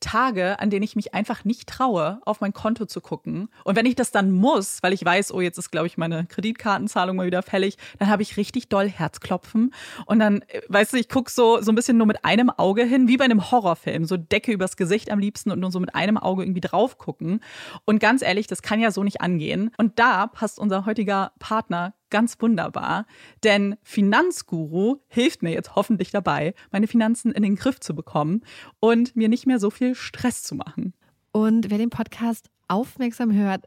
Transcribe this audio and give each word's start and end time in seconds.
Tage, 0.00 0.60
an 0.60 0.70
denen 0.70 0.82
ich 0.82 0.96
mich 0.96 1.14
einfach 1.14 1.44
nicht 1.44 1.68
traue, 1.68 2.20
auf 2.24 2.40
mein 2.40 2.52
Konto 2.52 2.86
zu 2.86 3.00
gucken. 3.00 3.48
Und 3.64 3.76
wenn 3.76 3.86
ich 3.86 3.94
das 3.94 4.10
dann 4.10 4.30
muss, 4.30 4.82
weil 4.82 4.92
ich 4.92 5.04
weiß, 5.04 5.32
oh, 5.32 5.40
jetzt 5.40 5.58
ist, 5.58 5.70
glaube 5.70 5.86
ich, 5.86 5.96
meine 5.96 6.26
Kreditkartenzahlung 6.26 7.16
mal 7.16 7.26
wieder 7.26 7.42
fällig, 7.42 7.76
dann 7.98 8.08
habe 8.08 8.22
ich 8.22 8.36
richtig 8.36 8.68
doll 8.68 8.88
Herzklopfen. 8.88 9.72
Und 10.06 10.18
dann, 10.18 10.42
äh, 10.42 10.60
weißt 10.68 10.92
du, 10.92 10.98
ich 10.98 11.08
gucke 11.08 11.30
so, 11.30 11.60
so 11.60 11.72
ein 11.72 11.74
bisschen 11.74 11.96
nur 11.96 12.06
mit 12.06 12.24
einem 12.24 12.50
Auge 12.50 12.84
hin, 12.84 13.08
wie 13.08 13.16
bei 13.16 13.24
einem 13.24 13.50
Horrorfilm. 13.50 14.04
So 14.04 14.16
Decke 14.16 14.52
übers 14.52 14.76
Gesicht 14.76 15.10
am 15.10 15.18
liebsten 15.18 15.50
und 15.50 15.60
nur 15.60 15.70
so 15.70 15.80
mit 15.80 15.94
einem 15.94 16.18
Auge 16.18 16.44
irgendwie 16.44 16.60
drauf 16.60 16.98
gucken. 16.98 17.40
Und 17.84 17.98
ganz 17.98 18.22
ehrlich, 18.22 18.46
das 18.46 18.62
kann 18.62 18.80
ja 18.80 18.90
so 18.90 19.02
nicht 19.02 19.20
angehen. 19.20 19.70
Und 19.78 19.98
da 19.98 20.26
passt 20.26 20.58
unser 20.58 20.86
heutiger 20.86 21.32
Partner 21.38 21.94
ganz 22.10 22.36
wunderbar, 22.40 23.06
denn 23.42 23.76
Finanzguru 23.82 24.98
hilft 25.08 25.42
mir 25.42 25.52
jetzt 25.52 25.74
hoffentlich 25.74 26.10
dabei, 26.10 26.54
meine 26.70 26.86
Finanzen 26.86 27.32
in 27.32 27.42
den 27.42 27.56
Griff 27.56 27.80
zu 27.80 27.94
bekommen 27.94 28.42
und 28.80 29.16
mir 29.16 29.28
nicht 29.28 29.46
mehr 29.46 29.58
so 29.58 29.70
viel 29.70 29.94
Stress 29.96 30.42
zu 30.42 30.54
machen. 30.54 30.94
Und 31.32 31.70
wer 31.70 31.78
den 31.78 31.90
Podcast 31.90 32.48
aufmerksam 32.68 33.32
hört, 33.32 33.66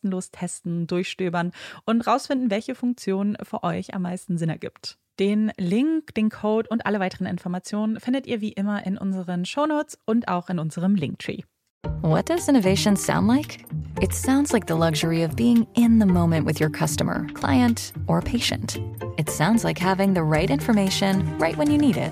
kostenlos 0.01 0.31
testen, 0.31 0.87
durchstöbern 0.87 1.51
und 1.85 2.01
rausfinden, 2.01 2.49
welche 2.49 2.75
Funktion 2.75 3.37
für 3.43 3.63
euch 3.63 3.93
am 3.93 4.01
meisten 4.01 4.37
Sinn 4.37 4.49
ergibt. 4.49 4.97
Den 5.19 5.51
Link, 5.57 6.15
den 6.15 6.29
Code 6.29 6.67
und 6.69 6.85
alle 6.85 6.99
weiteren 6.99 7.27
Informationen 7.27 7.99
findet 7.99 8.25
ihr 8.25 8.41
wie 8.41 8.53
immer 8.53 8.85
in 8.85 8.97
unseren 8.97 9.45
Shownotes 9.45 9.99
und 10.05 10.27
auch 10.27 10.49
in 10.49 10.57
unserem 10.57 10.95
Linktree. 10.95 11.43
What 12.01 12.27
does 12.27 12.47
innovation 12.47 12.95
sound 12.95 13.27
like? 13.27 13.59
It 14.01 14.13
sounds 14.13 14.51
like 14.53 14.67
the 14.67 14.73
luxury 14.73 15.23
of 15.23 15.35
being 15.35 15.67
in 15.75 15.99
the 15.99 16.05
moment 16.05 16.47
with 16.47 16.59
your 16.59 16.71
customer, 16.71 17.27
client, 17.33 17.93
or 18.07 18.21
patient. 18.21 18.79
It 19.17 19.29
sounds 19.29 19.63
like 19.63 19.79
having 19.79 20.15
the 20.15 20.23
right 20.23 20.49
information 20.49 21.37
right 21.37 21.55
when 21.57 21.69
you 21.69 21.77
need 21.77 21.97
it. 21.97 22.11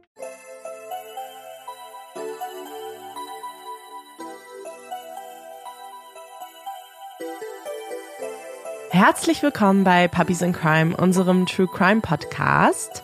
Herzlich 9.03 9.41
willkommen 9.41 9.83
bei 9.83 10.07
Puppies 10.07 10.43
in 10.43 10.53
Crime, 10.53 10.95
unserem 10.95 11.47
True 11.47 11.65
Crime 11.65 12.01
Podcast. 12.01 13.03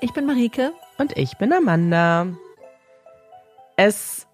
Ich 0.00 0.12
bin 0.12 0.24
Marike. 0.24 0.72
Und 0.98 1.18
ich 1.18 1.36
bin 1.36 1.52
Amanda. 1.52 2.28
Es. 3.76 4.28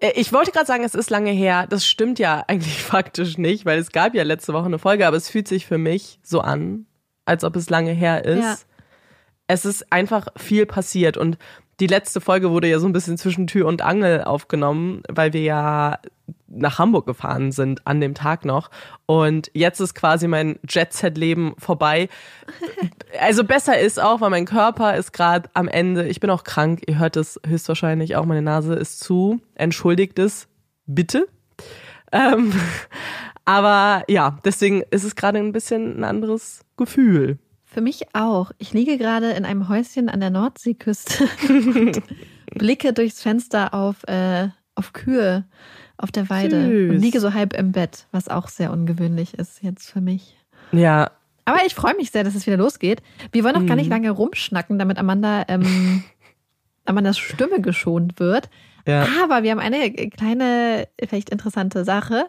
äh, 0.00 0.12
Ich 0.16 0.34
wollte 0.34 0.50
gerade 0.50 0.66
sagen, 0.66 0.84
es 0.84 0.94
ist 0.94 1.08
lange 1.08 1.30
her. 1.30 1.66
Das 1.66 1.86
stimmt 1.86 2.18
ja 2.18 2.44
eigentlich 2.46 2.82
faktisch 2.82 3.38
nicht, 3.38 3.64
weil 3.64 3.78
es 3.78 3.90
gab 3.90 4.14
ja 4.14 4.22
letzte 4.22 4.52
Woche 4.52 4.66
eine 4.66 4.78
Folge, 4.78 5.06
aber 5.06 5.16
es 5.16 5.30
fühlt 5.30 5.48
sich 5.48 5.64
für 5.64 5.78
mich 5.78 6.20
so 6.22 6.42
an, 6.42 6.84
als 7.24 7.42
ob 7.42 7.56
es 7.56 7.70
lange 7.70 7.92
her 7.92 8.26
ist. 8.26 8.42
Ja. 8.42 8.56
Es 9.46 9.64
ist 9.64 9.90
einfach 9.94 10.28
viel 10.36 10.66
passiert 10.66 11.16
und 11.16 11.38
die 11.80 11.86
letzte 11.86 12.20
Folge 12.20 12.50
wurde 12.50 12.68
ja 12.68 12.78
so 12.78 12.86
ein 12.86 12.92
bisschen 12.92 13.18
zwischen 13.18 13.46
Tür 13.46 13.66
und 13.66 13.82
Angel 13.82 14.24
aufgenommen, 14.24 15.02
weil 15.08 15.32
wir 15.32 15.42
ja 15.42 15.98
nach 16.56 16.78
Hamburg 16.78 17.06
gefahren 17.06 17.52
sind 17.52 17.86
an 17.86 18.00
dem 18.00 18.14
Tag 18.14 18.44
noch. 18.44 18.70
Und 19.06 19.50
jetzt 19.54 19.80
ist 19.80 19.94
quasi 19.94 20.28
mein 20.28 20.58
Jet-Set-Leben 20.68 21.54
vorbei. 21.58 22.08
Also 23.20 23.44
besser 23.44 23.78
ist 23.78 24.02
auch, 24.02 24.20
weil 24.20 24.30
mein 24.30 24.44
Körper 24.44 24.96
ist 24.96 25.12
gerade 25.12 25.48
am 25.54 25.68
Ende. 25.68 26.08
Ich 26.08 26.18
bin 26.18 26.30
auch 26.30 26.42
krank. 26.42 26.82
Ihr 26.88 26.98
hört 26.98 27.16
es 27.16 27.40
höchstwahrscheinlich 27.46 28.16
auch. 28.16 28.24
Meine 28.24 28.42
Nase 28.42 28.74
ist 28.74 28.98
zu. 28.98 29.40
Entschuldigt 29.54 30.18
es 30.18 30.48
bitte. 30.84 31.28
Ähm, 32.10 32.52
aber 33.44 34.02
ja, 34.08 34.38
deswegen 34.44 34.82
ist 34.90 35.04
es 35.04 35.14
gerade 35.14 35.38
ein 35.38 35.52
bisschen 35.52 36.00
ein 36.00 36.02
anderes 36.02 36.64
Gefühl. 36.76 37.38
Für 37.74 37.80
mich 37.80 38.14
auch. 38.14 38.52
Ich 38.58 38.72
liege 38.72 38.96
gerade 38.98 39.32
in 39.32 39.44
einem 39.44 39.68
Häuschen 39.68 40.08
an 40.08 40.20
der 40.20 40.30
Nordseeküste 40.30 41.24
und 41.48 42.00
blicke 42.54 42.92
durchs 42.92 43.20
Fenster 43.20 43.74
auf, 43.74 44.04
äh, 44.06 44.48
auf 44.76 44.92
Kühe 44.92 45.44
auf 45.96 46.12
der 46.12 46.30
Weide 46.30 46.62
Süß. 46.68 46.90
und 46.90 46.98
liege 47.00 47.18
so 47.20 47.34
halb 47.34 47.52
im 47.52 47.72
Bett, 47.72 48.06
was 48.12 48.28
auch 48.28 48.46
sehr 48.48 48.70
ungewöhnlich 48.72 49.34
ist 49.34 49.60
jetzt 49.62 49.90
für 49.90 50.00
mich. 50.00 50.36
Ja, 50.70 51.10
Aber 51.46 51.58
ich 51.66 51.74
freue 51.74 51.94
mich 51.96 52.10
sehr, 52.12 52.22
dass 52.24 52.34
es 52.36 52.46
wieder 52.46 52.56
losgeht. 52.56 53.02
Wir 53.32 53.42
wollen 53.44 53.56
auch 53.56 53.66
gar 53.66 53.74
nicht 53.76 53.86
Mhm. 53.86 53.92
lange 53.92 54.10
rumschnacken, 54.12 54.78
damit 54.78 54.96
Amanda, 54.98 55.44
ähm, 55.48 56.04
Amandas 56.84 57.18
Stimme 57.18 57.60
geschont 57.60 58.20
wird. 58.20 58.48
ja. 58.86 59.06
Aber 59.24 59.42
wir 59.42 59.50
haben 59.50 59.58
eine 59.58 59.90
kleine, 60.10 60.86
vielleicht 61.04 61.30
interessante 61.30 61.84
Sache. 61.84 62.26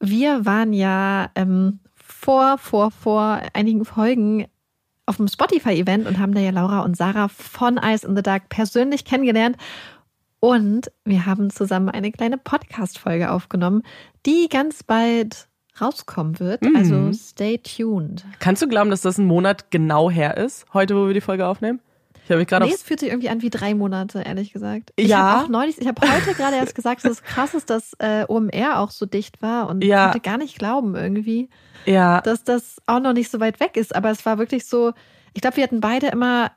Wir 0.00 0.46
waren 0.46 0.72
ja 0.72 1.30
ähm, 1.34 1.80
vor, 1.94 2.56
vor, 2.58 2.90
vor 2.90 3.40
einigen 3.52 3.84
Folgen 3.84 4.46
auf 5.06 5.16
dem 5.16 5.28
Spotify-Event 5.28 6.06
und 6.06 6.18
haben 6.18 6.34
da 6.34 6.40
ja 6.40 6.50
Laura 6.50 6.80
und 6.80 6.96
Sarah 6.96 7.28
von 7.28 7.78
Ice 7.82 8.06
in 8.06 8.16
the 8.16 8.22
Dark 8.22 8.48
persönlich 8.48 9.04
kennengelernt. 9.04 9.56
Und 10.40 10.90
wir 11.04 11.26
haben 11.26 11.50
zusammen 11.50 11.88
eine 11.88 12.12
kleine 12.12 12.38
Podcast-Folge 12.38 13.30
aufgenommen, 13.30 13.82
die 14.26 14.48
ganz 14.50 14.82
bald 14.82 15.48
rauskommen 15.80 16.38
wird. 16.40 16.62
Mhm. 16.62 16.76
Also 16.76 17.12
stay 17.12 17.58
tuned. 17.58 18.24
Kannst 18.38 18.62
du 18.62 18.68
glauben, 18.68 18.90
dass 18.90 19.00
das 19.00 19.18
ein 19.18 19.26
Monat 19.26 19.70
genau 19.70 20.10
her 20.10 20.36
ist, 20.36 20.66
heute, 20.74 20.96
wo 20.96 21.06
wir 21.06 21.14
die 21.14 21.20
Folge 21.20 21.46
aufnehmen? 21.46 21.80
Ich 22.26 22.30
habe 22.30 22.40
mich 22.40 22.48
gerade 22.48 22.66
Nee, 22.66 22.72
es 22.74 22.82
fühlt 22.82 22.98
sich 22.98 23.08
irgendwie 23.08 23.28
an 23.28 23.40
wie 23.40 23.50
drei 23.50 23.72
Monate, 23.76 24.20
ehrlich 24.26 24.52
gesagt. 24.52 24.92
Ja. 24.98 25.04
Ich 25.06 25.14
habe 25.14 25.44
auch 25.44 25.48
neulich, 25.48 25.80
ich 25.80 25.86
habe 25.86 26.02
heute 26.02 26.34
gerade 26.34 26.56
erst 26.56 26.74
gesagt, 26.74 27.04
dass 27.04 27.12
es 27.12 27.22
krass 27.22 27.54
ist, 27.54 27.70
dass 27.70 27.92
äh, 28.00 28.24
OMR 28.26 28.80
auch 28.80 28.90
so 28.90 29.06
dicht 29.06 29.40
war 29.42 29.68
und 29.68 29.84
Ja. 29.84 30.06
konnte 30.06 30.18
gar 30.18 30.36
nicht 30.36 30.58
glauben 30.58 30.96
irgendwie, 30.96 31.48
ja, 31.84 32.20
dass 32.22 32.42
das 32.42 32.82
auch 32.86 32.98
noch 32.98 33.12
nicht 33.12 33.30
so 33.30 33.38
weit 33.38 33.60
weg 33.60 33.76
ist. 33.76 33.94
Aber 33.94 34.10
es 34.10 34.26
war 34.26 34.38
wirklich 34.38 34.66
so, 34.66 34.92
ich 35.34 35.40
glaube, 35.40 35.56
wir 35.58 35.62
hatten 35.62 35.78
beide 35.80 36.08
immer, 36.08 36.50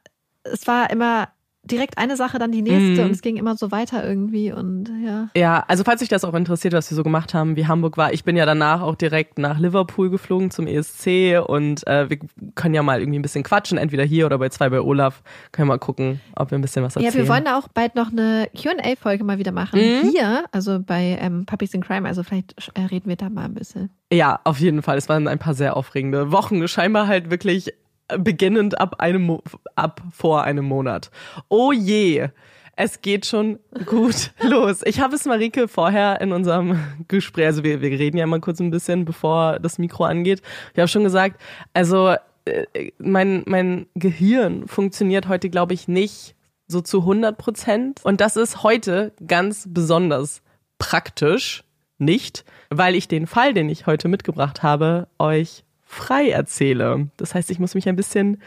es 0.44 0.66
war 0.66 0.90
immer 0.90 1.28
direkt 1.72 1.98
eine 1.98 2.16
Sache, 2.16 2.40
dann 2.40 2.52
die 2.52 2.62
nächste 2.62 3.02
Mhm. 3.02 3.06
und 3.08 3.12
es 3.12 3.22
ging 3.22 3.38
immer 3.38 3.56
so 3.58 3.72
weiter 3.72 4.08
irgendwie 4.08 4.52
und 4.52 4.92
ja. 5.06 5.30
Ja, 5.36 5.64
also 5.68 5.84
falls 5.84 6.02
euch 6.02 6.10
das 6.10 6.24
auch 6.24 6.34
interessiert, 6.34 6.74
was 6.74 6.90
wir 6.92 6.96
so 6.96 7.04
gemacht 7.04 7.34
haben, 7.34 7.56
wie 7.56 7.68
Hamburg 7.68 7.98
war, 7.98 8.14
ich 8.14 8.24
bin 8.24 8.36
ja 8.38 8.46
danach 8.46 8.82
auch 8.82 8.96
direkt 8.96 9.38
nach 9.40 9.60
Liverpool 9.60 10.10
geflogen 10.10 10.52
zum 10.52 10.68
ESC 10.68 11.40
und 11.46 11.86
äh, 11.88 12.10
wir 12.10 12.20
können 12.56 12.74
ja 12.76 12.84
mal 12.84 13.00
irgendwie 13.00 13.20
ein 13.20 13.22
bisschen 13.22 13.44
quatschen, 13.44 13.78
entweder 13.78 14.04
hier 14.04 14.26
oder 14.26 14.38
bei 14.38 14.50
zwei 14.50 14.70
bei 14.70 14.82
Olaf. 14.82 15.22
Können 15.52 15.68
wir 15.68 15.74
mal 15.76 15.80
gucken, 15.80 16.22
ob 16.36 16.52
wir 16.52 16.58
ein 16.58 16.62
bisschen 16.62 16.84
was 16.84 16.96
erzählen. 16.96 17.14
Ja, 17.14 17.20
wir 17.20 17.28
wollen 17.28 17.48
auch 17.48 17.68
bald 17.68 17.96
noch 17.96 18.12
eine 18.12 18.50
Q&A-Folge 18.60 19.24
mal 19.24 19.38
wieder 19.38 19.52
machen. 19.52 19.80
Mhm. 19.80 20.10
Hier, 20.10 20.46
also 20.52 20.80
bei 20.80 21.18
ähm, 21.22 21.46
Puppies 21.46 21.74
in 21.74 21.82
Crime, 21.82 22.08
also 22.08 22.24
vielleicht 22.24 22.56
äh, 22.76 22.82
reden 22.82 23.10
wir 23.10 23.16
da 23.16 23.30
mal 23.30 23.46
ein 23.46 23.54
bisschen. 23.54 23.90
Ja, 24.12 24.40
auf 24.44 24.60
jeden 24.60 24.82
Fall. 24.82 24.98
Es 24.98 25.08
waren 25.10 25.28
ein 25.28 25.40
paar 25.40 25.54
sehr 25.54 25.78
aufregende 25.78 26.32
Wochen. 26.32 26.68
Scheinbar 26.68 27.08
halt 27.08 27.30
wirklich 27.30 27.74
beginnend 28.18 28.80
ab 28.80 28.96
einem 29.00 29.40
ab 29.76 30.02
vor 30.12 30.44
einem 30.44 30.66
Monat. 30.66 31.12
Oh 31.48 31.72
je. 31.72 32.30
Es 32.76 33.02
geht 33.02 33.26
schon 33.26 33.60
gut 33.86 34.32
los. 34.42 34.82
Ich 34.86 35.02
habe 35.02 35.16
es 35.16 35.26
Marike 35.26 35.68
vorher 35.68 36.22
in 36.22 36.32
unserem 36.32 36.80
Gespräch, 37.10 37.48
also 37.48 37.64
wir, 37.64 37.82
wir 37.82 37.90
reden 37.90 38.18
ja 38.18 38.26
mal 38.26 38.40
kurz 38.40 38.62
ein 38.62 38.72
bisschen, 38.72 39.04
bevor 39.04 39.60
das 39.60 39.80
Mikro 39.80 40.06
angeht. 40.06 40.42
Ich 40.74 40.80
habe 40.80 40.88
schon 40.88 41.04
gesagt, 41.04 41.42
also 41.74 42.16
äh, 42.46 42.92
mein, 42.98 43.44
mein 43.46 43.88
Gehirn 43.96 44.68
funktioniert 44.68 45.28
heute, 45.28 45.50
glaube 45.50 45.74
ich, 45.74 45.90
nicht 45.90 46.36
so 46.68 46.80
zu 46.80 47.00
100 47.00 47.38
Prozent. 47.38 48.00
Und 48.04 48.22
das 48.22 48.38
ist 48.38 48.64
heute 48.64 49.12
ganz 49.28 49.66
besonders 49.68 50.42
praktisch 50.78 51.66
nicht, 51.98 52.46
weil 52.70 52.96
ich 52.96 53.08
den 53.08 53.28
Fall, 53.28 53.54
den 53.54 53.70
ich 53.70 53.88
heute 53.88 54.08
mitgebracht 54.08 54.64
habe, 54.64 55.08
euch 55.20 55.66
frei 55.90 56.30
erzähle. 56.30 57.10
Das 57.18 57.34
heißt, 57.34 57.50
ich 57.50 57.58
muss 57.58 57.74
mich 57.74 57.90
ein 57.90 57.96
bisschen 57.96 58.42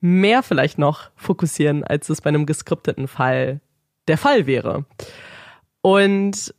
mehr 0.00 0.42
vielleicht 0.42 0.76
noch 0.76 1.10
fokussieren, 1.14 1.84
als 1.84 2.08
es 2.08 2.20
bei 2.20 2.28
einem 2.28 2.46
geskripteten 2.46 3.06
Fall 3.06 3.60
der 4.08 4.18
Fall 4.18 4.48
wäre. 4.48 4.86
Und 5.82 6.52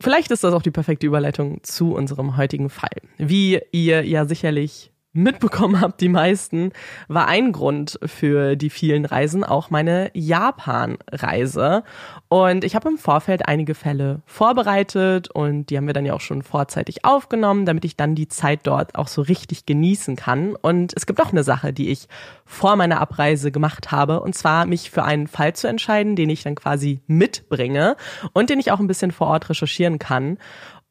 vielleicht 0.00 0.30
ist 0.30 0.44
das 0.44 0.52
auch 0.52 0.60
die 0.60 0.70
perfekte 0.70 1.06
Überleitung 1.06 1.62
zu 1.62 1.94
unserem 1.94 2.36
heutigen 2.36 2.68
Fall. 2.68 3.00
Wie 3.16 3.58
ihr 3.72 4.06
ja 4.06 4.26
sicherlich 4.26 4.92
mitbekommen 5.16 5.80
habt, 5.80 6.00
die 6.00 6.08
meisten, 6.08 6.72
war 7.08 7.26
ein 7.26 7.52
Grund 7.52 7.98
für 8.04 8.56
die 8.56 8.70
vielen 8.70 9.04
Reisen 9.04 9.44
auch 9.44 9.70
meine 9.70 10.10
Japan-Reise. 10.14 11.82
Und 12.28 12.64
ich 12.64 12.74
habe 12.74 12.88
im 12.88 12.98
Vorfeld 12.98 13.48
einige 13.48 13.74
Fälle 13.74 14.22
vorbereitet 14.26 15.30
und 15.30 15.70
die 15.70 15.76
haben 15.76 15.86
wir 15.86 15.94
dann 15.94 16.06
ja 16.06 16.14
auch 16.14 16.20
schon 16.20 16.42
vorzeitig 16.42 17.04
aufgenommen, 17.04 17.66
damit 17.66 17.84
ich 17.84 17.96
dann 17.96 18.14
die 18.14 18.28
Zeit 18.28 18.60
dort 18.64 18.94
auch 18.96 19.08
so 19.08 19.22
richtig 19.22 19.66
genießen 19.66 20.16
kann. 20.16 20.54
Und 20.56 20.92
es 20.96 21.06
gibt 21.06 21.20
auch 21.20 21.32
eine 21.32 21.44
Sache, 21.44 21.72
die 21.72 21.90
ich 21.90 22.08
vor 22.44 22.76
meiner 22.76 23.00
Abreise 23.00 23.50
gemacht 23.50 23.90
habe, 23.90 24.20
und 24.20 24.34
zwar 24.34 24.66
mich 24.66 24.90
für 24.90 25.04
einen 25.04 25.26
Fall 25.26 25.54
zu 25.54 25.66
entscheiden, 25.66 26.16
den 26.16 26.30
ich 26.30 26.42
dann 26.42 26.54
quasi 26.54 27.00
mitbringe 27.06 27.96
und 28.32 28.50
den 28.50 28.60
ich 28.60 28.70
auch 28.70 28.80
ein 28.80 28.86
bisschen 28.86 29.10
vor 29.10 29.28
Ort 29.28 29.50
recherchieren 29.50 29.98
kann. 29.98 30.38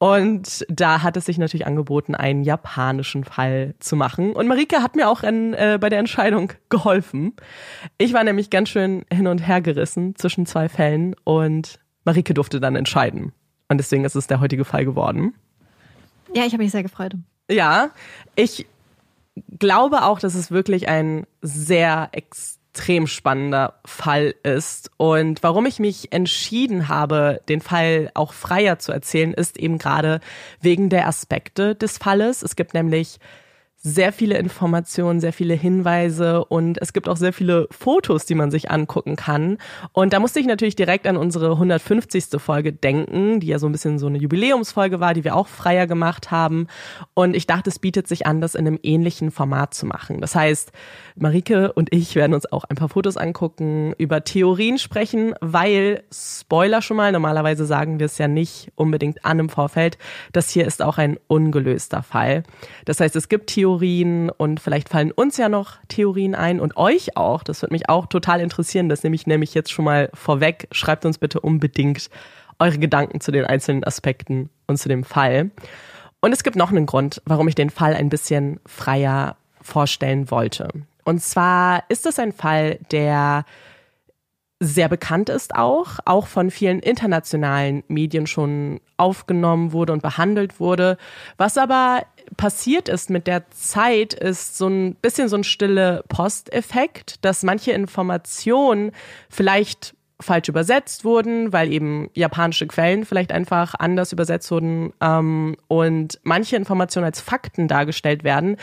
Und 0.05 0.63
da 0.69 1.01
hat 1.01 1.17
es 1.17 1.25
sich 1.25 1.39
natürlich 1.39 1.65
angeboten, 1.65 2.13
einen 2.13 2.43
japanischen 2.43 3.23
Fall 3.23 3.73
zu 3.79 3.95
machen. 3.95 4.33
Und 4.33 4.45
Marike 4.45 4.83
hat 4.83 4.95
mir 4.95 5.09
auch 5.09 5.23
in, 5.23 5.55
äh, 5.55 5.79
bei 5.81 5.89
der 5.89 5.97
Entscheidung 5.97 6.53
geholfen. 6.69 7.33
Ich 7.97 8.13
war 8.13 8.23
nämlich 8.23 8.51
ganz 8.51 8.69
schön 8.69 9.03
hin 9.11 9.25
und 9.25 9.39
her 9.39 9.61
gerissen 9.61 10.15
zwischen 10.15 10.45
zwei 10.45 10.69
Fällen 10.69 11.15
und 11.23 11.79
Marike 12.03 12.35
durfte 12.35 12.59
dann 12.59 12.75
entscheiden. 12.75 13.31
Und 13.67 13.79
deswegen 13.79 14.05
ist 14.05 14.13
es 14.13 14.27
der 14.27 14.39
heutige 14.41 14.63
Fall 14.63 14.85
geworden. 14.85 15.33
Ja, 16.35 16.45
ich 16.45 16.53
habe 16.53 16.61
mich 16.61 16.71
sehr 16.71 16.83
gefreut. 16.83 17.15
Ja, 17.49 17.89
ich 18.35 18.67
glaube 19.57 20.03
auch, 20.03 20.19
dass 20.19 20.35
es 20.35 20.51
wirklich 20.51 20.87
ein 20.87 21.25
sehr 21.41 22.11
extrem 22.75 23.07
spannender 23.07 23.75
Fall 23.85 24.35
ist. 24.43 24.91
Und 24.97 25.41
warum 25.43 25.65
ich 25.65 25.79
mich 25.79 26.11
entschieden 26.11 26.89
habe, 26.89 27.39
den 27.47 27.61
Fall 27.61 28.11
auch 28.13 28.33
freier 28.33 28.79
zu 28.79 28.91
erzählen, 28.91 29.33
ist 29.33 29.57
eben 29.57 29.77
gerade 29.77 30.19
wegen 30.59 30.89
der 30.89 31.07
Aspekte 31.07 31.73
des 31.73 31.97
Falles. 31.97 32.43
Es 32.43 32.57
gibt 32.57 32.73
nämlich 32.73 33.19
sehr 33.85 34.11
viele 34.11 34.39
Informationen, 34.39 35.19
sehr 35.19 35.31
viele 35.31 35.53
Hinweise 35.53 36.43
und 36.43 36.81
es 36.81 36.91
gibt 36.91 37.07
auch 37.07 37.17
sehr 37.17 37.33
viele 37.33 37.67
Fotos, 37.69 38.25
die 38.25 38.33
man 38.33 38.49
sich 38.49 38.71
angucken 38.71 39.15
kann. 39.15 39.59
Und 39.91 40.11
da 40.11 40.19
musste 40.19 40.39
ich 40.39 40.47
natürlich 40.47 40.75
direkt 40.75 41.05
an 41.05 41.17
unsere 41.17 41.51
150. 41.51 42.25
Folge 42.37 42.73
denken, 42.73 43.39
die 43.39 43.47
ja 43.47 43.59
so 43.59 43.67
ein 43.67 43.71
bisschen 43.71 43.99
so 43.99 44.07
eine 44.07 44.17
Jubiläumsfolge 44.17 44.99
war, 44.99 45.13
die 45.13 45.23
wir 45.23 45.35
auch 45.35 45.47
freier 45.47 45.85
gemacht 45.85 46.31
haben. 46.31 46.65
Und 47.13 47.35
ich 47.35 47.45
dachte, 47.45 47.69
es 47.69 47.77
bietet 47.77 48.07
sich 48.07 48.25
an, 48.25 48.41
das 48.41 48.55
in 48.55 48.65
einem 48.65 48.79
ähnlichen 48.81 49.29
Format 49.29 49.75
zu 49.75 49.85
machen. 49.85 50.19
Das 50.19 50.33
heißt, 50.33 50.71
Marike 51.15 51.71
und 51.73 51.93
ich 51.93 52.15
werden 52.15 52.33
uns 52.33 52.51
auch 52.51 52.63
ein 52.63 52.77
paar 52.77 52.89
Fotos 52.89 53.17
angucken, 53.17 53.93
über 53.99 54.23
Theorien 54.23 54.79
sprechen, 54.79 55.35
weil, 55.41 56.01
Spoiler 56.11 56.81
schon 56.81 56.97
mal, 56.97 57.11
normalerweise 57.11 57.67
sagen 57.67 57.99
wir 57.99 58.07
es 58.07 58.17
ja 58.17 58.27
nicht 58.27 58.71
unbedingt 58.73 59.23
an 59.25 59.37
im 59.37 59.49
Vorfeld, 59.49 59.99
das 60.31 60.49
hier 60.49 60.65
ist 60.65 60.81
auch 60.81 60.97
ein 60.97 61.19
ungelöster 61.27 62.01
Fall. 62.01 62.41
Das 62.85 62.99
heißt, 62.99 63.15
es 63.15 63.29
gibt 63.29 63.51
Theorien 63.51 63.74
und 64.37 64.59
vielleicht 64.59 64.89
fallen 64.89 65.11
uns 65.11 65.37
ja 65.37 65.49
noch 65.49 65.77
Theorien 65.87 66.35
ein 66.35 66.59
und 66.59 66.77
euch 66.77 67.17
auch. 67.17 67.43
Das 67.43 67.61
würde 67.61 67.73
mich 67.73 67.89
auch 67.89 68.05
total 68.05 68.39
interessieren. 68.41 68.89
Das 68.89 69.03
nehme 69.03 69.15
ich 69.15 69.27
nämlich 69.27 69.53
jetzt 69.53 69.71
schon 69.71 69.85
mal 69.85 70.09
vorweg. 70.13 70.67
Schreibt 70.71 71.05
uns 71.05 71.17
bitte 71.17 71.39
unbedingt 71.39 72.09
eure 72.59 72.77
Gedanken 72.77 73.21
zu 73.21 73.31
den 73.31 73.45
einzelnen 73.45 73.83
Aspekten 73.83 74.49
und 74.67 74.77
zu 74.77 74.89
dem 74.89 75.03
Fall. 75.03 75.51
Und 76.21 76.31
es 76.31 76.43
gibt 76.43 76.55
noch 76.55 76.71
einen 76.71 76.85
Grund, 76.85 77.21
warum 77.25 77.47
ich 77.47 77.55
den 77.55 77.69
Fall 77.69 77.93
ein 77.93 78.09
bisschen 78.09 78.59
freier 78.65 79.35
vorstellen 79.61 80.31
wollte. 80.31 80.69
Und 81.03 81.21
zwar 81.21 81.83
ist 81.89 82.05
es 82.05 82.17
ein 82.17 82.31
Fall, 82.31 82.79
der 82.91 83.45
sehr 84.59 84.87
bekannt 84.89 85.29
ist 85.29 85.55
auch, 85.55 85.99
auch 86.05 86.27
von 86.27 86.49
vielen 86.49 86.79
internationalen 86.79 87.83
Medien 87.87 88.25
schon 88.25 88.79
aufgenommen 88.97 89.73
wurde 89.73 89.93
und 89.93 90.01
behandelt 90.01 90.59
wurde. 90.59 90.97
Was 91.37 91.57
aber 91.57 92.03
passiert 92.37 92.89
ist 92.89 93.09
mit 93.09 93.27
der 93.27 93.49
Zeit, 93.51 94.13
ist 94.13 94.57
so 94.57 94.67
ein 94.67 94.95
bisschen 94.95 95.29
so 95.29 95.37
ein 95.37 95.43
stille 95.43 96.03
Posteffekt, 96.07 97.23
dass 97.23 97.43
manche 97.43 97.71
Informationen 97.71 98.91
vielleicht 99.29 99.95
falsch 100.19 100.47
übersetzt 100.47 101.03
wurden, 101.03 101.51
weil 101.51 101.71
eben 101.71 102.09
japanische 102.13 102.67
Quellen 102.67 103.05
vielleicht 103.05 103.31
einfach 103.31 103.75
anders 103.77 104.13
übersetzt 104.13 104.49
wurden 104.49 104.93
ähm, 105.01 105.57
und 105.67 106.19
manche 106.23 106.55
Informationen 106.55 107.05
als 107.05 107.19
Fakten 107.19 107.67
dargestellt 107.67 108.23
werden, 108.23 108.57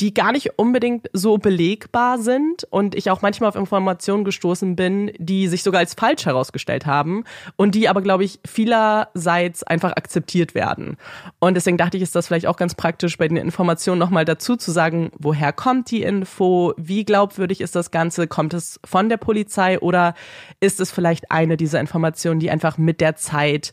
die 0.00 0.12
gar 0.12 0.32
nicht 0.32 0.58
unbedingt 0.58 1.08
so 1.12 1.38
belegbar 1.38 2.18
sind 2.18 2.64
und 2.70 2.96
ich 2.96 3.10
auch 3.10 3.22
manchmal 3.22 3.48
auf 3.48 3.54
Informationen 3.54 4.24
gestoßen 4.24 4.74
bin, 4.74 5.12
die 5.18 5.46
sich 5.46 5.62
sogar 5.62 5.78
als 5.78 5.94
falsch 5.94 6.26
herausgestellt 6.26 6.84
haben 6.84 7.22
und 7.56 7.76
die 7.76 7.88
aber, 7.88 8.02
glaube 8.02 8.24
ich, 8.24 8.40
vielerseits 8.44 9.62
einfach 9.62 9.92
akzeptiert 9.92 10.54
werden. 10.56 10.96
Und 11.38 11.54
deswegen 11.54 11.76
dachte 11.76 11.96
ich, 11.96 12.02
ist 12.02 12.16
das 12.16 12.26
vielleicht 12.26 12.46
auch 12.46 12.56
ganz 12.56 12.74
praktisch, 12.74 13.16
bei 13.18 13.28
den 13.28 13.36
Informationen 13.36 14.00
nochmal 14.00 14.24
dazu 14.24 14.56
zu 14.56 14.72
sagen, 14.72 15.12
woher 15.16 15.52
kommt 15.52 15.90
die 15.92 16.02
Info, 16.02 16.74
wie 16.76 17.04
glaubwürdig 17.04 17.60
ist 17.60 17.76
das 17.76 17.92
Ganze, 17.92 18.26
kommt 18.26 18.52
es 18.52 18.80
von 18.84 19.08
der 19.08 19.18
Polizei 19.18 19.78
oder 19.78 20.14
ist 20.58 20.80
es 20.80 20.90
vielleicht 20.90 21.30
eine 21.30 21.56
dieser 21.56 21.78
Informationen, 21.78 22.40
die 22.40 22.50
einfach 22.50 22.78
mit 22.78 23.00
der 23.00 23.14
Zeit 23.14 23.72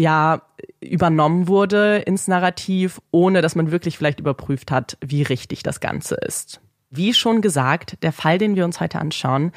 ja 0.00 0.42
übernommen 0.80 1.48
wurde 1.48 1.98
ins 1.98 2.28
Narrativ, 2.28 3.00
ohne 3.10 3.42
dass 3.42 3.54
man 3.54 3.70
wirklich 3.70 3.98
vielleicht 3.98 4.20
überprüft 4.20 4.70
hat, 4.70 4.96
wie 5.00 5.22
richtig 5.22 5.62
das 5.62 5.80
Ganze 5.80 6.16
ist. 6.16 6.60
Wie 6.90 7.14
schon 7.14 7.40
gesagt, 7.40 8.02
der 8.02 8.12
Fall, 8.12 8.38
den 8.38 8.56
wir 8.56 8.64
uns 8.64 8.80
heute 8.80 8.98
anschauen, 8.98 9.52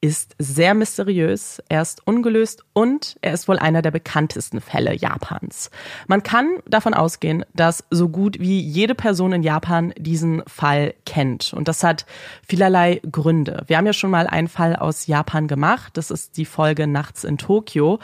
ist 0.00 0.36
sehr 0.38 0.74
mysteriös, 0.74 1.60
er 1.68 1.82
ist 1.82 2.06
ungelöst 2.06 2.64
und 2.72 3.16
er 3.20 3.32
ist 3.32 3.48
wohl 3.48 3.58
einer 3.58 3.82
der 3.82 3.90
bekanntesten 3.90 4.60
Fälle 4.60 4.94
Japans. 4.94 5.70
Man 6.06 6.22
kann 6.22 6.60
davon 6.68 6.94
ausgehen, 6.94 7.44
dass 7.52 7.84
so 7.90 8.08
gut 8.08 8.38
wie 8.38 8.60
jede 8.60 8.94
Person 8.94 9.32
in 9.32 9.42
Japan 9.42 9.92
diesen 9.98 10.44
Fall 10.46 10.94
kennt. 11.04 11.52
Und 11.52 11.66
das 11.66 11.82
hat 11.82 12.06
vielerlei 12.46 13.00
Gründe. 13.10 13.64
Wir 13.66 13.76
haben 13.76 13.86
ja 13.86 13.92
schon 13.92 14.10
mal 14.10 14.28
einen 14.28 14.48
Fall 14.48 14.76
aus 14.76 15.08
Japan 15.08 15.48
gemacht. 15.48 15.96
Das 15.96 16.12
ist 16.12 16.36
die 16.36 16.44
Folge 16.44 16.86
Nachts 16.86 17.24
in 17.24 17.36
Tokio. 17.36 17.98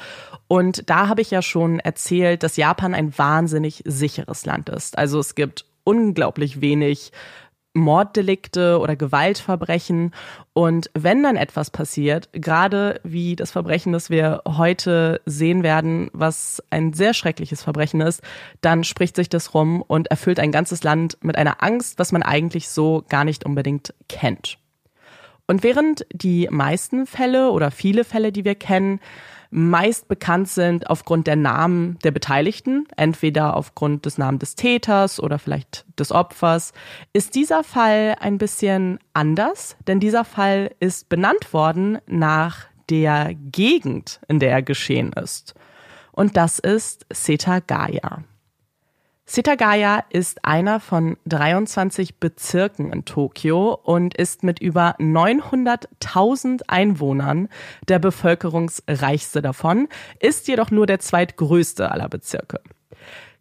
Und 0.48 0.90
da 0.90 1.06
habe 1.06 1.20
ich 1.20 1.30
ja 1.30 1.42
schon 1.42 1.78
erzählt, 1.78 2.42
dass 2.42 2.56
Japan 2.56 2.94
ein 2.94 3.16
wahnsinnig 3.16 3.84
sicheres 3.86 4.46
Land 4.46 4.68
ist. 4.68 4.98
Also 4.98 5.20
es 5.20 5.36
gibt 5.36 5.64
unglaublich 5.84 6.60
wenig 6.60 7.12
Morddelikte 7.74 8.78
oder 8.78 8.96
Gewaltverbrechen. 8.96 10.12
Und 10.52 10.90
wenn 10.94 11.22
dann 11.22 11.36
etwas 11.36 11.70
passiert, 11.70 12.28
gerade 12.32 13.00
wie 13.02 13.36
das 13.36 13.50
Verbrechen, 13.50 13.92
das 13.92 14.08
wir 14.08 14.42
heute 14.46 15.20
sehen 15.26 15.62
werden, 15.62 16.08
was 16.12 16.62
ein 16.70 16.92
sehr 16.92 17.12
schreckliches 17.12 17.62
Verbrechen 17.62 18.00
ist, 18.00 18.22
dann 18.60 18.84
spricht 18.84 19.16
sich 19.16 19.28
das 19.28 19.52
rum 19.52 19.82
und 19.82 20.06
erfüllt 20.08 20.40
ein 20.40 20.52
ganzes 20.52 20.82
Land 20.84 21.18
mit 21.20 21.36
einer 21.36 21.62
Angst, 21.62 21.98
was 21.98 22.12
man 22.12 22.22
eigentlich 22.22 22.68
so 22.68 23.04
gar 23.08 23.24
nicht 23.24 23.44
unbedingt 23.44 23.92
kennt. 24.08 24.58
Und 25.46 25.62
während 25.62 26.06
die 26.12 26.48
meisten 26.50 27.06
Fälle 27.06 27.50
oder 27.50 27.70
viele 27.70 28.04
Fälle, 28.04 28.32
die 28.32 28.44
wir 28.44 28.54
kennen, 28.54 29.00
meist 29.54 30.08
bekannt 30.08 30.48
sind 30.48 30.90
aufgrund 30.90 31.28
der 31.28 31.36
Namen 31.36 31.96
der 32.02 32.10
Beteiligten, 32.10 32.88
entweder 32.96 33.56
aufgrund 33.56 34.04
des 34.04 34.18
Namens 34.18 34.40
des 34.40 34.54
Täters 34.56 35.20
oder 35.20 35.38
vielleicht 35.38 35.84
des 35.96 36.10
Opfers, 36.10 36.72
ist 37.12 37.36
dieser 37.36 37.62
Fall 37.62 38.16
ein 38.18 38.36
bisschen 38.36 38.98
anders, 39.12 39.76
denn 39.86 40.00
dieser 40.00 40.24
Fall 40.24 40.72
ist 40.80 41.08
benannt 41.08 41.52
worden 41.52 41.98
nach 42.08 42.66
der 42.90 43.34
Gegend, 43.52 44.18
in 44.26 44.40
der 44.40 44.50
er 44.50 44.62
geschehen 44.62 45.12
ist. 45.12 45.54
Und 46.10 46.36
das 46.36 46.58
ist 46.58 47.06
Setagaya. 47.12 48.24
Setagaya 49.26 50.04
ist 50.10 50.44
einer 50.44 50.80
von 50.80 51.16
23 51.26 52.20
Bezirken 52.20 52.92
in 52.92 53.06
Tokio 53.06 53.72
und 53.82 54.14
ist 54.14 54.42
mit 54.42 54.58
über 54.58 54.96
900.000 54.98 56.62
Einwohnern 56.68 57.48
der 57.88 57.98
bevölkerungsreichste 58.00 59.40
davon, 59.40 59.88
ist 60.20 60.46
jedoch 60.46 60.70
nur 60.70 60.86
der 60.86 60.98
zweitgrößte 60.98 61.90
aller 61.90 62.10
Bezirke. 62.10 62.60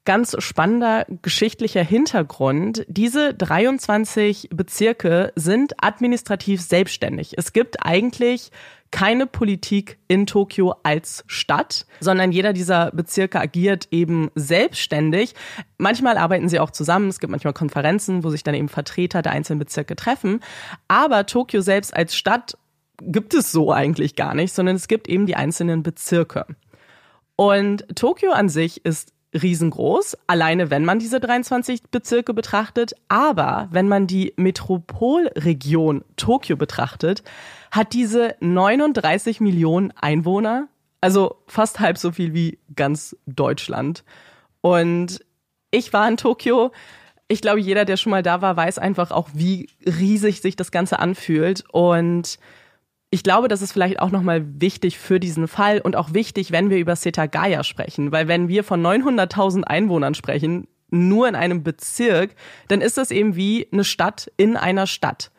Ganz 0.05 0.35
spannender 0.39 1.05
geschichtlicher 1.21 1.83
Hintergrund. 1.83 2.85
Diese 2.87 3.33
23 3.33 4.49
Bezirke 4.51 5.33
sind 5.35 5.75
administrativ 5.83 6.61
selbstständig. 6.61 7.37
Es 7.37 7.51
gibt 7.51 7.85
eigentlich 7.85 8.51
keine 8.93 9.25
Politik 9.25 9.97
in 10.07 10.27
Tokio 10.27 10.75
als 10.83 11.23
Stadt, 11.25 11.87
sondern 11.99 12.31
jeder 12.31 12.53
dieser 12.53 12.91
Bezirke 12.91 13.39
agiert 13.39 13.87
eben 13.89 14.29
selbstständig. 14.35 15.33
Manchmal 15.79 16.15
arbeiten 16.15 16.47
sie 16.47 16.59
auch 16.59 16.69
zusammen. 16.69 17.09
Es 17.09 17.19
gibt 17.19 17.31
manchmal 17.31 17.53
Konferenzen, 17.53 18.23
wo 18.23 18.29
sich 18.29 18.43
dann 18.43 18.53
eben 18.53 18.69
Vertreter 18.69 19.23
der 19.23 19.31
einzelnen 19.31 19.57
Bezirke 19.57 19.95
treffen. 19.95 20.41
Aber 20.87 21.25
Tokio 21.25 21.61
selbst 21.61 21.91
als 21.95 22.15
Stadt 22.15 22.55
gibt 23.01 23.33
es 23.33 23.51
so 23.51 23.71
eigentlich 23.71 24.15
gar 24.15 24.35
nicht, 24.35 24.53
sondern 24.53 24.75
es 24.75 24.87
gibt 24.87 25.09
eben 25.09 25.25
die 25.25 25.35
einzelnen 25.35 25.81
Bezirke. 25.81 26.45
Und 27.35 27.87
Tokio 27.95 28.31
an 28.31 28.47
sich 28.47 28.85
ist 28.85 29.11
riesengroß, 29.33 30.17
alleine 30.27 30.69
wenn 30.69 30.85
man 30.85 30.99
diese 30.99 31.19
23 31.19 31.83
Bezirke 31.91 32.33
betrachtet. 32.33 32.93
Aber 33.09 33.67
wenn 33.71 33.87
man 33.87 34.07
die 34.07 34.33
Metropolregion 34.37 36.03
Tokio 36.15 36.55
betrachtet, 36.55 37.23
hat 37.71 37.93
diese 37.93 38.35
39 38.39 39.41
Millionen 39.41 39.91
Einwohner, 39.91 40.67
also 41.01 41.37
fast 41.47 41.79
halb 41.79 41.97
so 41.97 42.11
viel 42.11 42.33
wie 42.33 42.59
ganz 42.75 43.15
Deutschland. 43.25 44.03
Und 44.61 45.23
ich 45.71 45.91
war 45.91 46.07
in 46.07 46.17
Tokio. 46.17 46.71
Ich 47.27 47.41
glaube, 47.41 47.59
jeder, 47.59 47.83
der 47.85 47.97
schon 47.97 48.11
mal 48.11 48.23
da 48.23 48.41
war, 48.41 48.55
weiß 48.55 48.77
einfach 48.77 49.11
auch, 49.11 49.29
wie 49.33 49.69
riesig 49.85 50.41
sich 50.41 50.55
das 50.55 50.71
Ganze 50.71 50.99
anfühlt. 50.99 51.63
Und 51.71 52.37
ich 53.13 53.21
glaube, 53.21 53.47
das 53.47 53.61
ist 53.61 53.73
vielleicht 53.73 53.99
auch 53.99 54.09
nochmal 54.09 54.43
wichtig 54.59 54.97
für 54.97 55.19
diesen 55.19 55.47
Fall 55.47 55.79
und 55.79 55.95
auch 55.95 56.15
wichtig, 56.15 56.51
wenn 56.51 56.71
wir 56.71 56.79
über 56.79 56.95
Setagaya 56.95 57.63
sprechen. 57.63 58.11
Weil 58.11 58.27
wenn 58.27 58.47
wir 58.47 58.63
von 58.63 58.81
900.000 58.83 59.61
Einwohnern 59.65 60.15
sprechen, 60.15 60.67
nur 60.89 61.27
in 61.27 61.35
einem 61.35 61.61
Bezirk, 61.61 62.33
dann 62.69 62.81
ist 62.81 62.97
das 62.97 63.11
eben 63.11 63.35
wie 63.35 63.67
eine 63.71 63.83
Stadt 63.83 64.31
in 64.35 64.57
einer 64.57 64.87
Stadt. 64.87 65.31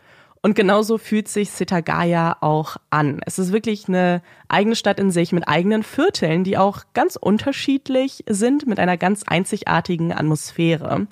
Und 0.44 0.54
genauso 0.54 0.98
fühlt 0.98 1.28
sich 1.28 1.52
Setagaya 1.52 2.36
auch 2.42 2.76
an. 2.90 3.22
Es 3.24 3.38
ist 3.38 3.50
wirklich 3.50 3.88
eine 3.88 4.20
eigene 4.48 4.76
Stadt 4.76 5.00
in 5.00 5.10
sich 5.10 5.32
mit 5.32 5.48
eigenen 5.48 5.82
Vierteln, 5.82 6.44
die 6.44 6.58
auch 6.58 6.82
ganz 6.92 7.16
unterschiedlich 7.16 8.24
sind, 8.28 8.66
mit 8.66 8.78
einer 8.78 8.98
ganz 8.98 9.22
einzigartigen 9.22 10.12
Atmosphäre. 10.12 11.06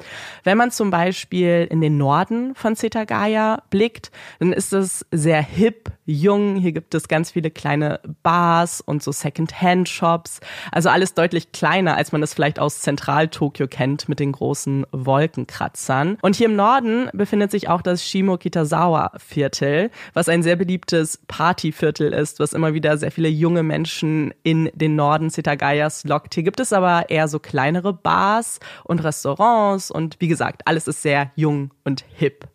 Wenn 0.44 0.58
man 0.58 0.70
zum 0.70 0.90
Beispiel 0.90 1.66
in 1.70 1.80
den 1.80 1.96
Norden 1.96 2.54
von 2.54 2.74
Setagaya 2.74 3.62
blickt, 3.70 4.10
dann 4.38 4.52
ist 4.52 4.74
es 4.74 5.06
sehr 5.10 5.40
hip, 5.40 5.90
jung. 6.04 6.56
Hier 6.56 6.72
gibt 6.72 6.94
es 6.94 7.08
ganz 7.08 7.30
viele 7.30 7.50
kleine 7.50 8.00
Bars 8.22 8.82
und 8.82 9.02
so 9.02 9.12
Second-Hand-Shops. 9.12 10.40
Also 10.70 10.90
alles 10.90 11.14
deutlich 11.14 11.52
kleiner, 11.52 11.96
als 11.96 12.12
man 12.12 12.22
es 12.22 12.34
vielleicht 12.34 12.58
aus 12.58 12.80
Zentral-Tokio 12.80 13.66
kennt 13.66 14.10
mit 14.10 14.20
den 14.20 14.32
großen 14.32 14.86
Wolkenkratzern. 14.92 16.18
Und 16.20 16.36
hier 16.36 16.48
im 16.48 16.56
Norden 16.56 17.08
befindet 17.14 17.50
sich 17.50 17.70
auch 17.70 17.80
das 17.80 18.06
Shimokitazawa 18.06 19.12
Viertel, 19.22 19.90
was 20.12 20.28
ein 20.28 20.42
sehr 20.42 20.56
beliebtes 20.56 21.18
Partyviertel 21.28 22.12
ist, 22.12 22.40
was 22.40 22.52
immer 22.52 22.74
wieder 22.74 22.98
sehr 22.98 23.10
viele 23.10 23.28
junge 23.28 23.62
Menschen 23.62 24.34
in 24.42 24.70
den 24.74 24.96
Norden 24.96 25.30
Setagayas 25.30 26.04
lockt. 26.04 26.34
Hier 26.34 26.42
gibt 26.42 26.60
es 26.60 26.72
aber 26.72 27.08
eher 27.08 27.28
so 27.28 27.38
kleinere 27.38 27.92
Bars 27.92 28.60
und 28.84 29.02
Restaurants 29.02 29.90
und 29.90 30.16
wie 30.20 30.28
gesagt, 30.28 30.62
alles 30.66 30.88
ist 30.88 31.02
sehr 31.02 31.30
jung 31.36 31.70
und 31.84 32.04
hip. 32.16 32.51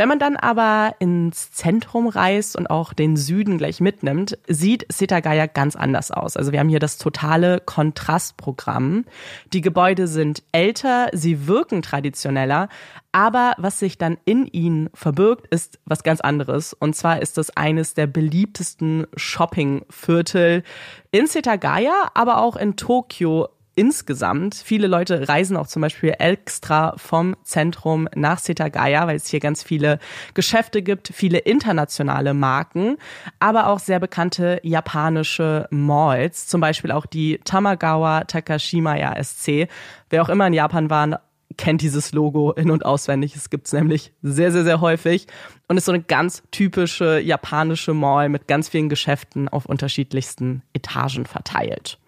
Wenn 0.00 0.08
man 0.08 0.18
dann 0.18 0.36
aber 0.38 0.94
ins 0.98 1.52
Zentrum 1.52 2.08
reist 2.08 2.56
und 2.56 2.70
auch 2.70 2.94
den 2.94 3.18
Süden 3.18 3.58
gleich 3.58 3.82
mitnimmt, 3.82 4.38
sieht 4.48 4.90
Setagaya 4.90 5.44
ganz 5.44 5.76
anders 5.76 6.10
aus. 6.10 6.38
Also 6.38 6.52
wir 6.52 6.58
haben 6.58 6.70
hier 6.70 6.78
das 6.78 6.96
totale 6.96 7.60
Kontrastprogramm. 7.60 9.04
Die 9.52 9.60
Gebäude 9.60 10.08
sind 10.08 10.42
älter, 10.52 11.10
sie 11.12 11.46
wirken 11.46 11.82
traditioneller, 11.82 12.70
aber 13.12 13.52
was 13.58 13.78
sich 13.78 13.98
dann 13.98 14.16
in 14.24 14.46
ihnen 14.46 14.88
verbirgt, 14.94 15.46
ist 15.48 15.78
was 15.84 16.02
ganz 16.02 16.22
anderes. 16.22 16.72
Und 16.72 16.96
zwar 16.96 17.20
ist 17.20 17.36
das 17.36 17.54
eines 17.54 17.92
der 17.92 18.06
beliebtesten 18.06 19.06
Shoppingviertel 19.16 20.62
in 21.10 21.26
Setagaya, 21.26 22.10
aber 22.14 22.40
auch 22.40 22.56
in 22.56 22.76
Tokio 22.76 23.50
insgesamt. 23.74 24.54
Viele 24.54 24.86
Leute 24.86 25.28
reisen 25.28 25.56
auch 25.56 25.66
zum 25.66 25.82
Beispiel 25.82 26.14
extra 26.18 26.94
vom 26.96 27.36
Zentrum 27.44 28.08
nach 28.14 28.38
Setagaya, 28.38 29.06
weil 29.06 29.16
es 29.16 29.28
hier 29.28 29.40
ganz 29.40 29.62
viele 29.62 29.98
Geschäfte 30.34 30.82
gibt, 30.82 31.08
viele 31.12 31.38
internationale 31.38 32.34
Marken, 32.34 32.96
aber 33.38 33.68
auch 33.68 33.78
sehr 33.78 34.00
bekannte 34.00 34.60
japanische 34.62 35.66
Malls, 35.70 36.46
zum 36.46 36.60
Beispiel 36.60 36.92
auch 36.92 37.06
die 37.06 37.40
Tamagawa 37.44 38.24
Takashimaya 38.24 39.22
SC. 39.22 39.68
Wer 40.10 40.22
auch 40.22 40.28
immer 40.28 40.46
in 40.46 40.52
Japan 40.52 40.90
war, 40.90 41.20
kennt 41.56 41.82
dieses 41.82 42.12
Logo 42.12 42.52
in- 42.52 42.70
und 42.70 42.84
auswendig. 42.84 43.36
Es 43.36 43.50
gibt's 43.50 43.72
nämlich 43.72 44.12
sehr, 44.22 44.52
sehr, 44.52 44.64
sehr 44.64 44.80
häufig 44.80 45.26
und 45.68 45.76
ist 45.76 45.84
so 45.84 45.92
eine 45.92 46.02
ganz 46.02 46.42
typische 46.50 47.20
japanische 47.20 47.92
Mall 47.94 48.28
mit 48.28 48.48
ganz 48.48 48.68
vielen 48.68 48.88
Geschäften 48.88 49.48
auf 49.48 49.66
unterschiedlichsten 49.66 50.62
Etagen 50.72 51.26
verteilt. 51.26 51.98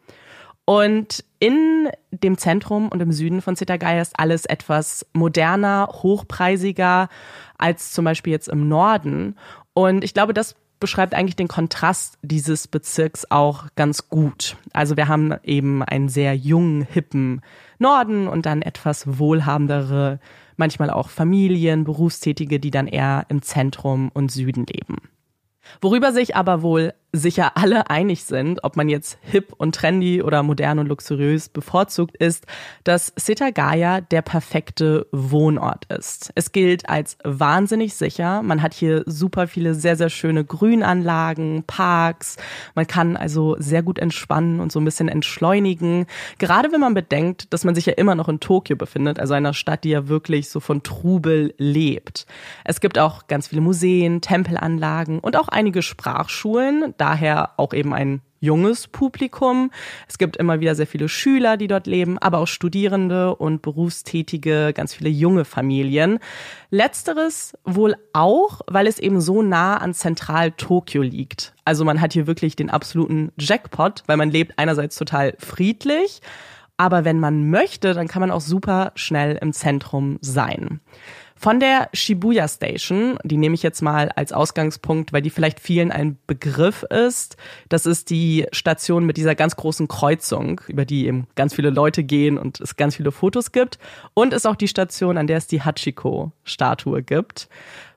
Und 0.65 1.25
in 1.41 1.89
dem 2.11 2.39
Zentrum 2.39 2.89
und 2.89 3.01
im 3.01 3.13
Süden 3.13 3.43
von 3.43 3.57
Setagaya 3.57 4.01
ist 4.01 4.19
alles 4.19 4.47
etwas 4.47 5.05
moderner, 5.13 5.89
hochpreisiger 5.93 7.09
als 7.59 7.93
zum 7.93 8.05
Beispiel 8.05 8.33
jetzt 8.33 8.49
im 8.49 8.69
Norden. 8.69 9.37
Und 9.75 10.05
ich 10.05 10.15
glaube, 10.15 10.35
das 10.35 10.55
beschreibt 10.79 11.15
eigentlich 11.15 11.37
den 11.37 11.49
Kontrast 11.49 12.19
dieses 12.23 12.67
Bezirks 12.67 13.25
auch 13.31 13.67
ganz 13.77 14.09
gut. 14.09 14.57
Also 14.73 14.97
wir 14.97 15.09
haben 15.09 15.35
eben 15.45 15.83
einen 15.83 16.09
sehr 16.09 16.37
jungen, 16.37 16.83
hippen 16.83 17.41
Norden 17.79 18.27
und 18.27 18.47
dann 18.47 18.63
etwas 18.63 19.19
wohlhabendere, 19.19 20.19
manchmal 20.57 20.91
auch 20.91 21.09
Familien, 21.09 21.85
Berufstätige, 21.85 22.59
die 22.59 22.73
dann 22.73 22.89
eher 22.89 23.27
im 23.29 23.43
Zentrum 23.43 24.11
und 24.13 24.33
Süden 24.33 24.67
leben. 24.67 24.97
Worüber 25.81 26.13
sich 26.13 26.35
aber 26.35 26.63
wohl 26.63 26.95
sicher 27.13 27.57
alle 27.59 27.91
einig 27.91 28.25
sind, 28.25 28.65
ob 28.65 28.77
man 28.77 28.89
jetzt 28.89 29.19
hip 29.21 29.53
und 29.59 29.75
trendy 29.75 30.23
oder 30.23 30.43
modern 30.43 30.79
und 30.79 30.87
luxuriös 30.87 31.51
bevorzugt 31.51 32.17
ist, 32.17 32.47
dass 32.85 33.13
Setagaya 33.17 34.01
der 34.01 34.23
perfekte 34.23 35.07
Wohnort 35.13 35.85
ist. 35.93 36.33
Es 36.35 36.53
gilt 36.53 36.89
als 36.89 37.19
wahnsinnig 37.23 37.95
sicher. 37.95 38.43
Man 38.43 38.63
hat 38.63 38.73
hier 38.73 39.03
super 39.05 39.47
viele 39.47 39.75
sehr, 39.75 39.97
sehr 39.97 40.09
schöne 40.09 40.45
Grünanlagen, 40.45 41.65
Parks. 41.67 42.39
Man 42.75 42.87
kann 42.87 43.19
also 43.19 43.57
sehr 43.59 43.83
gut 43.83 43.99
entspannen 43.99 44.61
und 44.61 44.73
so 44.73 44.81
ein 44.81 44.85
bisschen 44.87 45.09
entschleunigen. 45.09 46.07
Gerade 46.39 46.73
wenn 46.73 46.81
man 46.81 46.95
bedenkt, 46.95 47.53
dass 47.53 47.65
man 47.65 47.75
sich 47.75 47.85
ja 47.85 47.93
immer 47.93 48.15
noch 48.15 48.31
in 48.31 48.41
Tokio 48.41 48.75
befindet, 48.77 49.21
also 49.21 49.35
einer 49.35 49.53
Stadt, 49.53 49.85
die 49.85 49.91
ja 49.91 50.09
wirklich 50.09 50.49
so 50.49 50.61
von 50.61 50.83
Trubel 50.83 51.55
lebt. 51.59 52.27
Es 52.65 52.81
gibt 52.81 52.99
auch 52.99 53.27
ganz 53.27 53.49
viele 53.49 53.61
Museen, 53.61 54.23
Tempelanlagen 54.23 55.19
und 55.19 55.37
auch 55.37 55.49
einige 55.49 55.83
Sprachschulen 55.83 56.95
daher 57.03 57.51
auch 57.57 57.75
eben 57.75 57.93
ein 57.93 58.21
junges 58.39 58.87
Publikum. 58.87 59.73
Es 60.09 60.19
gibt 60.19 60.37
immer 60.37 60.61
wieder 60.61 60.77
sehr 60.77 60.87
viele 60.87 61.09
Schüler, 61.09 61.57
die 61.57 61.67
dort 61.67 61.89
leben, 61.89 62.17
aber 62.19 62.39
auch 62.39 62.47
Studierende 62.47 63.35
und 63.35 63.61
berufstätige, 63.61 64.73
ganz 64.73 64.95
viele 64.95 65.11
junge 65.11 65.45
Familien. 65.45 66.21
Letzteres 66.71 67.55
wohl 67.65 67.97
auch, 68.13 68.61
weil 68.69 68.87
es 68.87 69.01
eben 69.01 69.21
so 69.21 69.43
nah 69.43 69.79
an 69.79 69.95
Zentral-Tokio 69.95 71.03
liegt. 71.03 71.55
Also 71.65 71.85
man 71.85 72.01
hat 72.01 72.13
hier 72.13 72.29
wirklich 72.29 72.55
den 72.55 72.71
absoluten 72.71 73.33
Jackpot, 73.37 74.05
weil 74.07 74.17
man 74.17 74.31
lebt 74.31 74.59
einerseits 74.59 74.97
total 74.97 75.35
friedlich, 75.39 76.21
aber 76.77 77.05
wenn 77.05 77.19
man 77.19 77.51
möchte, 77.51 77.95
dann 77.95 78.09
kann 78.09 78.21
man 78.21 78.31
auch 78.31 78.41
super 78.41 78.93
schnell 78.95 79.39
im 79.41 79.53
Zentrum 79.53 80.19
sein. 80.21 80.81
Von 81.43 81.59
der 81.59 81.89
Shibuya 81.93 82.47
Station, 82.47 83.19
die 83.25 83.37
nehme 83.37 83.57
ich 83.57 83.65
jetzt 83.65 83.83
mal 83.83 84.11
als 84.11 84.33
Ausgangspunkt, 84.33 85.13
weil 85.13 85.23
die 85.23 85.31
vielleicht 85.31 85.59
vielen 85.59 85.91
ein 85.91 86.17
Begriff 86.29 86.85
ist. 86.85 87.37
Das 87.69 87.85
ist 87.85 88.11
die 88.11 88.47
Station 88.53 89.05
mit 89.05 89.17
dieser 89.17 89.35
ganz 89.35 89.57
großen 89.57 89.89
Kreuzung, 89.89 90.61
über 90.69 90.85
die 90.85 91.05
eben 91.09 91.27
ganz 91.35 91.53
viele 91.53 91.71
Leute 91.71 92.05
gehen 92.05 92.39
und 92.39 92.61
es 92.61 92.77
ganz 92.77 92.95
viele 92.95 93.11
Fotos 93.11 93.51
gibt. 93.51 93.81
Und 94.15 94.35
ist 94.35 94.47
auch 94.47 94.55
die 94.55 94.69
Station, 94.69 95.19
an 95.19 95.27
der 95.27 95.39
es 95.39 95.49
die 95.49 95.63
Hachiko-Statue 95.63 97.03
gibt. 97.03 97.49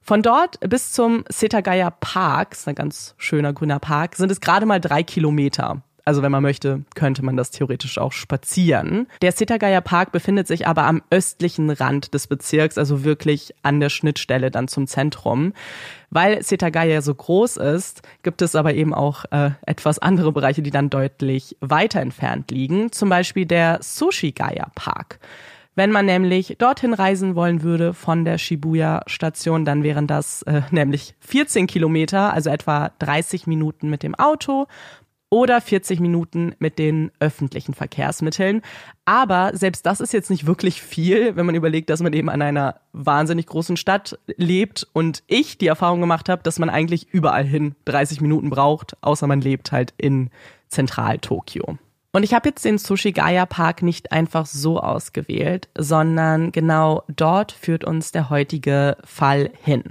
Von 0.01 0.23
dort 0.23 0.59
bis 0.67 0.91
zum 0.91 1.23
Setagaya 1.29 1.91
Park, 1.91 2.53
ist 2.53 2.67
ein 2.67 2.73
ganz 2.73 3.13
schöner 3.19 3.53
grüner 3.53 3.77
Park, 3.77 4.15
sind 4.15 4.31
es 4.31 4.41
gerade 4.41 4.65
mal 4.65 4.81
drei 4.81 5.03
Kilometer. 5.03 5.83
Also 6.05 6.21
wenn 6.21 6.31
man 6.31 6.43
möchte, 6.43 6.83
könnte 6.93 7.25
man 7.25 7.35
das 7.35 7.49
theoretisch 7.49 7.97
auch 7.97 8.11
spazieren. 8.11 9.07
Der 9.23 9.31
Setagaya 9.31 9.81
Park 9.81 10.11
befindet 10.11 10.47
sich 10.47 10.67
aber 10.67 10.83
am 10.83 11.01
östlichen 11.09 11.71
Rand 11.71 12.13
des 12.13 12.27
Bezirks, 12.27 12.77
also 12.77 13.03
wirklich 13.03 13.55
an 13.63 13.79
der 13.79 13.89
Schnittstelle 13.89 14.51
dann 14.51 14.67
zum 14.67 14.85
Zentrum. 14.85 15.53
Weil 16.11 16.43
Setagaya 16.43 17.01
so 17.01 17.15
groß 17.15 17.57
ist, 17.57 18.03
gibt 18.21 18.43
es 18.43 18.55
aber 18.55 18.75
eben 18.75 18.93
auch 18.93 19.25
äh, 19.31 19.51
etwas 19.65 19.97
andere 19.97 20.31
Bereiche, 20.31 20.61
die 20.61 20.69
dann 20.69 20.91
deutlich 20.91 21.57
weiter 21.59 22.01
entfernt 22.01 22.51
liegen. 22.51 22.91
Zum 22.91 23.09
Beispiel 23.09 23.47
der 23.47 23.79
Sushigaya 23.81 24.67
Park. 24.75 25.19
Wenn 25.77 25.91
man 25.91 26.05
nämlich 26.05 26.55
dorthin 26.57 26.93
reisen 26.93 27.35
wollen 27.35 27.61
würde 27.61 27.93
von 27.93 28.23
der 28.23 28.37
Shibuya-Station, 28.37 29.65
dann 29.65 29.83
wären 29.83 30.07
das 30.07 30.41
äh, 30.43 30.61
nämlich 30.71 31.15
14 31.19 31.67
Kilometer, 31.67 32.31
also 32.31 32.49
etwa 32.49 32.91
30 32.99 33.45
Minuten 33.45 33.89
mit 33.89 34.01
dem 34.01 34.15
Auto 34.15 34.67
oder 35.29 35.59
40 35.59 35.99
Minuten 35.99 36.55
mit 36.59 36.79
den 36.79 37.11
öffentlichen 37.19 37.73
Verkehrsmitteln. 37.73 38.61
Aber 39.05 39.51
selbst 39.53 39.85
das 39.85 39.99
ist 39.99 40.13
jetzt 40.13 40.29
nicht 40.29 40.45
wirklich 40.45 40.81
viel, 40.81 41.35
wenn 41.35 41.45
man 41.45 41.55
überlegt, 41.55 41.89
dass 41.89 42.01
man 42.01 42.13
eben 42.13 42.29
an 42.29 42.41
einer 42.41 42.79
wahnsinnig 42.93 43.47
großen 43.47 43.77
Stadt 43.77 44.17
lebt 44.37 44.87
und 44.93 45.23
ich 45.27 45.57
die 45.57 45.67
Erfahrung 45.67 45.99
gemacht 45.99 46.29
habe, 46.29 46.43
dass 46.43 46.59
man 46.59 46.69
eigentlich 46.69 47.07
überall 47.11 47.43
hin 47.43 47.75
30 47.85 48.21
Minuten 48.21 48.49
braucht, 48.49 48.95
außer 49.01 49.27
man 49.27 49.41
lebt 49.41 49.71
halt 49.71 49.93
in 49.97 50.29
Zentral-Tokio. 50.69 51.77
Und 52.15 52.23
ich 52.23 52.33
habe 52.33 52.47
jetzt 52.47 52.63
den 52.63 52.77
Sushigaya 52.77 53.45
Park 53.45 53.81
nicht 53.81 54.13
einfach 54.13 54.45
so 54.45 54.79
ausgewählt, 54.79 55.67
sondern 55.77 56.53
genau 56.53 57.03
dort 57.13 57.51
führt 57.51 57.83
uns 57.83 58.13
der 58.13 58.29
heutige 58.29 58.95
Fall 59.03 59.51
hin. 59.61 59.83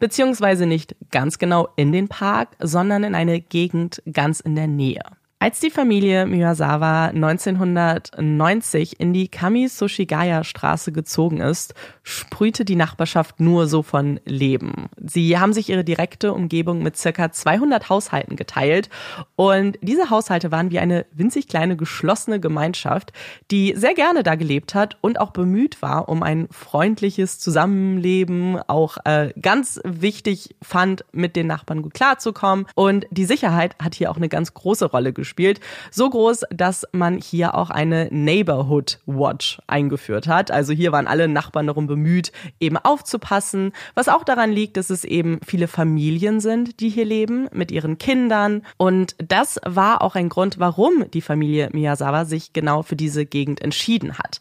Beziehungsweise 0.00 0.66
nicht 0.66 0.96
ganz 1.12 1.38
genau 1.38 1.68
in 1.76 1.92
den 1.92 2.08
Park, 2.08 2.56
sondern 2.58 3.04
in 3.04 3.14
eine 3.14 3.40
Gegend 3.40 4.02
ganz 4.12 4.40
in 4.40 4.56
der 4.56 4.66
Nähe. 4.66 5.04
Als 5.40 5.60
die 5.60 5.70
Familie 5.70 6.26
Miyazawa 6.26 7.10
1990 7.10 8.98
in 8.98 9.12
die 9.12 9.28
Kami-Sushigaya-Straße 9.28 10.90
gezogen 10.90 11.40
ist, 11.40 11.74
sprühte 12.02 12.64
die 12.64 12.74
Nachbarschaft 12.74 13.38
nur 13.38 13.68
so 13.68 13.84
von 13.84 14.18
Leben. 14.24 14.88
Sie 14.96 15.38
haben 15.38 15.52
sich 15.52 15.68
ihre 15.68 15.84
direkte 15.84 16.32
Umgebung 16.32 16.82
mit 16.82 16.96
circa 16.96 17.30
200 17.30 17.88
Haushalten 17.88 18.34
geteilt 18.34 18.88
und 19.36 19.78
diese 19.80 20.10
Haushalte 20.10 20.50
waren 20.50 20.72
wie 20.72 20.80
eine 20.80 21.06
winzig 21.12 21.46
kleine 21.46 21.76
geschlossene 21.76 22.40
Gemeinschaft, 22.40 23.12
die 23.52 23.74
sehr 23.76 23.94
gerne 23.94 24.24
da 24.24 24.34
gelebt 24.34 24.74
hat 24.74 24.98
und 25.02 25.20
auch 25.20 25.30
bemüht 25.30 25.82
war 25.82 26.08
um 26.08 26.24
ein 26.24 26.48
freundliches 26.50 27.38
Zusammenleben, 27.38 28.58
auch 28.66 28.98
äh, 29.04 29.32
ganz 29.40 29.80
wichtig 29.84 30.56
fand, 30.62 31.04
mit 31.12 31.36
den 31.36 31.46
Nachbarn 31.46 31.82
gut 31.82 31.94
klarzukommen 31.94 32.66
und 32.74 33.06
die 33.12 33.24
Sicherheit 33.24 33.76
hat 33.80 33.94
hier 33.94 34.10
auch 34.10 34.16
eine 34.16 34.28
ganz 34.28 34.52
große 34.52 34.86
Rolle 34.86 35.12
gespielt 35.12 35.27
gespielt. 35.28 35.60
So 35.90 36.08
groß, 36.08 36.44
dass 36.50 36.86
man 36.92 37.18
hier 37.18 37.54
auch 37.54 37.68
eine 37.68 38.08
Neighborhood 38.10 38.98
Watch 39.04 39.60
eingeführt 39.66 40.26
hat. 40.26 40.50
Also 40.50 40.72
hier 40.72 40.90
waren 40.90 41.06
alle 41.06 41.28
Nachbarn 41.28 41.66
darum 41.66 41.86
bemüht, 41.86 42.32
eben 42.60 42.78
aufzupassen. 42.78 43.72
Was 43.94 44.08
auch 44.08 44.24
daran 44.24 44.50
liegt, 44.50 44.78
dass 44.78 44.88
es 44.88 45.04
eben 45.04 45.38
viele 45.46 45.68
Familien 45.68 46.40
sind, 46.40 46.80
die 46.80 46.88
hier 46.88 47.04
leben 47.04 47.48
mit 47.52 47.70
ihren 47.70 47.98
Kindern. 47.98 48.62
Und 48.78 49.16
das 49.18 49.60
war 49.66 50.00
auch 50.00 50.14
ein 50.14 50.30
Grund, 50.30 50.58
warum 50.58 51.04
die 51.12 51.20
Familie 51.20 51.68
Miyazawa 51.72 52.24
sich 52.24 52.54
genau 52.54 52.82
für 52.82 52.96
diese 52.96 53.26
Gegend 53.26 53.60
entschieden 53.60 54.18
hat. 54.18 54.40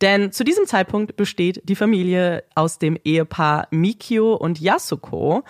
Denn 0.00 0.30
zu 0.30 0.44
diesem 0.44 0.66
Zeitpunkt 0.66 1.16
besteht 1.16 1.60
die 1.68 1.74
Familie 1.74 2.44
aus 2.54 2.78
dem 2.78 2.96
Ehepaar 3.02 3.66
Mikio 3.70 4.34
und 4.34 4.60
Yasuko. 4.60 5.42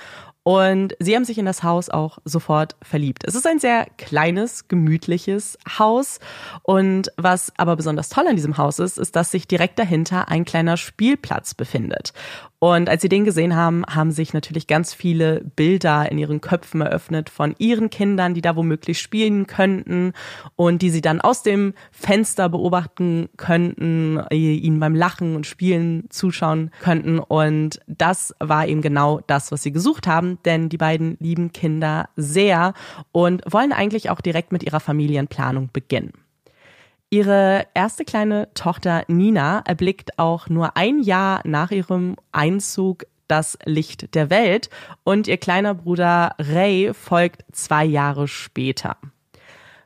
Und 0.48 0.94
sie 0.98 1.14
haben 1.14 1.26
sich 1.26 1.36
in 1.36 1.44
das 1.44 1.62
Haus 1.62 1.90
auch 1.90 2.20
sofort 2.24 2.74
verliebt. 2.80 3.22
Es 3.26 3.34
ist 3.34 3.46
ein 3.46 3.58
sehr 3.58 3.86
kleines, 3.98 4.66
gemütliches 4.66 5.58
Haus. 5.78 6.20
Und 6.62 7.12
was 7.18 7.52
aber 7.58 7.76
besonders 7.76 8.08
toll 8.08 8.26
an 8.26 8.36
diesem 8.36 8.56
Haus 8.56 8.78
ist, 8.78 8.96
ist, 8.96 9.14
dass 9.14 9.30
sich 9.30 9.46
direkt 9.46 9.78
dahinter 9.78 10.30
ein 10.30 10.46
kleiner 10.46 10.78
Spielplatz 10.78 11.52
befindet. 11.52 12.14
Und 12.60 12.88
als 12.88 13.02
sie 13.02 13.08
den 13.08 13.24
gesehen 13.24 13.54
haben, 13.54 13.84
haben 13.86 14.10
sich 14.10 14.34
natürlich 14.34 14.66
ganz 14.66 14.92
viele 14.92 15.44
Bilder 15.54 16.10
in 16.10 16.18
ihren 16.18 16.40
Köpfen 16.40 16.80
eröffnet 16.80 17.30
von 17.30 17.54
ihren 17.58 17.88
Kindern, 17.88 18.34
die 18.34 18.40
da 18.40 18.56
womöglich 18.56 19.00
spielen 19.00 19.46
könnten 19.46 20.12
und 20.56 20.82
die 20.82 20.90
sie 20.90 21.00
dann 21.00 21.20
aus 21.20 21.44
dem 21.44 21.74
Fenster 21.92 22.48
beobachten 22.48 23.28
könnten, 23.36 24.20
ihnen 24.30 24.80
beim 24.80 24.96
Lachen 24.96 25.36
und 25.36 25.46
Spielen 25.46 26.06
zuschauen 26.10 26.72
könnten. 26.80 27.20
Und 27.20 27.80
das 27.86 28.34
war 28.40 28.66
eben 28.66 28.82
genau 28.82 29.20
das, 29.28 29.52
was 29.52 29.62
sie 29.62 29.70
gesucht 29.70 30.08
haben, 30.08 30.37
denn 30.44 30.68
die 30.68 30.76
beiden 30.76 31.16
lieben 31.20 31.52
Kinder 31.52 32.08
sehr 32.16 32.74
und 33.12 33.42
wollen 33.50 33.72
eigentlich 33.72 34.10
auch 34.10 34.20
direkt 34.20 34.52
mit 34.52 34.62
ihrer 34.62 34.80
Familienplanung 34.80 35.70
beginnen. 35.72 36.12
Ihre 37.10 37.66
erste 37.72 38.04
kleine 38.04 38.52
Tochter 38.52 39.04
Nina 39.08 39.62
erblickt 39.66 40.18
auch 40.18 40.48
nur 40.48 40.76
ein 40.76 41.00
Jahr 41.00 41.40
nach 41.44 41.70
ihrem 41.70 42.16
Einzug 42.32 43.06
das 43.28 43.58
Licht 43.64 44.14
der 44.14 44.30
Welt 44.30 44.68
und 45.04 45.28
ihr 45.28 45.36
kleiner 45.36 45.74
Bruder 45.74 46.34
Ray 46.38 46.92
folgt 46.92 47.44
zwei 47.52 47.84
Jahre 47.84 48.26
später. 48.28 48.96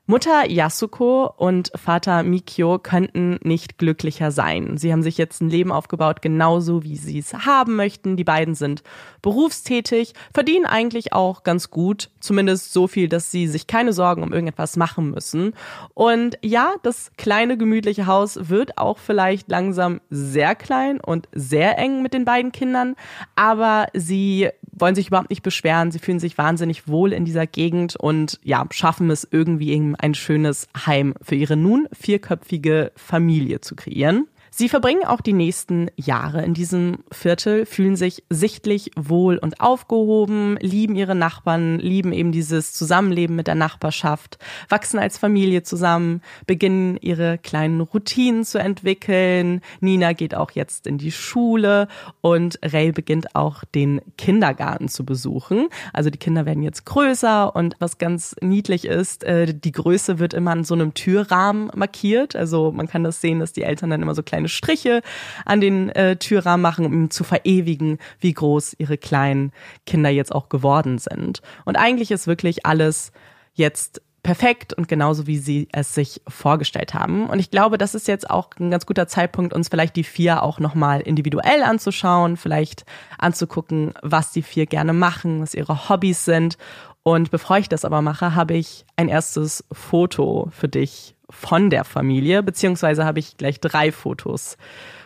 Mutter 0.06 0.50
Yasuko 0.50 1.32
und 1.36 1.70
Vater 1.76 2.24
Mikio 2.24 2.80
könnten 2.80 3.38
nicht 3.44 3.78
glücklicher 3.78 4.32
sein. 4.32 4.76
Sie 4.76 4.92
haben 4.92 5.04
sich 5.04 5.16
jetzt 5.16 5.40
ein 5.40 5.48
Leben 5.48 5.70
aufgebaut, 5.70 6.22
genauso 6.22 6.82
wie 6.82 6.96
sie 6.96 7.20
es 7.20 7.32
haben 7.32 7.76
möchten. 7.76 8.16
Die 8.16 8.24
beiden 8.24 8.56
sind 8.56 8.82
berufstätig, 9.22 10.14
verdienen 10.34 10.66
eigentlich 10.66 11.12
auch 11.12 11.44
ganz 11.44 11.70
gut, 11.70 12.10
zumindest 12.18 12.72
so 12.72 12.88
viel, 12.88 13.08
dass 13.08 13.30
sie 13.30 13.46
sich 13.46 13.68
keine 13.68 13.92
Sorgen 13.92 14.24
um 14.24 14.32
irgendetwas 14.32 14.76
machen 14.76 15.12
müssen. 15.12 15.54
Und 15.94 16.36
ja, 16.42 16.74
das 16.82 17.12
kleine 17.16 17.56
gemütliche 17.56 18.06
Haus 18.06 18.48
wird 18.48 18.78
auch 18.78 18.98
vielleicht 18.98 19.48
langsam 19.48 20.00
sehr 20.10 20.56
klein 20.56 21.00
und 21.00 21.28
sehr 21.32 21.78
eng 21.78 22.02
mit 22.02 22.12
den 22.12 22.24
beiden 22.24 22.50
Kindern, 22.50 22.96
aber 23.36 23.86
sie 23.94 24.50
wollen 24.72 24.94
sich 24.94 25.08
überhaupt 25.08 25.30
nicht 25.30 25.42
beschweren. 25.42 25.90
Sie 25.90 25.98
fühlen 25.98 26.18
sich 26.18 26.38
wahnsinnig 26.38 26.88
wohl 26.88 27.12
in 27.12 27.24
dieser 27.24 27.46
Gegend 27.46 27.96
und 27.96 28.40
ja, 28.42 28.66
schaffen 28.70 29.10
es 29.10 29.28
irgendwie 29.30 29.94
ein 29.98 30.14
schönes 30.14 30.68
Heim 30.86 31.14
für 31.22 31.34
ihre 31.34 31.56
nun 31.56 31.86
vierköpfige 31.92 32.92
Familie 32.96 33.60
zu 33.60 33.76
kreieren. 33.76 34.26
Sie 34.54 34.68
verbringen 34.68 35.06
auch 35.06 35.22
die 35.22 35.32
nächsten 35.32 35.88
Jahre 35.96 36.44
in 36.44 36.52
diesem 36.52 36.98
Viertel, 37.10 37.64
fühlen 37.64 37.96
sich 37.96 38.22
sichtlich 38.28 38.90
wohl 38.96 39.38
und 39.38 39.60
aufgehoben, 39.60 40.58
lieben 40.60 40.94
ihre 40.94 41.14
Nachbarn, 41.14 41.78
lieben 41.78 42.12
eben 42.12 42.32
dieses 42.32 42.74
Zusammenleben 42.74 43.34
mit 43.34 43.46
der 43.46 43.54
Nachbarschaft, 43.54 44.38
wachsen 44.68 44.98
als 44.98 45.16
Familie 45.16 45.62
zusammen, 45.62 46.20
beginnen 46.46 46.98
ihre 47.00 47.38
kleinen 47.38 47.80
Routinen 47.80 48.44
zu 48.44 48.58
entwickeln. 48.58 49.62
Nina 49.80 50.12
geht 50.12 50.34
auch 50.34 50.50
jetzt 50.50 50.86
in 50.86 50.98
die 50.98 51.12
Schule 51.12 51.88
und 52.20 52.58
Ray 52.62 52.92
beginnt 52.92 53.34
auch 53.34 53.64
den 53.64 54.02
Kindergarten 54.18 54.88
zu 54.88 55.06
besuchen. 55.06 55.68
Also 55.94 56.10
die 56.10 56.18
Kinder 56.18 56.44
werden 56.44 56.62
jetzt 56.62 56.84
größer 56.84 57.56
und 57.56 57.76
was 57.78 57.96
ganz 57.96 58.36
niedlich 58.42 58.84
ist, 58.84 59.24
äh, 59.24 59.54
die 59.54 59.72
Größe 59.72 60.18
wird 60.18 60.34
immer 60.34 60.50
an 60.50 60.64
so 60.64 60.74
einem 60.74 60.92
Türrahmen 60.92 61.70
markiert. 61.74 62.36
Also 62.36 62.70
man 62.70 62.86
kann 62.86 63.02
das 63.02 63.22
sehen, 63.22 63.40
dass 63.40 63.54
die 63.54 63.62
Eltern 63.62 63.88
dann 63.88 64.02
immer 64.02 64.14
so 64.14 64.22
kleine 64.22 64.41
kleine 64.42 64.48
Striche 64.48 65.02
an 65.44 65.60
den 65.60 65.88
äh, 65.90 66.16
Türrahmen 66.16 66.62
machen, 66.62 66.86
um 66.86 67.10
zu 67.10 67.24
verewigen, 67.24 67.98
wie 68.20 68.32
groß 68.32 68.76
ihre 68.78 68.98
kleinen 68.98 69.52
Kinder 69.86 70.10
jetzt 70.10 70.34
auch 70.34 70.48
geworden 70.48 70.98
sind. 70.98 71.42
Und 71.64 71.76
eigentlich 71.76 72.10
ist 72.10 72.26
wirklich 72.26 72.66
alles 72.66 73.12
jetzt 73.54 74.02
perfekt 74.22 74.72
und 74.72 74.86
genauso 74.86 75.26
wie 75.26 75.38
sie 75.38 75.68
es 75.72 75.94
sich 75.94 76.22
vorgestellt 76.28 76.94
haben. 76.94 77.28
Und 77.28 77.40
ich 77.40 77.50
glaube, 77.50 77.76
das 77.76 77.96
ist 77.96 78.06
jetzt 78.06 78.30
auch 78.30 78.50
ein 78.60 78.70
ganz 78.70 78.86
guter 78.86 79.08
Zeitpunkt, 79.08 79.52
uns 79.52 79.68
vielleicht 79.68 79.96
die 79.96 80.04
vier 80.04 80.44
auch 80.44 80.60
nochmal 80.60 81.00
individuell 81.00 81.64
anzuschauen, 81.64 82.36
vielleicht 82.36 82.84
anzugucken, 83.18 83.94
was 84.00 84.30
die 84.30 84.42
vier 84.42 84.66
gerne 84.66 84.92
machen, 84.92 85.42
was 85.42 85.54
ihre 85.54 85.88
Hobbys 85.88 86.24
sind. 86.24 86.56
Und 87.02 87.32
bevor 87.32 87.58
ich 87.58 87.68
das 87.68 87.84
aber 87.84 88.00
mache, 88.00 88.36
habe 88.36 88.54
ich 88.54 88.86
ein 88.94 89.08
erstes 89.08 89.64
Foto 89.72 90.48
für 90.52 90.68
dich 90.68 91.16
von 91.32 91.70
der 91.70 91.84
Familie, 91.84 92.42
beziehungsweise 92.42 93.04
habe 93.04 93.18
ich 93.18 93.36
gleich 93.36 93.60
drei 93.60 93.90
Fotos 93.90 94.56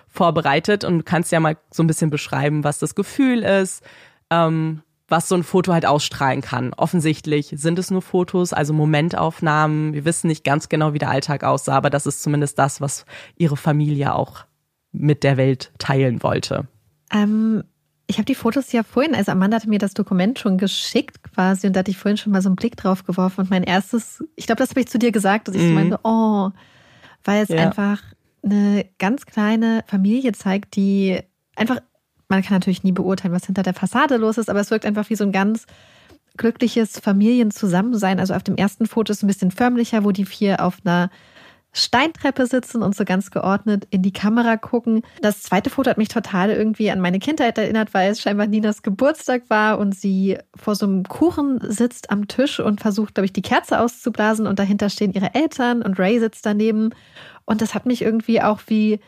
vorbereitet 0.08 0.84
und 0.84 0.98
du 0.98 1.04
kannst 1.04 1.32
ja 1.32 1.40
mal 1.40 1.56
so 1.70 1.82
ein 1.82 1.86
bisschen 1.86 2.10
beschreiben, 2.10 2.64
was 2.64 2.78
das 2.78 2.94
Gefühl 2.94 3.42
ist, 3.42 3.82
ähm, 4.30 4.82
was 5.08 5.28
so 5.28 5.36
ein 5.36 5.44
Foto 5.44 5.72
halt 5.72 5.86
ausstrahlen 5.86 6.40
kann. 6.40 6.72
Offensichtlich 6.74 7.54
sind 7.56 7.78
es 7.78 7.90
nur 7.90 8.02
Fotos, 8.02 8.52
also 8.52 8.72
Momentaufnahmen. 8.72 9.94
Wir 9.94 10.04
wissen 10.04 10.26
nicht 10.26 10.42
ganz 10.42 10.68
genau, 10.68 10.94
wie 10.94 10.98
der 10.98 11.10
Alltag 11.10 11.44
aussah, 11.44 11.76
aber 11.76 11.90
das 11.90 12.06
ist 12.06 12.22
zumindest 12.22 12.58
das, 12.58 12.80
was 12.80 13.04
ihre 13.36 13.56
Familie 13.56 14.14
auch 14.14 14.44
mit 14.90 15.22
der 15.22 15.36
Welt 15.36 15.72
teilen 15.78 16.22
wollte. 16.22 16.66
Ähm, 17.12 17.62
ich 18.06 18.18
habe 18.18 18.24
die 18.24 18.34
Fotos 18.34 18.70
ja 18.72 18.82
vorhin, 18.82 19.14
also 19.14 19.32
Amanda 19.32 19.56
hatte 19.56 19.68
mir 19.68 19.78
das 19.78 19.94
Dokument 19.94 20.38
schon 20.38 20.58
geschickt 20.58 21.22
quasi 21.22 21.66
und 21.66 21.74
da 21.74 21.80
hatte 21.80 21.90
ich 21.90 21.98
vorhin 21.98 22.16
schon 22.16 22.32
mal 22.32 22.42
so 22.42 22.48
einen 22.48 22.56
Blick 22.56 22.76
drauf 22.76 23.04
geworfen 23.04 23.42
und 23.42 23.50
mein 23.50 23.64
erstes, 23.64 24.22
ich 24.36 24.46
glaube, 24.46 24.60
das 24.60 24.70
habe 24.70 24.80
ich 24.80 24.88
zu 24.88 24.98
dir 24.98 25.10
gesagt, 25.10 25.48
dass 25.48 25.56
ich 25.56 25.62
mhm. 25.62 25.68
so 25.68 25.74
meinte, 25.74 26.00
oh, 26.04 26.50
weil 27.24 27.42
es 27.42 27.48
ja. 27.48 27.58
einfach 27.58 28.02
eine 28.44 28.86
ganz 28.98 29.26
kleine 29.26 29.82
Familie 29.86 30.32
zeigt, 30.32 30.76
die 30.76 31.20
einfach, 31.56 31.80
man 32.28 32.42
kann 32.42 32.54
natürlich 32.54 32.84
nie 32.84 32.92
beurteilen, 32.92 33.34
was 33.34 33.46
hinter 33.46 33.64
der 33.64 33.74
Fassade 33.74 34.16
los 34.18 34.38
ist, 34.38 34.48
aber 34.48 34.60
es 34.60 34.70
wirkt 34.70 34.86
einfach 34.86 35.10
wie 35.10 35.16
so 35.16 35.24
ein 35.24 35.32
ganz 35.32 35.66
glückliches 36.36 37.00
Familienzusammensein. 37.00 38.20
Also 38.20 38.34
auf 38.34 38.42
dem 38.42 38.56
ersten 38.56 38.86
Foto 38.86 39.10
ist 39.10 39.18
es 39.18 39.22
ein 39.24 39.28
bisschen 39.28 39.50
förmlicher, 39.50 40.04
wo 40.04 40.12
die 40.12 40.24
vier 40.26 40.62
auf 40.62 40.78
einer 40.84 41.10
Steintreppe 41.76 42.46
sitzen 42.46 42.82
und 42.82 42.96
so 42.96 43.04
ganz 43.04 43.30
geordnet 43.30 43.86
in 43.90 44.00
die 44.00 44.12
Kamera 44.12 44.56
gucken. 44.56 45.02
Das 45.20 45.42
zweite 45.42 45.68
Foto 45.68 45.90
hat 45.90 45.98
mich 45.98 46.08
total 46.08 46.50
irgendwie 46.50 46.90
an 46.90 47.00
meine 47.00 47.18
Kindheit 47.18 47.58
erinnert, 47.58 47.92
weil 47.92 48.10
es 48.10 48.20
scheinbar 48.20 48.46
Ninas 48.46 48.82
Geburtstag 48.82 49.42
war 49.48 49.78
und 49.78 49.94
sie 49.94 50.38
vor 50.54 50.74
so 50.74 50.86
einem 50.86 51.04
Kuchen 51.04 51.60
sitzt 51.62 52.10
am 52.10 52.28
Tisch 52.28 52.60
und 52.60 52.80
versucht, 52.80 53.14
glaube 53.14 53.26
ich, 53.26 53.32
die 53.32 53.42
Kerze 53.42 53.78
auszublasen 53.80 54.46
und 54.46 54.58
dahinter 54.58 54.88
stehen 54.88 55.12
ihre 55.12 55.34
Eltern 55.34 55.82
und 55.82 55.98
Ray 55.98 56.18
sitzt 56.18 56.46
daneben. 56.46 56.90
Und 57.44 57.60
das 57.60 57.74
hat 57.74 57.84
mich 57.84 58.00
irgendwie 58.00 58.40
auch 58.40 58.60
wie 58.68 59.00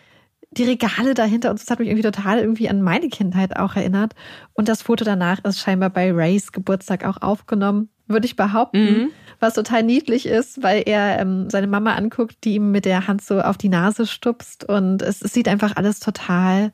die 0.50 0.64
Regale 0.64 1.14
dahinter 1.14 1.50
und 1.50 1.60
das 1.60 1.70
hat 1.70 1.78
mich 1.78 1.88
irgendwie 1.88 2.10
total 2.10 2.38
irgendwie 2.38 2.68
an 2.68 2.82
meine 2.82 3.08
Kindheit 3.08 3.56
auch 3.56 3.76
erinnert. 3.76 4.14
Und 4.54 4.68
das 4.68 4.82
Foto 4.82 5.04
danach 5.04 5.44
ist 5.44 5.60
scheinbar 5.60 5.90
bei 5.90 6.12
Rays 6.12 6.52
Geburtstag 6.52 7.04
auch 7.04 7.20
aufgenommen, 7.20 7.90
würde 8.06 8.26
ich 8.26 8.36
behaupten. 8.36 8.84
Mhm 8.84 9.10
was 9.40 9.54
total 9.54 9.82
niedlich 9.82 10.26
ist, 10.26 10.62
weil 10.62 10.82
er 10.86 11.20
ähm, 11.20 11.48
seine 11.50 11.66
Mama 11.66 11.94
anguckt, 11.94 12.44
die 12.44 12.54
ihm 12.54 12.70
mit 12.70 12.84
der 12.84 13.06
Hand 13.06 13.22
so 13.22 13.40
auf 13.40 13.56
die 13.56 13.68
Nase 13.68 14.06
stupst 14.06 14.64
und 14.64 15.02
es, 15.02 15.22
es 15.22 15.32
sieht 15.32 15.48
einfach 15.48 15.76
alles 15.76 16.00
total, 16.00 16.72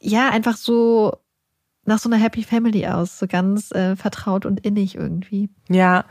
ja, 0.00 0.30
einfach 0.30 0.56
so 0.56 1.16
nach 1.84 1.98
so 1.98 2.08
einer 2.08 2.22
Happy 2.22 2.42
Family 2.42 2.86
aus, 2.86 3.18
so 3.18 3.26
ganz 3.26 3.72
äh, 3.72 3.96
vertraut 3.96 4.46
und 4.46 4.60
innig 4.60 4.94
irgendwie. 4.94 5.50
Ja, 5.68 6.04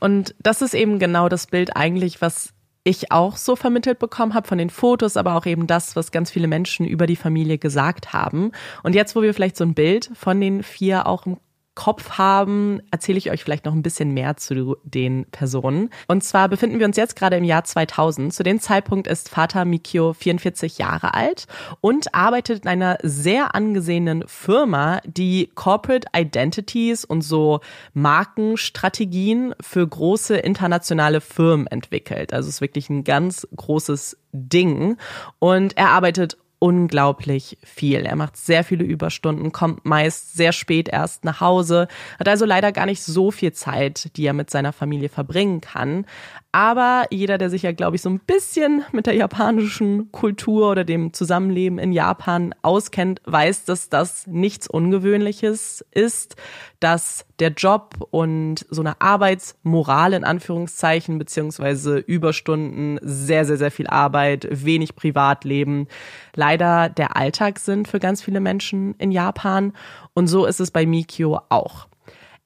und 0.00 0.34
das 0.40 0.62
ist 0.62 0.74
eben 0.74 0.98
genau 0.98 1.28
das 1.28 1.46
Bild 1.46 1.76
eigentlich, 1.76 2.20
was 2.20 2.52
ich 2.84 3.12
auch 3.12 3.36
so 3.36 3.54
vermittelt 3.56 3.98
bekommen 3.98 4.34
habe 4.34 4.48
von 4.48 4.58
den 4.58 4.70
Fotos, 4.70 5.16
aber 5.16 5.36
auch 5.36 5.46
eben 5.46 5.66
das, 5.66 5.94
was 5.94 6.10
ganz 6.10 6.30
viele 6.30 6.48
Menschen 6.48 6.86
über 6.86 7.06
die 7.06 7.16
Familie 7.16 7.58
gesagt 7.58 8.12
haben. 8.12 8.52
Und 8.82 8.94
jetzt, 8.94 9.14
wo 9.14 9.22
wir 9.22 9.34
vielleicht 9.34 9.56
so 9.56 9.64
ein 9.64 9.74
Bild 9.74 10.10
von 10.14 10.40
den 10.40 10.62
vier 10.62 11.06
auch 11.06 11.26
im 11.26 11.38
Kopf 11.74 12.18
haben, 12.18 12.80
erzähle 12.90 13.18
ich 13.18 13.30
euch 13.30 13.42
vielleicht 13.42 13.64
noch 13.64 13.72
ein 13.72 13.82
bisschen 13.82 14.12
mehr 14.12 14.36
zu 14.36 14.76
den 14.84 15.24
Personen. 15.30 15.88
Und 16.06 16.22
zwar 16.22 16.48
befinden 16.48 16.78
wir 16.78 16.86
uns 16.86 16.98
jetzt 16.98 17.16
gerade 17.16 17.36
im 17.36 17.44
Jahr 17.44 17.64
2000. 17.64 18.32
Zu 18.32 18.42
dem 18.42 18.60
Zeitpunkt 18.60 19.06
ist 19.06 19.30
Vater 19.30 19.64
Mikio 19.64 20.12
44 20.12 20.76
Jahre 20.76 21.14
alt 21.14 21.46
und 21.80 22.14
arbeitet 22.14 22.64
in 22.64 22.68
einer 22.68 22.98
sehr 23.02 23.54
angesehenen 23.54 24.24
Firma, 24.26 25.00
die 25.06 25.50
Corporate 25.54 26.08
Identities 26.14 27.06
und 27.06 27.22
so 27.22 27.60
Markenstrategien 27.94 29.54
für 29.60 29.86
große 29.86 30.36
internationale 30.36 31.22
Firmen 31.22 31.66
entwickelt. 31.66 32.34
Also 32.34 32.48
es 32.48 32.56
ist 32.56 32.60
wirklich 32.60 32.90
ein 32.90 33.04
ganz 33.04 33.48
großes 33.56 34.18
Ding. 34.32 34.96
Und 35.38 35.76
er 35.76 35.90
arbeitet 35.90 36.36
unglaublich 36.62 37.58
viel. 37.64 38.06
Er 38.06 38.14
macht 38.14 38.36
sehr 38.36 38.62
viele 38.62 38.84
Überstunden, 38.84 39.50
kommt 39.50 39.84
meist 39.84 40.34
sehr 40.36 40.52
spät 40.52 40.88
erst 40.88 41.24
nach 41.24 41.40
Hause, 41.40 41.88
hat 42.20 42.28
also 42.28 42.44
leider 42.44 42.70
gar 42.70 42.86
nicht 42.86 43.02
so 43.02 43.32
viel 43.32 43.50
Zeit, 43.50 44.16
die 44.16 44.24
er 44.26 44.32
mit 44.32 44.48
seiner 44.48 44.72
Familie 44.72 45.08
verbringen 45.08 45.60
kann. 45.60 46.06
Aber 46.52 47.06
jeder, 47.10 47.36
der 47.36 47.50
sich 47.50 47.62
ja, 47.62 47.72
glaube 47.72 47.96
ich, 47.96 48.02
so 48.02 48.10
ein 48.10 48.20
bisschen 48.20 48.84
mit 48.92 49.06
der 49.06 49.16
japanischen 49.16 50.12
Kultur 50.12 50.70
oder 50.70 50.84
dem 50.84 51.12
Zusammenleben 51.12 51.80
in 51.80 51.90
Japan 51.90 52.54
auskennt, 52.62 53.20
weiß, 53.24 53.64
dass 53.64 53.88
das 53.88 54.28
nichts 54.28 54.68
Ungewöhnliches 54.68 55.84
ist, 55.90 56.36
dass 56.78 57.26
der 57.42 57.50
Job 57.50 57.96
und 58.10 58.64
so 58.70 58.82
eine 58.82 59.00
Arbeitsmoral 59.00 60.12
in 60.12 60.22
Anführungszeichen, 60.22 61.18
beziehungsweise 61.18 61.98
Überstunden, 61.98 63.00
sehr, 63.02 63.44
sehr, 63.44 63.56
sehr 63.56 63.72
viel 63.72 63.88
Arbeit, 63.88 64.46
wenig 64.48 64.94
Privatleben, 64.94 65.88
leider 66.36 66.88
der 66.88 67.16
Alltag 67.16 67.58
sind 67.58 67.88
für 67.88 67.98
ganz 67.98 68.22
viele 68.22 68.38
Menschen 68.38 68.94
in 68.98 69.10
Japan. 69.10 69.72
Und 70.14 70.28
so 70.28 70.46
ist 70.46 70.60
es 70.60 70.70
bei 70.70 70.86
Mikio 70.86 71.40
auch. 71.48 71.88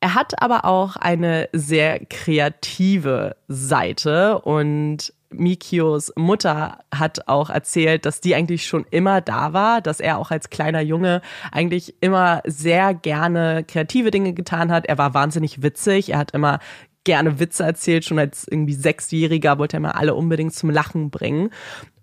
Er 0.00 0.14
hat 0.14 0.42
aber 0.42 0.64
auch 0.64 0.96
eine 0.96 1.50
sehr 1.52 2.00
kreative 2.06 3.36
Seite 3.48 4.38
und 4.38 5.12
Mikios 5.30 6.12
Mutter 6.16 6.78
hat 6.94 7.28
auch 7.28 7.50
erzählt, 7.50 8.06
dass 8.06 8.20
die 8.20 8.34
eigentlich 8.34 8.66
schon 8.66 8.86
immer 8.90 9.20
da 9.20 9.52
war, 9.52 9.80
dass 9.80 10.00
er 10.00 10.18
auch 10.18 10.30
als 10.30 10.50
kleiner 10.50 10.80
Junge 10.80 11.22
eigentlich 11.52 11.94
immer 12.00 12.42
sehr 12.44 12.94
gerne 12.94 13.64
kreative 13.64 14.10
Dinge 14.10 14.32
getan 14.32 14.70
hat. 14.70 14.86
Er 14.86 14.98
war 14.98 15.14
wahnsinnig 15.14 15.62
witzig, 15.62 16.10
er 16.10 16.18
hat 16.18 16.32
immer 16.32 16.60
gerne 17.06 17.38
Witze 17.38 17.62
erzählt, 17.62 18.04
schon 18.04 18.18
als 18.18 18.46
irgendwie 18.46 18.74
Sechsjähriger 18.74 19.58
wollte 19.58 19.76
er 19.76 19.78
immer 19.78 19.96
alle 19.96 20.14
unbedingt 20.14 20.52
zum 20.52 20.70
Lachen 20.70 21.10
bringen. 21.10 21.50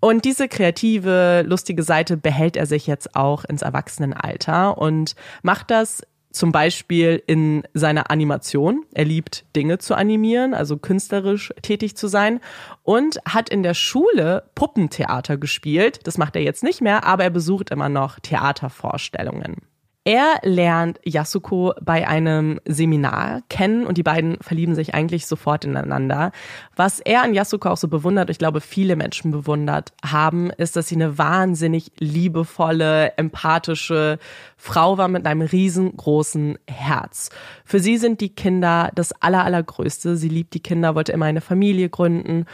Und 0.00 0.24
diese 0.24 0.48
kreative, 0.48 1.44
lustige 1.46 1.82
Seite 1.82 2.16
behält 2.16 2.56
er 2.56 2.66
sich 2.66 2.86
jetzt 2.86 3.14
auch 3.14 3.44
ins 3.44 3.62
Erwachsenenalter 3.62 4.76
und 4.78 5.14
macht 5.42 5.70
das 5.70 6.02
zum 6.34 6.52
Beispiel 6.52 7.22
in 7.26 7.62
seiner 7.74 8.10
Animation. 8.10 8.84
Er 8.92 9.04
liebt 9.04 9.44
Dinge 9.56 9.78
zu 9.78 9.94
animieren, 9.94 10.54
also 10.54 10.76
künstlerisch 10.76 11.52
tätig 11.62 11.96
zu 11.96 12.08
sein 12.08 12.40
und 12.82 13.18
hat 13.26 13.48
in 13.48 13.62
der 13.62 13.74
Schule 13.74 14.44
Puppentheater 14.54 15.36
gespielt. 15.36 16.00
Das 16.04 16.18
macht 16.18 16.36
er 16.36 16.42
jetzt 16.42 16.62
nicht 16.62 16.80
mehr, 16.80 17.04
aber 17.04 17.24
er 17.24 17.30
besucht 17.30 17.70
immer 17.70 17.88
noch 17.88 18.18
Theatervorstellungen. 18.20 19.62
Er 20.06 20.34
lernt 20.42 21.00
Yasuko 21.02 21.72
bei 21.80 22.06
einem 22.06 22.60
Seminar 22.66 23.40
kennen 23.48 23.86
und 23.86 23.96
die 23.96 24.02
beiden 24.02 24.36
verlieben 24.42 24.74
sich 24.74 24.94
eigentlich 24.94 25.26
sofort 25.26 25.64
ineinander. 25.64 26.30
Was 26.76 27.00
er 27.00 27.22
an 27.22 27.32
Yasuko 27.32 27.70
auch 27.70 27.78
so 27.78 27.88
bewundert, 27.88 28.28
ich 28.28 28.36
glaube 28.36 28.60
viele 28.60 28.96
Menschen 28.96 29.30
bewundert 29.30 29.94
haben, 30.04 30.50
ist, 30.50 30.76
dass 30.76 30.88
sie 30.88 30.96
eine 30.96 31.16
wahnsinnig 31.16 31.90
liebevolle, 31.98 33.16
empathische 33.16 34.18
Frau 34.58 34.98
war 34.98 35.08
mit 35.08 35.26
einem 35.26 35.40
riesengroßen 35.40 36.58
Herz. 36.68 37.30
Für 37.64 37.80
sie 37.80 37.96
sind 37.96 38.20
die 38.20 38.34
Kinder 38.34 38.90
das 38.94 39.12
aller, 39.22 39.42
allergrößte. 39.42 40.18
Sie 40.18 40.28
liebt 40.28 40.52
die 40.52 40.60
Kinder, 40.60 40.94
wollte 40.94 41.12
immer 41.12 41.26
eine 41.26 41.40
Familie 41.40 41.88
gründen 41.88 42.44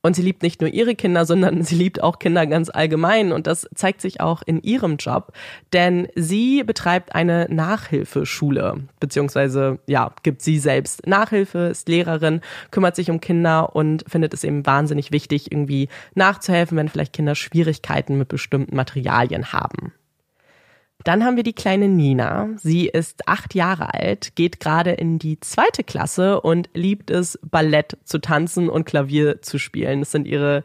Und 0.00 0.14
sie 0.14 0.22
liebt 0.22 0.42
nicht 0.42 0.60
nur 0.60 0.70
ihre 0.70 0.94
Kinder, 0.94 1.26
sondern 1.26 1.62
sie 1.64 1.74
liebt 1.74 2.02
auch 2.02 2.18
Kinder 2.18 2.46
ganz 2.46 2.70
allgemein. 2.70 3.32
Und 3.32 3.46
das 3.46 3.68
zeigt 3.74 4.00
sich 4.00 4.20
auch 4.20 4.42
in 4.46 4.62
ihrem 4.62 4.96
Job, 4.96 5.32
denn 5.72 6.08
sie 6.14 6.62
betreibt 6.62 7.14
eine 7.14 7.46
Nachhilfeschule, 7.50 8.84
beziehungsweise 9.00 9.78
ja, 9.86 10.12
gibt 10.22 10.42
sie 10.42 10.58
selbst 10.58 11.06
Nachhilfe, 11.06 11.58
ist 11.70 11.88
Lehrerin, 11.88 12.40
kümmert 12.70 12.96
sich 12.96 13.10
um 13.10 13.20
Kinder 13.20 13.74
und 13.74 14.04
findet 14.08 14.34
es 14.34 14.44
eben 14.44 14.64
wahnsinnig 14.64 15.10
wichtig, 15.12 15.50
irgendwie 15.50 15.88
nachzuhelfen, 16.14 16.76
wenn 16.76 16.88
vielleicht 16.88 17.12
Kinder 17.12 17.34
Schwierigkeiten 17.34 18.18
mit 18.18 18.28
bestimmten 18.28 18.76
Materialien 18.76 19.52
haben. 19.52 19.92
Dann 21.04 21.24
haben 21.24 21.36
wir 21.36 21.44
die 21.44 21.52
kleine 21.52 21.88
Nina. 21.88 22.48
Sie 22.56 22.88
ist 22.88 23.28
acht 23.28 23.54
Jahre 23.54 23.94
alt, 23.94 24.34
geht 24.34 24.58
gerade 24.58 24.90
in 24.90 25.18
die 25.18 25.38
zweite 25.40 25.84
Klasse 25.84 26.40
und 26.40 26.68
liebt 26.74 27.10
es, 27.10 27.38
Ballett 27.42 27.96
zu 28.04 28.18
tanzen 28.18 28.68
und 28.68 28.84
Klavier 28.84 29.40
zu 29.40 29.58
spielen. 29.58 30.00
Das 30.00 30.10
sind 30.10 30.26
ihre 30.26 30.64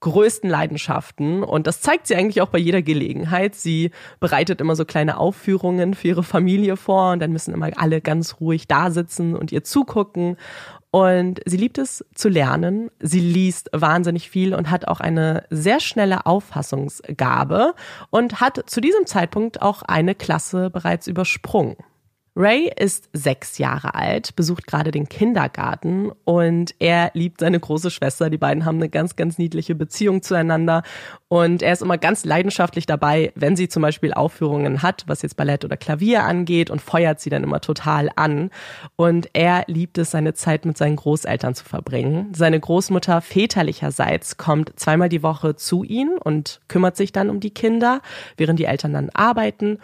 größten 0.00 0.48
Leidenschaften 0.48 1.42
und 1.42 1.66
das 1.66 1.80
zeigt 1.80 2.06
sie 2.06 2.14
eigentlich 2.14 2.40
auch 2.40 2.50
bei 2.50 2.58
jeder 2.58 2.82
Gelegenheit. 2.82 3.56
Sie 3.56 3.90
bereitet 4.20 4.60
immer 4.60 4.76
so 4.76 4.84
kleine 4.84 5.18
Aufführungen 5.18 5.94
für 5.94 6.08
ihre 6.08 6.22
Familie 6.22 6.76
vor 6.76 7.12
und 7.12 7.20
dann 7.20 7.32
müssen 7.32 7.52
immer 7.52 7.70
alle 7.76 8.00
ganz 8.00 8.40
ruhig 8.40 8.68
da 8.68 8.90
sitzen 8.90 9.34
und 9.34 9.50
ihr 9.50 9.64
zugucken 9.64 10.36
und 10.90 11.40
sie 11.44 11.56
liebt 11.56 11.78
es 11.78 12.04
zu 12.14 12.28
lernen. 12.28 12.90
Sie 13.00 13.20
liest 13.20 13.68
wahnsinnig 13.72 14.30
viel 14.30 14.54
und 14.54 14.70
hat 14.70 14.88
auch 14.88 15.00
eine 15.00 15.44
sehr 15.50 15.80
schnelle 15.80 16.24
Auffassungsgabe 16.24 17.74
und 18.10 18.40
hat 18.40 18.70
zu 18.70 18.80
diesem 18.80 19.06
Zeitpunkt 19.06 19.60
auch 19.60 19.82
eine 19.82 20.14
Klasse 20.14 20.70
bereits 20.70 21.06
übersprungen. 21.06 21.76
Ray 22.38 22.70
ist 22.76 23.10
sechs 23.12 23.58
Jahre 23.58 23.96
alt, 23.96 24.36
besucht 24.36 24.68
gerade 24.68 24.92
den 24.92 25.08
Kindergarten 25.08 26.12
und 26.22 26.72
er 26.78 27.10
liebt 27.12 27.40
seine 27.40 27.58
große 27.58 27.90
Schwester. 27.90 28.30
Die 28.30 28.38
beiden 28.38 28.64
haben 28.64 28.76
eine 28.76 28.88
ganz, 28.88 29.16
ganz 29.16 29.38
niedliche 29.38 29.74
Beziehung 29.74 30.22
zueinander 30.22 30.84
und 31.26 31.62
er 31.62 31.72
ist 31.72 31.82
immer 31.82 31.98
ganz 31.98 32.24
leidenschaftlich 32.24 32.86
dabei, 32.86 33.32
wenn 33.34 33.56
sie 33.56 33.68
zum 33.68 33.82
Beispiel 33.82 34.12
Aufführungen 34.12 34.82
hat, 34.82 35.02
was 35.08 35.22
jetzt 35.22 35.36
Ballett 35.36 35.64
oder 35.64 35.76
Klavier 35.76 36.22
angeht 36.22 36.70
und 36.70 36.80
feuert 36.80 37.18
sie 37.18 37.28
dann 37.28 37.42
immer 37.42 37.60
total 37.60 38.08
an. 38.14 38.50
Und 38.94 39.28
er 39.32 39.64
liebt 39.66 39.98
es, 39.98 40.12
seine 40.12 40.32
Zeit 40.34 40.64
mit 40.64 40.78
seinen 40.78 40.94
Großeltern 40.94 41.56
zu 41.56 41.64
verbringen. 41.64 42.32
Seine 42.36 42.60
Großmutter 42.60 43.20
väterlicherseits 43.20 44.36
kommt 44.36 44.78
zweimal 44.78 45.08
die 45.08 45.24
Woche 45.24 45.56
zu 45.56 45.82
ihm 45.82 46.12
und 46.22 46.60
kümmert 46.68 46.96
sich 46.96 47.10
dann 47.10 47.30
um 47.30 47.40
die 47.40 47.50
Kinder, 47.52 48.00
während 48.36 48.60
die 48.60 48.66
Eltern 48.66 48.92
dann 48.92 49.10
arbeiten. 49.10 49.80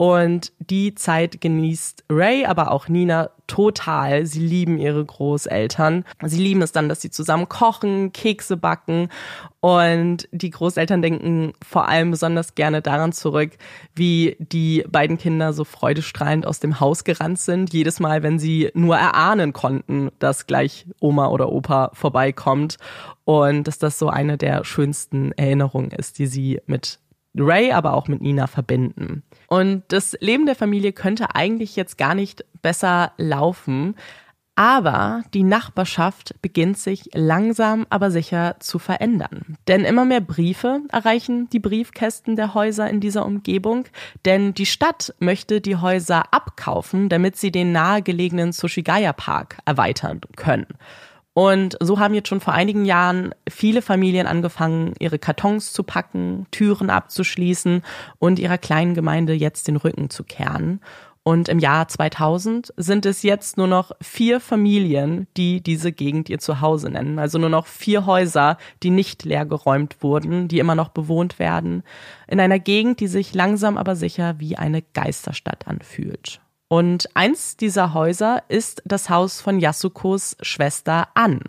Und 0.00 0.52
die 0.60 0.94
Zeit 0.94 1.40
genießt 1.40 2.04
Ray, 2.08 2.46
aber 2.46 2.70
auch 2.70 2.86
Nina 2.88 3.30
total. 3.48 4.26
Sie 4.26 4.38
lieben 4.38 4.78
ihre 4.78 5.04
Großeltern. 5.04 6.04
Sie 6.24 6.40
lieben 6.40 6.62
es 6.62 6.70
dann, 6.70 6.88
dass 6.88 7.00
sie 7.00 7.10
zusammen 7.10 7.48
kochen, 7.48 8.12
Kekse 8.12 8.56
backen. 8.56 9.08
Und 9.58 10.28
die 10.30 10.50
Großeltern 10.50 11.02
denken 11.02 11.52
vor 11.66 11.88
allem 11.88 12.12
besonders 12.12 12.54
gerne 12.54 12.80
daran 12.80 13.12
zurück, 13.12 13.50
wie 13.96 14.36
die 14.38 14.84
beiden 14.88 15.18
Kinder 15.18 15.52
so 15.52 15.64
freudestrahlend 15.64 16.46
aus 16.46 16.60
dem 16.60 16.78
Haus 16.78 17.02
gerannt 17.02 17.40
sind. 17.40 17.72
Jedes 17.72 17.98
Mal, 17.98 18.22
wenn 18.22 18.38
sie 18.38 18.70
nur 18.74 18.96
erahnen 18.96 19.52
konnten, 19.52 20.10
dass 20.20 20.46
gleich 20.46 20.86
Oma 21.00 21.26
oder 21.26 21.50
Opa 21.50 21.90
vorbeikommt. 21.94 22.76
Und 23.24 23.66
dass 23.66 23.78
das 23.78 23.98
so 23.98 24.08
eine 24.08 24.38
der 24.38 24.64
schönsten 24.64 25.32
Erinnerungen 25.32 25.90
ist, 25.90 26.20
die 26.20 26.28
sie 26.28 26.60
mit 26.66 27.00
Ray, 27.40 27.72
aber 27.72 27.94
auch 27.94 28.08
mit 28.08 28.20
Nina 28.20 28.46
verbinden. 28.46 29.22
Und 29.48 29.82
das 29.88 30.16
Leben 30.20 30.46
der 30.46 30.56
Familie 30.56 30.92
könnte 30.92 31.34
eigentlich 31.34 31.76
jetzt 31.76 31.98
gar 31.98 32.14
nicht 32.14 32.44
besser 32.62 33.12
laufen. 33.16 33.94
Aber 34.58 35.22
die 35.34 35.44
Nachbarschaft 35.44 36.34
beginnt 36.42 36.78
sich 36.78 37.10
langsam 37.14 37.86
aber 37.90 38.10
sicher 38.10 38.56
zu 38.58 38.80
verändern. 38.80 39.56
Denn 39.68 39.84
immer 39.84 40.04
mehr 40.04 40.20
Briefe 40.20 40.80
erreichen 40.88 41.48
die 41.50 41.60
Briefkästen 41.60 42.34
der 42.34 42.54
Häuser 42.54 42.90
in 42.90 42.98
dieser 42.98 43.24
Umgebung. 43.24 43.84
Denn 44.24 44.54
die 44.54 44.66
Stadt 44.66 45.14
möchte 45.20 45.60
die 45.60 45.76
Häuser 45.76 46.34
abkaufen, 46.34 47.08
damit 47.08 47.36
sie 47.36 47.52
den 47.52 47.70
nahegelegenen 47.70 48.50
Sushigaya 48.50 49.12
Park 49.12 49.58
erweitern 49.64 50.20
können. 50.34 50.66
Und 51.38 51.76
so 51.78 52.00
haben 52.00 52.14
jetzt 52.14 52.26
schon 52.26 52.40
vor 52.40 52.52
einigen 52.52 52.84
Jahren 52.84 53.32
viele 53.48 53.80
Familien 53.80 54.26
angefangen, 54.26 54.94
ihre 54.98 55.20
Kartons 55.20 55.72
zu 55.72 55.84
packen, 55.84 56.48
Türen 56.50 56.90
abzuschließen 56.90 57.82
und 58.18 58.40
ihrer 58.40 58.58
kleinen 58.58 58.94
Gemeinde 58.94 59.34
jetzt 59.34 59.68
den 59.68 59.76
Rücken 59.76 60.10
zu 60.10 60.24
kehren. 60.24 60.80
Und 61.22 61.48
im 61.48 61.60
Jahr 61.60 61.86
2000 61.86 62.74
sind 62.76 63.06
es 63.06 63.22
jetzt 63.22 63.56
nur 63.56 63.68
noch 63.68 63.92
vier 64.00 64.40
Familien, 64.40 65.28
die 65.36 65.60
diese 65.60 65.92
Gegend 65.92 66.28
ihr 66.28 66.40
Zuhause 66.40 66.90
nennen. 66.90 67.20
Also 67.20 67.38
nur 67.38 67.50
noch 67.50 67.68
vier 67.68 68.04
Häuser, 68.04 68.58
die 68.82 68.90
nicht 68.90 69.24
leer 69.24 69.46
geräumt 69.46 70.02
wurden, 70.02 70.48
die 70.48 70.58
immer 70.58 70.74
noch 70.74 70.88
bewohnt 70.88 71.38
werden. 71.38 71.84
In 72.26 72.40
einer 72.40 72.58
Gegend, 72.58 72.98
die 72.98 73.06
sich 73.06 73.32
langsam 73.32 73.78
aber 73.78 73.94
sicher 73.94 74.40
wie 74.40 74.56
eine 74.56 74.82
Geisterstadt 74.82 75.68
anfühlt. 75.68 76.40
Und 76.68 77.08
eins 77.14 77.56
dieser 77.56 77.94
Häuser 77.94 78.42
ist 78.48 78.82
das 78.84 79.08
Haus 79.08 79.40
von 79.40 79.58
Yasukos 79.58 80.36
Schwester 80.42 81.08
An. 81.14 81.40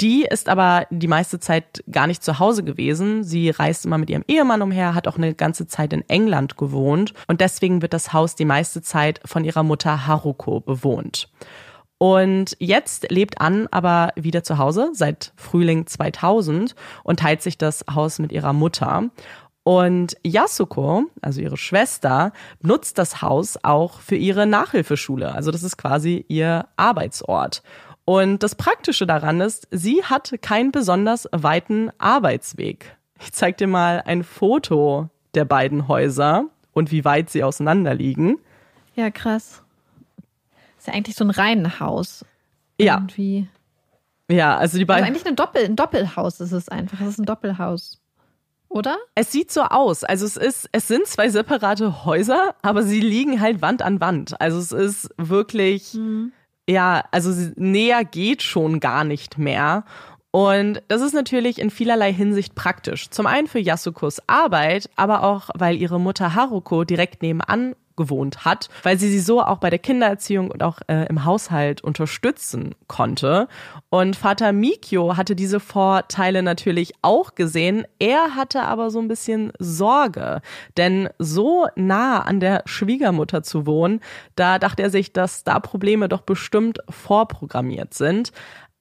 Die 0.00 0.24
ist 0.28 0.48
aber 0.48 0.86
die 0.90 1.06
meiste 1.06 1.38
Zeit 1.38 1.84
gar 1.88 2.08
nicht 2.08 2.24
zu 2.24 2.40
Hause 2.40 2.64
gewesen. 2.64 3.22
Sie 3.22 3.50
reist 3.50 3.86
immer 3.86 3.98
mit 3.98 4.10
ihrem 4.10 4.24
Ehemann 4.26 4.62
umher, 4.62 4.96
hat 4.96 5.06
auch 5.06 5.16
eine 5.16 5.32
ganze 5.32 5.68
Zeit 5.68 5.92
in 5.92 6.08
England 6.08 6.56
gewohnt 6.56 7.14
und 7.28 7.40
deswegen 7.40 7.82
wird 7.82 7.92
das 7.92 8.12
Haus 8.12 8.34
die 8.34 8.44
meiste 8.44 8.82
Zeit 8.82 9.20
von 9.24 9.44
ihrer 9.44 9.62
Mutter 9.62 10.08
Haruko 10.08 10.58
bewohnt. 10.58 11.28
Und 11.98 12.56
jetzt 12.58 13.12
lebt 13.12 13.40
Ann 13.40 13.68
aber 13.70 14.10
wieder 14.16 14.42
zu 14.42 14.58
Hause 14.58 14.90
seit 14.92 15.32
Frühling 15.36 15.86
2000 15.86 16.74
und 17.04 17.20
teilt 17.20 17.42
sich 17.42 17.58
das 17.58 17.84
Haus 17.88 18.18
mit 18.18 18.32
ihrer 18.32 18.52
Mutter. 18.52 19.04
Und 19.64 20.16
Yasuko, 20.24 21.04
also 21.20 21.40
ihre 21.40 21.56
Schwester, 21.56 22.32
nutzt 22.60 22.98
das 22.98 23.22
Haus 23.22 23.58
auch 23.62 24.00
für 24.00 24.16
ihre 24.16 24.46
Nachhilfeschule. 24.46 25.32
Also 25.32 25.50
das 25.50 25.62
ist 25.62 25.76
quasi 25.76 26.24
ihr 26.28 26.66
Arbeitsort. 26.76 27.62
Und 28.04 28.42
das 28.42 28.56
Praktische 28.56 29.06
daran 29.06 29.40
ist, 29.40 29.68
sie 29.70 30.02
hat 30.02 30.34
keinen 30.42 30.72
besonders 30.72 31.28
weiten 31.30 31.90
Arbeitsweg. 31.98 32.96
Ich 33.20 33.32
zeig 33.32 33.56
dir 33.58 33.68
mal 33.68 34.02
ein 34.04 34.24
Foto 34.24 35.08
der 35.34 35.44
beiden 35.44 35.86
Häuser 35.86 36.46
und 36.72 36.90
wie 36.90 37.04
weit 37.04 37.30
sie 37.30 37.44
auseinander 37.44 37.94
liegen. 37.94 38.38
Ja, 38.96 39.10
krass. 39.10 39.62
Ist 40.76 40.88
ja 40.88 40.94
eigentlich 40.94 41.14
so 41.14 41.24
ein 41.24 41.30
Reihenhaus. 41.30 42.24
Ja. 42.80 42.96
Irgendwie. 42.96 43.46
Ja, 44.28 44.56
also 44.56 44.78
die 44.78 44.84
beiden. 44.84 45.04
Also 45.04 45.12
eigentlich 45.12 45.26
eine 45.26 45.36
Doppel, 45.36 45.64
ein 45.64 45.76
Doppelhaus 45.76 46.40
ist 46.40 46.50
es 46.50 46.68
einfach. 46.68 47.00
Es 47.00 47.10
ist 47.10 47.18
ein 47.18 47.26
Doppelhaus 47.26 48.01
oder? 48.72 48.98
Es 49.14 49.32
sieht 49.32 49.50
so 49.50 49.62
aus. 49.62 50.04
Also 50.04 50.26
es 50.26 50.36
ist, 50.36 50.68
es 50.72 50.88
sind 50.88 51.06
zwei 51.06 51.28
separate 51.28 52.04
Häuser, 52.04 52.54
aber 52.62 52.82
sie 52.82 53.00
liegen 53.00 53.40
halt 53.40 53.62
Wand 53.62 53.82
an 53.82 54.00
Wand. 54.00 54.40
Also 54.40 54.58
es 54.58 54.72
ist 54.72 55.10
wirklich, 55.16 55.94
mhm. 55.94 56.32
ja, 56.68 57.04
also 57.10 57.30
näher 57.56 58.04
geht 58.04 58.42
schon 58.42 58.80
gar 58.80 59.04
nicht 59.04 59.38
mehr. 59.38 59.84
Und 60.32 60.82
das 60.88 61.02
ist 61.02 61.12
natürlich 61.12 61.58
in 61.60 61.68
vielerlei 61.68 62.10
Hinsicht 62.10 62.54
praktisch. 62.54 63.10
Zum 63.10 63.26
einen 63.26 63.46
für 63.46 63.58
Yasukos 63.58 64.22
Arbeit, 64.26 64.88
aber 64.96 65.24
auch, 65.24 65.50
weil 65.54 65.76
ihre 65.76 66.00
Mutter 66.00 66.34
Haruko 66.34 66.84
direkt 66.84 67.20
nebenan 67.20 67.74
gewohnt 67.96 68.44
hat, 68.44 68.68
weil 68.82 68.98
sie 68.98 69.08
sie 69.10 69.20
so 69.20 69.42
auch 69.42 69.58
bei 69.58 69.70
der 69.70 69.78
Kindererziehung 69.78 70.50
und 70.50 70.62
auch 70.62 70.78
äh, 70.88 71.06
im 71.06 71.24
Haushalt 71.24 71.82
unterstützen 71.82 72.74
konnte. 72.86 73.48
Und 73.90 74.16
Vater 74.16 74.52
Mikio 74.52 75.16
hatte 75.16 75.36
diese 75.36 75.60
Vorteile 75.60 76.42
natürlich 76.42 76.94
auch 77.02 77.34
gesehen. 77.34 77.84
Er 77.98 78.34
hatte 78.34 78.62
aber 78.62 78.90
so 78.90 79.00
ein 79.00 79.08
bisschen 79.08 79.52
Sorge, 79.58 80.40
denn 80.76 81.08
so 81.18 81.66
nah 81.76 82.20
an 82.20 82.40
der 82.40 82.62
Schwiegermutter 82.66 83.42
zu 83.42 83.66
wohnen, 83.66 84.00
da 84.36 84.58
dachte 84.58 84.82
er 84.82 84.90
sich, 84.90 85.12
dass 85.12 85.44
da 85.44 85.60
Probleme 85.60 86.08
doch 86.08 86.22
bestimmt 86.22 86.78
vorprogrammiert 86.88 87.94
sind. 87.94 88.32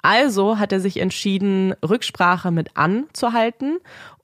Also 0.01 0.57
hat 0.57 0.71
er 0.71 0.79
sich 0.79 0.99
entschieden, 0.99 1.75
Rücksprache 1.87 2.51
mit 2.51 2.75
anzuhalten 2.75 3.77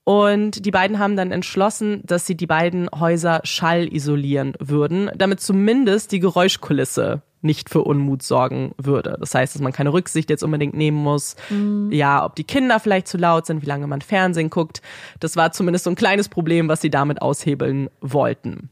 und 0.08 0.64
die 0.64 0.70
beiden 0.70 0.98
haben 0.98 1.18
dann 1.18 1.32
entschlossen, 1.32 2.00
dass 2.02 2.24
sie 2.24 2.34
die 2.34 2.46
beiden 2.46 2.88
Häuser 2.98 3.42
schallisolieren 3.44 4.54
würden, 4.58 5.10
damit 5.14 5.40
zumindest 5.40 6.12
die 6.12 6.18
Geräuschkulisse 6.18 7.20
nicht 7.42 7.68
für 7.68 7.82
Unmut 7.82 8.22
sorgen 8.22 8.72
würde. 8.78 9.18
Das 9.20 9.34
heißt, 9.34 9.54
dass 9.54 9.60
man 9.60 9.74
keine 9.74 9.92
Rücksicht 9.92 10.30
jetzt 10.30 10.42
unbedingt 10.42 10.72
nehmen 10.72 10.96
muss. 10.96 11.36
Mhm. 11.50 11.92
Ja, 11.92 12.24
ob 12.24 12.36
die 12.36 12.44
Kinder 12.44 12.80
vielleicht 12.80 13.06
zu 13.06 13.18
laut 13.18 13.44
sind, 13.44 13.60
wie 13.60 13.66
lange 13.66 13.86
man 13.86 14.00
Fernsehen 14.00 14.48
guckt. 14.48 14.80
Das 15.20 15.36
war 15.36 15.52
zumindest 15.52 15.84
so 15.84 15.90
ein 15.90 15.94
kleines 15.94 16.30
Problem, 16.30 16.68
was 16.68 16.80
sie 16.80 16.88
damit 16.88 17.20
aushebeln 17.20 17.90
wollten. 18.00 18.70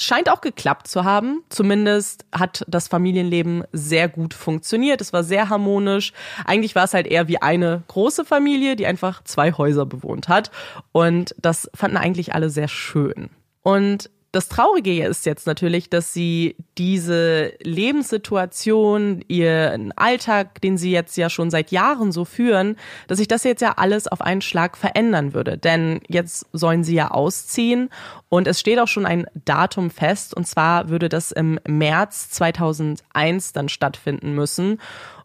Scheint 0.00 0.30
auch 0.30 0.40
geklappt 0.40 0.86
zu 0.86 1.02
haben. 1.02 1.42
Zumindest 1.48 2.24
hat 2.30 2.64
das 2.68 2.86
Familienleben 2.86 3.64
sehr 3.72 4.08
gut 4.08 4.32
funktioniert. 4.32 5.00
Es 5.00 5.12
war 5.12 5.24
sehr 5.24 5.48
harmonisch. 5.48 6.12
Eigentlich 6.44 6.76
war 6.76 6.84
es 6.84 6.94
halt 6.94 7.08
eher 7.08 7.26
wie 7.26 7.42
eine 7.42 7.82
große 7.88 8.24
Familie, 8.24 8.76
die 8.76 8.86
einfach 8.86 9.24
zwei 9.24 9.50
Häuser 9.50 9.86
bewohnt 9.86 10.28
hat. 10.28 10.52
Und 10.92 11.34
das 11.38 11.68
fanden 11.74 11.96
eigentlich 11.96 12.32
alle 12.32 12.48
sehr 12.48 12.68
schön. 12.68 13.30
Und 13.62 14.08
Das 14.38 14.48
Traurige 14.48 15.04
ist 15.04 15.26
jetzt 15.26 15.48
natürlich, 15.48 15.90
dass 15.90 16.12
sie 16.12 16.54
diese 16.78 17.54
Lebenssituation, 17.60 19.20
ihren 19.26 19.90
Alltag, 19.98 20.60
den 20.60 20.78
sie 20.78 20.92
jetzt 20.92 21.16
ja 21.16 21.28
schon 21.28 21.50
seit 21.50 21.72
Jahren 21.72 22.12
so 22.12 22.24
führen, 22.24 22.76
dass 23.08 23.18
sich 23.18 23.26
das 23.26 23.42
jetzt 23.42 23.62
ja 23.62 23.72
alles 23.78 24.06
auf 24.06 24.20
einen 24.20 24.40
Schlag 24.40 24.76
verändern 24.76 25.34
würde. 25.34 25.58
Denn 25.58 26.02
jetzt 26.06 26.46
sollen 26.52 26.84
sie 26.84 26.94
ja 26.94 27.10
ausziehen 27.10 27.90
und 28.28 28.46
es 28.46 28.60
steht 28.60 28.78
auch 28.78 28.86
schon 28.86 29.06
ein 29.06 29.26
Datum 29.44 29.90
fest 29.90 30.34
und 30.34 30.46
zwar 30.46 30.88
würde 30.88 31.08
das 31.08 31.32
im 31.32 31.58
März 31.66 32.30
2001 32.30 33.54
dann 33.54 33.68
stattfinden 33.68 34.36
müssen. 34.36 34.80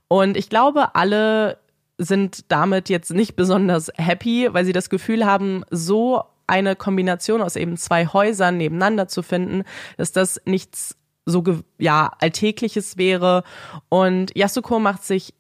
Und 0.08 0.36
ich 0.38 0.50
glaube, 0.50 0.96
alle 0.96 1.60
sind 2.00 2.52
damit 2.52 2.90
jetzt 2.90 3.12
nicht 3.14 3.36
besonders 3.36 3.92
happy, 3.96 4.50
weil 4.52 4.66
sie 4.66 4.74
das 4.74 4.90
Gefühl 4.90 5.24
haben, 5.24 5.64
so 5.70 6.24
eine 6.48 6.76
Kombination 6.76 7.42
aus 7.42 7.56
eben 7.56 7.78
zwei 7.78 8.08
Häusern 8.08 8.58
nebeneinander 8.58 9.08
zu 9.08 9.24
finden, 9.24 9.64
dass 9.98 10.12
das 10.12 10.42
nichts 10.46 10.96
so 11.26 11.44
ja 11.78 12.12
alltägliches 12.20 12.98
wäre. 12.98 13.44
Und 13.90 14.36
Yasuko 14.36 14.80
macht 14.80 15.04
sich 15.04 15.34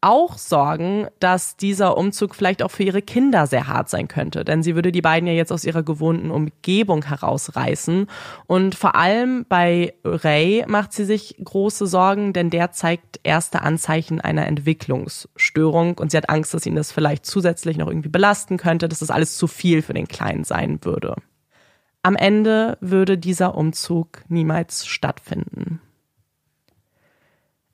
auch 0.00 0.38
Sorgen, 0.38 1.08
dass 1.18 1.56
dieser 1.56 1.96
Umzug 1.96 2.34
vielleicht 2.34 2.62
auch 2.62 2.70
für 2.70 2.84
ihre 2.84 3.02
Kinder 3.02 3.46
sehr 3.46 3.66
hart 3.66 3.88
sein 3.88 4.06
könnte, 4.06 4.44
denn 4.44 4.62
sie 4.62 4.74
würde 4.74 4.92
die 4.92 5.02
beiden 5.02 5.26
ja 5.26 5.32
jetzt 5.32 5.52
aus 5.52 5.64
ihrer 5.64 5.82
gewohnten 5.82 6.30
Umgebung 6.30 7.04
herausreißen. 7.04 8.06
Und 8.46 8.74
vor 8.76 8.94
allem 8.94 9.44
bei 9.48 9.94
Ray 10.04 10.64
macht 10.68 10.92
sie 10.92 11.04
sich 11.04 11.36
große 11.42 11.86
Sorgen, 11.86 12.32
denn 12.32 12.50
der 12.50 12.70
zeigt 12.70 13.20
erste 13.24 13.62
Anzeichen 13.62 14.20
einer 14.20 14.46
Entwicklungsstörung 14.46 15.98
und 15.98 16.12
sie 16.12 16.16
hat 16.16 16.30
Angst, 16.30 16.54
dass 16.54 16.66
ihn 16.66 16.76
das 16.76 16.92
vielleicht 16.92 17.26
zusätzlich 17.26 17.76
noch 17.76 17.88
irgendwie 17.88 18.08
belasten 18.08 18.56
könnte, 18.56 18.88
dass 18.88 19.00
das 19.00 19.10
alles 19.10 19.36
zu 19.36 19.48
viel 19.48 19.82
für 19.82 19.94
den 19.94 20.06
Kleinen 20.06 20.44
sein 20.44 20.78
würde. 20.82 21.16
Am 22.02 22.14
Ende 22.14 22.78
würde 22.80 23.18
dieser 23.18 23.56
Umzug 23.56 24.22
niemals 24.28 24.86
stattfinden. 24.86 25.80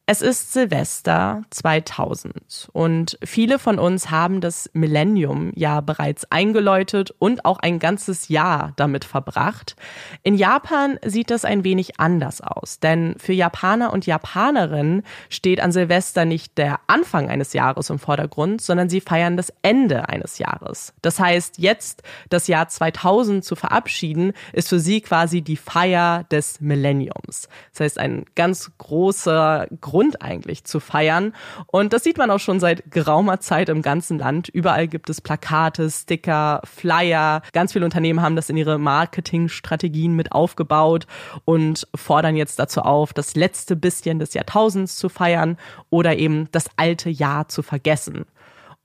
Es 0.06 0.20
ist 0.20 0.52
Silvester 0.52 1.44
2000 1.48 2.68
und 2.74 3.18
viele 3.24 3.58
von 3.58 3.78
uns 3.78 4.10
haben 4.10 4.42
das 4.42 4.68
Millennium 4.74 5.50
ja 5.54 5.80
bereits 5.80 6.30
eingeläutet 6.30 7.14
und 7.18 7.46
auch 7.46 7.58
ein 7.58 7.78
ganzes 7.78 8.28
Jahr 8.28 8.74
damit 8.76 9.06
verbracht. 9.06 9.76
In 10.22 10.34
Japan 10.34 10.98
sieht 11.06 11.30
das 11.30 11.46
ein 11.46 11.64
wenig 11.64 12.00
anders 12.00 12.42
aus, 12.42 12.80
denn 12.80 13.14
für 13.16 13.32
Japaner 13.32 13.94
und 13.94 14.04
Japanerinnen 14.04 15.04
steht 15.30 15.62
an 15.62 15.72
Silvester 15.72 16.26
nicht 16.26 16.58
der 16.58 16.80
Anfang 16.86 17.30
eines 17.30 17.54
Jahres 17.54 17.88
im 17.88 17.98
Vordergrund, 17.98 18.60
sondern 18.60 18.90
sie 18.90 19.00
feiern 19.00 19.38
das 19.38 19.54
Ende 19.62 20.10
eines 20.10 20.36
Jahres. 20.36 20.92
Das 21.00 21.18
heißt, 21.18 21.56
jetzt 21.56 22.02
das 22.28 22.46
Jahr 22.46 22.68
2000 22.68 23.42
zu 23.42 23.56
verabschieden, 23.56 24.34
ist 24.52 24.68
für 24.68 24.80
sie 24.80 25.00
quasi 25.00 25.40
die 25.40 25.56
Feier 25.56 26.24
des 26.24 26.60
Millenniums. 26.60 27.48
Das 27.72 27.80
heißt, 27.80 27.98
ein 27.98 28.26
ganz 28.34 28.70
großer 28.76 29.66
Grund 29.94 30.22
eigentlich 30.22 30.64
zu 30.64 30.80
feiern. 30.80 31.32
Und 31.68 31.92
das 31.92 32.02
sieht 32.02 32.18
man 32.18 32.28
auch 32.32 32.40
schon 32.40 32.58
seit 32.58 32.90
geraumer 32.90 33.38
Zeit 33.38 33.68
im 33.68 33.80
ganzen 33.80 34.18
Land. 34.18 34.48
Überall 34.48 34.88
gibt 34.88 35.08
es 35.08 35.20
Plakate, 35.20 35.88
Sticker, 35.88 36.60
Flyer. 36.64 37.42
Ganz 37.52 37.74
viele 37.74 37.84
Unternehmen 37.84 38.20
haben 38.20 38.34
das 38.34 38.50
in 38.50 38.56
ihre 38.56 38.76
Marketingstrategien 38.78 40.16
mit 40.16 40.32
aufgebaut 40.32 41.06
und 41.44 41.86
fordern 41.94 42.34
jetzt 42.34 42.58
dazu 42.58 42.80
auf, 42.80 43.12
das 43.12 43.36
letzte 43.36 43.76
bisschen 43.76 44.18
des 44.18 44.34
Jahrtausends 44.34 44.96
zu 44.96 45.08
feiern 45.08 45.58
oder 45.90 46.16
eben 46.16 46.48
das 46.50 46.64
alte 46.76 47.08
Jahr 47.08 47.46
zu 47.46 47.62
vergessen. 47.62 48.24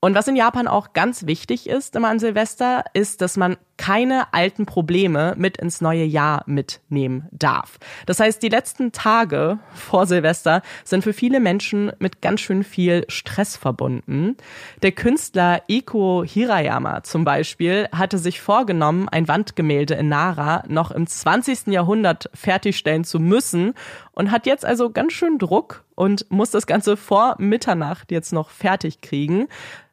Und 0.02 0.14
was 0.14 0.28
in 0.28 0.36
Japan 0.36 0.68
auch 0.68 0.92
ganz 0.92 1.26
wichtig 1.26 1.68
ist 1.68 1.96
immer 1.96 2.08
an 2.08 2.20
Silvester, 2.20 2.84
ist, 2.94 3.20
dass 3.20 3.36
man 3.36 3.56
keine 3.80 4.34
alten 4.34 4.66
Probleme 4.66 5.32
mit 5.38 5.56
ins 5.56 5.80
neue 5.80 6.04
Jahr 6.04 6.42
mitnehmen 6.44 7.26
darf. 7.30 7.78
Das 8.04 8.20
heißt, 8.20 8.42
die 8.42 8.50
letzten 8.50 8.92
Tage 8.92 9.58
vor 9.72 10.04
Silvester 10.04 10.60
sind 10.84 11.02
für 11.02 11.14
viele 11.14 11.40
Menschen 11.40 11.90
mit 11.98 12.20
ganz 12.20 12.42
schön 12.42 12.62
viel 12.62 13.06
Stress 13.08 13.56
verbunden. 13.56 14.36
Der 14.82 14.92
Künstler 14.92 15.62
Iko 15.66 16.22
Hirayama 16.26 17.04
zum 17.04 17.24
Beispiel 17.24 17.88
hatte 17.90 18.18
sich 18.18 18.42
vorgenommen, 18.42 19.08
ein 19.08 19.28
Wandgemälde 19.28 19.94
in 19.94 20.10
Nara 20.10 20.62
noch 20.68 20.90
im 20.90 21.06
20. 21.06 21.68
Jahrhundert 21.68 22.28
fertigstellen 22.34 23.04
zu 23.04 23.18
müssen 23.18 23.72
und 24.12 24.30
hat 24.30 24.44
jetzt 24.44 24.66
also 24.66 24.90
ganz 24.90 25.14
schön 25.14 25.38
Druck 25.38 25.84
und 25.94 26.30
muss 26.30 26.50
das 26.50 26.66
Ganze 26.66 26.98
vor 26.98 27.36
Mitternacht 27.38 28.12
jetzt 28.12 28.34
noch 28.34 28.50
fertig 28.50 29.00
kriegen 29.00 29.48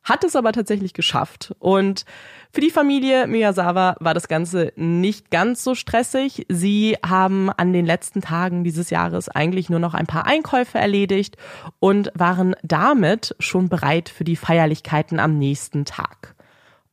hat 0.08 0.24
es 0.24 0.36
aber 0.36 0.54
tatsächlich 0.54 0.94
geschafft. 0.94 1.54
Und 1.60 2.06
für 2.54 2.62
die 2.62 2.70
Familie 2.70 3.28
Miyazawa 3.28 3.98
war 4.00 4.14
das 4.14 4.30
Ganze 4.30 4.72
nicht 4.78 5.30
ganz 5.32 5.64
so 5.64 5.76
stressig. 5.76 6.46
Sie 6.48 6.96
haben 7.06 7.50
an 7.50 7.74
den 7.74 7.86
letzten 7.86 8.22
Tagen 8.22 8.64
dieses 8.64 8.90
Jahres 8.90 9.28
eigentlich 9.28 9.70
nur 9.70 9.80
noch 9.80 9.94
ein 9.94 10.08
paar 10.08 10.26
Einkäufe 10.26 10.78
erledigt 10.78 11.36
und 11.80 12.10
waren 12.16 12.56
damit 12.64 13.36
schon 13.40 13.68
bereit 13.68 14.08
für 14.08 14.24
die 14.24 14.38
Feierlichkeiten 14.38 15.20
am 15.20 15.38
nächsten 15.38 15.84
Tag. 15.84 16.36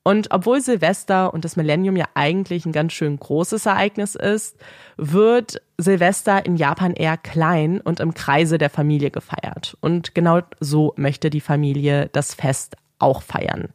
Und 0.06 0.32
obwohl 0.32 0.60
Silvester 0.60 1.32
und 1.32 1.46
das 1.46 1.56
Millennium 1.56 1.96
ja 1.96 2.04
eigentlich 2.12 2.66
ein 2.66 2.72
ganz 2.72 2.92
schön 2.92 3.16
großes 3.16 3.64
Ereignis 3.64 4.16
ist, 4.16 4.58
wird 4.98 5.62
Silvester 5.78 6.44
in 6.44 6.56
Japan 6.56 6.92
eher 6.92 7.16
klein 7.16 7.80
und 7.80 8.00
im 8.00 8.12
Kreise 8.12 8.58
der 8.58 8.68
Familie 8.68 9.10
gefeiert. 9.10 9.78
Und 9.80 10.14
genau 10.14 10.40
so 10.60 10.92
möchte 10.96 11.30
die 11.30 11.40
Familie 11.40 12.10
das 12.12 12.34
Fest 12.34 12.76
auch 12.98 13.22
feiern. 13.22 13.68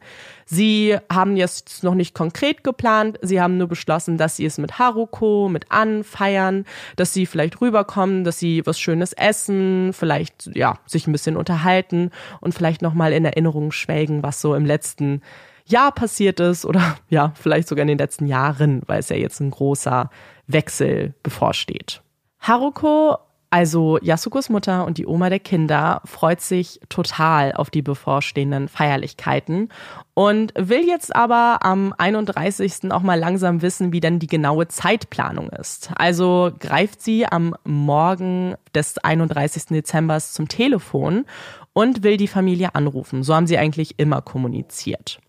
Sie 0.46 0.96
haben 1.12 1.36
jetzt 1.36 1.84
noch 1.84 1.94
nicht 1.94 2.14
konkret 2.14 2.64
geplant, 2.64 3.18
sie 3.22 3.40
haben 3.40 3.56
nur 3.56 3.68
beschlossen, 3.68 4.18
dass 4.18 4.36
sie 4.36 4.44
es 4.44 4.58
mit 4.58 4.78
Haruko, 4.78 5.48
mit 5.48 5.70
An 5.70 6.02
feiern, 6.02 6.64
dass 6.96 7.12
sie 7.12 7.26
vielleicht 7.26 7.60
rüberkommen, 7.60 8.24
dass 8.24 8.38
sie 8.38 8.66
was 8.66 8.80
Schönes 8.80 9.12
essen, 9.12 9.92
vielleicht 9.92 10.50
ja, 10.54 10.78
sich 10.86 11.06
ein 11.06 11.12
bisschen 11.12 11.36
unterhalten 11.36 12.10
und 12.40 12.54
vielleicht 12.54 12.82
nochmal 12.82 13.12
in 13.12 13.24
Erinnerung 13.24 13.70
schwelgen, 13.70 14.22
was 14.22 14.40
so 14.40 14.54
im 14.54 14.66
letzten 14.66 15.22
Jahr 15.66 15.92
passiert 15.92 16.40
ist 16.40 16.64
oder 16.64 16.96
ja, 17.08 17.32
vielleicht 17.36 17.68
sogar 17.68 17.82
in 17.82 17.88
den 17.88 17.98
letzten 17.98 18.26
Jahren, 18.26 18.82
weil 18.86 19.00
es 19.00 19.08
ja 19.08 19.16
jetzt 19.16 19.40
ein 19.40 19.50
großer 19.50 20.10
Wechsel 20.46 21.14
bevorsteht. 21.22 22.02
Haruko 22.40 23.18
also 23.50 23.98
Yasukos 24.00 24.48
Mutter 24.48 24.86
und 24.86 24.96
die 24.96 25.06
Oma 25.06 25.28
der 25.28 25.40
Kinder 25.40 26.02
freut 26.04 26.40
sich 26.40 26.80
total 26.88 27.52
auf 27.52 27.68
die 27.68 27.82
bevorstehenden 27.82 28.68
Feierlichkeiten 28.68 29.70
und 30.14 30.52
will 30.56 30.86
jetzt 30.86 31.14
aber 31.16 31.58
am 31.62 31.92
31. 31.98 32.92
auch 32.92 33.02
mal 33.02 33.18
langsam 33.18 33.60
wissen, 33.60 33.92
wie 33.92 33.98
denn 33.98 34.20
die 34.20 34.28
genaue 34.28 34.68
Zeitplanung 34.68 35.48
ist. 35.50 35.90
Also 35.96 36.52
greift 36.60 37.02
sie 37.02 37.26
am 37.26 37.56
Morgen 37.64 38.54
des 38.72 38.98
31. 38.98 39.66
Dezember 39.66 40.20
zum 40.20 40.46
Telefon 40.46 41.26
und 41.72 42.04
will 42.04 42.16
die 42.16 42.28
Familie 42.28 42.76
anrufen. 42.76 43.24
So 43.24 43.34
haben 43.34 43.48
sie 43.48 43.58
eigentlich 43.58 43.98
immer 43.98 44.22
kommuniziert. 44.22 45.20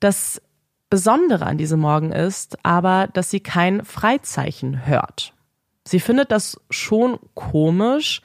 Das 0.00 0.42
Besondere 0.90 1.46
an 1.46 1.56
diesem 1.56 1.80
Morgen 1.80 2.10
ist 2.10 2.58
aber, 2.64 3.08
dass 3.12 3.30
sie 3.30 3.40
kein 3.40 3.84
Freizeichen 3.84 4.86
hört. 4.86 5.32
Sie 5.86 6.00
findet 6.00 6.30
das 6.30 6.60
schon 6.70 7.18
komisch, 7.34 8.22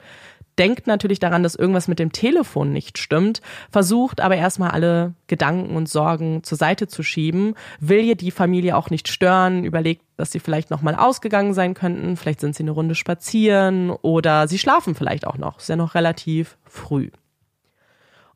denkt 0.58 0.88
natürlich 0.88 1.20
daran, 1.20 1.44
dass 1.44 1.56
irgendwas 1.56 1.88
mit 1.88 2.00
dem 2.00 2.12
Telefon 2.12 2.72
nicht 2.72 2.98
stimmt, 2.98 3.42
versucht 3.72 4.22
aber 4.22 4.36
erstmal 4.36 4.72
alle 4.72 5.14
Gedanken 5.28 5.76
und 5.76 5.90
Sorgen 5.90 6.44
zur 6.44 6.58
Seite 6.58 6.88
zu 6.88 7.04
schieben, 7.04 7.54
will 7.80 8.04
ihr 8.04 8.16
die 8.16 8.32
Familie 8.32 8.76
auch 8.76 8.90
nicht 8.90 9.08
stören, 9.08 9.64
überlegt, 9.64 10.04
dass 10.18 10.32
sie 10.32 10.40
vielleicht 10.40 10.70
nochmal 10.70 10.96
ausgegangen 10.96 11.54
sein 11.54 11.74
könnten, 11.74 12.18
vielleicht 12.18 12.40
sind 12.40 12.56
sie 12.56 12.64
eine 12.64 12.72
Runde 12.72 12.96
spazieren 12.96 13.92
oder 13.92 14.48
sie 14.48 14.58
schlafen 14.58 14.96
vielleicht 14.96 15.28
auch 15.28 15.38
noch, 15.38 15.60
ist 15.60 15.70
ja 15.70 15.76
noch 15.76 15.96
relativ 15.96 16.58
früh. 16.66 17.10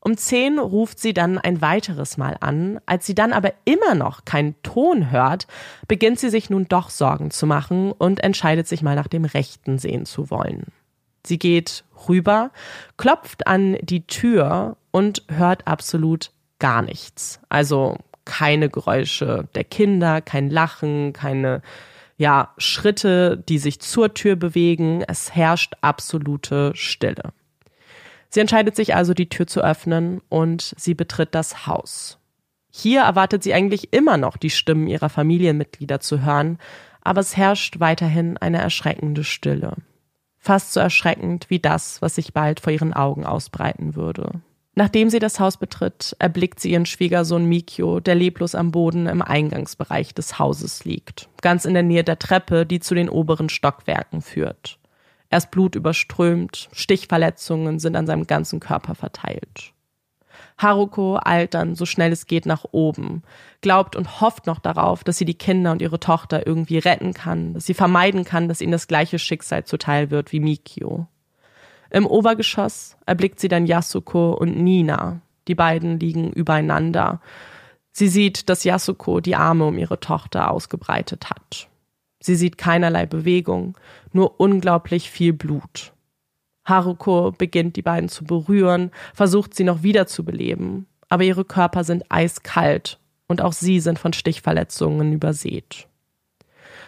Um 0.04 0.18
zehn 0.18 0.58
ruft 0.58 1.00
sie 1.00 1.14
dann 1.14 1.38
ein 1.38 1.62
weiteres 1.62 2.18
Mal 2.18 2.36
an. 2.40 2.80
Als 2.88 3.06
sie 3.06 3.14
dann 3.14 3.34
aber 3.34 3.54
immer 3.66 3.94
noch 3.94 4.26
keinen 4.26 4.56
Ton 4.64 5.12
hört, 5.12 5.46
beginnt 5.88 6.20
sie 6.20 6.32
sich 6.32 6.50
nun 6.50 6.68
doch 6.68 6.90
Sorgen 6.90 7.30
zu 7.30 7.46
machen 7.46 7.92
und 7.92 8.24
entscheidet 8.24 8.68
sich 8.68 8.82
mal 8.82 8.96
nach 8.96 9.08
dem 9.08 9.26
Rechten 9.26 9.78
sehen 9.78 10.06
zu 10.06 10.32
wollen. 10.32 10.66
Sie 11.26 11.38
geht 11.38 11.84
rüber, 12.10 12.50
klopft 12.98 13.46
an 13.46 13.78
die 13.84 14.08
Tür 14.08 14.76
und 14.90 15.24
hört 15.30 15.68
absolut 15.68 16.32
gar 16.58 16.82
nichts. 16.82 17.40
Also 17.48 17.98
keine 18.26 18.70
Geräusche 18.70 19.48
der 19.54 19.64
Kinder, 19.64 20.22
kein 20.22 20.50
Lachen, 20.50 21.14
keine 21.14 21.62
ja, 22.18 22.54
Schritte, 22.58 23.44
die 23.50 23.60
sich 23.60 23.80
zur 23.80 24.14
Tür 24.14 24.36
bewegen. 24.36 25.04
Es 25.08 25.36
herrscht 25.36 25.76
absolute 25.82 26.72
Stille. 26.76 27.34
Sie 28.32 28.40
entscheidet 28.40 28.76
sich 28.76 28.96
also, 28.96 29.14
die 29.14 29.30
Tür 29.30 29.46
zu 29.46 29.62
öffnen 29.62 30.22
und 30.30 30.74
sie 30.78 30.94
betritt 30.94 31.36
das 31.36 31.68
Haus. 31.68 32.18
Hier 32.72 33.02
erwartet 33.02 33.44
sie 33.44 33.54
eigentlich 33.54 33.92
immer 33.92 34.16
noch 34.18 34.38
die 34.38 34.50
Stimmen 34.50 34.88
ihrer 34.88 35.10
Familienmitglieder 35.10 36.00
zu 36.00 36.22
hören, 36.22 36.58
aber 37.02 37.20
es 37.20 37.36
herrscht 37.36 37.82
weiterhin 37.82 38.38
eine 38.38 38.60
erschreckende 38.60 39.26
Stille. 39.26 39.76
Fast 40.38 40.72
so 40.74 40.80
erschreckend 40.80 41.50
wie 41.50 41.60
das, 41.60 42.02
was 42.02 42.16
sich 42.16 42.34
bald 42.34 42.62
vor 42.62 42.72
ihren 42.72 42.94
Augen 42.94 43.26
ausbreiten 43.26 43.96
würde. 43.96 44.42
Nachdem 44.74 45.10
sie 45.10 45.20
das 45.20 45.40
Haus 45.42 45.58
betritt, 45.58 46.16
erblickt 46.20 46.62
sie 46.62 46.72
ihren 46.72 46.86
Schwiegersohn 46.86 47.44
Mikio, 47.44 48.00
der 48.00 48.16
leblos 48.16 48.56
am 48.56 48.72
Boden 48.72 49.08
im 49.08 49.22
Eingangsbereich 49.22 50.16
des 50.16 50.40
Hauses 50.40 50.86
liegt, 50.86 51.28
ganz 51.42 51.66
in 51.66 51.74
der 51.74 51.84
Nähe 51.84 52.06
der 52.06 52.18
Treppe, 52.18 52.66
die 52.66 52.80
zu 52.80 52.96
den 52.96 53.10
oberen 53.10 53.50
Stockwerken 53.50 54.22
führt. 54.22 54.80
Er 55.32 55.38
ist 55.38 55.50
blutüberströmt, 55.50 56.70
Stichverletzungen 56.74 57.80
sind 57.80 57.96
an 57.96 58.06
seinem 58.06 58.28
ganzen 58.28 58.60
Körper 58.60 58.96
verteilt. 58.96 59.74
Haruko 60.58 61.20
eilt 61.24 61.54
dann 61.54 61.74
so 61.74 61.86
schnell 61.86 62.12
es 62.12 62.28
geht 62.28 62.46
nach 62.46 62.66
oben, 62.72 63.24
glaubt 63.62 63.96
und 63.96 64.20
hofft 64.20 64.46
noch 64.46 64.60
darauf, 64.60 65.06
dass 65.06 65.18
sie 65.18 65.26
die 65.26 65.38
Kinder 65.38 65.72
und 65.72 65.82
ihre 65.82 66.02
Tochter 66.02 66.46
irgendwie 66.46 66.80
retten 66.80 67.14
kann, 67.14 67.54
dass 67.54 67.66
sie 67.66 67.74
vermeiden 67.74 68.26
kann, 68.26 68.50
dass 68.50 68.60
ihnen 68.60 68.74
das 68.74 68.88
gleiche 68.88 69.20
Schicksal 69.20 69.64
zuteil 69.64 70.12
wird 70.12 70.34
wie 70.34 70.42
Mikio. 70.42 71.08
Im 71.90 72.06
Obergeschoss 72.06 72.98
erblickt 73.06 73.40
sie 73.40 73.48
dann 73.48 73.66
Yasuko 73.66 74.34
und 74.34 74.58
Nina. 74.58 75.22
Die 75.48 75.56
beiden 75.56 75.98
liegen 75.98 76.32
übereinander. 76.32 77.22
Sie 77.94 78.10
sieht, 78.10 78.50
dass 78.50 78.66
Yasuko 78.66 79.22
die 79.22 79.38
Arme 79.38 79.66
um 79.66 79.78
ihre 79.78 80.02
Tochter 80.02 80.52
ausgebreitet 80.52 81.30
hat. 81.30 81.71
Sie 82.22 82.36
sieht 82.36 82.58
keinerlei 82.58 83.06
Bewegung, 83.06 83.78
nur 84.14 84.40
unglaublich 84.40 85.10
viel 85.10 85.34
Blut. 85.34 85.92
Haruko 86.66 87.32
beginnt 87.32 87.76
die 87.76 87.82
beiden 87.82 88.08
zu 88.08 88.24
berühren, 88.24 88.92
versucht 89.14 89.56
sie 89.56 89.64
noch 89.64 89.84
wieder 89.84 90.06
zu 90.06 90.24
beleben, 90.24 90.86
aber 91.10 91.24
ihre 91.24 91.44
Körper 91.44 91.84
sind 91.84 92.06
eiskalt 92.10 93.00
und 93.28 93.42
auch 93.42 93.54
sie 93.54 93.80
sind 93.80 93.98
von 93.98 94.14
Stichverletzungen 94.14 95.12
übersät. 95.12 95.88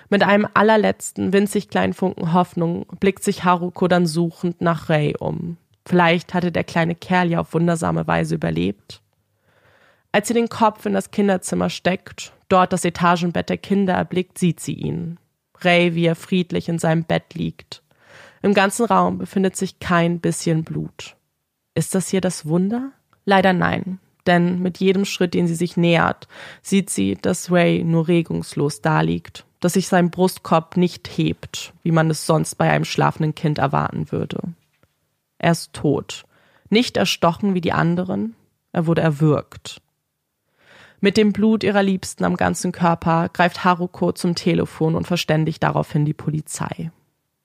Mit 0.09 0.21
einem 0.21 0.47
allerletzten, 0.53 1.33
winzig 1.33 1.69
kleinen 1.69 1.93
Funken 1.93 2.33
Hoffnung 2.33 2.85
blickt 2.99 3.23
sich 3.23 3.43
Haruko 3.43 3.87
dann 3.87 4.05
suchend 4.05 4.61
nach 4.61 4.89
Ray 4.89 5.15
um. 5.17 5.57
Vielleicht 5.87 6.35
hatte 6.35 6.51
der 6.51 6.63
kleine 6.63 6.93
Kerl 6.93 7.31
ja 7.31 7.39
auf 7.39 7.53
wundersame 7.53 8.05
Weise 8.05 8.35
überlebt. 8.35 9.01
Als 10.11 10.27
sie 10.27 10.35
den 10.35 10.49
Kopf 10.49 10.85
in 10.85 10.93
das 10.93 11.09
Kinderzimmer 11.09 11.71
steckt, 11.71 12.33
dort 12.47 12.71
das 12.71 12.85
Etagenbett 12.85 13.49
der 13.49 13.57
Kinder 13.57 13.95
erblickt, 13.95 14.37
sieht 14.37 14.59
sie 14.59 14.73
ihn. 14.73 15.17
Ray, 15.65 15.95
wie 15.95 16.05
er 16.05 16.15
friedlich 16.15 16.69
in 16.69 16.79
seinem 16.79 17.03
Bett 17.03 17.33
liegt. 17.33 17.81
Im 18.41 18.53
ganzen 18.53 18.85
Raum 18.85 19.17
befindet 19.17 19.55
sich 19.55 19.79
kein 19.79 20.19
bisschen 20.19 20.63
Blut. 20.63 21.15
Ist 21.75 21.95
das 21.95 22.09
hier 22.09 22.21
das 22.21 22.45
Wunder? 22.45 22.91
Leider 23.25 23.53
nein, 23.53 23.99
denn 24.27 24.61
mit 24.61 24.79
jedem 24.79 25.05
Schritt, 25.05 25.33
den 25.33 25.47
sie 25.47 25.55
sich 25.55 25.77
nähert, 25.77 26.27
sieht 26.61 26.89
sie, 26.89 27.15
dass 27.15 27.51
Ray 27.51 27.83
nur 27.83 28.07
regungslos 28.07 28.81
daliegt 28.81 29.45
dass 29.63 29.73
sich 29.73 29.87
sein 29.87 30.11
Brustkorb 30.11 30.75
nicht 30.75 31.07
hebt, 31.07 31.71
wie 31.83 31.93
man 31.93 32.09
es 32.09 32.25
sonst 32.25 32.55
bei 32.55 32.69
einem 32.69 32.83
schlafenden 32.83 33.33
Kind 33.33 33.59
erwarten 33.59 34.11
würde. 34.11 34.41
Er 35.37 35.53
ist 35.53 35.71
tot, 35.71 36.25
nicht 36.69 36.97
erstochen 36.97 37.53
wie 37.53 37.61
die 37.61 37.71
anderen, 37.71 38.35
er 38.73 38.87
wurde 38.87 39.01
erwürgt. 39.01 39.81
Mit 41.03 41.17
dem 41.17 41.33
Blut 41.33 41.65
ihrer 41.65 41.83
Liebsten 41.83 42.23
am 42.23 42.37
ganzen 42.37 42.71
Körper 42.71 43.27
greift 43.27 43.65
Haruko 43.65 44.13
zum 44.13 44.35
Telefon 44.35 44.95
und 44.95 45.05
verständigt 45.05 45.61
daraufhin 45.61 46.05
die 46.05 46.13
Polizei. 46.13 46.91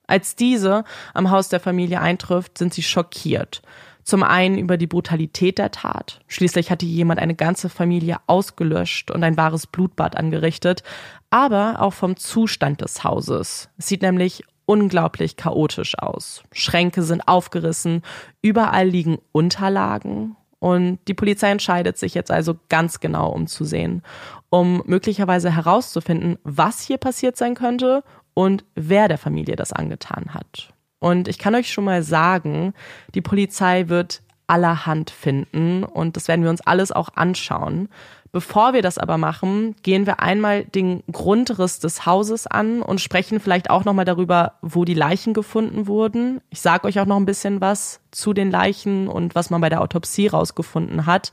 Als 0.07 0.37
diese 0.37 0.85
am 1.13 1.29
Haus 1.29 1.49
der 1.49 1.59
Familie 1.59 1.99
eintrifft, 1.99 2.57
sind 2.57 2.73
sie 2.73 2.83
schockiert 2.83 3.61
zum 4.05 4.23
einen 4.23 4.57
über 4.57 4.77
die 4.77 4.87
Brutalität 4.87 5.57
der 5.57 5.71
Tat. 5.71 6.21
Schließlich 6.27 6.71
hatte 6.71 6.85
jemand 6.85 7.19
eine 7.19 7.35
ganze 7.35 7.67
Familie 7.69 8.17
ausgelöscht 8.27 9.11
und 9.11 9.23
ein 9.25 9.35
wahres 9.35 9.67
Blutbad 9.67 10.15
angerichtet, 10.15 10.81
aber 11.29 11.81
auch 11.81 11.93
vom 11.93 12.15
Zustand 12.15 12.79
des 12.79 13.03
Hauses. 13.03 13.69
Es 13.77 13.87
sieht 13.87 14.01
nämlich 14.01 14.45
unglaublich 14.65 15.35
chaotisch 15.35 15.99
aus. 15.99 16.43
Schränke 16.53 17.03
sind 17.03 17.27
aufgerissen, 17.27 18.03
überall 18.41 18.87
liegen 18.87 19.19
Unterlagen 19.33 20.37
und 20.59 20.99
die 21.07 21.13
Polizei 21.13 21.49
entscheidet 21.49 21.97
sich 21.97 22.13
jetzt 22.13 22.31
also 22.31 22.55
ganz 22.67 22.99
genau 22.99 23.29
umzusehen, 23.31 24.03
um 24.49 24.83
möglicherweise 24.85 25.55
herauszufinden, 25.55 26.37
was 26.43 26.81
hier 26.81 26.97
passiert 26.97 27.37
sein 27.37 27.55
könnte 27.55 28.03
und 28.33 28.65
wer 28.75 29.07
der 29.07 29.17
Familie 29.17 29.55
das 29.55 29.73
angetan 29.73 30.33
hat. 30.33 30.73
Und 30.99 31.29
ich 31.29 31.39
kann 31.39 31.55
euch 31.55 31.71
schon 31.71 31.85
mal 31.85 32.03
sagen, 32.03 32.73
die 33.15 33.21
Polizei 33.21 33.87
wird 33.87 34.21
allerhand 34.47 35.11
finden 35.11 35.83
und 35.83 36.15
das 36.15 36.27
werden 36.27 36.43
wir 36.43 36.49
uns 36.49 36.61
alles 36.61 36.91
auch 36.91 37.09
anschauen. 37.15 37.87
Bevor 38.31 38.73
wir 38.73 38.83
das 38.83 38.99
aber 38.99 39.17
machen, 39.17 39.75
gehen 39.81 40.05
wir 40.05 40.19
einmal 40.19 40.63
den 40.63 41.03
Grundriss 41.11 41.79
des 41.79 42.05
Hauses 42.05 42.45
an 42.45 42.81
und 42.83 43.01
sprechen 43.01 43.39
vielleicht 43.39 43.71
auch 43.71 43.85
nochmal 43.85 44.05
darüber, 44.05 44.53
wo 44.61 44.85
die 44.85 44.93
Leichen 44.93 45.33
gefunden 45.33 45.87
wurden. 45.87 46.39
Ich 46.51 46.61
sage 46.61 46.87
euch 46.87 46.99
auch 46.99 47.07
noch 47.07 47.17
ein 47.17 47.25
bisschen 47.25 47.59
was 47.59 48.01
zu 48.11 48.33
den 48.33 48.51
Leichen 48.51 49.07
und 49.07 49.33
was 49.33 49.49
man 49.49 49.61
bei 49.61 49.69
der 49.69 49.81
Autopsie 49.81 50.27
rausgefunden 50.27 51.07
hat. 51.07 51.31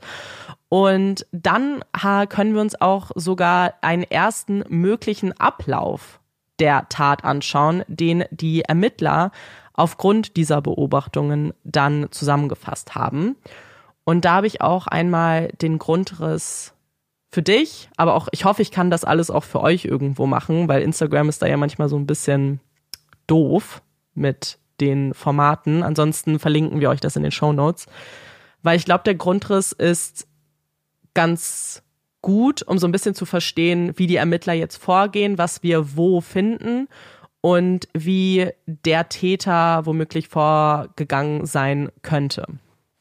Und 0.69 1.27
dann 1.31 1.81
können 2.29 2.55
wir 2.55 2.61
uns 2.61 2.81
auch 2.81 3.11
sogar 3.13 3.75
einen 3.81 4.03
ersten 4.03 4.63
möglichen 4.67 5.39
Ablauf 5.39 6.19
der 6.59 6.89
Tat 6.89 7.23
anschauen, 7.23 7.83
den 7.87 8.25
die 8.31 8.63
Ermittler 8.63 9.31
aufgrund 9.73 10.35
dieser 10.35 10.61
Beobachtungen 10.61 11.53
dann 11.63 12.07
zusammengefasst 12.09 12.95
haben. 12.95 13.35
Und 14.03 14.25
da 14.25 14.37
habe 14.37 14.47
ich 14.47 14.61
auch 14.61 14.87
einmal 14.87 15.49
den 15.61 15.77
Grundriss 15.77 16.73
für 17.37 17.43
dich, 17.43 17.87
aber 17.97 18.15
auch, 18.15 18.29
ich 18.31 18.45
hoffe, 18.45 18.63
ich 18.63 18.71
kann 18.71 18.89
das 18.89 19.03
alles 19.03 19.29
auch 19.29 19.43
für 19.43 19.61
euch 19.61 19.85
irgendwo 19.85 20.25
machen, 20.25 20.67
weil 20.67 20.81
Instagram 20.81 21.29
ist 21.29 21.39
da 21.39 21.45
ja 21.45 21.55
manchmal 21.55 21.87
so 21.87 21.95
ein 21.95 22.07
bisschen 22.07 22.61
doof 23.27 23.83
mit 24.15 24.57
den 24.81 25.13
Formaten. 25.13 25.83
Ansonsten 25.83 26.39
verlinken 26.39 26.81
wir 26.81 26.89
euch 26.89 26.99
das 26.99 27.15
in 27.15 27.21
den 27.21 27.31
Show 27.31 27.53
Notes, 27.53 27.85
weil 28.63 28.75
ich 28.75 28.85
glaube, 28.85 29.03
der 29.03 29.13
Grundriss 29.13 29.71
ist 29.71 30.27
ganz 31.13 31.83
gut, 32.23 32.63
um 32.63 32.79
so 32.79 32.87
ein 32.87 32.91
bisschen 32.91 33.13
zu 33.13 33.27
verstehen, 33.27 33.93
wie 33.97 34.07
die 34.07 34.15
Ermittler 34.15 34.53
jetzt 34.53 34.77
vorgehen, 34.77 35.37
was 35.37 35.61
wir 35.61 35.95
wo 35.95 36.21
finden 36.21 36.87
und 37.41 37.87
wie 37.93 38.49
der 38.65 39.09
Täter 39.09 39.85
womöglich 39.85 40.27
vorgegangen 40.27 41.45
sein 41.45 41.91
könnte. 42.01 42.47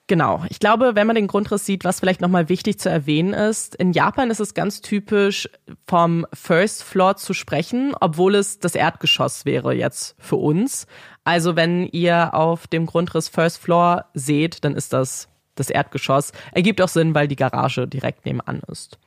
Genau. 0.08 0.44
Ich 0.50 0.60
glaube, 0.60 0.94
wenn 0.94 1.08
man 1.08 1.16
den 1.16 1.26
Grundriss 1.26 1.66
sieht, 1.66 1.84
was 1.84 1.98
vielleicht 1.98 2.20
nochmal 2.20 2.48
wichtig 2.48 2.78
zu 2.78 2.88
erwähnen 2.88 3.34
ist, 3.34 3.74
in 3.74 3.92
Japan 3.92 4.30
ist 4.30 4.38
es 4.38 4.54
ganz 4.54 4.80
typisch, 4.80 5.48
vom 5.84 6.26
First 6.32 6.84
Floor 6.84 7.16
zu 7.16 7.34
sprechen, 7.34 7.92
obwohl 8.00 8.36
es 8.36 8.60
das 8.60 8.76
Erdgeschoss 8.76 9.44
wäre 9.44 9.74
jetzt 9.74 10.14
für 10.18 10.36
uns. 10.36 10.86
Also 11.24 11.56
wenn 11.56 11.86
ihr 11.88 12.34
auf 12.34 12.68
dem 12.68 12.86
Grundriss 12.86 13.28
First 13.28 13.58
Floor 13.58 14.04
seht, 14.14 14.64
dann 14.64 14.76
ist 14.76 14.92
das 14.92 15.28
das 15.56 15.70
Erdgeschoss. 15.70 16.32
Ergibt 16.52 16.80
auch 16.80 16.88
Sinn, 16.88 17.14
weil 17.14 17.28
die 17.28 17.36
Garage 17.36 17.88
direkt 17.88 18.26
nebenan 18.26 18.60
ist. 18.68 18.98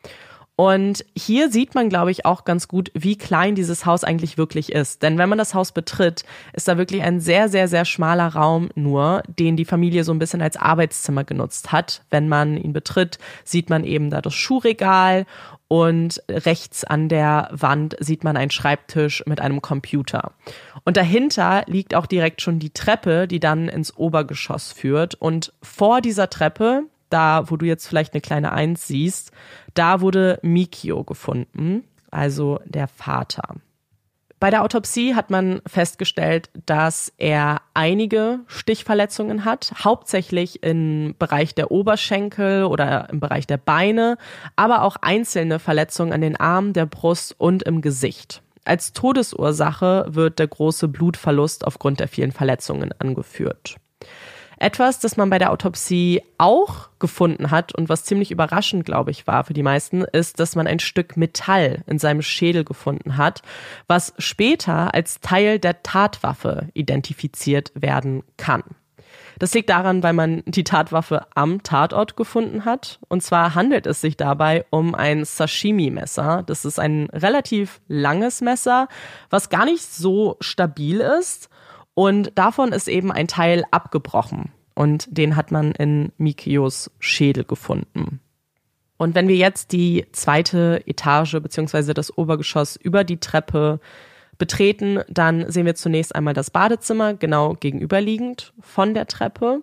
Und 0.60 1.06
hier 1.16 1.50
sieht 1.50 1.74
man, 1.74 1.88
glaube 1.88 2.12
ich, 2.12 2.26
auch 2.26 2.44
ganz 2.44 2.68
gut, 2.68 2.92
wie 2.94 3.18
klein 3.18 3.56
dieses 3.56 3.86
Haus 3.86 4.04
eigentlich 4.04 4.38
wirklich 4.38 4.74
ist. 4.74 5.04
Denn 5.04 5.18
wenn 5.18 5.30
man 5.30 5.38
das 5.38 5.54
Haus 5.54 5.72
betritt, 5.72 6.26
ist 6.52 6.68
da 6.68 6.78
wirklich 6.78 7.02
ein 7.02 7.22
sehr, 7.22 7.48
sehr, 7.48 7.70
sehr 7.70 7.86
schmaler 7.86 8.28
Raum 8.28 8.68
nur, 8.76 9.24
den 9.30 9.56
die 9.56 9.64
Familie 9.64 10.04
so 10.04 10.12
ein 10.12 10.20
bisschen 10.20 10.42
als 10.42 10.58
Arbeitszimmer 10.58 11.24
genutzt 11.24 11.72
hat. 11.72 12.02
Wenn 12.10 12.28
man 12.28 12.58
ihn 12.58 12.74
betritt, 12.74 13.20
sieht 13.46 13.70
man 13.70 13.86
eben 13.86 14.10
da 14.10 14.22
das 14.22 14.34
Schuhregal 14.34 15.26
und 15.70 16.22
rechts 16.30 16.84
an 16.84 17.08
der 17.08 17.48
Wand 17.54 17.96
sieht 18.02 18.26
man 18.26 18.36
einen 18.36 18.52
Schreibtisch 18.52 19.24
mit 19.28 19.40
einem 19.40 19.62
Computer. 19.62 20.34
Und 20.84 20.98
dahinter 20.98 21.64
liegt 21.68 21.96
auch 21.96 22.06
direkt 22.06 22.42
schon 22.42 22.60
die 22.60 22.72
Treppe, 22.72 23.30
die 23.30 23.40
dann 23.40 23.70
ins 23.70 23.96
Obergeschoss 23.96 24.74
führt. 24.74 25.16
Und 25.16 25.54
vor 25.62 26.02
dieser 26.02 26.30
Treppe, 26.30 26.84
da 27.10 27.50
wo 27.50 27.56
du 27.56 27.66
jetzt 27.66 27.88
vielleicht 27.88 28.14
eine 28.14 28.20
kleine 28.20 28.52
Eins 28.52 28.88
siehst, 28.88 29.32
da 29.80 30.02
wurde 30.02 30.40
Mikio 30.42 31.06
gefunden, 31.06 31.86
also 32.12 32.60
der 32.66 32.90
Vater. 32.90 33.56
Bei 34.40 34.50
der 34.50 34.64
Autopsie 34.64 35.16
hat 35.16 35.30
man 35.30 35.62
festgestellt, 35.66 36.50
dass 36.66 37.14
er 37.18 37.62
einige 37.74 38.40
Stichverletzungen 38.48 39.46
hat, 39.46 39.74
hauptsächlich 39.84 40.64
im 40.64 41.16
Bereich 41.18 41.56
der 41.56 41.72
Oberschenkel 41.72 42.66
oder 42.66 43.10
im 43.10 43.22
Bereich 43.22 43.48
der 43.48 43.58
Beine, 43.58 44.18
aber 44.58 44.84
auch 44.84 44.98
einzelne 45.02 45.60
Verletzungen 45.60 46.14
an 46.14 46.22
den 46.22 46.38
Armen, 46.38 46.74
der 46.74 46.86
Brust 46.86 47.36
und 47.38 47.64
im 47.64 47.82
Gesicht. 47.82 48.42
Als 48.66 48.92
Todesursache 48.94 50.08
wird 50.10 50.40
der 50.40 50.48
große 50.48 50.90
Blutverlust 50.90 51.66
aufgrund 51.66 52.02
der 52.02 52.10
vielen 52.10 52.32
Verletzungen 52.32 52.92
angeführt. 53.00 53.78
Etwas, 54.62 55.00
das 55.00 55.16
man 55.16 55.30
bei 55.30 55.40
der 55.40 55.52
Autopsie 55.52 56.22
auch 56.38 56.90
gefunden 57.00 57.50
hat 57.50 57.74
und 57.74 57.88
was 57.88 58.04
ziemlich 58.04 58.30
überraschend, 58.30 58.86
glaube 58.86 59.10
ich, 59.10 59.26
war 59.26 59.46
für 59.46 59.54
die 59.54 59.64
meisten, 59.64 60.02
ist, 60.02 60.42
dass 60.42 60.58
man 60.58 60.68
ein 60.68 60.80
Stück 60.80 61.16
Metall 61.16 61.82
in 61.88 61.98
seinem 61.98 62.22
Schädel 62.22 62.66
gefunden 62.66 63.16
hat, 63.16 63.42
was 63.88 64.14
später 64.18 64.94
als 64.94 65.22
Teil 65.22 65.60
der 65.60 65.82
Tatwaffe 65.82 66.68
identifiziert 66.74 67.72
werden 67.74 68.24
kann. 68.36 68.64
Das 69.40 69.54
liegt 69.54 69.70
daran, 69.70 70.04
weil 70.04 70.12
man 70.12 70.44
die 70.46 70.66
Tatwaffe 70.66 71.26
am 71.34 71.64
Tatort 71.64 72.18
gefunden 72.18 72.66
hat. 72.66 73.00
Und 73.08 73.24
zwar 73.24 73.56
handelt 73.56 73.88
es 73.88 74.02
sich 74.02 74.18
dabei 74.18 74.66
um 74.70 74.94
ein 74.94 75.24
Sashimi-Messer. 75.24 76.44
Das 76.46 76.66
ist 76.66 76.78
ein 76.78 77.08
relativ 77.14 77.80
langes 77.88 78.42
Messer, 78.42 78.90
was 79.30 79.48
gar 79.48 79.64
nicht 79.64 79.84
so 79.84 80.36
stabil 80.42 81.00
ist 81.00 81.50
und 82.00 82.32
davon 82.36 82.72
ist 82.72 82.88
eben 82.88 83.12
ein 83.12 83.28
Teil 83.28 83.66
abgebrochen. 83.72 84.54
und 84.74 85.06
den 85.10 85.36
hat 85.36 85.52
man 85.52 85.74
in 85.74 86.14
Mikios 86.18 86.90
Schädel 86.98 87.44
gefunden. 87.44 88.22
Und 88.96 89.16
wenn 89.16 89.28
wir 89.28 89.36
jetzt 89.36 89.74
die 89.74 90.06
zweite 90.14 90.82
Etage 90.86 91.34
beziehungsweise 91.42 91.94
das 91.94 92.18
Obergeschoss 92.18 92.78
über 92.78 93.04
die 93.04 93.20
Treppe 93.20 93.82
betreten, 94.38 95.02
dann 95.10 95.52
sehen 95.52 95.66
wir 95.66 95.76
zunächst 95.76 96.16
einmal 96.16 96.34
das 96.34 96.52
Badezimmer 96.52 97.16
genau 97.16 97.56
gegenüberliegend 97.56 98.54
von 98.62 98.94
der 98.94 99.08
Treppe. 99.08 99.62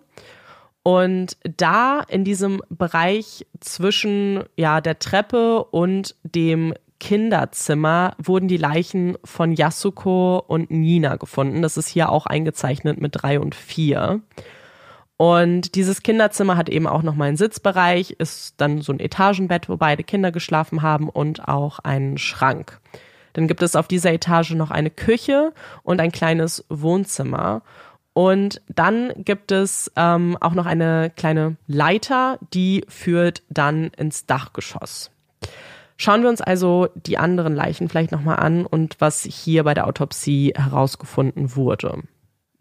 Und 0.83 1.37
da 1.41 2.01
in 2.07 2.23
diesem 2.23 2.61
Bereich 2.69 3.47
zwischen 3.59 4.43
ja, 4.55 4.79
der 4.79 4.99
Treppe 4.99 5.63
und 5.63 6.13
dem 6.21 6.75
Kinderzimmer 6.99 8.15
wurden 8.17 8.47
die 8.47 8.57
Leichen 8.57 9.17
von 9.23 9.51
Yasuko 9.51 10.43
und 10.47 10.71
Nina 10.71 11.15
gefunden. 11.15 11.61
Das 11.61 11.77
ist 11.77 11.87
hier 11.87 12.09
auch 12.09 12.25
eingezeichnet 12.25 12.99
mit 12.99 13.11
drei 13.21 13.39
und 13.39 13.55
vier. 13.55 14.21
Und 15.17 15.73
dieses 15.73 16.03
Kinderzimmer 16.03 16.57
hat 16.57 16.69
eben 16.69 16.85
auch 16.85 17.01
nochmal 17.01 17.29
einen 17.29 17.37
Sitzbereich, 17.37 18.11
ist 18.11 18.53
dann 18.57 18.81
so 18.81 18.93
ein 18.93 18.99
Etagenbett, 18.99 19.67
wo 19.67 19.77
beide 19.77 20.03
Kinder 20.03 20.31
geschlafen 20.31 20.83
haben 20.83 21.09
und 21.09 21.47
auch 21.47 21.79
einen 21.79 22.19
Schrank. 22.19 22.79
Dann 23.33 23.47
gibt 23.47 23.63
es 23.63 23.75
auf 23.75 23.87
dieser 23.87 24.13
Etage 24.13 24.51
noch 24.51 24.71
eine 24.71 24.91
Küche 24.91 25.53
und 25.83 25.99
ein 26.01 26.11
kleines 26.11 26.65
Wohnzimmer. 26.69 27.63
Und 28.13 28.61
dann 28.67 29.11
gibt 29.17 29.51
es 29.51 29.91
ähm, 29.95 30.37
auch 30.39 30.53
noch 30.53 30.65
eine 30.65 31.11
kleine 31.15 31.55
Leiter, 31.67 32.39
die 32.53 32.83
führt 32.87 33.43
dann 33.49 33.91
ins 33.97 34.25
Dachgeschoss. 34.25 35.11
Schauen 35.97 36.21
wir 36.21 36.29
uns 36.29 36.41
also 36.41 36.89
die 36.95 37.17
anderen 37.17 37.55
Leichen 37.55 37.89
vielleicht 37.89 38.11
nochmal 38.11 38.37
an 38.37 38.65
und 38.65 38.95
was 38.99 39.23
hier 39.23 39.63
bei 39.63 39.73
der 39.73 39.87
Autopsie 39.87 40.53
herausgefunden 40.55 41.55
wurde. 41.55 42.03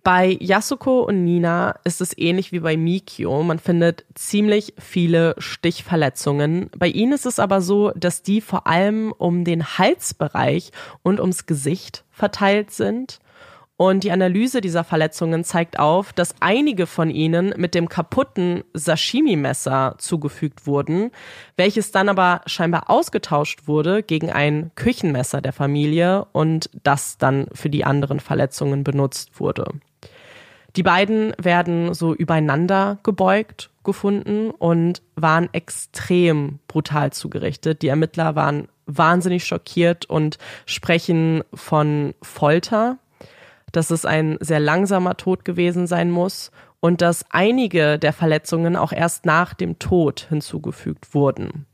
Bei 0.02 0.38
Yasuko 0.40 1.00
und 1.00 1.24
Nina 1.24 1.80
ist 1.82 2.00
es 2.00 2.16
ähnlich 2.16 2.52
wie 2.52 2.60
bei 2.60 2.76
Mikio. 2.76 3.42
Man 3.42 3.58
findet 3.58 4.04
ziemlich 4.14 4.72
viele 4.78 5.34
Stichverletzungen. 5.38 6.70
Bei 6.78 6.86
ihnen 6.86 7.12
ist 7.12 7.26
es 7.26 7.40
aber 7.40 7.60
so, 7.60 7.90
dass 7.96 8.22
die 8.22 8.40
vor 8.40 8.68
allem 8.68 9.12
um 9.18 9.44
den 9.44 9.64
Halsbereich 9.64 10.70
und 11.02 11.18
ums 11.18 11.46
Gesicht 11.46 12.04
verteilt 12.12 12.70
sind. 12.70 13.18
Und 13.78 14.04
die 14.04 14.10
Analyse 14.10 14.62
dieser 14.62 14.84
Verletzungen 14.84 15.44
zeigt 15.44 15.78
auf, 15.78 16.14
dass 16.14 16.34
einige 16.40 16.86
von 16.86 17.10
ihnen 17.10 17.52
mit 17.58 17.74
dem 17.74 17.90
kaputten 17.90 18.64
Sashimi-Messer 18.72 19.96
zugefügt 19.98 20.66
wurden, 20.66 21.10
welches 21.56 21.90
dann 21.90 22.08
aber 22.08 22.40
scheinbar 22.46 22.88
ausgetauscht 22.88 23.66
wurde 23.68 24.02
gegen 24.02 24.30
ein 24.30 24.70
Küchenmesser 24.76 25.42
der 25.42 25.52
Familie 25.52 26.26
und 26.32 26.70
das 26.84 27.18
dann 27.18 27.48
für 27.52 27.68
die 27.68 27.84
anderen 27.84 28.18
Verletzungen 28.18 28.82
benutzt 28.82 29.40
wurde. 29.40 29.66
Die 30.76 30.82
beiden 30.82 31.34
werden 31.38 31.92
so 31.92 32.14
übereinander 32.14 32.98
gebeugt 33.02 33.70
gefunden 33.84 34.50
und 34.50 35.00
waren 35.14 35.48
extrem 35.52 36.58
brutal 36.66 37.12
zugerichtet. 37.12 37.82
Die 37.82 37.88
Ermittler 37.88 38.34
waren 38.34 38.68
wahnsinnig 38.86 39.44
schockiert 39.44 40.06
und 40.06 40.38
sprechen 40.66 41.42
von 41.54 42.14
Folter 42.20 42.98
dass 43.72 43.90
es 43.90 44.04
ein 44.04 44.38
sehr 44.40 44.60
langsamer 44.60 45.16
Tod 45.16 45.44
gewesen 45.44 45.86
sein 45.86 46.10
muss 46.10 46.50
und 46.80 47.00
dass 47.00 47.24
einige 47.30 47.98
der 47.98 48.12
Verletzungen 48.12 48.76
auch 48.76 48.92
erst 48.92 49.26
nach 49.26 49.54
dem 49.54 49.78
Tod 49.78 50.26
hinzugefügt 50.28 51.14
wurden. 51.14 51.66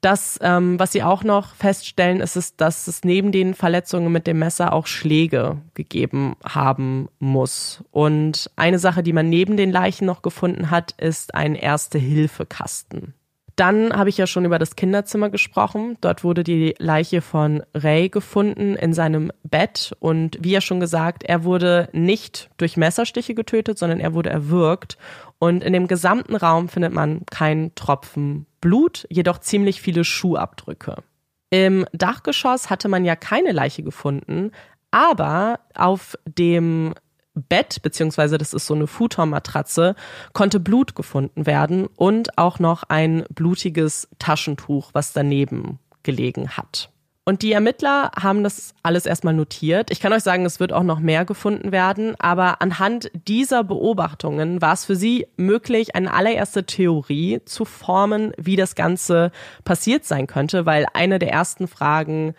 Das, 0.00 0.38
ähm, 0.42 0.78
was 0.78 0.92
sie 0.92 1.02
auch 1.02 1.24
noch 1.24 1.54
feststellen, 1.54 2.20
ist, 2.20 2.36
es, 2.36 2.54
dass 2.54 2.86
es 2.86 3.02
neben 3.02 3.32
den 3.32 3.54
Verletzungen 3.54 4.12
mit 4.12 4.28
dem 4.28 4.38
Messer 4.38 4.72
auch 4.72 4.86
Schläge 4.86 5.56
gegeben 5.74 6.36
haben 6.44 7.08
muss. 7.18 7.82
Und 7.90 8.48
eine 8.54 8.78
Sache, 8.78 9.02
die 9.02 9.12
man 9.12 9.28
neben 9.28 9.56
den 9.56 9.72
Leichen 9.72 10.06
noch 10.06 10.22
gefunden 10.22 10.70
hat, 10.70 10.92
ist 10.92 11.34
ein 11.34 11.56
Erste-Hilfe-Kasten. 11.56 13.14
Dann 13.58 13.92
habe 13.92 14.08
ich 14.08 14.16
ja 14.16 14.28
schon 14.28 14.44
über 14.44 14.60
das 14.60 14.76
Kinderzimmer 14.76 15.30
gesprochen. 15.30 15.96
Dort 16.00 16.22
wurde 16.22 16.44
die 16.44 16.76
Leiche 16.78 17.20
von 17.20 17.64
Ray 17.74 18.08
gefunden 18.08 18.76
in 18.76 18.92
seinem 18.92 19.32
Bett. 19.42 19.96
Und 19.98 20.38
wie 20.40 20.52
ja 20.52 20.60
schon 20.60 20.78
gesagt, 20.78 21.24
er 21.24 21.42
wurde 21.42 21.88
nicht 21.92 22.50
durch 22.56 22.76
Messerstiche 22.76 23.34
getötet, 23.34 23.76
sondern 23.76 23.98
er 23.98 24.14
wurde 24.14 24.30
erwürgt. 24.30 24.96
Und 25.40 25.64
in 25.64 25.72
dem 25.72 25.88
gesamten 25.88 26.36
Raum 26.36 26.68
findet 26.68 26.92
man 26.92 27.26
keinen 27.26 27.74
Tropfen 27.74 28.46
Blut, 28.60 29.08
jedoch 29.10 29.38
ziemlich 29.38 29.82
viele 29.82 30.04
Schuhabdrücke. 30.04 31.02
Im 31.50 31.84
Dachgeschoss 31.92 32.70
hatte 32.70 32.88
man 32.88 33.04
ja 33.04 33.16
keine 33.16 33.50
Leiche 33.50 33.82
gefunden, 33.82 34.52
aber 34.92 35.58
auf 35.74 36.16
dem 36.26 36.94
Bett, 37.38 37.82
beziehungsweise 37.82 38.38
das 38.38 38.54
ist 38.54 38.66
so 38.66 38.74
eine 38.74 38.86
Futonmatratze, 38.86 39.94
konnte 40.32 40.60
Blut 40.60 40.94
gefunden 40.94 41.46
werden 41.46 41.86
und 41.96 42.38
auch 42.38 42.58
noch 42.58 42.84
ein 42.84 43.24
blutiges 43.30 44.08
Taschentuch, 44.18 44.90
was 44.92 45.12
daneben 45.12 45.78
gelegen 46.02 46.50
hat. 46.56 46.90
Und 47.28 47.42
die 47.42 47.52
Ermittler 47.52 48.10
haben 48.18 48.42
das 48.42 48.72
alles 48.82 49.04
erstmal 49.04 49.34
notiert. 49.34 49.90
Ich 49.90 50.00
kann 50.00 50.14
euch 50.14 50.22
sagen, 50.22 50.46
es 50.46 50.60
wird 50.60 50.72
auch 50.72 50.82
noch 50.82 50.98
mehr 50.98 51.26
gefunden 51.26 51.72
werden, 51.72 52.14
aber 52.18 52.62
anhand 52.62 53.10
dieser 53.12 53.64
Beobachtungen 53.64 54.62
war 54.62 54.72
es 54.72 54.86
für 54.86 54.96
sie 54.96 55.26
möglich, 55.36 55.94
eine 55.94 56.14
allererste 56.14 56.64
Theorie 56.64 57.42
zu 57.44 57.66
formen, 57.66 58.32
wie 58.38 58.56
das 58.56 58.74
Ganze 58.74 59.30
passiert 59.64 60.06
sein 60.06 60.26
könnte, 60.26 60.64
weil 60.64 60.86
eine 60.94 61.18
der 61.18 61.30
ersten 61.30 61.68
Fragen 61.68 62.34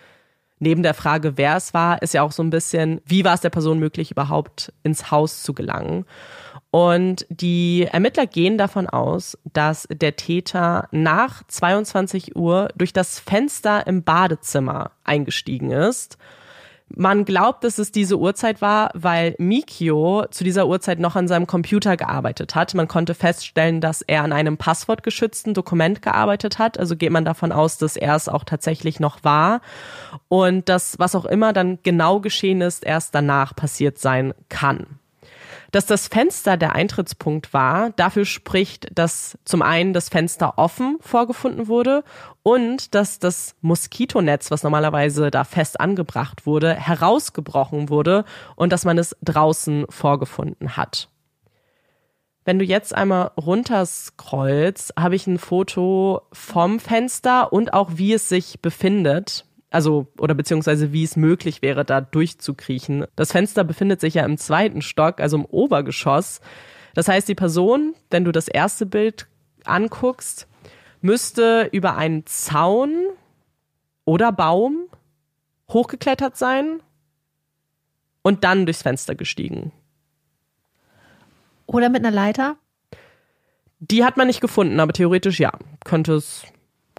neben 0.60 0.84
der 0.84 0.94
Frage, 0.94 1.38
wer 1.38 1.56
es 1.56 1.74
war, 1.74 2.02
ist 2.02 2.14
ja 2.14 2.22
auch 2.22 2.32
so 2.32 2.44
ein 2.44 2.50
bisschen, 2.50 3.02
wie 3.06 3.26
war 3.26 3.34
es 3.34 3.42
der 3.42 3.50
Person 3.50 3.80
möglich, 3.80 4.12
überhaupt 4.12 4.74
ins 4.84 5.12
Haus 5.12 5.44
zu 5.44 5.54
gelangen. 5.54 6.06
Und 6.72 7.26
die 7.30 7.88
Ermittler 7.92 8.28
gehen 8.28 8.58
davon 8.58 8.88
aus, 8.88 9.38
dass 9.54 9.88
der 9.92 10.16
Täter 10.16 10.88
nach 10.92 11.42
22 11.48 12.36
Uhr 12.36 12.70
durch 12.76 12.94
das 12.94 13.20
Fenster 13.20 13.88
im 13.88 14.04
Badezimmer 14.04 14.92
eingestiegen 15.04 15.72
ist 15.72 16.18
man 16.96 17.26
glaubt, 17.26 17.64
dass 17.64 17.78
es 17.78 17.92
diese 17.92 18.18
Uhrzeit 18.18 18.62
war, 18.62 18.92
weil 18.94 19.36
Mikio 19.38 20.26
zu 20.32 20.44
dieser 20.44 20.68
Uhrzeit 20.68 21.00
noch 21.00 21.16
an 21.16 21.28
seinem 21.28 21.48
Computer 21.48 21.98
gearbeitet 21.98 22.56
hat. 22.56 22.74
Man 22.74 22.88
konnte 22.88 23.14
feststellen, 23.14 23.82
dass 23.82 24.02
er 24.02 24.24
an 24.24 24.34
einem 24.34 24.58
passwortgeschützten 24.58 25.54
Dokument 25.54 26.02
gearbeitet 26.02 26.60
hat. 26.60 26.80
Also 26.80 26.96
geht 26.96 27.12
man 27.12 27.26
davon 27.26 27.52
aus, 27.52 27.78
dass 27.78 27.96
er 27.96 28.16
es 28.16 28.28
auch 28.28 28.44
tatsächlich 28.44 29.00
noch 29.00 29.24
war. 29.24 29.62
Und 30.28 30.70
dass, 30.70 31.00
was 31.00 31.16
auch 31.16 31.26
immer 31.26 31.54
dann 31.54 31.80
genau 31.84 32.20
geschehen 32.20 32.62
ist, 32.62 32.84
erst 32.84 33.16
danach 33.16 33.56
passiert 33.56 33.98
sein 33.98 34.34
kann. 34.50 34.99
Dass 35.72 35.86
das 35.86 36.08
Fenster 36.08 36.58
der 36.58 36.74
Eintrittspunkt 36.74 37.54
war, 37.54 37.92
dafür 37.92 38.26
spricht, 38.26 38.88
dass 38.98 39.38
zum 39.46 39.62
einen 39.62 39.94
das 39.94 40.10
Fenster 40.10 40.58
offen 40.58 40.98
vorgefunden 41.00 41.68
wurde 41.68 42.04
und 42.42 42.96
dass 42.96 43.20
das 43.20 43.56
Moskitonetz, 43.62 44.50
was 44.50 44.64
normalerweise 44.64 45.30
da 45.30 45.44
fest 45.44 45.80
angebracht 45.80 46.46
wurde, 46.46 46.74
herausgebrochen 46.74 47.90
wurde 47.90 48.26
und 48.56 48.74
dass 48.74 48.86
man 48.86 48.98
es 48.98 49.16
draußen 49.22 49.86
vorgefunden 49.90 50.76
hat. 50.76 51.10
Wenn 52.46 52.58
du 52.58 52.66
jetzt 52.66 52.96
einmal 52.96 53.32
runterscrollst, 53.38 54.94
habe 54.98 55.16
ich 55.16 55.28
ein 55.28 55.38
Foto 55.38 56.22
vom 56.34 56.80
Fenster 56.80 57.54
und 57.54 57.74
auch 57.74 57.92
wie 57.94 58.14
es 58.14 58.28
sich 58.28 58.60
befindet 58.60 59.46
also 59.70 60.08
oder 60.18 60.34
beziehungsweise 60.34 60.92
wie 60.94 61.04
es 61.04 61.16
möglich 61.16 61.62
wäre, 61.62 61.86
da 61.86 62.02
durchzukriechen. 62.02 63.06
Das 63.16 63.32
Fenster 63.32 63.64
befindet 63.64 64.02
sich 64.02 64.16
ja 64.16 64.26
im 64.26 64.38
zweiten 64.38 64.82
Stock, 64.82 65.20
also 65.20 65.38
im 65.38 65.46
Obergeschoss. 65.46 66.42
Das 66.96 67.08
heißt, 67.08 67.28
die 67.28 67.36
Person, 67.36 67.94
wenn 68.10 68.26
du 68.26 68.32
das 68.32 68.48
erste 68.48 68.86
Bild 68.86 69.28
anguckst, 69.66 70.48
müsste 71.02 71.70
über 71.72 71.96
einen 71.96 72.26
Zaun 72.26 72.94
oder 74.06 74.32
Baum 74.32 74.88
hochgeklettert 75.70 76.36
sein 76.36 76.82
und 78.22 78.44
dann 78.44 78.66
durchs 78.66 78.82
Fenster 78.82 79.16
gestiegen. 79.16 79.72
Oder 81.68 81.90
mit 81.90 82.04
einer 82.04 82.14
Leiter? 82.14 82.58
Die 83.80 84.04
hat 84.04 84.18
man 84.18 84.28
nicht 84.28 84.42
gefunden, 84.42 84.80
aber 84.80 84.92
theoretisch 84.92 85.40
ja, 85.40 85.52
könnte 85.86 86.14
es 86.14 86.44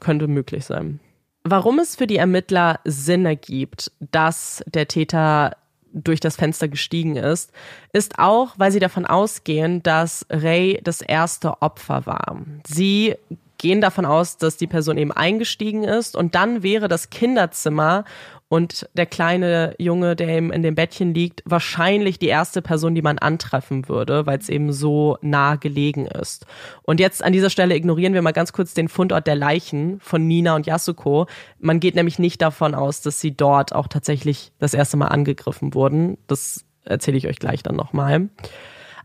könnte 0.01 0.29
möglich 0.29 0.65
sein. 0.65 1.01
Warum 1.43 1.79
es 1.79 1.97
für 1.97 2.07
die 2.07 2.19
Ermittler 2.19 2.81
Sinn 2.85 3.25
ergibt, 3.25 3.91
dass 4.01 4.63
der 4.67 4.89
Täter 4.89 5.57
durch 5.93 6.21
das 6.21 6.37
Fenster 6.37 6.69
gestiegen 6.69 7.17
ist, 7.17 7.53
ist 7.93 8.19
auch, 8.19 8.55
weil 8.59 8.71
sie 8.71 8.79
davon 8.79 9.07
ausgehen, 9.07 9.83
dass 9.83 10.27
Ray 10.31 10.81
das 10.85 11.01
erste 11.01 11.63
Opfer 11.63 12.07
war. 12.07 12.41
Sie 12.67 13.17
gehen 13.59 13.81
davon 13.81 14.07
aus, 14.07 14.37
dass 14.39 14.57
die 14.57 14.67
Person 14.67 14.99
eben 14.99 15.13
eingestiegen 15.13 15.85
ist 15.85 16.17
und 16.17 16.35
dann 16.35 16.63
wäre 16.63 16.89
das 16.89 17.11
Kinderzimmer 17.11 18.05
und 18.51 18.89
der 18.95 19.07
kleine 19.07 19.77
Junge, 19.79 20.17
der 20.17 20.27
eben 20.27 20.53
in 20.53 20.63
dem 20.63 20.75
Bettchen 20.75 21.15
liegt, 21.15 21.41
wahrscheinlich 21.45 22.19
die 22.19 22.27
erste 22.27 22.63
Person, 22.63 22.97
die 22.97 23.01
man 23.01 23.17
antreffen 23.17 23.89
würde, 23.89 24.27
weil 24.27 24.41
es 24.41 24.49
eben 24.49 24.73
so 24.73 25.17
nah 25.23 25.55
gelegen 25.55 26.07
ist. 26.07 26.47
Und 26.83 26.99
jetzt 26.99 27.23
an 27.23 27.33
dieser 27.33 27.49
Stelle 27.49 27.77
ignorieren 27.77 28.13
wir 28.13 28.23
mal 28.23 28.33
ganz 28.33 28.53
kurz 28.53 28.75
den 28.75 28.89
Fundort 28.89 29.29
der 29.29 29.37
Leichen 29.37 30.01
von 30.01 30.27
Nina 30.27 30.57
und 30.57 30.67
Yasuko. 30.67 31.27
Man 31.61 31.79
geht 31.79 31.95
nämlich 31.95 32.19
nicht 32.19 32.43
davon 32.43 32.75
aus, 32.75 33.03
dass 33.03 33.21
sie 33.21 33.37
dort 33.37 33.73
auch 33.73 33.87
tatsächlich 33.87 34.51
das 34.59 34.75
erste 34.75 34.97
Mal 34.97 35.09
angegriffen 35.09 35.73
wurden. 35.73 36.19
Das 36.27 36.65
erzähle 36.85 37.19
ich 37.19 37.29
euch 37.29 37.39
gleich 37.39 37.63
dann 37.63 37.77
nochmal. 37.77 38.31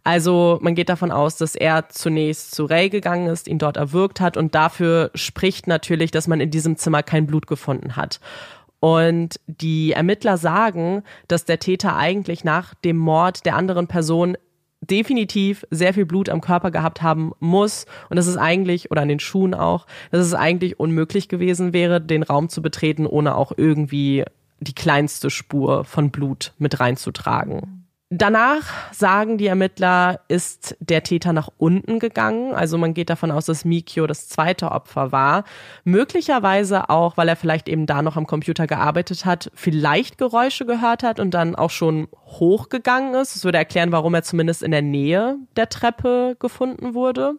Also 0.03 0.57
man 0.59 0.73
geht 0.73 0.89
davon 0.89 1.11
aus, 1.11 1.37
dass 1.37 1.53
er 1.53 1.89
zunächst 1.89 2.55
zu 2.55 2.65
Ray 2.65 2.89
gegangen 2.89 3.27
ist, 3.27 3.47
ihn 3.47 3.59
dort 3.59 3.77
erwürgt 3.77 4.21
hat 4.21 4.37
und 4.37 4.55
dafür 4.55 5.11
spricht 5.13 5.67
natürlich, 5.67 6.09
dass 6.09 6.27
man 6.27 6.41
in 6.41 6.49
diesem 6.49 6.77
Zimmer 6.77 7.03
kein 7.03 7.27
Blut 7.27 7.45
gefunden 7.45 7.95
hat. 7.95 8.19
Und 8.85 9.39
die 9.47 9.93
Ermittler 9.93 10.37
sagen, 10.37 11.01
dass 11.27 11.43
der 11.43 11.57
Täter 11.57 11.95
eigentlich 11.95 12.43
nach 12.43 12.75
dem 12.75 12.97
Mord 12.97 13.43
der 13.43 13.55
anderen 13.55 13.87
Person 13.87 14.37
definitiv 14.79 15.65
sehr 15.71 15.91
viel 15.95 16.05
Blut 16.05 16.29
am 16.29 16.39
Körper 16.39 16.69
gehabt 16.69 17.01
haben 17.01 17.31
muss 17.39 17.87
und 18.11 18.17
das 18.17 18.27
ist 18.27 18.37
eigentlich 18.37 18.91
oder 18.91 19.01
an 19.01 19.07
den 19.07 19.19
Schuhen 19.19 19.55
auch, 19.55 19.87
dass 20.11 20.23
es 20.23 20.35
eigentlich 20.35 20.79
unmöglich 20.79 21.29
gewesen 21.29 21.73
wäre, 21.73 21.99
den 21.99 22.21
Raum 22.21 22.47
zu 22.47 22.61
betreten, 22.61 23.07
ohne 23.07 23.33
auch 23.33 23.53
irgendwie 23.57 24.23
die 24.59 24.75
kleinste 24.75 25.31
Spur 25.31 25.83
von 25.83 26.11
Blut 26.11 26.53
mit 26.59 26.79
reinzutragen. 26.79 27.74
Danach 28.17 28.93
sagen 28.93 29.37
die 29.37 29.47
Ermittler, 29.47 30.21
ist 30.29 30.77
der 30.79 31.03
Täter 31.03 31.33
nach 31.33 31.49
unten 31.57 31.99
gegangen. 31.99 32.53
Also 32.53 32.77
man 32.77 32.93
geht 32.93 33.09
davon 33.09 33.29
aus, 33.29 33.47
dass 33.47 33.65
Mikio 33.65 34.07
das 34.07 34.29
zweite 34.29 34.71
Opfer 34.71 35.11
war. 35.11 35.43
Möglicherweise 35.83 36.89
auch, 36.89 37.17
weil 37.17 37.27
er 37.27 37.35
vielleicht 37.35 37.67
eben 37.67 37.85
da 37.87 38.01
noch 38.01 38.15
am 38.15 38.25
Computer 38.25 38.67
gearbeitet 38.67 39.25
hat, 39.25 39.51
vielleicht 39.53 40.17
Geräusche 40.17 40.65
gehört 40.65 41.03
hat 41.03 41.19
und 41.19 41.31
dann 41.31 41.55
auch 41.55 41.71
schon 41.71 42.07
hochgegangen 42.25 43.15
ist. 43.15 43.35
Das 43.35 43.43
würde 43.43 43.57
erklären, 43.57 43.91
warum 43.91 44.13
er 44.13 44.23
zumindest 44.23 44.63
in 44.63 44.71
der 44.71 44.81
Nähe 44.81 45.35
der 45.57 45.67
Treppe 45.67 46.37
gefunden 46.39 46.93
wurde 46.93 47.33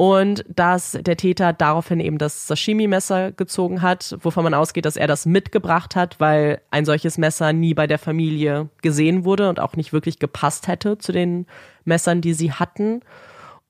und 0.00 0.44
dass 0.48 0.92
der 0.92 1.16
Täter 1.16 1.52
daraufhin 1.52 1.98
eben 1.98 2.18
das 2.18 2.46
Sashimi-Messer 2.46 3.32
gezogen 3.32 3.82
hat, 3.82 4.16
wovon 4.22 4.44
man 4.44 4.54
ausgeht, 4.54 4.84
dass 4.84 4.96
er 4.96 5.08
das 5.08 5.26
mitgebracht 5.26 5.96
hat, 5.96 6.20
weil 6.20 6.60
ein 6.70 6.84
solches 6.84 7.18
Messer 7.18 7.52
nie 7.52 7.74
bei 7.74 7.88
der 7.88 7.98
Familie 7.98 8.68
gesehen 8.80 9.24
wurde 9.24 9.48
und 9.48 9.58
auch 9.58 9.74
nicht 9.74 9.92
wirklich 9.92 10.20
gepasst 10.20 10.68
hätte 10.68 10.98
zu 10.98 11.10
den 11.10 11.46
Messern, 11.84 12.20
die 12.20 12.32
sie 12.32 12.52
hatten. 12.52 13.00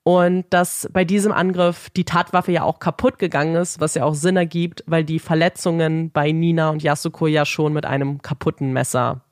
Und 0.03 0.45
dass 0.51 0.91
bei 0.93 1.07
diesem 1.07 1.33
Angriff 1.33 1.89
die 1.97 2.05
Tatwaffe 2.05 2.53
ja 2.53 2.63
auch 2.63 2.79
kaputt 2.79 3.19
gegangen 3.19 3.57
ist, 3.57 3.81
was 3.81 3.95
ja 3.95 4.05
auch 4.05 4.15
Sinn 4.15 4.37
ergibt, 4.37 4.85
weil 4.87 5.05
die 5.05 5.21
Verletzungen 5.21 6.11
bei 6.11 6.31
Nina 6.31 6.69
und 6.69 6.83
Yasuko 6.83 7.27
ja 7.27 7.47
schon 7.47 7.73
mit 7.73 7.87
einem 7.87 8.21
kaputten 8.21 8.75
Messer 8.75 9.23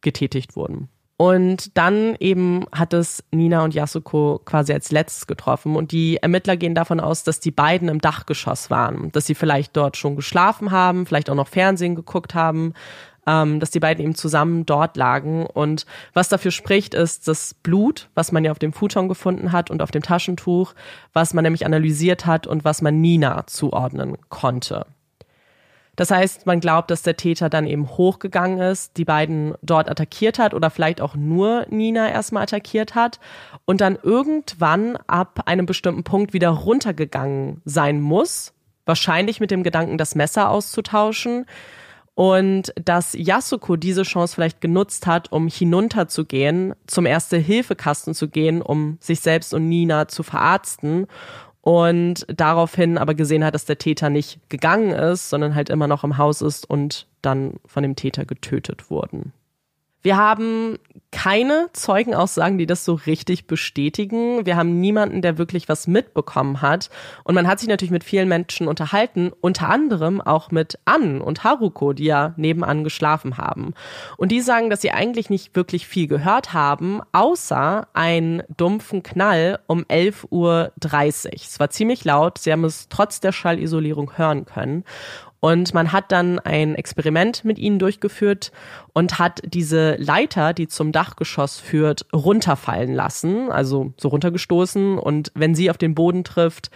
getätigt 0.00 0.56
wurden. 0.56 0.88
Und 1.16 1.76
dann 1.76 2.16
eben 2.18 2.66
hat 2.72 2.92
es 2.92 3.22
Nina 3.30 3.62
und 3.62 3.72
Yasuko 3.72 4.40
quasi 4.44 4.72
als 4.72 4.90
letztes 4.90 5.28
getroffen. 5.28 5.76
Und 5.76 5.92
die 5.92 6.16
Ermittler 6.16 6.56
gehen 6.56 6.74
davon 6.74 6.98
aus, 6.98 7.22
dass 7.22 7.38
die 7.38 7.52
beiden 7.52 7.88
im 7.88 8.00
Dachgeschoss 8.00 8.68
waren, 8.68 9.12
dass 9.12 9.26
sie 9.26 9.36
vielleicht 9.36 9.76
dort 9.76 9.96
schon 9.96 10.16
geschlafen 10.16 10.72
haben, 10.72 11.06
vielleicht 11.06 11.30
auch 11.30 11.36
noch 11.36 11.46
Fernsehen 11.46 11.94
geguckt 11.94 12.34
haben, 12.34 12.74
ähm, 13.28 13.60
dass 13.60 13.70
die 13.70 13.80
beiden 13.80 14.04
eben 14.04 14.16
zusammen 14.16 14.66
dort 14.66 14.96
lagen. 14.96 15.46
Und 15.46 15.86
was 16.14 16.28
dafür 16.28 16.50
spricht, 16.50 16.94
ist 16.94 17.28
das 17.28 17.54
Blut, 17.54 18.08
was 18.14 18.32
man 18.32 18.44
ja 18.44 18.50
auf 18.50 18.58
dem 18.58 18.72
Futon 18.72 19.08
gefunden 19.08 19.52
hat 19.52 19.70
und 19.70 19.82
auf 19.82 19.92
dem 19.92 20.02
Taschentuch, 20.02 20.74
was 21.12 21.32
man 21.32 21.44
nämlich 21.44 21.64
analysiert 21.64 22.26
hat 22.26 22.48
und 22.48 22.64
was 22.64 22.82
man 22.82 23.00
Nina 23.00 23.46
zuordnen 23.46 24.16
konnte. 24.30 24.86
Das 25.96 26.10
heißt, 26.10 26.46
man 26.46 26.60
glaubt, 26.60 26.90
dass 26.90 27.02
der 27.02 27.16
Täter 27.16 27.48
dann 27.48 27.66
eben 27.66 27.88
hochgegangen 27.88 28.58
ist, 28.58 28.96
die 28.96 29.04
beiden 29.04 29.54
dort 29.62 29.88
attackiert 29.88 30.38
hat 30.38 30.54
oder 30.54 30.70
vielleicht 30.70 31.00
auch 31.00 31.14
nur 31.14 31.66
Nina 31.70 32.10
erstmal 32.10 32.42
attackiert 32.42 32.94
hat 32.94 33.20
und 33.64 33.80
dann 33.80 33.98
irgendwann 34.02 34.96
ab 35.06 35.42
einem 35.46 35.66
bestimmten 35.66 36.04
Punkt 36.04 36.32
wieder 36.32 36.50
runtergegangen 36.50 37.60
sein 37.64 38.00
muss. 38.00 38.52
Wahrscheinlich 38.86 39.40
mit 39.40 39.50
dem 39.50 39.62
Gedanken, 39.62 39.98
das 39.98 40.14
Messer 40.14 40.50
auszutauschen. 40.50 41.46
Und 42.16 42.72
dass 42.76 43.14
Yasuko 43.14 43.74
diese 43.74 44.04
Chance 44.04 44.36
vielleicht 44.36 44.60
genutzt 44.60 45.08
hat, 45.08 45.32
um 45.32 45.48
hinunterzugehen, 45.48 46.74
zum 46.86 47.06
Erste-Hilfe-Kasten 47.06 48.14
zu 48.14 48.28
gehen, 48.28 48.62
um 48.62 48.98
sich 49.00 49.18
selbst 49.18 49.52
und 49.52 49.68
Nina 49.68 50.06
zu 50.06 50.22
verarzten 50.22 51.08
und 51.64 52.26
daraufhin 52.28 52.98
aber 52.98 53.14
gesehen 53.14 53.42
hat, 53.42 53.54
dass 53.54 53.64
der 53.64 53.78
Täter 53.78 54.10
nicht 54.10 54.38
gegangen 54.50 54.90
ist, 54.90 55.30
sondern 55.30 55.54
halt 55.54 55.70
immer 55.70 55.88
noch 55.88 56.04
im 56.04 56.18
Haus 56.18 56.42
ist 56.42 56.68
und 56.68 57.06
dann 57.22 57.54
von 57.64 57.82
dem 57.82 57.96
Täter 57.96 58.26
getötet 58.26 58.90
wurden. 58.90 59.32
Wir 60.04 60.18
haben 60.18 60.78
keine 61.12 61.68
Zeugenaussagen, 61.72 62.58
die 62.58 62.66
das 62.66 62.84
so 62.84 62.92
richtig 62.92 63.46
bestätigen. 63.46 64.44
Wir 64.44 64.54
haben 64.56 64.78
niemanden, 64.78 65.22
der 65.22 65.38
wirklich 65.38 65.66
was 65.66 65.86
mitbekommen 65.86 66.60
hat. 66.60 66.90
Und 67.22 67.34
man 67.34 67.48
hat 67.48 67.58
sich 67.58 67.70
natürlich 67.70 67.90
mit 67.90 68.04
vielen 68.04 68.28
Menschen 68.28 68.68
unterhalten, 68.68 69.30
unter 69.40 69.70
anderem 69.70 70.20
auch 70.20 70.50
mit 70.50 70.78
Ann 70.84 71.22
und 71.22 71.42
Haruko, 71.42 71.94
die 71.94 72.04
ja 72.04 72.34
nebenan 72.36 72.84
geschlafen 72.84 73.38
haben. 73.38 73.72
Und 74.18 74.30
die 74.30 74.42
sagen, 74.42 74.68
dass 74.68 74.82
sie 74.82 74.90
eigentlich 74.90 75.30
nicht 75.30 75.56
wirklich 75.56 75.86
viel 75.86 76.06
gehört 76.06 76.52
haben, 76.52 77.00
außer 77.12 77.88
einen 77.94 78.42
dumpfen 78.54 79.02
Knall 79.02 79.58
um 79.68 79.84
11.30 79.84 80.26
Uhr. 80.30 80.72
Es 81.32 81.58
war 81.58 81.70
ziemlich 81.70 82.04
laut. 82.04 82.36
Sie 82.36 82.52
haben 82.52 82.64
es 82.64 82.90
trotz 82.90 83.20
der 83.20 83.32
Schallisolierung 83.32 84.18
hören 84.18 84.44
können. 84.44 84.84
Und 85.44 85.74
man 85.74 85.92
hat 85.92 86.10
dann 86.10 86.38
ein 86.38 86.74
Experiment 86.74 87.44
mit 87.44 87.58
ihnen 87.58 87.78
durchgeführt 87.78 88.50
und 88.94 89.18
hat 89.18 89.42
diese 89.44 89.94
Leiter, 89.96 90.54
die 90.54 90.68
zum 90.68 90.90
Dachgeschoss 90.90 91.60
führt, 91.60 92.06
runterfallen 92.14 92.94
lassen, 92.94 93.52
also 93.52 93.92
so 93.98 94.08
runtergestoßen. 94.08 94.98
Und 94.98 95.32
wenn 95.34 95.54
sie 95.54 95.68
auf 95.68 95.76
den 95.76 95.94
Boden 95.94 96.24
trifft, 96.24 96.70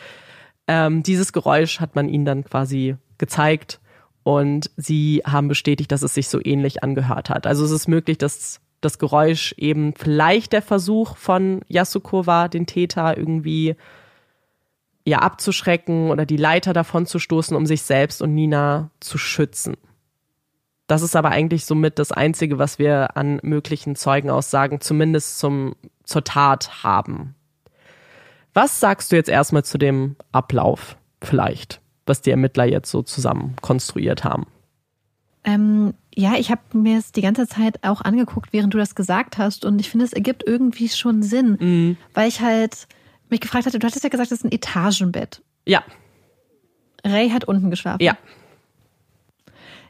ähm, 0.67 1.03
dieses 1.03 1.33
Geräusch 1.33 1.81
hat 1.81 1.95
man 1.95 2.11
ihnen 2.11 2.27
dann 2.27 2.45
quasi 2.45 2.97
gezeigt. 3.17 3.81
Und 4.23 4.71
sie 4.77 5.23
haben 5.25 5.49
bestätigt, 5.49 5.91
dass 5.91 6.03
es 6.03 6.13
sich 6.13 6.29
so 6.29 6.39
ähnlich 6.45 6.83
angehört 6.83 7.31
hat. 7.31 7.47
Also 7.47 7.65
es 7.65 7.71
ist 7.71 7.89
möglich, 7.89 8.19
dass 8.19 8.61
das 8.83 8.99
Geräusch 8.99 9.55
eben 9.57 9.95
vielleicht 9.95 10.53
der 10.53 10.61
Versuch 10.61 11.17
von 11.17 11.63
Yasuko 11.69 12.27
war, 12.27 12.51
den 12.51 12.67
Täter 12.67 13.17
irgendwie 13.17 13.77
ja 15.09 15.19
abzuschrecken 15.19 16.11
oder 16.11 16.27
die 16.27 16.37
Leiter 16.37 16.73
davon 16.73 17.07
zu 17.07 17.19
stoßen, 17.19 17.57
um 17.57 17.67
sich 17.67 17.83
selbst 17.83 18.23
und 18.23 18.35
Nina 18.35 18.91
zu 19.01 19.19
schützen. 19.19 19.77
Das 20.87 21.03
ist 21.03 21.17
aber 21.17 21.31
eigentlich 21.31 21.67
somit 21.67 21.99
das 21.99 22.13
Einzige, 22.13 22.59
was 22.59 22.79
wir 22.79 23.17
an 23.17 23.41
möglichen 23.43 23.95
Zeugenaussagen 23.95 24.81
zumindest 24.81 25.39
zum, 25.39 25.75
zur 26.05 26.25
Tat 26.25 26.83
haben. 26.83 27.35
Was 28.55 28.81
sagst 28.81 29.13
du 29.13 29.17
jetzt 29.17 29.29
erstmal 29.29 29.65
zu 29.65 29.77
dem 29.77 30.17
Ablauf 30.33 30.97
vielleicht, 31.23 31.81
was 32.07 32.23
die 32.23 32.31
Ermittler 32.31 32.65
jetzt 32.65 32.91
so 32.91 33.03
zusammen 33.03 33.55
konstruiert 33.61 34.25
haben? 34.25 34.47
Ähm, 35.45 35.95
ja, 36.15 36.35
ich 36.37 36.51
habe 36.51 36.63
mir 36.73 36.99
es 36.99 37.13
die 37.13 37.21
ganze 37.21 37.47
Zeit 37.47 37.85
auch 37.85 38.01
angeguckt, 38.01 38.53
während 38.53 38.75
du 38.75 38.79
das 38.79 38.95
gesagt 38.95 39.39
hast 39.39 39.65
und 39.65 39.81
ich 39.81 39.91
finde, 39.91 40.07
es 40.07 40.13
ergibt 40.13 40.43
irgendwie 40.47 40.89
schon 40.89 41.23
Sinn, 41.23 41.59
mhm. 41.61 41.97
weil 42.15 42.29
ich 42.29 42.41
halt 42.41 42.89
mich 43.31 43.41
gefragt 43.41 43.67
hatte, 43.67 43.79
du 43.79 43.87
hattest 43.87 44.05
ja 44.05 44.11
gesagt, 44.11 44.31
das 44.31 44.39
ist 44.39 44.45
ein 44.45 44.53
Etagenbett. 44.53 45.43
Ja. 45.67 45.83
Ray 47.05 47.31
hat 47.31 47.45
unten 47.45 47.71
geschlafen. 47.71 48.03
Ja. 48.03 48.17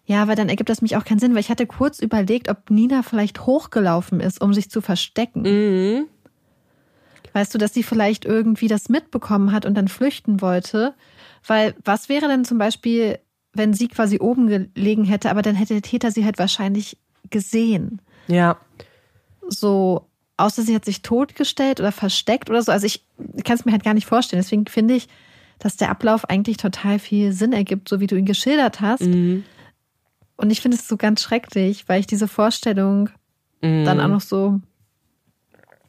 Ja, 0.05 0.23
aber 0.23 0.35
dann 0.35 0.49
ergibt 0.49 0.71
das 0.71 0.81
mich 0.81 0.97
auch 0.97 1.05
keinen 1.05 1.19
Sinn, 1.19 1.35
weil 1.35 1.41
ich 1.41 1.51
hatte 1.51 1.67
kurz 1.67 1.99
überlegt, 1.99 2.49
ob 2.49 2.71
Nina 2.71 3.03
vielleicht 3.03 3.45
hochgelaufen 3.45 4.21
ist, 4.21 4.41
um 4.41 4.55
sich 4.55 4.71
zu 4.71 4.81
verstecken. 4.81 5.43
Mhm. 5.43 6.07
Weißt 7.35 7.55
du, 7.55 7.59
dass 7.59 7.75
sie 7.75 7.83
vielleicht 7.83 8.25
irgendwie 8.25 8.69
das 8.69 8.89
mitbekommen 8.89 9.53
hat 9.53 9.67
und 9.67 9.75
dann 9.75 9.87
flüchten 9.87 10.41
wollte? 10.41 10.95
Weil 11.47 11.75
was 11.85 12.09
wäre 12.09 12.27
denn 12.27 12.47
zum 12.47 12.57
Beispiel, 12.57 13.19
wenn 13.53 13.75
sie 13.75 13.89
quasi 13.89 14.19
oben 14.19 14.47
gelegen 14.47 15.05
hätte, 15.05 15.31
aber 15.31 15.43
dann 15.43 15.55
hätte 15.55 15.75
der 15.75 15.83
Täter 15.83 16.11
sie 16.11 16.25
halt 16.25 16.39
wahrscheinlich 16.39 16.97
gesehen. 17.29 18.01
Ja. 18.29 18.57
So, 19.47 20.08
außer 20.39 20.63
sie 20.63 20.75
hat 20.75 20.85
sich 20.85 21.03
totgestellt 21.03 21.81
oder 21.81 21.93
versteckt 21.93 22.49
oder 22.49 22.63
so. 22.63 22.73
Also 22.73 22.87
ich 22.87 23.05
kann 23.45 23.57
es 23.57 23.65
mir 23.65 23.73
halt 23.73 23.85
gar 23.85 23.95
nicht 23.95 24.07
vorstellen. 24.07 24.41
Deswegen 24.41 24.67
finde 24.67 24.95
ich, 24.95 25.09
dass 25.59 25.77
der 25.77 25.91
Ablauf 25.91 26.25
eigentlich 26.31 26.57
total 26.57 26.99
viel 26.99 27.33
Sinn 27.33 27.53
ergibt, 27.53 27.89
so 27.89 28.01
wie 28.01 28.07
du 28.07 28.17
ihn 28.17 28.25
geschildert 28.25 28.81
hast. 28.81 29.03
Mhm. 29.03 29.45
Und 30.37 30.51
ich 30.51 30.61
finde 30.61 30.77
es 30.77 30.87
so 30.87 30.97
ganz 30.97 31.21
schrecklich, 31.21 31.89
weil 31.89 32.01
ich 32.01 32.07
diese 32.07 32.29
Vorstellung 32.29 33.11
mhm. 33.61 33.85
dann 33.85 34.01
auch 34.01 34.09
noch 34.09 34.21
so, 34.21 34.61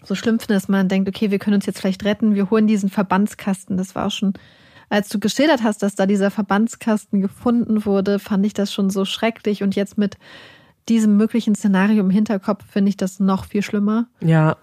so 0.04 0.16
schlimm 0.16 0.40
finde, 0.40 0.56
dass 0.56 0.68
man 0.68 0.90
denkt, 0.90 1.08
okay, 1.08 1.30
wir 1.30 1.38
können 1.38 1.56
uns 1.56 1.68
jetzt 1.68 1.80
vielleicht 1.80 2.04
retten, 2.04 2.34
wir 2.34 2.50
holen 2.50 2.66
diesen 2.66 2.90
Verbandskasten. 2.90 3.78
Das 3.78 3.94
war 3.94 4.08
auch 4.08 4.12
schon, 4.12 4.34
als 4.90 5.10
du 5.10 5.20
geschildert 5.20 5.62
hast, 5.62 5.84
dass 5.84 5.94
da 5.94 6.08
dieser 6.08 6.32
Verbandskasten 6.32 7.22
gefunden 7.22 7.86
wurde, 7.86 8.18
fand 8.18 8.44
ich 8.48 8.54
das 8.54 8.74
schon 8.74 8.90
so 8.90 9.06
schrecklich. 9.06 9.62
Und 9.62 9.76
jetzt 9.76 10.00
mit 10.00 10.18
diesem 10.90 11.18
möglichen 11.18 11.56
Szenario 11.56 12.02
im 12.02 12.10
Hinterkopf 12.10 12.66
finde 12.66 12.90
ich 12.90 12.98
das 12.98 13.20
noch 13.20 13.46
viel 13.46 13.62
schlimmer. 13.62 14.08
Ja. 14.22 14.58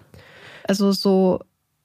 Also 0.67 0.91
so, 0.91 1.39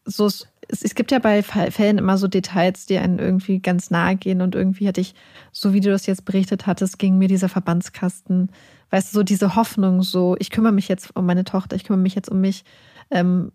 so 0.05 0.29
es, 0.73 0.83
es 0.83 0.95
gibt 0.95 1.11
ja 1.11 1.19
bei 1.19 1.43
Fällen 1.43 1.99
immer 1.99 2.19
so 2.19 2.29
Details, 2.29 2.87
die 2.87 2.99
einen 2.99 3.19
irgendwie 3.19 3.61
ganz 3.61 3.91
nahe 3.91 4.17
gehen 4.17 4.41
und 4.41 4.55
irgendwie 4.55 4.89
hatte 4.89 5.01
ich, 5.01 5.15
so 5.53 5.73
wie 5.73 5.81
du 5.81 5.91
das 5.91 6.07
jetzt 6.07 6.25
berichtet 6.25 6.67
hattest, 6.67 6.99
ging 6.99 7.19
mir 7.19 7.29
dieser 7.29 7.49
Verbandskasten, 7.49 8.51
weißt 8.91 9.13
du, 9.13 9.19
so 9.19 9.23
diese 9.23 9.55
Hoffnung, 9.55 10.03
so 10.03 10.37
ich 10.39 10.51
kümmere 10.51 10.73
mich 10.73 10.89
jetzt 10.89 11.15
um 11.15 11.27
meine 11.27 11.45
Tochter, 11.45 11.77
ich 11.77 11.85
kümmere 11.85 12.03
mich 12.03 12.15
jetzt 12.15 12.31
um 12.31 12.41
mich. 12.41 12.65
Ähm, 13.11 13.53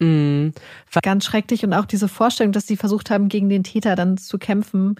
mm. 0.00 0.50
Ganz 1.02 1.24
schrecklich 1.24 1.64
und 1.64 1.72
auch 1.72 1.84
diese 1.84 2.08
Vorstellung, 2.08 2.52
dass 2.52 2.66
sie 2.66 2.76
versucht 2.76 3.10
haben, 3.10 3.28
gegen 3.28 3.48
den 3.48 3.64
Täter 3.64 3.94
dann 3.94 4.16
zu 4.16 4.38
kämpfen 4.38 4.96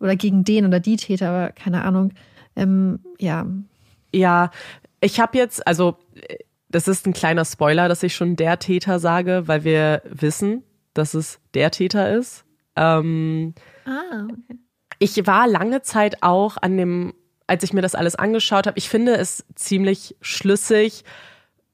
oder 0.00 0.16
gegen 0.16 0.44
den 0.44 0.66
oder 0.66 0.80
die 0.80 0.96
Täter, 0.96 1.52
keine 1.52 1.84
Ahnung. 1.84 2.12
Ähm, 2.56 3.00
ja, 3.18 3.46
ja, 4.12 4.50
ich 5.00 5.18
habe 5.20 5.36
jetzt, 5.38 5.66
also 5.66 5.96
Das 6.68 6.88
ist 6.88 7.06
ein 7.06 7.12
kleiner 7.12 7.44
Spoiler, 7.44 7.88
dass 7.88 8.02
ich 8.02 8.14
schon 8.14 8.34
der 8.36 8.58
Täter 8.58 8.98
sage, 8.98 9.42
weil 9.46 9.62
wir 9.64 10.00
wissen, 10.06 10.62
dass 10.94 11.12
es 11.14 11.38
der 11.54 11.70
Täter 11.70 12.14
ist. 12.16 12.44
Ähm, 12.76 13.54
Ah, 13.84 14.24
okay. 14.24 14.58
ich 14.98 15.26
war 15.26 15.46
lange 15.48 15.82
Zeit 15.82 16.22
auch 16.22 16.56
an 16.56 16.76
dem, 16.78 17.14
als 17.46 17.62
ich 17.64 17.72
mir 17.74 17.82
das 17.82 17.94
alles 17.94 18.14
angeschaut 18.14 18.66
habe, 18.66 18.78
ich 18.78 18.88
finde 18.88 19.16
es 19.16 19.44
ziemlich 19.54 20.16
schlüssig, 20.22 21.04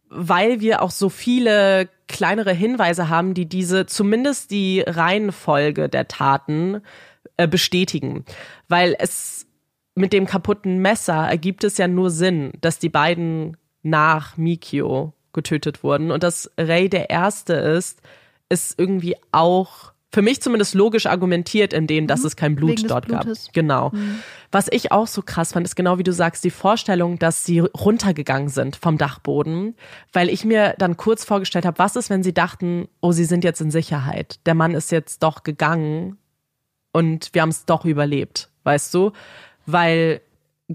weil 0.08 0.60
wir 0.60 0.82
auch 0.82 0.90
so 0.90 1.10
viele 1.10 1.88
kleinere 2.08 2.52
Hinweise 2.52 3.08
haben, 3.08 3.34
die 3.34 3.46
diese, 3.46 3.86
zumindest 3.86 4.50
die 4.50 4.80
Reihenfolge 4.80 5.88
der 5.88 6.08
Taten 6.08 6.80
äh, 7.36 7.46
bestätigen. 7.46 8.24
Weil 8.68 8.96
es 8.98 9.46
mit 9.98 10.12
dem 10.12 10.26
kaputten 10.26 10.78
Messer 10.78 11.28
ergibt 11.28 11.64
es 11.64 11.78
ja 11.78 11.88
nur 11.88 12.10
Sinn, 12.10 12.52
dass 12.60 12.78
die 12.78 12.88
beiden 12.88 13.56
nach 13.82 14.36
Mikio 14.36 15.12
getötet 15.32 15.82
wurden 15.82 16.10
und 16.10 16.22
dass 16.22 16.50
Ray 16.58 16.88
der 16.88 17.10
Erste 17.10 17.54
ist, 17.54 18.00
ist 18.48 18.78
irgendwie 18.78 19.16
auch 19.30 19.92
für 20.10 20.22
mich 20.22 20.40
zumindest 20.40 20.74
logisch 20.74 21.04
argumentiert, 21.04 21.74
in 21.74 21.86
dem, 21.86 22.06
dass 22.06 22.24
es 22.24 22.34
kein 22.34 22.56
Blut 22.56 22.70
Mhm. 22.70 22.78
Wegen 22.78 22.88
dort 22.88 23.08
gab. 23.08 23.24
Blutes. 23.24 23.48
Mhm. 23.48 23.52
Genau. 23.52 23.92
Was 24.50 24.68
ich 24.70 24.90
auch 24.90 25.06
so 25.06 25.20
krass 25.20 25.52
fand, 25.52 25.66
ist 25.66 25.76
genau 25.76 25.98
wie 25.98 26.02
du 26.02 26.12
sagst, 26.14 26.42
die 26.44 26.50
Vorstellung, 26.50 27.18
dass 27.18 27.44
sie 27.44 27.58
runtergegangen 27.60 28.48
sind 28.48 28.76
vom 28.76 28.96
Dachboden, 28.96 29.74
weil 30.14 30.30
ich 30.30 30.46
mir 30.46 30.74
dann 30.78 30.96
kurz 30.96 31.24
vorgestellt 31.24 31.66
habe, 31.66 31.78
was 31.78 31.94
ist, 31.96 32.08
wenn 32.08 32.22
sie 32.22 32.32
dachten, 32.32 32.88
oh, 33.02 33.12
sie 33.12 33.26
sind 33.26 33.44
jetzt 33.44 33.60
in 33.60 33.70
Sicherheit. 33.70 34.40
Der 34.46 34.54
Mann 34.54 34.72
ist 34.72 34.90
jetzt 34.90 35.22
doch 35.22 35.42
gegangen 35.42 36.16
und 36.92 37.28
wir 37.34 37.42
haben 37.42 37.50
es 37.50 37.66
doch 37.66 37.84
überlebt, 37.84 38.48
weißt 38.64 38.94
du? 38.94 39.12
Weil 39.70 40.20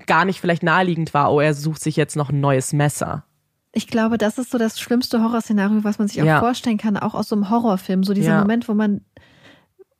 gar 0.07 0.23
nicht 0.25 0.39
vielleicht 0.39 0.63
naheliegend 0.63 1.13
war, 1.13 1.31
oh, 1.33 1.39
er 1.39 1.53
sucht 1.53 1.81
sich 1.81 1.95
jetzt 1.95 2.15
noch 2.15 2.29
ein 2.29 2.39
neues 2.39 2.73
Messer. 2.73 3.25
Ich 3.73 3.87
glaube, 3.87 4.17
das 4.19 4.37
ist 4.37 4.51
so 4.51 4.57
das 4.59 4.79
schlimmste 4.79 5.21
Horrorszenario, 5.23 5.83
was 5.83 5.97
man 5.99 6.07
sich 6.07 6.21
auch 6.21 6.25
Ja. 6.25 6.39
vorstellen 6.39 6.77
kann, 6.77 6.95
auch 6.95 7.15
aus 7.15 7.29
so 7.29 7.35
einem 7.35 7.49
Horrorfilm. 7.49 8.03
So 8.03 8.13
dieser 8.13 8.33
Ja. 8.33 8.39
Moment, 8.41 8.67
wo 8.69 8.73
man, 8.75 9.01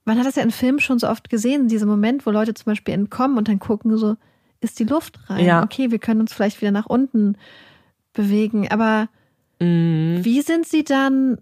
man 0.05 0.19
hat 0.19 0.25
das 0.27 0.35
ja 0.35 0.43
in 0.43 0.51
Filmen 0.51 0.79
schon 0.79 0.99
so 0.99 1.07
oft 1.09 1.29
gesehen, 1.29 1.67
dieser 1.67 1.85
Moment, 1.87 2.25
wo 2.25 2.31
Leute 2.31 2.53
zum 2.53 2.65
Beispiel 2.65 2.93
entkommen 2.93 3.37
und 3.37 3.47
dann 3.47 3.59
gucken 3.59 3.97
so, 3.97 4.15
ist 4.61 4.79
die 4.79 4.83
Luft 4.85 5.19
rein? 5.29 5.43
Ja. 5.45 5.63
Okay, 5.63 5.89
wir 5.91 5.99
können 5.99 6.21
uns 6.21 6.33
vielleicht 6.33 6.61
wieder 6.61 6.71
nach 6.71 6.85
unten 6.85 7.35
bewegen, 8.13 8.69
aber 8.69 9.09
Mhm. 9.59 10.19
wie 10.23 10.41
sind 10.41 10.67
sie 10.67 10.83
dann 10.83 11.39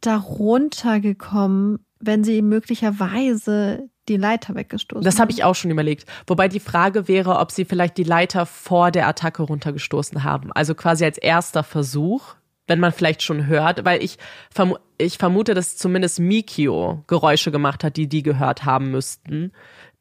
da 0.00 0.16
runtergekommen, 0.16 1.80
wenn 2.00 2.24
sie 2.24 2.42
möglicherweise 2.42 3.88
die 4.08 4.16
Leiter 4.16 4.54
weggestoßen 4.54 5.04
Das 5.04 5.18
habe 5.18 5.32
ich 5.32 5.44
auch 5.44 5.54
schon 5.54 5.70
überlegt. 5.70 6.06
Wobei 6.26 6.48
die 6.48 6.60
Frage 6.60 7.08
wäre, 7.08 7.38
ob 7.38 7.50
sie 7.50 7.64
vielleicht 7.64 7.96
die 7.96 8.04
Leiter 8.04 8.46
vor 8.46 8.90
der 8.90 9.06
Attacke 9.08 9.42
runtergestoßen 9.42 10.24
haben. 10.24 10.52
Also 10.52 10.74
quasi 10.74 11.04
als 11.04 11.18
erster 11.18 11.62
Versuch, 11.62 12.34
wenn 12.66 12.80
man 12.80 12.92
vielleicht 12.92 13.22
schon 13.22 13.46
hört, 13.46 13.84
weil 13.84 14.02
ich, 14.02 14.18
vermu 14.50 14.76
ich 14.98 15.18
vermute, 15.18 15.54
dass 15.54 15.76
zumindest 15.76 16.20
Mikio 16.20 17.04
Geräusche 17.06 17.50
gemacht 17.50 17.84
hat, 17.84 17.96
die 17.96 18.08
die 18.08 18.22
gehört 18.22 18.64
haben 18.64 18.90
müssten. 18.90 19.52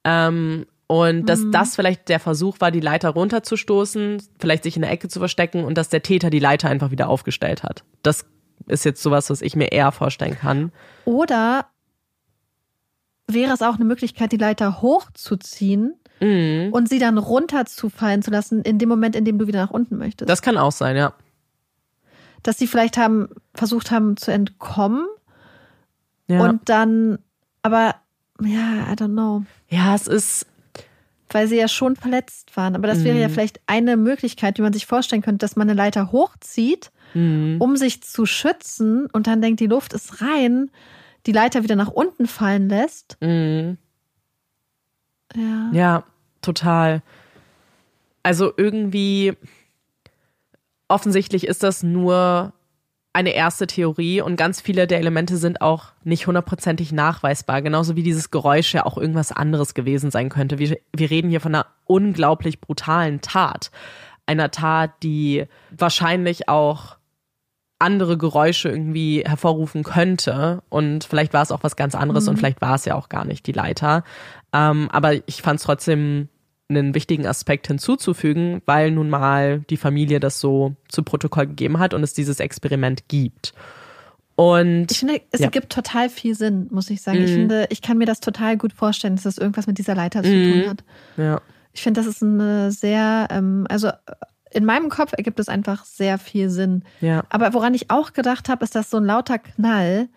Ähm, 0.03 0.65
und 0.87 1.25
dass 1.25 1.41
das 1.51 1.75
vielleicht 1.75 2.09
der 2.09 2.19
Versuch 2.19 2.57
war, 2.59 2.69
die 2.69 2.79
Leiter 2.79 3.09
runterzustoßen, 3.09 4.21
vielleicht 4.39 4.63
sich 4.63 4.75
in 4.75 4.83
der 4.83 4.91
Ecke 4.91 5.07
zu 5.07 5.19
verstecken 5.19 5.63
und 5.63 5.77
dass 5.77 5.89
der 5.89 6.03
Täter 6.03 6.29
die 6.29 6.39
Leiter 6.39 6.69
einfach 6.69 6.91
wieder 6.91 7.09
aufgestellt 7.09 7.63
hat. 7.63 7.83
Das 8.03 8.25
ist 8.67 8.85
jetzt 8.85 9.01
sowas, 9.01 9.29
was 9.29 9.41
ich 9.41 9.55
mir 9.55 9.71
eher 9.71 9.91
vorstellen 9.91 10.37
kann. 10.39 10.71
Oder 11.05 11.65
wäre 13.27 13.53
es 13.53 13.61
auch 13.61 13.75
eine 13.75 13.85
Möglichkeit, 13.85 14.31
die 14.31 14.37
Leiter 14.37 14.81
hochzuziehen 14.81 15.93
Mhm. 16.21 16.69
und 16.71 16.87
sie 16.87 16.99
dann 16.99 17.17
runterzufallen 17.17 18.21
zu 18.21 18.31
lassen, 18.31 18.61
in 18.61 18.79
dem 18.79 18.87
Moment, 18.87 19.15
in 19.17 19.25
dem 19.25 19.37
du 19.37 19.47
wieder 19.47 19.59
nach 19.61 19.71
unten 19.71 19.97
möchtest. 19.97 20.29
Das 20.29 20.41
kann 20.41 20.57
auch 20.57 20.71
sein, 20.71 20.95
ja. 20.95 21.13
Dass 22.43 22.57
sie 22.57 22.67
vielleicht 22.67 22.97
haben, 22.97 23.27
versucht 23.53 23.91
haben 23.91 24.15
zu 24.15 24.31
entkommen 24.31 25.05
Ja, 26.27 26.41
und 26.43 26.69
dann, 26.69 27.19
aber 27.63 27.95
ja, 28.41 28.87
I 28.91 28.95
don't 28.95 29.11
know. 29.13 29.43
ja 29.69 29.93
es 29.95 30.07
ist, 30.07 30.45
Weil 31.31 31.47
sie 31.47 31.57
ja 31.57 31.67
schon 31.67 31.95
verletzt 31.97 32.55
waren. 32.55 32.75
Aber 32.75 32.87
das 32.87 33.03
wäre 33.03 33.15
Mhm. 33.15 33.21
ja 33.21 33.29
vielleicht 33.29 33.59
eine 33.67 33.97
Möglichkeit, 33.97 34.57
wie 34.57 34.61
man 34.61 34.71
sich 34.73 34.85
vorstellen 34.85 35.21
könnte, 35.23 35.39
dass 35.39 35.55
man 35.57 35.67
eine 35.69 35.75
Leiter 35.77 36.11
hochzieht, 36.13 36.91
mhm. 37.13 37.57
um 37.59 37.75
sich 37.75 38.03
zu 38.03 38.25
schützen 38.25 39.07
und 39.11 39.27
dann 39.27 39.41
denkt, 39.41 39.59
die 39.59 39.67
Luft 39.67 39.91
ist 39.93 40.21
rein, 40.21 40.69
die 41.25 41.31
Leiter 41.31 41.63
wieder 41.63 41.75
nach 41.75 41.89
unten 41.89 42.27
fallen 42.27 42.69
lässt. 42.69 43.17
Mhm. 43.21 43.77
Ja. 45.35 45.69
Ja, 45.73 46.03
total. 46.41 47.01
Also 48.23 48.53
irgendwie 48.55 49.33
offensichtlich 50.87 51.47
ist 51.47 51.63
das 51.63 51.83
nur 51.83 52.53
eine 53.13 53.33
erste 53.33 53.65
Theorie 53.65 54.19
und 54.19 54.35
ganz 54.35 54.59
viele 54.59 54.87
der 54.87 54.99
Elemente 54.99 55.37
sind 55.37 55.61
auch 55.61 55.93
nicht 56.03 56.27
hundertprozentig 56.27 56.91
nachweisbar, 56.91 57.61
genauso 57.61 57.95
wie 57.95 58.03
dieses 58.03 58.29
Geräusch 58.29 58.73
ja 58.73 58.85
auch 58.85 58.97
irgendwas 58.97 59.31
anderes 59.31 59.73
gewesen 59.73 60.11
sein 60.11 60.27
könnte. 60.27 60.59
Wir, 60.59 60.77
wir 60.93 61.09
reden 61.09 61.29
hier 61.29 61.39
von 61.39 61.55
einer 61.55 61.67
unglaublich 61.85 62.59
brutalen 62.59 63.21
Tat. 63.21 63.71
Einer 64.25 64.51
Tat, 64.51 64.91
die 65.01 65.45
wahrscheinlich 65.71 66.49
auch 66.49 66.97
andere 67.79 68.17
Geräusche 68.17 68.69
irgendwie 68.69 69.23
hervorrufen 69.25 69.83
könnte. 69.83 70.61
Und 70.69 71.03
vielleicht 71.03 71.33
war 71.33 71.41
es 71.43 71.51
auch 71.51 71.63
was 71.63 71.75
ganz 71.75 71.93
anderes 71.95 72.27
und 72.27 72.37
vielleicht 72.37 72.61
war 72.61 72.75
es 72.75 72.85
ja 72.85 72.95
auch 72.95 73.09
gar 73.09 73.25
nicht 73.25 73.45
die 73.47 73.51
Leiter. 73.51 74.03
Ähm, 74.53 74.89
aber 74.91 75.13
ich 75.27 75.41
fand 75.41 75.59
es 75.59 75.65
trotzdem 75.65 76.29
einen 76.69 76.95
wichtigen 76.95 77.27
Aspekt 77.27 77.67
hinzuzufügen, 77.67 78.61
weil 78.65 78.91
nun 78.91 79.09
mal 79.09 79.59
die 79.69 79.77
Familie 79.77 80.19
das 80.19 80.39
so 80.39 80.75
zu 80.87 81.03
Protokoll 81.03 81.47
gegeben 81.47 81.77
hat 81.79 81.93
und 81.93 82.01
es 82.01 82.13
dieses 82.13 82.39
Experiment 82.39 83.07
gibt. 83.07 83.53
Und 84.35 84.91
Ich 84.91 84.99
finde, 84.99 85.21
es 85.31 85.39
Ja. 85.41 85.45
ergibt 85.45 85.71
total 85.71 86.09
viel 86.09 86.35
Sinn, 86.35 86.67
muss 86.71 86.89
ich 86.89 87.01
sagen. 87.01 87.21
Ich 87.21 87.31
Mhm. 87.31 87.35
finde, 87.35 87.67
ich 87.69 87.81
kann 87.81 87.97
mir 87.97 88.05
das 88.05 88.19
total 88.19 88.57
gut 88.57 88.73
vorstellen, 88.73 89.15
dass 89.15 89.23
das 89.23 89.37
irgendwas 89.37 89.67
mit 89.67 89.77
dieser 89.77 89.95
Leiter 89.95 90.23
zu 90.23 90.29
Mhm. 90.29 90.43
tun 90.43 90.69
hat. 90.69 90.83
ja, 91.17 91.41
Ich 91.73 91.83
finde, 91.83 91.99
das 92.01 92.07
ist 92.07 92.23
eine 92.23 92.71
sehr, 92.71 93.27
ähm, 93.31 93.65
also 93.69 93.89
in 94.55 94.63
meinem 94.63 94.89
Kopf 94.89 95.11
ergibt 95.11 95.39
es 95.39 95.49
einfach 95.49 95.83
sehr 95.83 96.17
viel 96.17 96.49
Sinn. 96.49 96.83
ja, 97.01 97.23
Aber 97.29 97.53
woran 97.53 97.73
ich 97.73 97.91
auch 97.91 98.13
gedacht 98.13 98.47
habe, 98.47 98.63
ist, 98.63 98.73
dass 98.73 98.89
so 98.89 98.97
ein 98.97 99.05
lauter 99.05 99.37
Knall 99.37 100.07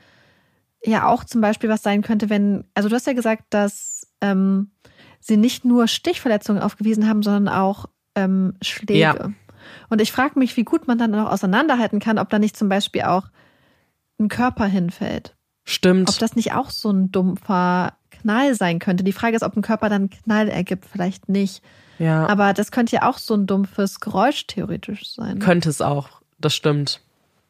ja 0.84 1.09
auch 1.09 1.24
zum 1.24 1.41
Beispiel 1.41 1.68
was 1.68 1.82
sein 1.82 2.03
könnte, 2.03 2.30
wenn, 2.30 2.64
also 2.74 2.89
du 2.89 2.95
hast 2.95 3.09
ja 3.09 3.14
gesagt, 3.14 3.47
dass 3.51 4.07
ähm, 4.20 4.70
sie 5.18 5.36
nicht 5.36 5.64
nur 5.64 5.89
Stichverletzungen 5.89 6.62
aufgewiesen 6.62 7.09
haben, 7.09 7.24
sondern 7.24 7.53
auch 7.53 7.86
ähm, 8.14 8.55
Schläge. 8.62 9.01
Ja. 9.01 9.32
Und 9.89 10.01
ich 10.01 10.12
frage 10.12 10.39
mich, 10.39 10.57
wie 10.57 10.64
gut 10.64 10.86
man 10.86 10.99
dann 10.99 11.14
auch 11.16 11.32
auseinanderhalten 11.32 11.99
kann, 11.99 12.18
ob 12.18 12.30
da 12.30 12.39
nicht 12.39 12.57
zum 12.57 12.68
Beispiel 12.68 13.03
auch 13.03 13.24
ein 14.20 14.28
Körper 14.28 14.66
hinfällt. 14.66 15.36
stimmt. 15.64 16.09
Ob 16.09 16.18
das 16.18 16.36
nicht 16.36 16.53
auch 16.53 16.70
so 16.70 16.91
ein 16.91 17.11
dumpfer 17.11 17.95
Knall 18.11 18.55
sein 18.55 18.78
könnte. 18.78 19.03
Die 19.03 19.12
Frage 19.12 19.34
ist, 19.34 19.43
ob 19.43 19.57
ein 19.57 19.62
Körper 19.62 19.89
dann 19.89 20.03
einen 20.03 20.11
Knall 20.11 20.49
ergibt, 20.49 20.86
vielleicht 20.86 21.28
nicht. 21.28 21.62
Ja. 21.99 22.26
Aber 22.26 22.55
das 22.55 22.70
könnte 22.70 22.96
ja 22.96 23.09
auch 23.09 23.18
so 23.18 23.34
ein 23.34 23.46
dumpfes 23.46 24.01
Geräusch 24.01 24.46
theoretisch 24.46 25.12
sein. 25.12 25.38
Könnte 25.38 25.68
es 25.68 25.80
auch, 25.80 26.20
das 26.38 26.55
stimmt. 26.55 27.01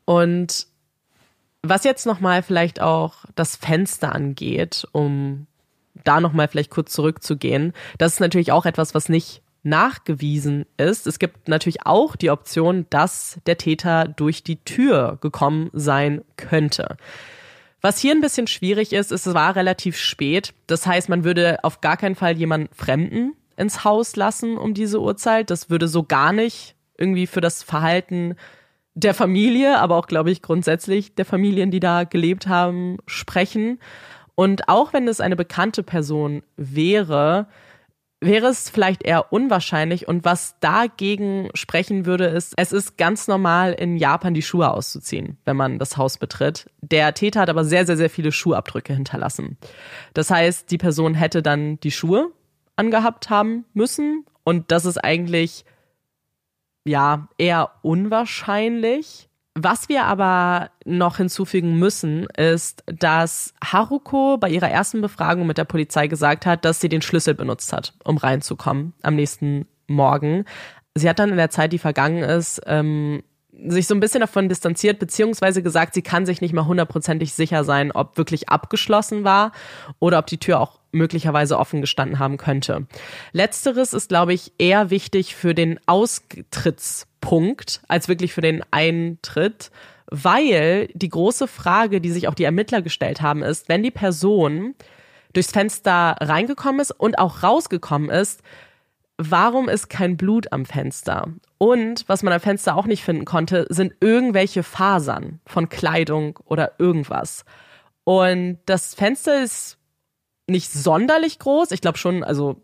Und 0.04 0.66
was 1.62 1.84
jetzt 1.84 2.06
nochmal 2.06 2.42
vielleicht 2.42 2.80
auch 2.80 3.24
das 3.34 3.56
Fenster 3.56 4.14
angeht, 4.14 4.86
um 4.92 5.46
da 6.04 6.20
nochmal 6.20 6.48
vielleicht 6.48 6.70
kurz 6.70 6.92
zurückzugehen, 6.92 7.72
das 7.98 8.14
ist 8.14 8.20
natürlich 8.20 8.52
auch 8.52 8.64
etwas, 8.64 8.94
was 8.94 9.08
nicht 9.08 9.42
nachgewiesen 9.64 10.66
ist. 10.76 11.06
Es 11.06 11.18
gibt 11.18 11.48
natürlich 11.48 11.84
auch 11.84 12.16
die 12.16 12.30
Option, 12.30 12.86
dass 12.90 13.38
der 13.46 13.58
Täter 13.58 14.06
durch 14.08 14.42
die 14.42 14.62
Tür 14.64 15.18
gekommen 15.20 15.70
sein 15.72 16.22
könnte. 16.36 16.96
Was 17.80 17.98
hier 17.98 18.12
ein 18.12 18.20
bisschen 18.20 18.46
schwierig 18.46 18.92
ist, 18.92 19.12
ist, 19.12 19.26
es 19.26 19.34
war 19.34 19.54
relativ 19.56 19.96
spät. 19.96 20.54
Das 20.66 20.86
heißt, 20.86 21.08
man 21.08 21.22
würde 21.24 21.62
auf 21.62 21.80
gar 21.80 21.96
keinen 21.96 22.14
Fall 22.14 22.36
jemanden 22.36 22.74
Fremden 22.74 23.34
ins 23.58 23.84
Haus 23.84 24.16
lassen 24.16 24.56
um 24.56 24.74
diese 24.74 25.00
Uhrzeit. 25.00 25.50
Das 25.50 25.70
würde 25.70 25.88
so 25.88 26.02
gar 26.02 26.32
nicht 26.32 26.74
irgendwie 26.96 27.26
für 27.26 27.40
das 27.40 27.62
Verhalten 27.62 28.34
der 28.94 29.14
Familie, 29.14 29.78
aber 29.78 29.96
auch, 29.96 30.06
glaube 30.06 30.30
ich, 30.30 30.42
grundsätzlich 30.42 31.14
der 31.14 31.24
Familien, 31.24 31.70
die 31.70 31.80
da 31.80 32.04
gelebt 32.04 32.48
haben, 32.48 32.98
sprechen. 33.06 33.78
Und 34.34 34.68
auch 34.68 34.92
wenn 34.92 35.06
es 35.06 35.20
eine 35.20 35.36
bekannte 35.36 35.82
Person 35.82 36.42
wäre, 36.56 37.46
wäre 38.20 38.48
es 38.48 38.68
vielleicht 38.68 39.04
eher 39.04 39.32
unwahrscheinlich. 39.32 40.08
Und 40.08 40.24
was 40.24 40.56
dagegen 40.60 41.50
sprechen 41.54 42.06
würde, 42.06 42.26
ist, 42.26 42.54
es 42.56 42.72
ist 42.72 42.98
ganz 42.98 43.28
normal 43.28 43.72
in 43.72 43.96
Japan 43.96 44.34
die 44.34 44.42
Schuhe 44.42 44.72
auszuziehen, 44.72 45.38
wenn 45.44 45.56
man 45.56 45.78
das 45.78 45.96
Haus 45.96 46.18
betritt. 46.18 46.68
Der 46.80 47.14
Täter 47.14 47.40
hat 47.40 47.50
aber 47.50 47.64
sehr, 47.64 47.86
sehr, 47.86 47.96
sehr 47.96 48.10
viele 48.10 48.32
Schuhabdrücke 48.32 48.92
hinterlassen. 48.92 49.58
Das 50.14 50.30
heißt, 50.30 50.70
die 50.70 50.78
Person 50.78 51.14
hätte 51.14 51.42
dann 51.42 51.78
die 51.80 51.92
Schuhe 51.92 52.32
angehabt 52.78 53.30
haben 53.30 53.64
müssen. 53.74 54.24
Und 54.44 54.70
das 54.70 54.84
ist 54.84 54.98
eigentlich, 54.98 55.64
ja, 56.84 57.28
eher 57.36 57.70
unwahrscheinlich. 57.82 59.28
Was 59.54 59.88
wir 59.88 60.04
aber 60.04 60.70
noch 60.84 61.16
hinzufügen 61.16 61.78
müssen, 61.78 62.26
ist, 62.36 62.84
dass 62.86 63.54
Haruko 63.62 64.38
bei 64.38 64.50
ihrer 64.50 64.70
ersten 64.70 65.00
Befragung 65.00 65.46
mit 65.46 65.58
der 65.58 65.64
Polizei 65.64 66.06
gesagt 66.06 66.46
hat, 66.46 66.64
dass 66.64 66.80
sie 66.80 66.88
den 66.88 67.02
Schlüssel 67.02 67.34
benutzt 67.34 67.72
hat, 67.72 67.94
um 68.04 68.16
reinzukommen 68.16 68.94
am 69.02 69.16
nächsten 69.16 69.66
Morgen. 69.88 70.44
Sie 70.94 71.08
hat 71.08 71.18
dann 71.18 71.30
in 71.30 71.36
der 71.36 71.50
Zeit, 71.50 71.72
die 71.72 71.78
vergangen 71.78 72.22
ist, 72.22 72.60
ähm, 72.66 73.22
sich 73.66 73.88
so 73.88 73.94
ein 73.94 74.00
bisschen 74.00 74.20
davon 74.20 74.48
distanziert, 74.48 75.00
beziehungsweise 75.00 75.62
gesagt, 75.62 75.94
sie 75.94 76.02
kann 76.02 76.26
sich 76.26 76.40
nicht 76.40 76.54
mal 76.54 76.66
hundertprozentig 76.66 77.32
sicher 77.32 77.64
sein, 77.64 77.90
ob 77.90 78.16
wirklich 78.16 78.48
abgeschlossen 78.48 79.24
war 79.24 79.52
oder 79.98 80.20
ob 80.20 80.26
die 80.26 80.38
Tür 80.38 80.60
auch 80.60 80.77
möglicherweise 80.92 81.58
offen 81.58 81.80
gestanden 81.80 82.18
haben 82.18 82.36
könnte. 82.36 82.86
Letzteres 83.32 83.92
ist, 83.92 84.08
glaube 84.08 84.32
ich, 84.32 84.52
eher 84.58 84.90
wichtig 84.90 85.34
für 85.34 85.54
den 85.54 85.78
Austrittspunkt 85.86 87.82
als 87.88 88.08
wirklich 88.08 88.32
für 88.32 88.40
den 88.40 88.62
Eintritt, 88.70 89.70
weil 90.10 90.88
die 90.94 91.10
große 91.10 91.48
Frage, 91.48 92.00
die 92.00 92.10
sich 92.10 92.28
auch 92.28 92.34
die 92.34 92.44
Ermittler 92.44 92.82
gestellt 92.82 93.20
haben, 93.20 93.42
ist, 93.42 93.68
wenn 93.68 93.82
die 93.82 93.90
Person 93.90 94.74
durchs 95.34 95.52
Fenster 95.52 96.16
reingekommen 96.20 96.80
ist 96.80 96.92
und 96.92 97.18
auch 97.18 97.42
rausgekommen 97.42 98.08
ist, 98.08 98.42
warum 99.18 99.68
ist 99.68 99.90
kein 99.90 100.16
Blut 100.16 100.52
am 100.52 100.64
Fenster? 100.64 101.28
Und 101.58 102.04
was 102.08 102.22
man 102.22 102.32
am 102.32 102.40
Fenster 102.40 102.76
auch 102.76 102.86
nicht 102.86 103.02
finden 103.02 103.24
konnte, 103.24 103.66
sind 103.68 103.94
irgendwelche 104.00 104.62
Fasern 104.62 105.40
von 105.44 105.68
Kleidung 105.68 106.38
oder 106.44 106.72
irgendwas. 106.78 107.44
Und 108.04 108.58
das 108.64 108.94
Fenster 108.94 109.42
ist 109.42 109.77
nicht 110.48 110.72
sonderlich 110.72 111.38
groß. 111.38 111.70
Ich 111.70 111.80
glaube 111.80 111.98
schon, 111.98 112.24
also 112.24 112.62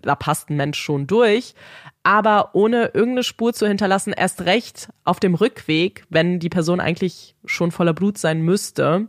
da 0.00 0.14
passt 0.14 0.50
ein 0.50 0.56
Mensch 0.56 0.78
schon 0.78 1.06
durch. 1.06 1.54
Aber 2.02 2.50
ohne 2.54 2.86
irgendeine 2.94 3.22
Spur 3.22 3.52
zu 3.52 3.66
hinterlassen, 3.66 4.12
erst 4.12 4.42
recht 4.42 4.88
auf 5.04 5.20
dem 5.20 5.34
Rückweg, 5.34 6.04
wenn 6.08 6.40
die 6.40 6.48
Person 6.48 6.80
eigentlich 6.80 7.36
schon 7.44 7.70
voller 7.70 7.94
Blut 7.94 8.18
sein 8.18 8.42
müsste, 8.42 9.06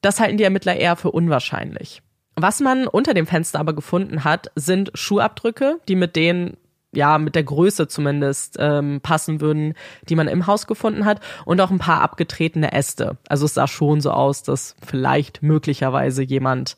das 0.00 0.20
halten 0.20 0.36
die 0.36 0.44
Ermittler 0.44 0.76
eher 0.76 0.96
für 0.96 1.10
unwahrscheinlich. 1.10 2.02
Was 2.36 2.60
man 2.60 2.86
unter 2.86 3.14
dem 3.14 3.26
Fenster 3.26 3.60
aber 3.60 3.74
gefunden 3.74 4.24
hat, 4.24 4.50
sind 4.54 4.90
Schuhabdrücke, 4.94 5.80
die 5.88 5.96
mit 5.96 6.16
denen 6.16 6.56
ja, 6.96 7.18
mit 7.18 7.34
der 7.34 7.42
Größe 7.42 7.88
zumindest 7.88 8.56
ähm, 8.60 9.00
passen 9.00 9.40
würden, 9.40 9.74
die 10.08 10.14
man 10.14 10.28
im 10.28 10.46
Haus 10.46 10.68
gefunden 10.68 11.04
hat 11.04 11.20
und 11.44 11.60
auch 11.60 11.72
ein 11.72 11.78
paar 11.78 12.00
abgetretene 12.02 12.72
Äste. 12.72 13.16
Also 13.28 13.46
es 13.46 13.54
sah 13.54 13.66
schon 13.66 14.00
so 14.00 14.12
aus, 14.12 14.44
dass 14.44 14.76
vielleicht 14.84 15.42
möglicherweise 15.42 16.22
jemand 16.22 16.76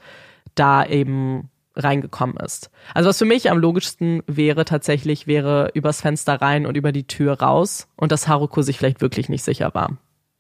da 0.57 0.85
eben 0.85 1.51
reingekommen 1.77 2.37
ist. 2.39 2.71
Also 2.95 3.09
was 3.09 3.19
für 3.19 3.25
mich 3.25 3.51
am 3.51 3.59
logischsten 3.59 4.23
wäre 4.27 4.65
tatsächlich, 4.65 5.27
wäre 5.27 5.71
übers 5.75 6.01
Fenster 6.01 6.41
rein 6.41 6.67
und 6.67 6.77
über 6.77 6.91
die 6.91 7.07
Tür 7.07 7.41
raus 7.41 7.89
und 7.97 8.13
dass 8.13 8.29
Haruko 8.29 8.63
sich 8.63 8.79
vielleicht 8.79 9.01
wirklich 9.01 9.29
nicht 9.29 9.45
sicher 9.45 9.75
war. 9.75 9.99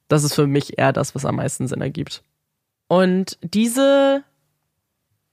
Das 0.09 0.25
ist 0.25 0.35
für 0.35 0.47
mich 0.47 0.79
eher 0.79 0.93
das, 0.93 1.14
was 1.14 1.25
am 1.25 1.37
meisten 1.37 1.69
Sinn 1.69 1.83
ergibt. 1.83 2.23
Und 2.89 3.39
diese 3.43 4.23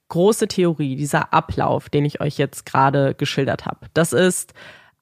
große 0.09 0.47
Theorie, 0.47 0.95
dieser 0.95 1.33
Ablauf, 1.33 1.89
den 1.89 2.05
ich 2.05 2.21
euch 2.21 2.37
jetzt 2.37 2.65
gerade 2.65 3.15
geschildert 3.15 3.65
habe, 3.65 3.87
das 3.93 4.13
ist 4.13 4.53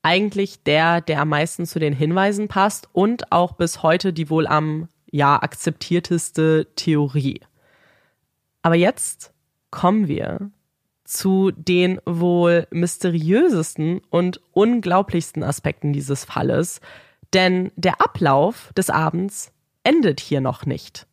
eigentlich 0.04 0.64
der, 0.64 1.02
der 1.02 1.22
am 1.22 1.30
meisten 1.30 1.66
zu 1.66 1.80
den 1.80 1.94
Hinweisen 1.94 2.48
passt 2.48 2.90
und 2.94 3.32
auch 3.32 3.54
bis 3.54 3.84
heute 3.84 4.14
die 4.14 4.30
wohl 4.30 4.48
am 4.48 4.88
ja 5.12 5.42
akzeptierteste 5.42 6.68
Theorie. 6.76 7.42
Aber 8.62 8.76
jetzt 8.76 9.34
kommen 9.72 10.08
wir 10.08 10.52
zu 11.04 11.52
den 11.52 12.00
wohl 12.06 12.68
mysteriösesten 12.72 14.02
und 14.10 14.40
unglaublichsten 14.52 15.44
Aspekten 15.44 15.92
dieses 15.92 16.24
Falles, 16.24 16.80
denn 17.34 17.72
der 17.76 18.02
Ablauf 18.02 18.72
des 18.78 18.90
Abends 18.90 19.52
endet 19.84 20.20
hier 20.20 20.42
noch 20.42 20.66
nicht. 20.66 21.08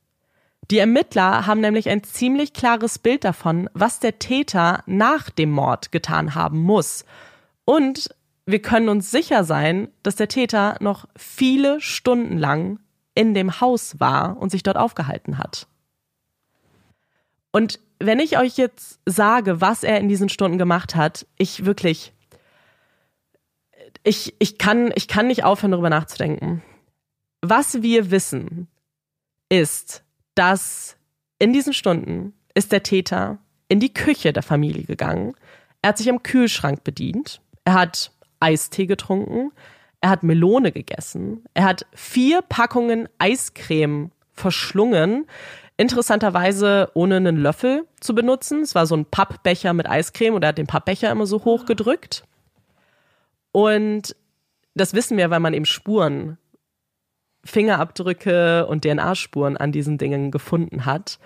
Die 0.70 0.78
Ermittler 0.78 1.46
haben 1.46 1.60
nämlich 1.60 1.88
ein 1.88 2.04
ziemlich 2.04 2.52
klares 2.52 2.98
Bild 2.98 3.24
davon, 3.24 3.70
was 3.72 4.00
der 4.00 4.18
Täter 4.18 4.82
nach 4.86 5.30
dem 5.30 5.50
Mord 5.50 5.92
getan 5.92 6.34
haben 6.34 6.58
muss. 6.58 7.04
Und 7.64 8.14
wir 8.44 8.60
können 8.60 8.88
uns 8.88 9.10
sicher 9.10 9.44
sein, 9.44 9.88
dass 10.02 10.16
der 10.16 10.28
Täter 10.28 10.76
noch 10.80 11.06
viele 11.16 11.80
Stunden 11.80 12.36
lang 12.36 12.80
in 13.14 13.34
dem 13.34 13.60
Haus 13.60 13.98
war 13.98 14.36
und 14.36 14.50
sich 14.50 14.62
dort 14.62 14.76
aufgehalten 14.76 15.38
hat. 15.38 15.66
Und 17.50 17.80
wenn 18.00 18.20
ich 18.20 18.38
euch 18.38 18.56
jetzt 18.56 19.00
sage, 19.06 19.60
was 19.60 19.82
er 19.82 19.98
in 19.98 20.08
diesen 20.08 20.28
Stunden 20.28 20.58
gemacht 20.58 20.94
hat, 20.94 21.26
ich 21.36 21.64
wirklich, 21.64 22.12
ich, 24.04 24.34
ich, 24.38 24.58
kann, 24.58 24.92
ich 24.94 25.08
kann 25.08 25.26
nicht 25.26 25.44
aufhören, 25.44 25.72
darüber 25.72 25.90
nachzudenken. 25.90 26.62
Was 27.40 27.82
wir 27.82 28.10
wissen, 28.10 28.68
ist, 29.48 30.04
dass 30.34 30.96
in 31.38 31.52
diesen 31.52 31.72
Stunden 31.72 32.34
ist 32.54 32.72
der 32.72 32.82
Täter 32.82 33.38
in 33.68 33.80
die 33.80 33.92
Küche 33.92 34.32
der 34.32 34.42
Familie 34.42 34.84
gegangen. 34.84 35.34
Er 35.82 35.90
hat 35.90 35.98
sich 35.98 36.10
am 36.10 36.22
Kühlschrank 36.22 36.84
bedient. 36.84 37.40
Er 37.64 37.74
hat 37.74 38.12
Eistee 38.40 38.86
getrunken. 38.86 39.52
Er 40.00 40.10
hat 40.10 40.22
Melone 40.22 40.72
gegessen. 40.72 41.44
Er 41.54 41.64
hat 41.64 41.86
vier 41.92 42.42
Packungen 42.42 43.08
Eiscreme 43.18 44.10
verschlungen. 44.32 45.26
Interessanterweise 45.78 46.90
ohne 46.94 47.16
einen 47.16 47.36
Löffel 47.36 47.86
zu 48.00 48.14
benutzen. 48.14 48.62
Es 48.62 48.74
war 48.74 48.86
so 48.86 48.96
ein 48.96 49.06
Pappbecher 49.06 49.72
mit 49.72 49.88
Eiscreme 49.88 50.34
und 50.34 50.42
er 50.42 50.48
hat 50.48 50.58
den 50.58 50.66
Pappbecher 50.66 51.10
immer 51.10 51.24
so 51.24 51.44
hoch 51.44 51.64
gedrückt. 51.66 52.24
Und 53.52 54.14
das 54.74 54.92
wissen 54.92 55.16
wir, 55.16 55.30
weil 55.30 55.40
man 55.40 55.54
eben 55.54 55.64
Spuren 55.64 56.36
Fingerabdrücke 57.44 58.66
und 58.66 58.84
DNA-Spuren 58.84 59.56
an 59.56 59.72
diesen 59.72 59.98
Dingen 59.98 60.30
gefunden 60.30 60.84
hat. 60.84 61.18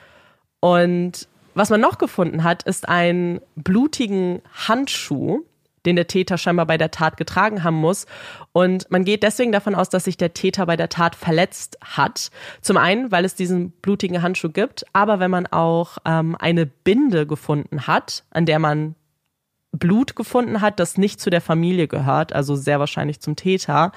Und 0.60 1.28
was 1.54 1.70
man 1.70 1.80
noch 1.80 1.98
gefunden 1.98 2.44
hat, 2.44 2.62
ist 2.62 2.88
einen 2.88 3.40
blutigen 3.56 4.42
Handschuh, 4.68 5.44
den 5.86 5.96
der 5.96 6.06
Täter 6.06 6.38
scheinbar 6.38 6.66
bei 6.66 6.78
der 6.78 6.90
Tat 6.90 7.16
getragen 7.16 7.64
haben 7.64 7.76
muss. 7.76 8.06
Und 8.52 8.90
man 8.90 9.04
geht 9.04 9.22
deswegen 9.22 9.52
davon 9.52 9.74
aus, 9.74 9.88
dass 9.88 10.04
sich 10.04 10.16
der 10.16 10.34
Täter 10.34 10.66
bei 10.66 10.76
der 10.76 10.88
Tat 10.88 11.16
verletzt 11.16 11.78
hat. 11.82 12.30
Zum 12.60 12.76
einen, 12.76 13.10
weil 13.10 13.24
es 13.24 13.34
diesen 13.34 13.70
blutigen 13.70 14.22
Handschuh 14.22 14.50
gibt, 14.50 14.84
aber 14.92 15.20
wenn 15.20 15.30
man 15.30 15.46
auch 15.46 15.98
ähm, 16.04 16.36
eine 16.38 16.66
Binde 16.66 17.26
gefunden 17.26 17.86
hat, 17.86 18.24
an 18.30 18.46
der 18.46 18.58
man 18.58 18.94
Blut 19.72 20.16
gefunden 20.16 20.60
hat, 20.60 20.78
das 20.78 20.98
nicht 20.98 21.18
zu 21.18 21.30
der 21.30 21.40
Familie 21.40 21.88
gehört, 21.88 22.34
also 22.34 22.54
sehr 22.56 22.78
wahrscheinlich 22.78 23.20
zum 23.20 23.36
Täter. 23.36 23.92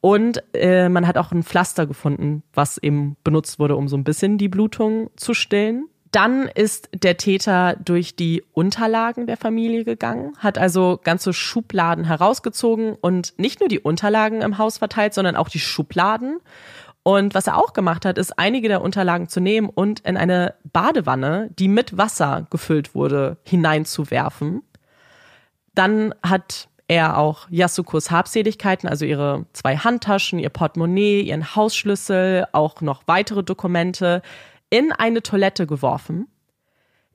Und 0.00 0.42
äh, 0.54 0.88
man 0.88 1.06
hat 1.06 1.18
auch 1.18 1.32
ein 1.32 1.42
Pflaster 1.42 1.86
gefunden, 1.86 2.42
was 2.54 2.78
eben 2.78 3.16
benutzt 3.22 3.58
wurde, 3.58 3.76
um 3.76 3.88
so 3.88 3.96
ein 3.96 4.04
bisschen 4.04 4.38
die 4.38 4.48
Blutung 4.48 5.10
zu 5.16 5.34
stillen. 5.34 5.86
Dann 6.12 6.46
ist 6.46 6.90
der 6.92 7.16
Täter 7.16 7.74
durch 7.82 8.14
die 8.14 8.44
Unterlagen 8.52 9.26
der 9.26 9.38
Familie 9.38 9.84
gegangen, 9.84 10.34
hat 10.38 10.58
also 10.58 11.00
ganze 11.02 11.32
Schubladen 11.32 12.04
herausgezogen 12.04 12.96
und 13.00 13.32
nicht 13.38 13.60
nur 13.60 13.70
die 13.70 13.80
Unterlagen 13.80 14.42
im 14.42 14.58
Haus 14.58 14.76
verteilt, 14.76 15.14
sondern 15.14 15.36
auch 15.36 15.48
die 15.48 15.58
Schubladen. 15.58 16.38
Und 17.02 17.34
was 17.34 17.46
er 17.46 17.56
auch 17.56 17.72
gemacht 17.72 18.04
hat, 18.04 18.18
ist 18.18 18.38
einige 18.38 18.68
der 18.68 18.82
Unterlagen 18.82 19.28
zu 19.28 19.40
nehmen 19.40 19.70
und 19.70 20.00
in 20.00 20.18
eine 20.18 20.54
Badewanne, 20.70 21.48
die 21.58 21.66
mit 21.66 21.96
Wasser 21.96 22.46
gefüllt 22.50 22.94
wurde, 22.94 23.38
hineinzuwerfen. 23.42 24.62
Dann 25.74 26.14
hat 26.22 26.68
er 26.88 27.16
auch 27.16 27.48
Yasukos 27.48 28.10
Habseligkeiten, 28.10 28.86
also 28.86 29.06
ihre 29.06 29.46
zwei 29.54 29.78
Handtaschen, 29.78 30.38
ihr 30.38 30.50
Portemonnaie, 30.50 31.22
ihren 31.22 31.56
Hausschlüssel, 31.56 32.46
auch 32.52 32.82
noch 32.82 33.04
weitere 33.06 33.42
Dokumente 33.42 34.20
in 34.72 34.90
eine 34.90 35.22
Toilette 35.22 35.66
geworfen. 35.66 36.28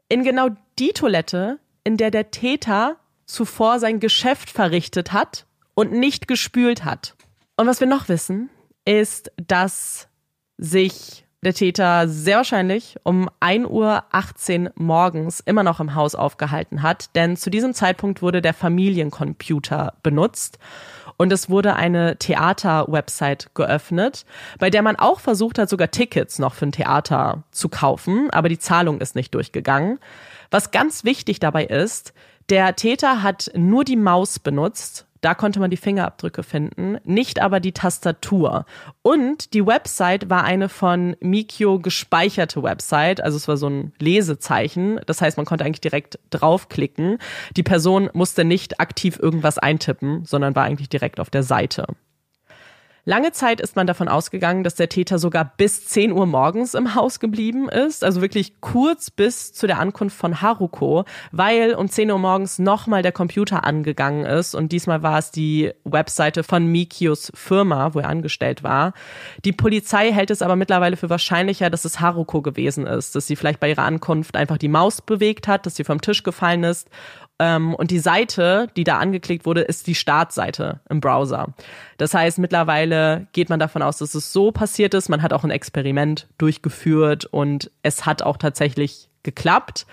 In 0.09 0.23
genau 0.23 0.49
die 0.77 0.93
Toilette, 0.93 1.59
in 1.83 1.97
der 1.97 2.11
der 2.11 2.29
Täter 2.29 2.97
zuvor 3.25 3.79
sein 3.79 3.99
Geschäft 3.99 4.51
verrichtet 4.51 5.11
hat 5.11 5.47
und 5.73 5.91
nicht 5.91 6.27
gespült 6.27 6.85
hat. 6.85 7.15
Und 7.55 7.65
was 7.65 7.79
wir 7.79 7.87
noch 7.87 8.09
wissen, 8.09 8.51
ist, 8.85 9.31
dass 9.37 10.07
sich 10.59 11.25
der 11.43 11.55
Täter 11.55 12.07
sehr 12.07 12.37
wahrscheinlich 12.37 12.97
um 13.01 13.27
1.18 13.41 14.65
Uhr 14.65 14.71
morgens 14.75 15.39
immer 15.39 15.63
noch 15.63 15.79
im 15.79 15.95
Haus 15.95 16.13
aufgehalten 16.13 16.83
hat, 16.83 17.15
denn 17.15 17.37
zu 17.37 17.49
diesem 17.49 17.73
Zeitpunkt 17.73 18.21
wurde 18.21 18.43
der 18.43 18.53
Familiencomputer 18.53 19.95
benutzt 20.03 20.59
und 21.17 21.33
es 21.33 21.49
wurde 21.49 21.75
eine 21.75 22.17
Theater-Website 22.17 23.49
geöffnet, 23.55 24.25
bei 24.59 24.69
der 24.69 24.83
man 24.83 24.95
auch 24.95 25.19
versucht 25.19 25.57
hat, 25.57 25.69
sogar 25.69 25.91
Tickets 25.91 26.39
noch 26.39 26.53
für 26.53 26.67
ein 26.67 26.71
Theater 26.71 27.43
zu 27.51 27.69
kaufen, 27.69 28.29
aber 28.29 28.49
die 28.49 28.59
Zahlung 28.59 29.01
ist 29.01 29.15
nicht 29.15 29.33
durchgegangen. 29.33 29.99
Was 30.51 30.71
ganz 30.71 31.03
wichtig 31.03 31.39
dabei 31.39 31.65
ist, 31.65 32.13
der 32.49 32.75
Täter 32.75 33.23
hat 33.23 33.51
nur 33.55 33.83
die 33.83 33.97
Maus 33.97 34.39
benutzt 34.39 35.06
da 35.21 35.33
konnte 35.33 35.59
man 35.59 35.71
die 35.71 35.77
Fingerabdrücke 35.77 36.43
finden, 36.43 36.97
nicht 37.03 37.41
aber 37.41 37.59
die 37.59 37.71
Tastatur. 37.71 38.65
Und 39.01 39.53
die 39.53 39.65
Website 39.65 40.29
war 40.29 40.43
eine 40.43 40.69
von 40.69 41.15
Mikio 41.19 41.79
gespeicherte 41.79 42.63
Website, 42.63 43.21
also 43.21 43.37
es 43.37 43.47
war 43.47 43.57
so 43.57 43.69
ein 43.69 43.93
Lesezeichen. 43.99 44.99
Das 45.05 45.21
heißt, 45.21 45.37
man 45.37 45.45
konnte 45.45 45.65
eigentlich 45.65 45.81
direkt 45.81 46.19
draufklicken. 46.29 47.17
Die 47.55 47.63
Person 47.63 48.09
musste 48.13 48.43
nicht 48.43 48.79
aktiv 48.79 49.19
irgendwas 49.19 49.57
eintippen, 49.57 50.25
sondern 50.25 50.55
war 50.55 50.63
eigentlich 50.63 50.89
direkt 50.89 51.19
auf 51.19 51.29
der 51.29 51.43
Seite. 51.43 51.87
Lange 53.09 53.31
Zeit 53.31 53.61
ist 53.61 53.77
man 53.77 53.87
davon 53.87 54.09
ausgegangen, 54.09 54.65
dass 54.65 54.75
der 54.75 54.89
Täter 54.89 55.17
sogar 55.17 55.53
bis 55.55 55.85
10 55.87 56.11
Uhr 56.11 56.25
morgens 56.25 56.73
im 56.73 56.93
Haus 56.93 57.21
geblieben 57.21 57.69
ist, 57.69 58.03
also 58.03 58.19
wirklich 58.19 58.59
kurz 58.59 59.11
bis 59.11 59.53
zu 59.53 59.65
der 59.65 59.79
Ankunft 59.79 60.17
von 60.17 60.41
Haruko, 60.41 61.05
weil 61.31 61.75
um 61.75 61.87
10 61.87 62.11
Uhr 62.11 62.19
morgens 62.19 62.59
nochmal 62.59 63.03
der 63.03 63.13
Computer 63.13 63.63
angegangen 63.63 64.25
ist 64.25 64.55
und 64.55 64.73
diesmal 64.73 65.03
war 65.03 65.19
es 65.19 65.31
die 65.31 65.71
Webseite 65.85 66.43
von 66.43 66.67
Mikios 66.67 67.31
Firma, 67.33 67.93
wo 67.93 67.99
er 67.99 68.09
angestellt 68.09 68.61
war. 68.61 68.91
Die 69.45 69.53
Polizei 69.53 70.11
hält 70.11 70.29
es 70.29 70.41
aber 70.41 70.57
mittlerweile 70.57 70.97
für 70.97 71.09
wahrscheinlicher, 71.09 71.69
dass 71.69 71.85
es 71.85 72.01
Haruko 72.01 72.41
gewesen 72.41 72.85
ist, 72.85 73.15
dass 73.15 73.25
sie 73.25 73.37
vielleicht 73.37 73.61
bei 73.61 73.69
ihrer 73.69 73.83
Ankunft 73.83 74.35
einfach 74.35 74.57
die 74.57 74.67
Maus 74.67 75.01
bewegt 75.01 75.47
hat, 75.47 75.65
dass 75.65 75.77
sie 75.77 75.85
vom 75.85 76.01
Tisch 76.01 76.23
gefallen 76.23 76.65
ist 76.65 76.89
ähm, 77.39 77.75
und 77.75 77.91
die 77.91 77.99
Seite, 77.99 78.67
die 78.75 78.83
da 78.83 78.97
angeklickt 78.97 79.45
wurde, 79.45 79.61
ist 79.61 79.87
die 79.87 79.95
Startseite 79.95 80.79
im 80.89 80.99
Browser. 80.99 81.53
Das 81.97 82.13
heißt, 82.13 82.39
mittlerweile 82.39 83.27
geht 83.33 83.49
man 83.49 83.59
davon 83.59 83.81
aus, 83.81 83.97
dass 83.97 84.15
es 84.15 84.33
so 84.33 84.51
passiert 84.51 84.93
ist. 84.93 85.09
Man 85.09 85.21
hat 85.21 85.33
auch 85.33 85.43
ein 85.43 85.51
Experiment 85.51 86.27
durchgeführt 86.37 87.25
und 87.25 87.71
es 87.83 88.05
hat 88.05 88.23
auch 88.23 88.37
tatsächlich 88.37 89.09
geklappt. 89.23 89.85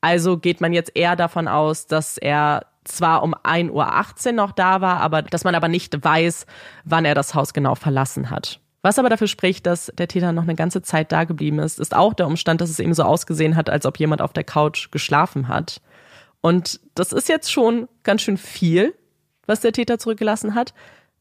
Also 0.00 0.38
geht 0.38 0.60
man 0.60 0.72
jetzt 0.72 0.92
eher 0.94 1.16
davon 1.16 1.48
aus, 1.48 1.86
dass 1.86 2.18
er 2.18 2.66
zwar 2.84 3.22
um 3.22 3.34
1.18 3.34 4.26
Uhr 4.28 4.32
noch 4.32 4.52
da 4.52 4.80
war, 4.80 5.00
aber 5.00 5.22
dass 5.22 5.44
man 5.44 5.54
aber 5.54 5.68
nicht 5.68 6.02
weiß, 6.02 6.46
wann 6.84 7.04
er 7.04 7.14
das 7.14 7.34
Haus 7.34 7.52
genau 7.52 7.74
verlassen 7.74 8.30
hat. 8.30 8.60
Was 8.80 8.98
aber 8.98 9.08
dafür 9.08 9.26
spricht, 9.26 9.66
dass 9.66 9.92
der 9.98 10.08
Täter 10.08 10.32
noch 10.32 10.44
eine 10.44 10.54
ganze 10.54 10.82
Zeit 10.82 11.12
da 11.12 11.24
geblieben 11.24 11.58
ist, 11.58 11.80
ist 11.80 11.94
auch 11.94 12.14
der 12.14 12.26
Umstand, 12.26 12.60
dass 12.60 12.70
es 12.70 12.78
eben 12.78 12.94
so 12.94 13.02
ausgesehen 13.02 13.56
hat, 13.56 13.68
als 13.68 13.84
ob 13.86 13.98
jemand 13.98 14.22
auf 14.22 14.32
der 14.32 14.44
Couch 14.44 14.90
geschlafen 14.90 15.48
hat. 15.48 15.80
Und 16.40 16.80
das 16.94 17.12
ist 17.12 17.28
jetzt 17.28 17.50
schon 17.50 17.88
ganz 18.02 18.22
schön 18.22 18.36
viel, 18.36 18.94
was 19.46 19.60
der 19.60 19.72
Täter 19.72 19.98
zurückgelassen 19.98 20.54
hat. 20.54 20.74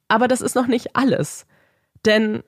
Aber 0.08 0.28
das 0.28 0.42
ist 0.42 0.56
noch 0.56 0.68
nicht 0.68 0.96
alles. 0.96 1.46
Denn, 2.06 2.44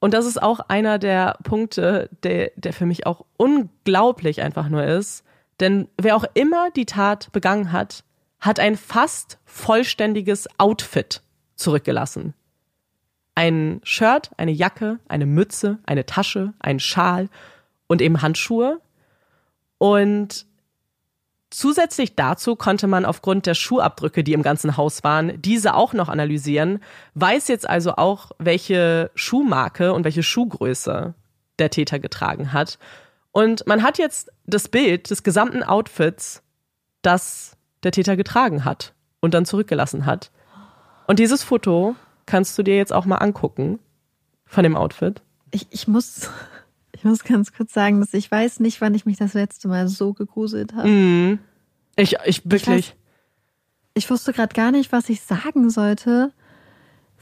und 0.00 0.14
das 0.14 0.26
ist 0.26 0.42
auch 0.42 0.60
einer 0.60 0.98
der 0.98 1.38
Punkte, 1.42 2.08
der, 2.22 2.52
der 2.56 2.72
für 2.72 2.86
mich 2.86 3.06
auch 3.06 3.24
unglaublich 3.36 4.42
einfach 4.42 4.68
nur 4.68 4.84
ist, 4.84 5.24
denn 5.60 5.88
wer 5.96 6.16
auch 6.16 6.24
immer 6.34 6.70
die 6.70 6.86
Tat 6.86 7.30
begangen 7.32 7.72
hat, 7.72 8.04
hat 8.40 8.58
ein 8.58 8.76
fast 8.76 9.38
vollständiges 9.44 10.48
Outfit 10.58 11.22
zurückgelassen. 11.54 12.34
Ein 13.34 13.80
Shirt, 13.84 14.30
eine 14.36 14.50
Jacke, 14.50 14.98
eine 15.08 15.26
Mütze, 15.26 15.78
eine 15.86 16.04
Tasche, 16.04 16.52
ein 16.58 16.80
Schal 16.80 17.28
und 17.86 18.02
eben 18.02 18.20
Handschuhe. 18.20 18.80
Und 19.78 20.46
Zusätzlich 21.52 22.14
dazu 22.14 22.56
konnte 22.56 22.86
man 22.86 23.04
aufgrund 23.04 23.44
der 23.44 23.52
Schuhabdrücke, 23.52 24.24
die 24.24 24.32
im 24.32 24.42
ganzen 24.42 24.78
Haus 24.78 25.04
waren, 25.04 25.40
diese 25.42 25.74
auch 25.74 25.92
noch 25.92 26.08
analysieren, 26.08 26.80
weiß 27.12 27.48
jetzt 27.48 27.68
also 27.68 27.96
auch, 27.96 28.32
welche 28.38 29.10
Schuhmarke 29.14 29.92
und 29.92 30.04
welche 30.04 30.22
Schuhgröße 30.22 31.12
der 31.58 31.70
Täter 31.70 31.98
getragen 31.98 32.54
hat. 32.54 32.78
Und 33.32 33.66
man 33.66 33.82
hat 33.82 33.98
jetzt 33.98 34.32
das 34.46 34.68
Bild 34.68 35.10
des 35.10 35.24
gesamten 35.24 35.62
Outfits, 35.62 36.42
das 37.02 37.58
der 37.82 37.92
Täter 37.92 38.16
getragen 38.16 38.64
hat 38.64 38.94
und 39.20 39.34
dann 39.34 39.44
zurückgelassen 39.44 40.06
hat. 40.06 40.30
Und 41.06 41.18
dieses 41.18 41.42
Foto 41.42 41.96
kannst 42.24 42.56
du 42.56 42.62
dir 42.62 42.78
jetzt 42.78 42.94
auch 42.94 43.04
mal 43.04 43.18
angucken 43.18 43.78
von 44.46 44.62
dem 44.62 44.74
Outfit. 44.74 45.20
Ich, 45.50 45.66
ich 45.68 45.86
muss 45.86 46.30
ich 46.92 47.04
muss 47.04 47.24
ganz 47.24 47.52
kurz 47.52 47.72
sagen, 47.72 48.00
dass 48.00 48.14
ich 48.14 48.30
weiß 48.30 48.60
nicht, 48.60 48.80
wann 48.80 48.94
ich 48.94 49.06
mich 49.06 49.16
das 49.16 49.34
letzte 49.34 49.68
Mal 49.68 49.88
so 49.88 50.12
gegruselt 50.12 50.74
habe. 50.74 50.88
Mm. 50.88 51.38
Ich, 51.96 52.16
ich 52.24 52.42
wirklich. 52.44 52.62
Ich, 52.62 52.90
weiß, 52.90 52.96
ich 53.94 54.10
wusste 54.10 54.32
gerade 54.32 54.54
gar 54.54 54.70
nicht, 54.70 54.92
was 54.92 55.08
ich 55.08 55.22
sagen 55.22 55.70
sollte, 55.70 56.32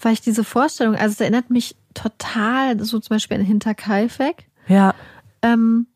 weil 0.01 0.13
ich 0.13 0.21
diese 0.21 0.45
Vorstellung, 0.45 0.95
also 0.95 1.13
es 1.13 1.21
erinnert 1.21 1.51
mich 1.51 1.77
total, 1.95 2.83
so 2.85 2.99
zum 2.99 3.15
Beispiel 3.15 3.39
an 3.39 3.45
Hinterkaifeck. 3.45 4.49
Ja. 4.69 4.95
Ähm, 5.43 5.87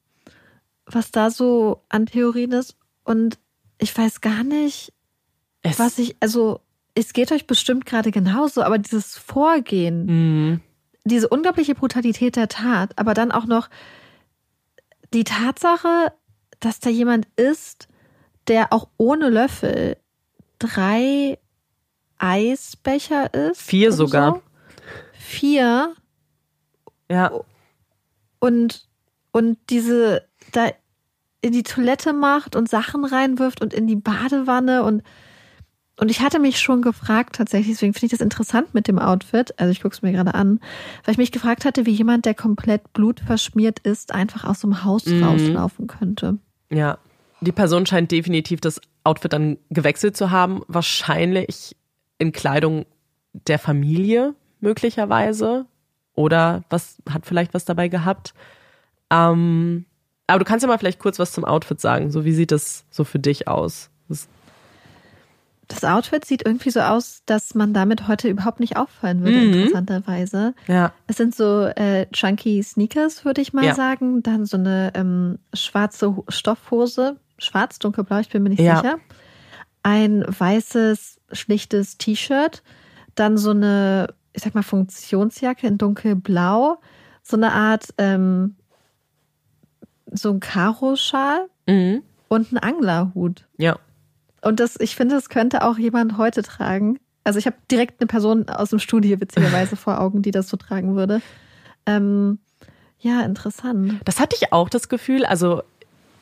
was 0.86 1.10
da 1.10 1.30
so 1.30 1.82
an 1.88 2.06
Theorien 2.06 2.52
ist. 2.52 2.76
Und 3.04 3.38
ich 3.78 3.96
weiß 3.96 4.20
gar 4.20 4.44
nicht, 4.44 4.92
es 5.62 5.78
was 5.78 5.98
ich, 5.98 6.16
also 6.20 6.60
es 6.94 7.12
geht 7.12 7.32
euch 7.32 7.46
bestimmt 7.46 7.86
gerade 7.86 8.10
genauso, 8.10 8.62
aber 8.62 8.78
dieses 8.78 9.16
Vorgehen, 9.16 10.52
mm 10.52 10.60
diese 11.04 11.28
unglaubliche 11.28 11.74
Brutalität 11.74 12.36
der 12.36 12.48
Tat, 12.48 12.98
aber 12.98 13.14
dann 13.14 13.30
auch 13.30 13.46
noch 13.46 13.68
die 15.12 15.24
Tatsache, 15.24 16.12
dass 16.60 16.80
da 16.80 16.90
jemand 16.90 17.28
ist, 17.36 17.88
der 18.48 18.72
auch 18.72 18.88
ohne 18.96 19.28
Löffel 19.28 19.96
drei 20.58 21.38
Eisbecher 22.18 23.32
ist. 23.34 23.60
Vier 23.60 23.92
sogar. 23.92 24.34
So. 24.34 24.42
Vier. 25.12 25.94
Ja. 27.10 27.30
Und, 28.38 28.88
und 29.32 29.58
diese 29.70 30.26
da 30.52 30.70
in 31.40 31.52
die 31.52 31.62
Toilette 31.62 32.14
macht 32.14 32.56
und 32.56 32.68
Sachen 32.68 33.04
reinwirft 33.04 33.60
und 33.60 33.74
in 33.74 33.86
die 33.86 33.96
Badewanne 33.96 34.82
und 34.82 35.02
und 35.96 36.10
ich 36.10 36.20
hatte 36.20 36.38
mich 36.40 36.58
schon 36.58 36.82
gefragt, 36.82 37.36
tatsächlich, 37.36 37.76
deswegen 37.76 37.94
finde 37.94 38.06
ich 38.06 38.12
das 38.12 38.20
interessant 38.20 38.74
mit 38.74 38.88
dem 38.88 38.98
Outfit, 38.98 39.58
also 39.58 39.70
ich 39.70 39.80
gucke 39.80 39.94
es 39.94 40.02
mir 40.02 40.12
gerade 40.12 40.34
an, 40.34 40.60
weil 41.04 41.12
ich 41.12 41.18
mich 41.18 41.32
gefragt 41.32 41.64
hatte, 41.64 41.86
wie 41.86 41.92
jemand, 41.92 42.24
der 42.24 42.34
komplett 42.34 42.92
blutverschmiert 42.92 43.78
ist, 43.80 44.12
einfach 44.12 44.44
aus 44.44 44.60
dem 44.60 44.84
Haus 44.84 45.06
mhm. 45.06 45.22
rauslaufen 45.22 45.86
könnte. 45.86 46.38
Ja, 46.70 46.98
die 47.40 47.52
Person 47.52 47.86
scheint 47.86 48.10
definitiv 48.10 48.60
das 48.60 48.80
Outfit 49.04 49.32
dann 49.32 49.58
gewechselt 49.70 50.16
zu 50.16 50.30
haben, 50.30 50.62
wahrscheinlich 50.66 51.76
in 52.18 52.32
Kleidung 52.32 52.86
der 53.32 53.58
Familie 53.58 54.34
möglicherweise 54.60 55.66
oder 56.14 56.64
was 56.70 56.96
hat 57.10 57.26
vielleicht 57.26 57.54
was 57.54 57.64
dabei 57.64 57.88
gehabt. 57.88 58.34
Ähm, 59.10 59.84
aber 60.26 60.38
du 60.38 60.44
kannst 60.44 60.62
ja 60.62 60.68
mal 60.68 60.78
vielleicht 60.78 61.00
kurz 61.00 61.18
was 61.18 61.32
zum 61.32 61.44
Outfit 61.44 61.80
sagen. 61.80 62.10
So 62.10 62.24
wie 62.24 62.32
sieht 62.32 62.50
das 62.50 62.84
so 62.90 63.04
für 63.04 63.18
dich 63.18 63.46
aus? 63.46 63.90
Das 64.08 64.28
das 65.68 65.84
Outfit 65.84 66.24
sieht 66.24 66.44
irgendwie 66.44 66.70
so 66.70 66.80
aus, 66.80 67.22
dass 67.26 67.54
man 67.54 67.72
damit 67.72 68.08
heute 68.08 68.28
überhaupt 68.28 68.60
nicht 68.60 68.76
auffallen 68.76 69.24
würde, 69.24 69.38
mhm. 69.38 69.52
interessanterweise. 69.54 70.54
Ja. 70.66 70.92
Es 71.06 71.16
sind 71.16 71.34
so 71.34 71.66
äh, 71.66 72.06
chunky 72.12 72.62
Sneakers, 72.62 73.24
würde 73.24 73.40
ich 73.40 73.52
mal 73.52 73.64
ja. 73.64 73.74
sagen. 73.74 74.22
Dann 74.22 74.46
so 74.46 74.56
eine 74.56 74.92
ähm, 74.94 75.38
schwarze 75.52 76.14
Stoffhose, 76.28 77.16
schwarz, 77.38 77.78
dunkelblau, 77.78 78.18
ich 78.18 78.28
bin 78.28 78.42
mir 78.42 78.50
nicht 78.50 78.60
ja. 78.60 78.76
sicher. 78.76 78.98
Ein 79.82 80.24
weißes, 80.26 81.20
schlichtes 81.32 81.98
T-Shirt. 81.98 82.62
Dann 83.14 83.36
so 83.36 83.50
eine, 83.50 84.08
ich 84.32 84.42
sag 84.42 84.54
mal, 84.54 84.62
Funktionsjacke 84.62 85.66
in 85.66 85.78
dunkelblau. 85.78 86.78
So 87.22 87.36
eine 87.36 87.52
Art, 87.52 87.88
ähm, 87.98 88.56
so 90.10 90.30
ein 90.30 90.40
Karo-Schal 90.40 91.48
mhm. 91.66 92.02
und 92.28 92.52
ein 92.52 92.58
Anglerhut. 92.58 93.46
Ja. 93.56 93.78
Und 94.44 94.60
das, 94.60 94.78
ich 94.78 94.96
finde, 94.96 95.14
das 95.14 95.28
könnte 95.28 95.62
auch 95.62 95.78
jemand 95.78 96.18
heute 96.18 96.42
tragen. 96.42 96.98
Also 97.24 97.38
ich 97.38 97.46
habe 97.46 97.56
direkt 97.70 98.00
eine 98.00 98.06
Person 98.06 98.48
aus 98.48 98.70
dem 98.70 98.78
Studio 98.78 99.20
witzigerweise 99.20 99.76
vor 99.76 100.00
Augen, 100.00 100.22
die 100.22 100.30
das 100.30 100.48
so 100.48 100.56
tragen 100.56 100.94
würde. 100.94 101.22
Ähm, 101.86 102.38
ja, 102.98 103.22
interessant. 103.22 104.00
Das 104.04 104.20
hatte 104.20 104.36
ich 104.40 104.52
auch 104.52 104.68
das 104.68 104.88
Gefühl. 104.88 105.24
Also 105.24 105.62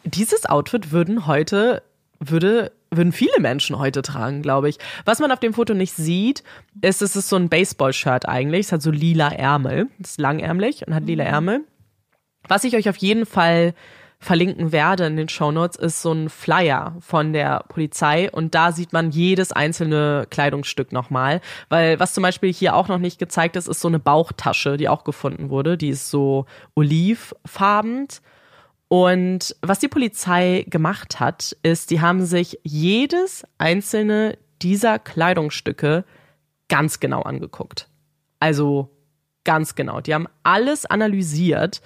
dieses 0.04 0.46
Outfit 0.46 0.92
würden 0.92 1.26
heute 1.26 1.82
würde 2.18 2.72
würden 2.90 3.12
viele 3.12 3.40
Menschen 3.40 3.78
heute 3.78 4.02
tragen, 4.02 4.42
glaube 4.42 4.68
ich. 4.68 4.78
Was 5.04 5.18
man 5.18 5.32
auf 5.32 5.40
dem 5.40 5.54
Foto 5.54 5.74
nicht 5.74 5.94
sieht, 5.94 6.42
ist, 6.82 7.00
es 7.00 7.16
ist 7.16 7.28
so 7.28 7.36
ein 7.36 7.48
Baseball-Shirt 7.48 8.28
eigentlich. 8.28 8.66
Es 8.66 8.72
hat 8.72 8.82
so 8.82 8.90
lila 8.90 9.28
Ärmel. 9.28 9.88
Es 10.00 10.10
ist 10.10 10.20
langärmlich 10.20 10.86
und 10.86 10.94
hat 10.94 11.04
lila 11.04 11.24
mhm. 11.24 11.30
Ärmel. 11.30 11.64
Was 12.48 12.64
ich 12.64 12.76
euch 12.76 12.88
auf 12.88 12.96
jeden 12.96 13.24
Fall 13.24 13.74
verlinken 14.22 14.70
werde 14.70 15.06
in 15.06 15.16
den 15.16 15.28
Shownotes, 15.28 15.76
ist 15.76 16.00
so 16.00 16.12
ein 16.12 16.30
Flyer 16.30 16.94
von 17.00 17.32
der 17.32 17.64
Polizei 17.68 18.30
und 18.30 18.54
da 18.54 18.70
sieht 18.70 18.92
man 18.92 19.10
jedes 19.10 19.50
einzelne 19.50 20.28
Kleidungsstück 20.30 20.92
nochmal. 20.92 21.40
Weil 21.68 21.98
was 21.98 22.14
zum 22.14 22.22
Beispiel 22.22 22.52
hier 22.52 22.76
auch 22.76 22.86
noch 22.86 22.98
nicht 22.98 23.18
gezeigt 23.18 23.56
ist, 23.56 23.66
ist 23.66 23.80
so 23.80 23.88
eine 23.88 23.98
Bauchtasche, 23.98 24.76
die 24.76 24.88
auch 24.88 25.02
gefunden 25.02 25.50
wurde. 25.50 25.76
Die 25.76 25.88
ist 25.88 26.08
so 26.08 26.46
olivfarben. 26.76 28.06
Und 28.86 29.56
was 29.60 29.80
die 29.80 29.88
Polizei 29.88 30.66
gemacht 30.68 31.18
hat, 31.18 31.56
ist, 31.64 31.90
die 31.90 32.00
haben 32.00 32.24
sich 32.24 32.60
jedes 32.62 33.44
einzelne 33.58 34.38
dieser 34.62 35.00
Kleidungsstücke 35.00 36.04
ganz 36.68 37.00
genau 37.00 37.22
angeguckt. 37.22 37.88
Also 38.38 38.88
ganz 39.42 39.74
genau. 39.74 40.00
Die 40.00 40.14
haben 40.14 40.28
alles 40.44 40.86
analysiert 40.86 41.82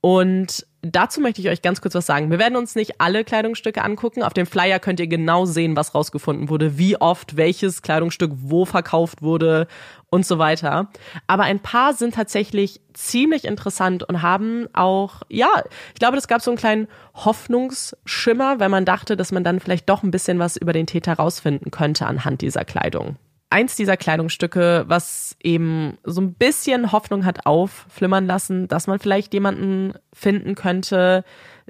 und 0.00 0.64
dazu 0.82 1.20
möchte 1.20 1.40
ich 1.40 1.48
euch 1.48 1.62
ganz 1.62 1.80
kurz 1.80 1.94
was 1.94 2.06
sagen. 2.06 2.30
Wir 2.30 2.38
werden 2.38 2.56
uns 2.56 2.74
nicht 2.74 3.00
alle 3.00 3.24
Kleidungsstücke 3.24 3.82
angucken. 3.82 4.22
Auf 4.22 4.34
dem 4.34 4.46
Flyer 4.46 4.80
könnt 4.80 5.00
ihr 5.00 5.06
genau 5.06 5.46
sehen, 5.46 5.76
was 5.76 5.94
rausgefunden 5.94 6.48
wurde, 6.48 6.76
wie 6.76 7.00
oft 7.00 7.36
welches 7.36 7.82
Kleidungsstück 7.82 8.32
wo 8.34 8.64
verkauft 8.64 9.22
wurde 9.22 9.68
und 10.10 10.26
so 10.26 10.38
weiter. 10.38 10.88
Aber 11.26 11.44
ein 11.44 11.60
paar 11.60 11.94
sind 11.94 12.14
tatsächlich 12.14 12.80
ziemlich 12.92 13.44
interessant 13.44 14.02
und 14.02 14.22
haben 14.22 14.66
auch, 14.74 15.22
ja, 15.28 15.50
ich 15.94 16.00
glaube, 16.00 16.16
es 16.18 16.28
gab 16.28 16.42
so 16.42 16.50
einen 16.50 16.58
kleinen 16.58 16.88
Hoffnungsschimmer, 17.14 18.58
wenn 18.58 18.70
man 18.70 18.84
dachte, 18.84 19.16
dass 19.16 19.32
man 19.32 19.44
dann 19.44 19.60
vielleicht 19.60 19.88
doch 19.88 20.02
ein 20.02 20.10
bisschen 20.10 20.38
was 20.38 20.56
über 20.56 20.72
den 20.72 20.86
Täter 20.86 21.14
rausfinden 21.14 21.70
könnte 21.70 22.06
anhand 22.06 22.42
dieser 22.42 22.64
Kleidung. 22.64 23.16
Eins 23.52 23.76
dieser 23.76 23.96
Kleidungsstücke, 23.96 24.84
was 24.88 25.36
eben 25.42 25.98
so 26.02 26.20
ein 26.20 26.34
bisschen 26.34 26.90
Hoffnung 26.90 27.24
hat 27.24 27.46
aufflimmern 27.46 28.26
lassen, 28.26 28.66
dass 28.66 28.86
man 28.86 28.98
vielleicht 28.98 29.32
jemanden 29.34 29.94
finden 30.12 30.54
könnte, 30.54 31.24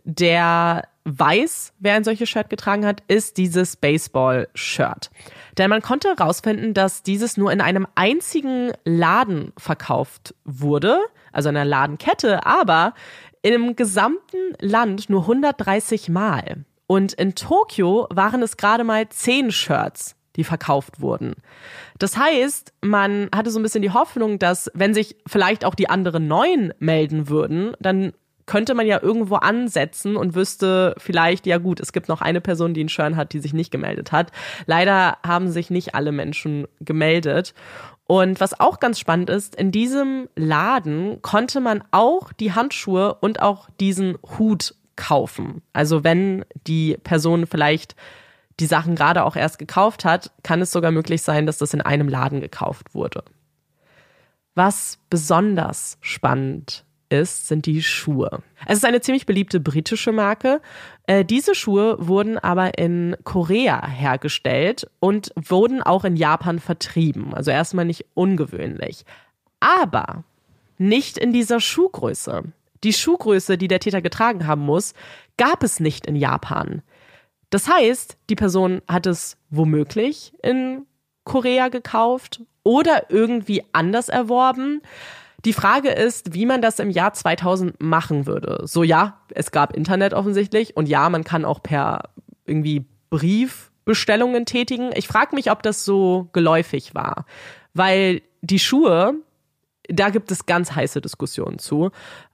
der 0.05 0.85
weiß, 1.05 1.75
wer 1.81 1.95
ein 1.95 2.05
solches 2.05 2.29
Shirt 2.29 2.49
getragen 2.49 2.87
hat, 2.87 3.03
ist 3.09 3.37
dieses 3.37 3.77
Baseball-Shirt. 3.77 5.11
Denn 5.59 5.69
man 5.69 5.83
konnte 5.83 6.15
herausfinden, 6.17 6.75
dass 6.75 7.03
dieses 7.03 7.37
nur 7.37 7.53
in 7.53 7.61
einem 7.61 7.87
einzigen 7.95 8.73
Laden 8.85 9.53
verkauft 9.59 10.35
wurde, 10.45 11.01
also 11.33 11.49
in 11.49 11.57
einer 11.57 11.69
Ladenkette, 11.69 12.47
aber 12.47 12.95
im 13.43 13.75
gesamten 13.75 14.39
Land 14.61 15.11
nur 15.11 15.23
130 15.23 16.09
Mal. 16.09 16.65
Und 16.87 17.15
in 17.15 17.35
Tokio 17.35 18.07
waren 18.11 18.43
es 18.43 18.57
gerade 18.57 18.85
mal 18.85 19.09
10 19.09 19.51
Shirts, 19.51 20.15
die 20.37 20.45
verkauft 20.45 21.01
wurden. 21.01 21.35
Das 21.99 22.17
heißt, 22.17 22.73
man 22.81 23.29
hatte 23.35 23.51
so 23.51 23.59
ein 23.59 23.63
bisschen 23.63 23.83
die 23.83 23.91
Hoffnung, 23.91 24.39
dass 24.39 24.71
wenn 24.75 24.95
sich 24.95 25.17
vielleicht 25.27 25.65
auch 25.65 25.75
die 25.75 25.91
anderen 25.91 26.27
neun 26.27 26.73
melden 26.79 27.29
würden, 27.29 27.75
dann 27.81 28.13
könnte 28.47 28.75
man 28.75 28.87
ja 28.87 29.01
irgendwo 29.01 29.37
ansetzen 29.37 30.17
und 30.17 30.35
wüsste 30.35 30.95
vielleicht, 30.99 31.47
ja 31.47 31.59
gut, 31.59 31.81
es 31.81 31.93
gibt 31.93 32.09
noch 32.09 32.21
eine 32.21 32.41
Person, 32.41 32.75
die 32.75 32.81
einen 32.81 32.89
Shirt 32.89 33.15
hat, 33.15 33.33
die 33.33 33.39
sich 33.39 33.53
nicht 33.53 33.71
gemeldet 33.71 34.13
hat. 34.13 34.33
Leider 34.67 35.19
haben 35.25 35.49
sich 35.49 35.71
nicht 35.71 35.95
alle 35.95 36.13
Menschen 36.13 36.67
gemeldet. 36.81 37.55
Und 38.07 38.41
was 38.41 38.59
auch 38.59 38.81
ganz 38.81 38.99
spannend 38.99 39.31
ist, 39.31 39.55
in 39.55 39.71
diesem 39.71 40.29
Laden 40.35 41.23
konnte 41.23 41.61
man 41.61 41.85
auch 41.93 42.33
die 42.33 42.53
Handschuhe 42.53 43.15
und 43.15 43.41
auch 43.41 43.69
diesen 43.81 44.19
Hut 44.39 44.75
kaufen. 44.97 45.63
Also 45.73 46.05
wenn 46.05 46.45
die 46.67 46.99
Person 47.03 47.47
vielleicht 47.47 47.97
die 48.63 48.67
Sachen 48.67 48.95
gerade 48.95 49.25
auch 49.25 49.35
erst 49.35 49.59
gekauft 49.59 50.05
hat, 50.05 50.31
kann 50.43 50.63
es 50.63 50.71
sogar 50.71 50.93
möglich 50.93 51.23
sein, 51.23 51.47
dass 51.47 51.59
das 51.59 51.75
in 51.75 51.81
einem 51.81 52.09
Laden 52.09 52.41
gekauft 52.41 52.95
wurde. 52.95 53.25
Was 54.55 54.99
besonders 55.11 55.99
spannend 56.01 56.85
ist, 57.09 57.49
sind 57.49 57.67
die 57.67 57.83
Schuhe. 57.83 58.43
Es 58.67 58.79
ist 58.79 58.85
eine 58.85 59.01
ziemlich 59.01 59.27
beliebte 59.27 59.59
britische 59.59 60.13
Marke. 60.13 60.61
Äh, 61.07 61.25
diese 61.25 61.55
Schuhe 61.55 61.97
wurden 61.99 62.39
aber 62.39 62.79
in 62.79 63.17
Korea 63.25 63.87
hergestellt 63.87 64.89
und 65.01 65.33
wurden 65.35 65.83
auch 65.83 66.05
in 66.05 66.17
Japan 66.17 66.61
vertrieben. 66.61 67.35
Also 67.35 67.51
erstmal 67.51 67.85
nicht 67.85 68.07
ungewöhnlich. 68.15 69.05
Aber 69.59 70.23
nicht 70.79 71.19
in 71.19 71.33
dieser 71.33 71.61
Schuhgröße. 71.61 72.45
Die 72.85 72.93
Schuhgröße, 72.93 73.59
die 73.59 73.69
der 73.69 73.81
Täter 73.81 74.03
getragen 74.03 74.47
haben 74.47 74.63
muss, 74.63 74.95
gab 75.37 75.63
es 75.63 75.81
nicht 75.81 76.07
in 76.07 76.17
Japan. 76.17 76.83
Das 77.53 77.69
heißt, 77.69 78.17
die 78.31 78.35
Person 78.35 78.81
hat 78.89 79.07
es 79.07 79.37
womöglich 79.51 80.33
in 80.43 80.87
Korea 81.25 81.69
gekauft 81.69 82.41
oder 82.63 83.11
irgendwie 83.11 83.63
anders 83.73 84.09
erworben. 84.09 84.81
Die 85.45 85.53
Frage 85.53 85.91
ist, 85.91 86.33
wie 86.33 86.47
man 86.47 86.63
das 86.63 86.79
im 86.79 86.89
Jahr 86.89 87.13
2000 87.13 87.79
machen 87.79 88.27
würde. 88.27 88.63
So 88.65 88.83
ja, 88.83 89.21
es 89.35 89.51
gab 89.51 89.77
Internet 89.77 90.15
offensichtlich 90.15 90.79
und 90.79 90.89
ja, 90.89 91.11
man 91.11 91.25
kann 91.25 91.45
auch 91.45 91.63
per 91.63 92.05
irgendwie 92.47 92.87
Briefbestellungen 93.11 94.47
tätigen. 94.47 94.89
Ich 94.95 95.07
frage 95.07 95.35
mich, 95.35 95.51
ob 95.51 95.63
das 95.63 95.85
so 95.85 96.31
geläufig 96.33 96.95
war, 96.95 97.27
weil 97.75 98.23
die 98.41 98.61
Schuhe, 98.61 99.17
da 99.89 100.09
gibt 100.09 100.31
es 100.31 100.47
ganz 100.47 100.73
heiße 100.73 101.03
Diskussionen 101.03 101.59
zu, 101.59 101.91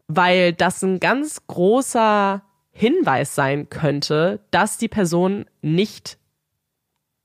weil 0.06 0.52
das 0.52 0.80
ein 0.84 1.00
ganz 1.00 1.44
großer 1.48 2.42
Hinweis 2.78 3.34
sein 3.34 3.68
könnte, 3.70 4.38
dass 4.52 4.78
die 4.78 4.86
Person 4.86 5.46
nicht, 5.62 6.16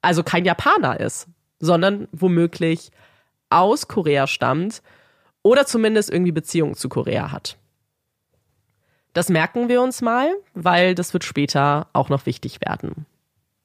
also 0.02 0.24
kein 0.24 0.46
Japaner 0.46 1.00
ist, 1.00 1.28
sondern 1.60 2.08
womöglich 2.12 2.90
aus 3.52 3.88
Korea 3.88 4.26
stammt 4.26 4.82
oder 5.44 5.68
zumindest 5.68 6.10
irgendwie 6.10 6.32
Beziehungen 6.32 6.74
zu 6.74 6.90
Korea 6.90 7.32
hat. 7.32 7.58
Das 9.14 9.30
merken 9.30 9.70
wir 9.70 9.84
uns 9.84 10.02
mal, 10.02 10.34
weil 10.56 10.96
das 10.96 11.14
wird 11.14 11.24
später 11.24 11.86
auch 11.94 12.10
noch 12.10 12.26
wichtig 12.26 12.60
werden. 12.66 13.06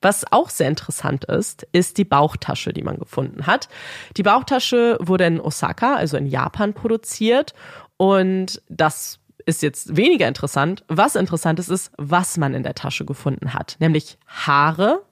Was 0.02 0.30
auch 0.30 0.50
sehr 0.50 0.68
interessant 0.68 1.24
ist, 1.24 1.66
ist 1.72 1.96
die 1.96 2.04
Bauchtasche, 2.04 2.74
die 2.74 2.82
man 2.82 2.98
gefunden 2.98 3.46
hat. 3.46 3.70
Die 4.18 4.22
Bauchtasche 4.22 4.98
wurde 5.00 5.24
in 5.24 5.40
Osaka, 5.40 5.94
also 5.94 6.18
in 6.18 6.26
Japan, 6.26 6.74
produziert 6.74 7.54
und 7.96 8.60
das 8.68 9.20
ist 9.48 9.62
jetzt 9.62 9.96
weniger 9.96 10.28
interessant. 10.28 10.84
Was 10.88 11.16
interessant 11.16 11.58
ist, 11.58 11.70
ist, 11.70 11.90
was 11.96 12.36
man 12.36 12.52
in 12.52 12.62
der 12.62 12.74
Tasche 12.74 13.06
gefunden 13.06 13.54
hat. 13.54 13.76
Nämlich 13.80 14.18
Haare. 14.26 15.02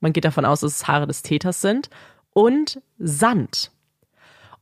Man 0.00 0.12
geht 0.12 0.26
davon 0.26 0.44
aus, 0.44 0.60
dass 0.60 0.76
es 0.76 0.86
Haare 0.86 1.06
des 1.06 1.22
Täters 1.22 1.62
sind. 1.62 1.88
Und 2.34 2.82
Sand. 2.98 3.72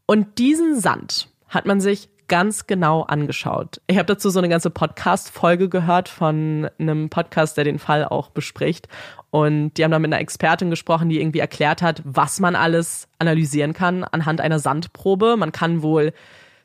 Und 0.06 0.38
diesen 0.38 0.78
Sand 0.80 1.28
hat 1.48 1.66
man 1.66 1.80
sich 1.80 2.08
ganz 2.28 2.68
genau 2.68 3.02
angeschaut. 3.02 3.80
Ich 3.88 3.96
habe 3.98 4.06
dazu 4.06 4.30
so 4.30 4.38
eine 4.38 4.48
ganze 4.48 4.70
Podcast-Folge 4.70 5.68
gehört 5.68 6.08
von 6.08 6.70
einem 6.78 7.10
Podcast, 7.10 7.56
der 7.56 7.64
den 7.64 7.80
Fall 7.80 8.04
auch 8.04 8.30
bespricht. 8.30 8.86
Und 9.30 9.74
die 9.74 9.82
haben 9.82 9.90
da 9.90 9.98
mit 9.98 10.12
einer 10.12 10.22
Expertin 10.22 10.70
gesprochen, 10.70 11.08
die 11.08 11.20
irgendwie 11.20 11.40
erklärt 11.40 11.82
hat, 11.82 12.02
was 12.04 12.38
man 12.38 12.54
alles 12.54 13.08
analysieren 13.18 13.72
kann 13.72 14.04
anhand 14.04 14.40
einer 14.40 14.60
Sandprobe. 14.60 15.36
Man 15.36 15.50
kann 15.50 15.82
wohl 15.82 16.12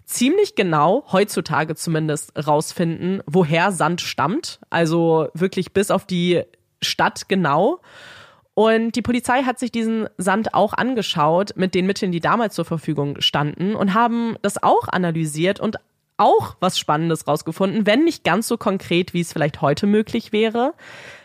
ziemlich 0.09 0.55
genau, 0.55 1.05
heutzutage 1.11 1.75
zumindest, 1.75 2.33
rausfinden, 2.35 3.21
woher 3.27 3.71
Sand 3.71 4.01
stammt. 4.01 4.59
Also 4.69 5.29
wirklich 5.33 5.71
bis 5.71 5.91
auf 5.91 6.05
die 6.05 6.43
Stadt 6.81 7.29
genau. 7.29 7.79
Und 8.55 8.95
die 8.95 9.01
Polizei 9.01 9.43
hat 9.43 9.59
sich 9.59 9.71
diesen 9.71 10.09
Sand 10.17 10.53
auch 10.53 10.73
angeschaut 10.73 11.53
mit 11.55 11.75
den 11.75 11.85
Mitteln, 11.85 12.11
die 12.11 12.19
damals 12.19 12.55
zur 12.55 12.65
Verfügung 12.65 13.21
standen 13.21 13.75
und 13.75 13.93
haben 13.93 14.35
das 14.41 14.61
auch 14.61 14.87
analysiert 14.87 15.59
und 15.59 15.77
auch 16.17 16.57
was 16.59 16.77
Spannendes 16.77 17.27
rausgefunden, 17.27 17.85
wenn 17.85 18.03
nicht 18.03 18.23
ganz 18.23 18.47
so 18.47 18.57
konkret, 18.57 19.13
wie 19.13 19.21
es 19.21 19.31
vielleicht 19.31 19.61
heute 19.61 19.87
möglich 19.87 20.33
wäre. 20.33 20.73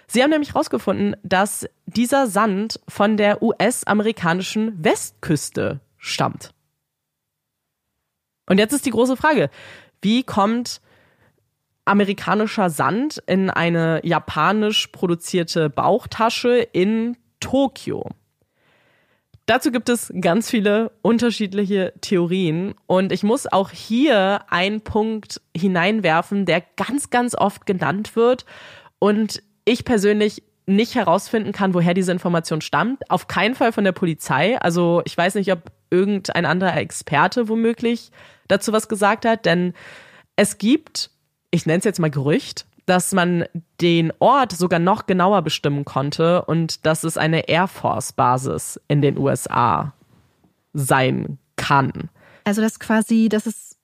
Sie 0.06 0.22
haben 0.22 0.30
nämlich 0.30 0.54
rausgefunden, 0.54 1.16
dass 1.24 1.66
dieser 1.86 2.28
Sand 2.28 2.78
von 2.86 3.16
der 3.16 3.42
US-amerikanischen 3.42 4.72
Westküste 4.84 5.80
stammt. 5.98 6.53
Und 8.46 8.58
jetzt 8.58 8.72
ist 8.72 8.86
die 8.86 8.90
große 8.90 9.16
Frage, 9.16 9.50
wie 10.02 10.22
kommt 10.22 10.80
amerikanischer 11.84 12.70
Sand 12.70 13.22
in 13.26 13.50
eine 13.50 14.00
japanisch 14.04 14.88
produzierte 14.88 15.68
Bauchtasche 15.70 16.56
in 16.58 17.16
Tokio. 17.40 18.08
Dazu 19.46 19.70
gibt 19.70 19.90
es 19.90 20.10
ganz 20.22 20.48
viele 20.48 20.92
unterschiedliche 21.02 21.92
Theorien 22.00 22.74
und 22.86 23.12
ich 23.12 23.22
muss 23.22 23.46
auch 23.46 23.70
hier 23.70 24.40
einen 24.48 24.80
Punkt 24.80 25.42
hineinwerfen, 25.54 26.46
der 26.46 26.62
ganz, 26.76 27.10
ganz 27.10 27.34
oft 27.34 27.66
genannt 27.66 28.16
wird 28.16 28.46
und 28.98 29.42
ich 29.66 29.84
persönlich 29.84 30.42
nicht 30.66 30.94
herausfinden 30.94 31.52
kann, 31.52 31.74
woher 31.74 31.94
diese 31.94 32.12
Information 32.12 32.60
stammt. 32.60 33.10
Auf 33.10 33.28
keinen 33.28 33.54
Fall 33.54 33.72
von 33.72 33.84
der 33.84 33.92
Polizei. 33.92 34.58
Also 34.60 35.02
ich 35.04 35.16
weiß 35.16 35.34
nicht, 35.34 35.52
ob 35.52 35.70
irgendein 35.90 36.46
anderer 36.46 36.76
Experte 36.76 37.48
womöglich 37.48 38.10
dazu 38.48 38.72
was 38.72 38.88
gesagt 38.88 39.26
hat, 39.26 39.46
denn 39.46 39.74
es 40.36 40.58
gibt, 40.58 41.10
ich 41.50 41.66
nenne 41.66 41.78
es 41.78 41.84
jetzt 41.84 42.00
mal 42.00 42.10
Gerücht, 42.10 42.66
dass 42.86 43.12
man 43.12 43.44
den 43.80 44.12
Ort 44.18 44.52
sogar 44.52 44.78
noch 44.78 45.06
genauer 45.06 45.42
bestimmen 45.42 45.84
konnte 45.84 46.44
und 46.44 46.84
dass 46.84 47.04
es 47.04 47.16
eine 47.16 47.48
Air 47.48 47.68
Force 47.68 48.12
Basis 48.12 48.80
in 48.88 49.00
den 49.00 49.18
USA 49.18 49.94
sein 50.74 51.38
kann. 51.56 52.10
Also 52.44 52.60
dass 52.60 52.78
quasi, 52.78 53.28
dass 53.28 53.46
es 53.46 53.76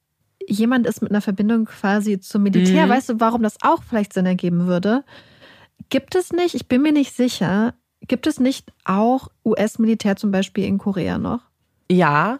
jemand 0.46 0.86
ist 0.86 1.00
mit 1.00 1.10
einer 1.10 1.22
Verbindung 1.22 1.66
quasi 1.66 2.20
zum 2.20 2.42
Militär. 2.42 2.86
Mhm. 2.86 2.90
Weißt 2.90 3.08
du, 3.08 3.20
warum 3.20 3.42
das 3.42 3.56
auch 3.62 3.82
vielleicht 3.82 4.12
Sinn 4.12 4.26
ergeben 4.26 4.66
würde? 4.66 5.04
Gibt 5.88 6.14
es 6.14 6.32
nicht, 6.32 6.54
ich 6.54 6.68
bin 6.68 6.82
mir 6.82 6.92
nicht 6.92 7.14
sicher, 7.16 7.74
gibt 8.02 8.26
es 8.26 8.38
nicht 8.38 8.72
auch 8.84 9.28
US-Militär 9.44 10.16
zum 10.16 10.30
Beispiel 10.30 10.64
in 10.64 10.78
Korea 10.78 11.18
noch? 11.18 11.40
Ja, 11.90 12.38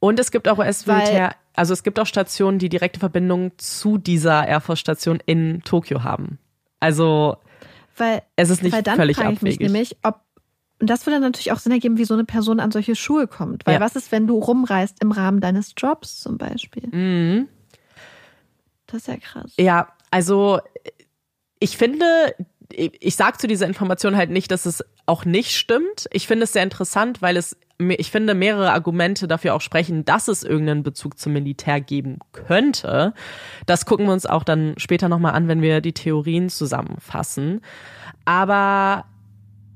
und 0.00 0.18
es 0.18 0.30
gibt 0.30 0.48
auch 0.48 0.58
US-Militär 0.58 1.34
also 1.54 1.72
es 1.72 1.82
gibt 1.82 1.98
auch 1.98 2.06
Stationen, 2.06 2.58
die 2.58 2.68
direkte 2.68 3.00
Verbindung 3.00 3.52
zu 3.58 3.98
dieser 3.98 4.46
Air 4.46 4.60
Force 4.60 4.80
Station 4.80 5.20
in 5.26 5.62
Tokio 5.62 6.04
haben. 6.04 6.38
Also 6.78 7.36
weil, 7.98 8.22
es 8.36 8.48
ist 8.50 8.62
nicht 8.62 8.72
weil 8.72 8.82
dann 8.82 8.96
völlig 8.96 9.18
frage 9.18 9.32
ich 9.32 9.38
abwegig. 9.38 9.60
mich 9.60 9.72
nämlich, 9.72 9.96
ob 10.02 10.20
und 10.80 10.88
das 10.88 11.04
würde 11.04 11.20
natürlich 11.20 11.52
auch 11.52 11.58
Sinn 11.58 11.72
ergeben, 11.72 11.98
wie 11.98 12.06
so 12.06 12.14
eine 12.14 12.24
Person 12.24 12.58
an 12.58 12.70
solche 12.70 12.96
Schuhe 12.96 13.26
kommt. 13.26 13.66
Weil 13.66 13.74
Ja. 13.74 13.80
was 13.80 13.96
ist, 13.96 14.10
wenn 14.12 14.26
du 14.26 14.38
rumreist 14.38 15.02
im 15.02 15.12
Rahmen 15.12 15.42
deines 15.42 15.74
Jobs 15.76 16.18
zum 16.20 16.38
Beispiel? 16.38 16.88
Mhm. 16.90 17.48
Das 18.86 19.02
ist 19.02 19.08
ja 19.08 19.18
krass. 19.18 19.52
Ja, 19.58 19.92
also 20.10 20.60
ich 21.58 21.76
finde, 21.76 22.06
ich 22.72 23.16
sage 23.16 23.38
zu 23.38 23.46
dieser 23.46 23.66
Information 23.66 24.16
halt 24.16 24.30
nicht, 24.30 24.50
dass 24.50 24.66
es 24.66 24.84
auch 25.06 25.24
nicht 25.24 25.56
stimmt. 25.56 26.06
Ich 26.12 26.26
finde 26.26 26.44
es 26.44 26.52
sehr 26.52 26.62
interessant, 26.62 27.22
weil 27.22 27.36
es, 27.36 27.56
ich 27.78 28.10
finde, 28.10 28.34
mehrere 28.34 28.72
Argumente 28.72 29.26
dafür 29.26 29.54
auch 29.54 29.60
sprechen, 29.60 30.04
dass 30.04 30.28
es 30.28 30.42
irgendeinen 30.42 30.82
Bezug 30.82 31.18
zum 31.18 31.32
Militär 31.32 31.80
geben 31.80 32.18
könnte. 32.32 33.14
Das 33.66 33.86
gucken 33.86 34.06
wir 34.06 34.12
uns 34.12 34.26
auch 34.26 34.44
dann 34.44 34.74
später 34.76 35.08
nochmal 35.08 35.34
an, 35.34 35.48
wenn 35.48 35.62
wir 35.62 35.80
die 35.80 35.92
Theorien 35.92 36.48
zusammenfassen. 36.48 37.60
Aber 38.24 39.04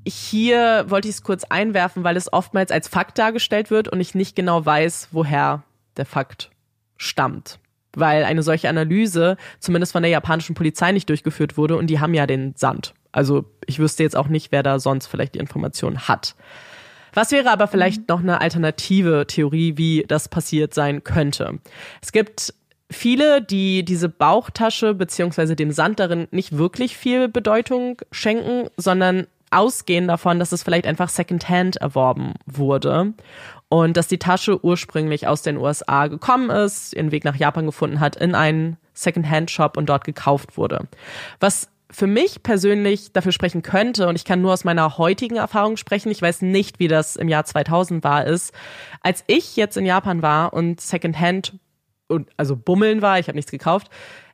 hier 0.07 0.85
wollte 0.87 1.07
ich 1.07 1.15
es 1.15 1.23
kurz 1.23 1.43
einwerfen, 1.45 2.03
weil 2.03 2.17
es 2.17 2.31
oftmals 2.31 2.71
als 2.71 2.87
Fakt 2.87 3.17
dargestellt 3.17 3.71
wird 3.71 3.87
und 3.87 3.99
ich 3.99 4.15
nicht 4.15 4.35
genau 4.35 4.65
weiß, 4.65 5.09
woher 5.11 5.63
der 5.97 6.05
Fakt 6.05 6.51
stammt. 6.97 7.59
Weil 7.95 8.23
eine 8.23 8.43
solche 8.43 8.69
Analyse 8.69 9.37
zumindest 9.59 9.91
von 9.91 10.03
der 10.03 10.11
japanischen 10.11 10.55
Polizei 10.55 10.91
nicht 10.91 11.09
durchgeführt 11.09 11.57
wurde 11.57 11.77
und 11.77 11.87
die 11.87 11.99
haben 11.99 12.13
ja 12.13 12.27
den 12.27 12.53
Sand. 12.55 12.93
Also 13.11 13.45
ich 13.65 13.79
wüsste 13.79 14.03
jetzt 14.03 14.17
auch 14.17 14.27
nicht, 14.27 14.51
wer 14.51 14.61
da 14.61 14.79
sonst 14.79 15.07
vielleicht 15.07 15.35
die 15.35 15.39
Information 15.39 16.07
hat. 16.07 16.35
Was 17.13 17.31
wäre 17.31 17.49
aber 17.49 17.67
vielleicht 17.67 18.01
mhm. 18.01 18.05
noch 18.09 18.19
eine 18.19 18.41
alternative 18.41 19.25
Theorie, 19.25 19.77
wie 19.77 20.05
das 20.07 20.27
passiert 20.27 20.73
sein 20.73 21.03
könnte? 21.03 21.59
Es 22.01 22.11
gibt 22.11 22.53
viele, 22.91 23.41
die 23.41 23.83
diese 23.83 24.09
Bauchtasche 24.09 24.93
beziehungsweise 24.93 25.55
dem 25.55 25.71
Sand 25.71 25.99
darin 25.99 26.27
nicht 26.31 26.57
wirklich 26.57 26.97
viel 26.97 27.29
Bedeutung 27.29 28.01
schenken, 28.11 28.69
sondern 28.77 29.27
ausgehen 29.49 30.07
davon, 30.07 30.39
dass 30.39 30.51
es 30.51 30.63
vielleicht 30.63 30.85
einfach 30.85 31.07
Secondhand 31.09 31.77
erworben 31.77 32.33
wurde 32.45 33.13
und 33.69 33.97
dass 33.97 34.07
die 34.07 34.19
Tasche 34.19 34.63
ursprünglich 34.63 35.27
aus 35.27 35.41
den 35.41 35.57
USA 35.57 36.07
gekommen 36.07 36.49
ist, 36.49 36.93
ihren 36.93 37.11
Weg 37.11 37.25
nach 37.25 37.35
Japan 37.35 37.65
gefunden 37.65 37.99
hat, 37.99 38.15
in 38.15 38.35
einen 38.35 38.77
Secondhand-Shop 38.93 39.77
und 39.77 39.87
dort 39.87 40.03
gekauft 40.03 40.57
wurde. 40.57 40.87
Was 41.39 41.69
für 41.91 42.07
mich 42.07 42.43
persönlich 42.43 43.13
dafür 43.13 43.31
sprechen 43.31 43.61
könnte, 43.61 44.07
und 44.07 44.15
ich 44.15 44.25
kann 44.25 44.41
nur 44.41 44.53
aus 44.53 44.63
meiner 44.63 44.97
heutigen 44.97 45.37
Erfahrung 45.37 45.77
sprechen, 45.77 46.11
ich 46.11 46.21
weiß 46.21 46.41
nicht, 46.41 46.79
wie 46.79 46.87
das 46.87 47.15
im 47.15 47.27
Jahr 47.27 47.45
2000 47.45 48.03
war, 48.03 48.25
ist, 48.25 48.53
als 49.01 49.23
ich 49.27 49.55
jetzt 49.55 49.77
in 49.77 49.85
Japan 49.85 50.21
war 50.21 50.53
und 50.53 50.81
Secondhand 50.81 51.57
und 52.07 52.29
also 52.37 52.55
bummeln 52.55 53.01
war, 53.01 53.19
ich 53.19 53.27
habe 53.27 53.37
nichts 53.37 53.51
gekauft, 53.51 53.89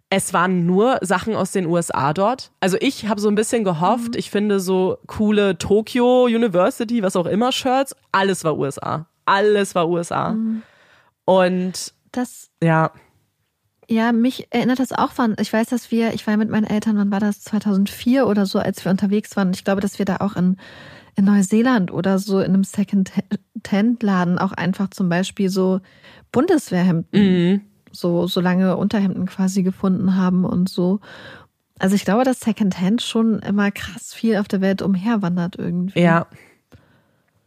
es 0.10 0.34
waren 0.34 0.66
nur 0.66 1.00
Sachen 1.02 1.36
aus 1.36 1.52
den 1.52 1.66
USA 1.66 2.14
dort. 2.14 2.52
Also 2.60 2.76
ich 2.82 3.08
habe 3.08 3.22
so 3.22 3.30
ein 3.30 3.36
bisschen 3.36 3.64
gehofft, 3.64 4.14
mhm. 4.14 4.20
ich 4.20 4.30
finde 4.30 4.60
so 4.60 4.98
coole 5.08 5.58
Tokyo 5.58 6.26
University, 6.26 7.02
was 7.02 7.16
auch 7.16 7.26
immer 7.26 7.52
Shirts, 7.52 7.96
alles 8.12 8.44
war 8.44 8.58
USA. 8.58 9.08
Alles 9.26 9.76
war 9.76 9.90
USA. 9.90 10.32
Mhm. 10.32 10.64
Und 11.26 11.94
das 12.12 12.50
ja. 12.62 12.92
Ja, 13.90 14.14
mich 14.14 14.48
erinnert 14.52 14.80
das 14.80 14.94
auch 14.94 15.12
von, 15.12 15.36
ich 15.38 15.52
weiß, 15.52 15.68
dass 15.68 15.92
wir, 15.92 16.14
ich 16.14 16.26
war 16.26 16.38
mit 16.38 16.50
meinen 16.50 16.64
Eltern, 16.64 16.96
wann 16.96 17.12
war 17.12 17.20
das, 17.20 17.42
2004 17.42 18.26
oder 18.26 18.46
so, 18.46 18.58
als 18.58 18.86
wir 18.86 18.90
unterwegs 18.90 19.36
waren. 19.36 19.52
Ich 19.52 19.66
glaube, 19.66 19.82
dass 19.82 20.00
wir 20.00 20.06
da 20.06 20.18
auch 20.18 20.38
in, 20.38 20.56
in 21.18 21.26
Neuseeland 21.26 21.92
oder 21.92 22.18
so 22.18 22.40
in 22.40 22.54
einem 22.54 22.64
Second-Hand-Laden 22.64 24.40
auch 24.40 24.54
einfach 24.54 24.90
zum 24.92 25.10
Beispiel 25.10 25.50
so 25.50 25.82
Bundeswehrhemden, 26.32 27.52
mhm. 27.52 27.62
so, 27.92 28.28
so 28.28 28.40
lange 28.40 28.78
Unterhemden 28.78 29.26
quasi 29.26 29.62
gefunden 29.62 30.16
haben 30.16 30.46
und 30.46 30.70
so. 30.70 31.02
Also 31.78 31.96
ich 31.96 32.06
glaube, 32.06 32.24
dass 32.24 32.40
Second-Hand 32.40 33.02
schon 33.02 33.40
immer 33.40 33.72
krass 33.72 34.14
viel 34.14 34.38
auf 34.38 34.48
der 34.48 34.62
Welt 34.62 34.82
umherwandert 34.82 35.58
irgendwie. 35.58 36.00
Ja. 36.00 36.28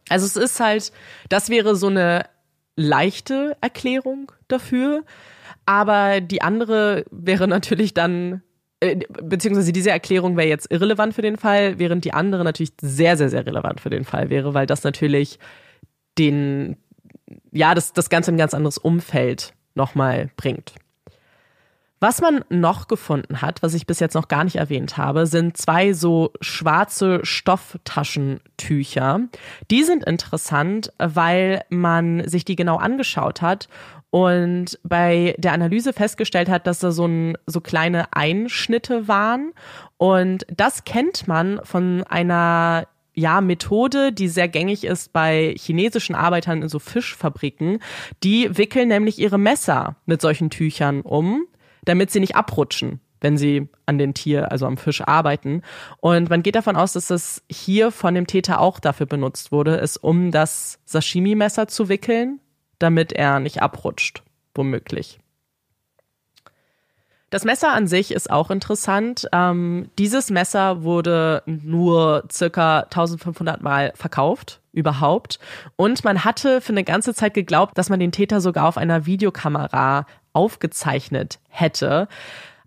Also 0.09 0.25
es 0.25 0.35
ist 0.35 0.59
halt, 0.59 0.91
das 1.29 1.49
wäre 1.49 1.75
so 1.75 1.87
eine 1.87 2.25
leichte 2.75 3.57
Erklärung 3.61 4.31
dafür. 4.47 5.03
Aber 5.65 6.21
die 6.21 6.41
andere 6.41 7.05
wäre 7.09 7.47
natürlich 7.47 7.93
dann, 7.93 8.43
äh, 8.79 8.97
beziehungsweise 9.07 9.71
diese 9.71 9.89
Erklärung 9.89 10.37
wäre 10.37 10.47
jetzt 10.47 10.71
irrelevant 10.71 11.15
für 11.15 11.21
den 11.21 11.37
Fall, 11.37 11.79
während 11.79 12.05
die 12.05 12.13
andere 12.13 12.43
natürlich 12.43 12.73
sehr, 12.81 13.17
sehr, 13.17 13.29
sehr 13.29 13.45
relevant 13.45 13.81
für 13.81 13.89
den 13.89 14.05
Fall 14.05 14.29
wäre, 14.29 14.53
weil 14.53 14.67
das 14.67 14.83
natürlich 14.83 15.39
den, 16.17 16.77
ja, 17.51 17.73
das, 17.73 17.93
das 17.93 18.09
Ganze 18.09 18.31
ein 18.31 18.37
ganz 18.37 18.53
anderes 18.53 18.77
Umfeld 18.77 19.53
nochmal 19.73 20.29
bringt. 20.37 20.75
Was 21.99 22.21
man 22.21 22.43
noch 22.49 22.87
gefunden 22.87 23.41
hat, 23.41 23.63
was 23.63 23.73
ich 23.73 23.87
bis 23.87 23.99
jetzt 23.99 24.15
noch 24.15 24.27
gar 24.27 24.43
nicht 24.43 24.57
erwähnt 24.57 24.97
habe, 24.97 25.27
sind 25.27 25.55
zwei 25.57 25.93
so 25.93 26.31
schwarze 26.41 27.21
Stofftaschentücher. 27.23 29.21
Die 29.71 29.83
sind 29.83 30.03
interessant, 30.03 30.91
weil 30.97 31.63
man 31.69 32.27
sich 32.27 32.43
die 32.43 32.57
genau 32.57 32.77
angeschaut 32.77 33.41
hat 33.41 33.69
und 34.09 34.79
bei 34.83 35.35
der 35.37 35.53
Analyse 35.53 35.93
festgestellt 35.93 36.49
hat, 36.49 36.67
dass 36.67 36.79
da 36.79 36.91
so, 36.91 37.05
ein, 37.05 37.37
so 37.47 37.59
kleine 37.59 38.13
Einschnitte 38.13 39.07
waren. 39.07 39.53
Und 39.97 40.45
das 40.55 40.83
kennt 40.83 41.27
man 41.27 41.59
von 41.63 42.03
einer 42.03 42.87
ja, 43.13 43.41
Methode, 43.41 44.11
die 44.11 44.27
sehr 44.27 44.47
gängig 44.47 44.83
ist 44.83 45.13
bei 45.13 45.55
chinesischen 45.57 46.15
Arbeitern 46.15 46.61
in 46.61 46.69
so 46.69 46.79
Fischfabriken. 46.79 47.79
Die 48.23 48.57
wickeln 48.57 48.89
nämlich 48.89 49.19
ihre 49.19 49.37
Messer 49.37 49.95
mit 50.05 50.21
solchen 50.21 50.49
Tüchern 50.49 51.01
um, 51.01 51.45
damit 51.85 52.11
sie 52.11 52.19
nicht 52.19 52.35
abrutschen 52.35 52.99
wenn 53.25 53.37
sie 53.37 53.69
an 53.87 53.97
den 53.97 54.13
Tier, 54.13 54.51
also 54.51 54.67
am 54.67 54.77
Fisch 54.77 55.01
arbeiten. 55.01 55.63
Und 55.99 56.29
man 56.29 56.43
geht 56.43 56.55
davon 56.55 56.75
aus, 56.75 56.93
dass 56.93 57.07
das 57.07 57.41
hier 57.49 57.91
von 57.91 58.13
dem 58.13 58.27
Täter 58.27 58.59
auch 58.59 58.79
dafür 58.79 59.07
benutzt 59.07 59.51
wurde, 59.51 59.77
es 59.77 59.97
um 59.97 60.29
das 60.31 60.77
Sashimi-Messer 60.85 61.67
zu 61.67 61.89
wickeln, 61.89 62.39
damit 62.77 63.13
er 63.13 63.39
nicht 63.39 63.63
abrutscht, 63.63 64.21
womöglich. 64.53 65.17
Das 67.31 67.43
Messer 67.43 67.73
an 67.73 67.87
sich 67.87 68.11
ist 68.11 68.29
auch 68.29 68.51
interessant. 68.51 69.27
Ähm, 69.33 69.89
dieses 69.97 70.29
Messer 70.29 70.83
wurde 70.83 71.41
nur 71.47 72.25
circa 72.31 72.81
1500 72.81 73.61
Mal 73.61 73.91
verkauft, 73.95 74.61
überhaupt. 74.71 75.39
Und 75.75 76.03
man 76.03 76.23
hatte 76.23 76.61
für 76.61 76.73
eine 76.73 76.83
ganze 76.83 77.13
Zeit 77.13 77.33
geglaubt, 77.33 77.77
dass 77.77 77.89
man 77.89 77.99
den 77.99 78.11
Täter 78.11 78.39
sogar 78.39 78.67
auf 78.67 78.77
einer 78.77 79.05
Videokamera 79.07 80.05
aufgezeichnet 80.35 81.39
hätte. 81.49 82.07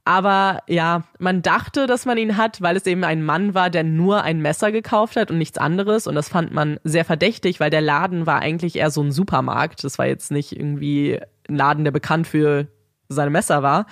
Aber 0.04 0.62
ja, 0.66 1.02
man 1.18 1.42
dachte, 1.42 1.86
dass 1.86 2.06
man 2.06 2.16
ihn 2.16 2.38
hat, 2.38 2.62
weil 2.62 2.76
es 2.76 2.86
eben 2.86 3.04
ein 3.04 3.22
Mann 3.22 3.52
war, 3.52 3.68
der 3.68 3.84
nur 3.84 4.22
ein 4.22 4.40
Messer 4.40 4.72
gekauft 4.72 5.16
hat 5.16 5.30
und 5.30 5.36
nichts 5.36 5.58
anderes. 5.58 6.06
Und 6.06 6.14
das 6.14 6.30
fand 6.30 6.50
man 6.50 6.80
sehr 6.82 7.04
verdächtig, 7.04 7.60
weil 7.60 7.68
der 7.68 7.82
Laden 7.82 8.24
war 8.24 8.40
eigentlich 8.40 8.76
eher 8.76 8.90
so 8.90 9.02
ein 9.02 9.12
Supermarkt. 9.12 9.84
Das 9.84 9.98
war 9.98 10.06
jetzt 10.06 10.30
nicht 10.30 10.56
irgendwie 10.56 11.20
ein 11.46 11.56
Laden, 11.56 11.84
der 11.84 11.90
bekannt 11.90 12.26
für 12.26 12.68
seine 13.10 13.30
Messer 13.30 13.62
war. 13.62 13.84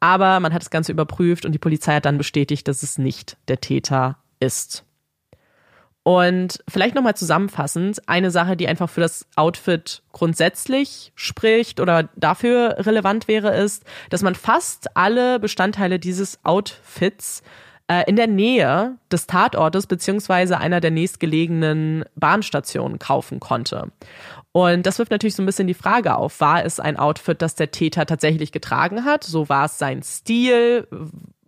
Aber 0.00 0.40
man 0.40 0.52
hat 0.52 0.62
das 0.62 0.70
Ganze 0.70 0.90
überprüft 0.90 1.44
und 1.44 1.52
die 1.52 1.58
Polizei 1.58 1.94
hat 1.94 2.06
dann 2.06 2.18
bestätigt, 2.18 2.66
dass 2.66 2.82
es 2.82 2.98
nicht 2.98 3.36
der 3.46 3.60
Täter 3.60 4.18
ist. 4.40 4.84
Und 6.04 6.58
vielleicht 6.68 6.96
nochmal 6.96 7.14
zusammenfassend, 7.14 8.08
eine 8.08 8.32
Sache, 8.32 8.56
die 8.56 8.66
einfach 8.66 8.90
für 8.90 9.00
das 9.00 9.26
Outfit 9.36 10.02
grundsätzlich 10.10 11.12
spricht 11.14 11.78
oder 11.78 12.08
dafür 12.16 12.76
relevant 12.78 13.28
wäre, 13.28 13.54
ist, 13.54 13.84
dass 14.10 14.22
man 14.22 14.34
fast 14.34 14.96
alle 14.96 15.38
Bestandteile 15.38 16.00
dieses 16.00 16.44
Outfits 16.44 17.42
äh, 17.86 18.02
in 18.08 18.16
der 18.16 18.26
Nähe 18.26 18.96
des 19.12 19.28
Tatortes 19.28 19.86
beziehungsweise 19.86 20.58
einer 20.58 20.80
der 20.80 20.90
nächstgelegenen 20.90 22.04
Bahnstationen 22.16 22.98
kaufen 22.98 23.38
konnte. 23.38 23.92
Und 24.50 24.86
das 24.86 24.98
wirft 24.98 25.12
natürlich 25.12 25.36
so 25.36 25.42
ein 25.42 25.46
bisschen 25.46 25.68
die 25.68 25.74
Frage 25.74 26.16
auf, 26.16 26.40
war 26.40 26.64
es 26.64 26.80
ein 26.80 26.98
Outfit, 26.98 27.40
das 27.40 27.54
der 27.54 27.70
Täter 27.70 28.06
tatsächlich 28.06 28.50
getragen 28.50 29.04
hat? 29.04 29.22
So 29.22 29.48
war 29.48 29.66
es 29.66 29.78
sein 29.78 30.02
Stil? 30.02 30.88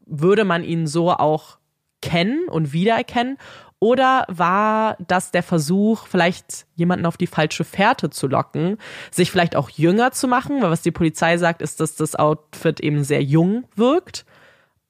Würde 0.07 0.45
man 0.45 0.63
ihn 0.63 0.87
so 0.87 1.11
auch 1.11 1.59
kennen 2.03 2.49
und 2.49 2.73
wiedererkennen? 2.73 3.39
Oder 3.85 4.25
war 4.29 4.97
das 5.07 5.31
der 5.31 5.43
Versuch, 5.43 6.07
vielleicht 6.07 6.65
jemanden 6.75 7.05
auf 7.05 7.19
die 7.19 7.27
falsche 7.27 7.65
Fährte 7.65 8.09
zu 8.09 8.27
locken, 8.29 8.79
sich 9.11 9.31
vielleicht 9.31 9.57
auch 9.57 9.69
jünger 9.69 10.11
zu 10.11 10.27
machen? 10.27 10.63
Weil 10.63 10.71
was 10.71 10.81
die 10.81 10.91
Polizei 10.91 11.37
sagt, 11.37 11.61
ist, 11.61 11.81
dass 11.81 11.95
das 11.95 12.17
Outfit 12.17 12.81
eben 12.81 13.05
sehr 13.05 13.23
jung 13.23 13.65
wirkt. 13.77 14.25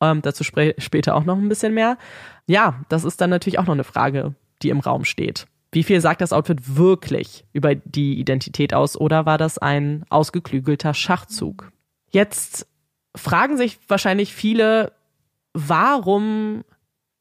Ähm, 0.00 0.22
dazu 0.22 0.44
später 0.44 1.16
auch 1.16 1.24
noch 1.24 1.36
ein 1.36 1.48
bisschen 1.48 1.74
mehr. 1.74 1.98
Ja, 2.46 2.84
das 2.88 3.02
ist 3.02 3.20
dann 3.20 3.30
natürlich 3.30 3.58
auch 3.58 3.66
noch 3.66 3.74
eine 3.74 3.82
Frage, 3.82 4.36
die 4.62 4.68
im 4.68 4.78
Raum 4.78 5.04
steht. 5.04 5.48
Wie 5.72 5.82
viel 5.82 6.00
sagt 6.00 6.20
das 6.20 6.32
Outfit 6.32 6.76
wirklich 6.76 7.44
über 7.52 7.74
die 7.74 8.20
Identität 8.20 8.74
aus 8.74 8.96
oder 8.96 9.26
war 9.26 9.38
das 9.38 9.58
ein 9.58 10.04
ausgeklügelter 10.08 10.94
Schachzug? 10.94 11.72
Jetzt 12.12 12.68
fragen 13.16 13.56
sich 13.56 13.80
wahrscheinlich 13.88 14.32
viele, 14.32 14.92
warum 15.52 16.62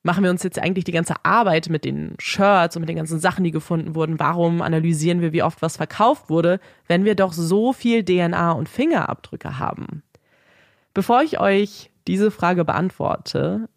machen 0.03 0.23
wir 0.23 0.29
uns 0.29 0.43
jetzt 0.43 0.59
eigentlich 0.59 0.83
die 0.83 0.91
ganze 0.91 1.15
Arbeit 1.23 1.69
mit 1.69 1.85
den 1.85 2.15
Shirts 2.19 2.75
und 2.75 2.81
mit 2.81 2.89
den 2.89 2.97
ganzen 2.97 3.19
Sachen, 3.19 3.43
die 3.43 3.51
gefunden 3.51 3.95
wurden? 3.95 4.19
Warum 4.19 4.61
analysieren 4.61 5.21
wir, 5.21 5.33
wie 5.33 5.43
oft 5.43 5.61
was 5.61 5.77
verkauft 5.77 6.29
wurde, 6.29 6.59
wenn 6.87 7.05
wir 7.05 7.15
doch 7.15 7.33
so 7.33 7.73
viel 7.73 8.03
DNA 8.03 8.51
und 8.51 8.69
Fingerabdrücke 8.69 9.57
haben? 9.59 10.03
Bevor 10.93 11.23
ich 11.23 11.39
euch 11.39 11.89
diese 12.07 12.29
Frage 12.29 12.65
beantworte, 12.65 13.69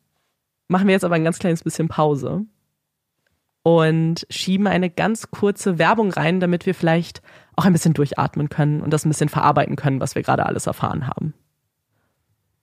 machen 0.68 0.88
wir 0.88 0.92
jetzt 0.92 1.04
aber 1.04 1.14
ein 1.14 1.24
ganz 1.24 1.38
kleines 1.38 1.62
bisschen 1.62 1.88
Pause 1.88 2.44
und 3.62 4.26
schieben 4.28 4.66
eine 4.66 4.90
ganz 4.90 5.30
kurze 5.30 5.78
Werbung 5.78 6.12
rein, 6.12 6.40
damit 6.40 6.66
wir 6.66 6.74
vielleicht 6.74 7.22
auch 7.54 7.64
ein 7.64 7.72
bisschen 7.72 7.94
durchatmen 7.94 8.48
können 8.48 8.80
und 8.80 8.92
das 8.92 9.04
ein 9.04 9.08
bisschen 9.08 9.28
verarbeiten 9.28 9.76
können, 9.76 10.00
was 10.00 10.14
wir 10.14 10.22
gerade 10.22 10.46
alles 10.46 10.66
erfahren 10.66 11.06
haben. 11.06 11.34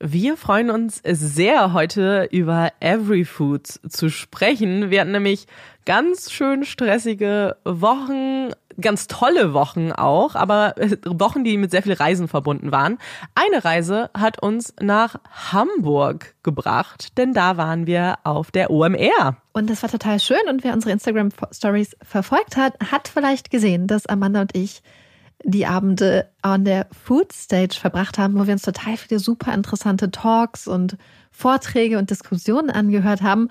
Wir 0.06 0.36
freuen 0.36 0.70
uns 0.70 1.02
sehr, 1.06 1.72
heute 1.72 2.28
über 2.30 2.74
Every 2.82 3.24
Foods 3.24 3.80
zu 3.88 4.10
sprechen. 4.10 4.90
Wir 4.90 5.00
hatten 5.00 5.14
nämlich 5.14 5.48
ganz 5.86 6.30
schön 6.30 6.66
stressige 6.66 7.56
Wochen, 7.64 8.50
ganz 8.82 9.08
tolle 9.08 9.54
Wochen 9.54 9.94
auch, 9.94 10.36
aber 10.36 10.78
äh, 10.78 10.98
Wochen, 11.06 11.46
die 11.46 11.56
mit 11.56 11.72
sehr 11.72 11.84
viel 11.84 11.94
Reisen 11.94 12.28
verbunden 12.28 12.74
waren. 12.74 12.98
Eine 13.34 13.64
Reise 13.64 14.10
hat 14.14 14.44
uns 14.44 14.74
nach 14.82 15.16
Hamburg 15.54 16.36
gebracht, 16.44 17.18
denn 17.18 17.32
da 17.32 17.56
waren 17.56 17.88
wir 17.88 18.16
auf 18.26 18.52
der 18.52 18.72
OMR. 18.72 19.38
Und 19.54 19.70
das 19.70 19.84
war 19.84 19.90
total 19.90 20.20
schön 20.20 20.50
und 20.50 20.66
wer 20.66 20.74
unsere 20.74 20.92
Instagram 20.92 21.30
Stories 21.54 21.96
verfolgt 22.02 22.58
hat, 22.58 22.74
hat 22.92 23.08
vielleicht 23.08 23.52
gesehen, 23.52 23.88
dass 23.88 24.06
Amanda 24.08 24.42
und 24.42 24.54
ich 24.54 24.84
die 25.44 25.66
Abende 25.66 26.30
an 26.42 26.66
der 26.66 26.88
Food 26.92 27.34
Stage 27.34 27.78
verbracht 27.80 28.18
haben, 28.18 28.40
wo 28.40 28.46
wir 28.46 28.54
uns 28.54 28.62
total 28.62 28.98
viele 28.98 29.20
super 29.20 29.54
interessante 29.54 30.10
Talks 30.10 30.68
und 30.68 30.98
Vorträge 31.32 31.98
und 31.98 32.10
Diskussionen 32.10 32.70
angehört 32.70 33.22
haben, 33.22 33.50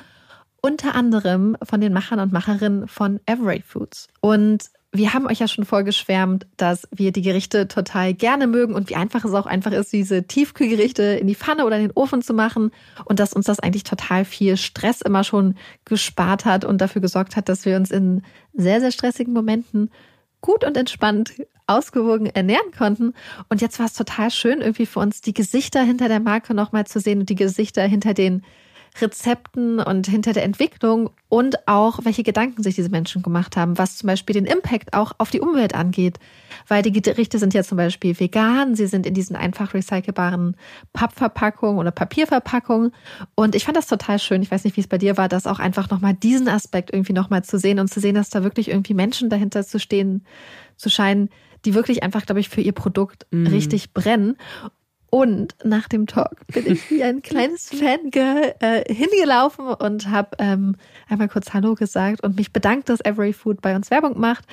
unter 0.63 0.95
anderem 0.95 1.57
von 1.63 1.81
den 1.81 1.93
Machern 1.93 2.21
und 2.21 2.33
Macherinnen 2.33 2.89
von 2.89 3.21
Every 3.27 3.63
Foods. 3.67 4.09
Und 4.21 4.71
wir 4.95 5.15
haben 5.15 5.27
euch 5.27 5.41
ja 5.41 5.49
schon 5.49 5.65
vorgeschwärmt, 5.65 6.47
dass 6.59 6.87
wir 6.95 7.13
die 7.13 7.23
Gerichte 7.23 7.67
total 7.67 8.13
gerne 8.13 8.47
mögen 8.47 8.75
und 8.75 8.91
wie 8.91 8.97
einfach 8.97 9.25
es 9.25 9.33
auch 9.33 9.47
einfach 9.47 9.73
ist, 9.73 9.93
diese 9.93 10.25
Tiefkühlgerichte 10.25 11.03
in 11.03 11.27
die 11.27 11.35
Pfanne 11.35 11.65
oder 11.65 11.77
in 11.77 11.89
den 11.89 11.93
Ofen 11.97 12.21
zu 12.21 12.35
machen 12.35 12.71
und 13.07 13.19
dass 13.19 13.33
uns 13.33 13.47
das 13.47 13.59
eigentlich 13.59 13.85
total 13.85 14.27
viel 14.27 14.59
Stress 14.59 15.01
immer 15.01 15.25
schon 15.25 15.57
gespart 15.87 16.45
hat 16.45 16.67
und 16.67 16.81
dafür 16.83 17.01
gesorgt 17.01 17.37
hat, 17.37 17.49
dass 17.49 17.65
wir 17.65 17.77
uns 17.77 17.91
in 17.91 18.23
sehr, 18.53 18.81
sehr 18.81 18.93
stressigen 18.93 19.33
Momenten 19.33 19.91
gut 20.43 20.63
und 20.63 20.77
entspannt 20.77 21.33
ausgewogen 21.73 22.27
ernähren 22.27 22.71
konnten. 22.77 23.15
Und 23.49 23.61
jetzt 23.61 23.79
war 23.79 23.87
es 23.87 23.95
total 23.95 24.31
schön, 24.31 24.61
irgendwie 24.61 24.87
für 24.87 25.01
uns 25.01 25.21
die 25.21 25.35
Gesichter 25.35 25.83
hinter 25.83 26.09
der 26.09 26.21
Marke 26.21 26.55
nochmal 26.55 26.87
zu 26.87 27.01
sehen 27.01 27.21
und 27.21 27.29
die 27.29 27.35
Gesichter 27.35 27.83
hinter 27.83 28.15
den 28.15 28.43
Rezepten 29.01 29.79
und 29.79 30.07
hinter 30.07 30.33
der 30.33 30.45
Entwicklung 30.45 31.11
und 31.29 31.67
auch, 31.67 32.01
welche 32.03 32.23
Gedanken 32.23 32.63
sich 32.63 32.75
diese 32.75 32.91
Menschen 32.91 33.23
gemacht 33.23 33.57
haben, 33.57 33.79
was 33.79 33.97
zum 33.97 34.07
Beispiel 34.07 34.35
den 34.35 34.45
Impact 34.45 34.93
auch 34.93 35.13
auf 35.17 35.31
die 35.31 35.41
Umwelt 35.41 35.75
angeht. 35.75 36.19
Weil 36.69 36.83
die 36.83 36.93
Gerichte 36.93 37.39
sind 37.39 37.55
ja 37.55 37.63
zum 37.63 37.79
Beispiel 37.79 38.19
vegan, 38.19 38.77
sie 38.77 38.87
sind 38.87 39.07
in 39.07 39.15
diesen 39.15 39.35
einfach 39.35 39.73
recycelbaren 39.73 40.57
Pappverpackungen 40.93 41.79
oder 41.79 41.91
Papierverpackungen. 41.91 42.93
Und 43.35 43.55
ich 43.55 43.65
fand 43.65 43.79
das 43.79 43.87
total 43.87 44.19
schön. 44.19 44.43
Ich 44.43 44.51
weiß 44.51 44.65
nicht, 44.65 44.77
wie 44.77 44.83
es 44.83 44.89
bei 44.89 44.99
dir 44.99 45.17
war, 45.17 45.29
das 45.29 45.47
auch 45.47 45.59
einfach 45.59 45.89
nochmal 45.89 46.15
diesen 46.15 46.49
Aspekt 46.49 46.93
irgendwie 46.93 47.15
nochmal 47.15 47.43
zu 47.43 47.59
sehen 47.59 47.81
und 47.81 47.89
zu 47.89 47.99
sehen, 47.99 48.15
dass 48.15 48.29
da 48.29 48.43
wirklich 48.43 48.69
irgendwie 48.69 48.95
Menschen 48.95 49.31
dahinter 49.31 49.65
zu 49.65 49.81
stehen, 49.81 50.25
zu 50.77 50.91
scheinen, 50.91 51.31
die 51.65 51.75
wirklich 51.75 52.03
einfach, 52.03 52.27
glaube 52.27 52.41
ich, 52.41 52.49
für 52.49 52.61
ihr 52.61 52.73
Produkt 52.73 53.27
mm. 53.31 53.47
richtig 53.47 53.93
brennen. 53.93 54.37
Und 55.11 55.55
nach 55.63 55.89
dem 55.89 56.07
Talk 56.07 56.47
bin 56.47 56.67
ich 56.67 56.91
wie 56.91 57.03
ein 57.03 57.21
kleines 57.23 57.69
Fangirl 57.69 58.55
äh, 58.61 58.93
hingelaufen 58.93 59.67
und 59.67 60.09
habe 60.09 60.31
ähm, 60.39 60.77
einmal 61.09 61.29
kurz 61.29 61.53
Hallo 61.53 61.75
gesagt 61.75 62.23
und 62.25 62.37
mich 62.37 62.53
bedankt, 62.53 62.89
dass 62.89 63.05
Every 63.05 63.35
Food 63.35 63.61
bei 63.61 63.77
uns 63.77 63.91
Werbung 63.91 64.19
macht 64.19 64.47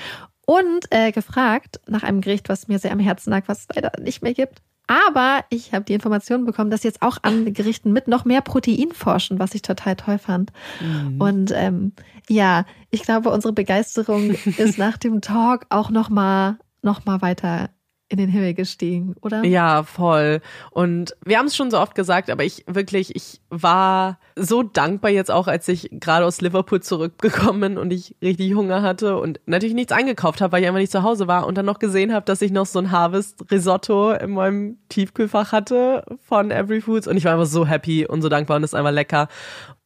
und 0.46 0.86
äh, 0.90 1.14
gefragt 1.14 1.80
nach 1.88 2.04
einem 2.04 2.20
Gericht, 2.22 2.50
was 2.50 2.68
mir 2.68 2.80
sehr 2.80 2.92
am 2.92 3.00
Herzen 3.00 3.30
lag, 3.30 3.44
was 3.48 3.60
es 3.60 3.68
leider 3.74 3.92
nicht 4.02 4.22
mehr 4.22 4.34
gibt. 4.34 4.62
Aber 4.88 5.46
ich 5.52 5.74
habe 5.74 5.86
die 5.86 5.94
Information 5.94 6.46
bekommen, 6.46 6.72
dass 6.72 6.82
jetzt 6.82 7.04
auch 7.04 7.20
an 7.22 7.54
Gerichten 7.54 7.94
mit 7.94 8.08
noch 8.08 8.26
mehr 8.26 8.42
Protein 8.42 8.92
forschen, 8.92 9.38
was 9.38 9.54
ich 9.54 9.62
total 9.62 9.96
toll 9.96 10.18
fand. 10.18 10.52
Mhm. 10.82 11.22
Und 11.22 11.52
ähm, 11.54 11.94
ja, 12.28 12.66
ich 12.90 13.04
glaube, 13.04 13.30
unsere 13.30 13.54
Begeisterung 13.54 14.32
ist 14.58 14.80
nach 14.80 14.98
dem 14.98 15.22
Talk 15.22 15.68
auch 15.70 15.92
noch 15.92 16.10
mal 16.10 16.58
noch 16.82 17.06
mal 17.06 17.22
weiter 17.22 17.70
in 18.10 18.18
den 18.18 18.30
Himmel 18.30 18.56
gestiegen, 18.56 19.16
oder? 19.22 19.44
Ja, 19.44 19.84
voll. 19.84 20.42
Und 20.72 21.16
wir 21.24 21.38
haben 21.38 21.46
es 21.46 21.56
schon 21.56 21.70
so 21.70 21.80
oft 21.80 21.94
gesagt, 21.94 22.32
aber 22.32 22.44
ich 22.44 22.64
wirklich, 22.68 23.16
ich 23.16 23.40
war 23.50 24.20
so 24.36 24.64
dankbar 24.64 25.12
jetzt 25.12 25.30
auch, 25.30 25.48
als 25.48 25.68
ich 25.68 25.90
gerade 25.92 26.26
aus 26.26 26.42
Liverpool 26.42 26.82
zurückgekommen 26.82 27.60
bin 27.60 27.78
und 27.78 27.94
ich 27.94 28.16
richtig 28.22 28.56
Hunger 28.56 28.82
hatte 28.82 29.18
und 29.18 29.40
natürlich 29.46 29.76
nichts 29.76 29.92
eingekauft 29.92 30.42
habe, 30.42 30.52
weil 30.52 30.62
ich 30.64 30.68
einfach 30.68 30.80
nicht 30.80 30.92
zu 30.92 31.04
Hause 31.04 31.28
war 31.28 31.46
und 31.46 31.56
dann 31.58 31.68
noch 31.68 31.78
gesehen 31.78 32.12
habe, 32.12 32.26
dass 32.26 32.42
ich 32.42 32.52
noch 32.52 32.66
so 32.66 32.80
ein 32.80 32.90
Harvest 32.90 33.46
Risotto 33.52 34.12
in 34.12 34.32
meinem 34.32 34.78
Tiefkühlfach 34.90 35.52
hatte 35.52 36.04
von 36.20 36.50
Every 36.50 36.82
Foods 36.82 37.08
und 37.08 37.16
ich 37.16 37.26
war 37.26 37.34
einfach 37.34 37.46
so 37.46 37.68
happy 37.68 38.08
und 38.08 38.24
so 38.24 38.30
dankbar 38.30 38.58
und 38.58 38.64
es 38.64 38.72
ist 38.72 38.76
einfach 38.76 38.92
lecker. 38.92 39.28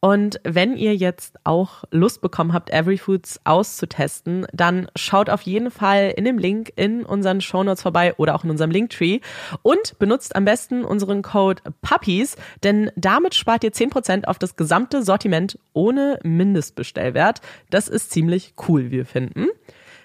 Und 0.00 0.38
wenn 0.44 0.76
ihr 0.76 0.94
jetzt 0.94 1.36
auch 1.44 1.84
Lust 1.90 2.20
bekommen 2.20 2.52
habt, 2.52 2.68
Every 2.70 2.98
Foods 2.98 3.40
auszutesten, 3.44 4.46
dann 4.52 4.86
schaut 4.96 5.30
auf 5.30 5.40
jeden 5.42 5.70
Fall 5.70 6.12
in 6.14 6.26
dem 6.26 6.36
Link 6.36 6.72
in 6.76 7.06
unseren 7.06 7.40
Shownotes 7.40 7.80
vorbei 7.80 8.13
oder 8.16 8.34
auch 8.34 8.44
in 8.44 8.50
unserem 8.50 8.70
Linktree 8.70 9.20
und 9.62 9.98
benutzt 9.98 10.36
am 10.36 10.44
besten 10.44 10.84
unseren 10.84 11.22
Code 11.22 11.62
PUPPIES, 11.82 12.36
denn 12.62 12.90
damit 12.96 13.34
spart 13.34 13.64
ihr 13.64 13.72
10% 13.72 14.24
auf 14.24 14.38
das 14.38 14.56
gesamte 14.56 15.02
Sortiment 15.02 15.58
ohne 15.72 16.18
Mindestbestellwert. 16.22 17.40
Das 17.70 17.88
ist 17.88 18.10
ziemlich 18.10 18.54
cool, 18.68 18.90
wir 18.90 19.06
finden. 19.06 19.46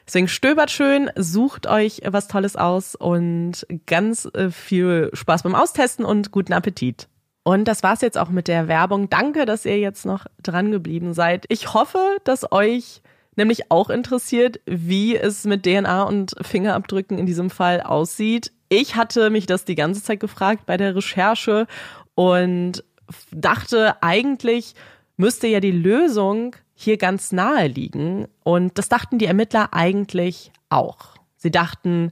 Deswegen 0.09 0.27
stöbert 0.27 0.71
schön, 0.71 1.11
sucht 1.15 1.67
euch 1.67 2.01
was 2.03 2.27
Tolles 2.27 2.55
aus 2.55 2.95
und 2.95 3.67
ganz 3.85 4.27
äh, 4.33 4.49
viel 4.49 5.11
Spaß 5.13 5.43
beim 5.43 5.53
Austesten 5.53 6.03
und 6.03 6.31
guten 6.31 6.53
Appetit. 6.53 7.07
Und 7.43 7.67
das 7.67 7.83
war's 7.83 8.01
jetzt 8.01 8.17
auch 8.17 8.29
mit 8.29 8.47
der 8.47 8.67
Werbung. 8.67 9.09
Danke, 9.09 9.45
dass 9.45 9.65
ihr 9.65 9.77
jetzt 9.79 10.05
noch 10.05 10.25
dran 10.41 10.71
geblieben 10.71 11.13
seid. 11.13 11.45
Ich 11.49 11.73
hoffe, 11.73 12.17
dass 12.23 12.51
euch 12.51 13.01
nämlich 13.39 13.71
auch 13.71 13.89
interessiert, 13.89 14.59
wie 14.65 15.17
es 15.17 15.45
mit 15.45 15.63
DNA 15.63 16.03
und 16.03 16.35
Fingerabdrücken 16.41 17.17
in 17.17 17.25
diesem 17.25 17.49
Fall 17.49 17.81
aussieht. 17.81 18.51
Ich 18.69 18.95
hatte 18.95 19.31
mich 19.31 19.47
das 19.47 19.65
die 19.65 19.75
ganze 19.75 20.03
Zeit 20.03 20.19
gefragt 20.19 20.67
bei 20.67 20.77
der 20.77 20.95
Recherche 20.95 21.65
und 22.13 22.83
dachte, 23.31 24.01
eigentlich 24.03 24.75
müsste 25.17 25.47
ja 25.47 25.59
die 25.59 25.71
Lösung 25.71 26.55
hier 26.75 26.97
ganz 26.97 27.31
nahe 27.31 27.67
liegen. 27.67 28.27
Und 28.43 28.77
das 28.77 28.89
dachten 28.89 29.17
die 29.17 29.25
Ermittler 29.25 29.73
eigentlich 29.73 30.51
auch. 30.69 31.15
Sie 31.35 31.51
dachten, 31.51 32.11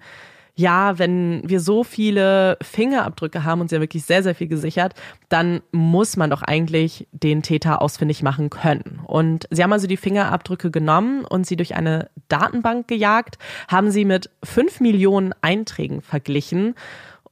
ja, 0.57 0.97
wenn 0.97 1.47
wir 1.47 1.59
so 1.59 1.83
viele 1.83 2.57
Fingerabdrücke 2.63 3.43
haben 3.43 3.61
und 3.61 3.69
sie 3.69 3.75
haben 3.75 3.83
wirklich 3.83 4.05
sehr, 4.05 4.23
sehr 4.23 4.33
viel 4.33 4.47
gesichert, 4.47 4.95
dann 5.29 5.61
muss 5.71 6.17
man 6.17 6.31
doch 6.31 6.41
eigentlich 6.41 7.07
den 7.11 7.43
Täter 7.43 7.79
ausfindig 7.79 8.23
machen 8.23 8.49
können. 8.49 8.99
Und 9.05 9.47
sie 9.51 9.61
haben 9.61 9.71
also 9.71 9.85
die 9.85 9.97
Fingerabdrücke 9.97 10.71
genommen 10.71 11.25
und 11.25 11.45
sie 11.45 11.57
durch 11.57 11.75
eine 11.75 12.09
Datenbank 12.27 12.87
gejagt, 12.87 13.37
haben 13.67 13.91
sie 13.91 14.03
mit 14.03 14.31
fünf 14.43 14.79
Millionen 14.79 15.33
Einträgen 15.41 16.01
verglichen 16.01 16.73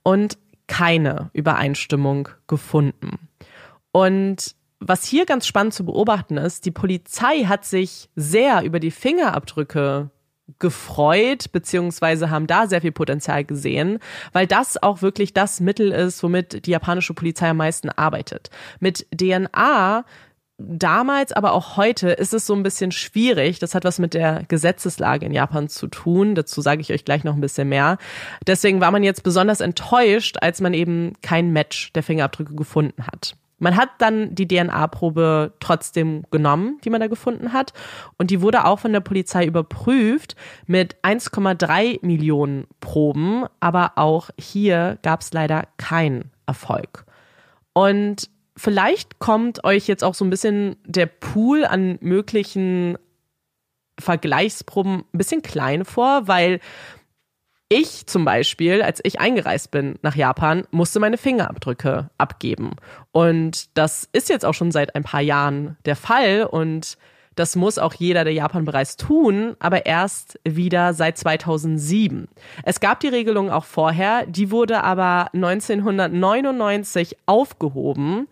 und 0.04 0.38
keine 0.68 1.32
Übereinstimmung 1.34 2.30
gefunden. 2.46 3.28
Und 3.92 4.56
was 4.80 5.04
hier 5.04 5.26
ganz 5.26 5.48
spannend 5.48 5.74
zu 5.74 5.84
beobachten 5.84 6.38
ist, 6.38 6.66
die 6.66 6.72
Polizei 6.72 7.46
hat 7.46 7.66
sich 7.66 8.08
sehr 8.16 8.62
über 8.62 8.80
die 8.80 8.92
Fingerabdrücke 8.92 10.12
gefreut, 10.60 11.52
beziehungsweise 11.52 12.30
haben 12.30 12.48
da 12.48 12.68
sehr 12.68 12.82
viel 12.82 12.92
Potenzial 12.92 13.44
gesehen, 13.44 14.00
weil 14.32 14.48
das 14.48 14.82
auch 14.82 15.02
wirklich 15.02 15.34
das 15.34 15.60
Mittel 15.60 15.92
ist, 15.92 16.22
womit 16.24 16.66
die 16.66 16.72
japanische 16.72 17.14
Polizei 17.14 17.50
am 17.50 17.58
meisten 17.58 17.90
arbeitet. 17.90 18.50
Mit 18.80 19.08
DNA 19.12 20.06
damals, 20.58 21.34
aber 21.34 21.54
auch 21.54 21.78
heute 21.78 22.10
ist 22.12 22.34
es 22.34 22.46
so 22.46 22.54
ein 22.54 22.64
bisschen 22.64 22.92
schwierig. 22.92 23.60
Das 23.60 23.76
hat 23.76 23.84
was 23.84 24.00
mit 24.00 24.14
der 24.14 24.44
Gesetzeslage 24.48 25.26
in 25.26 25.34
Japan 25.34 25.68
zu 25.68 25.88
tun. 25.88 26.36
Dazu 26.36 26.62
sage 26.62 26.82
ich 26.82 26.94
euch 26.94 27.04
gleich 27.06 27.24
noch 27.24 27.34
ein 27.34 27.42
bisschen 27.42 27.68
mehr. 27.68 27.98
Deswegen 28.48 28.80
war 28.80 28.92
man 28.92 29.04
jetzt 29.04 29.24
besonders 29.24 29.60
enttäuscht, 29.60 30.38
als 30.42 30.62
man 30.62 30.74
eben 30.74 31.14
kein 31.22 31.52
Match 31.52 31.92
der 31.94 32.04
Fingerabdrücke 32.04 32.56
gefunden 32.56 33.06
hat. 33.06 33.36
Man 33.66 33.78
hat 33.78 33.90
dann 33.98 34.36
die 34.36 34.48
DNA-Probe 34.48 35.54
trotzdem 35.60 36.22
genommen, 36.30 36.78
die 36.84 36.92
man 36.92 37.02
da 37.02 37.08
gefunden 37.08 37.52
hat. 37.52 37.74
Und 38.20 38.30
die 38.30 38.40
wurde 38.42 38.66
auch 38.66 38.78
von 38.78 38.94
der 38.94 39.00
Polizei 39.00 39.44
überprüft 39.44 40.36
mit 40.68 40.98
1,3 41.02 42.06
Millionen 42.06 42.68
Proben. 42.80 43.46
Aber 43.62 43.94
auch 43.96 44.30
hier 44.38 45.00
gab 45.02 45.22
es 45.22 45.34
leider 45.34 45.64
keinen 45.78 46.30
Erfolg. 46.46 47.06
Und 47.74 48.30
vielleicht 48.56 49.18
kommt 49.18 49.64
euch 49.64 49.88
jetzt 49.88 50.04
auch 50.04 50.14
so 50.14 50.26
ein 50.26 50.30
bisschen 50.30 50.76
der 50.86 51.08
Pool 51.08 51.66
an 51.66 51.98
möglichen 52.02 53.00
Vergleichsproben 54.00 55.06
ein 55.12 55.18
bisschen 55.18 55.42
klein 55.42 55.86
vor, 55.86 56.28
weil 56.28 56.60
ich 57.76 58.08
zum 58.08 58.24
Beispiel, 58.26 58.82
als 58.82 59.02
ich 59.04 59.20
eingereist 59.20 59.72
bin 59.72 60.00
nach 60.02 60.16
Japan, 60.16 60.66
musste 60.72 61.00
meine 61.00 61.18
Fingerabdrücke 61.18 62.10
abgeben. 62.18 62.72
Und 63.12 63.78
das 63.78 64.08
ist 64.14 64.30
jetzt 64.30 64.46
auch 64.46 64.54
schon 64.54 64.72
seit 64.72 64.96
ein 64.96 65.04
paar 65.04 65.22
Jahren 65.22 65.78
der 65.86 65.96
Fall 65.96 66.46
und 66.46 66.98
das 67.36 67.58
muss 67.58 67.78
auch 67.78 67.94
jeder, 67.94 68.24
der 68.24 68.32
Japan 68.32 68.64
bereist, 68.64 69.02
tun, 69.02 69.58
aber 69.60 69.86
erst 69.86 70.40
wieder 70.46 70.94
seit 70.94 71.18
2007. 71.18 72.30
Es 72.64 72.80
gab 72.80 73.02
die 73.02 73.10
Regelung 73.10 73.52
auch 73.52 73.66
vorher, 73.66 74.26
die 74.26 74.52
wurde 74.52 74.84
aber 74.86 75.28
1999 75.34 77.18
aufgehoben 77.26 78.28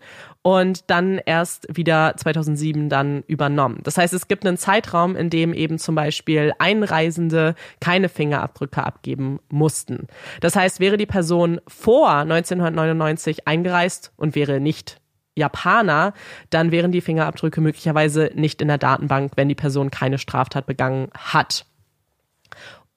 und 0.46 0.90
dann 0.90 1.18
erst 1.24 1.66
wieder 1.74 2.14
2007 2.18 2.90
dann 2.90 3.24
übernommen. 3.26 3.80
Das 3.82 3.96
heißt, 3.96 4.12
es 4.12 4.28
gibt 4.28 4.46
einen 4.46 4.58
Zeitraum, 4.58 5.16
in 5.16 5.30
dem 5.30 5.54
eben 5.54 5.78
zum 5.78 5.94
Beispiel 5.94 6.52
Einreisende 6.58 7.54
keine 7.80 8.10
Fingerabdrücke 8.10 8.84
abgeben 8.84 9.40
mussten. 9.48 10.06
Das 10.42 10.54
heißt, 10.54 10.80
wäre 10.80 10.98
die 10.98 11.06
Person 11.06 11.62
vor 11.66 12.10
1999 12.10 13.48
eingereist 13.48 14.12
und 14.16 14.34
wäre 14.34 14.60
nicht 14.60 15.00
Japaner, 15.34 16.12
dann 16.50 16.70
wären 16.70 16.92
die 16.92 17.00
Fingerabdrücke 17.00 17.62
möglicherweise 17.62 18.30
nicht 18.34 18.60
in 18.60 18.68
der 18.68 18.78
Datenbank, 18.78 19.32
wenn 19.36 19.48
die 19.48 19.54
Person 19.54 19.90
keine 19.90 20.18
Straftat 20.18 20.66
begangen 20.66 21.08
hat. 21.14 21.64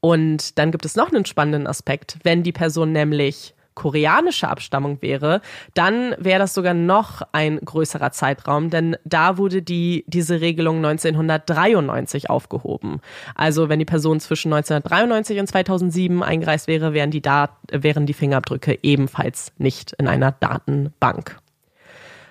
Und 0.02 0.60
dann 0.60 0.72
gibt 0.72 0.86
es 0.86 0.98
noch 0.98 1.14
einen 1.14 1.26
spannenden 1.26 1.66
Aspekt. 1.66 2.20
Wenn 2.24 2.44
die 2.44 2.52
Person 2.52 2.92
nämlich 2.92 3.56
koreanische 3.78 4.50
Abstammung 4.50 5.04
wäre, 5.04 5.40
dann 5.76 6.16
wäre 6.18 6.40
das 6.40 6.56
sogar 6.56 6.74
noch 6.74 7.22
ein 7.32 7.60
größerer 7.64 8.12
Zeitraum, 8.12 8.72
denn 8.72 8.98
da 9.06 9.38
wurde 9.38 9.62
die, 9.62 10.04
diese 10.08 10.42
Regelung 10.42 10.78
1993 10.78 12.32
aufgehoben. 12.32 13.02
Also 13.36 13.70
wenn 13.70 13.78
die 13.78 13.86
Person 13.86 14.20
zwischen 14.20 14.52
1993 14.52 15.40
und 15.40 15.48
2007 15.48 16.24
eingereist 16.24 16.68
wäre, 16.68 16.94
wären 16.94 17.12
die, 17.12 17.22
Dat 17.22 17.52
wären 17.72 18.08
die 18.08 18.16
Fingerabdrücke 18.16 18.80
ebenfalls 18.82 19.52
nicht 19.60 19.94
in 19.94 20.08
einer 20.08 20.32
Datenbank. 20.32 21.38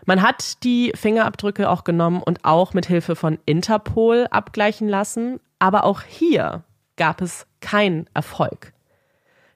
Man 0.04 0.22
hat 0.22 0.64
die 0.64 0.92
Fingerabdrücke 0.96 1.70
auch 1.70 1.84
genommen 1.84 2.24
und 2.24 2.44
auch 2.44 2.74
mit 2.74 2.86
Hilfe 2.86 3.14
von 3.14 3.38
Interpol 3.46 4.26
abgleichen 4.32 4.88
lassen, 4.88 5.38
aber 5.60 5.84
auch 5.84 6.02
hier 6.02 6.64
gab 6.96 7.20
es 7.20 7.46
keinen 7.60 8.08
Erfolg. 8.14 8.72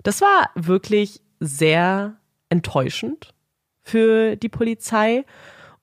Das 0.05 0.21
war 0.21 0.51
wirklich 0.55 1.21
sehr 1.41 2.17
enttäuschend 2.51 3.35
für 3.83 4.37
die 4.37 4.49
Polizei. 4.49 5.25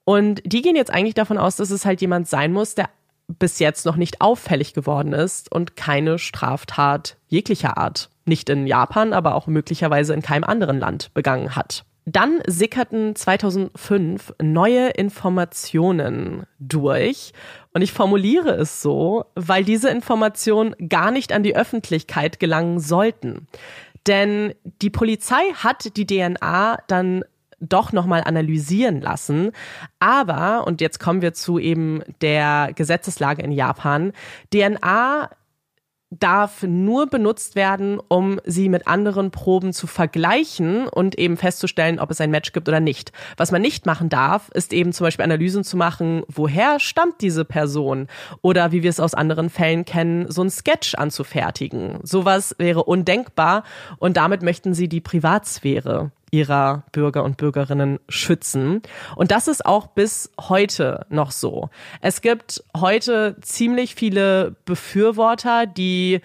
Und 0.04 0.40
die 0.44 0.62
gehen 0.62 0.76
jetzt 0.76 0.92
eigentlich 0.92 1.14
davon 1.14 1.36
aus, 1.36 1.56
dass 1.56 1.70
es 1.70 1.84
halt 1.84 2.00
jemand 2.00 2.28
sein 2.28 2.52
muss, 2.52 2.74
der 2.74 2.88
bis 3.26 3.58
jetzt 3.58 3.84
noch 3.84 3.96
nicht 3.96 4.20
auffällig 4.22 4.72
geworden 4.72 5.12
ist 5.12 5.52
und 5.52 5.76
keine 5.76 6.18
Straftat 6.18 7.18
jeglicher 7.26 7.76
Art, 7.76 8.08
nicht 8.24 8.48
in 8.48 8.66
Japan, 8.66 9.12
aber 9.12 9.34
auch 9.34 9.46
möglicherweise 9.46 10.14
in 10.14 10.22
keinem 10.22 10.44
anderen 10.44 10.78
Land 10.78 11.12
begangen 11.12 11.54
hat. 11.54 11.84
Dann 12.06 12.40
sickerten 12.46 13.14
2005 13.14 14.32
neue 14.40 14.88
Informationen 14.88 16.44
durch. 16.58 17.34
Und 17.74 17.82
ich 17.82 17.92
formuliere 17.92 18.52
es 18.52 18.80
so, 18.80 19.26
weil 19.34 19.62
diese 19.62 19.90
Informationen 19.90 20.74
gar 20.88 21.10
nicht 21.10 21.32
an 21.32 21.42
die 21.42 21.54
Öffentlichkeit 21.54 22.40
gelangen 22.40 22.80
sollten. 22.80 23.46
Denn 24.08 24.54
die 24.82 24.90
Polizei 24.90 25.52
hat 25.54 25.96
die 25.96 26.06
DNA 26.06 26.78
dann 26.88 27.22
doch 27.60 27.92
nochmal 27.92 28.22
analysieren 28.24 29.00
lassen. 29.00 29.52
Aber, 29.98 30.66
und 30.66 30.80
jetzt 30.80 30.98
kommen 30.98 31.22
wir 31.22 31.34
zu 31.34 31.58
eben 31.58 32.02
der 32.20 32.70
Gesetzeslage 32.74 33.42
in 33.42 33.52
Japan, 33.52 34.12
DNA 34.52 35.30
darf 36.10 36.62
nur 36.62 37.06
benutzt 37.06 37.54
werden, 37.54 38.00
um 38.08 38.40
sie 38.44 38.68
mit 38.68 38.86
anderen 38.86 39.30
Proben 39.30 39.72
zu 39.72 39.86
vergleichen 39.86 40.88
und 40.88 41.18
eben 41.18 41.36
festzustellen, 41.36 41.98
ob 41.98 42.10
es 42.10 42.20
ein 42.20 42.30
Match 42.30 42.52
gibt 42.52 42.68
oder 42.68 42.80
nicht. 42.80 43.12
Was 43.36 43.52
man 43.52 43.60
nicht 43.60 43.84
machen 43.84 44.08
darf, 44.08 44.48
ist 44.54 44.72
eben 44.72 44.92
zum 44.92 45.04
Beispiel 45.04 45.24
Analysen 45.24 45.64
zu 45.64 45.76
machen, 45.76 46.22
woher 46.28 46.80
stammt 46.80 47.20
diese 47.20 47.44
Person 47.44 48.06
oder 48.40 48.72
wie 48.72 48.82
wir 48.82 48.90
es 48.90 49.00
aus 49.00 49.14
anderen 49.14 49.50
Fällen 49.50 49.84
kennen, 49.84 50.30
so 50.30 50.42
ein 50.42 50.50
Sketch 50.50 50.94
anzufertigen. 50.94 51.98
Sowas 52.02 52.54
wäre 52.58 52.84
undenkbar 52.84 53.64
und 53.98 54.16
damit 54.16 54.42
möchten 54.42 54.72
sie 54.72 54.88
die 54.88 55.02
Privatsphäre 55.02 56.10
ihrer 56.30 56.84
Bürger 56.92 57.24
und 57.24 57.36
Bürgerinnen 57.36 57.98
schützen. 58.08 58.82
Und 59.16 59.30
das 59.30 59.48
ist 59.48 59.64
auch 59.64 59.88
bis 59.88 60.30
heute 60.40 61.06
noch 61.08 61.30
so. 61.30 61.70
Es 62.00 62.20
gibt 62.20 62.62
heute 62.76 63.36
ziemlich 63.40 63.94
viele 63.94 64.56
Befürworter, 64.64 65.66
die 65.66 66.20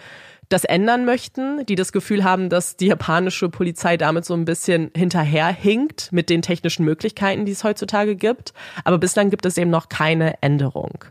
das 0.50 0.66
ändern 0.66 1.06
möchten, 1.06 1.66
die 1.66 1.76
das 1.76 1.92
Gefühl 1.92 2.24
haben, 2.24 2.50
dass 2.50 2.78
die 2.78 2.88
japanische 2.88 3.50
Polizei 3.50 3.98
damit 3.98 4.24
so 4.24 4.36
ein 4.36 4.46
bisschen 4.46 4.92
hinterherhinkt 4.96 6.12
mit 6.12 6.30
den 6.30 6.42
technischen 6.42 6.86
Möglichkeiten, 6.86 7.46
die 7.46 7.52
es 7.52 7.64
heutzutage 7.64 8.16
gibt. 8.16 8.54
Aber 8.84 9.00
bislang 9.00 9.30
gibt 9.32 9.46
es 9.46 9.58
eben 9.58 9.72
noch 9.72 9.90
keine 9.90 10.42
Änderung. 10.42 11.06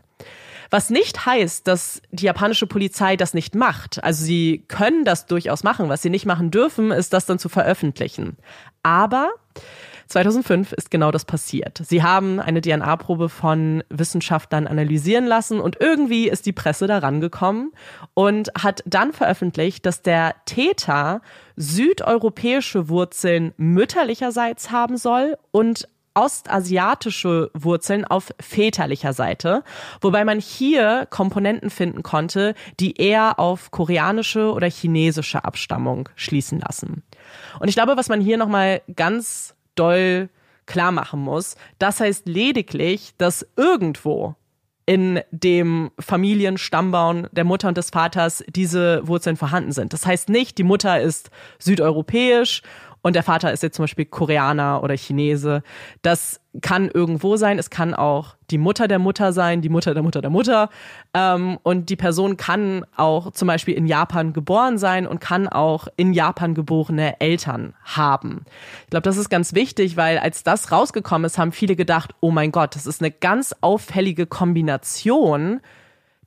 Was 0.69 0.89
nicht 0.89 1.25
heißt, 1.25 1.67
dass 1.67 2.01
die 2.11 2.25
japanische 2.25 2.67
Polizei 2.67 3.15
das 3.15 3.33
nicht 3.33 3.55
macht. 3.55 4.03
Also 4.03 4.23
sie 4.23 4.65
können 4.67 5.05
das 5.05 5.25
durchaus 5.25 5.63
machen. 5.63 5.89
Was 5.89 6.01
sie 6.01 6.09
nicht 6.09 6.25
machen 6.25 6.51
dürfen, 6.51 6.91
ist 6.91 7.13
das 7.13 7.25
dann 7.25 7.39
zu 7.39 7.49
veröffentlichen. 7.49 8.37
Aber 8.83 9.31
2005 10.07 10.73
ist 10.73 10.91
genau 10.91 11.11
das 11.11 11.25
passiert. 11.25 11.81
Sie 11.83 12.03
haben 12.03 12.39
eine 12.39 12.61
DNA-Probe 12.61 13.29
von 13.29 13.83
Wissenschaftlern 13.89 14.67
analysieren 14.67 15.25
lassen 15.25 15.59
und 15.59 15.77
irgendwie 15.79 16.29
ist 16.29 16.45
die 16.45 16.53
Presse 16.53 16.87
daran 16.87 17.21
gekommen 17.21 17.71
und 18.13 18.51
hat 18.57 18.83
dann 18.85 19.13
veröffentlicht, 19.13 19.85
dass 19.85 20.01
der 20.01 20.35
Täter 20.45 21.21
südeuropäische 21.55 22.89
Wurzeln 22.89 23.53
mütterlicherseits 23.57 24.71
haben 24.71 24.97
soll 24.97 25.37
und 25.51 25.87
ostasiatische 26.15 27.51
Wurzeln 27.53 28.05
auf 28.05 28.33
väterlicher 28.39 29.13
Seite, 29.13 29.63
wobei 30.01 30.25
man 30.25 30.39
hier 30.39 31.07
Komponenten 31.09 31.69
finden 31.69 32.03
konnte, 32.03 32.55
die 32.79 32.97
eher 32.97 33.39
auf 33.39 33.71
koreanische 33.71 34.51
oder 34.51 34.69
chinesische 34.69 35.43
Abstammung 35.43 36.09
schließen 36.15 36.59
lassen. 36.59 37.03
Und 37.59 37.67
ich 37.67 37.75
glaube, 37.75 37.97
was 37.97 38.09
man 38.09 38.21
hier 38.21 38.37
nochmal 38.37 38.81
ganz 38.95 39.55
doll 39.75 40.29
klar 40.65 40.91
machen 40.91 41.19
muss, 41.19 41.55
das 41.79 41.99
heißt 41.99 42.27
lediglich, 42.27 43.13
dass 43.17 43.45
irgendwo 43.57 44.35
in 44.85 45.21
dem 45.31 45.91
Familienstammbaum 45.97 47.27
der 47.31 47.45
Mutter 47.45 47.69
und 47.69 47.77
des 47.77 47.89
Vaters 47.89 48.43
diese 48.49 49.07
Wurzeln 49.07 49.37
vorhanden 49.37 49.71
sind. 49.71 49.93
Das 49.93 50.05
heißt 50.05 50.29
nicht, 50.29 50.57
die 50.57 50.63
Mutter 50.63 50.99
ist 50.99 51.29
südeuropäisch 51.59 52.61
und 53.03 53.17
der 53.17 53.23
Vater 53.23 53.51
ist 53.51 53.61
jetzt 53.61 53.75
zum 53.75 53.83
Beispiel 53.83 54.05
Koreaner 54.05 54.81
oder 54.81 54.95
Chinese. 54.95 55.61
Das 56.03 56.39
kann 56.61 56.87
irgendwo 56.87 57.35
sein. 57.35 57.59
Es 57.59 57.69
kann 57.69 57.93
auch 57.93 58.37
die 58.49 58.57
Mutter 58.57 58.87
der 58.87 58.97
Mutter 58.97 59.33
sein, 59.33 59.61
die 59.61 59.67
Mutter 59.67 59.93
der 59.93 60.03
Mutter 60.03 60.21
der 60.21 60.29
Mutter. 60.29 60.69
Ähm, 61.13 61.59
und 61.63 61.89
die 61.89 61.97
Person 61.97 62.37
kann 62.37 62.85
auch 62.95 63.31
zum 63.31 63.49
Beispiel 63.49 63.73
in 63.73 63.87
Japan 63.87 64.31
geboren 64.31 64.77
sein 64.77 65.05
und 65.05 65.19
kann 65.19 65.49
auch 65.49 65.89
in 65.97 66.13
Japan 66.13 66.53
geborene 66.53 67.19
Eltern 67.19 67.73
haben. 67.83 68.45
Ich 68.85 68.91
glaube, 68.91 69.03
das 69.03 69.17
ist 69.17 69.29
ganz 69.29 69.53
wichtig, 69.53 69.97
weil 69.97 70.17
als 70.17 70.43
das 70.43 70.71
rausgekommen 70.71 71.25
ist, 71.25 71.37
haben 71.37 71.51
viele 71.51 71.75
gedacht, 71.75 72.15
oh 72.21 72.31
mein 72.31 72.53
Gott, 72.53 72.73
das 72.73 72.87
ist 72.87 73.01
eine 73.01 73.11
ganz 73.11 73.53
auffällige 73.59 74.27
Kombination. 74.27 75.59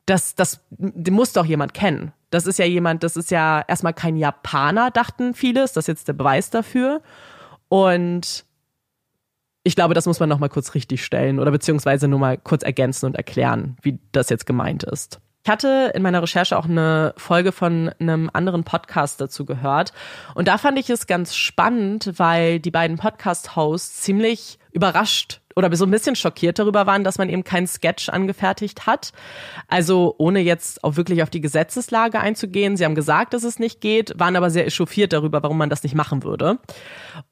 Das, 0.07 0.35
das, 0.35 0.61
das 0.71 1.13
muss 1.13 1.33
doch 1.33 1.45
jemand 1.45 1.75
kennen. 1.75 2.13
Das 2.31 2.47
ist 2.47 2.59
ja 2.59 2.65
jemand, 2.65 3.03
das 3.03 3.17
ist 3.17 3.31
ja 3.31 3.65
erstmal 3.67 3.95
kein 3.95 4.17
Japaner, 4.17 4.91
dachten 4.91 5.35
viele. 5.35 5.63
Ist 5.65 5.77
das 5.77 5.87
jetzt 5.87 6.09
der 6.09 6.13
Beweis 6.13 6.51
dafür? 6.51 7.03
Und 7.69 8.45
ich 9.63 9.75
glaube, 9.75 9.95
das 9.95 10.07
muss 10.07 10.21
man 10.21 10.29
nochmal 10.29 10.49
kurz 10.49 10.75
richtig 10.75 11.05
stellen 11.05 11.41
oder 11.41 11.51
beziehungsweise 11.51 12.07
nur 12.07 12.21
mal 12.21 12.39
kurz 12.39 12.63
ergänzen 12.63 13.07
und 13.07 13.17
erklären, 13.17 13.77
wie 13.83 13.99
das 14.13 14.29
jetzt 14.29 14.47
gemeint 14.47 14.85
ist. 14.85 15.21
Ich 15.47 15.51
hatte 15.51 15.93
in 15.95 16.03
meiner 16.03 16.23
Recherche 16.23 16.59
auch 16.59 16.65
eine 16.65 17.15
Folge 17.17 17.53
von 17.53 17.93
einem 18.01 18.29
anderen 18.33 18.65
Podcast 18.65 19.21
dazu 19.21 19.45
gehört. 19.45 19.93
Und 20.35 20.49
da 20.49 20.59
fand 20.59 20.77
ich 20.77 20.91
es 20.91 21.07
ganz 21.07 21.37
spannend, 21.37 22.15
weil 22.17 22.59
die 22.59 22.73
beiden 22.73 22.97
Podcast-Hosts 22.97 24.03
ziemlich 24.03 24.59
überrascht 24.77 25.41
oder 25.57 25.75
so 25.75 25.87
ein 25.87 25.91
bisschen 25.91 26.15
schockiert 26.17 26.59
darüber 26.59 26.87
waren, 26.87 27.03
dass 27.03 27.17
man 27.17 27.31
eben 27.31 27.43
keinen 27.43 27.67
Sketch 27.67 28.11
angefertigt 28.11 28.87
hat. 28.87 29.13
Also 29.69 30.15
ohne 30.19 30.41
jetzt 30.41 30.85
auch 30.85 30.97
wirklich 30.97 31.23
auf 31.23 31.31
die 31.31 31.41
Gesetzeslage 31.41 32.21
einzugehen. 32.21 32.77
Sie 32.77 32.85
haben 32.85 32.95
gesagt, 32.95 33.33
dass 33.33 33.43
es 33.43 33.59
nicht 33.59 33.81
geht, 33.81 34.13
waren 34.19 34.37
aber 34.37 34.51
sehr 34.51 34.67
echauffiert 34.67 35.15
darüber, 35.15 35.43
warum 35.43 35.57
man 35.57 35.71
das 35.71 35.83
nicht 35.83 35.95
machen 35.95 36.23
würde. 36.23 36.59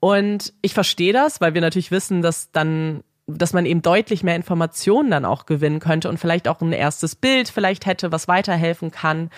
Und 0.00 0.54
ich 0.62 0.72
verstehe 0.72 1.12
das, 1.12 1.42
weil 1.42 1.52
wir 1.52 1.60
natürlich 1.60 1.90
wissen, 1.90 2.22
dass 2.22 2.50
dann 2.50 3.04
dass 3.26 3.54
man 3.54 3.64
eben 3.64 3.80
deutlich 3.80 4.22
mehr 4.22 4.36
Informationen 4.36 5.10
dann 5.10 5.24
auch 5.24 5.46
gewinnen 5.46 5.80
könnte 5.80 6.10
und 6.10 6.18
vielleicht 6.18 6.46
auch 6.46 6.60
ein 6.60 6.72
erstes 6.72 7.16
Bild 7.16 7.48
vielleicht 7.48 7.86
hätte, 7.86 8.12
was 8.12 8.28
weiterhelfen 8.28 8.90
kann. 8.90 9.30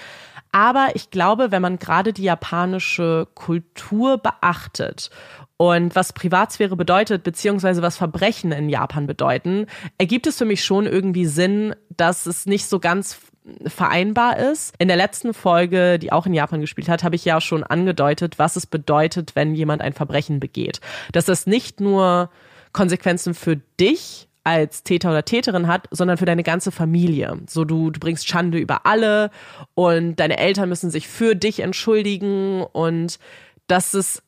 Aber 0.57 0.93
ich 0.95 1.11
glaube, 1.11 1.51
wenn 1.51 1.61
man 1.61 1.79
gerade 1.79 2.15
die 2.15 2.23
japanische 2.23 3.29
Kultur 3.35 4.17
beachtet 4.17 5.11
und 5.59 5.95
was 5.95 6.15
Privatsphäre 6.15 6.77
bedeutet, 6.77 7.25
beziehungsweise 7.25 7.83
was 7.83 7.99
Verbrechen 7.99 8.53
in 8.53 8.71
Japan 8.71 9.07
bedeuten, 9.07 9.67
ergibt 9.99 10.27
es 10.27 10.39
für 10.39 10.47
mich 10.47 10.65
schon 10.65 10.87
irgendwie 10.87 11.27
Sinn, 11.27 11.77
dass 11.95 12.25
es 12.25 12.47
nicht 12.47 12.69
so 12.69 12.79
ganz 12.79 13.19
vereinbar 13.67 14.39
ist. 14.39 14.75
In 14.79 14.89
der 14.89 14.97
letzten 14.97 15.35
Folge, 15.35 15.99
die 15.99 16.11
auch 16.11 16.25
in 16.25 16.33
Japan 16.33 16.63
gespielt 16.63 16.89
hat, 16.89 17.05
habe 17.05 17.17
ich 17.17 17.27
ja 17.27 17.39
schon 17.43 17.63
angedeutet, 17.63 18.39
was 18.39 18.57
es 18.57 18.65
bedeutet, 18.65 19.37
wenn 19.37 19.55
jemand 19.55 19.83
ein 19.83 19.93
Verbrechen 19.93 20.41
begeht. 20.41 20.81
Dass 21.13 21.27
das 21.27 21.47
nicht 21.47 21.83
nur 21.83 22.31
Konsequenzen 22.73 23.35
für 23.35 23.57
dich 23.79 24.27
als 24.47 24.85
Täter 24.85 25.11
oder 25.11 25.25
Täterin 25.25 25.67
hat, 25.67 25.89
sondern 25.91 26.19
für 26.19 26.25
deine 26.25 26.45
ganze 26.45 26.71
Familie. 26.71 27.37
So 27.49 27.65
du, 27.65 27.91
du 27.91 27.99
bringst 27.99 28.29
Schande 28.29 28.59
über 28.59 28.87
alle 28.87 29.31
und 29.75 30.17
deine 30.17 30.39
Eltern 30.39 30.69
müssen 30.69 30.91
sich 30.91 31.09
für 31.09 31.35
dich 31.35 31.61
entschuldigen 31.61 32.63
und 32.63 33.19
dass 33.67 33.93
es 33.93 34.23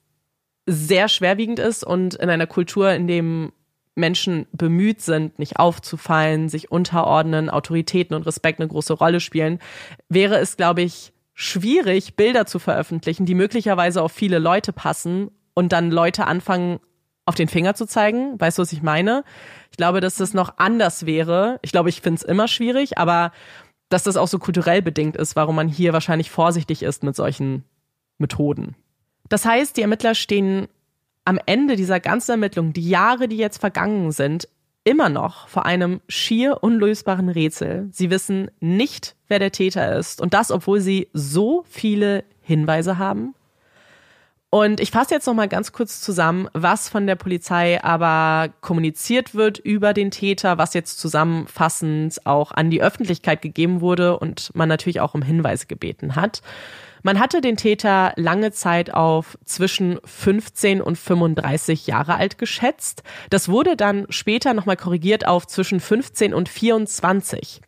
sehr 0.66 1.08
schwerwiegend 1.08 1.60
ist 1.60 1.84
und 1.84 2.16
in 2.16 2.28
einer 2.30 2.48
Kultur, 2.48 2.92
in 2.92 3.06
dem 3.06 3.52
Menschen 3.94 4.46
bemüht 4.52 5.00
sind, 5.02 5.38
nicht 5.38 5.58
aufzufallen, 5.58 6.48
sich 6.48 6.72
unterordnen, 6.72 7.48
Autoritäten 7.48 8.16
und 8.16 8.26
Respekt 8.26 8.58
eine 8.58 8.68
große 8.68 8.94
Rolle 8.94 9.20
spielen, 9.20 9.60
wäre 10.08 10.38
es, 10.38 10.56
glaube 10.56 10.82
ich, 10.82 11.12
schwierig, 11.32 12.16
Bilder 12.16 12.44
zu 12.46 12.58
veröffentlichen, 12.58 13.24
die 13.24 13.36
möglicherweise 13.36 14.02
auf 14.02 14.10
viele 14.10 14.40
Leute 14.40 14.72
passen 14.72 15.30
und 15.54 15.72
dann 15.72 15.92
Leute 15.92 16.26
anfangen, 16.26 16.80
auf 17.28 17.34
den 17.34 17.48
Finger 17.48 17.74
zu 17.74 17.86
zeigen. 17.86 18.40
Weißt 18.40 18.56
du, 18.56 18.62
was 18.62 18.72
ich 18.72 18.82
meine? 18.82 19.22
Ich 19.70 19.76
glaube, 19.76 20.00
dass 20.00 20.16
das 20.16 20.32
noch 20.32 20.54
anders 20.56 21.04
wäre. 21.04 21.58
Ich 21.60 21.72
glaube, 21.72 21.90
ich 21.90 22.00
finde 22.00 22.16
es 22.16 22.22
immer 22.22 22.48
schwierig, 22.48 22.96
aber 22.96 23.32
dass 23.90 24.02
das 24.02 24.16
auch 24.16 24.28
so 24.28 24.38
kulturell 24.38 24.80
bedingt 24.80 25.14
ist, 25.14 25.36
warum 25.36 25.56
man 25.56 25.68
hier 25.68 25.92
wahrscheinlich 25.92 26.30
vorsichtig 26.30 26.82
ist 26.82 27.04
mit 27.04 27.14
solchen 27.14 27.64
Methoden. 28.16 28.76
Das 29.28 29.44
heißt, 29.44 29.76
die 29.76 29.82
Ermittler 29.82 30.14
stehen 30.14 30.68
am 31.26 31.38
Ende 31.44 31.76
dieser 31.76 32.00
ganzen 32.00 32.32
Ermittlung, 32.32 32.72
die 32.72 32.88
Jahre, 32.88 33.28
die 33.28 33.36
jetzt 33.36 33.58
vergangen 33.58 34.10
sind, 34.10 34.48
immer 34.84 35.10
noch 35.10 35.48
vor 35.48 35.66
einem 35.66 36.00
schier 36.08 36.62
unlösbaren 36.62 37.28
Rätsel. 37.28 37.88
Sie 37.92 38.08
wissen 38.08 38.50
nicht, 38.58 39.16
wer 39.28 39.38
der 39.38 39.52
Täter 39.52 39.98
ist. 39.98 40.22
Und 40.22 40.32
das, 40.32 40.50
obwohl 40.50 40.80
sie 40.80 41.08
so 41.12 41.62
viele 41.68 42.24
Hinweise 42.40 42.96
haben. 42.96 43.34
Und 44.50 44.80
ich 44.80 44.90
fasse 44.90 45.14
jetzt 45.14 45.26
noch 45.26 45.34
mal 45.34 45.48
ganz 45.48 45.72
kurz 45.72 46.00
zusammen, 46.00 46.48
was 46.54 46.88
von 46.88 47.06
der 47.06 47.16
Polizei 47.16 47.84
aber 47.84 48.50
kommuniziert 48.62 49.34
wird 49.34 49.58
über 49.58 49.92
den 49.92 50.10
Täter, 50.10 50.56
was 50.56 50.72
jetzt 50.72 50.98
zusammenfassend 50.98 52.24
auch 52.24 52.52
an 52.52 52.70
die 52.70 52.82
Öffentlichkeit 52.82 53.42
gegeben 53.42 53.82
wurde 53.82 54.18
und 54.18 54.50
man 54.54 54.70
natürlich 54.70 55.00
auch 55.00 55.14
um 55.14 55.20
Hinweise 55.20 55.66
gebeten 55.66 56.16
hat. 56.16 56.40
Man 57.02 57.20
hatte 57.20 57.40
den 57.40 57.56
Täter 57.56 58.12
lange 58.16 58.50
Zeit 58.50 58.92
auf 58.92 59.38
zwischen 59.44 60.00
15 60.04 60.80
und 60.80 60.96
35 60.96 61.86
Jahre 61.86 62.16
alt 62.16 62.38
geschätzt. 62.38 63.02
Das 63.30 63.48
wurde 63.48 63.76
dann 63.76 64.06
später 64.08 64.54
nochmal 64.54 64.76
korrigiert 64.76 65.26
auf 65.26 65.46
zwischen 65.46 65.78
15 65.78 66.32
und 66.34 66.48
24. 66.48 67.60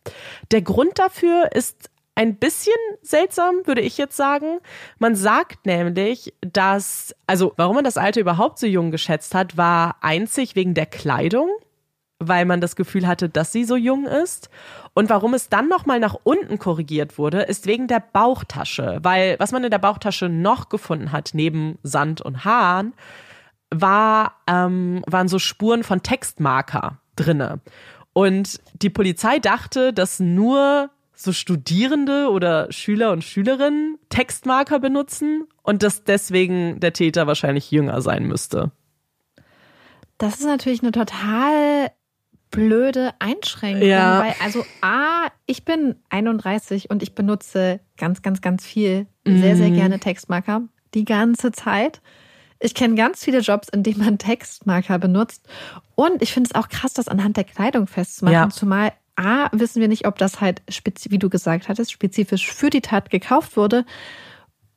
Der 0.51 0.61
Grund 0.63 0.97
dafür 0.97 1.49
ist 1.53 1.91
ein 2.15 2.35
bisschen 2.35 2.73
seltsam, 3.01 3.61
würde 3.65 3.81
ich 3.81 3.97
jetzt 3.97 4.17
sagen. 4.17 4.59
Man 4.99 5.15
sagt 5.15 5.65
nämlich, 5.65 6.33
dass, 6.41 7.15
also 7.25 7.53
warum 7.57 7.75
man 7.75 7.85
das 7.85 7.97
Alter 7.97 8.21
überhaupt 8.21 8.59
so 8.59 8.67
jung 8.67 8.91
geschätzt 8.91 9.33
hat, 9.33 9.57
war 9.57 9.97
einzig 10.01 10.55
wegen 10.55 10.73
der 10.73 10.85
Kleidung, 10.85 11.49
weil 12.19 12.45
man 12.45 12.61
das 12.61 12.75
Gefühl 12.75 13.07
hatte, 13.07 13.29
dass 13.29 13.51
sie 13.51 13.63
so 13.63 13.75
jung 13.75 14.05
ist. 14.05 14.49
Und 14.93 15.09
warum 15.09 15.33
es 15.33 15.49
dann 15.49 15.69
nochmal 15.69 15.99
nach 15.99 16.15
unten 16.23 16.59
korrigiert 16.59 17.17
wurde, 17.17 17.43
ist 17.43 17.65
wegen 17.65 17.87
der 17.87 18.01
Bauchtasche. 18.01 18.99
Weil 19.01 19.37
was 19.39 19.53
man 19.53 19.63
in 19.63 19.71
der 19.71 19.79
Bauchtasche 19.79 20.27
noch 20.27 20.69
gefunden 20.69 21.11
hat, 21.11 21.31
neben 21.33 21.79
Sand 21.81 22.21
und 22.21 22.43
Haaren, 22.43 22.93
war, 23.73 24.35
ähm, 24.47 25.01
waren 25.07 25.29
so 25.29 25.39
Spuren 25.39 25.83
von 25.83 26.03
Textmarker 26.03 26.99
drinne. 27.15 27.61
Und 28.13 28.59
die 28.73 28.89
Polizei 28.89 29.39
dachte, 29.39 29.93
dass 29.93 30.19
nur 30.19 30.89
so 31.23 31.31
Studierende 31.33 32.29
oder 32.29 32.71
Schüler 32.71 33.11
und 33.11 33.23
Schülerinnen 33.23 33.97
Textmarker 34.09 34.79
benutzen 34.79 35.47
und 35.63 35.83
dass 35.83 36.03
deswegen 36.03 36.79
der 36.79 36.93
Täter 36.93 37.27
wahrscheinlich 37.27 37.71
jünger 37.71 38.01
sein 38.01 38.25
müsste. 38.27 38.71
Das 40.17 40.35
ist 40.39 40.45
natürlich 40.45 40.81
eine 40.83 40.91
total 40.91 41.91
blöde 42.51 43.11
Einschränkung. 43.19 43.87
Ja. 43.87 44.21
Weil, 44.23 44.35
also 44.43 44.63
A, 44.81 45.27
ich 45.45 45.65
bin 45.65 45.95
31 46.09 46.89
und 46.89 47.01
ich 47.01 47.15
benutze 47.15 47.79
ganz, 47.97 48.21
ganz, 48.21 48.41
ganz 48.41 48.65
viel, 48.65 49.07
sehr, 49.25 49.55
sehr 49.55 49.69
Mhm. 49.69 49.75
gerne 49.75 49.99
Textmarker. 49.99 50.63
Die 50.93 51.05
ganze 51.05 51.51
Zeit. 51.51 52.01
Ich 52.59 52.75
kenne 52.75 52.95
ganz 52.95 53.23
viele 53.23 53.39
Jobs, 53.39 53.69
in 53.69 53.81
denen 53.81 53.99
man 53.99 54.17
Textmarker 54.17 54.99
benutzt. 54.99 55.47
Und 55.95 56.21
ich 56.21 56.33
finde 56.33 56.49
es 56.53 56.55
auch 56.55 56.69
krass, 56.69 56.93
das 56.93 57.07
anhand 57.07 57.37
der 57.37 57.45
Kleidung 57.45 57.87
festzumachen. 57.87 58.33
Ja. 58.35 58.49
Zumal 58.49 58.91
A, 59.15 59.49
wissen 59.51 59.81
wir 59.81 59.87
nicht, 59.87 60.07
ob 60.07 60.17
das 60.17 60.41
halt, 60.41 60.61
wie 61.09 61.19
du 61.19 61.29
gesagt 61.29 61.67
hattest, 61.69 61.91
spezifisch 61.91 62.51
für 62.51 62.69
die 62.69 62.81
Tat 62.81 63.09
gekauft 63.09 63.57
wurde. 63.57 63.85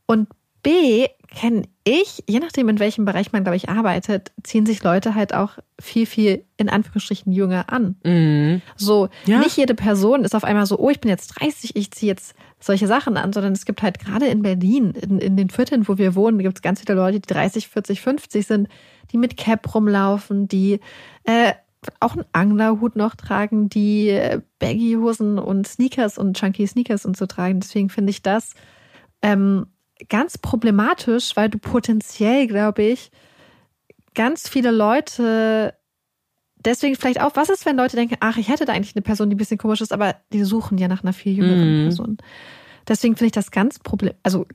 Und 0.07 0.29
B, 0.63 1.07
kenne 1.29 1.65
ich, 1.85 2.23
je 2.29 2.39
nachdem, 2.39 2.69
in 2.69 2.79
welchem 2.79 3.05
Bereich 3.05 3.33
man, 3.33 3.43
glaube 3.45 3.57
ich, 3.57 3.69
arbeitet, 3.69 4.33
ziehen 4.43 4.65
sich 4.65 4.83
Leute 4.83 5.15
halt 5.15 5.35
auch 5.35 5.59
viel, 5.81 6.07
viel 6.07 6.45
in 6.57 6.69
Anführungsstrichen 6.69 7.33
jünger 7.33 7.71
an. 7.73 7.97
Mhm. 8.05 8.63
So, 8.77 9.09
Ja. 9.27 9.41
nicht 9.41 9.57
jede 9.57 9.75
Person 9.75 10.25
ist 10.25 10.35
auf 10.35 10.45
einmal 10.45 10.65
so, 10.67 10.79
oh, 10.79 10.91
ich 10.91 11.01
bin 11.01 11.11
jetzt 11.11 11.29
30, 11.41 11.77
ich 11.77 11.91
ziehe 11.91 12.11
jetzt 12.11 12.35
solche 12.61 12.87
Sachen 12.87 13.17
an, 13.17 13.33
sondern 13.33 13.53
es 13.53 13.67
gibt 13.67 13.83
halt 13.83 13.99
gerade 13.99 14.27
in 14.27 14.43
Berlin, 14.43 14.93
in, 14.93 15.19
in 15.19 15.37
den 15.37 15.51
Vierteln, 15.51 15.87
wo 15.87 15.99
wir 15.99 16.15
wohnen, 16.15 16.39
gibt 16.39 16.57
es 16.59 16.63
ganz 16.63 16.81
viele 16.81 16.95
Leute, 16.95 17.21
die 17.21 17.33
30, 17.35 17.69
40, 17.69 18.01
50 18.01 18.47
sind, 18.47 18.69
die 19.13 19.19
mit 19.19 19.37
Cap 19.37 19.75
rumlaufen, 19.75 20.49
die 20.49 20.81
äh, 21.25 21.53
auch 22.01 22.15
einen 22.15 22.25
Anglerhut 22.33 22.97
noch 22.97 23.15
tragen, 23.15 23.69
die 23.69 24.09
äh, 24.09 24.41
Baggy-Hosen 24.59 25.39
und 25.39 25.67
Sneakers 25.67 26.19
und 26.19 26.37
Chunky 26.37 26.67
Sneakers 26.67 27.05
und 27.07 27.17
so 27.17 27.27
tragen. 27.27 27.61
Deswegen 27.61 27.89
finde 27.91 28.11
ich 28.11 28.23
das 28.23 28.55
ähm, 29.23 29.67
ganz 30.09 30.39
problematisch, 30.39 31.37
weil 31.37 31.49
du 31.51 31.59
potenziell, 31.59 32.47
glaube 32.47 32.83
ich, 32.83 33.11
ganz 34.15 34.49
viele 34.49 34.71
Leute 34.71 35.75
deswegen 36.65 36.97
vielleicht 36.97 37.21
auch, 37.21 37.37
was 37.37 37.51
ist, 37.51 37.67
wenn 37.67 37.77
Leute 37.77 37.97
denken, 37.97 38.17
ach, 38.21 38.37
ich 38.37 38.49
hätte 38.49 38.65
da 38.65 38.73
eigentlich 38.73 38.97
eine 38.97 39.03
Person, 39.03 39.29
die 39.31 39.35
ein 39.37 39.39
bisschen 39.39 39.59
komisch 39.59 39.81
ist, 39.81 39.93
aber 39.93 40.17
die 40.33 40.45
suchen 40.45 40.79
ja 40.79 40.89
nach 40.89 41.03
einer 41.03 41.13
viel 41.13 41.37
jüngeren 41.37 41.79
Mhm. 41.79 41.83
Person. 41.85 42.17
Deswegen 42.89 43.17
finde 43.17 43.27
ich 43.27 43.33
das 43.33 43.51
ganz 43.51 43.79
problem, 43.79 44.15
also 44.23 44.47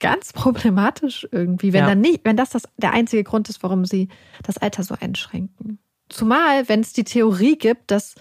ganz 0.00 0.32
problematisch 0.32 1.26
irgendwie, 1.30 1.72
wenn 1.72 1.80
Ja. 1.80 1.86
dann 1.90 2.00
nicht, 2.00 2.24
wenn 2.24 2.36
das, 2.36 2.50
das 2.50 2.64
der 2.76 2.92
einzige 2.92 3.24
Grund 3.24 3.48
ist, 3.48 3.62
warum 3.62 3.84
sie 3.84 4.08
das 4.42 4.58
Alter 4.58 4.82
so 4.82 4.94
einschränken. 5.00 5.78
Zumal, 6.14 6.68
wenn 6.68 6.80
es 6.80 6.92
die 6.92 7.02
Theorie 7.02 7.58
gibt, 7.58 7.90
dass, 7.90 8.14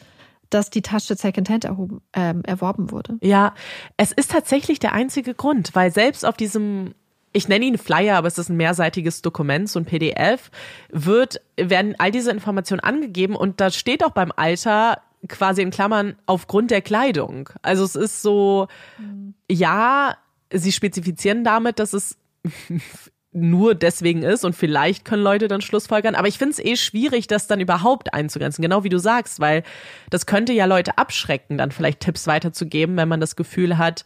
dass 0.49 0.71
die 0.71 0.81
Tasche 0.81 1.15
Secondhand 1.15 1.63
erhoben, 1.63 2.01
ähm, 2.13 2.41
erworben 2.43 2.89
wurde. 2.89 3.17
Ja, 3.21 3.53
es 3.97 4.11
ist 4.11 4.31
tatsächlich 4.31 4.79
der 4.79 4.93
einzige 4.93 5.35
Grund, 5.35 5.75
weil 5.75 5.91
selbst 5.91 6.25
auf 6.25 6.35
diesem, 6.35 6.95
ich 7.33 7.47
nenne 7.47 7.65
ihn 7.65 7.77
Flyer, 7.77 8.17
aber 8.17 8.27
es 8.27 8.39
ist 8.39 8.49
ein 8.49 8.57
mehrseitiges 8.57 9.21
Dokument, 9.21 9.69
so 9.69 9.77
ein 9.77 9.85
PDF, 9.85 10.49
wird, 10.89 11.39
werden 11.55 11.93
all 11.99 12.09
diese 12.09 12.31
Informationen 12.31 12.79
angegeben 12.79 13.35
und 13.35 13.61
da 13.61 13.69
steht 13.69 14.03
auch 14.03 14.11
beim 14.11 14.31
Alter 14.35 14.99
quasi 15.27 15.61
in 15.61 15.69
Klammern 15.69 16.15
aufgrund 16.25 16.71
der 16.71 16.81
Kleidung. 16.81 17.49
Also 17.61 17.83
es 17.83 17.95
ist 17.95 18.23
so, 18.23 18.69
ja, 19.47 20.17
sie 20.51 20.71
spezifizieren 20.71 21.43
damit, 21.43 21.77
dass 21.77 21.93
es 21.93 22.17
nur 23.33 23.75
deswegen 23.75 24.23
ist 24.23 24.45
und 24.45 24.55
vielleicht 24.55 25.05
können 25.05 25.23
Leute 25.23 25.47
dann 25.47 25.61
Schlussfolgern. 25.61 26.15
Aber 26.15 26.27
ich 26.27 26.37
finde 26.37 26.53
es 26.53 26.59
eh 26.59 26.75
schwierig, 26.75 27.27
das 27.27 27.47
dann 27.47 27.59
überhaupt 27.59 28.13
einzugrenzen, 28.13 28.61
genau 28.61 28.83
wie 28.83 28.89
du 28.89 28.99
sagst, 28.99 29.39
weil 29.39 29.63
das 30.09 30.25
könnte 30.25 30.53
ja 30.53 30.65
Leute 30.65 30.97
abschrecken, 30.97 31.57
dann 31.57 31.71
vielleicht 31.71 31.99
Tipps 31.99 32.27
weiterzugeben, 32.27 32.95
wenn 32.97 33.07
man 33.07 33.19
das 33.19 33.35
Gefühl 33.35 33.77
hat, 33.77 34.05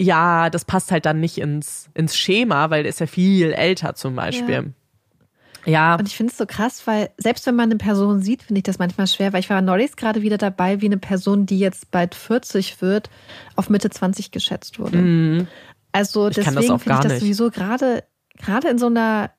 ja, 0.00 0.50
das 0.50 0.64
passt 0.64 0.90
halt 0.90 1.06
dann 1.06 1.20
nicht 1.20 1.38
ins, 1.38 1.88
ins 1.94 2.16
Schema, 2.16 2.70
weil 2.70 2.82
der 2.82 2.90
ist 2.90 3.00
ja 3.00 3.06
viel 3.06 3.52
älter 3.52 3.94
zum 3.94 4.16
Beispiel. 4.16 4.72
Ja, 5.64 5.94
Und 5.94 6.08
ich 6.08 6.16
finde 6.16 6.32
es 6.32 6.38
so 6.38 6.44
krass, 6.46 6.82
weil 6.86 7.10
selbst 7.18 7.46
wenn 7.46 7.54
man 7.54 7.70
eine 7.70 7.76
Person 7.78 8.20
sieht, 8.20 8.42
finde 8.42 8.58
ich 8.58 8.64
das 8.64 8.80
manchmal 8.80 9.06
schwer, 9.06 9.32
weil 9.32 9.40
ich 9.40 9.50
war 9.50 9.62
neulich 9.62 9.94
gerade 9.94 10.22
wieder 10.22 10.38
dabei, 10.38 10.80
wie 10.80 10.86
eine 10.86 10.98
Person, 10.98 11.46
die 11.46 11.58
jetzt 11.58 11.92
bald 11.92 12.16
40 12.16 12.82
wird, 12.82 13.10
auf 13.54 13.70
Mitte 13.70 13.88
20 13.90 14.32
geschätzt 14.32 14.80
wurde. 14.80 14.98
Also 15.92 16.24
Mhm. 16.24 16.30
Ich 16.30 16.36
kann 16.40 16.54
das 16.54 16.64
deswegen 16.64 16.78
finde 16.80 16.94
ich 16.98 17.02
das 17.02 17.12
nicht. 17.12 17.20
sowieso 17.20 17.50
gerade, 17.50 18.02
gerade 18.38 18.68
in 18.68 18.78
so 18.78 18.86
einer 18.86 19.30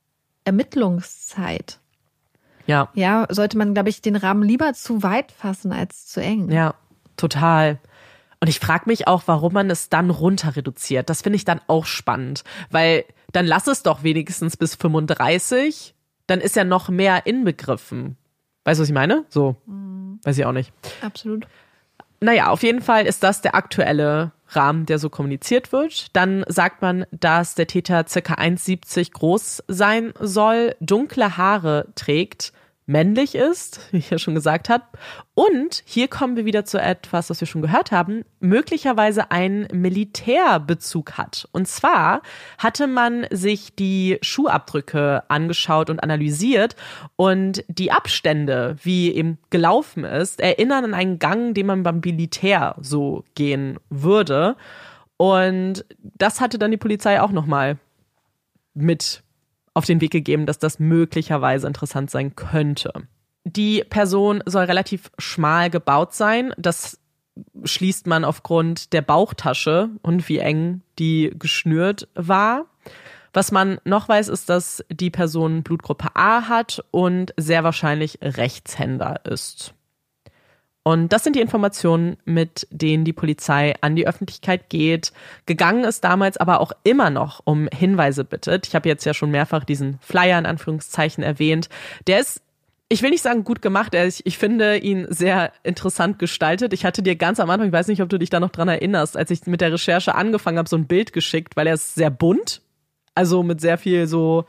Ermittlungszeit, 0.46 1.80
ja, 2.66 2.90
ja, 2.94 3.28
sollte 3.30 3.58
man, 3.58 3.74
glaube 3.74 3.90
ich, 3.90 4.02
den 4.02 4.16
Rahmen 4.16 4.44
lieber 4.44 4.74
zu 4.74 5.04
weit 5.04 5.32
fassen 5.32 5.74
als 5.74 6.08
zu 6.08 6.22
eng. 6.22 6.50
ja, 6.50 6.76
total. 7.18 7.80
Und 8.40 8.50
ich 8.50 8.60
frage 8.60 8.84
mich 8.88 9.08
auch, 9.08 9.24
warum 9.26 9.54
man 9.54 9.70
es 9.70 9.88
dann 9.88 10.10
runter 10.10 10.58
reduziert. 10.58 11.10
Das 11.10 11.22
finde 11.22 11.38
ich 11.38 11.46
dann 11.46 11.62
auch 11.68 11.86
spannend, 11.86 12.44
weil 12.72 13.06
dann 13.32 13.46
lass 13.46 13.68
es 13.68 13.84
doch 13.84 14.04
wenigstens 14.04 14.58
bis 14.58 14.76
35, 14.76 15.96
dann 16.28 16.42
ist 16.42 16.56
ja 16.56 16.66
noch 16.66 16.90
mehr 16.90 17.26
inbegriffen. 17.26 18.18
Weißt 18.66 18.80
du, 18.80 18.82
was 18.82 18.90
ich 18.90 18.94
meine? 18.94 19.26
So, 19.30 19.56
weiß 20.24 20.38
ich 20.38 20.46
auch 20.46 20.52
nicht. 20.52 20.74
Absolut. 21.02 21.48
Naja, 22.24 22.48
auf 22.48 22.64
jeden 22.64 22.82
Fall 22.82 23.06
ist 23.06 23.22
das 23.22 23.42
der 23.42 23.54
aktuelle 23.54 24.32
Rahmen, 24.48 24.86
der 24.86 24.98
so 24.98 25.10
kommuniziert 25.10 25.74
wird. 25.74 26.16
Dann 26.16 26.46
sagt 26.48 26.82
man, 26.82 27.06
dass 27.12 27.54
der 27.56 27.68
Täter 27.68 28.06
circa 28.08 28.36
1,70 28.36 29.12
groß 29.12 29.64
sein 29.68 30.14
soll, 30.22 30.74
dunkle 30.80 31.36
Haare 31.36 31.88
trägt, 31.96 32.54
männlich 32.86 33.36
ist, 33.36 33.80
wie 33.92 33.98
ich 33.98 34.10
ja 34.10 34.18
schon 34.18 34.36
gesagt 34.36 34.70
habe. 34.70 34.84
Und 35.34 35.84
hier 35.86 36.08
kommen 36.08 36.36
wir 36.36 36.46
wieder 36.46 36.66
zu 36.66 36.80
etwas, 36.80 37.30
was 37.30 37.40
wir 37.40 37.48
schon 37.48 37.62
gehört 37.62 37.92
haben, 37.92 38.24
möglicherweise 38.40 39.32
einen 39.32 39.68
Militärbezug 39.72 41.14
hat. 41.14 41.48
Und 41.52 41.68
zwar 41.68 42.22
hatte 42.58 42.88
man 42.88 43.26
sich 43.32 43.76
die 43.76 44.18
Schuhabdrücke 44.22 45.24
angeschaut 45.30 45.90
und 45.90 46.02
analysiert 46.02 46.76
und 47.16 47.64
die 47.68 47.92
Abstände, 47.92 48.76
wie 48.84 49.12
eben 49.14 49.38
gelaufen 49.50 50.04
ist, 50.04 50.40
erinnern 50.40 50.86
an 50.86 50.94
einen 50.94 51.20
Gang, 51.20 51.54
den 51.54 51.66
man 51.66 51.84
beim 51.84 52.02
Militär 52.02 52.76
so 52.80 53.24
gehen 53.36 53.80
würde. 53.90 54.56
Und 55.18 55.86
das 56.00 56.42
hatte 56.42 56.60
dann 56.60 56.72
die 56.72 56.78
Polizei 56.78 57.22
auch 57.22 57.32
nochmal 57.32 57.78
mit 58.74 59.24
auf 59.74 59.86
den 59.86 60.02
Weg 60.02 60.12
gegeben, 60.12 60.46
dass 60.46 60.60
das 60.60 60.80
möglicherweise 60.80 61.68
interessant 61.68 62.12
sein 62.12 62.36
könnte. 62.36 62.92
Die 63.46 63.84
Person 63.90 64.42
soll 64.46 64.66
relativ 64.66 65.12
schmal 65.18 65.70
gebaut 65.70 66.14
sein. 66.14 66.54
Das 66.58 67.00
schließt 67.64 68.08
man 68.08 68.26
aufgrund 68.26 68.94
der 68.94 69.02
Bauchtasche 69.02 69.90
und 70.02 70.30
wie 70.30 70.38
eng 70.38 70.82
die 71.00 71.34
geschnürt 71.38 72.08
war. 72.16 72.66
Was 73.34 73.52
man 73.52 73.80
noch 73.84 74.08
weiß, 74.08 74.28
ist, 74.28 74.50
dass 74.50 74.86
die 74.92 75.10
Person 75.10 75.64
Blutgruppe 75.64 76.10
A 76.14 76.48
hat 76.48 76.86
und 76.92 77.34
sehr 77.36 77.64
wahrscheinlich 77.64 78.20
Rechtshänder 78.22 79.26
ist. 79.26 79.74
Und 80.84 81.14
das 81.14 81.24
sind 81.24 81.38
die 81.38 81.42
Informationen, 81.42 82.18
mit 82.26 82.68
denen 82.70 83.06
die 83.06 83.14
Polizei 83.14 83.74
an 83.80 83.96
die 83.96 84.06
Öffentlichkeit 84.06 84.70
geht. 84.70 85.14
Gegangen 85.46 85.86
ist 85.86 86.04
damals 86.04 86.36
aber 86.36 86.60
auch 86.60 86.74
immer 86.84 87.10
noch 87.10 87.42
um 87.46 87.70
Hinweise 87.74 88.26
bittet. 88.26 88.68
Ich 88.68 88.76
habe 88.76 88.90
jetzt 88.90 89.06
ja 89.06 89.14
schon 89.14 89.32
mehrfach 89.32 89.64
diesen 89.64 89.98
Flyer 90.02 90.38
in 90.38 90.46
Anführungszeichen 90.46 91.24
erwähnt. 91.24 91.70
Der 92.08 92.20
ist 92.20 92.42
ich 92.90 93.02
will 93.02 93.10
nicht 93.10 93.24
sagen 93.24 93.44
gut 93.44 93.64
gemacht, 93.64 93.96
ich, 93.96 94.24
ich 94.26 94.38
finde 94.38 94.78
ihn 94.78 95.08
sehr 95.10 95.52
interessant 95.64 96.20
gestaltet. 96.20 96.74
Ich 96.74 96.86
hatte 96.86 97.02
dir 97.02 97.16
ganz 97.16 97.40
am 97.40 97.50
Anfang, 97.50 97.68
ich 97.68 97.74
weiß 97.74 97.88
nicht, 97.88 98.04
ob 98.04 98.10
du 98.10 98.20
dich 98.20 98.30
da 98.30 98.40
noch 98.40 98.52
dran 98.52 98.68
erinnerst, 98.68 99.18
als 99.18 99.32
ich 99.32 99.48
mit 99.48 99.62
der 99.62 99.74
Recherche 99.74 100.14
angefangen 100.14 100.60
habe, 100.60 100.70
so 100.70 100.76
ein 100.76 100.86
Bild 100.86 101.12
geschickt, 101.12 101.56
weil 101.56 101.66
er 101.66 101.74
ist 101.74 101.96
sehr 101.96 102.12
bunt, 102.12 102.62
also 103.16 103.42
mit 103.42 103.62
sehr 103.62 103.80
viel 103.80 104.06
so 104.06 104.46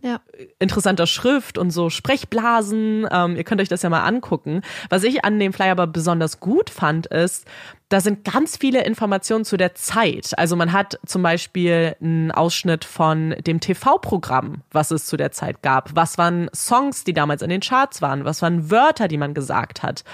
ja. 0.00 0.20
interessanter 0.58 1.06
Schrift 1.06 1.58
und 1.58 1.70
so 1.70 1.90
Sprechblasen. 1.90 3.06
Ähm, 3.10 3.36
ihr 3.36 3.44
könnt 3.44 3.60
euch 3.60 3.68
das 3.68 3.82
ja 3.82 3.90
mal 3.90 4.04
angucken. 4.04 4.62
Was 4.90 5.02
ich 5.02 5.24
an 5.24 5.38
dem 5.38 5.52
Flyer 5.52 5.72
aber 5.72 5.86
besonders 5.86 6.40
gut 6.40 6.70
fand, 6.70 7.06
ist, 7.06 7.46
da 7.88 8.00
sind 8.00 8.24
ganz 8.24 8.56
viele 8.56 8.84
Informationen 8.84 9.44
zu 9.44 9.56
der 9.56 9.74
Zeit. 9.74 10.38
Also 10.38 10.54
man 10.56 10.72
hat 10.72 11.00
zum 11.06 11.22
Beispiel 11.22 11.96
einen 12.00 12.30
Ausschnitt 12.30 12.84
von 12.84 13.34
dem 13.46 13.60
TV-Programm, 13.60 14.62
was 14.70 14.90
es 14.90 15.06
zu 15.06 15.16
der 15.16 15.32
Zeit 15.32 15.62
gab. 15.62 15.96
Was 15.96 16.18
waren 16.18 16.48
Songs, 16.54 17.04
die 17.04 17.14
damals 17.14 17.42
in 17.42 17.50
den 17.50 17.60
Charts 17.60 18.02
waren? 18.02 18.24
Was 18.24 18.42
waren 18.42 18.70
Wörter, 18.70 19.08
die 19.08 19.18
man 19.18 19.34
gesagt 19.34 19.82
hat? 19.82 20.04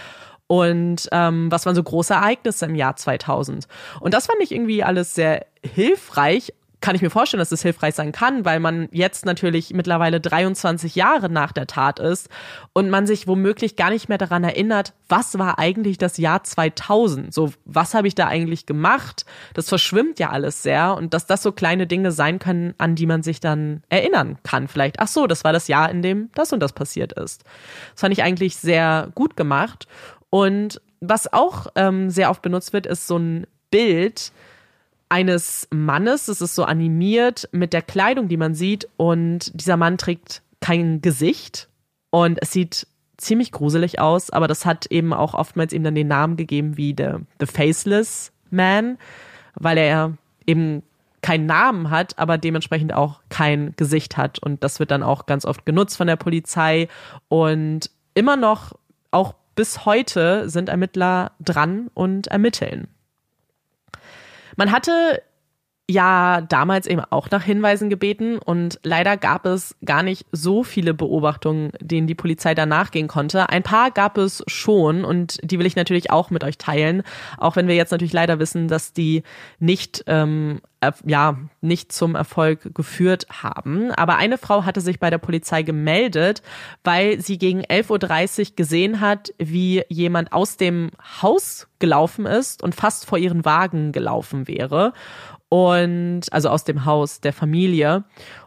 und 0.46 1.08
ähm, 1.10 1.50
was 1.50 1.64
waren 1.66 1.74
so 1.74 1.82
große 1.82 2.12
Ereignisse 2.12 2.66
im 2.66 2.74
Jahr 2.74 2.96
2000. 2.96 3.66
Und 4.00 4.14
das 4.14 4.26
fand 4.26 4.40
ich 4.42 4.52
irgendwie 4.52 4.84
alles 4.84 5.14
sehr 5.14 5.46
hilfreich, 5.64 6.52
kann 6.84 6.94
ich 6.94 7.00
mir 7.00 7.08
vorstellen, 7.08 7.38
dass 7.38 7.50
es 7.50 7.62
hilfreich 7.62 7.94
sein 7.94 8.12
kann, 8.12 8.44
weil 8.44 8.60
man 8.60 8.90
jetzt 8.92 9.24
natürlich 9.24 9.72
mittlerweile 9.72 10.20
23 10.20 10.94
Jahre 10.94 11.30
nach 11.30 11.50
der 11.50 11.66
Tat 11.66 11.98
ist 11.98 12.28
und 12.74 12.90
man 12.90 13.06
sich 13.06 13.26
womöglich 13.26 13.76
gar 13.76 13.88
nicht 13.88 14.10
mehr 14.10 14.18
daran 14.18 14.44
erinnert, 14.44 14.92
was 15.08 15.38
war 15.38 15.58
eigentlich 15.58 15.96
das 15.96 16.18
Jahr 16.18 16.44
2000? 16.44 17.32
So, 17.32 17.54
was 17.64 17.94
habe 17.94 18.06
ich 18.06 18.14
da 18.14 18.26
eigentlich 18.26 18.66
gemacht? 18.66 19.24
Das 19.54 19.70
verschwimmt 19.70 20.18
ja 20.18 20.28
alles 20.28 20.62
sehr 20.62 20.94
und 20.94 21.14
dass 21.14 21.24
das 21.24 21.42
so 21.42 21.52
kleine 21.52 21.86
Dinge 21.86 22.12
sein 22.12 22.38
können, 22.38 22.74
an 22.76 22.96
die 22.96 23.06
man 23.06 23.22
sich 23.22 23.40
dann 23.40 23.82
erinnern 23.88 24.36
kann. 24.42 24.68
Vielleicht, 24.68 25.00
ach 25.00 25.08
so, 25.08 25.26
das 25.26 25.42
war 25.42 25.54
das 25.54 25.68
Jahr, 25.68 25.90
in 25.90 26.02
dem 26.02 26.28
das 26.34 26.52
und 26.52 26.60
das 26.60 26.74
passiert 26.74 27.14
ist. 27.14 27.44
Das 27.94 28.02
fand 28.02 28.12
ich 28.12 28.22
eigentlich 28.22 28.56
sehr 28.56 29.08
gut 29.14 29.38
gemacht. 29.38 29.86
Und 30.28 30.82
was 31.00 31.32
auch 31.32 31.68
ähm, 31.76 32.10
sehr 32.10 32.28
oft 32.28 32.42
benutzt 32.42 32.74
wird, 32.74 32.84
ist 32.84 33.06
so 33.06 33.16
ein 33.16 33.46
Bild, 33.70 34.32
eines 35.14 35.68
Mannes. 35.70 36.26
Es 36.26 36.40
ist 36.40 36.56
so 36.56 36.64
animiert 36.64 37.48
mit 37.52 37.72
der 37.72 37.82
Kleidung, 37.82 38.26
die 38.26 38.36
man 38.36 38.56
sieht. 38.56 38.88
Und 38.96 39.52
dieser 39.54 39.76
Mann 39.76 39.96
trägt 39.96 40.42
kein 40.60 41.02
Gesicht. 41.02 41.68
Und 42.10 42.40
es 42.42 42.50
sieht 42.50 42.88
ziemlich 43.16 43.52
gruselig 43.52 44.00
aus, 44.00 44.30
aber 44.30 44.48
das 44.48 44.66
hat 44.66 44.86
eben 44.86 45.12
auch 45.12 45.34
oftmals 45.34 45.72
ihm 45.72 45.84
dann 45.84 45.94
den 45.94 46.08
Namen 46.08 46.36
gegeben 46.36 46.76
wie 46.76 46.96
The, 46.98 47.12
the 47.38 47.46
Faceless 47.46 48.32
Man, 48.50 48.98
weil 49.54 49.78
er 49.78 50.14
eben 50.46 50.82
keinen 51.22 51.46
Namen 51.46 51.90
hat, 51.90 52.18
aber 52.18 52.36
dementsprechend 52.36 52.92
auch 52.92 53.20
kein 53.28 53.72
Gesicht 53.76 54.16
hat. 54.16 54.40
Und 54.40 54.64
das 54.64 54.80
wird 54.80 54.90
dann 54.90 55.04
auch 55.04 55.26
ganz 55.26 55.44
oft 55.44 55.64
genutzt 55.64 55.96
von 55.96 56.08
der 56.08 56.16
Polizei. 56.16 56.88
Und 57.28 57.88
immer 58.14 58.36
noch, 58.36 58.72
auch 59.12 59.34
bis 59.54 59.84
heute, 59.86 60.50
sind 60.50 60.68
Ermittler 60.68 61.30
dran 61.38 61.88
und 61.94 62.26
ermitteln. 62.26 62.88
Man 64.56 64.72
hatte 64.72 65.22
ja 65.88 66.40
damals 66.40 66.86
eben 66.86 67.02
auch 67.10 67.30
nach 67.30 67.42
Hinweisen 67.42 67.90
gebeten 67.90 68.38
und 68.38 68.80
leider 68.82 69.18
gab 69.18 69.44
es 69.44 69.76
gar 69.84 70.02
nicht 70.02 70.24
so 70.32 70.62
viele 70.62 70.94
Beobachtungen, 70.94 71.72
denen 71.78 72.06
die 72.06 72.14
Polizei 72.14 72.54
danach 72.54 72.90
gehen 72.90 73.06
konnte. 73.06 73.50
Ein 73.50 73.62
paar 73.62 73.90
gab 73.90 74.16
es 74.16 74.42
schon 74.46 75.04
und 75.04 75.38
die 75.42 75.58
will 75.58 75.66
ich 75.66 75.76
natürlich 75.76 76.10
auch 76.10 76.30
mit 76.30 76.42
euch 76.42 76.56
teilen, 76.56 77.02
auch 77.36 77.56
wenn 77.56 77.68
wir 77.68 77.74
jetzt 77.74 77.90
natürlich 77.90 78.14
leider 78.14 78.38
wissen, 78.38 78.66
dass 78.66 78.94
die 78.94 79.24
nicht 79.58 80.04
ähm, 80.06 80.60
ja 81.04 81.38
nicht 81.60 81.92
zum 81.92 82.14
Erfolg 82.14 82.74
geführt 82.74 83.26
haben. 83.30 83.90
Aber 83.92 84.16
eine 84.16 84.38
Frau 84.38 84.64
hatte 84.64 84.80
sich 84.80 85.00
bei 85.00 85.10
der 85.10 85.18
Polizei 85.18 85.62
gemeldet, 85.62 86.42
weil 86.82 87.20
sie 87.20 87.38
gegen 87.38 87.62
11.30 87.62 88.50
Uhr 88.50 88.56
gesehen 88.56 89.00
hat, 89.00 89.32
wie 89.38 89.82
jemand 89.88 90.32
aus 90.32 90.56
dem 90.56 90.90
Haus 91.22 91.68
gelaufen 91.78 92.26
ist 92.26 92.62
und 92.62 92.74
fast 92.74 93.06
vor 93.06 93.18
ihren 93.18 93.44
Wagen 93.44 93.92
gelaufen 93.92 94.48
wäre 94.48 94.92
und 95.48 96.22
also 96.30 96.48
aus 96.48 96.64
dem 96.64 96.84
Haus 96.84 97.20
der 97.20 97.32
Familie. 97.32 98.04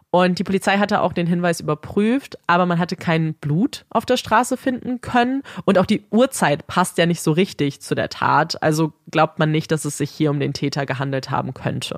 Und 0.10 0.40
die 0.40 0.44
Polizei 0.44 0.78
hatte 0.78 1.02
auch 1.02 1.12
den 1.12 1.28
Hinweis 1.28 1.60
überprüft, 1.60 2.38
aber 2.48 2.66
man 2.66 2.80
hatte 2.80 2.96
kein 2.96 3.34
Blut 3.34 3.86
auf 3.90 4.06
der 4.06 4.18
Straße 4.18 4.56
finden 4.56 5.02
können. 5.02 5.44
Und 5.66 5.78
auch 5.78 5.86
die 5.86 6.06
Uhrzeit 6.12 6.66
passt 6.66 6.98
ja 6.98 7.06
nicht 7.06 7.22
so 7.22 7.34
richtig 7.34 7.82
zu 7.82 7.94
der 7.94 8.10
Tat. 8.10 8.62
Also 8.64 8.94
glaubt 9.12 9.38
man 9.38 9.52
nicht, 9.52 9.72
dass 9.72 9.86
es 9.86 9.98
sich 9.98 10.10
hier 10.10 10.32
um 10.32 10.40
den 10.40 10.54
Täter 10.54 10.86
gehandelt 10.86 11.30
haben 11.30 11.54
könnte. 11.54 11.98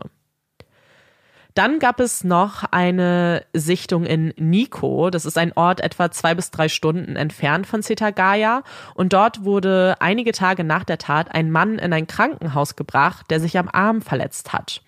Dann 1.53 1.79
gab 1.79 1.99
es 1.99 2.23
noch 2.23 2.63
eine 2.71 3.43
Sichtung 3.53 4.05
in 4.05 4.33
Nico. 4.37 5.09
Das 5.09 5.25
ist 5.25 5.37
ein 5.37 5.51
Ort 5.55 5.81
etwa 5.81 6.09
zwei 6.09 6.33
bis 6.33 6.51
drei 6.51 6.67
Stunden 6.69 7.15
entfernt 7.15 7.67
von 7.67 7.81
Setagaya. 7.81 8.63
Und 8.95 9.13
dort 9.13 9.43
wurde 9.43 9.95
einige 9.99 10.31
Tage 10.31 10.63
nach 10.63 10.83
der 10.83 10.97
Tat 10.97 11.33
ein 11.33 11.51
Mann 11.51 11.77
in 11.77 11.93
ein 11.93 12.07
Krankenhaus 12.07 12.75
gebracht, 12.75 13.27
der 13.29 13.39
sich 13.39 13.57
am 13.57 13.69
Arm 13.71 14.01
verletzt 14.01 14.53
hat. 14.53 14.81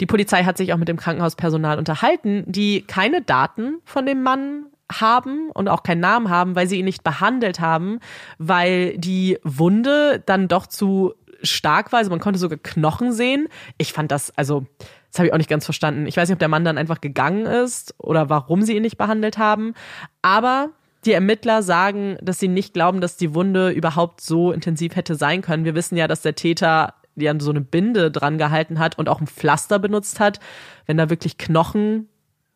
Die 0.00 0.06
Polizei 0.06 0.44
hat 0.44 0.56
sich 0.56 0.72
auch 0.72 0.78
mit 0.78 0.88
dem 0.88 0.96
Krankenhauspersonal 0.96 1.78
unterhalten, 1.78 2.44
die 2.46 2.82
keine 2.82 3.22
Daten 3.22 3.78
von 3.84 4.06
dem 4.06 4.22
Mann 4.22 4.66
haben 4.92 5.50
und 5.50 5.68
auch 5.68 5.82
keinen 5.82 6.00
Namen 6.00 6.28
haben, 6.28 6.56
weil 6.56 6.68
sie 6.68 6.78
ihn 6.78 6.84
nicht 6.84 7.04
behandelt 7.04 7.60
haben, 7.60 8.00
weil 8.38 8.96
die 8.98 9.38
Wunde 9.42 10.22
dann 10.24 10.48
doch 10.48 10.66
zu 10.66 11.14
stark 11.42 11.92
war. 11.92 11.98
Also 11.98 12.10
man 12.10 12.20
konnte 12.20 12.38
sogar 12.38 12.58
Knochen 12.58 13.12
sehen. 13.12 13.48
Ich 13.78 13.92
fand 13.92 14.10
das, 14.10 14.36
also, 14.36 14.66
das 15.10 15.18
habe 15.18 15.28
ich 15.28 15.32
auch 15.32 15.38
nicht 15.38 15.50
ganz 15.50 15.64
verstanden. 15.64 16.06
Ich 16.06 16.16
weiß 16.16 16.28
nicht, 16.28 16.34
ob 16.34 16.40
der 16.40 16.48
Mann 16.48 16.64
dann 16.64 16.78
einfach 16.78 17.00
gegangen 17.00 17.46
ist 17.46 17.94
oder 17.98 18.28
warum 18.28 18.62
sie 18.62 18.76
ihn 18.76 18.82
nicht 18.82 18.98
behandelt 18.98 19.38
haben. 19.38 19.74
Aber 20.22 20.70
die 21.04 21.12
Ermittler 21.12 21.62
sagen, 21.62 22.16
dass 22.22 22.38
sie 22.38 22.48
nicht 22.48 22.74
glauben, 22.74 23.00
dass 23.00 23.16
die 23.16 23.34
Wunde 23.34 23.70
überhaupt 23.70 24.20
so 24.20 24.52
intensiv 24.52 24.96
hätte 24.96 25.14
sein 25.16 25.42
können. 25.42 25.64
Wir 25.64 25.74
wissen 25.74 25.96
ja, 25.96 26.08
dass 26.08 26.22
der 26.22 26.34
Täter 26.34 26.94
die 27.16 27.28
an 27.28 27.40
so 27.40 27.50
eine 27.50 27.60
Binde 27.60 28.10
dran 28.10 28.38
gehalten 28.38 28.78
hat 28.78 28.98
und 28.98 29.08
auch 29.08 29.20
ein 29.20 29.26
Pflaster 29.26 29.78
benutzt 29.78 30.20
hat. 30.20 30.40
Wenn 30.86 30.96
da 30.96 31.10
wirklich 31.10 31.38
Knochen 31.38 32.08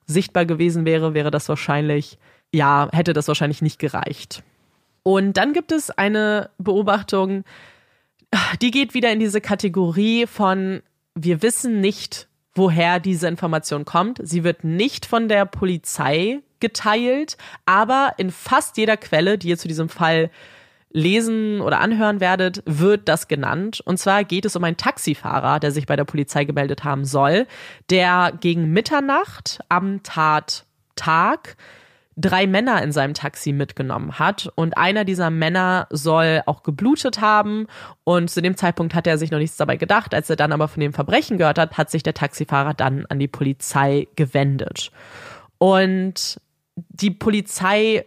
sichtbar 0.07 0.47
gewesen 0.47 0.85
wäre, 0.85 1.15
wäre 1.15 1.31
das 1.31 1.49
wahrscheinlich, 1.49 2.19
ja, 2.53 2.89
hätte 2.93 3.13
das 3.13 3.29
wahrscheinlich 3.29 3.63
nicht 3.63 3.79
gereicht. 3.79 4.43
Und 5.03 5.37
dann 5.37 5.53
gibt 5.53 5.73
es 5.73 5.91
eine 5.91 6.51
Beobachtung, 6.59 7.45
die 8.61 8.71
geht 8.71 8.95
wieder 8.95 9.13
in 9.13 9.21
diese 9.21 9.41
Kategorie 9.41 10.27
von, 10.27 10.83
wir 11.15 11.43
wissen 11.43 11.81
nicht, 11.81 12.29
woher 12.55 13.01
diese 13.01 13.29
Information 13.29 13.85
kommt. 13.85 14.21
Sie 14.23 14.45
wird 14.45 14.65
nicht 14.65 15.07
von 15.07 15.29
der 15.29 15.47
Polizei 15.47 16.41
geteilt, 16.61 17.37
aber 17.67 18.15
in 18.19 18.31
fast 18.31 18.77
jeder 18.77 18.97
Quelle, 18.97 19.39
die 19.39 19.49
ihr 19.49 19.59
zu 19.59 19.69
diesem 19.69 19.89
Fall 19.89 20.31
lesen 20.91 21.61
oder 21.61 21.81
anhören 21.81 22.21
werdet, 22.21 22.63
wird 22.65 23.09
das 23.09 23.29
genannt. 23.29 23.81
Und 23.85 23.99
zwar 23.99 24.25
geht 24.25 24.45
es 24.45 24.57
um 24.57 24.65
einen 24.65 24.77
Taxifahrer, 24.77 25.61
der 25.61 25.71
sich 25.71 25.87
bei 25.87 25.97
der 25.97 26.05
Polizei 26.05 26.45
gemeldet 26.45 26.85
haben 26.85 27.05
soll, 27.05 27.47
der 27.91 28.33
gegen 28.41 28.73
Mitternacht 28.73 29.61
am 29.69 30.03
Tattag 30.03 31.57
drei 32.19 32.49
Männer 32.49 32.83
in 32.83 32.91
seinem 32.91 33.15
Taxi 33.15 33.53
mitgenommen 33.53 34.19
hat. 34.19 34.51
Und 34.57 34.77
einer 34.77 35.05
dieser 35.05 35.31
Männer 35.31 35.87
soll 35.91 36.43
auch 36.47 36.63
geblutet 36.65 37.21
haben. 37.21 37.67
Und 38.05 38.29
zu 38.29 38.43
dem 38.43 38.57
Zeitpunkt 38.57 38.95
hat 38.95 39.07
er 39.07 39.19
sich 39.19 39.31
noch 39.31 39.39
nichts 39.39 39.57
dabei 39.57 39.77
gedacht. 39.77 40.15
Als 40.15 40.29
er 40.29 40.37
dann 40.37 40.53
aber 40.53 40.69
von 40.69 40.81
dem 40.81 40.93
Verbrechen 40.93 41.39
gehört 41.39 41.59
hat, 41.59 41.79
hat 41.79 41.91
sich 41.91 42.03
der 42.03 42.15
Taxifahrer 42.15 42.75
dann 42.75 43.07
an 43.07 43.21
die 43.21 43.29
Polizei 43.29 44.09
gewendet. 44.17 44.91
Und 45.59 46.41
die 46.75 47.11
Polizei 47.11 48.05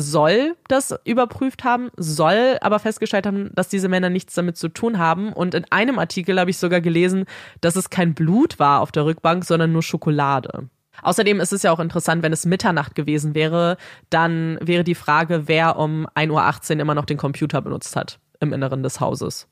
soll 0.00 0.56
das 0.68 0.94
überprüft 1.04 1.64
haben, 1.64 1.90
soll 1.96 2.58
aber 2.60 2.78
festgestellt 2.78 3.26
haben, 3.26 3.50
dass 3.54 3.68
diese 3.68 3.88
Männer 3.88 4.10
nichts 4.10 4.34
damit 4.34 4.56
zu 4.56 4.68
tun 4.68 4.98
haben. 4.98 5.32
Und 5.32 5.54
in 5.54 5.64
einem 5.70 5.98
Artikel 5.98 6.38
habe 6.38 6.50
ich 6.50 6.58
sogar 6.58 6.80
gelesen, 6.80 7.24
dass 7.60 7.76
es 7.76 7.90
kein 7.90 8.14
Blut 8.14 8.58
war 8.58 8.80
auf 8.80 8.92
der 8.92 9.04
Rückbank, 9.04 9.44
sondern 9.44 9.72
nur 9.72 9.82
Schokolade. 9.82 10.68
Außerdem 11.02 11.40
ist 11.40 11.52
es 11.52 11.62
ja 11.62 11.72
auch 11.72 11.80
interessant, 11.80 12.22
wenn 12.22 12.32
es 12.32 12.46
Mitternacht 12.46 12.94
gewesen 12.94 13.34
wäre, 13.34 13.76
dann 14.10 14.58
wäre 14.60 14.84
die 14.84 14.96
Frage, 14.96 15.46
wer 15.46 15.78
um 15.78 16.06
1.18 16.14 16.74
Uhr 16.74 16.80
immer 16.80 16.94
noch 16.94 17.04
den 17.04 17.18
Computer 17.18 17.60
benutzt 17.62 17.94
hat 17.96 18.18
im 18.40 18.52
Inneren 18.52 18.82
des 18.82 19.00
Hauses. 19.00 19.48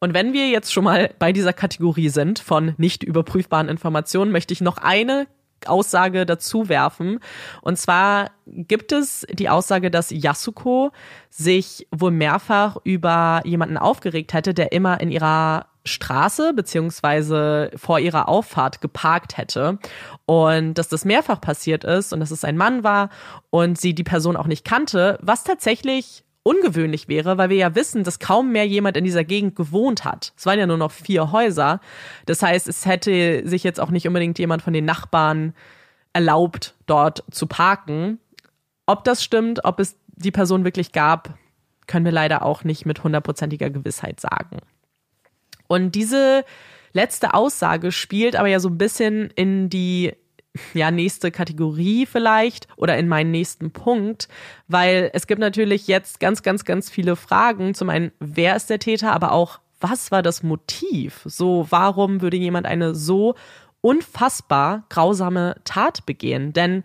Und 0.00 0.14
wenn 0.14 0.32
wir 0.32 0.48
jetzt 0.48 0.72
schon 0.72 0.84
mal 0.84 1.10
bei 1.18 1.32
dieser 1.32 1.52
Kategorie 1.52 2.08
sind 2.08 2.38
von 2.38 2.74
nicht 2.76 3.02
überprüfbaren 3.02 3.68
Informationen, 3.68 4.30
möchte 4.30 4.54
ich 4.54 4.60
noch 4.60 4.78
eine 4.78 5.26
Aussage 5.66 6.26
dazu 6.26 6.68
werfen. 6.68 7.20
Und 7.62 7.78
zwar 7.78 8.30
gibt 8.46 8.92
es 8.92 9.26
die 9.30 9.48
Aussage, 9.48 9.90
dass 9.90 10.10
Yasuko 10.10 10.92
sich 11.30 11.86
wohl 11.90 12.10
mehrfach 12.10 12.76
über 12.84 13.42
jemanden 13.44 13.76
aufgeregt 13.76 14.32
hätte, 14.32 14.54
der 14.54 14.72
immer 14.72 15.00
in 15.00 15.10
ihrer 15.10 15.66
Straße 15.84 16.52
beziehungsweise 16.54 17.70
vor 17.74 17.98
ihrer 17.98 18.28
Auffahrt 18.28 18.80
geparkt 18.80 19.36
hätte 19.36 19.78
und 20.26 20.74
dass 20.74 20.88
das 20.88 21.04
mehrfach 21.04 21.40
passiert 21.40 21.84
ist 21.84 22.12
und 22.12 22.20
dass 22.20 22.30
es 22.30 22.44
ein 22.44 22.56
Mann 22.56 22.84
war 22.84 23.08
und 23.50 23.78
sie 23.78 23.94
die 23.94 24.04
Person 24.04 24.36
auch 24.36 24.46
nicht 24.46 24.64
kannte, 24.64 25.18
was 25.22 25.44
tatsächlich 25.44 26.24
ungewöhnlich 26.42 27.08
wäre, 27.08 27.38
weil 27.38 27.50
wir 27.50 27.56
ja 27.56 27.74
wissen, 27.74 28.04
dass 28.04 28.18
kaum 28.18 28.52
mehr 28.52 28.66
jemand 28.66 28.96
in 28.96 29.04
dieser 29.04 29.24
Gegend 29.24 29.56
gewohnt 29.56 30.04
hat. 30.04 30.32
Es 30.36 30.46
waren 30.46 30.58
ja 30.58 30.66
nur 30.66 30.78
noch 30.78 30.92
vier 30.92 31.32
Häuser. 31.32 31.80
Das 32.26 32.42
heißt, 32.42 32.68
es 32.68 32.86
hätte 32.86 33.46
sich 33.46 33.64
jetzt 33.64 33.80
auch 33.80 33.90
nicht 33.90 34.06
unbedingt 34.06 34.38
jemand 34.38 34.62
von 34.62 34.72
den 34.72 34.84
Nachbarn 34.84 35.54
erlaubt, 36.12 36.74
dort 36.86 37.24
zu 37.30 37.46
parken. 37.46 38.18
Ob 38.86 39.04
das 39.04 39.22
stimmt, 39.22 39.64
ob 39.64 39.80
es 39.80 39.96
die 40.06 40.30
Person 40.30 40.64
wirklich 40.64 40.92
gab, 40.92 41.34
können 41.86 42.04
wir 42.04 42.12
leider 42.12 42.42
auch 42.42 42.64
nicht 42.64 42.86
mit 42.86 43.04
hundertprozentiger 43.04 43.70
Gewissheit 43.70 44.20
sagen. 44.20 44.58
Und 45.66 45.94
diese 45.94 46.44
letzte 46.92 47.34
Aussage 47.34 47.92
spielt 47.92 48.36
aber 48.36 48.48
ja 48.48 48.60
so 48.60 48.68
ein 48.68 48.78
bisschen 48.78 49.30
in 49.34 49.68
die 49.68 50.14
ja, 50.74 50.90
nächste 50.90 51.30
Kategorie 51.30 52.06
vielleicht 52.06 52.68
oder 52.76 52.96
in 52.98 53.08
meinen 53.08 53.30
nächsten 53.30 53.70
Punkt, 53.70 54.28
weil 54.66 55.10
es 55.12 55.26
gibt 55.26 55.40
natürlich 55.40 55.86
jetzt 55.86 56.20
ganz, 56.20 56.42
ganz, 56.42 56.64
ganz 56.64 56.90
viele 56.90 57.16
Fragen. 57.16 57.74
Zum 57.74 57.90
einen, 57.90 58.12
wer 58.20 58.56
ist 58.56 58.70
der 58.70 58.78
Täter, 58.78 59.12
aber 59.12 59.32
auch, 59.32 59.60
was 59.80 60.10
war 60.10 60.22
das 60.22 60.42
Motiv? 60.42 61.20
So, 61.24 61.66
warum 61.70 62.20
würde 62.20 62.36
jemand 62.36 62.66
eine 62.66 62.94
so 62.94 63.34
unfassbar 63.80 64.84
grausame 64.88 65.56
Tat 65.64 66.04
begehen? 66.04 66.52
Denn 66.52 66.82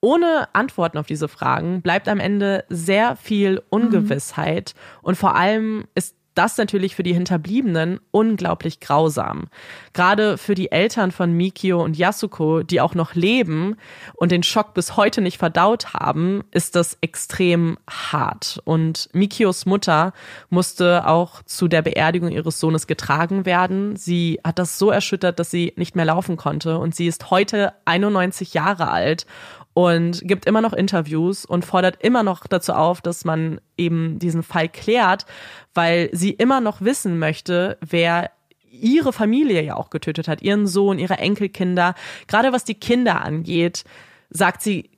ohne 0.00 0.48
Antworten 0.52 0.98
auf 0.98 1.06
diese 1.06 1.28
Fragen 1.28 1.80
bleibt 1.80 2.08
am 2.08 2.20
Ende 2.20 2.64
sehr 2.68 3.16
viel 3.16 3.62
Ungewissheit 3.70 4.74
mhm. 4.74 4.98
und 5.02 5.14
vor 5.14 5.34
allem 5.34 5.86
ist 5.94 6.14
das 6.34 6.56
natürlich 6.58 6.94
für 6.94 7.02
die 7.02 7.14
Hinterbliebenen 7.14 8.00
unglaublich 8.10 8.80
grausam. 8.80 9.44
Gerade 9.92 10.38
für 10.38 10.54
die 10.54 10.72
Eltern 10.72 11.12
von 11.12 11.32
Mikio 11.32 11.82
und 11.82 11.96
Yasuko, 11.96 12.62
die 12.62 12.80
auch 12.80 12.94
noch 12.94 13.14
leben 13.14 13.76
und 14.14 14.32
den 14.32 14.42
Schock 14.42 14.74
bis 14.74 14.96
heute 14.96 15.20
nicht 15.20 15.38
verdaut 15.38 15.94
haben, 15.94 16.42
ist 16.50 16.76
das 16.76 16.98
extrem 17.00 17.78
hart. 17.88 18.60
Und 18.64 19.08
Mikios 19.12 19.66
Mutter 19.66 20.12
musste 20.50 21.06
auch 21.06 21.42
zu 21.42 21.68
der 21.68 21.82
Beerdigung 21.82 22.30
ihres 22.30 22.60
Sohnes 22.60 22.86
getragen 22.86 23.46
werden. 23.46 23.96
Sie 23.96 24.40
hat 24.44 24.58
das 24.58 24.78
so 24.78 24.90
erschüttert, 24.90 25.38
dass 25.38 25.50
sie 25.50 25.72
nicht 25.76 25.96
mehr 25.96 26.04
laufen 26.04 26.36
konnte. 26.36 26.78
Und 26.78 26.94
sie 26.94 27.06
ist 27.06 27.30
heute 27.30 27.72
91 27.84 28.54
Jahre 28.54 28.90
alt 28.90 29.26
und 29.74 30.22
gibt 30.26 30.46
immer 30.46 30.60
noch 30.60 30.72
Interviews 30.72 31.44
und 31.44 31.64
fordert 31.64 32.02
immer 32.02 32.22
noch 32.22 32.46
dazu 32.46 32.72
auf, 32.72 33.00
dass 33.00 33.24
man 33.24 33.60
eben 33.76 34.18
diesen 34.20 34.44
Fall 34.44 34.68
klärt, 34.68 35.26
weil 35.74 36.08
sie 36.12 36.30
immer 36.30 36.60
noch 36.60 36.80
wissen 36.80 37.18
möchte, 37.18 37.76
wer 37.80 38.30
ihre 38.70 39.12
Familie 39.12 39.62
ja 39.62 39.76
auch 39.76 39.90
getötet 39.90 40.28
hat, 40.28 40.42
ihren 40.42 40.66
Sohn, 40.66 40.98
ihre 40.98 41.18
Enkelkinder. 41.18 41.94
Gerade 42.28 42.52
was 42.52 42.64
die 42.64 42.74
Kinder 42.74 43.22
angeht, 43.22 43.84
sagt 44.30 44.62
sie, 44.62 44.90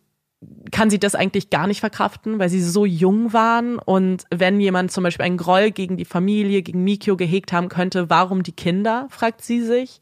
kann 0.70 0.90
sie 0.90 0.98
das 0.98 1.14
eigentlich 1.14 1.50
gar 1.50 1.66
nicht 1.66 1.80
verkraften, 1.80 2.38
weil 2.38 2.48
sie 2.48 2.62
so 2.62 2.84
jung 2.84 3.32
waren. 3.32 3.78
Und 3.78 4.24
wenn 4.30 4.60
jemand 4.60 4.92
zum 4.92 5.04
Beispiel 5.04 5.24
einen 5.24 5.38
Groll 5.38 5.70
gegen 5.70 5.96
die 5.96 6.04
Familie, 6.04 6.62
gegen 6.62 6.84
Mikio 6.84 7.16
gehegt 7.16 7.52
haben 7.52 7.68
könnte, 7.68 8.10
warum 8.10 8.42
die 8.42 8.52
Kinder, 8.52 9.06
fragt 9.10 9.42
sie 9.42 9.62
sich. 9.62 10.00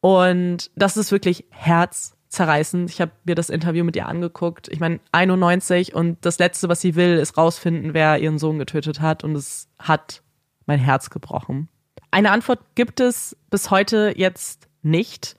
Und 0.00 0.70
das 0.76 0.96
ist 0.96 1.10
wirklich 1.10 1.46
Herz 1.50 2.15
zerreißend. 2.36 2.90
Ich 2.90 3.00
habe 3.00 3.12
mir 3.24 3.34
das 3.34 3.50
Interview 3.50 3.84
mit 3.84 3.96
ihr 3.96 4.06
angeguckt. 4.06 4.68
Ich 4.68 4.78
meine, 4.78 5.00
91 5.12 5.94
und 5.94 6.18
das 6.24 6.38
Letzte, 6.38 6.68
was 6.68 6.80
sie 6.80 6.94
will, 6.94 7.16
ist 7.16 7.36
rausfinden, 7.36 7.94
wer 7.94 8.18
ihren 8.18 8.38
Sohn 8.38 8.58
getötet 8.58 9.00
hat. 9.00 9.24
Und 9.24 9.34
es 9.34 9.68
hat 9.78 10.22
mein 10.66 10.78
Herz 10.78 11.10
gebrochen. 11.10 11.68
Eine 12.10 12.30
Antwort 12.30 12.60
gibt 12.74 13.00
es 13.00 13.36
bis 13.50 13.70
heute 13.70 14.14
jetzt 14.16 14.68
nicht, 14.82 15.36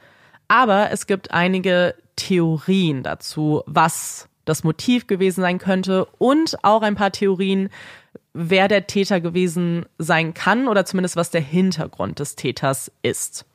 aber 0.47 0.91
es 0.91 1.07
gibt 1.07 1.31
einige 1.31 1.95
Theorien 2.15 3.03
dazu, 3.03 3.63
was 3.65 4.27
das 4.45 4.63
Motiv 4.63 5.07
gewesen 5.07 5.41
sein 5.41 5.59
könnte 5.59 6.05
und 6.17 6.63
auch 6.63 6.81
ein 6.81 6.95
paar 6.95 7.11
Theorien, 7.11 7.69
wer 8.33 8.67
der 8.67 8.87
Täter 8.87 9.19
gewesen 9.19 9.85
sein 9.97 10.33
kann 10.33 10.67
oder 10.67 10.85
zumindest 10.85 11.15
was 11.15 11.31
der 11.31 11.41
Hintergrund 11.41 12.19
des 12.19 12.35
Täters 12.35 12.91
ist. 13.01 13.45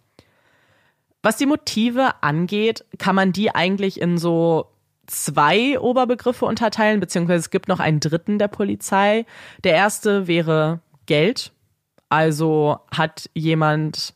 Was 1.23 1.37
die 1.37 1.47
Motive 1.47 2.23
angeht, 2.23 2.85
kann 2.99 3.15
man 3.15 3.33
die 3.33 3.55
eigentlich 3.55 4.01
in 4.01 4.19
so 4.19 4.67
zwei 5.07 5.79
Oberbegriffe 5.79 6.45
unterteilen, 6.45 7.01
beziehungsweise 7.01 7.41
es 7.41 7.51
gibt 7.51 7.69
noch 7.69 7.81
einen 7.81 8.01
dritten 8.01 8.39
der 8.39 8.49
Polizei. 8.49 9.25
Der 9.65 9.75
erste 9.75 10.27
wäre 10.27 10.81
Geld. 11.07 11.53
Also 12.09 12.79
hat 12.91 13.31
jemand 13.35 14.15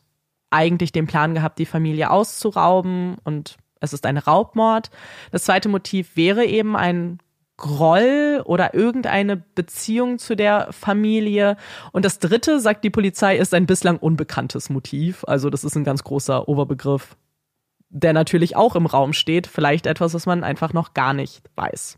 eigentlich 0.49 0.91
den 0.91 1.07
Plan 1.07 1.33
gehabt, 1.33 1.59
die 1.59 1.65
Familie 1.65 2.09
auszurauben 2.11 3.17
und 3.23 3.57
es 3.79 3.93
ist 3.93 4.05
ein 4.05 4.17
Raubmord. 4.17 4.89
Das 5.31 5.43
zweite 5.43 5.69
Motiv 5.69 6.15
wäre 6.15 6.45
eben 6.45 6.75
ein 6.75 7.19
Groll 7.57 8.41
oder 8.45 8.73
irgendeine 8.75 9.35
Beziehung 9.35 10.19
zu 10.19 10.35
der 10.35 10.67
Familie. 10.71 11.57
Und 11.91 12.05
das 12.05 12.19
dritte, 12.19 12.59
sagt 12.59 12.83
die 12.83 12.91
Polizei, 12.91 13.35
ist 13.35 13.53
ein 13.53 13.65
bislang 13.65 13.97
unbekanntes 13.97 14.69
Motiv. 14.69 15.23
Also 15.27 15.49
das 15.49 15.63
ist 15.63 15.75
ein 15.75 15.83
ganz 15.83 16.03
großer 16.03 16.47
Oberbegriff, 16.47 17.17
der 17.89 18.13
natürlich 18.13 18.55
auch 18.55 18.75
im 18.75 18.85
Raum 18.85 19.13
steht. 19.13 19.47
Vielleicht 19.47 19.87
etwas, 19.87 20.13
was 20.13 20.27
man 20.27 20.43
einfach 20.43 20.71
noch 20.71 20.93
gar 20.93 21.13
nicht 21.13 21.41
weiß. 21.55 21.97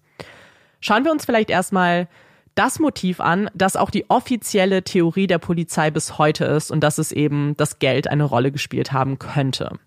Schauen 0.80 1.04
wir 1.04 1.12
uns 1.12 1.26
vielleicht 1.26 1.50
erstmal 1.50 2.08
das 2.56 2.80
Motiv 2.80 3.20
an, 3.20 3.50
das 3.54 3.76
auch 3.76 3.90
die 3.90 4.10
offizielle 4.10 4.84
Theorie 4.84 5.28
der 5.28 5.40
Polizei 5.40 5.92
bis 5.92 6.18
heute 6.18 6.46
ist 6.46 6.72
und 6.72 6.82
dass 6.82 6.98
es 6.98 7.12
eben 7.12 7.56
das 7.58 7.80
Geld 7.80 8.08
eine 8.10 8.24
Rolle 8.24 8.52
gespielt 8.52 8.92
haben 8.92 9.20
könnte. 9.20 9.80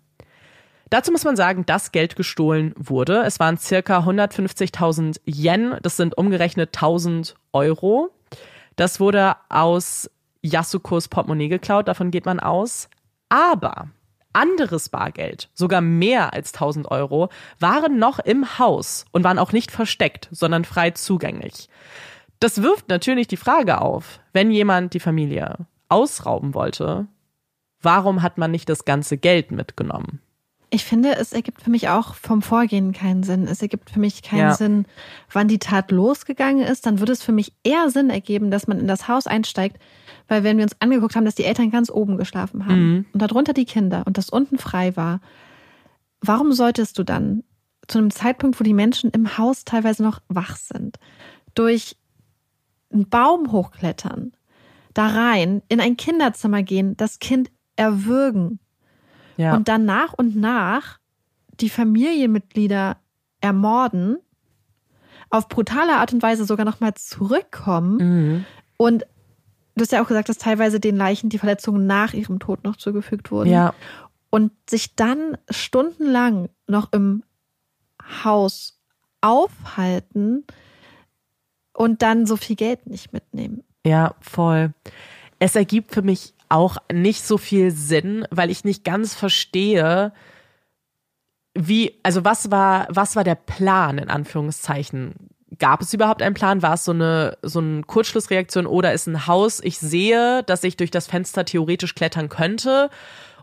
Dazu 0.93 1.11
muss 1.11 1.23
man 1.23 1.35
sagen, 1.35 1.65
dass 1.65 1.91
Geld 1.91 2.15
gestohlen 2.15 2.71
wurde. 2.77 3.23
Es 3.23 3.39
waren 3.39 3.57
circa 3.57 4.01
150.000 4.01 5.21
Yen, 5.25 5.75
das 5.81 5.97
sind 5.97 6.15
umgerechnet 6.15 6.69
1000 6.75 7.33
Euro. 7.51 8.11
Das 8.75 8.99
wurde 8.99 9.35
aus 9.49 10.07
Yasukos 10.43 11.07
Portemonnaie 11.07 11.47
geklaut, 11.47 11.87
davon 11.87 12.11
geht 12.11 12.27
man 12.27 12.39
aus. 12.39 12.89
Aber 13.27 13.87
anderes 14.33 14.89
Bargeld, 14.89 15.49
sogar 15.55 15.81
mehr 15.81 16.31
als 16.33 16.53
1000 16.53 16.91
Euro, 16.91 17.29
waren 17.57 17.97
noch 17.97 18.19
im 18.19 18.59
Haus 18.59 19.05
und 19.11 19.23
waren 19.23 19.39
auch 19.39 19.51
nicht 19.51 19.71
versteckt, 19.71 20.29
sondern 20.29 20.63
frei 20.63 20.91
zugänglich. 20.91 21.69
Das 22.39 22.61
wirft 22.61 22.89
natürlich 22.89 23.27
die 23.27 23.37
Frage 23.37 23.81
auf, 23.81 24.19
wenn 24.31 24.51
jemand 24.51 24.93
die 24.93 24.99
Familie 24.99 25.55
ausrauben 25.89 26.53
wollte, 26.53 27.07
warum 27.81 28.21
hat 28.21 28.37
man 28.37 28.51
nicht 28.51 28.69
das 28.69 28.85
ganze 28.85 29.17
Geld 29.17 29.49
mitgenommen? 29.49 30.19
Ich 30.73 30.85
finde, 30.85 31.17
es 31.17 31.33
ergibt 31.33 31.61
für 31.61 31.69
mich 31.69 31.89
auch 31.89 32.15
vom 32.15 32.41
Vorgehen 32.41 32.93
keinen 32.93 33.21
Sinn. 33.21 33.47
Es 33.47 33.61
ergibt 33.61 33.91
für 33.91 33.99
mich 33.99 34.23
keinen 34.23 34.39
ja. 34.39 34.53
Sinn, 34.55 34.85
wann 35.31 35.47
die 35.47 35.59
Tat 35.59 35.91
losgegangen 35.91 36.65
ist. 36.65 36.87
Dann 36.87 36.97
würde 36.97 37.11
es 37.11 37.21
für 37.21 37.31
mich 37.31 37.53
eher 37.63 37.91
Sinn 37.91 38.09
ergeben, 38.09 38.49
dass 38.49 38.65
man 38.65 38.79
in 38.79 38.87
das 38.87 39.07
Haus 39.07 39.27
einsteigt, 39.27 39.77
weil 40.27 40.43
wenn 40.43 40.57
wir 40.57 40.63
uns 40.63 40.75
angeguckt 40.81 41.15
haben, 41.15 41.25
dass 41.25 41.35
die 41.35 41.43
Eltern 41.43 41.69
ganz 41.69 41.91
oben 41.91 42.17
geschlafen 42.17 42.65
haben 42.65 42.89
mhm. 42.89 43.05
und 43.13 43.21
darunter 43.21 43.53
die 43.53 43.65
Kinder 43.65 44.01
und 44.07 44.17
das 44.17 44.31
unten 44.31 44.57
frei 44.57 44.95
war, 44.95 45.21
warum 46.21 46.53
solltest 46.53 46.97
du 46.97 47.03
dann 47.03 47.43
zu 47.87 47.99
einem 47.99 48.09
Zeitpunkt, 48.09 48.59
wo 48.59 48.63
die 48.63 48.73
Menschen 48.73 49.11
im 49.11 49.37
Haus 49.37 49.65
teilweise 49.65 50.01
noch 50.01 50.23
wach 50.27 50.55
sind, 50.55 50.97
durch 51.53 51.97
einen 52.91 53.07
Baum 53.09 53.51
hochklettern, 53.51 54.31
da 54.95 55.05
rein, 55.05 55.61
in 55.67 55.79
ein 55.79 55.97
Kinderzimmer 55.97 56.63
gehen, 56.63 56.97
das 56.97 57.19
Kind 57.19 57.51
erwürgen, 57.75 58.57
ja. 59.37 59.55
und 59.55 59.67
dann 59.67 59.85
nach 59.85 60.13
und 60.13 60.35
nach 60.35 60.99
die 61.59 61.69
Familienmitglieder 61.69 62.97
ermorden, 63.41 64.17
auf 65.29 65.49
brutale 65.49 65.95
Art 65.95 66.13
und 66.13 66.21
Weise 66.21 66.45
sogar 66.45 66.65
nochmal 66.65 66.93
zurückkommen 66.93 67.97
mhm. 67.97 68.45
und 68.77 69.05
du 69.75 69.81
hast 69.81 69.91
ja 69.91 70.01
auch 70.03 70.07
gesagt, 70.07 70.29
dass 70.29 70.37
teilweise 70.37 70.79
den 70.79 70.95
Leichen 70.95 71.29
die 71.29 71.39
Verletzungen 71.39 71.85
nach 71.87 72.13
ihrem 72.13 72.39
Tod 72.39 72.63
noch 72.63 72.75
zugefügt 72.75 73.31
wurden. 73.31 73.49
Ja. 73.49 73.73
Und 74.29 74.51
sich 74.69 74.95
dann 74.95 75.37
stundenlang 75.49 76.49
noch 76.67 76.91
im 76.91 77.23
Haus 78.23 78.79
aufhalten 79.21 80.45
und 81.73 82.01
dann 82.01 82.25
so 82.25 82.35
viel 82.35 82.55
Geld 82.55 82.87
nicht 82.87 83.13
mitnehmen. 83.13 83.63
Ja, 83.85 84.15
voll. 84.21 84.73
Es 85.39 85.55
ergibt 85.55 85.93
für 85.93 86.01
mich 86.01 86.33
auch 86.53 86.77
nicht 86.91 87.25
so 87.25 87.37
viel 87.37 87.71
Sinn, 87.71 88.27
weil 88.29 88.51
ich 88.51 88.63
nicht 88.63 88.83
ganz 88.83 89.15
verstehe, 89.15 90.13
wie, 91.55 91.99
also 92.03 92.23
was 92.23 92.51
war, 92.51 92.87
was 92.89 93.15
war 93.15 93.23
der 93.23 93.35
Plan 93.35 93.97
in 93.97 94.09
Anführungszeichen? 94.09 95.15
Gab 95.59 95.81
es 95.81 95.93
überhaupt 95.93 96.21
einen 96.21 96.35
Plan? 96.35 96.61
War 96.61 96.75
es 96.75 96.85
so 96.85 96.91
eine, 96.91 97.37
so 97.41 97.59
eine 97.59 97.81
Kurzschlussreaktion 97.83 98.65
oder 98.65 98.93
ist 98.93 99.07
ein 99.07 99.27
Haus, 99.27 99.59
ich 99.61 99.79
sehe, 99.79 100.43
dass 100.43 100.63
ich 100.63 100.77
durch 100.77 100.91
das 100.91 101.07
Fenster 101.07 101.43
theoretisch 101.45 101.95
klettern 101.95 102.29
könnte? 102.29 102.89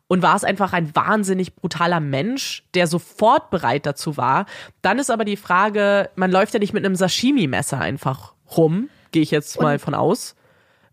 Und 0.06 0.22
war 0.22 0.34
es 0.34 0.42
einfach 0.42 0.72
ein 0.72 0.94
wahnsinnig 0.96 1.54
brutaler 1.54 2.00
Mensch, 2.00 2.64
der 2.74 2.88
sofort 2.88 3.50
bereit 3.50 3.86
dazu 3.86 4.16
war? 4.16 4.46
Dann 4.82 4.98
ist 4.98 5.10
aber 5.10 5.24
die 5.24 5.36
Frage, 5.36 6.10
man 6.16 6.32
läuft 6.32 6.52
ja 6.52 6.58
nicht 6.58 6.72
mit 6.72 6.84
einem 6.84 6.96
Sashimi-Messer 6.96 7.78
einfach 7.78 8.34
rum, 8.56 8.88
gehe 9.12 9.22
ich 9.22 9.30
jetzt 9.30 9.60
mal 9.60 9.78
von 9.78 9.94
aus. 9.94 10.34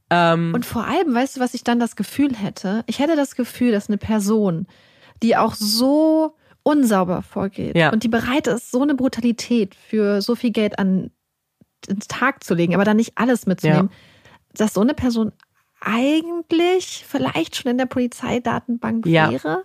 Ähm, 0.09 0.53
und 0.53 0.65
vor 0.65 0.85
allem, 0.85 1.13
weißt 1.13 1.37
du, 1.37 1.39
was 1.39 1.53
ich 1.53 1.63
dann 1.63 1.79
das 1.79 1.95
Gefühl 1.95 2.35
hätte? 2.35 2.83
Ich 2.87 2.99
hätte 2.99 3.15
das 3.15 3.35
Gefühl, 3.35 3.71
dass 3.71 3.89
eine 3.89 3.97
Person, 3.97 4.67
die 5.21 5.35
auch 5.35 5.53
so 5.53 6.35
unsauber 6.63 7.21
vorgeht 7.21 7.77
ja. 7.77 7.91
und 7.91 8.03
die 8.03 8.09
bereit 8.09 8.47
ist, 8.47 8.71
so 8.71 8.81
eine 8.81 8.95
Brutalität 8.95 9.75
für 9.75 10.21
so 10.21 10.35
viel 10.35 10.51
Geld 10.51 10.79
an 10.79 11.11
ins 11.87 12.07
Tag 12.07 12.43
zu 12.43 12.53
legen, 12.53 12.73
aber 12.73 12.83
dann 12.83 12.97
nicht 12.97 13.13
alles 13.15 13.45
mitzunehmen, 13.45 13.89
dass 14.53 14.73
so 14.73 14.81
eine 14.81 14.93
Person 14.93 15.31
eigentlich 15.79 17.05
vielleicht 17.07 17.55
schon 17.55 17.71
in 17.71 17.77
der 17.77 17.85
Polizeidatenbank 17.85 19.05
Ja. 19.05 19.31
wäre. 19.31 19.63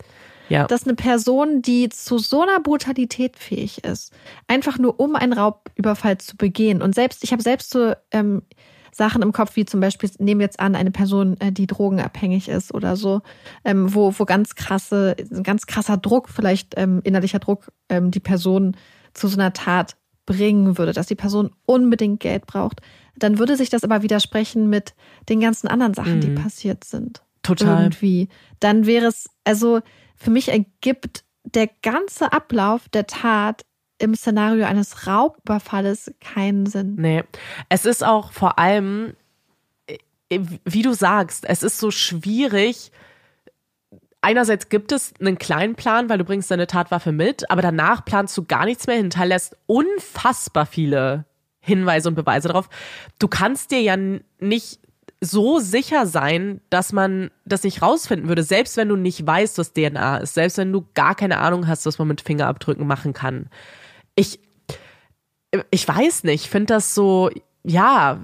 Ja. 0.48 0.66
Dass 0.66 0.84
eine 0.84 0.94
Person, 0.94 1.62
die 1.62 1.88
zu 1.88 2.18
so 2.18 2.42
einer 2.42 2.60
Brutalität 2.60 3.38
fähig 3.38 3.84
ist, 3.84 4.12
einfach 4.48 4.78
nur 4.78 5.00
um 5.00 5.16
einen 5.16 5.32
Raubüberfall 5.32 6.18
zu 6.18 6.36
begehen. 6.36 6.82
Und 6.82 6.94
selbst, 6.94 7.24
ich 7.24 7.32
habe 7.32 7.42
selbst 7.42 7.70
so 7.70 7.94
ähm, 8.10 8.42
Sachen 8.94 9.22
im 9.22 9.32
Kopf, 9.32 9.56
wie 9.56 9.64
zum 9.64 9.80
Beispiel, 9.80 10.10
nehmen 10.18 10.40
wir 10.40 10.46
jetzt 10.46 10.60
an, 10.60 10.76
eine 10.76 10.90
Person, 10.90 11.40
äh, 11.40 11.50
die 11.50 11.66
drogenabhängig 11.66 12.48
ist 12.48 12.72
oder 12.74 12.94
so, 12.96 13.22
ähm, 13.64 13.94
wo, 13.94 14.14
wo 14.16 14.24
ganz 14.24 14.54
krasse, 14.54 15.16
ein 15.30 15.42
ganz 15.42 15.66
krasser 15.66 15.96
Druck, 15.96 16.28
vielleicht 16.28 16.74
ähm, 16.76 17.00
innerlicher 17.02 17.38
Druck, 17.38 17.72
ähm, 17.88 18.10
die 18.10 18.20
Person 18.20 18.76
zu 19.14 19.28
so 19.28 19.38
einer 19.38 19.52
Tat 19.52 19.96
bringen 20.26 20.78
würde, 20.78 20.92
dass 20.92 21.06
die 21.06 21.14
Person 21.14 21.50
unbedingt 21.64 22.20
Geld 22.20 22.46
braucht, 22.46 22.80
dann 23.16 23.38
würde 23.38 23.56
sich 23.56 23.70
das 23.70 23.82
aber 23.82 24.02
widersprechen 24.02 24.68
mit 24.68 24.94
den 25.28 25.40
ganzen 25.40 25.68
anderen 25.68 25.94
Sachen, 25.94 26.20
die 26.20 26.30
passiert 26.30 26.84
sind. 26.84 27.22
Total. 27.42 27.84
Irgendwie. 27.84 28.28
Dann 28.60 28.86
wäre 28.86 29.06
es, 29.06 29.28
also 29.44 29.80
für 30.16 30.30
mich 30.30 30.48
ergibt 30.48 31.24
der 31.44 31.68
ganze 31.82 32.32
Ablauf 32.32 32.88
der 32.88 33.06
Tat 33.06 33.64
im 34.02 34.14
Szenario 34.14 34.66
eines 34.66 35.06
Raubüberfalles 35.06 36.12
keinen 36.20 36.66
Sinn. 36.66 36.96
Nee. 36.98 37.22
Es 37.68 37.84
ist 37.84 38.04
auch 38.04 38.32
vor 38.32 38.58
allem, 38.58 39.14
äh, 39.86 40.40
wie 40.64 40.82
du 40.82 40.92
sagst, 40.92 41.44
es 41.48 41.62
ist 41.62 41.78
so 41.78 41.90
schwierig. 41.90 42.90
Einerseits 44.20 44.68
gibt 44.68 44.92
es 44.92 45.14
einen 45.20 45.38
kleinen 45.38 45.74
Plan, 45.74 46.08
weil 46.08 46.18
du 46.18 46.24
bringst 46.24 46.50
deine 46.50 46.66
Tatwaffe 46.66 47.12
mit, 47.12 47.50
aber 47.50 47.62
danach 47.62 48.04
planst 48.04 48.36
du 48.36 48.44
gar 48.44 48.64
nichts 48.64 48.86
mehr, 48.86 48.96
hinterlässt 48.96 49.56
unfassbar 49.66 50.66
viele 50.66 51.24
Hinweise 51.60 52.08
und 52.08 52.14
Beweise 52.16 52.48
darauf. 52.48 52.68
Du 53.18 53.28
kannst 53.28 53.70
dir 53.70 53.80
ja 53.80 53.96
nicht 53.96 54.80
so 55.20 55.60
sicher 55.60 56.06
sein, 56.06 56.60
dass 56.68 56.92
man 56.92 57.30
das 57.44 57.62
nicht 57.62 57.80
rausfinden 57.80 58.28
würde, 58.28 58.42
selbst 58.42 58.76
wenn 58.76 58.88
du 58.88 58.96
nicht 58.96 59.24
weißt, 59.24 59.56
was 59.58 59.72
DNA 59.72 60.18
ist, 60.18 60.34
selbst 60.34 60.58
wenn 60.58 60.72
du 60.72 60.84
gar 60.94 61.14
keine 61.14 61.38
Ahnung 61.38 61.68
hast, 61.68 61.86
was 61.86 61.98
man 61.98 62.08
mit 62.08 62.20
Fingerabdrücken 62.20 62.86
machen 62.86 63.12
kann. 63.12 63.48
Ich, 64.14 64.40
ich 65.70 65.86
weiß 65.88 66.24
nicht, 66.24 66.44
ich 66.44 66.50
finde 66.50 66.74
das 66.74 66.94
so, 66.94 67.30
ja, 67.64 68.18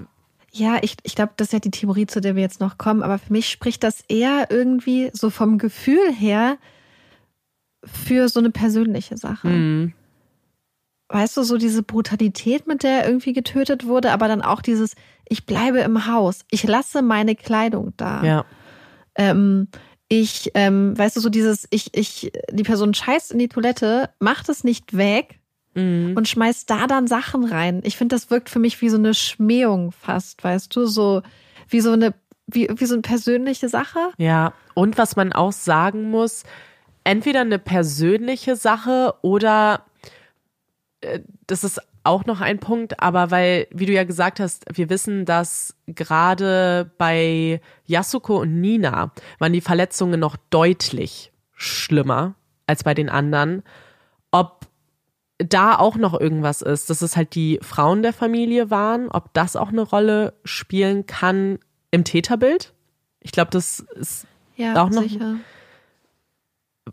Ja, 0.51 0.77
ich, 0.81 0.97
ich 1.03 1.15
glaube, 1.15 1.33
das 1.37 1.47
ist 1.47 1.53
ja 1.53 1.59
die 1.59 1.71
Theorie, 1.71 2.07
zu 2.07 2.21
der 2.21 2.35
wir 2.35 2.41
jetzt 2.41 2.59
noch 2.59 2.77
kommen, 2.77 3.03
aber 3.03 3.19
für 3.19 3.31
mich 3.31 3.49
spricht 3.49 3.83
das 3.83 4.01
eher 4.07 4.47
irgendwie 4.49 5.09
so 5.13 5.29
vom 5.29 5.57
Gefühl 5.57 6.11
her 6.11 6.57
für 7.83 8.27
so 8.29 8.39
eine 8.39 8.49
persönliche 8.49 9.17
Sache. 9.17 9.47
hm, 9.47 9.93
Weißt 11.11 11.37
du, 11.37 11.43
so 11.43 11.57
diese 11.57 11.81
Brutalität, 11.81 12.67
mit 12.67 12.83
der 12.83 13.01
er 13.03 13.07
irgendwie 13.07 13.33
getötet 13.33 13.87
wurde, 13.87 14.11
aber 14.11 14.27
dann 14.27 14.43
auch 14.43 14.61
dieses, 14.61 14.93
ich 15.27 15.45
bleibe 15.47 15.79
im 15.79 16.05
Haus, 16.05 16.41
ich 16.51 16.63
lasse 16.63 17.01
meine 17.01 17.35
Kleidung 17.35 17.93
da. 17.97 18.23
ja, 18.23 18.45
Ähm, 19.15 19.69
ich, 20.07 20.51
ähm, 20.53 20.95
weißt 20.97 21.15
du, 21.15 21.19
so 21.19 21.29
dieses, 21.29 21.67
ich, 21.71 21.95
ich, 21.97 22.31
die 22.51 22.63
Person 22.63 22.93
scheißt 22.93 23.31
in 23.31 23.39
die 23.39 23.47
Toilette, 23.47 24.09
macht 24.19 24.49
es 24.49 24.63
nicht 24.63 24.97
weg 24.97 25.38
mhm. 25.79 26.17
und 26.17 26.27
schmeißt 26.27 26.69
da 26.69 26.87
dann 26.87 27.07
Sachen 27.07 27.45
rein. 27.45 27.81
Ich 27.83 27.97
finde, 27.97 28.15
das 28.15 28.29
wirkt 28.29 28.49
für 28.49 28.59
mich 28.59 28.81
wie 28.81 28.89
so 28.89 28.97
eine 28.97 29.13
Schmähung 29.13 29.91
fast, 29.91 30.43
weißt 30.43 30.75
du, 30.75 30.85
so 30.85 31.21
wie 31.67 31.81
so 31.81 31.91
eine, 31.91 32.13
wie, 32.47 32.67
wie 32.75 32.85
so 32.85 32.95
eine 32.95 33.01
persönliche 33.01 33.69
Sache. 33.69 34.11
ja. 34.17 34.53
Und 34.75 34.97
was 34.97 35.17
man 35.17 35.33
auch 35.33 35.51
sagen 35.51 36.09
muss, 36.09 36.43
entweder 37.03 37.41
eine 37.41 37.59
persönliche 37.59 38.55
Sache 38.55 39.13
oder 39.21 39.83
äh, 41.01 41.19
das 41.47 41.63
ist 41.63 41.81
auch 42.03 42.25
noch 42.25 42.41
ein 42.41 42.59
Punkt, 42.59 43.01
aber 43.01 43.29
weil, 43.29 43.67
wie 43.71 43.85
du 43.85 43.93
ja 43.93 44.03
gesagt 44.03 44.39
hast, 44.39 44.65
wir 44.73 44.89
wissen, 44.89 45.25
dass 45.25 45.75
gerade 45.85 46.91
bei 46.97 47.61
Yasuko 47.85 48.39
und 48.39 48.61
Nina 48.61 49.11
waren 49.37 49.53
die 49.53 49.61
Verletzungen 49.61 50.19
noch 50.19 50.37
deutlich 50.49 51.31
schlimmer 51.53 52.35
als 52.67 52.83
bei 52.83 52.93
den 52.93 53.09
anderen. 53.09 53.63
Da 55.39 55.77
auch 55.77 55.95
noch 55.95 56.19
irgendwas 56.19 56.61
ist, 56.61 56.89
dass 56.89 57.01
es 57.01 57.15
halt 57.15 57.33
die 57.33 57.59
Frauen 57.61 58.03
der 58.03 58.11
Familie 58.13 58.69
waren, 58.69 59.07
ob 59.09 59.33
das 59.33 59.55
auch 59.55 59.69
eine 59.69 59.81
Rolle 59.81 60.33
spielen 60.43 61.05
kann 61.05 61.59
im 61.91 62.03
Täterbild. 62.03 62.73
Ich 63.21 63.31
glaube, 63.31 63.51
das 63.51 63.79
ist 63.95 64.27
Ja, 64.57 64.83
Auch 64.83 64.89
noch- 64.89 65.03
sicher. 65.03 65.35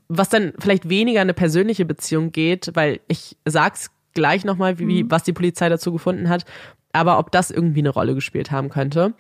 was 0.09 0.29
dann 0.29 0.53
vielleicht 0.59 0.89
weniger 0.89 1.21
eine 1.21 1.35
persönliche 1.35 1.85
Beziehung 1.85 2.31
geht, 2.31 2.71
weil 2.75 3.01
ich 3.09 3.37
sag's 3.45 3.91
gleich 4.15 4.45
nochmal, 4.45 4.79
wie, 4.79 5.03
Mhm. 5.05 5.11
was 5.11 5.25
die 5.25 5.33
Polizei 5.33 5.69
dazu 5.69 5.93
gefunden 5.93 6.29
hat, 6.29 6.45
aber 6.93 7.19
ob 7.19 7.33
das 7.33 7.51
irgendwie 7.51 7.81
eine 7.81 7.91
Rolle 7.91 8.15
gespielt 8.15 8.51
haben 8.53 8.69
könnte. 8.69 9.15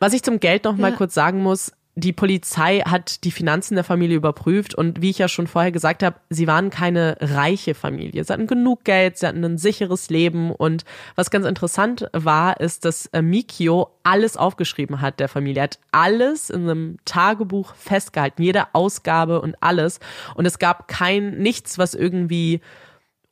Was 0.00 0.14
ich 0.14 0.22
zum 0.22 0.40
Geld 0.40 0.64
noch 0.64 0.76
mal 0.76 0.92
Ja. 0.92 0.96
kurz 0.96 1.12
sagen 1.14 1.42
muss, 1.42 1.72
die 1.94 2.14
Polizei 2.14 2.80
hat 2.80 3.22
die 3.24 3.30
Finanzen 3.30 3.74
der 3.74 3.84
Familie 3.84 4.16
überprüft 4.16 4.74
und 4.74 5.02
wie 5.02 5.10
ich 5.10 5.18
ja 5.18 5.28
schon 5.28 5.46
vorher 5.46 5.72
gesagt 5.72 6.02
habe, 6.02 6.16
sie 6.30 6.46
waren 6.46 6.70
keine 6.70 7.16
reiche 7.20 7.74
Familie. 7.74 8.24
Sie 8.24 8.32
hatten 8.32 8.46
genug 8.46 8.84
Geld, 8.84 9.18
sie 9.18 9.26
hatten 9.26 9.44
ein 9.44 9.58
sicheres 9.58 10.08
Leben 10.08 10.52
und 10.52 10.84
was 11.16 11.30
ganz 11.30 11.44
interessant 11.44 12.08
war, 12.14 12.60
ist, 12.60 12.86
dass 12.86 13.06
äh, 13.06 13.20
Mikio 13.20 13.90
alles 14.04 14.38
aufgeschrieben 14.38 15.02
hat 15.02 15.20
der 15.20 15.28
Familie. 15.28 15.60
Er 15.60 15.64
hat 15.64 15.78
alles 15.90 16.48
in 16.48 16.62
einem 16.62 16.96
Tagebuch 17.04 17.74
festgehalten, 17.74 18.42
jede 18.42 18.74
Ausgabe 18.74 19.42
und 19.42 19.56
alles 19.60 20.00
und 20.34 20.46
es 20.46 20.58
gab 20.58 20.88
kein 20.88 21.38
nichts, 21.38 21.76
was 21.76 21.92
irgendwie 21.92 22.62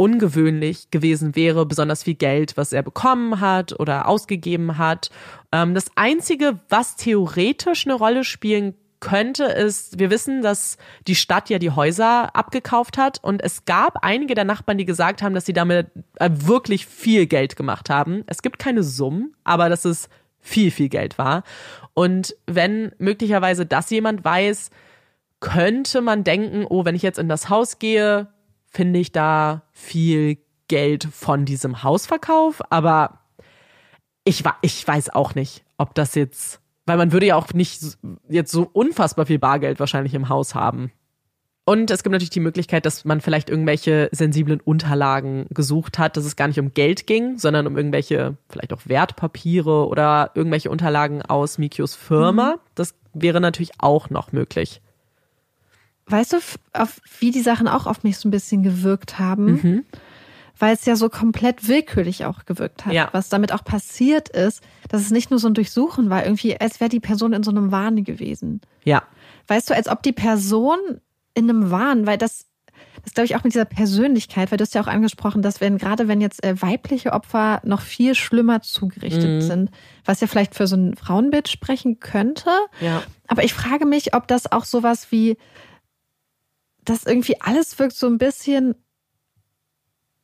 ungewöhnlich 0.01 0.91
gewesen 0.91 1.37
wäre, 1.37 1.67
besonders 1.67 2.05
viel 2.05 2.15
Geld, 2.15 2.57
was 2.57 2.73
er 2.73 2.83
bekommen 2.83 3.39
hat 3.41 3.79
oder 3.79 4.09
ausgegeben 4.09 4.79
hat. 4.79 5.11
Ähm, 5.53 5.75
das 5.75 5.91
Einzige, 5.95 6.59
was 6.71 6.97
theoretisch 6.97 7.87
eine 7.87 7.97
Rolle 7.97 8.25
spielen 8.25 8.75
könnte, 9.01 9.45
ist, 9.45 9.99
wir 9.99 10.09
wissen, 10.09 10.41
dass 10.41 10.79
die 11.07 11.15
Stadt 11.15 11.51
ja 11.51 11.59
die 11.59 11.71
Häuser 11.71 12.35
abgekauft 12.35 12.97
hat 12.97 13.19
und 13.23 13.43
es 13.43 13.67
gab 13.67 13.99
einige 14.03 14.35
der 14.35 14.45
Nachbarn, 14.45 14.79
die 14.79 14.87
gesagt 14.87 15.21
haben, 15.21 15.35
dass 15.35 15.45
sie 15.45 15.53
damit 15.53 15.89
äh, 16.15 16.31
wirklich 16.33 16.87
viel 16.87 17.27
Geld 17.27 17.57
gemacht 17.57 17.91
haben. 17.91 18.25
Es 18.27 18.41
gibt 18.41 18.59
keine 18.59 18.83
Summen, 18.83 19.35
aber 19.45 19.69
dass 19.69 19.85
es 19.85 20.09
viel, 20.39 20.71
viel 20.71 20.89
Geld 20.89 21.19
war. 21.19 21.43
Und 21.93 22.35
wenn 22.47 22.93
möglicherweise 22.97 23.67
das 23.67 23.91
jemand 23.91 24.25
weiß, 24.25 24.71
könnte 25.41 26.01
man 26.01 26.25
denken, 26.25 26.65
oh, 26.67 26.87
wenn 26.87 26.95
ich 26.95 27.03
jetzt 27.03 27.19
in 27.19 27.29
das 27.29 27.51
Haus 27.51 27.79
gehe, 27.79 28.29
finde 28.71 29.01
ich 29.01 29.13
da 29.13 29.63
viel 29.73 30.39
Geld 30.69 31.05
von 31.05 31.45
diesem 31.45 31.83
Hausverkauf, 31.83 32.63
aber 32.71 33.21
ich, 34.25 34.45
ich 34.63 34.87
weiß 34.87 35.11
auch 35.11 35.35
nicht, 35.35 35.65
ob 35.77 35.95
das 35.95 36.15
jetzt, 36.15 36.61
weil 36.87 36.97
man 36.97 37.13
würde 37.13 37.27
ja 37.27 37.37
auch 37.37 37.53
nicht 37.53 37.99
jetzt 38.29 38.53
so 38.53 38.71
unfassbar 38.73 39.27
viel 39.27 39.39
Bargeld 39.39 39.81
wahrscheinlich 39.81 40.15
im 40.15 40.29
Haus 40.29 40.55
haben. 40.55 40.93
Und 41.65 41.91
es 41.91 42.03
gibt 42.03 42.13
natürlich 42.13 42.31
die 42.31 42.41
Möglichkeit, 42.41 42.87
dass 42.87 43.05
man 43.05 43.21
vielleicht 43.21 43.51
irgendwelche 43.51 44.09
sensiblen 44.13 44.61
Unterlagen 44.61 45.47
gesucht 45.51 45.99
hat, 45.99 46.17
dass 46.17 46.25
es 46.25 46.37
gar 46.37 46.49
nicht 46.49 46.59
um 46.59 46.73
Geld 46.73 47.07
ging, 47.07 47.39
sondern 47.39 47.67
um 47.67 47.77
irgendwelche, 47.77 48.37
vielleicht 48.49 48.73
auch 48.73 48.87
Wertpapiere 48.87 49.87
oder 49.87 50.31
irgendwelche 50.35 50.71
Unterlagen 50.71 51.23
aus 51.23 51.59
Mikios 51.59 51.95
Firma. 51.95 52.57
Das 52.75 52.95
wäre 53.13 53.41
natürlich 53.41 53.73
auch 53.79 54.11
noch 54.11 54.33
möglich. 54.33 54.81
Weißt 56.11 56.33
du, 56.33 56.39
auf, 56.73 57.01
wie 57.21 57.31
die 57.31 57.43
Sachen 57.43 57.69
auch 57.69 57.87
auf 57.87 58.03
mich 58.03 58.19
so 58.19 58.29
ein 58.29 58.33
bisschen 58.33 58.63
gewirkt 58.63 59.19
haben? 59.19 59.85
Weil 60.59 60.75
es 60.75 60.85
ja 60.85 60.97
so 60.97 61.09
komplett 61.09 61.69
willkürlich 61.69 62.27
auch 62.27 62.45
gewirkt 62.45 62.85
hat. 62.85 62.93
Ja. 62.93 63.09
Was 63.13 63.31
damit 63.31 63.53
auch 63.53 63.65
passiert 63.65 64.29
ist, 64.29 64.63
dass 64.89 65.01
es 65.01 65.11
nicht 65.11 65.31
nur 65.31 65.39
so 65.39 65.49
ein 65.49 65.55
Durchsuchen 65.55 66.11
war, 66.11 66.25
irgendwie, 66.25 66.61
als 66.61 66.81
wäre 66.81 66.91
die 66.91 67.01
Person 67.01 67.33
in 67.33 67.43
so 67.43 67.51
einem 67.51 67.73
Wahn 67.73 68.05
gewesen. 68.05 68.61
Ja. 68.85 69.03
Weißt 69.47 69.71
du, 69.71 69.75
als 69.75 69.89
ob 69.89 70.03
die 70.03 70.13
Person 70.13 70.79
in 71.35 71.49
einem 71.49 71.71
Wahn, 71.71 72.07
weil 72.07 72.19
das, 72.19 72.47
das 73.05 73.15
glaube 73.15 73.25
ich 73.25 73.37
auch 73.37 73.45
mit 73.45 73.55
dieser 73.55 73.65
Persönlichkeit, 73.65 74.51
weil 74.51 74.59
du 74.59 74.63
hast 74.63 74.75
ja 74.75 74.83
auch 74.83 74.87
angesprochen, 74.87 75.41
dass 75.41 75.63
wenn, 75.63 75.79
gerade 75.79 76.09
wenn 76.09 76.21
jetzt 76.21 76.45
äh, 76.45 76.61
weibliche 76.61 77.13
Opfer 77.13 77.61
noch 77.65 77.81
viel 77.81 78.15
schlimmer 78.15 78.61
zugerichtet 78.61 79.43
sind, 79.43 79.71
was 80.05 80.21
ja 80.21 80.27
vielleicht 80.27 80.55
für 80.55 80.67
so 80.67 80.77
ein 80.77 80.95
Frauenbild 80.95 81.49
sprechen 81.49 82.01
könnte. 82.01 82.51
Ja. 82.81 83.03
Aber 83.29 83.45
ich 83.45 83.55
frage 83.55 83.87
mich, 83.87 84.15
ob 84.15 84.29
das 84.29 84.53
auch 84.53 84.65
sowas 84.65 85.07
wie, 85.11 85.39
das 86.91 87.05
irgendwie 87.07 87.41
alles 87.41 87.79
wirkt 87.79 87.95
so 87.97 88.07
ein 88.07 88.19
bisschen 88.19 88.75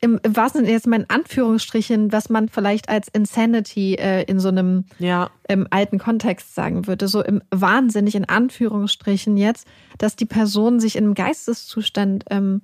im, 0.01 0.21
im 0.23 0.37
wahrsten 0.37 0.61
Sinne 0.61 0.73
jetzt 0.73 0.87
mal 0.87 1.01
in 1.01 1.09
Anführungsstrichen, 1.09 2.13
was 2.13 2.29
man 2.29 2.49
vielleicht 2.49 2.89
als 2.89 3.09
Insanity 3.09 3.95
äh, 3.95 4.25
in 4.25 4.39
so 4.41 4.49
einem 4.49 4.85
Ja. 4.99 5.31
im 5.49 5.67
alten 5.71 5.99
Kontext 5.99 6.55
sagen 6.55 6.87
würde, 6.87 7.09
so 7.09 7.23
im 7.23 7.43
wahnsinnig 7.51 8.15
in 8.15 8.29
Anführungsstrichen 8.29 9.37
jetzt, 9.37 9.67
dass 9.97 10.15
die 10.15 10.27
Person 10.27 10.81
sich 10.81 10.97
in 10.97 11.05
einem 11.05 11.15
Geisteszustand 11.15 12.25
ähm, 12.31 12.63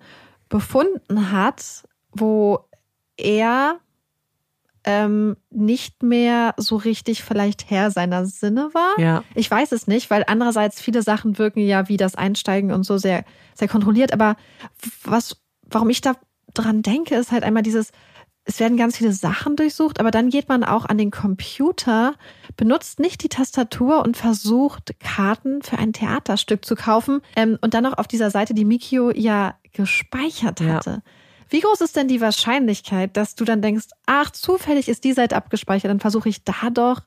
befunden 0.51 1.33
hat, 1.33 1.85
wo 2.13 2.61
er 3.17 3.81
ähm, 4.85 5.37
nicht 5.51 6.03
mehr 6.03 6.55
so 6.57 6.77
richtig 6.77 7.23
vielleicht 7.23 7.71
Herr 7.71 7.91
seiner 7.91 8.27
Sinne 8.27 8.71
war. 8.73 8.99
Ja. 8.99 9.25
Ich 9.35 9.51
weiß 9.51 9.73
es 9.73 9.87
nicht, 9.87 10.11
weil 10.11 10.25
andererseits 10.27 10.81
viele 10.81 11.03
Sachen 11.03 11.39
wirken 11.39 11.61
ja 11.61 11.89
wie 11.89 11.97
das 11.97 12.15
Einsteigen 12.15 12.73
und 12.73 12.85
so 12.85 12.99
sehr, 12.99 13.25
sehr 13.55 13.69
kontrolliert. 13.69 14.13
Aber 14.13 14.37
was, 15.05 15.37
warum 15.71 15.91
ich 15.91 16.01
da 16.01 16.15
dran 16.55 16.83
denke, 16.83 17.15
ist 17.15 17.33
halt 17.33 17.45
einmal 17.45 17.63
dieses, 17.63 17.93
es 18.45 18.59
werden 18.59 18.77
ganz 18.77 18.97
viele 18.97 19.13
Sachen 19.13 19.55
durchsucht, 19.57 20.01
aber 20.01 20.11
dann 20.11 20.29
geht 20.29 20.49
man 20.49 20.65
auch 20.65 20.85
an 20.85 20.99
den 20.99 21.13
Computer, 21.13 22.15
benutzt 22.57 22.99
nicht 22.99 23.23
die 23.23 23.29
Tastatur 23.29 24.03
und 24.03 24.17
versucht, 24.17 24.99
Karten 24.99 25.63
für 25.63 25.79
ein 25.79 25.93
Theaterstück 25.93 26.65
zu 26.65 26.75
kaufen 26.75 27.21
ähm, 27.37 27.57
und 27.61 27.75
dann 27.75 27.85
noch 27.85 27.99
auf 27.99 28.09
dieser 28.09 28.31
Seite, 28.31 28.53
die 28.53 28.65
Mikio 28.65 29.11
ja 29.11 29.55
gespeichert 29.73 30.61
hatte. 30.61 30.91
Ja. 30.91 31.13
Wie 31.53 31.61
groß 31.61 31.83
ist 31.83 31.97
denn 31.97 32.09
die 32.09 32.23
Wahrscheinlichkeit, 32.23 33.15
dass 33.15 33.35
du 33.35 33.45
dann 33.45 33.61
denkst, 33.61 33.89
ach, 34.07 34.31
zufällig 34.31 34.89
ist 34.89 35.05
die 35.05 35.13
Seite 35.13 35.37
abgespeichert, 35.37 35.91
dann 35.91 36.01
versuche 36.01 36.31
ich 36.31 36.45
da 36.45 36.71
doch 36.73 37.03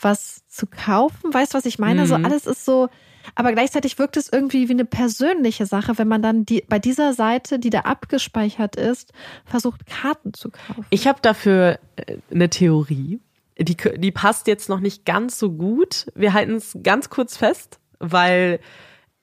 was 0.00 0.40
zu 0.48 0.66
kaufen? 0.66 1.34
Weißt 1.34 1.52
du, 1.52 1.58
was 1.58 1.66
ich 1.66 1.78
meine? 1.78 2.00
Also 2.00 2.16
mhm. 2.16 2.22
So 2.22 2.28
alles 2.28 2.46
ist 2.46 2.64
so, 2.64 2.88
aber 3.34 3.52
gleichzeitig 3.52 3.98
wirkt 3.98 4.16
es 4.16 4.32
irgendwie 4.32 4.68
wie 4.68 4.72
eine 4.72 4.86
persönliche 4.86 5.66
Sache, 5.66 5.98
wenn 5.98 6.08
man 6.08 6.22
dann 6.22 6.46
die, 6.46 6.64
bei 6.66 6.78
dieser 6.78 7.12
Seite, 7.12 7.58
die 7.58 7.68
da 7.68 7.80
abgespeichert 7.80 8.76
ist, 8.76 9.12
versucht, 9.44 9.84
Karten 9.84 10.32
zu 10.32 10.50
kaufen. 10.50 10.86
Ich 10.88 11.06
habe 11.06 11.18
dafür 11.20 11.78
äh, 11.96 12.16
eine 12.30 12.48
Theorie. 12.48 13.20
Die, 13.58 13.76
die 13.76 14.12
passt 14.12 14.46
jetzt 14.46 14.70
noch 14.70 14.80
nicht 14.80 15.04
ganz 15.04 15.38
so 15.38 15.52
gut. 15.52 16.06
Wir 16.14 16.32
halten 16.32 16.54
es 16.54 16.78
ganz 16.82 17.10
kurz 17.10 17.36
fest, 17.36 17.80
weil 17.98 18.60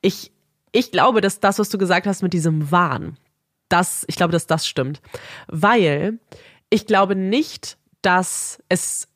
ich, 0.01 0.31
ich 0.71 0.91
glaube, 0.91 1.21
dass 1.21 1.39
das, 1.39 1.57
was 1.57 1.69
du 1.69 1.79
gesagt 1.79 2.05
hast 2.05 2.21
mit 2.21 2.33
diesem 2.33 2.69
Wahn, 2.69 3.17
das, 3.75 4.05
ich 4.07 4.15
glaube, 4.15 4.31
dass 4.31 4.47
das 4.47 4.67
stimmt. 4.67 5.01
Weil 5.47 6.19
ich 6.69 6.85
glaube 6.85 7.15
nicht, 7.15 7.77
dass 8.01 8.63
es 8.69 9.07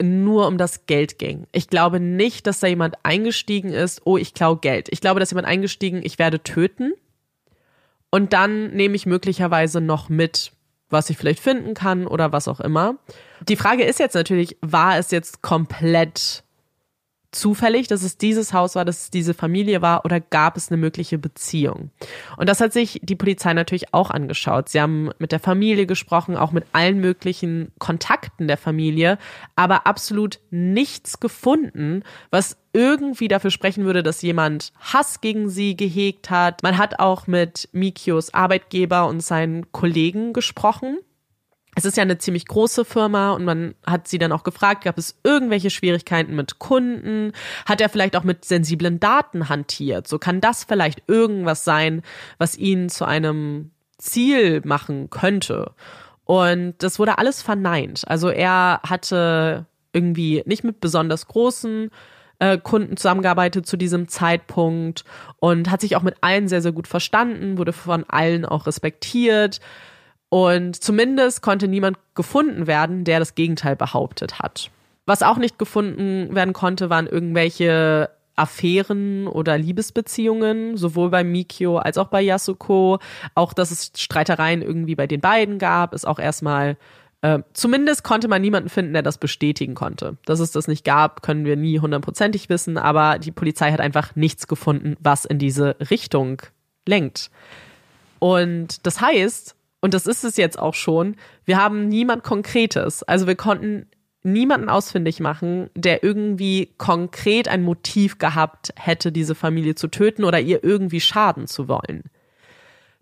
nur 0.00 0.46
um 0.46 0.58
das 0.58 0.86
Geld 0.86 1.18
ging. 1.18 1.46
Ich 1.50 1.68
glaube 1.68 1.98
nicht, 1.98 2.46
dass 2.46 2.60
da 2.60 2.68
jemand 2.68 2.96
eingestiegen 3.02 3.70
ist, 3.70 4.02
oh, 4.04 4.16
ich 4.16 4.34
klaue 4.34 4.58
Geld. 4.58 4.88
Ich 4.90 5.00
glaube, 5.00 5.18
dass 5.18 5.30
jemand 5.30 5.48
eingestiegen, 5.48 6.00
ich 6.04 6.18
werde 6.18 6.42
töten. 6.42 6.92
Und 8.10 8.32
dann 8.32 8.70
nehme 8.70 8.94
ich 8.94 9.06
möglicherweise 9.06 9.80
noch 9.80 10.08
mit, 10.08 10.52
was 10.88 11.10
ich 11.10 11.18
vielleicht 11.18 11.40
finden 11.40 11.74
kann 11.74 12.06
oder 12.06 12.32
was 12.32 12.46
auch 12.46 12.60
immer. 12.60 12.94
Die 13.48 13.56
Frage 13.56 13.82
ist 13.82 13.98
jetzt 13.98 14.14
natürlich, 14.14 14.56
war 14.60 14.96
es 14.96 15.10
jetzt 15.10 15.42
komplett 15.42 16.44
zufällig, 17.32 17.88
dass 17.88 18.02
es 18.02 18.16
dieses 18.16 18.52
Haus 18.52 18.74
war, 18.74 18.84
dass 18.84 19.02
es 19.02 19.10
diese 19.10 19.34
Familie 19.34 19.82
war 19.82 20.04
oder 20.04 20.20
gab 20.20 20.56
es 20.56 20.70
eine 20.70 20.78
mögliche 20.78 21.18
Beziehung? 21.18 21.90
Und 22.36 22.48
das 22.48 22.60
hat 22.60 22.72
sich 22.72 23.00
die 23.02 23.16
Polizei 23.16 23.52
natürlich 23.52 23.92
auch 23.92 24.10
angeschaut. 24.10 24.68
Sie 24.68 24.80
haben 24.80 25.10
mit 25.18 25.32
der 25.32 25.40
Familie 25.40 25.86
gesprochen, 25.86 26.36
auch 26.36 26.52
mit 26.52 26.64
allen 26.72 27.00
möglichen 27.00 27.72
Kontakten 27.78 28.48
der 28.48 28.56
Familie, 28.56 29.18
aber 29.56 29.86
absolut 29.86 30.40
nichts 30.50 31.20
gefunden, 31.20 32.02
was 32.30 32.56
irgendwie 32.72 33.28
dafür 33.28 33.50
sprechen 33.50 33.84
würde, 33.84 34.02
dass 34.02 34.22
jemand 34.22 34.72
Hass 34.80 35.20
gegen 35.20 35.48
sie 35.48 35.76
gehegt 35.76 36.30
hat. 36.30 36.62
Man 36.62 36.78
hat 36.78 37.00
auch 37.00 37.26
mit 37.26 37.68
Mikios 37.72 38.32
Arbeitgeber 38.32 39.06
und 39.06 39.20
seinen 39.20 39.70
Kollegen 39.72 40.32
gesprochen 40.32 40.98
es 41.78 41.84
ist 41.84 41.96
ja 41.96 42.02
eine 42.02 42.18
ziemlich 42.18 42.46
große 42.46 42.84
Firma 42.84 43.30
und 43.30 43.44
man 43.44 43.76
hat 43.86 44.08
sie 44.08 44.18
dann 44.18 44.32
auch 44.32 44.42
gefragt, 44.42 44.82
gab 44.82 44.98
es 44.98 45.16
irgendwelche 45.22 45.70
Schwierigkeiten 45.70 46.34
mit 46.34 46.58
Kunden? 46.58 47.32
Hat 47.66 47.80
er 47.80 47.88
vielleicht 47.88 48.16
auch 48.16 48.24
mit 48.24 48.44
sensiblen 48.44 48.98
Daten 48.98 49.48
hantiert? 49.48 50.08
So 50.08 50.18
kann 50.18 50.40
das 50.40 50.64
vielleicht 50.64 51.04
irgendwas 51.06 51.62
sein, 51.62 52.02
was 52.36 52.58
ihn 52.58 52.88
zu 52.88 53.04
einem 53.04 53.70
Ziel 53.96 54.60
machen 54.64 55.08
könnte. 55.10 55.70
Und 56.24 56.74
das 56.78 56.98
wurde 56.98 57.18
alles 57.18 57.42
verneint. 57.42 58.02
Also 58.08 58.28
er 58.28 58.80
hatte 58.82 59.66
irgendwie 59.92 60.42
nicht 60.46 60.64
mit 60.64 60.80
besonders 60.80 61.28
großen 61.28 61.90
äh, 62.40 62.58
Kunden 62.58 62.96
zusammengearbeitet 62.96 63.66
zu 63.66 63.76
diesem 63.76 64.08
Zeitpunkt 64.08 65.04
und 65.38 65.70
hat 65.70 65.80
sich 65.80 65.94
auch 65.94 66.02
mit 66.02 66.16
allen 66.22 66.48
sehr, 66.48 66.60
sehr 66.60 66.72
gut 66.72 66.88
verstanden, 66.88 67.56
wurde 67.56 67.72
von 67.72 68.04
allen 68.08 68.44
auch 68.44 68.66
respektiert. 68.66 69.60
Und 70.30 70.82
zumindest 70.82 71.42
konnte 71.42 71.68
niemand 71.68 71.98
gefunden 72.14 72.66
werden, 72.66 73.04
der 73.04 73.18
das 73.18 73.34
Gegenteil 73.34 73.76
behauptet 73.76 74.40
hat. 74.40 74.70
Was 75.06 75.22
auch 75.22 75.38
nicht 75.38 75.58
gefunden 75.58 76.34
werden 76.34 76.52
konnte, 76.52 76.90
waren 76.90 77.06
irgendwelche 77.06 78.10
Affären 78.36 79.26
oder 79.26 79.58
Liebesbeziehungen, 79.58 80.76
sowohl 80.76 81.10
bei 81.10 81.24
Mikio 81.24 81.78
als 81.78 81.98
auch 81.98 82.08
bei 82.08 82.22
Yasuko. 82.22 82.98
Auch, 83.34 83.52
dass 83.52 83.70
es 83.70 83.92
Streitereien 83.96 84.62
irgendwie 84.62 84.94
bei 84.94 85.06
den 85.06 85.20
beiden 85.20 85.58
gab, 85.58 85.92
ist 85.94 86.06
auch 86.06 86.18
erstmal, 86.18 86.76
äh, 87.22 87.40
zumindest 87.52 88.04
konnte 88.04 88.28
man 88.28 88.42
niemanden 88.42 88.68
finden, 88.68 88.92
der 88.92 89.02
das 89.02 89.18
bestätigen 89.18 89.74
konnte. 89.74 90.18
Dass 90.24 90.40
es 90.40 90.52
das 90.52 90.68
nicht 90.68 90.84
gab, 90.84 91.22
können 91.22 91.44
wir 91.44 91.56
nie 91.56 91.80
hundertprozentig 91.80 92.48
wissen, 92.48 92.78
aber 92.78 93.18
die 93.18 93.32
Polizei 93.32 93.72
hat 93.72 93.80
einfach 93.80 94.14
nichts 94.14 94.46
gefunden, 94.46 94.96
was 95.00 95.24
in 95.24 95.38
diese 95.38 95.76
Richtung 95.90 96.42
lenkt. 96.86 97.30
Und 98.20 98.86
das 98.86 99.00
heißt, 99.00 99.56
und 99.80 99.94
das 99.94 100.06
ist 100.06 100.24
es 100.24 100.36
jetzt 100.36 100.58
auch 100.58 100.74
schon, 100.74 101.16
wir 101.44 101.56
haben 101.56 101.88
niemand 101.88 102.24
Konkretes. 102.24 103.02
Also 103.02 103.26
wir 103.26 103.36
konnten 103.36 103.86
niemanden 104.24 104.68
ausfindig 104.68 105.20
machen, 105.20 105.70
der 105.74 106.02
irgendwie 106.02 106.74
konkret 106.76 107.48
ein 107.48 107.62
Motiv 107.62 108.18
gehabt 108.18 108.72
hätte, 108.76 109.12
diese 109.12 109.34
Familie 109.34 109.74
zu 109.74 109.88
töten 109.88 110.24
oder 110.24 110.40
ihr 110.40 110.64
irgendwie 110.64 111.00
schaden 111.00 111.46
zu 111.46 111.68
wollen. 111.68 112.04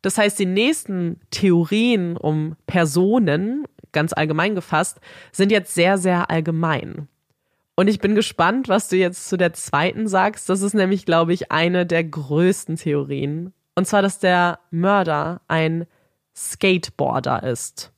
Das 0.03 0.19
heißt, 0.19 0.39
die 0.39 0.47
nächsten 0.47 1.19
Theorien 1.31 2.17
um 2.17 2.57
Personen, 2.67 3.65
ganz 3.93 4.13
allgemein 4.13 4.55
gefasst, 4.55 5.01
sind 5.33 5.51
jetzt 5.51 5.75
sehr, 5.75 5.99
sehr 5.99 6.31
allgemein. 6.31 7.09
Und 7.77 7.89
ich 7.89 7.99
bin 7.99 8.15
gespannt, 8.15 8.69
was 8.69 8.89
du 8.89 8.97
jetzt 8.97 9.29
zu 9.29 9.37
der 9.37 9.53
zweiten 9.53 10.09
sagst. 10.09 10.49
Das 10.49 10.63
ist 10.63 10.75
nämlich, 10.75 11.07
glaube 11.07 11.33
ich, 11.33 11.51
eine 11.51 11.87
der 11.87 12.05
größten 12.05 12.77
Theorien. 12.77 13.53
Und 13.75 13.87
zwar, 13.87 14.01
dass 14.01 14.19
der 14.19 14.61
Mörder 14.71 15.41
ein 15.49 15.87
Skateboarder 16.37 17.43
ist. 17.43 17.93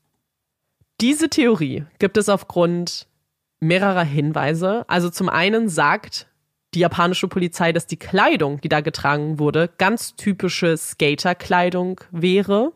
Diese 1.00 1.28
Theorie 1.28 1.84
gibt 1.98 2.16
es 2.16 2.28
aufgrund 2.28 3.06
mehrerer 3.60 4.04
Hinweise. 4.04 4.84
Also 4.88 5.10
zum 5.10 5.28
einen 5.28 5.68
sagt 5.68 6.26
die 6.74 6.80
japanische 6.80 7.28
Polizei, 7.28 7.72
dass 7.72 7.86
die 7.86 7.96
Kleidung, 7.96 8.60
die 8.60 8.68
da 8.68 8.80
getragen 8.80 9.38
wurde, 9.38 9.70
ganz 9.78 10.16
typische 10.16 10.76
Skaterkleidung 10.76 12.00
wäre. 12.10 12.72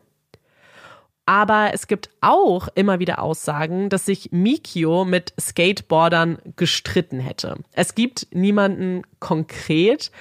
Aber 1.25 1.73
es 1.73 1.87
gibt 1.87 2.09
auch 2.19 2.67
immer 2.75 2.99
wieder 2.99 3.21
Aussagen, 3.21 3.87
dass 3.87 4.05
sich 4.05 4.31
Mikio 4.33 5.05
mit 5.05 5.33
Skateboardern 5.39 6.37
gestritten 6.57 7.19
hätte. 7.21 7.55
Es 7.71 7.95
gibt 7.95 8.27
niemanden 8.31 9.03
konkret, 9.19 10.11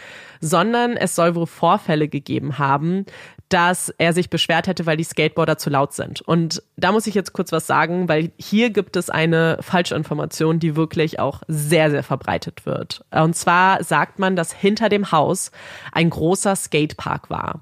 sondern 0.41 0.97
es 0.97 1.17
soll 1.17 1.35
wohl 1.35 1.47
Vorfälle 1.47 2.07
gegeben 2.07 2.59
haben, 2.59 3.07
dass 3.53 3.91
er 3.99 4.13
sich 4.13 4.31
beschwert 4.31 4.67
hätte, 4.67 4.87
weil 4.87 4.97
die 4.97 5.05
Skateboarder 5.05 5.59
zu 5.59 5.69
laut 5.69 5.93
sind. 5.93 6.23
Und 6.23 6.63
da 6.77 6.91
muss 6.91 7.07
ich 7.07 7.15
jetzt 7.15 7.33
kurz 7.33 7.53
was 7.53 7.67
sagen, 7.67 8.09
weil 8.09 8.33
hier 8.39 8.71
gibt 8.71 8.97
es 8.97 9.11
eine 9.11 9.59
Falschinformation, 9.61 10.59
die 10.59 10.75
wirklich 10.75 11.19
auch 11.19 11.43
sehr, 11.49 11.91
sehr 11.91 12.03
verbreitet 12.03 12.65
wird. 12.65 13.05
Und 13.11 13.37
zwar 13.37 13.85
sagt 13.85 14.19
man, 14.19 14.37
dass 14.37 14.53
hinter 14.53 14.89
dem 14.89 15.13
Haus 15.13 15.51
ein 15.93 16.09
großer 16.09 16.57
Skatepark 16.57 17.29
war. 17.29 17.61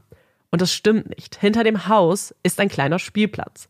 Und 0.51 0.63
das 0.63 0.73
stimmt 0.73 1.09
nicht. 1.11 1.37
Hinter 1.37 1.65
dem 1.65 1.89
Haus 1.89 2.35
ist 2.43 2.61
ein 2.61 2.69
kleiner 2.69 2.99
Spielplatz. 2.99 3.69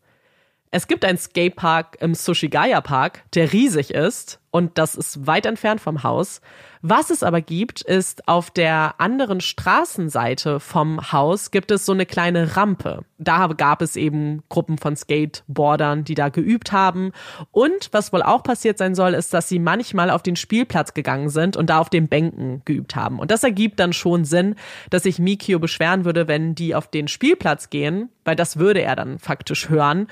Es 0.73 0.87
gibt 0.87 1.03
einen 1.03 1.17
Skatepark 1.17 1.97
im 1.99 2.15
Sushigaya 2.15 2.79
Park, 2.79 3.23
der 3.33 3.51
riesig 3.51 3.93
ist 3.93 4.39
und 4.51 4.77
das 4.77 4.95
ist 4.95 5.27
weit 5.27 5.45
entfernt 5.45 5.81
vom 5.81 6.03
Haus. 6.03 6.39
Was 6.81 7.09
es 7.09 7.23
aber 7.23 7.41
gibt, 7.41 7.81
ist 7.81 8.27
auf 8.27 8.51
der 8.51 8.95
anderen 8.97 9.39
Straßenseite 9.39 10.59
vom 10.59 11.11
Haus 11.11 11.51
gibt 11.51 11.71
es 11.71 11.85
so 11.85 11.91
eine 11.91 12.05
kleine 12.05 12.57
Rampe. 12.57 13.03
Da 13.17 13.47
gab 13.47 13.81
es 13.81 13.95
eben 13.95 14.43
Gruppen 14.49 14.77
von 14.77 14.95
Skateboardern, 14.95 16.03
die 16.03 16.15
da 16.15 16.29
geübt 16.29 16.71
haben. 16.71 17.11
Und 17.51 17.89
was 17.91 18.11
wohl 18.11 18.23
auch 18.23 18.41
passiert 18.41 18.77
sein 18.77 18.95
soll, 18.95 19.13
ist, 19.13 19.33
dass 19.33 19.47
sie 19.47 19.59
manchmal 19.59 20.09
auf 20.09 20.23
den 20.23 20.35
Spielplatz 20.35 20.93
gegangen 20.93 21.29
sind 21.29 21.55
und 21.55 21.69
da 21.69 21.79
auf 21.79 21.89
den 21.89 22.07
Bänken 22.07 22.61
geübt 22.65 22.95
haben. 22.95 23.19
Und 23.19 23.29
das 23.29 23.43
ergibt 23.43 23.79
dann 23.79 23.93
schon 23.93 24.25
Sinn, 24.25 24.55
dass 24.89 25.03
sich 25.03 25.19
Mikio 25.19 25.59
beschweren 25.59 26.03
würde, 26.03 26.27
wenn 26.27 26.55
die 26.55 26.75
auf 26.75 26.87
den 26.87 27.07
Spielplatz 27.07 27.69
gehen, 27.69 28.09
weil 28.25 28.35
das 28.35 28.57
würde 28.57 28.81
er 28.81 28.95
dann 28.95 29.19
faktisch 29.19 29.69
hören. 29.69 30.07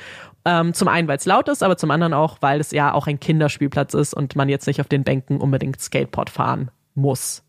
Ähm, 0.51 0.73
zum 0.73 0.87
einen, 0.87 1.07
weil 1.07 1.17
es 1.17 1.25
laut 1.25 1.47
ist, 1.47 1.61
aber 1.61 1.77
zum 1.77 1.91
anderen 1.91 2.13
auch, 2.13 2.37
weil 2.41 2.59
es 2.59 2.71
ja 2.71 2.91
auch 2.91 3.05
ein 3.05 3.19
Kinderspielplatz 3.19 3.93
ist 3.93 4.15
und 4.15 4.35
man 4.35 4.49
jetzt 4.49 4.65
nicht 4.65 4.81
auf 4.81 4.87
den 4.87 5.03
Bänken 5.03 5.39
unbedingt 5.39 5.79
Skateboard 5.79 6.31
fahren 6.31 6.71
muss. 6.95 7.43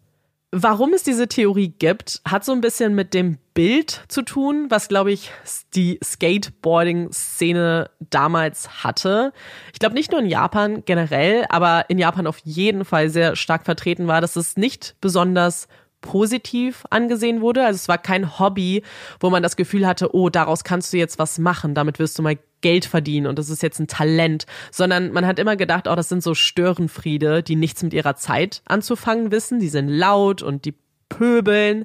Warum 0.52 0.92
es 0.92 1.02
diese 1.02 1.26
Theorie 1.26 1.68
gibt, 1.68 2.20
hat 2.28 2.44
so 2.44 2.52
ein 2.52 2.60
bisschen 2.60 2.94
mit 2.94 3.14
dem 3.14 3.38
Bild 3.54 4.04
zu 4.08 4.20
tun, 4.20 4.66
was, 4.68 4.88
glaube 4.88 5.12
ich, 5.12 5.30
die 5.74 5.98
Skateboarding-Szene 6.04 7.88
damals 8.10 8.84
hatte. 8.84 9.32
Ich 9.72 9.78
glaube 9.78 9.94
nicht 9.94 10.10
nur 10.10 10.20
in 10.20 10.26
Japan 10.26 10.84
generell, 10.84 11.46
aber 11.48 11.88
in 11.88 11.98
Japan 11.98 12.26
auf 12.26 12.38
jeden 12.44 12.84
Fall 12.84 13.08
sehr 13.08 13.34
stark 13.34 13.64
vertreten 13.64 14.08
war, 14.08 14.20
dass 14.20 14.36
es 14.36 14.58
nicht 14.58 14.96
besonders 15.00 15.68
positiv 16.02 16.84
angesehen 16.90 17.40
wurde. 17.40 17.64
Also 17.64 17.76
es 17.76 17.88
war 17.88 17.98
kein 17.98 18.38
Hobby, 18.38 18.82
wo 19.20 19.30
man 19.30 19.42
das 19.42 19.56
Gefühl 19.56 19.86
hatte, 19.86 20.14
oh, 20.14 20.28
daraus 20.28 20.64
kannst 20.64 20.92
du 20.92 20.98
jetzt 20.98 21.18
was 21.18 21.38
machen, 21.38 21.74
damit 21.74 21.98
wirst 21.98 22.18
du 22.18 22.22
mal 22.22 22.36
Geld 22.60 22.84
verdienen 22.84 23.26
und 23.26 23.38
das 23.38 23.50
ist 23.50 23.62
jetzt 23.62 23.78
ein 23.78 23.88
Talent, 23.88 24.46
sondern 24.70 25.12
man 25.12 25.26
hat 25.26 25.38
immer 25.38 25.56
gedacht, 25.56 25.88
oh, 25.88 25.94
das 25.94 26.08
sind 26.08 26.22
so 26.22 26.34
Störenfriede, 26.34 27.42
die 27.42 27.56
nichts 27.56 27.82
mit 27.82 27.94
ihrer 27.94 28.16
Zeit 28.16 28.62
anzufangen 28.66 29.30
wissen, 29.30 29.60
die 29.60 29.68
sind 29.68 29.88
laut 29.88 30.42
und 30.42 30.64
die 30.64 30.74
pöbeln. 31.08 31.84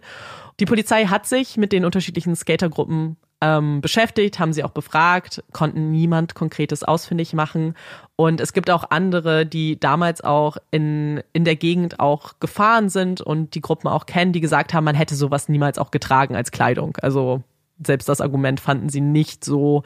Die 0.60 0.66
Polizei 0.66 1.06
hat 1.06 1.26
sich 1.26 1.58
mit 1.58 1.72
den 1.74 1.84
unterschiedlichen 1.84 2.36
Skatergruppen 2.36 3.18
ähm, 3.42 3.82
beschäftigt, 3.82 4.40
haben 4.40 4.54
sie 4.54 4.64
auch 4.64 4.72
befragt, 4.72 5.44
konnten 5.52 5.92
niemand 5.92 6.36
Konkretes 6.36 6.84
ausfindig 6.84 7.34
machen. 7.34 7.76
Und 8.16 8.40
es 8.40 8.54
gibt 8.54 8.70
auch 8.70 8.86
andere, 8.90 9.46
die 9.46 9.80
damals 9.80 10.22
auch 10.22 10.58
in, 10.72 11.22
in 11.34 11.44
der 11.44 11.58
Gegend 11.58 12.00
auch 12.00 12.40
gefahren 12.40 12.88
sind 12.90 13.20
und 13.22 13.54
die 13.56 13.62
Gruppen 13.62 13.90
auch 13.90 14.06
kennen, 14.06 14.32
die 14.32 14.40
gesagt 14.40 14.74
haben, 14.74 14.86
man 14.86 14.96
hätte 14.96 15.16
sowas 15.16 15.50
niemals 15.50 15.78
auch 15.78 15.92
getragen 15.92 16.36
als 16.36 16.52
Kleidung. 16.52 16.98
Also 17.02 17.44
selbst 17.84 18.08
das 18.08 18.22
Argument 18.22 18.62
fanden 18.62 18.88
sie 18.88 19.02
nicht 19.02 19.44
so 19.44 19.84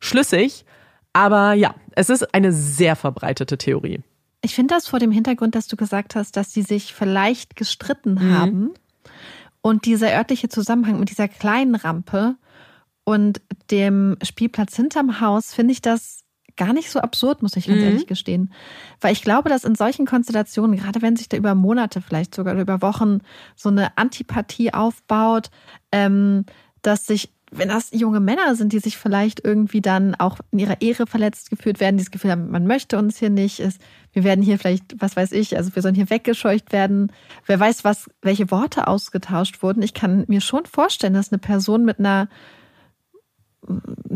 schlüssig. 0.00 0.64
Aber 1.12 1.54
ja, 1.54 1.74
es 1.92 2.10
ist 2.10 2.34
eine 2.34 2.52
sehr 2.52 2.96
verbreitete 2.96 3.58
Theorie. 3.58 4.00
Ich 4.42 4.54
finde 4.54 4.74
das 4.74 4.88
vor 4.88 4.98
dem 4.98 5.10
Hintergrund, 5.10 5.54
dass 5.54 5.66
du 5.66 5.76
gesagt 5.76 6.14
hast, 6.14 6.36
dass 6.36 6.52
sie 6.52 6.62
sich 6.62 6.94
vielleicht 6.94 7.56
gestritten 7.56 8.14
mhm. 8.14 8.38
haben. 8.38 8.70
Und 9.60 9.84
dieser 9.84 10.12
örtliche 10.14 10.48
Zusammenhang 10.48 10.98
mit 10.98 11.10
dieser 11.10 11.28
kleinen 11.28 11.74
Rampe 11.74 12.36
und 13.04 13.42
dem 13.70 14.16
Spielplatz 14.22 14.76
hinterm 14.76 15.20
Haus, 15.20 15.52
finde 15.52 15.72
ich 15.72 15.82
das 15.82 16.20
gar 16.56 16.72
nicht 16.72 16.90
so 16.90 17.00
absurd, 17.00 17.42
muss 17.42 17.56
ich 17.56 17.66
ganz 17.66 17.78
mhm. 17.78 17.84
ehrlich 17.84 18.06
gestehen. 18.06 18.52
Weil 19.00 19.12
ich 19.12 19.22
glaube, 19.22 19.48
dass 19.48 19.64
in 19.64 19.74
solchen 19.74 20.06
Konstellationen, 20.06 20.76
gerade 20.76 21.02
wenn 21.02 21.16
sich 21.16 21.28
da 21.28 21.36
über 21.36 21.54
Monate, 21.54 22.00
vielleicht 22.00 22.34
sogar 22.34 22.54
über 22.54 22.82
Wochen, 22.82 23.20
so 23.56 23.68
eine 23.68 23.96
Antipathie 23.96 24.72
aufbaut, 24.72 25.50
ähm, 25.92 26.44
dass 26.82 27.06
sich 27.06 27.30
wenn 27.52 27.68
das 27.68 27.90
junge 27.92 28.20
Männer 28.20 28.54
sind, 28.54 28.72
die 28.72 28.78
sich 28.78 28.96
vielleicht 28.96 29.44
irgendwie 29.44 29.80
dann 29.80 30.14
auch 30.14 30.38
in 30.52 30.60
ihrer 30.60 30.80
Ehre 30.80 31.06
verletzt 31.06 31.50
gefühlt 31.50 31.80
werden, 31.80 31.96
die 31.96 32.04
das 32.04 32.12
Gefühl 32.12 32.30
haben, 32.30 32.50
man 32.50 32.66
möchte 32.66 32.96
uns 32.96 33.18
hier 33.18 33.30
nicht, 33.30 33.58
ist, 33.58 33.80
wir 34.12 34.22
werden 34.22 34.42
hier 34.42 34.58
vielleicht, 34.58 34.94
was 34.98 35.16
weiß 35.16 35.32
ich, 35.32 35.56
also 35.56 35.74
wir 35.74 35.82
sollen 35.82 35.96
hier 35.96 36.10
weggescheucht 36.10 36.72
werden. 36.72 37.12
Wer 37.46 37.58
weiß, 37.58 37.82
was, 37.82 38.08
welche 38.22 38.50
Worte 38.50 38.86
ausgetauscht 38.86 39.62
wurden. 39.62 39.82
Ich 39.82 39.94
kann 39.94 40.24
mir 40.28 40.40
schon 40.40 40.64
vorstellen, 40.64 41.14
dass 41.14 41.32
eine 41.32 41.38
Person 41.38 41.84
mit 41.84 41.98
einer, 41.98 42.28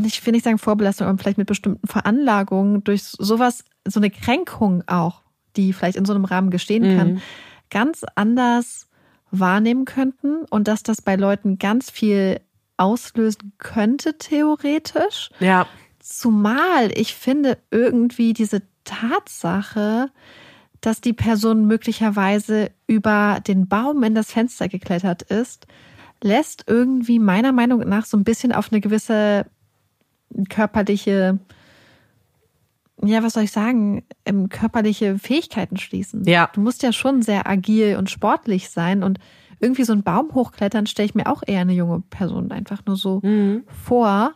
ich 0.04 0.24
will 0.24 0.32
nicht 0.32 0.44
sagen 0.44 0.58
Vorbelastung, 0.58 1.08
aber 1.08 1.18
vielleicht 1.18 1.38
mit 1.38 1.48
bestimmten 1.48 1.86
Veranlagungen 1.86 2.84
durch 2.84 3.02
sowas, 3.02 3.64
so 3.86 3.98
eine 3.98 4.10
Kränkung 4.10 4.84
auch, 4.86 5.22
die 5.56 5.72
vielleicht 5.72 5.96
in 5.96 6.04
so 6.04 6.14
einem 6.14 6.24
Rahmen 6.24 6.50
gestehen 6.50 6.96
kann, 6.96 7.14
mhm. 7.14 7.22
ganz 7.70 8.04
anders 8.14 8.88
wahrnehmen 9.32 9.84
könnten 9.84 10.44
und 10.44 10.68
dass 10.68 10.84
das 10.84 11.02
bei 11.02 11.16
Leuten 11.16 11.58
ganz 11.58 11.90
viel 11.90 12.40
auslösen 12.76 13.52
könnte, 13.58 14.18
theoretisch. 14.18 15.30
Ja. 15.40 15.66
Zumal 16.00 16.90
ich 16.94 17.14
finde 17.14 17.58
irgendwie 17.70 18.32
diese 18.32 18.62
Tatsache, 18.84 20.10
dass 20.80 21.00
die 21.00 21.14
Person 21.14 21.66
möglicherweise 21.66 22.70
über 22.86 23.40
den 23.46 23.68
Baum 23.68 24.02
in 24.02 24.14
das 24.14 24.32
Fenster 24.32 24.68
geklettert 24.68 25.22
ist, 25.22 25.66
lässt 26.22 26.64
irgendwie 26.66 27.18
meiner 27.18 27.52
Meinung 27.52 27.80
nach 27.80 28.04
so 28.04 28.16
ein 28.16 28.24
bisschen 28.24 28.52
auf 28.52 28.70
eine 28.70 28.80
gewisse 28.80 29.46
körperliche, 30.50 31.38
ja, 33.02 33.22
was 33.22 33.34
soll 33.34 33.44
ich 33.44 33.52
sagen, 33.52 34.04
körperliche 34.50 35.18
Fähigkeiten 35.18 35.76
schließen. 35.76 36.24
Ja. 36.24 36.50
Du 36.54 36.60
musst 36.60 36.82
ja 36.82 36.92
schon 36.92 37.22
sehr 37.22 37.48
agil 37.48 37.96
und 37.96 38.10
sportlich 38.10 38.68
sein 38.68 39.02
und 39.02 39.18
irgendwie 39.64 39.84
so 39.84 39.92
einen 39.92 40.02
Baum 40.02 40.34
hochklettern, 40.34 40.86
stelle 40.86 41.06
ich 41.06 41.14
mir 41.14 41.26
auch 41.26 41.42
eher 41.46 41.62
eine 41.62 41.72
junge 41.72 42.02
Person 42.10 42.52
einfach 42.52 42.84
nur 42.86 42.96
so 42.96 43.20
mhm. 43.22 43.64
vor. 43.84 44.34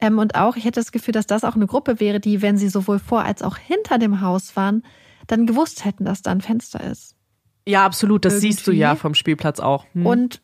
Ähm, 0.00 0.18
und 0.18 0.34
auch, 0.34 0.56
ich 0.56 0.64
hätte 0.64 0.80
das 0.80 0.92
Gefühl, 0.92 1.12
dass 1.12 1.26
das 1.26 1.44
auch 1.44 1.56
eine 1.56 1.66
Gruppe 1.66 1.98
wäre, 1.98 2.20
die, 2.20 2.42
wenn 2.42 2.58
sie 2.58 2.68
sowohl 2.68 2.98
vor 2.98 3.24
als 3.24 3.42
auch 3.42 3.56
hinter 3.56 3.98
dem 3.98 4.20
Haus 4.20 4.54
waren, 4.54 4.82
dann 5.26 5.46
gewusst 5.46 5.84
hätten, 5.84 6.04
dass 6.04 6.22
da 6.22 6.30
ein 6.30 6.42
Fenster 6.42 6.82
ist. 6.84 7.16
Ja, 7.66 7.84
absolut. 7.84 8.24
Das 8.24 8.34
Irgendwie. 8.34 8.52
siehst 8.52 8.66
du 8.66 8.72
ja 8.72 8.94
vom 8.94 9.14
Spielplatz 9.14 9.58
auch. 9.58 9.86
Hm. 9.94 10.06
Und, 10.06 10.42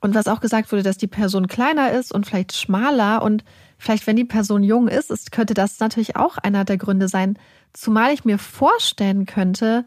und 0.00 0.14
was 0.14 0.26
auch 0.26 0.40
gesagt 0.40 0.72
wurde, 0.72 0.82
dass 0.82 0.96
die 0.96 1.06
Person 1.06 1.46
kleiner 1.46 1.92
ist 1.92 2.12
und 2.12 2.26
vielleicht 2.26 2.56
schmaler 2.56 3.22
und 3.22 3.44
vielleicht, 3.78 4.06
wenn 4.06 4.16
die 4.16 4.24
Person 4.24 4.62
jung 4.62 4.88
ist, 4.88 5.10
ist 5.10 5.30
könnte 5.30 5.54
das 5.54 5.78
natürlich 5.78 6.16
auch 6.16 6.38
einer 6.38 6.64
der 6.64 6.78
Gründe 6.78 7.06
sein. 7.06 7.38
Zumal 7.72 8.12
ich 8.12 8.24
mir 8.24 8.38
vorstellen 8.38 9.26
könnte, 9.26 9.84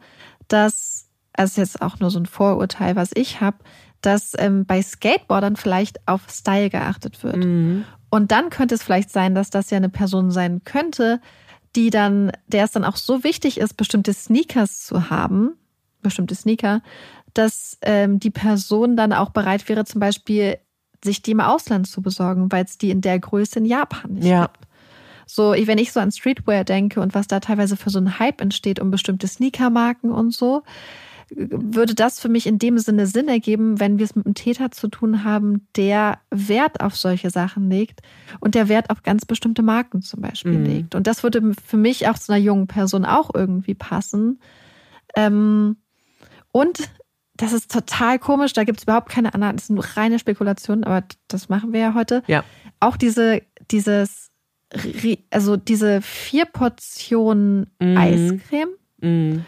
dass 0.48 0.93
also 1.34 1.52
ist 1.52 1.58
jetzt 1.58 1.82
auch 1.82 2.00
nur 2.00 2.10
so 2.10 2.20
ein 2.20 2.26
Vorurteil, 2.26 2.96
was 2.96 3.12
ich 3.14 3.42
habe, 3.42 3.58
dass 4.02 4.34
ähm, 4.38 4.66
bei 4.66 4.82
Skateboardern 4.82 5.56
vielleicht 5.56 6.08
auf 6.08 6.22
Style 6.30 6.70
geachtet 6.70 7.24
wird. 7.24 7.38
Mhm. 7.38 7.86
Und 8.10 8.32
dann 8.32 8.50
könnte 8.50 8.76
es 8.76 8.84
vielleicht 8.84 9.10
sein, 9.10 9.34
dass 9.34 9.50
das 9.50 9.70
ja 9.72 9.78
eine 9.78 9.90
Person 9.90 10.30
sein 10.30 10.64
könnte, 10.64 11.20
die 11.76 11.90
dann, 11.90 12.32
der 12.48 12.66
es 12.66 12.72
dann 12.72 12.86
auch 12.86 12.98
so 12.98 13.24
wichtig 13.24 13.60
ist, 13.60 13.76
bestimmte 13.76 14.14
Sneakers 14.14 14.86
zu 14.86 15.10
haben, 15.10 15.54
bestimmte 16.02 16.36
Sneaker, 16.36 16.82
dass 17.34 17.78
ähm, 17.82 18.20
die 18.20 18.30
Person 18.30 18.96
dann 18.96 19.14
auch 19.14 19.32
bereit 19.32 19.68
wäre, 19.68 19.86
zum 19.86 20.00
Beispiel 20.00 20.58
sich 21.04 21.22
die 21.22 21.32
im 21.32 21.40
Ausland 21.40 21.88
zu 21.88 22.02
besorgen, 22.02 22.52
weil 22.52 22.66
es 22.66 22.78
die 22.78 22.92
in 22.92 23.02
der 23.02 23.20
Größe 23.20 23.60
in 23.60 23.66
Japan 23.66 24.14
nicht 24.14 24.28
ja. 24.28 24.44
gibt. 24.46 24.68
So, 25.26 25.54
wenn 25.54 25.78
ich 25.78 25.92
so 25.92 26.00
an 26.00 26.12
Streetwear 26.12 26.64
denke 26.64 27.02
und 27.02 27.16
was 27.16 27.28
da 27.28 27.40
teilweise 27.40 27.78
für 27.78 27.90
so 27.90 28.00
ein 28.00 28.20
Hype 28.20 28.42
entsteht 28.42 28.80
um 28.80 28.92
bestimmte 28.92 29.28
Sneakermarken 29.28 30.12
und 30.12 30.32
so, 30.32 30.64
würde 31.36 31.96
das 31.96 32.20
für 32.20 32.30
mich 32.30 32.48
in 32.48 32.60
dem 32.60 32.78
Sinne 32.78 33.08
Sinn 33.08 33.28
ergeben, 33.28 33.80
wenn 33.80 33.98
wir 33.98 34.06
es 34.06 34.16
mit 34.16 34.26
einem 34.26 34.36
Täter 34.36 34.72
zu 34.72 34.88
tun 34.88 35.24
haben, 35.24 35.68
der 35.76 36.20
Wert 36.30 36.82
auf 36.82 36.96
solche 36.96 37.30
Sachen 37.30 37.70
legt 37.70 38.02
und 38.40 38.56
der 38.56 38.70
Wert 38.70 38.90
auf 38.90 39.04
ganz 39.04 39.26
bestimmte 39.26 39.62
Marken 39.62 40.02
zum 40.02 40.22
Beispiel 40.22 40.60
mhm. 40.60 40.66
legt. 40.66 40.96
Und 40.96 41.08
das 41.08 41.24
würde 41.24 41.54
für 41.66 41.78
mich 41.78 42.08
auch 42.08 42.18
zu 42.18 42.32
einer 42.32 42.44
jungen 42.44 42.68
Person 42.68 43.06
auch 43.06 43.32
irgendwie 43.34 43.74
passen. 43.74 44.40
Ähm, 45.16 45.78
und 46.52 46.90
das 47.36 47.54
ist 47.54 47.72
total 47.72 48.20
komisch, 48.20 48.54
da 48.54 48.64
gibt 48.64 48.80
es 48.80 48.84
überhaupt 48.84 49.10
keine 49.10 49.34
anderen, 49.34 49.58
das 49.58 49.68
sind 49.68 49.76
nur 49.76 49.86
reine 49.96 50.20
Spekulationen, 50.20 50.84
aber 50.84 51.04
das 51.28 51.50
machen 51.50 51.74
wir 51.74 51.80
ja 51.80 51.94
heute. 51.94 52.24
Ja. 52.28 52.44
Auch 52.80 52.96
diese, 52.96 53.42
dieses, 53.72 54.30
also 55.32 55.58
diese 55.58 56.02
vier 56.02 56.46
Portionen 56.46 57.72
mhm. 57.80 57.98
Eiscreme. 57.98 58.70
Mhm 59.00 59.46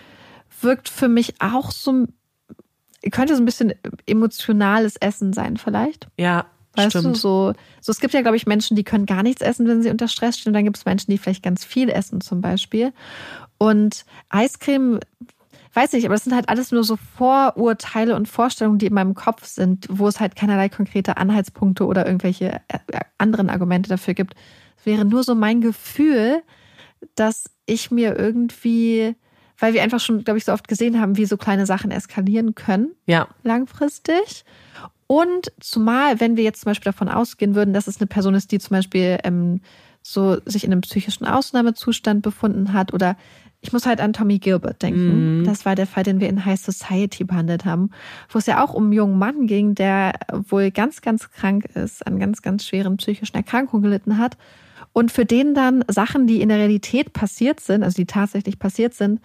wirkt 0.66 0.90
für 0.90 1.08
mich 1.08 1.36
auch 1.40 1.72
so, 1.72 2.06
könnte 3.12 3.36
so 3.36 3.42
ein 3.42 3.46
bisschen 3.46 3.74
emotionales 4.06 4.98
Essen 4.98 5.32
sein, 5.32 5.56
vielleicht. 5.56 6.10
Ja. 6.18 6.48
Weißt 6.76 6.90
stimmt. 6.90 7.06
du, 7.06 7.14
so, 7.16 7.54
so, 7.80 7.92
es 7.92 8.02
gibt 8.02 8.14
ja, 8.14 8.22
glaube 8.22 8.36
ich, 8.36 8.48
Menschen, 8.48 8.76
die 8.76 8.84
können 8.84 9.06
gar 9.06 9.24
nichts 9.24 9.42
essen, 9.42 9.66
wenn 9.66 9.82
sie 9.82 9.90
unter 9.90 10.10
Stress 10.10 10.38
stehen. 10.38 10.50
Und 10.50 10.56
dann 10.56 10.66
gibt 10.66 10.76
es 10.76 10.84
Menschen, 10.84 11.10
die 11.10 11.18
vielleicht 11.18 11.42
ganz 11.42 11.64
viel 11.64 11.90
essen, 11.90 12.20
zum 12.20 12.42
Beispiel. 12.42 12.92
Und 13.58 14.04
Eiscreme, 14.28 15.00
weiß 15.74 15.94
nicht, 15.94 16.06
aber 16.06 16.16
das 16.16 16.26
sind 16.26 16.36
halt 16.36 16.50
alles 16.50 16.72
nur 16.72 16.84
so 16.84 16.98
Vorurteile 16.98 18.16
und 18.18 18.28
Vorstellungen, 18.28 18.78
die 18.78 18.88
in 18.88 18.94
meinem 18.94 19.14
Kopf 19.14 19.46
sind, 19.46 19.88
wo 19.90 20.08
es 20.08 20.20
halt 20.20 20.36
keinerlei 20.36 20.68
konkrete 20.68 21.16
Anhaltspunkte 21.16 21.86
oder 21.86 22.06
irgendwelche 22.06 22.62
äh, 22.68 22.80
anderen 23.18 23.50
Argumente 23.50 23.90
dafür 23.90 24.14
gibt. 24.14 24.36
Es 24.78 24.86
wäre 24.86 25.06
nur 25.06 25.24
so 25.24 25.34
mein 25.34 25.62
Gefühl, 25.62 26.42
dass 27.16 27.50
ich 27.66 27.92
mir 27.92 28.18
irgendwie 28.18 29.16
weil 29.60 29.74
wir 29.74 29.84
einfach 29.84 30.00
schon, 30.00 30.24
glaube 30.24 30.38
ich, 30.38 30.46
so 30.46 30.54
oft 30.54 30.68
gesehen 30.68 31.00
haben, 31.00 31.18
wie 31.18 31.26
so 31.26 31.38
kleine 31.38 31.66
Sachen 31.66 31.92
eskalieren 31.92 32.56
können. 32.56 32.92
Ja. 33.06 33.28
Langfristig. 33.44 34.46
Und 35.08 35.52
zumal, 35.60 36.20
wenn 36.20 36.36
wir 36.36 36.44
jetzt 36.44 36.62
zum 36.62 36.72
Beispiel 36.72 36.92
davon 36.92 37.10
ausgehen 37.10 37.56
würden, 37.56 37.74
dass 37.74 37.88
es 37.88 38.00
eine 38.00 38.08
Person 38.08 38.34
ist, 38.34 38.52
die 38.52 38.60
zum 38.60 38.76
Beispiel 38.76 39.20
ähm, 39.24 39.62
so 40.02 40.38
sich 40.46 40.64
in 40.64 40.72
einem 40.72 40.82
psychischen 40.82 41.26
Ausnahmezustand 41.26 42.22
befunden 42.22 42.74
hat 42.74 42.94
oder 42.94 43.16
ich 43.62 43.74
muss 43.74 43.88
halt 43.88 44.00
an 44.00 44.14
Tommy 44.14 44.38
Gilbert 44.38 44.84
denken. 44.84 45.42
Mm. 45.42 45.44
Das 45.46 45.66
war 45.66 45.74
der 45.74 45.88
Fall, 45.88 46.04
den 46.04 46.20
wir 46.20 46.30
in 46.30 46.46
High 46.46 46.60
Society 46.60 47.24
behandelt 47.24 47.66
haben, 47.66 47.90
wo 48.30 48.38
es 48.38 48.46
ja 48.46 48.64
auch 48.64 48.76
um 48.76 48.84
einen 48.84 48.94
jungen 48.94 49.18
Mann 49.18 49.48
ging, 49.48 49.74
der 49.74 50.14
wohl 50.32 50.70
ganz, 50.70 51.02
ganz 51.02 51.32
krank 51.32 51.66
ist, 51.74 52.06
an 52.06 52.20
ganz, 52.20 52.44
ganz 52.44 52.66
schweren 52.68 52.98
psychischen 52.98 53.36
Erkrankungen 53.36 53.82
gelitten 53.82 54.20
hat 54.20 54.38
und 54.94 55.12
für 55.12 55.26
den 55.26 55.54
dann 55.54 55.84
Sachen, 55.88 56.28
die 56.28 56.42
in 56.42 56.50
der 56.50 56.58
Realität 56.58 57.14
passiert 57.14 57.60
sind, 57.60 57.84
also 57.84 57.96
die 57.96 58.06
tatsächlich 58.06 58.60
passiert 58.60 58.94
sind, 58.94 59.20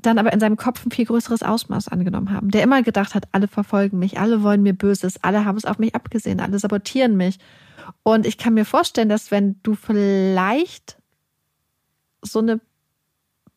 dann 0.00 0.18
aber 0.18 0.32
in 0.32 0.40
seinem 0.40 0.56
Kopf 0.56 0.84
ein 0.84 0.90
viel 0.90 1.06
größeres 1.06 1.42
Ausmaß 1.42 1.88
angenommen 1.88 2.32
haben. 2.32 2.50
Der 2.50 2.62
immer 2.62 2.82
gedacht 2.82 3.14
hat, 3.14 3.28
alle 3.32 3.48
verfolgen 3.48 3.98
mich, 3.98 4.18
alle 4.18 4.42
wollen 4.42 4.62
mir 4.62 4.72
Böses, 4.72 5.22
alle 5.22 5.44
haben 5.44 5.56
es 5.56 5.64
auf 5.64 5.78
mich 5.78 5.94
abgesehen, 5.94 6.40
alle 6.40 6.58
sabotieren 6.58 7.16
mich. 7.16 7.38
Und 8.02 8.26
ich 8.26 8.38
kann 8.38 8.54
mir 8.54 8.64
vorstellen, 8.64 9.08
dass 9.08 9.30
wenn 9.30 9.60
du 9.62 9.74
vielleicht 9.74 10.98
so 12.22 12.38
eine 12.40 12.60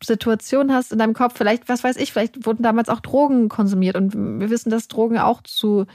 Situation 0.04 0.74
hast 0.74 0.92
in 0.92 1.00
deinem 1.00 1.14
Kopf, 1.14 1.38
vielleicht, 1.38 1.70
was 1.70 1.84
weiß 1.84 1.96
ich, 1.98 2.12
vielleicht 2.12 2.46
wurden 2.46 2.64
damals 2.64 2.90
auch 2.90 3.00
Drogen 3.00 3.50
konsumiert 3.50 3.96
und 3.96 4.14
wir 4.14 4.50
wissen, 4.50 4.70
dass 4.70 4.88
Drogen 4.88 5.18
auch 5.18 5.42
zu 5.42 5.86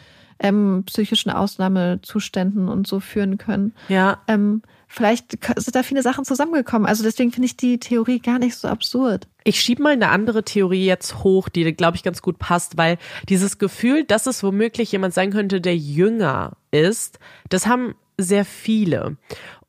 ähm, 0.41 0.83
psychischen 0.87 1.31
Ausnahmezuständen 1.31 2.69
und 2.69 2.87
so 2.87 2.99
führen 2.99 3.39
können. 3.39 3.75
Ja. 3.89 4.21
Ähm, 4.27 4.63
vielleicht 4.89 5.39
sind 5.57 5.77
da 5.77 5.83
viele 5.83 6.03
Sachen 6.03 6.25
zusammengekommen. 6.25 6.87
Also 6.87 7.05
deswegen 7.05 7.31
finde 7.31 7.47
ich 7.47 7.57
die 7.57 7.79
Theorie 7.79 8.19
gar 8.19 8.39
nicht 8.39 8.57
so 8.57 8.67
absurd. 8.69 9.29
Ich 9.45 9.61
schiebe 9.61 9.83
mal 9.83 9.93
eine 9.93 10.09
andere 10.09 10.43
Theorie 10.43 10.85
jetzt 10.85 11.23
hoch, 11.23 11.49
die, 11.49 11.73
glaube 11.73 11.97
ich, 11.97 12.03
ganz 12.03 12.23
gut 12.23 12.39
passt, 12.39 12.77
weil 12.77 12.99
dieses 13.29 13.59
Gefühl, 13.59 14.05
dass 14.05 14.27
es 14.27 14.43
womöglich 14.43 14.91
jemand 14.93 15.15
sein 15.15 15.31
könnte, 15.31 15.61
der 15.61 15.77
jünger 15.77 16.53
ist, 16.71 17.19
das 17.49 17.67
haben 17.67 17.95
sehr 18.19 18.45
viele. 18.45 19.17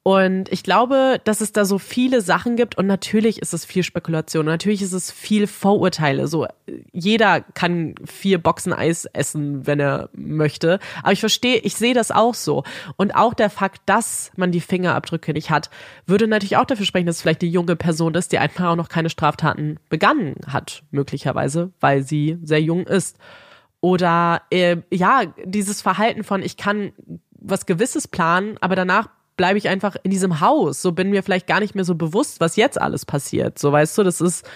Und 0.03 0.51
ich 0.51 0.63
glaube, 0.63 1.21
dass 1.25 1.41
es 1.41 1.51
da 1.51 1.63
so 1.63 1.77
viele 1.77 2.21
Sachen 2.21 2.55
gibt 2.55 2.75
und 2.75 2.87
natürlich 2.87 3.39
ist 3.39 3.53
es 3.53 3.65
viel 3.65 3.83
Spekulation. 3.83 4.47
Natürlich 4.47 4.81
ist 4.81 4.93
es 4.93 5.11
viel 5.11 5.45
Vorurteile. 5.45 6.27
So, 6.27 6.47
jeder 6.91 7.41
kann 7.41 7.93
vier 8.05 8.39
Boxen 8.39 8.73
Eis 8.73 9.05
essen, 9.05 9.67
wenn 9.67 9.79
er 9.79 10.09
möchte. 10.13 10.79
Aber 11.03 11.11
ich 11.11 11.19
verstehe, 11.19 11.57
ich 11.57 11.75
sehe 11.75 11.93
das 11.93 12.09
auch 12.09 12.33
so. 12.33 12.63
Und 12.95 13.13
auch 13.13 13.35
der 13.35 13.51
Fakt, 13.51 13.83
dass 13.85 14.31
man 14.35 14.51
die 14.51 14.59
Fingerabdrücke 14.59 15.33
nicht 15.33 15.51
hat, 15.51 15.69
würde 16.07 16.27
natürlich 16.27 16.57
auch 16.57 16.65
dafür 16.65 16.87
sprechen, 16.87 17.05
dass 17.05 17.17
es 17.17 17.21
vielleicht 17.21 17.43
die 17.43 17.51
junge 17.51 17.75
Person 17.75 18.15
ist, 18.15 18.31
die 18.31 18.39
einfach 18.39 18.71
auch 18.71 18.75
noch 18.75 18.89
keine 18.89 19.11
Straftaten 19.11 19.79
begangen 19.89 20.37
hat, 20.47 20.81
möglicherweise, 20.89 21.73
weil 21.79 22.01
sie 22.01 22.39
sehr 22.41 22.61
jung 22.61 22.87
ist. 22.87 23.17
Oder 23.81 24.41
äh, 24.49 24.77
ja, 24.89 25.25
dieses 25.45 25.83
Verhalten 25.83 26.23
von, 26.23 26.41
ich 26.41 26.57
kann 26.57 26.91
was 27.39 27.67
Gewisses 27.67 28.07
planen, 28.07 28.57
aber 28.61 28.75
danach 28.75 29.09
bleibe 29.41 29.57
ich 29.57 29.69
einfach 29.69 29.95
in 30.03 30.11
diesem 30.11 30.39
Haus. 30.39 30.83
So 30.83 30.91
bin 30.91 31.09
mir 31.09 31.23
vielleicht 31.23 31.47
gar 31.47 31.59
nicht 31.61 31.73
mehr 31.73 31.83
so 31.83 31.95
bewusst, 31.95 32.39
was 32.39 32.57
jetzt 32.57 32.79
alles 32.79 33.07
passiert. 33.07 33.57
So 33.57 33.71
weißt 33.71 33.97
du, 33.97 34.03
das 34.03 34.21
ist. 34.21 34.47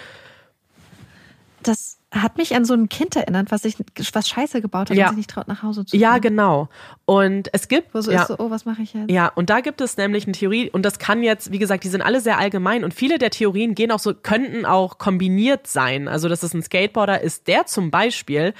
Das 1.63 1.97
hat 2.11 2.37
mich 2.37 2.55
an 2.55 2.65
so 2.65 2.75
ein 2.75 2.87
Kind 2.87 3.15
erinnert, 3.15 3.49
was 3.49 3.63
sich 3.63 3.77
was 4.13 4.29
Scheiße 4.29 4.61
gebaut 4.61 4.91
hat 4.91 4.95
Ja. 4.95 5.05
und 5.05 5.09
sich 5.09 5.17
nicht 5.17 5.29
traut, 5.31 5.47
nach 5.47 5.63
Hause 5.63 5.85
zu 5.85 5.91
gehen. 5.93 6.01
Ja, 6.01 6.19
genau. 6.19 6.69
Und 7.05 7.49
es 7.51 7.67
gibt. 7.67 7.95
Wo 7.95 8.01
so 8.01 8.11
ja. 8.11 8.21
ist 8.21 8.27
so, 8.27 8.35
oh, 8.37 8.51
was 8.51 8.65
mache 8.65 8.83
ich 8.83 8.93
jetzt? 8.93 9.09
Ja, 9.09 9.27
und 9.27 9.49
da 9.49 9.61
gibt 9.61 9.81
es 9.81 9.97
nämlich 9.97 10.25
eine 10.25 10.33
Theorie, 10.33 10.69
und 10.69 10.85
das 10.85 10.99
kann 10.99 11.23
jetzt, 11.23 11.51
wie 11.51 11.57
gesagt, 11.57 11.83
die 11.83 11.87
sind 11.87 12.03
alle 12.03 12.21
sehr 12.21 12.37
allgemein 12.37 12.83
und 12.83 12.93
viele 12.93 13.17
der 13.17 13.31
Theorien 13.31 13.73
gehen 13.73 13.91
auch 13.91 13.97
so, 13.97 14.13
könnten 14.13 14.67
auch 14.67 14.99
kombiniert 14.99 15.65
sein. 15.65 16.07
Also, 16.07 16.29
dass 16.29 16.43
es 16.43 16.53
ein 16.53 16.61
Skateboarder 16.61 17.21
ist, 17.21 17.47
der 17.47 17.65
zum 17.65 17.89
Beispiel 17.89 18.53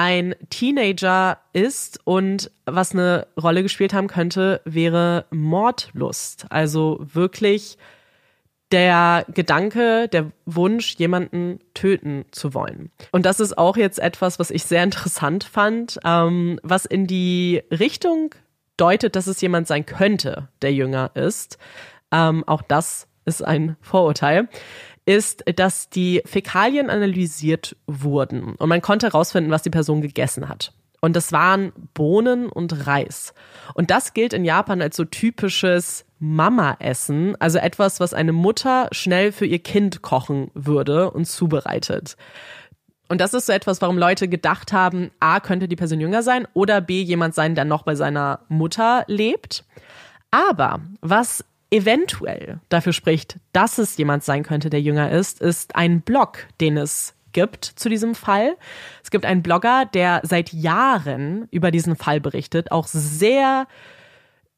ein 0.00 0.34
Teenager 0.48 1.36
ist 1.52 2.00
und 2.04 2.50
was 2.64 2.92
eine 2.92 3.26
Rolle 3.40 3.62
gespielt 3.62 3.92
haben 3.92 4.08
könnte, 4.08 4.62
wäre 4.64 5.26
Mordlust. 5.30 6.46
Also 6.48 7.00
wirklich 7.02 7.76
der 8.72 9.26
Gedanke, 9.34 10.08
der 10.08 10.32
Wunsch, 10.46 10.94
jemanden 10.94 11.58
töten 11.74 12.24
zu 12.30 12.54
wollen. 12.54 12.90
Und 13.12 13.26
das 13.26 13.40
ist 13.40 13.58
auch 13.58 13.76
jetzt 13.76 13.98
etwas, 13.98 14.38
was 14.38 14.50
ich 14.50 14.64
sehr 14.64 14.84
interessant 14.84 15.44
fand, 15.44 15.98
ähm, 16.02 16.58
was 16.62 16.86
in 16.86 17.06
die 17.06 17.62
Richtung 17.70 18.34
deutet, 18.78 19.16
dass 19.16 19.26
es 19.26 19.42
jemand 19.42 19.66
sein 19.66 19.84
könnte, 19.84 20.48
der 20.62 20.72
jünger 20.72 21.10
ist. 21.14 21.58
Ähm, 22.10 22.42
auch 22.46 22.62
das 22.62 23.06
ist 23.26 23.44
ein 23.44 23.76
Vorurteil 23.82 24.48
ist, 25.06 25.44
dass 25.56 25.88
die 25.90 26.22
Fäkalien 26.24 26.90
analysiert 26.90 27.76
wurden 27.86 28.54
und 28.54 28.68
man 28.68 28.82
konnte 28.82 29.06
herausfinden, 29.06 29.50
was 29.50 29.62
die 29.62 29.70
Person 29.70 30.00
gegessen 30.00 30.48
hat. 30.48 30.72
Und 31.00 31.16
das 31.16 31.32
waren 31.32 31.72
Bohnen 31.94 32.48
und 32.48 32.86
Reis. 32.86 33.32
Und 33.74 33.90
das 33.90 34.12
gilt 34.12 34.34
in 34.34 34.44
Japan 34.44 34.82
als 34.82 34.96
so 34.96 35.04
typisches 35.04 36.04
Mama-Essen, 36.18 37.34
also 37.40 37.58
etwas, 37.58 38.00
was 38.00 38.12
eine 38.12 38.32
Mutter 38.32 38.88
schnell 38.92 39.32
für 39.32 39.46
ihr 39.46 39.60
Kind 39.60 40.02
kochen 40.02 40.50
würde 40.52 41.10
und 41.10 41.24
zubereitet. 41.24 42.16
Und 43.08 43.20
das 43.20 43.34
ist 43.34 43.46
so 43.46 43.52
etwas, 43.52 43.80
warum 43.80 43.98
Leute 43.98 44.28
gedacht 44.28 44.72
haben, 44.72 45.10
A, 45.18 45.40
könnte 45.40 45.66
die 45.66 45.76
Person 45.76 46.00
jünger 46.00 46.22
sein 46.22 46.46
oder 46.52 46.80
B, 46.80 47.02
jemand 47.02 47.34
sein, 47.34 47.54
der 47.54 47.64
noch 47.64 47.82
bei 47.82 47.94
seiner 47.94 48.40
Mutter 48.48 49.04
lebt. 49.08 49.64
Aber 50.30 50.80
was 51.00 51.44
eventuell 51.70 52.60
dafür 52.68 52.92
spricht, 52.92 53.38
dass 53.52 53.78
es 53.78 53.96
jemand 53.96 54.24
sein 54.24 54.42
könnte, 54.42 54.70
der 54.70 54.80
jünger 54.80 55.10
ist, 55.10 55.40
ist 55.40 55.76
ein 55.76 56.00
Blog, 56.02 56.46
den 56.60 56.76
es 56.76 57.14
gibt 57.32 57.64
zu 57.64 57.88
diesem 57.88 58.14
Fall. 58.14 58.56
Es 59.02 59.10
gibt 59.10 59.24
einen 59.24 59.42
Blogger, 59.42 59.84
der 59.86 60.20
seit 60.24 60.52
Jahren 60.52 61.46
über 61.50 61.70
diesen 61.70 61.96
Fall 61.96 62.20
berichtet, 62.20 62.72
auch 62.72 62.86
sehr 62.88 63.66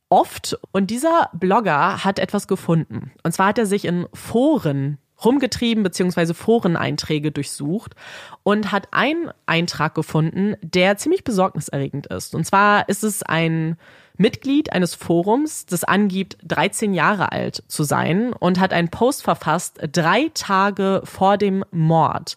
oft. 0.08 0.58
Und 0.72 0.90
dieser 0.90 1.30
Blogger 1.32 2.04
hat 2.04 2.18
etwas 2.18 2.48
gefunden. 2.48 3.12
Und 3.22 3.32
zwar 3.32 3.48
hat 3.48 3.58
er 3.58 3.66
sich 3.66 3.84
in 3.84 4.06
Foren 4.14 4.98
rumgetrieben 5.24 5.82
beziehungsweise 5.82 6.34
Foreneinträge 6.34 7.30
durchsucht 7.30 7.94
und 8.42 8.72
hat 8.72 8.88
einen 8.90 9.30
Eintrag 9.46 9.94
gefunden, 9.94 10.56
der 10.62 10.96
ziemlich 10.96 11.24
besorgniserregend 11.24 12.08
ist. 12.08 12.34
Und 12.34 12.44
zwar 12.44 12.88
ist 12.88 13.04
es 13.04 13.22
ein 13.22 13.76
Mitglied 14.16 14.72
eines 14.72 14.94
Forums, 14.94 15.66
das 15.66 15.84
angibt, 15.84 16.36
13 16.44 16.94
Jahre 16.94 17.32
alt 17.32 17.62
zu 17.66 17.82
sein 17.82 18.32
und 18.32 18.60
hat 18.60 18.72
einen 18.72 18.88
Post 18.88 19.22
verfasst, 19.22 19.78
drei 19.92 20.30
Tage 20.34 21.02
vor 21.04 21.38
dem 21.38 21.64
Mord. 21.70 22.36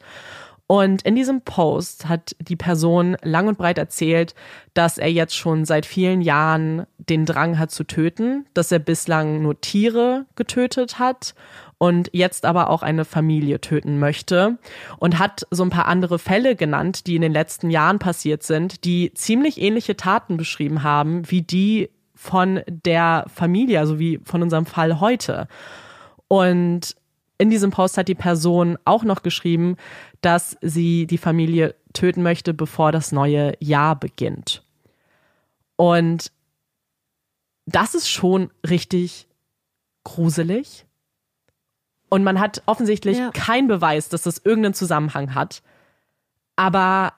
Und 0.68 1.04
in 1.04 1.16
diesem 1.16 1.42
Post 1.42 2.10
hat 2.10 2.36
die 2.40 2.56
Person 2.56 3.18
lang 3.22 3.48
und 3.48 3.58
breit 3.58 3.78
erzählt, 3.78 4.34
dass 4.74 4.98
er 4.98 5.12
jetzt 5.12 5.36
schon 5.36 5.64
seit 5.64 5.86
vielen 5.86 6.22
Jahren 6.22 6.88
den 6.98 7.28
Drang 7.28 7.60
hat 7.60 7.70
zu 7.70 7.84
töten, 7.84 8.48
dass 8.56 8.72
er 8.72 8.80
bislang 8.80 9.44
nur 9.44 9.62
Tiere 9.62 10.26
getötet 10.36 10.98
hat 10.98 11.36
und 11.78 12.10
jetzt 12.14 12.46
aber 12.46 12.70
auch 12.70 12.84
eine 12.84 13.06
Familie 13.06 13.60
töten 13.60 14.00
möchte 14.00 14.58
und 14.98 15.20
hat 15.20 15.46
so 15.52 15.64
ein 15.64 15.70
paar 15.70 15.88
andere 15.88 16.20
Fälle 16.20 16.56
genannt, 16.56 17.08
die 17.08 17.16
in 17.16 17.22
den 17.22 17.34
letzten 17.34 17.70
Jahren 17.70 18.00
passiert 18.00 18.44
sind, 18.44 18.86
die 18.86 19.14
ziemlich 19.14 19.60
ähnliche 19.60 19.98
Taten 19.98 20.38
beschrieben 20.38 20.84
haben, 20.84 21.30
wie 21.30 21.42
die 21.42 21.90
von 22.16 22.62
der 22.68 23.26
Familie, 23.34 23.80
also 23.80 24.00
wie 24.00 24.20
von 24.24 24.42
unserem 24.42 24.66
Fall 24.66 25.00
heute. 25.00 25.48
Und 26.28 26.96
in 27.38 27.50
diesem 27.50 27.72
Post 27.72 27.98
hat 27.98 28.08
die 28.08 28.16
Person 28.16 28.78
auch 28.86 29.04
noch 29.04 29.22
geschrieben, 29.22 29.76
dass 30.22 30.58
sie 30.62 31.06
die 31.06 31.18
Familie 31.18 31.76
töten 31.94 32.24
möchte, 32.24 32.54
bevor 32.54 32.92
das 32.92 33.12
neue 33.12 33.54
Jahr 33.60 34.00
beginnt. 34.00 34.64
Und 35.76 36.32
das 37.66 37.96
ist 37.96 38.10
schon 38.10 38.52
richtig 38.68 39.28
gruselig. 40.04 40.86
Und 42.10 42.24
man 42.24 42.40
hat 42.40 42.62
offensichtlich 42.66 43.18
Ja. 43.18 43.32
keinen 43.32 43.68
Beweis, 43.68 44.10
dass 44.10 44.24
das 44.24 44.38
irgendeinen 44.44 44.74
Zusammenhang 44.74 45.34
hat. 45.36 45.62
Aber 46.56 47.14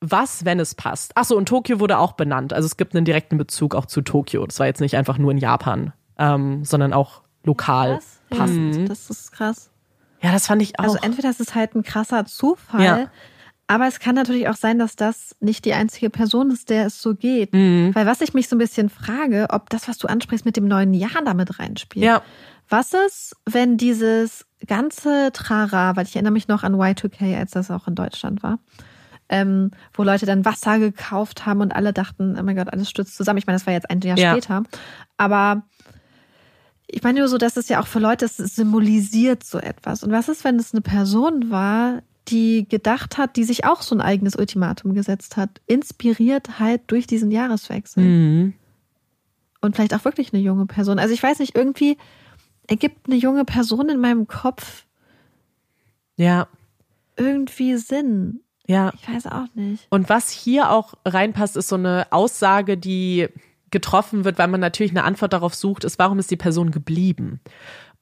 was, 0.00 0.44
wenn 0.44 0.58
es 0.60 0.74
passt? 0.74 1.16
Achso, 1.16 1.36
und 1.36 1.46
Tokio 1.46 1.78
wurde 1.78 1.98
auch 1.98 2.12
benannt. 2.12 2.52
Also 2.52 2.66
es 2.66 2.76
gibt 2.76 2.94
einen 2.94 3.04
direkten 3.04 3.38
Bezug 3.38 3.74
auch 3.74 3.86
zu 3.86 4.00
Tokio. 4.02 4.44
Das 4.46 4.58
war 4.58 4.66
jetzt 4.66 4.80
nicht 4.80 4.96
einfach 4.96 5.18
nur 5.18 5.30
in 5.30 5.38
Japan, 5.38 5.92
ähm, 6.18 6.64
sondern 6.64 6.92
auch 6.92 7.22
lokal 7.44 7.94
Krass. 7.98 8.20
passend. 8.30 8.76
Ja, 8.76 8.84
das 8.86 9.10
ist 9.10 9.32
krass. 9.32 9.70
Ja, 10.20 10.32
das 10.32 10.46
fand 10.46 10.62
ich 10.62 10.78
auch. 10.78 10.84
Also 10.84 10.98
entweder 11.02 11.30
ist 11.30 11.40
es 11.40 11.54
halt 11.54 11.74
ein 11.74 11.82
krasser 11.82 12.24
Zufall, 12.24 12.82
Ja. 12.84 13.06
aber 13.66 13.86
es 13.88 13.98
kann 14.00 14.14
natürlich 14.14 14.48
auch 14.48 14.54
sein, 14.56 14.78
dass 14.78 14.94
das 14.96 15.36
nicht 15.40 15.64
die 15.64 15.74
einzige 15.74 16.10
Person 16.10 16.50
ist, 16.50 16.70
der 16.70 16.86
es 16.86 17.00
so 17.02 17.14
geht. 17.14 17.52
Mhm. 17.52 17.90
Weil 17.94 18.06
was 18.06 18.20
ich 18.20 18.32
mich 18.34 18.48
so 18.48 18.56
ein 18.56 18.60
bisschen 18.60 18.88
frage, 18.88 19.48
ob 19.50 19.70
das, 19.70 19.88
was 19.88 19.98
du 19.98 20.06
ansprichst, 20.08 20.44
mit 20.46 20.56
dem 20.56 20.66
neuen 20.66 20.94
Jahr 20.94 21.22
damit 21.24 21.58
reinspielt. 21.58 22.04
ja, 22.04 22.22
Was 22.68 22.92
ist, 22.94 23.36
wenn 23.44 23.76
dieses 23.76 24.46
ganze 24.66 25.30
Trara, 25.32 25.96
weil 25.96 26.06
ich 26.06 26.14
erinnere 26.14 26.32
mich 26.32 26.48
noch 26.48 26.62
an 26.62 26.74
Y2K, 26.74 27.36
als 27.36 27.50
das 27.52 27.70
auch 27.70 27.86
in 27.88 27.94
Deutschland 27.94 28.42
war, 28.42 28.58
ähm, 29.28 29.70
wo 29.94 30.02
Leute 30.02 30.26
dann 30.26 30.44
Wasser 30.44 30.78
gekauft 30.78 31.46
haben 31.46 31.60
und 31.60 31.74
alle 31.74 31.92
dachten, 31.92 32.36
oh 32.38 32.42
mein 32.42 32.56
Gott, 32.56 32.72
alles 32.72 32.88
stürzt 32.88 33.16
zusammen. 33.16 33.38
Ich 33.38 33.46
meine, 33.46 33.56
das 33.58 33.66
war 33.66 33.72
jetzt 33.74 33.90
ein 33.90 34.00
Jahr 34.00 34.18
Ja. 34.18 34.32
später. 34.32 34.62
Aber 35.16 35.62
ich 36.86 37.02
meine 37.02 37.20
nur 37.20 37.28
so, 37.28 37.38
dass 37.38 37.56
es 37.56 37.68
ja 37.68 37.80
auch 37.80 37.86
für 37.86 37.98
Leute, 37.98 38.26
es 38.26 38.36
symbolisiert 38.36 39.44
so 39.44 39.58
etwas. 39.58 40.02
Und 40.02 40.12
was 40.12 40.28
ist, 40.28 40.44
wenn 40.44 40.56
es 40.56 40.72
eine 40.74 40.82
Person 40.82 41.50
war, 41.50 42.02
die 42.28 42.68
gedacht 42.68 43.18
hat, 43.18 43.36
die 43.36 43.44
sich 43.44 43.64
auch 43.64 43.82
so 43.82 43.94
ein 43.94 44.00
eigenes 44.00 44.36
Ultimatum 44.36 44.94
gesetzt 44.94 45.36
hat, 45.36 45.60
inspiriert 45.66 46.58
halt 46.58 46.82
durch 46.88 47.06
diesen 47.06 47.30
Jahreswechsel? 47.30 48.02
mhm. 48.04 48.54
und 49.60 49.76
vielleicht 49.76 49.94
auch 49.94 50.04
wirklich 50.04 50.32
eine 50.32 50.42
junge 50.42 50.66
Person. 50.66 50.98
Also 50.98 51.14
ich 51.14 51.22
weiß 51.22 51.38
nicht, 51.38 51.56
irgendwie 51.56 51.96
ergibt 52.72 53.06
eine 53.06 53.16
junge 53.16 53.44
Person 53.44 53.88
in 53.88 54.00
meinem 54.00 54.26
Kopf 54.26 54.86
ja, 56.16 56.46
irgendwie 57.16 57.76
Sinn. 57.76 58.40
ja. 58.66 58.92
Ich 58.94 59.08
weiß 59.08 59.26
auch 59.26 59.46
nicht. 59.54 59.86
Und 59.90 60.08
was 60.08 60.30
hier 60.30 60.70
auch 60.70 60.94
reinpasst, 61.04 61.56
ist 61.56 61.68
so 61.68 61.76
eine 61.76 62.06
Aussage, 62.10 62.76
die 62.76 63.28
getroffen 63.70 64.24
wird, 64.24 64.38
weil 64.38 64.48
man 64.48 64.60
natürlich 64.60 64.92
eine 64.92 65.04
Antwort 65.04 65.32
darauf 65.32 65.54
sucht, 65.54 65.84
ist, 65.84 65.98
warum 65.98 66.18
ist 66.18 66.30
die 66.30 66.36
Person 66.36 66.70
geblieben? 66.70 67.40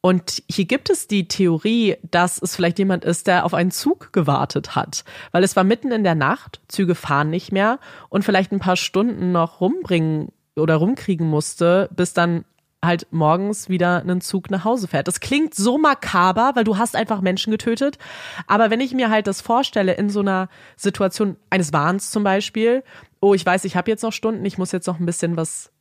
Und 0.01 0.42
hier 0.48 0.64
gibt 0.64 0.90
es 0.90 1.09
die 1.09 1.28
Theorie, 1.28 1.97
dass 2.10 2.40
es 2.40 2.56
vielleicht 2.56 2.78
jemand 2.78 3.05
ist, 3.05 3.26
der 3.26 3.44
auf 3.44 3.55
einen 3.55 3.70
Zug 3.70 4.12
gewartet 4.12 4.74
hat, 4.74 5.05
weil 5.30 5.44
es 5.44 5.56
war 5.56 5.64
mitten 5.64 5.92
in 5.92 6.05
der 6.05 6.14
Nacht, 6.14 6.60
Züge 6.68 6.94
fahren 6.94 7.30
nicht 7.30 7.52
mehr 7.52 7.78
und 8.09 8.24
vielleicht 8.24 8.51
ein 8.51 8.60
paar 8.60 8.76
Stunden 8.76 9.30
noch 9.30 9.60
rumbringen 9.60 10.32
oder 10.56 10.76
rumkriegen 10.76 11.26
musste, 11.26 11.90
bis 11.94 12.14
dann 12.14 12.44
halt 12.82 13.07
morgens 13.11 13.69
wieder 13.69 14.01
einen 14.01 14.20
Zug 14.20 14.51
nach 14.51 14.65
Hause 14.65 14.89
fährt. 14.89 15.07
Das 15.07 15.20
klingt 15.20 15.55
so 15.55 15.77
makaber, 15.77 16.52
weil 16.55 16.65
du 16.65 16.78
hast 16.78 16.97
einfach 16.97 17.20
Menschen 17.20 17.51
getötet. 17.51 17.98
Aber 18.47 18.70
wenn 18.70 18.81
ich 18.81 18.94
mir 18.94 19.11
halt 19.11 19.27
das 19.27 19.40
vorstelle 19.40 19.94
in 19.94 20.09
so 20.09 20.20
einer 20.20 20.48
Situation 20.77 21.36
eines 21.51 21.73
Wahns 21.73 22.11
zum 22.11 22.24
Beispiel, 22.24 22.82
oh, 23.20 23.35
ich 23.35 23.44
weiß, 23.44 23.65
ich 23.65 23.77
habe 23.77 23.90
jetzt 23.90 24.02
noch 24.02 24.12
Stunden, 24.12 24.44
ich 24.44 24.57
muss 24.57 24.73
jetzt 24.73 24.86
noch 24.86 24.98
ein 24.98 25.07
bisschen 25.07 25.36
was 25.36 25.73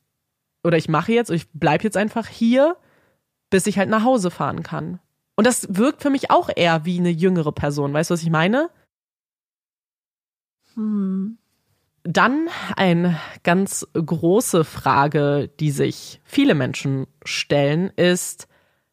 oder 0.62 0.76
ich 0.76 0.88
mache 0.88 1.12
jetzt, 1.12 1.30
ich 1.30 1.48
bleib 1.52 1.84
jetzt 1.84 1.96
einfach 1.96 2.26
hier, 2.26 2.76
bis 3.48 3.66
ich 3.66 3.78
halt 3.78 3.88
nach 3.88 4.04
Hause 4.04 4.30
fahren 4.30 4.62
kann. 4.62 5.00
Und 5.36 5.46
das 5.46 5.74
wirkt 5.74 6.02
für 6.02 6.10
mich 6.10 6.30
auch 6.30 6.50
eher 6.54 6.84
wie 6.84 6.98
eine 6.98 7.08
jüngere 7.08 7.52
Person. 7.52 7.94
Weißt 7.94 8.10
du, 8.10 8.12
was 8.14 8.22
ich 8.22 8.30
meine? 8.30 8.68
Hm. 10.74 11.39
Dann 12.04 12.48
eine 12.76 13.18
ganz 13.42 13.86
große 13.92 14.64
Frage, 14.64 15.50
die 15.60 15.70
sich 15.70 16.20
viele 16.24 16.54
Menschen 16.54 17.06
stellen, 17.24 17.90
ist, 17.96 18.48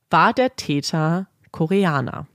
war 0.09 0.33
der 0.33 0.55
Täter 0.55 1.27
Koreaner? 1.51 2.27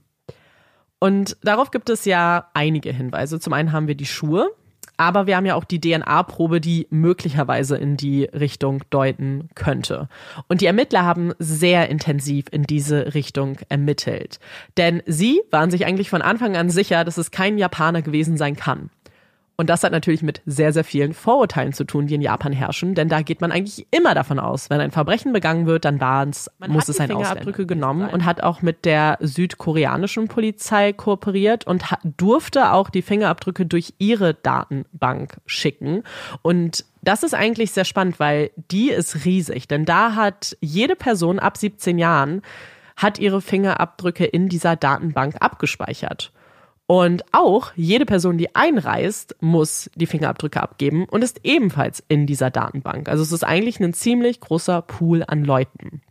Und 0.99 1.37
darauf 1.43 1.71
gibt 1.71 1.89
es 1.89 2.05
ja 2.05 2.49
einige 2.53 2.91
Hinweise. 2.93 3.39
Zum 3.39 3.53
einen 3.53 3.71
haben 3.71 3.87
wir 3.87 3.95
die 3.95 4.05
Schuhe, 4.05 4.51
aber 4.95 5.27
wir 5.27 5.35
haben 5.35 5.45
ja 5.45 5.55
auch 5.55 5.65
die 5.65 5.81
DNA-Probe, 5.81 6.61
die 6.61 6.87
möglicherweise 6.91 7.75
in 7.77 7.97
die 7.97 8.23
Richtung 8.25 8.83
deuten 8.89 9.49
könnte. 9.55 10.07
Und 10.47 10.61
die 10.61 10.65
Ermittler 10.65 11.03
haben 11.03 11.33
sehr 11.39 11.89
intensiv 11.89 12.45
in 12.51 12.63
diese 12.63 13.13
Richtung 13.13 13.57
ermittelt. 13.69 14.39
Denn 14.77 15.03
sie 15.05 15.41
waren 15.51 15.71
sich 15.71 15.85
eigentlich 15.85 16.09
von 16.09 16.21
Anfang 16.21 16.55
an 16.55 16.69
sicher, 16.69 17.03
dass 17.03 17.17
es 17.17 17.31
kein 17.31 17.57
Japaner 17.57 18.01
gewesen 18.01 18.37
sein 18.37 18.55
kann. 18.55 18.89
Und 19.55 19.69
das 19.69 19.83
hat 19.83 19.91
natürlich 19.91 20.23
mit 20.23 20.41
sehr, 20.47 20.73
sehr 20.73 20.83
vielen 20.83 21.13
Vorurteilen 21.13 21.73
zu 21.73 21.83
tun, 21.83 22.07
die 22.07 22.15
in 22.15 22.21
Japan 22.21 22.53
herrschen, 22.53 22.95
denn 22.95 23.07
da 23.07 23.21
geht 23.21 23.39
man 23.39 23.51
eigentlich 23.51 23.85
immer 23.91 24.15
davon 24.15 24.39
aus, 24.39 24.71
wenn 24.71 24.81
ein 24.81 24.89
Verbrechen 24.89 25.31
begangen 25.31 25.67
wird, 25.67 25.85
dann 25.85 25.99
war's, 25.99 26.49
muss 26.67 26.89
es 26.89 26.99
ein 26.99 27.07
Fingerabdrücke 27.07 27.67
genommen 27.67 28.09
und 28.09 28.25
hat 28.25 28.41
auch 28.41 28.63
mit 28.63 28.83
der 28.83 29.19
südkoreanischen 29.21 30.27
Polizei 30.27 30.91
kooperiert 30.91 31.67
und 31.67 31.91
hat, 31.91 31.99
durfte 32.03 32.71
auch 32.71 32.89
die 32.89 33.03
Fingerabdrücke 33.03 33.67
durch 33.67 33.93
ihre 33.99 34.33
Datenbank 34.33 35.37
schicken. 35.45 36.03
Und 36.41 36.85
das 37.03 37.21
ist 37.21 37.35
eigentlich 37.35 37.71
sehr 37.71 37.85
spannend, 37.85 38.19
weil 38.19 38.49
die 38.71 38.89
ist 38.89 39.23
riesig, 39.23 39.67
denn 39.67 39.85
da 39.85 40.15
hat 40.15 40.57
jede 40.61 40.95
Person 40.95 41.37
ab 41.37 41.57
17 41.57 41.99
Jahren 41.99 42.41
hat 42.95 43.19
ihre 43.19 43.41
Fingerabdrücke 43.41 44.25
in 44.25 44.49
dieser 44.49 44.75
Datenbank 44.75 45.35
abgespeichert. 45.39 46.31
Und 46.85 47.23
auch 47.31 47.71
jede 47.75 48.05
Person, 48.05 48.37
die 48.37 48.55
einreist, 48.55 49.35
muss 49.39 49.89
die 49.95 50.05
Fingerabdrücke 50.05 50.61
abgeben 50.61 51.05
und 51.05 51.23
ist 51.23 51.39
ebenfalls 51.43 52.03
in 52.07 52.27
dieser 52.27 52.49
Datenbank. 52.49 53.07
Also 53.07 53.23
es 53.23 53.31
ist 53.31 53.43
eigentlich 53.43 53.79
ein 53.79 53.93
ziemlich 53.93 54.41
großer 54.41 54.81
Pool 54.81 55.23
an 55.25 55.45
Leuten. 55.45 56.01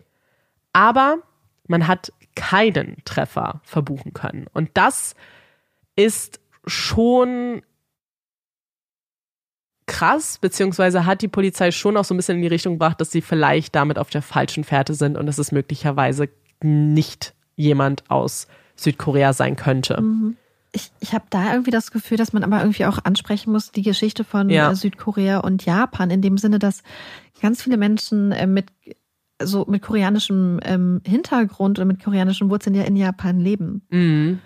Aber 0.73 1.19
man 1.66 1.86
hat 1.86 2.12
keinen 2.35 2.97
Treffer 3.05 3.61
verbuchen 3.65 4.15
können. 4.15 4.47
Und 4.55 4.70
das 4.74 5.15
ist 5.94 6.40
schon 6.66 7.62
krass, 9.86 10.39
beziehungsweise 10.39 11.05
hat 11.05 11.20
die 11.20 11.28
Polizei 11.28 11.70
schon 11.70 11.99
auch 11.99 12.05
so 12.05 12.15
ein 12.15 12.16
bisschen 12.16 12.36
in 12.36 12.43
die 12.43 12.49
Richtung 12.49 12.74
gebracht, 12.74 12.99
dass 12.99 13.11
sie 13.11 13.20
vielleicht 13.20 13.74
damit 13.74 13.99
auf 13.99 14.09
der 14.09 14.23
falschen 14.23 14.65
Fährte 14.65 14.94
sind 14.94 15.19
und 15.19 15.27
dass 15.27 15.36
es 15.36 15.53
möglicherweise 15.53 16.31
nicht 16.62 17.35
jemand 17.57 18.11
aus 18.11 18.47
Südkorea 18.74 19.35
sein 19.35 19.57
könnte. 19.57 20.01
Mhm 20.01 20.39
ich, 20.73 20.90
ich 21.01 21.12
habe 21.12 21.24
da 21.31 21.53
irgendwie 21.53 21.70
das 21.70 21.90
Gefühl, 21.90 22.16
dass 22.16 22.32
man 22.32 22.43
aber 22.44 22.61
irgendwie 22.61 22.86
auch 22.86 22.99
ansprechen 23.05 23.53
muss, 23.53 23.73
die 23.73 23.82
Geschichte 23.82 24.24
von 24.24 24.49
ja. 24.49 24.70
Äh, 24.70 24.74
Südkorea 24.74 25.39
und 25.40 25.65
Japan, 25.65 26.11
in 26.11 26.23
dem 26.23 26.39
Sinne, 26.39 26.59
dass 26.59 26.82
ganz 27.40 27.62
viele 27.62 27.77
Menschen 27.77 28.32
äh, 28.32 28.47
mit 28.47 28.66
so 29.43 29.66
mit 29.69 29.82
koreanischem 29.82 30.61
ähm, 30.62 31.01
Hintergrund 31.05 31.78
oder 31.78 31.85
mit 31.85 32.03
koreanischen 32.03 32.49
Wurzeln 32.49 32.74
ja 32.74 32.85
in 32.85 32.97
Japan 32.97 33.40
leben. 33.40 33.82
Mhm. 33.90 34.39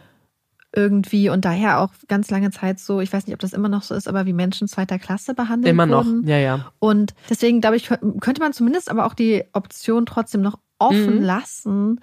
Irgendwie 0.75 1.31
und 1.31 1.45
daher 1.45 1.81
auch 1.81 1.91
ganz 2.09 2.31
lange 2.31 2.51
Zeit 2.51 2.81
so, 2.81 3.01
ich 3.01 3.13
weiß 3.13 3.27
nicht, 3.27 3.35
ob 3.35 3.41
das 3.41 3.53
immer 3.53 3.69
noch 3.69 3.83
so 3.83 3.95
ist, 3.95 4.09
aber 4.09 4.27
wie 4.27 4.33
Menschen 4.33 4.69
zweiter 4.69 4.99
Klasse 4.99 5.33
behandelt 5.35 5.71
immer 5.71 5.89
wurden. 5.89 6.09
Immer 6.09 6.21
noch, 6.23 6.29
ja, 6.29 6.39
ja. 6.39 6.73
Und 6.81 7.15
deswegen 7.31 7.61
glaube 7.61 7.77
ich, 7.77 7.89
könnte 8.21 8.41
man 8.41 8.53
zumindest 8.53 8.91
aber 8.91 9.07
auch 9.07 9.15
die 9.15 9.45
Option 9.53 10.07
trotzdem 10.07 10.43
noch 10.43 10.59
offen 10.79 11.17
mhm. 11.17 11.23
lassen, 11.23 12.01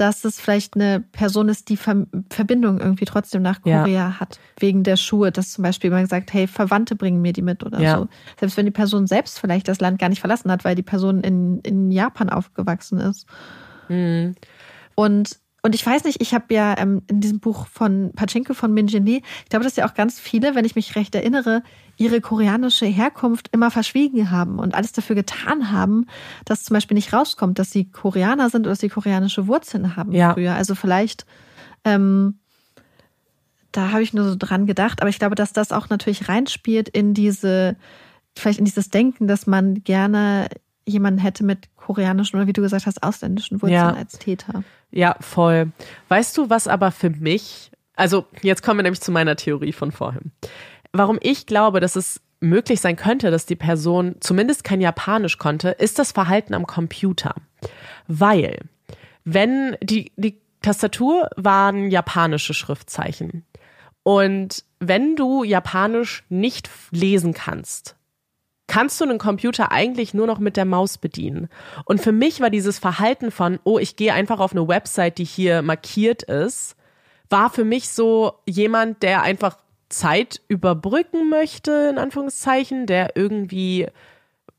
dass 0.00 0.24
es 0.24 0.40
vielleicht 0.40 0.76
eine 0.76 1.00
Person 1.00 1.50
ist, 1.50 1.68
die 1.68 1.76
Ver 1.76 2.06
Verbindung 2.30 2.80
irgendwie 2.80 3.04
trotzdem 3.04 3.42
nach 3.42 3.60
Korea 3.60 3.86
ja. 3.86 4.20
hat, 4.20 4.40
wegen 4.58 4.82
der 4.82 4.96
Schuhe, 4.96 5.30
dass 5.30 5.52
zum 5.52 5.62
Beispiel 5.62 5.90
man 5.90 6.06
sagt, 6.06 6.32
hey, 6.32 6.46
Verwandte 6.46 6.96
bringen 6.96 7.20
mir 7.20 7.34
die 7.34 7.42
mit 7.42 7.62
oder 7.62 7.80
ja. 7.80 7.98
so. 7.98 8.08
Selbst 8.38 8.56
wenn 8.56 8.64
die 8.64 8.70
Person 8.70 9.06
selbst 9.06 9.38
vielleicht 9.38 9.68
das 9.68 9.80
Land 9.80 9.98
gar 9.98 10.08
nicht 10.08 10.20
verlassen 10.20 10.50
hat, 10.50 10.64
weil 10.64 10.74
die 10.74 10.82
Person 10.82 11.20
in, 11.22 11.60
in 11.60 11.90
Japan 11.90 12.30
aufgewachsen 12.30 12.98
ist. 12.98 13.26
Mhm. 13.88 14.36
Und 14.94 15.39
und 15.62 15.74
ich 15.74 15.84
weiß 15.84 16.04
nicht, 16.04 16.20
ich 16.20 16.34
habe 16.34 16.52
ja 16.54 16.76
ähm, 16.78 17.02
in 17.08 17.20
diesem 17.20 17.40
Buch 17.40 17.66
von 17.66 18.12
Pachinko 18.14 18.54
von 18.54 18.72
Minjini, 18.72 19.22
ich 19.42 19.50
glaube, 19.50 19.64
dass 19.64 19.76
ja 19.76 19.86
auch 19.86 19.94
ganz 19.94 20.18
viele, 20.18 20.54
wenn 20.54 20.64
ich 20.64 20.74
mich 20.74 20.96
recht 20.96 21.14
erinnere, 21.14 21.62
ihre 21.96 22.20
koreanische 22.20 22.86
Herkunft 22.86 23.48
immer 23.52 23.70
verschwiegen 23.70 24.30
haben 24.30 24.58
und 24.58 24.74
alles 24.74 24.92
dafür 24.92 25.16
getan 25.16 25.70
haben, 25.70 26.06
dass 26.46 26.64
zum 26.64 26.74
Beispiel 26.74 26.94
nicht 26.94 27.12
rauskommt, 27.12 27.58
dass 27.58 27.70
sie 27.70 27.90
Koreaner 27.90 28.48
sind 28.48 28.62
oder 28.62 28.70
dass 28.70 28.80
sie 28.80 28.88
koreanische 28.88 29.46
Wurzeln 29.46 29.96
haben 29.96 30.12
ja. 30.12 30.32
früher. 30.32 30.54
Also 30.54 30.74
vielleicht, 30.74 31.26
ähm, 31.84 32.38
da 33.72 33.92
habe 33.92 34.02
ich 34.02 34.14
nur 34.14 34.30
so 34.30 34.36
dran 34.36 34.66
gedacht, 34.66 35.02
aber 35.02 35.10
ich 35.10 35.18
glaube, 35.18 35.34
dass 35.34 35.52
das 35.52 35.72
auch 35.72 35.90
natürlich 35.90 36.28
reinspielt 36.28 36.88
in 36.88 37.12
diese, 37.12 37.76
vielleicht 38.34 38.58
in 38.58 38.64
dieses 38.64 38.88
Denken, 38.88 39.28
dass 39.28 39.46
man 39.46 39.84
gerne 39.84 40.48
jemanden 40.90 41.20
hätte 41.20 41.44
mit 41.44 41.68
koreanischen 41.76 42.38
oder 42.38 42.46
wie 42.46 42.52
du 42.52 42.62
gesagt 42.62 42.86
hast, 42.86 43.02
ausländischen 43.02 43.62
Wurzeln 43.62 43.72
ja. 43.72 43.92
als 43.92 44.18
Täter. 44.18 44.62
Ja, 44.90 45.16
voll. 45.20 45.72
Weißt 46.08 46.36
du, 46.36 46.50
was 46.50 46.68
aber 46.68 46.90
für 46.90 47.10
mich, 47.10 47.70
also 47.96 48.26
jetzt 48.42 48.62
kommen 48.62 48.78
wir 48.78 48.82
nämlich 48.82 49.00
zu 49.00 49.12
meiner 49.12 49.36
Theorie 49.36 49.72
von 49.72 49.92
vorhin. 49.92 50.32
Warum 50.92 51.18
ich 51.22 51.46
glaube, 51.46 51.80
dass 51.80 51.96
es 51.96 52.20
möglich 52.40 52.80
sein 52.80 52.96
könnte, 52.96 53.30
dass 53.30 53.46
die 53.46 53.56
Person 53.56 54.16
zumindest 54.20 54.64
kein 54.64 54.80
Japanisch 54.80 55.38
konnte, 55.38 55.70
ist 55.70 55.98
das 55.98 56.12
Verhalten 56.12 56.54
am 56.54 56.66
Computer. 56.66 57.34
Weil, 58.08 58.60
wenn 59.24 59.76
die, 59.82 60.12
die 60.16 60.40
Tastatur 60.62 61.28
waren 61.36 61.90
japanische 61.90 62.54
Schriftzeichen. 62.54 63.44
Und 64.02 64.64
wenn 64.78 65.16
du 65.16 65.44
Japanisch 65.44 66.24
nicht 66.28 66.70
lesen 66.90 67.34
kannst, 67.34 67.96
kannst 68.70 69.00
du 69.00 69.04
einen 69.04 69.18
Computer 69.18 69.72
eigentlich 69.72 70.14
nur 70.14 70.28
noch 70.28 70.38
mit 70.38 70.56
der 70.56 70.64
Maus 70.64 70.96
bedienen. 70.96 71.48
Und 71.86 72.00
für 72.00 72.12
mich 72.12 72.40
war 72.40 72.50
dieses 72.50 72.78
Verhalten 72.78 73.32
von, 73.32 73.58
oh, 73.64 73.80
ich 73.80 73.96
gehe 73.96 74.14
einfach 74.14 74.38
auf 74.38 74.52
eine 74.52 74.68
Website, 74.68 75.18
die 75.18 75.24
hier 75.24 75.60
markiert 75.60 76.22
ist, 76.22 76.76
war 77.28 77.50
für 77.50 77.64
mich 77.64 77.88
so 77.88 78.34
jemand, 78.46 79.02
der 79.02 79.22
einfach 79.22 79.58
Zeit 79.88 80.40
überbrücken 80.46 81.28
möchte, 81.28 81.88
in 81.90 81.98
Anführungszeichen, 81.98 82.86
der 82.86 83.16
irgendwie 83.16 83.88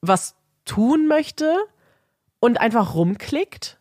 was 0.01 0.35
tun 0.65 1.07
möchte 1.07 1.55
und 2.41 2.59
einfach 2.59 2.95
rumklickt 2.95 3.79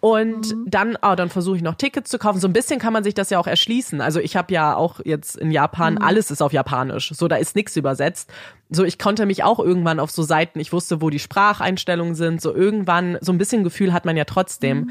und 0.00 0.54
mhm. 0.54 0.64
dann, 0.66 0.96
oh, 1.02 1.14
dann 1.16 1.28
versuche 1.28 1.56
ich 1.56 1.62
noch 1.62 1.74
Tickets 1.74 2.10
zu 2.10 2.18
kaufen. 2.18 2.40
So 2.40 2.46
ein 2.46 2.52
bisschen 2.52 2.78
kann 2.78 2.92
man 2.92 3.02
sich 3.02 3.14
das 3.14 3.30
ja 3.30 3.38
auch 3.38 3.48
erschließen. 3.48 4.00
Also 4.00 4.20
ich 4.20 4.36
habe 4.36 4.52
ja 4.54 4.76
auch 4.76 5.00
jetzt 5.04 5.36
in 5.36 5.50
Japan, 5.50 5.94
mhm. 5.94 6.02
alles 6.02 6.30
ist 6.30 6.40
auf 6.40 6.52
Japanisch. 6.52 7.10
So, 7.14 7.26
da 7.26 7.36
ist 7.36 7.56
nichts 7.56 7.76
übersetzt. 7.76 8.30
So, 8.70 8.84
ich 8.84 8.98
konnte 8.98 9.26
mich 9.26 9.42
auch 9.42 9.58
irgendwann 9.58 9.98
auf 9.98 10.10
so 10.10 10.22
Seiten, 10.22 10.60
ich 10.60 10.72
wusste, 10.72 11.02
wo 11.02 11.10
die 11.10 11.18
Spracheinstellungen 11.18 12.14
sind. 12.14 12.40
So 12.40 12.54
irgendwann, 12.54 13.18
so 13.20 13.32
ein 13.32 13.38
bisschen 13.38 13.64
Gefühl 13.64 13.92
hat 13.92 14.04
man 14.04 14.16
ja 14.16 14.24
trotzdem. 14.24 14.78
Mhm. 14.78 14.90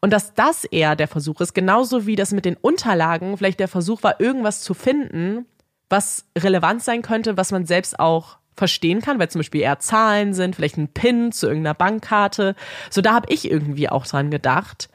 Und 0.00 0.12
dass 0.12 0.34
das 0.34 0.64
eher 0.64 0.96
der 0.96 1.08
Versuch 1.08 1.40
ist, 1.40 1.54
genauso 1.54 2.06
wie 2.06 2.16
das 2.16 2.32
mit 2.32 2.44
den 2.44 2.56
Unterlagen 2.56 3.36
vielleicht 3.36 3.60
der 3.60 3.68
Versuch 3.68 4.02
war, 4.02 4.20
irgendwas 4.20 4.62
zu 4.62 4.74
finden, 4.74 5.46
was 5.88 6.26
relevant 6.36 6.82
sein 6.82 7.02
könnte, 7.02 7.36
was 7.36 7.52
man 7.52 7.64
selbst 7.64 7.98
auch 7.98 8.37
verstehen 8.58 9.00
kann, 9.00 9.18
weil 9.18 9.30
zum 9.30 9.38
Beispiel 9.38 9.62
eher 9.62 9.78
Zahlen 9.78 10.34
sind, 10.34 10.56
vielleicht 10.56 10.76
ein 10.76 10.88
PIN 10.88 11.32
zu 11.32 11.46
irgendeiner 11.46 11.74
Bankkarte. 11.74 12.54
So, 12.90 13.00
da 13.00 13.14
habe 13.14 13.32
ich 13.32 13.50
irgendwie 13.50 13.88
auch 13.88 14.06
dran 14.06 14.30
gedacht, 14.30 14.90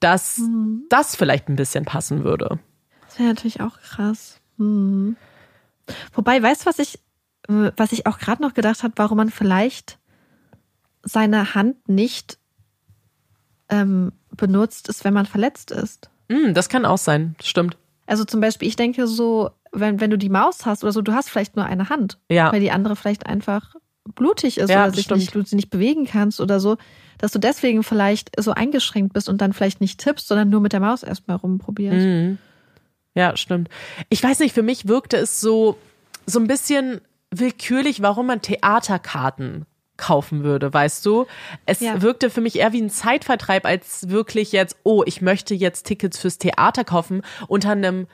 dass 0.00 0.38
mhm. 0.38 0.84
das 0.88 1.16
vielleicht 1.16 1.48
ein 1.48 1.56
bisschen 1.56 1.84
passen 1.84 2.24
würde. 2.24 2.58
Das 3.06 3.18
wäre 3.18 3.28
natürlich 3.28 3.60
auch 3.60 3.78
krass. 3.80 4.40
Mhm. 4.56 5.16
Wobei, 6.12 6.42
weißt 6.42 6.62
du, 6.62 6.66
was 6.66 6.78
ich, 6.78 6.98
was 7.48 7.92
ich 7.92 8.06
auch 8.06 8.18
gerade 8.18 8.42
noch 8.42 8.54
gedacht 8.54 8.82
habe, 8.82 8.94
warum 8.96 9.18
man 9.18 9.30
vielleicht 9.30 9.98
seine 11.02 11.54
Hand 11.54 11.88
nicht 11.88 12.38
ähm, 13.68 14.12
benutzt, 14.30 14.88
ist, 14.88 15.04
wenn 15.04 15.14
man 15.14 15.26
verletzt 15.26 15.70
ist. 15.70 16.10
Mm, 16.28 16.54
das 16.54 16.68
kann 16.68 16.86
auch 16.86 16.98
sein, 16.98 17.36
stimmt. 17.42 17.76
Also 18.06 18.24
zum 18.24 18.40
Beispiel, 18.40 18.68
ich 18.68 18.76
denke 18.76 19.06
so, 19.06 19.50
wenn, 19.72 20.00
wenn 20.00 20.10
du 20.10 20.18
die 20.18 20.28
Maus 20.28 20.66
hast 20.66 20.84
oder 20.84 20.92
so, 20.92 21.02
du 21.02 21.12
hast 21.12 21.30
vielleicht 21.30 21.56
nur 21.56 21.64
eine 21.64 21.88
Hand, 21.88 22.18
ja. 22.28 22.52
weil 22.52 22.60
die 22.60 22.70
andere 22.70 22.96
vielleicht 22.96 23.26
einfach 23.26 23.74
blutig 24.14 24.58
ist 24.58 24.70
ja, 24.70 24.84
oder 24.84 24.94
sich 24.94 25.08
nicht, 25.10 25.34
du 25.34 25.42
sie 25.42 25.56
nicht 25.56 25.70
bewegen 25.70 26.04
kannst 26.06 26.40
oder 26.40 26.60
so, 26.60 26.76
dass 27.18 27.32
du 27.32 27.38
deswegen 27.38 27.82
vielleicht 27.82 28.30
so 28.38 28.52
eingeschränkt 28.52 29.14
bist 29.14 29.28
und 29.28 29.40
dann 29.40 29.52
vielleicht 29.52 29.80
nicht 29.80 29.98
tippst, 29.98 30.28
sondern 30.28 30.50
nur 30.50 30.60
mit 30.60 30.72
der 30.72 30.80
Maus 30.80 31.02
erstmal 31.02 31.38
rumprobierst. 31.38 32.06
Mhm. 32.06 32.38
Ja, 33.14 33.36
stimmt. 33.36 33.68
Ich 34.08 34.22
weiß 34.22 34.40
nicht, 34.40 34.54
für 34.54 34.62
mich 34.62 34.88
wirkte 34.88 35.16
es 35.16 35.40
so, 35.40 35.78
so 36.26 36.40
ein 36.40 36.46
bisschen 36.46 37.00
willkürlich, 37.30 38.02
warum 38.02 38.26
man 38.26 38.42
Theaterkarten 38.42 39.66
kaufen 40.04 40.44
würde, 40.44 40.72
weißt 40.72 41.04
du? 41.06 41.26
Es 41.64 41.80
ja. 41.80 42.02
wirkte 42.02 42.28
für 42.28 42.40
mich 42.40 42.58
eher 42.58 42.72
wie 42.72 42.82
ein 42.82 42.90
Zeitvertreib, 42.90 43.64
als 43.64 44.10
wirklich 44.10 44.52
jetzt, 44.52 44.76
oh, 44.82 45.02
ich 45.06 45.22
möchte 45.22 45.54
jetzt 45.54 45.84
Tickets 45.84 46.18
fürs 46.18 46.38
Theater 46.38 46.84
kaufen 46.84 47.22
unter 47.48 47.70
einem 47.70 48.06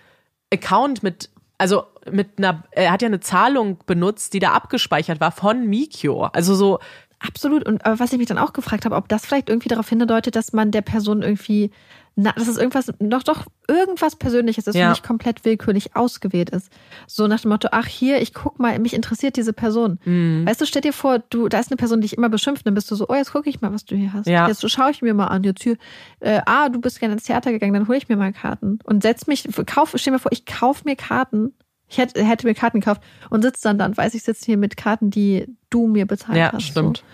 Account 0.52 1.02
mit 1.02 1.30
also 1.58 1.84
mit 2.10 2.38
einer, 2.38 2.64
er 2.70 2.90
hat 2.90 3.02
ja 3.02 3.06
eine 3.06 3.20
Zahlung 3.20 3.76
benutzt, 3.84 4.32
die 4.32 4.38
da 4.38 4.52
abgespeichert 4.52 5.20
war 5.20 5.30
von 5.30 5.66
Mikio. 5.66 6.22
Also 6.24 6.54
so. 6.54 6.78
Absolut. 7.18 7.66
Und 7.66 7.82
was 7.84 8.12
ich 8.12 8.18
mich 8.18 8.28
dann 8.28 8.38
auch 8.38 8.54
gefragt 8.54 8.86
habe, 8.86 8.96
ob 8.96 9.06
das 9.08 9.26
vielleicht 9.26 9.50
irgendwie 9.50 9.68
darauf 9.68 9.86
hindeutet, 9.86 10.36
dass 10.36 10.54
man 10.54 10.70
der 10.70 10.80
Person 10.80 11.20
irgendwie 11.20 11.70
na, 12.16 12.32
das 12.36 12.48
ist 12.48 12.58
irgendwas, 12.58 12.92
doch, 12.98 13.22
doch, 13.22 13.46
irgendwas 13.68 14.16
Persönliches, 14.16 14.64
das 14.64 14.74
Ja. 14.76 14.86
für 14.86 14.90
mich 14.90 15.02
komplett 15.02 15.44
willkürlich 15.44 15.96
ausgewählt 15.96 16.50
ist. 16.50 16.70
So 17.06 17.26
nach 17.28 17.40
dem 17.40 17.50
Motto, 17.50 17.68
ach 17.72 17.86
hier, 17.86 18.20
ich 18.20 18.34
guck 18.34 18.58
mal, 18.58 18.78
mich 18.78 18.92
interessiert 18.94 19.36
diese 19.36 19.52
Person. 19.52 19.98
Mhm. 20.04 20.44
Weißt 20.46 20.60
du, 20.60 20.66
stell 20.66 20.82
dir 20.82 20.92
vor, 20.92 21.20
du, 21.30 21.48
da 21.48 21.58
ist 21.60 21.70
eine 21.70 21.76
Person, 21.76 22.00
die 22.00 22.08
dich 22.08 22.16
immer 22.18 22.28
beschimpft, 22.28 22.66
dann 22.66 22.74
bist 22.74 22.90
du 22.90 22.94
so, 22.94 23.06
oh, 23.08 23.14
jetzt 23.14 23.32
gucke 23.32 23.48
ich 23.48 23.60
mal, 23.60 23.72
was 23.72 23.84
du 23.84 23.96
hier 23.96 24.12
hast. 24.12 24.26
Ja. 24.26 24.48
Jetzt 24.48 24.68
schaue 24.70 24.90
ich 24.90 25.02
mir 25.02 25.14
mal 25.14 25.28
an, 25.28 25.44
jetzt 25.44 25.62
hier, 25.62 25.76
äh, 26.20 26.40
ah, 26.46 26.68
du 26.68 26.80
bist 26.80 27.00
gerne 27.00 27.14
ins 27.14 27.24
Theater 27.24 27.52
gegangen, 27.52 27.72
dann 27.74 27.88
hole 27.88 27.96
ich 27.98 28.08
mir 28.08 28.16
mal 28.16 28.32
Karten. 28.32 28.80
Und 28.84 29.02
setz 29.02 29.26
mich, 29.26 29.48
kauf, 29.66 29.92
stell 29.96 30.12
mir 30.12 30.18
vor, 30.18 30.32
ich 30.32 30.44
kauf 30.44 30.84
mir 30.84 30.96
Karten. 30.96 31.54
Ich 31.88 31.98
hätte, 31.98 32.22
hätte 32.24 32.46
mir 32.46 32.54
Karten 32.54 32.80
gekauft 32.80 33.02
und 33.30 33.42
sitze 33.42 33.62
dann 33.64 33.78
da 33.78 33.86
und 33.86 33.96
weiß, 33.96 34.14
ich 34.14 34.22
sitze 34.22 34.44
hier 34.46 34.56
mit 34.56 34.76
Karten, 34.76 35.10
die 35.10 35.46
du 35.70 35.86
mir 35.88 36.06
bezahlt 36.06 36.38
Ja, 36.38 36.52
hast. 36.52 36.62
stimmt. 36.62 36.98
So. 36.98 37.04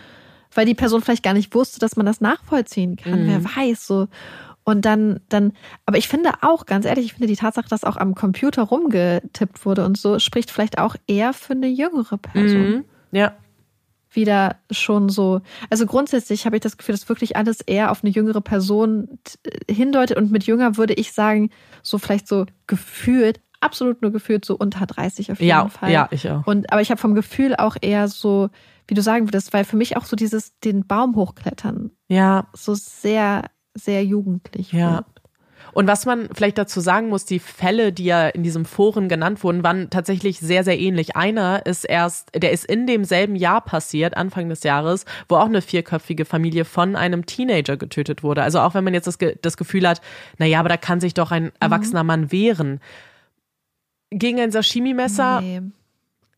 Weil 0.55 0.67
die 0.67 0.75
Person 0.75 1.03
vielleicht 1.03 1.23
gar 1.23 1.35
nicht 1.35 1.55
wusste, 1.55 1.81
dass 1.81 1.97
man 1.97 2.07
das 2.07 2.21
nachvollziehen 2.21 2.97
kann. 2.97 3.25
Mhm. 3.25 3.29
Wer 3.29 3.45
weiß 3.45 3.87
so. 3.87 4.09
Und 4.69 4.85
dann, 4.85 5.21
dann, 5.29 5.53
aber 5.87 5.97
ich 5.97 6.09
finde 6.09 6.31
auch, 6.43 6.67
ganz 6.67 6.87
ehrlich, 6.87 7.05
ich 7.07 7.13
finde 7.15 7.29
die 7.29 7.37
Tatsache, 7.37 7.69
dass 7.69 7.85
auch 7.85 7.97
am 7.97 8.17
Computer 8.17 8.63
rumgetippt 8.65 9.65
wurde 9.65 9.85
und 9.85 9.97
so, 9.97 10.19
spricht 10.19 10.51
vielleicht 10.51 10.79
auch 10.79 10.97
eher 11.07 11.33
für 11.33 11.53
eine 11.53 11.69
jüngere 11.69 12.19
Person. 12.19 12.69
Mhm. 12.69 12.85
Ja. 13.13 13.33
Wieder 14.11 14.57
schon 14.71 15.09
so. 15.09 15.41
Also 15.71 15.87
grundsätzlich 15.87 16.47
habe 16.47 16.57
ich 16.57 16.63
das 16.63 16.77
Gefühl, 16.79 16.95
dass 16.95 17.09
wirklich 17.09 17.37
alles 17.37 17.61
eher 17.61 17.91
auf 17.93 18.03
eine 18.03 18.11
jüngere 18.11 18.41
Person 18.41 19.19
t- 19.25 19.73
hindeutet. 19.73 20.17
Und 20.17 20.33
mit 20.33 20.45
jünger 20.45 20.77
würde 20.77 20.95
ich 20.95 21.13
sagen, 21.13 21.51
so 21.83 21.99
vielleicht 21.99 22.27
so 22.27 22.47
gefühlt, 22.67 23.41
absolut 23.61 24.03
nur 24.03 24.11
gefühlt, 24.11 24.45
so 24.45 24.57
unter 24.57 24.87
30 24.87 25.31
auf 25.33 25.39
jeden 25.39 25.49
Ja, 25.51 25.69
Fall. 25.69 25.93
ja, 25.93 26.09
ich 26.11 26.29
auch. 26.29 26.47
Und, 26.47 26.73
aber 26.73 26.81
ich 26.81 26.91
habe 26.91 27.01
vom 27.01 27.15
Gefühl 27.15 27.55
auch 27.57 27.77
eher 27.81 28.09
so, 28.09 28.49
wie 28.89 28.95
du 28.95 29.03
sagen 29.03 29.29
würdest, 29.29 29.53
weil 29.53 29.65
für 29.65 29.77
mich 29.77 29.97
auch 29.97 30.05
so 30.07 30.17
dieses, 30.17 30.59
den 30.61 30.87
Baum 30.87 31.15
hochklettern, 31.15 31.91
Ja, 32.09 32.49
so 32.55 32.75
sehr, 32.75 33.43
sehr 33.77 34.05
jugendlich. 34.05 34.73
Ja. 34.73 34.97
wird. 34.97 35.07
Und 35.73 35.87
was 35.87 36.07
man 36.07 36.31
vielleicht 36.33 36.57
dazu 36.57 36.81
sagen 36.81 37.11
muss, 37.11 37.27
die 37.27 37.39
Fälle, 37.39 37.93
die 37.93 38.07
ja 38.07 38.29
in 38.29 38.43
diesem 38.43 38.65
Foren 38.65 39.11
genannt 39.11 39.45
wurden, 39.45 39.63
waren 39.63 39.91
tatsächlich 39.91 40.39
sehr, 40.41 40.65
sehr 40.65 40.79
ähnlich. 40.79 41.17
Einer 41.17 41.67
ist 41.67 41.85
erst, 41.85 42.31
der 42.35 42.53
ist 42.53 42.65
in 42.65 42.87
demselben 42.87 43.37
Jahr 43.37 43.61
passiert, 43.61 44.17
Anfang 44.17 44.49
des 44.49 44.63
Jahres, 44.63 45.05
wo 45.29 45.37
auch 45.37 45.45
eine 45.45 45.61
vierköpfige 45.61 46.25
Familie 46.25 46.65
von 46.65 46.97
einem 46.97 47.27
Teenager 47.27 47.77
getötet 47.77 48.23
wurde. 48.23 48.43
Also 48.43 48.61
auch 48.61 48.73
wenn 48.73 48.85
man 48.85 48.95
jetzt 48.95 49.07
das, 49.07 49.19
das 49.43 49.57
Gefühl 49.59 49.87
hat, 49.87 50.01
na 50.39 50.47
ja, 50.47 50.61
aber 50.61 50.71
da 50.71 50.79
kann 50.79 51.01
sich 51.01 51.13
doch 51.13 51.31
ein 51.31 51.53
erwachsener 51.61 52.05
Mann 52.05 52.33
wehren. 52.33 52.81
Gegen 54.11 54.41
ein 54.41 54.53
Sashimi-Messer, 54.53 55.41
Nee. 55.43 55.61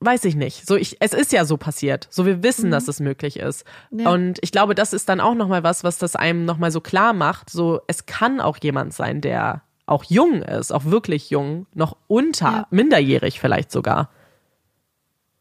Weiß 0.01 0.25
ich 0.27 0.37
nicht. 0.37 0.67
So, 0.67 0.77
ich, 0.77 0.97
es 1.01 1.13
ist 1.13 1.33
ja 1.33 1.45
so 1.45 1.57
passiert. 1.57 2.07
So, 2.11 2.25
wir 2.25 2.43
wissen, 2.43 2.71
dass 2.71 2.87
es 2.89 3.01
möglich 3.01 3.39
ist. 3.39 3.65
Ja. 3.91 4.11
Und 4.11 4.39
ich 4.43 4.53
glaube, 4.53 4.75
das 4.75 4.93
ist 4.93 5.09
dann 5.09 5.21
auch 5.21 5.35
nochmal 5.35 5.63
was, 5.65 5.85
was 5.85 5.99
das 5.99 6.15
einem 6.17 6.45
nochmal 6.45 6.71
so 6.71 6.81
klar 6.81 7.13
macht. 7.13 7.51
So, 7.51 7.81
es 7.89 8.07
kann 8.07 8.41
auch 8.41 8.59
jemand 8.63 8.95
sein, 8.95 9.21
der 9.21 9.63
auch 9.87 10.05
jung 10.05 10.43
ist, 10.43 10.71
auch 10.73 10.85
wirklich 10.85 11.31
jung, 11.31 11.67
noch 11.75 11.97
unter, 12.07 12.51
Ja. 12.51 12.67
minderjährig 12.71 13.41
vielleicht 13.41 13.73
sogar. 13.73 14.11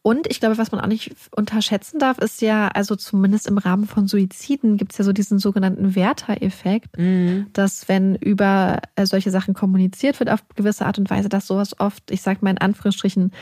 Und 0.03 0.25
ich 0.27 0.39
glaube, 0.39 0.57
was 0.57 0.71
man 0.71 0.79
auch 0.79 0.87
nicht 0.87 1.13
unterschätzen 1.35 1.99
darf, 1.99 2.17
ist 2.19 2.41
ja, 2.41 2.69
also 2.69 2.95
zumindest 2.95 3.45
im 3.45 3.57
Rahmen 3.57 3.87
von 3.87 4.07
Suiziden 4.07 4.77
gibt 4.77 4.93
es 4.93 4.97
ja 4.99 5.03
so 5.03 5.11
diesen 5.11 5.37
sogenannten 5.37 5.95
Werter-Effekt, 5.95 6.95
dass 7.51 7.89
wenn 7.89 8.15
über 8.15 8.77
äh, 8.95 9.05
solche 9.05 9.31
Sachen 9.31 9.53
kommuniziert 9.53 10.17
wird 10.21 10.29
auf 10.29 10.39
gewisse 10.55 10.85
Art 10.85 10.97
und 10.97 11.09
Weise, 11.09 11.27
dass 11.27 11.45
sowas 11.45 11.77
oft, 11.81 12.09
ich 12.09 12.21
sag 12.21 12.41
mal 12.41 12.51
in 12.51 12.57
Anführungsstrichen, 12.57 13.33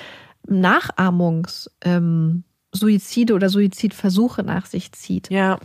Nachahmungs 0.47 1.69
ähm, 1.81 2.43
Suizide 2.73 3.33
oder 3.33 3.49
Suizidversuche 3.49 4.43
nach 4.43 4.65
sich 4.65 4.91
zieht. 4.91 5.29
Ja. 5.29 5.59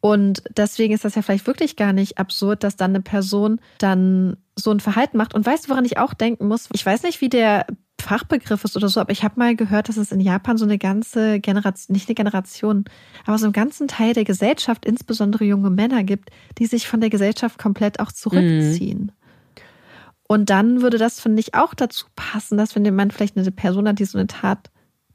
Und 0.00 0.42
deswegen 0.56 0.94
ist 0.94 1.04
das 1.04 1.14
ja 1.14 1.22
vielleicht 1.22 1.46
wirklich 1.46 1.76
gar 1.76 1.92
nicht 1.92 2.18
absurd, 2.18 2.64
dass 2.64 2.76
dann 2.76 2.92
eine 2.92 3.02
Person 3.02 3.60
dann 3.78 4.36
so 4.56 4.70
ein 4.70 4.80
Verhalten 4.80 5.18
macht. 5.18 5.34
Und 5.34 5.44
weißt 5.44 5.66
du, 5.66 5.70
woran 5.70 5.84
ich 5.84 5.98
auch 5.98 6.14
denken 6.14 6.48
muss? 6.48 6.68
Ich 6.72 6.84
weiß 6.84 7.02
nicht, 7.02 7.20
wie 7.20 7.28
der 7.28 7.66
Fachbegriff 8.00 8.64
ist 8.64 8.76
oder 8.76 8.88
so, 8.88 9.00
aber 9.00 9.12
ich 9.12 9.22
habe 9.22 9.38
mal 9.38 9.54
gehört, 9.54 9.88
dass 9.88 9.98
es 9.98 10.10
in 10.10 10.20
Japan 10.20 10.56
so 10.56 10.64
eine 10.64 10.78
ganze 10.78 11.38
Generation, 11.38 11.92
nicht 11.92 12.08
eine 12.08 12.14
Generation, 12.14 12.84
aber 13.26 13.36
so 13.36 13.44
einen 13.44 13.52
ganzen 13.52 13.88
Teil 13.88 14.14
der 14.14 14.24
Gesellschaft, 14.24 14.86
insbesondere 14.86 15.44
junge 15.44 15.70
Männer 15.70 16.02
gibt, 16.02 16.30
die 16.58 16.66
sich 16.66 16.88
von 16.88 17.00
der 17.00 17.10
Gesellschaft 17.10 17.58
komplett 17.58 18.00
auch 18.00 18.10
zurückziehen. 18.10 19.12
Und 20.30 20.48
dann 20.48 20.80
würde 20.80 20.96
das, 20.96 21.18
finde 21.18 21.40
ich, 21.40 21.56
auch 21.56 21.74
dazu 21.74 22.06
passen, 22.14 22.56
dass 22.56 22.76
wenn 22.76 22.94
man 22.94 23.10
vielleicht 23.10 23.36
eine 23.36 23.50
Person 23.50 23.88
hat, 23.88 23.98
die 23.98 24.04
so 24.04 24.16
eine 24.16 24.28
Tat 24.28 24.70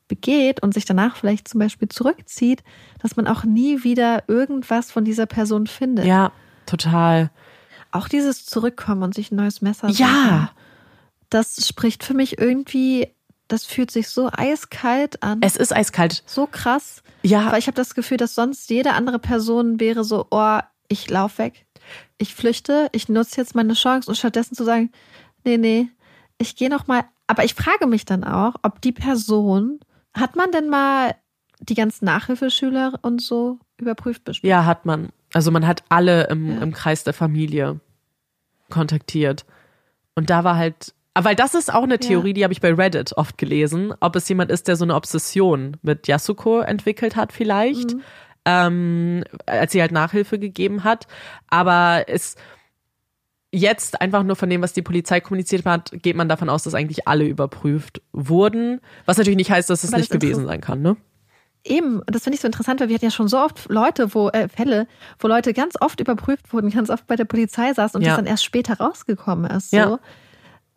begeht 0.09 0.61
und 0.61 0.73
sich 0.73 0.83
danach 0.83 1.15
vielleicht 1.15 1.47
zum 1.47 1.59
Beispiel 1.59 1.87
zurückzieht, 1.87 2.65
dass 3.01 3.15
man 3.15 3.25
auch 3.25 3.45
nie 3.45 3.85
wieder 3.85 4.25
irgendwas 4.27 4.91
von 4.91 5.05
dieser 5.05 5.25
Person 5.25 5.67
findet. 5.67 6.03
Ja, 6.03 6.33
total. 6.65 7.31
Auch 7.91 8.09
dieses 8.09 8.45
Zurückkommen 8.45 9.03
und 9.03 9.15
sich 9.15 9.31
ein 9.31 9.37
neues 9.37 9.61
Messer 9.61 9.87
Ja. 9.87 10.07
suchen, 10.07 10.49
das 11.29 11.65
spricht 11.65 12.03
für 12.03 12.13
mich 12.13 12.37
irgendwie, 12.37 13.07
das 13.47 13.63
fühlt 13.63 13.91
sich 13.91 14.09
so 14.09 14.29
eiskalt 14.33 15.23
an. 15.23 15.37
Es 15.39 15.55
ist 15.55 15.73
eiskalt. 15.73 16.23
so 16.25 16.45
krass. 16.45 17.03
Ja. 17.23 17.53
Weil 17.53 17.59
ich 17.59 17.67
habe 17.67 17.77
das 17.77 17.95
Gefühl, 17.95 18.17
dass 18.17 18.35
sonst 18.35 18.69
jede 18.69 18.91
andere 18.91 19.19
Person 19.19 19.79
wäre 19.79 20.03
so, 20.03 20.27
oh, 20.29 20.59
ich 20.89 21.09
lauf 21.09 21.37
weg. 21.37 21.64
Ich 22.17 22.33
flüchte, 22.35 22.89
ich 22.91 23.09
nutze 23.09 23.41
jetzt 23.41 23.55
meine 23.55 23.73
Chance 23.73 24.09
und 24.09 24.15
stattdessen 24.15 24.55
zu 24.55 24.63
sagen, 24.63 24.91
nee, 25.43 25.57
nee, 25.57 25.89
ich 26.37 26.55
gehe 26.55 26.69
noch 26.69 26.87
mal. 26.87 27.03
Aber 27.27 27.43
ich 27.43 27.53
frage 27.55 27.87
mich 27.87 28.05
dann 28.05 28.23
auch, 28.23 28.55
ob 28.61 28.81
die 28.81 28.91
Person, 28.91 29.79
hat 30.13 30.35
man 30.35 30.51
denn 30.51 30.69
mal 30.69 31.15
die 31.59 31.73
ganzen 31.73 32.05
Nachhilfeschüler 32.05 32.99
und 33.01 33.21
so 33.21 33.59
überprüft 33.77 34.23
bestimmt? 34.23 34.49
Ja, 34.49 34.65
hat 34.65 34.85
man. 34.85 35.09
Also 35.33 35.51
man 35.51 35.65
hat 35.67 35.83
alle 35.89 36.27
im, 36.27 36.49
Ja. 36.57 36.61
im 36.61 36.71
Kreis 36.73 37.03
der 37.03 37.13
Familie 37.13 37.79
kontaktiert. 38.69 39.45
Und 40.15 40.29
da 40.29 40.43
war 40.43 40.55
halt, 40.55 40.93
aber 41.13 41.29
weil 41.29 41.35
das 41.35 41.55
ist 41.55 41.73
auch 41.73 41.83
eine 41.83 41.99
Theorie, 41.99 42.33
die 42.33 42.43
habe 42.43 42.53
ich 42.53 42.61
bei 42.61 42.73
Reddit 42.73 43.13
oft 43.17 43.37
gelesen, 43.37 43.93
ob 43.99 44.15
es 44.15 44.27
jemand 44.29 44.51
ist, 44.51 44.67
der 44.67 44.75
so 44.75 44.85
eine 44.85 44.95
Obsession 44.95 45.77
mit 45.81 46.07
Yasuko 46.07 46.59
entwickelt 46.59 47.15
hat 47.15 47.31
vielleicht, 47.31 47.95
ähm, 48.45 49.23
als 49.45 49.71
sie 49.71 49.81
halt 49.81 49.91
Nachhilfe 49.91 50.39
gegeben 50.39 50.83
hat. 50.83 51.07
Aber 51.49 52.05
es 52.07 52.35
jetzt 53.51 54.01
einfach 54.01 54.23
nur 54.23 54.35
von 54.35 54.49
dem, 54.49 54.61
was 54.61 54.73
die 54.73 54.81
Polizei 54.81 55.19
kommuniziert 55.21 55.65
hat, 55.65 55.91
geht 55.93 56.15
man 56.15 56.27
davon 56.29 56.49
aus, 56.49 56.63
dass 56.63 56.73
eigentlich 56.73 57.07
alle 57.07 57.25
überprüft 57.25 58.01
wurden. 58.11 58.81
Was 59.05 59.17
natürlich 59.17 59.37
nicht 59.37 59.51
heißt, 59.51 59.69
dass 59.69 59.83
es 59.83 59.91
Aber 59.91 59.99
nicht 59.99 60.13
das 60.13 60.19
gewesen 60.19 60.45
sein 60.45 60.61
kann, 60.61 60.81
ne? 60.81 60.97
Eben, 61.63 62.01
das 62.05 62.23
finde 62.23 62.35
ich 62.35 62.41
so 62.41 62.47
interessant, 62.47 62.79
weil 62.79 62.89
wir 62.89 62.95
hatten 62.95 63.05
ja 63.05 63.11
schon 63.11 63.27
so 63.27 63.39
oft 63.39 63.69
Leute, 63.69 64.13
wo 64.13 64.29
äh, 64.29 64.47
Fälle, 64.49 64.87
wo 65.17 65.27
Leute 65.27 65.51
ganz 65.53 65.73
oft 65.79 65.99
überprüft 65.99 66.53
wurden, 66.53 66.69
ganz 66.69 66.91
oft 66.91 67.07
bei 67.07 67.15
der 67.15 67.25
Polizei 67.25 67.73
saßen 67.73 67.97
und 67.97 68.03
Ja. 68.03 68.09
das 68.09 68.17
dann 68.17 68.27
erst 68.27 68.45
später 68.45 68.77
rausgekommen 68.77 69.49
ist. 69.49 69.71
So. 69.71 69.77
Ja. 69.77 69.99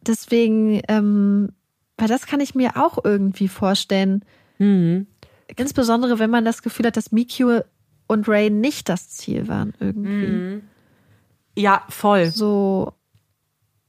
Deswegen, 0.01 0.81
ähm, 0.89 1.53
weil 1.99 2.09
das 2.09 2.27
kann 2.27 2.41
ich 2.41 2.55
mir 2.55 2.77
auch 2.77 3.05
irgendwie 3.05 3.49
vorstellen. 3.49 4.25
Mhm. 4.59 5.09
Insbesondere, 5.57 6.19
wenn 6.19 6.31
man 6.31 6.45
das 6.45 6.63
Gefühl 6.63 6.87
hat, 6.87 6.97
dass 6.97 7.13
Mikio 7.13 7.61
und 8.07 8.29
Ray 8.29 8.51
nicht 8.51 8.89
das 8.89 9.09
Ziel 9.11 9.49
waren 9.49 9.73
irgendwie. 9.81 10.27
Mhm. 10.27 10.63
Ja, 11.57 11.83
voll. 11.89 12.27
So. 12.31 12.93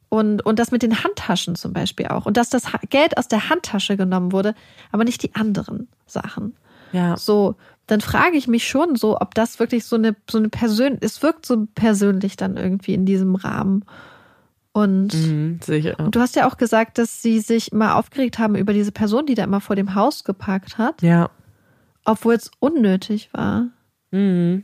Und, 0.10 0.44
und 0.46 0.58
das 0.58 0.72
mit 0.72 0.82
den 0.82 1.04
Handtaschen 1.04 1.56
zum 1.56 1.72
Beispiel 1.74 2.08
auch. 2.08 2.26
Und 2.26 2.36
dass 2.38 2.50
das 2.50 2.64
Geld 2.90 3.18
aus 3.18 3.28
der 3.28 3.50
Handtasche 3.50 3.96
genommen 3.96 4.32
wurde, 4.32 4.56
aber 4.92 5.04
nicht 5.04 5.22
die 5.22 5.36
anderen 5.36 5.88
Sachen. 6.08 6.56
Ja. 6.92 7.16
So, 7.16 7.56
dann 7.86 8.02
frage 8.02 8.36
ich 8.38 8.48
mich 8.48 8.68
schon 8.68 8.96
so, 8.96 9.20
ob 9.20 9.36
das 9.36 9.60
wirklich 9.60 9.86
so 9.86 9.96
eine, 9.98 10.16
so 10.30 10.40
eine 10.40 10.50
Persön, 10.50 10.98
es 11.02 11.22
wirkt 11.22 11.46
so 11.46 11.68
persönlich 11.76 12.38
dann 12.38 12.58
irgendwie 12.58 12.94
in 12.96 13.06
diesem 13.06 13.36
Rahmen. 13.36 13.86
Und 14.72 15.14
Mhm, 15.14 15.60
sicher. 15.64 15.96
und 16.00 16.16
du 16.16 16.20
hast 16.20 16.36
ja 16.36 16.48
auch 16.48 16.58
gesagt, 16.58 16.98
dass 16.98 17.22
sie 17.22 17.40
sich 17.40 17.72
mal 17.72 17.94
aufgeregt 17.94 18.40
haben 18.40 18.56
über 18.56 18.74
diese 18.74 18.92
Person, 18.92 19.26
die 19.28 19.36
da 19.36 19.44
immer 19.44 19.62
vor 19.62 19.76
dem 19.76 19.94
Haus 19.94 20.24
geparkt 20.24 20.78
hat, 20.78 21.02
Ja. 21.02 21.30
Obwohl 22.10 22.34
es 22.36 22.52
unnötig 22.60 23.30
war. 23.34 23.68
Mhm. 24.12 24.64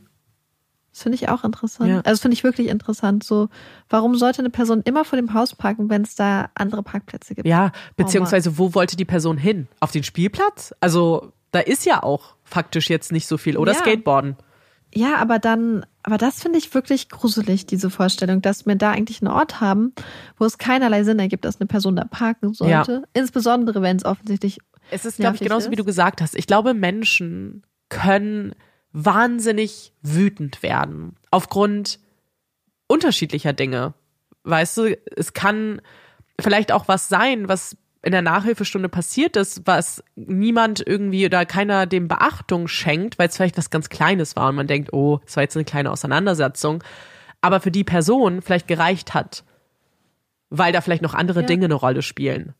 Das 0.92 1.02
finde 1.02 1.16
ich 1.16 1.28
auch 1.28 1.44
interessant. 1.44 1.90
Ja. 1.90 1.96
Also 1.96 2.10
das 2.10 2.20
finde 2.20 2.34
ich 2.34 2.42
wirklich 2.42 2.68
interessant. 2.68 3.22
So, 3.22 3.48
warum 3.90 4.14
sollte 4.14 4.38
eine 4.38 4.48
Person 4.48 4.80
immer 4.82 5.04
vor 5.04 5.18
dem 5.18 5.34
Haus 5.34 5.54
parken, 5.54 5.90
wenn 5.90 6.02
es 6.02 6.14
da 6.14 6.48
andere 6.54 6.82
Parkplätze 6.82 7.34
gibt? 7.34 7.46
Ja, 7.46 7.72
beziehungsweise 7.96 8.56
wo 8.56 8.74
wollte 8.74 8.96
die 8.96 9.04
Person 9.04 9.36
hin? 9.36 9.68
Auf 9.80 9.92
den 9.92 10.04
Spielplatz? 10.04 10.74
Also 10.80 11.32
da 11.50 11.60
ist 11.60 11.84
ja 11.84 12.02
auch 12.02 12.34
faktisch 12.44 12.88
jetzt 12.88 13.12
nicht 13.12 13.26
so 13.26 13.36
viel. 13.36 13.58
Oder 13.58 13.72
Ja. 13.72 13.78
Skateboarden. 13.78 14.36
Ja, 14.94 15.16
aber 15.16 15.38
dann, 15.38 15.84
aber 16.02 16.16
das 16.16 16.40
finde 16.40 16.58
ich 16.58 16.72
wirklich 16.72 17.10
gruselig, 17.10 17.66
diese 17.66 17.90
Vorstellung, 17.90 18.40
dass 18.40 18.64
wir 18.64 18.76
da 18.76 18.92
eigentlich 18.92 19.20
einen 19.20 19.30
Ort 19.30 19.60
haben, 19.60 19.92
wo 20.38 20.46
es 20.46 20.56
keinerlei 20.56 21.04
Sinn 21.04 21.18
ergibt, 21.18 21.44
dass 21.44 21.60
eine 21.60 21.66
Person 21.66 21.96
da 21.96 22.04
parken 22.04 22.54
sollte. 22.54 23.02
Insbesondere, 23.12 23.82
wenn 23.82 23.98
es 23.98 24.06
offensichtlich 24.06 24.60
Es 24.90 25.04
ist, 25.04 25.16
glaube 25.18 25.36
ich, 25.36 25.42
genauso 25.42 25.70
wie 25.70 25.74
ist. 25.74 25.80
du 25.80 25.84
gesagt 25.84 26.20
hast. 26.20 26.34
Ich 26.36 26.46
glaube, 26.46 26.74
Menschen 26.74 27.64
können 27.88 28.54
wahnsinnig 28.92 29.92
wütend 30.02 30.62
werden. 30.62 31.16
Aufgrund 31.30 31.98
unterschiedlicher 32.86 33.52
Dinge. 33.52 33.94
Weißt 34.44 34.76
du, 34.78 34.96
es 35.16 35.32
kann 35.32 35.82
vielleicht 36.40 36.72
auch 36.72 36.88
was 36.88 37.08
sein, 37.08 37.48
was 37.48 37.76
in 38.02 38.12
der 38.12 38.22
Nachhilfestunde 38.22 38.88
passiert 38.88 39.36
ist, 39.36 39.66
was 39.66 40.04
niemand 40.14 40.86
irgendwie 40.86 41.26
oder 41.26 41.44
keiner 41.44 41.86
dem 41.86 42.06
Beachtung 42.06 42.68
schenkt, 42.68 43.18
weil 43.18 43.28
es 43.28 43.36
vielleicht 43.36 43.58
was 43.58 43.70
ganz 43.70 43.88
Kleines 43.88 44.36
war 44.36 44.50
und 44.50 44.54
man 44.54 44.68
denkt, 44.68 44.92
oh, 44.92 45.18
es 45.26 45.34
war 45.34 45.42
jetzt 45.42 45.56
eine 45.56 45.64
kleine 45.64 45.90
Auseinandersetzung. 45.90 46.84
aber 47.40 47.60
für 47.60 47.70
die 47.70 47.84
Person 47.84 48.42
vielleicht 48.42 48.66
gereicht 48.68 49.14
hat, 49.14 49.44
weil 50.50 50.72
da 50.72 50.80
vielleicht 50.80 51.02
noch 51.02 51.14
andere 51.14 51.40
Ja. 51.40 51.46
Dinge 51.46 51.66
eine 51.66 51.74
Rolle 51.74 52.02
spielen. 52.02 52.54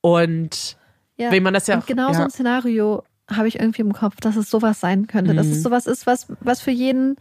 Und 0.00 0.76
Ja. 1.18 1.30
wenn 1.32 1.42
man 1.42 1.52
das 1.54 1.66
ja 1.66 1.74
Und 1.76 1.86
genau 1.86 2.12
so 2.12 2.20
ja. 2.20 2.24
ein 2.24 2.30
Szenario 2.30 3.02
habe 3.30 3.48
ich 3.48 3.58
irgendwie 3.60 3.82
im 3.82 3.92
Kopf, 3.92 4.16
dass 4.20 4.36
es 4.36 4.48
sowas 4.48 4.80
sein 4.80 5.06
könnte. 5.06 5.34
Dass 5.34 5.46
Mhm. 5.46 5.52
es 5.52 5.62
sowas 5.62 5.86
ist, 5.86 6.06
was, 6.06 6.26
was 6.40 6.60
für 6.60 6.70
jeden 6.70 7.16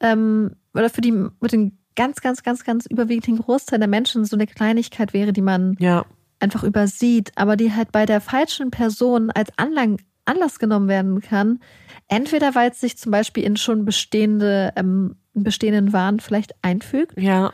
ähm, 0.00 0.56
oder 0.74 0.90
für 0.90 1.00
die 1.00 1.12
mit 1.12 1.52
den 1.52 1.78
ganz, 1.96 2.20
ganz, 2.20 2.42
ganz, 2.42 2.64
ganz 2.64 2.86
überwiegenden 2.86 3.38
Großteil 3.44 3.78
der 3.78 3.88
Menschen 3.88 4.24
so 4.24 4.36
eine 4.36 4.46
Kleinigkeit 4.46 5.12
wäre, 5.12 5.32
die 5.32 5.42
man 5.42 5.76
ja, 5.78 6.04
einfach 6.38 6.64
übersieht, 6.64 7.32
aber 7.36 7.56
die 7.56 7.72
halt 7.74 7.92
bei 7.92 8.06
der 8.06 8.20
falschen 8.20 8.70
Person 8.70 9.30
als 9.30 9.50
Anlang 9.56 9.98
Anlass 10.26 10.58
genommen 10.58 10.86
werden 10.88 11.20
kann. 11.20 11.58
Entweder 12.08 12.54
weil 12.54 12.70
es 12.70 12.80
sich 12.80 12.96
zum 12.96 13.10
Beispiel 13.10 13.42
in 13.44 13.56
schon 13.56 13.84
bestehende, 13.84 14.72
ähm, 14.76 15.16
bestehenden 15.34 15.92
Waren 15.92 16.20
vielleicht 16.20 16.54
einfügt 16.62 17.20
ja, 17.20 17.52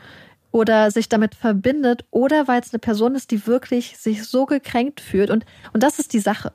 oder 0.51 0.91
sich 0.91 1.09
damit 1.09 1.35
verbindet 1.35 2.05
oder 2.11 2.47
weil 2.47 2.61
es 2.61 2.73
eine 2.73 2.79
Person 2.79 3.15
ist, 3.15 3.31
die 3.31 3.45
wirklich 3.47 3.97
sich 3.97 4.25
so 4.25 4.45
gekränkt 4.45 5.01
fühlt. 5.01 5.29
Und, 5.29 5.45
und 5.73 5.83
das 5.83 5.99
ist 5.99 6.13
die 6.13 6.19
Sache. 6.19 6.53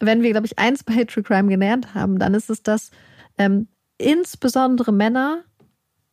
Wenn 0.00 0.22
wir, 0.22 0.30
glaube 0.32 0.46
ich, 0.46 0.58
eins 0.58 0.82
bei 0.84 1.04
True 1.04 1.22
Crime 1.22 1.48
gelernt 1.48 1.94
haben, 1.94 2.18
dann 2.18 2.34
ist 2.34 2.50
es, 2.50 2.62
dass 2.62 2.90
ähm, 3.38 3.68
insbesondere 3.98 4.92
Männer 4.92 5.44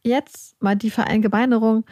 jetzt 0.04 0.62
mal 0.62 0.76
die 0.76 0.90
Verallgemeinerung 0.92 1.86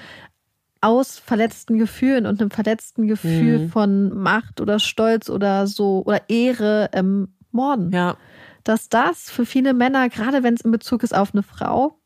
aus 0.81 1.19
verletzten 1.19 1.77
Gefühlen 1.77 2.25
und 2.25 2.41
einem 2.41 2.51
verletzten 2.51 3.07
Gefühl 3.07 3.59
Mhm. 3.59 3.69
von 3.69 4.17
Macht 4.17 4.61
oder 4.61 4.79
Stolz 4.79 5.29
oder 5.29 5.67
so 5.67 6.03
oder 6.05 6.29
Ehre 6.29 6.89
ähm, 6.93 7.33
morden 7.51 7.91
ja, 7.91 8.15
dass 8.63 8.87
das 8.87 9.29
für 9.29 9.45
viele 9.45 9.73
Männer, 9.73 10.09
gerade 10.09 10.43
wenn 10.43 10.53
es 10.53 10.61
in 10.61 10.71
Bezug 10.71 11.03
ist 11.03 11.15
auf 11.15 11.33
eine 11.33 11.43
Frau, 11.43 11.98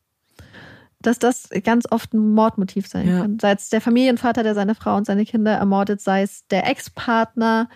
dass 1.06 1.18
das 1.18 1.48
ganz 1.62 1.84
oft 1.90 2.12
ein 2.14 2.32
Mordmotiv 2.34 2.86
sein 2.86 3.08
Ja. 3.08 3.20
kann. 3.20 3.38
Sei 3.38 3.52
es 3.52 3.68
der 3.68 3.80
Familienvater, 3.80 4.42
der 4.42 4.54
seine 4.54 4.74
Frau 4.74 4.96
und 4.96 5.06
seine 5.06 5.24
Kinder 5.24 5.52
ermordet, 5.52 6.00
sei 6.00 6.22
es 6.22 6.46
der 6.48 6.66
Ex-Partner, 6.68 7.68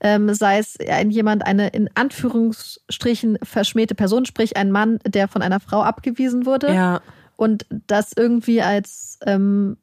ähm, 0.00 0.32
sei 0.34 0.58
es 0.58 0.76
ein, 0.88 1.10
jemand, 1.10 1.46
eine 1.46 1.68
in 1.68 1.88
Anführungsstrichen 1.94 3.38
verschmähte 3.42 3.94
Person, 3.94 4.26
sprich 4.26 4.56
ein 4.56 4.70
Mann, 4.70 4.98
der 5.06 5.28
von 5.28 5.42
einer 5.42 5.60
Frau 5.60 5.82
abgewiesen 5.82 6.46
wurde 6.46 6.74
ja, 6.74 7.00
und 7.36 7.66
das 7.70 8.12
irgendwie 8.16 8.62
als, 8.62 9.18
ähm, 9.26 9.76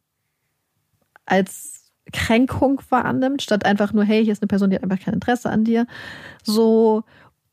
als 1.26 1.92
Kränkung 2.14 2.82
wahrnimmt, 2.90 3.42
statt 3.42 3.66
einfach 3.66 3.94
nur, 3.94 4.04
hey, 4.04 4.24
hier 4.24 4.34
ist 4.34 4.42
eine 4.42 4.48
Person, 4.48 4.70
die 4.70 4.76
hat 4.76 4.84
einfach 4.84 5.00
kein 5.00 5.14
Interesse 5.14 5.50
an 5.50 5.64
dir. 5.64 5.88
So. 6.44 7.04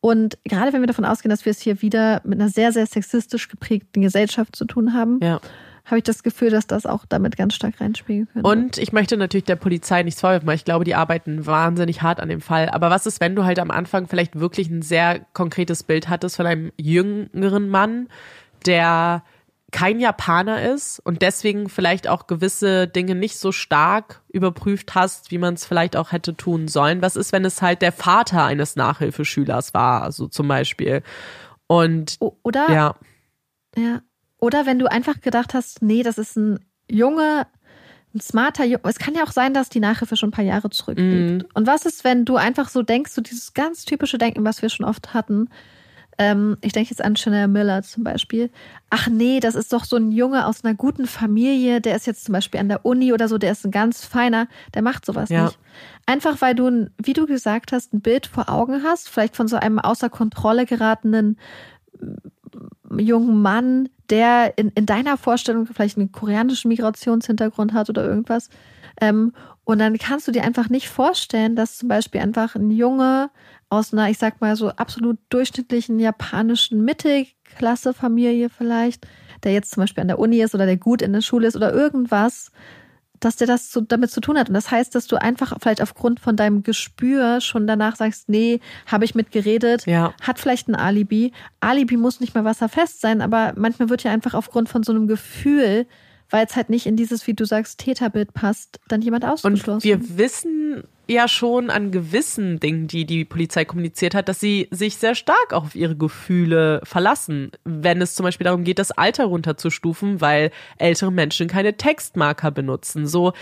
Und 0.01 0.39
gerade 0.45 0.73
wenn 0.73 0.81
wir 0.81 0.87
davon 0.87 1.05
ausgehen, 1.05 1.31
dass 1.31 1.45
wir 1.45 1.51
es 1.51 1.61
hier 1.61 1.83
wieder 1.83 2.21
mit 2.25 2.41
einer 2.41 2.49
sehr, 2.49 2.73
sehr 2.73 2.87
sexistisch 2.87 3.49
geprägten 3.49 4.03
Gesellschaft 4.03 4.55
zu 4.55 4.65
tun 4.65 4.95
haben, 4.95 5.19
ja. 5.23 5.41
habe 5.87 5.99
ich 5.99 6.05
das 6.05 6.23
Gefühl, 6.23 6.51
dass 6.51 6.69
das 6.69 6.87
auch 6.87 7.05
damit 7.09 7.37
ganz 7.37 7.55
stark 7.55 7.81
reinspielen 7.81 8.29
könnte. 8.33 8.49
Und 8.49 8.79
ich 8.79 8.93
möchte 8.93 9.17
natürlich 9.17 9.45
der 9.45 9.57
Polizei 9.57 10.05
nichts 10.05 10.21
vorwerfen, 10.21 10.47
weil 10.47 10.55
ich 10.55 10.65
glaube, 10.65 10.85
die 10.85 10.95
arbeiten 10.95 11.47
wahnsinnig 11.47 12.03
hart 12.03 12.21
an 12.21 12.29
dem 12.29 12.41
Fall. 12.41 12.69
Aber 12.69 12.91
was 12.91 13.07
ist, 13.07 13.21
wenn 13.21 13.35
du 13.35 13.45
halt 13.45 13.59
am 13.59 13.73
Anfang 13.73 14.07
vielleicht 14.07 14.39
wirklich 14.39 14.71
ein 14.71 14.83
sehr 14.83 15.21
konkretes 15.33 15.83
Bild 15.83 16.09
hattest 16.09 16.37
von 16.37 16.47
einem 16.47 16.71
jüngeren 16.77 17.69
Mann, 17.69 18.09
der 18.67 19.25
kein 19.71 20.01
Japaner 20.01 20.63
ist 20.63 20.99
und 21.01 21.21
deswegen 21.21 21.69
vielleicht 21.69 22.09
auch 22.09 22.27
gewisse 22.27 22.89
Dinge 22.89 23.15
nicht 23.15 23.39
so 23.39 23.53
stark 23.53 24.23
überprüft 24.29 24.95
hast, 24.95 25.31
wie 25.31 25.39
man 25.39 25.55
es 25.55 25.67
vielleicht 25.67 25.95
auch 25.95 26.13
hätte 26.13 26.35
tun 26.35 26.69
sollen. 26.69 27.03
Was 27.03 27.17
ist, 27.17 27.33
wenn 27.33 27.45
es 27.45 27.61
halt 27.61 27.83
der 27.83 27.93
Vater 27.93 28.45
eines 28.45 28.77
Nachhilfeschülers 28.77 29.75
war, 29.75 30.11
so 30.11 30.27
zum 30.27 30.49
Beispiel? 30.49 31.03
Und 31.67 32.17
oder, 32.43 32.71
ja, 32.71 32.95
ja. 33.77 34.01
Oder 34.39 34.67
wenn 34.67 34.79
du 34.79 34.91
einfach 34.91 35.21
gedacht 35.21 35.53
hast, 35.53 35.83
nee, 35.83 36.03
das 36.03 36.17
ist 36.17 36.37
ein 36.37 36.61
Junge, 36.89 37.47
ein 38.15 38.21
smarter 38.21 38.65
Junge. 38.65 38.81
Es 38.85 38.99
kann 38.99 39.15
ja 39.15 39.25
auch 39.25 39.33
sein, 39.33 39.53
dass 39.53 39.69
die 39.69 39.81
Nachhilfe 39.81 40.17
schon 40.17 40.31
ein 40.31 40.33
paar 40.33 40.45
Jahre 40.45 40.71
zurückliegt. 40.71 41.43
Mhm. 41.43 41.49
Und 41.55 41.67
was 41.67 41.85
ist, 41.85 42.05
wenn 42.05 42.25
du 42.25 42.37
einfach 42.37 42.69
so 42.69 42.83
denkst, 42.83 43.11
so 43.11 43.21
dieses 43.21 43.53
ganz 43.53 43.85
typische 43.85 44.17
Denken, 44.17 44.45
was 44.45 44.63
wir 44.63 44.71
schon 44.71 44.87
oft 44.87 45.13
hatten, 45.13 45.51
ähm, 46.19 46.59
ich 46.61 46.73
denke 46.73 46.91
jetzt 46.91 47.03
an 47.05 47.17
Chanel 47.17 47.49
Miller 47.49 47.83
zum 47.83 48.05
Beispiel. 48.05 48.51
Ach 48.91 49.09
nee, 49.09 49.41
das 49.41 49.55
ist 49.55 49.73
doch 49.73 49.85
so 49.85 49.97
ein 49.97 50.11
Junge 50.13 50.47
aus 50.47 50.65
einer 50.65 50.75
guten 50.75 51.07
Familie, 51.07 51.81
der 51.81 51.97
ist 51.97 52.07
jetzt 52.07 52.25
zum 52.25 52.33
Beispiel 52.33 52.61
an 52.61 52.69
der 52.69 52.85
Uni 52.85 53.13
oder 53.13 53.29
so, 53.29 53.39
der 53.39 53.53
ist 53.53 53.65
ein 53.65 53.71
ganz 53.71 54.05
feiner, 54.05 54.49
der 54.75 54.83
macht 54.83 55.07
sowas 55.07 55.31
Ja. 55.31 55.45
nicht. 55.45 55.59
Einfach 56.07 56.41
weil 56.41 56.55
du, 56.55 56.91
wie 57.01 57.13
du 57.13 57.27
gesagt 57.27 57.73
hast, 57.73 57.93
ein 57.95 58.01
Bild 58.01 58.27
vor 58.27 58.49
Augen 58.49 58.83
hast, 58.83 59.09
vielleicht 59.09 59.37
von 59.37 59.47
so 59.49 59.57
einem 59.57 59.79
außer 59.79 60.11
Kontrolle 60.11 60.67
geratenen 60.67 61.39
jungen 62.99 63.43
Mann, 63.43 63.89
der 64.11 64.57
in, 64.57 64.71
in 64.71 64.87
deiner 64.87 65.17
Vorstellung 65.17 65.67
vielleicht 65.67 65.99
einen 65.99 66.13
koreanischen 66.13 66.69
Migrationshintergrund 66.69 67.73
hat 67.73 67.91
oder 67.91 68.05
irgendwas. 68.05 68.49
Ähm, 69.01 69.33
und 69.65 69.79
dann 69.79 69.99
kannst 69.99 70.27
du 70.27 70.33
dir 70.33 70.45
einfach 70.45 70.71
nicht 70.71 70.89
vorstellen, 70.89 71.55
dass 71.55 71.77
zum 71.77 71.89
Beispiel 71.89 72.21
einfach 72.23 72.55
ein 72.55 72.71
Junge 72.71 73.31
aus 73.71 73.93
einer, 73.93 74.09
ich 74.11 74.19
sag 74.19 74.41
mal 74.41 74.57
so 74.57 74.71
absolut 74.71 75.19
durchschnittlichen 75.29 75.99
japanischen 76.01 76.85
Mittelklasse-Familie 76.85 78.49
vielleicht, 78.51 79.07
der 79.45 79.53
jetzt 79.53 79.73
zum 79.73 79.83
Beispiel 79.83 80.01
an 80.03 80.09
der 80.09 80.19
Uni 80.19 80.41
ist 80.41 80.55
oder 80.55 80.67
der 80.67 80.77
gut 80.77 81.03
in 81.03 81.13
der 81.13 81.21
Schule 81.21 81.47
ist 81.47 81.57
oder 81.57 81.73
irgendwas, 81.73 82.51
dass 83.21 83.37
der 83.37 83.47
das 83.49 83.69
zu, 83.71 83.81
damit 83.81 84.11
zu 84.11 84.21
tun 84.21 84.39
hat. 84.39 84.49
Und 84.49 84.55
das 84.55 84.71
heißt, 84.71 84.95
dass 84.95 85.07
du 85.09 85.17
einfach 85.21 85.57
vielleicht 85.61 85.83
aufgrund 85.83 86.21
von 86.21 86.37
deinem 86.37 86.63
Gespür 86.63 87.41
schon 87.41 87.67
danach 87.67 87.97
sagst, 87.97 88.29
nee, 88.29 88.61
habe 88.87 89.05
ich 89.05 89.15
mit 89.15 89.33
geredet, 89.33 89.87
Ja. 89.87 90.15
hat 90.23 90.39
vielleicht 90.39 90.69
ein 90.69 90.77
Alibi. 90.77 91.33
Alibi 91.61 91.97
muss 91.97 92.21
nicht 92.21 92.35
mal 92.35 92.45
wasserfest 92.45 93.01
sein, 93.01 93.21
aber 93.21 93.55
manchmal 93.57 93.89
wird 93.89 94.05
ja 94.05 94.13
einfach 94.13 94.35
aufgrund 94.35 94.69
von 94.69 94.83
so 94.85 94.93
einem 94.93 95.09
Gefühl, 95.09 95.87
weil 96.31 96.47
es 96.47 96.55
halt 96.55 96.71
nicht 96.71 96.87
in 96.87 96.95
dieses, 96.95 97.27
wie 97.27 97.35
du 97.35 97.45
sagst, 97.45 97.81
Täterbild 97.81 98.35
passt, 98.35 98.79
dann 98.89 99.03
jemand 99.03 99.25
Und 99.25 99.31
ausgeschlossen. 99.31 99.83
wir 99.83 100.17
wissen 100.19 100.85
ja 101.09 101.27
schon 101.27 101.71
an 101.71 101.91
gewissen 101.91 102.61
Dingen, 102.61 102.87
die 102.87 103.07
die 103.07 103.25
Polizei 103.25 103.65
kommuniziert 103.65 104.15
hat, 104.15 104.29
dass 104.29 104.41
sie 104.41 104.69
sich 104.71 104.97
sehr 104.97 105.15
stark 105.15 105.53
auf 105.53 105.75
ihre 105.75 105.97
Gefühle 105.97 106.81
verlassen. 106.85 107.51
Wenn 107.65 108.03
es 108.03 108.15
zum 108.15 108.25
Beispiel 108.25 108.45
darum 108.45 108.65
geht, 108.65 108.79
das 108.79 108.91
Alter 108.91 109.25
runterzustufen, 109.25 110.21
weil 110.21 110.51
ältere 110.77 111.11
Menschen 111.11 111.49
keine 111.49 111.77
Textmarker 111.77 112.51
benutzen. 112.51 113.07
So, 113.07 113.33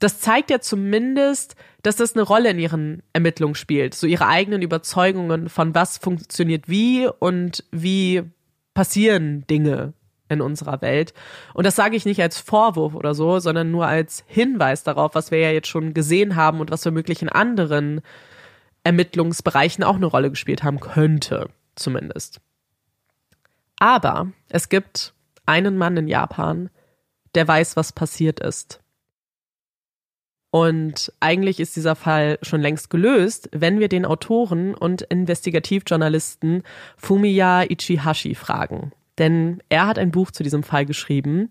das 0.00 0.20
zeigt 0.20 0.50
ja 0.50 0.60
zumindest, 0.60 1.54
dass 1.82 1.96
das 1.96 2.14
eine 2.14 2.22
Rolle 2.22 2.50
in 2.50 2.58
ihren 2.58 3.02
Ermittlungen 3.12 3.54
spielt. 3.54 3.94
So 3.94 4.06
ihre 4.06 4.26
eigenen 4.26 4.62
Überzeugungen 4.62 5.48
von 5.48 5.74
was 5.74 5.98
funktioniert 5.98 6.68
wie 6.68 7.08
und 7.18 7.64
wie 7.70 8.22
passieren 8.74 9.46
Dinge 9.48 9.94
in 10.32 10.40
unserer 10.40 10.80
Welt. 10.82 11.14
Und 11.54 11.66
das 11.66 11.76
sage 11.76 11.96
ich 11.96 12.04
nicht 12.04 12.20
als 12.20 12.38
Vorwurf 12.38 12.94
oder 12.94 13.14
so, 13.14 13.38
sondern 13.38 13.70
nur 13.70 13.86
als 13.86 14.24
Hinweis 14.26 14.82
darauf, 14.82 15.14
was 15.14 15.30
wir 15.30 15.38
ja 15.38 15.50
jetzt 15.50 15.68
schon 15.68 15.94
gesehen 15.94 16.36
haben 16.36 16.60
und 16.60 16.70
was 16.70 16.84
womöglich 16.84 17.22
in 17.22 17.28
anderen 17.28 18.00
Ermittlungsbereichen 18.84 19.84
auch 19.84 19.96
eine 19.96 20.06
Rolle 20.06 20.30
gespielt 20.30 20.62
haben 20.62 20.80
könnte, 20.80 21.50
zumindest. 21.76 22.40
Aber 23.78 24.32
es 24.48 24.68
gibt 24.68 25.14
einen 25.46 25.76
Mann 25.76 25.96
in 25.96 26.08
Japan, 26.08 26.70
der 27.34 27.46
weiß, 27.48 27.76
was 27.76 27.92
passiert 27.92 28.40
ist. 28.40 28.82
Und 30.50 31.10
eigentlich 31.18 31.60
ist 31.60 31.76
dieser 31.76 31.96
Fall 31.96 32.38
schon 32.42 32.60
längst 32.60 32.90
gelöst, 32.90 33.48
wenn 33.52 33.80
wir 33.80 33.88
den 33.88 34.04
Autoren 34.04 34.74
und 34.74 35.00
Investigativjournalisten 35.00 36.62
Fumiya 36.98 37.64
Ichihashi 37.70 38.34
fragen. 38.34 38.92
Denn 39.22 39.62
er 39.68 39.86
hat 39.86 40.00
ein 40.00 40.10
Buch 40.10 40.32
zu 40.32 40.42
diesem 40.42 40.64
Fall 40.64 40.84
geschrieben 40.84 41.48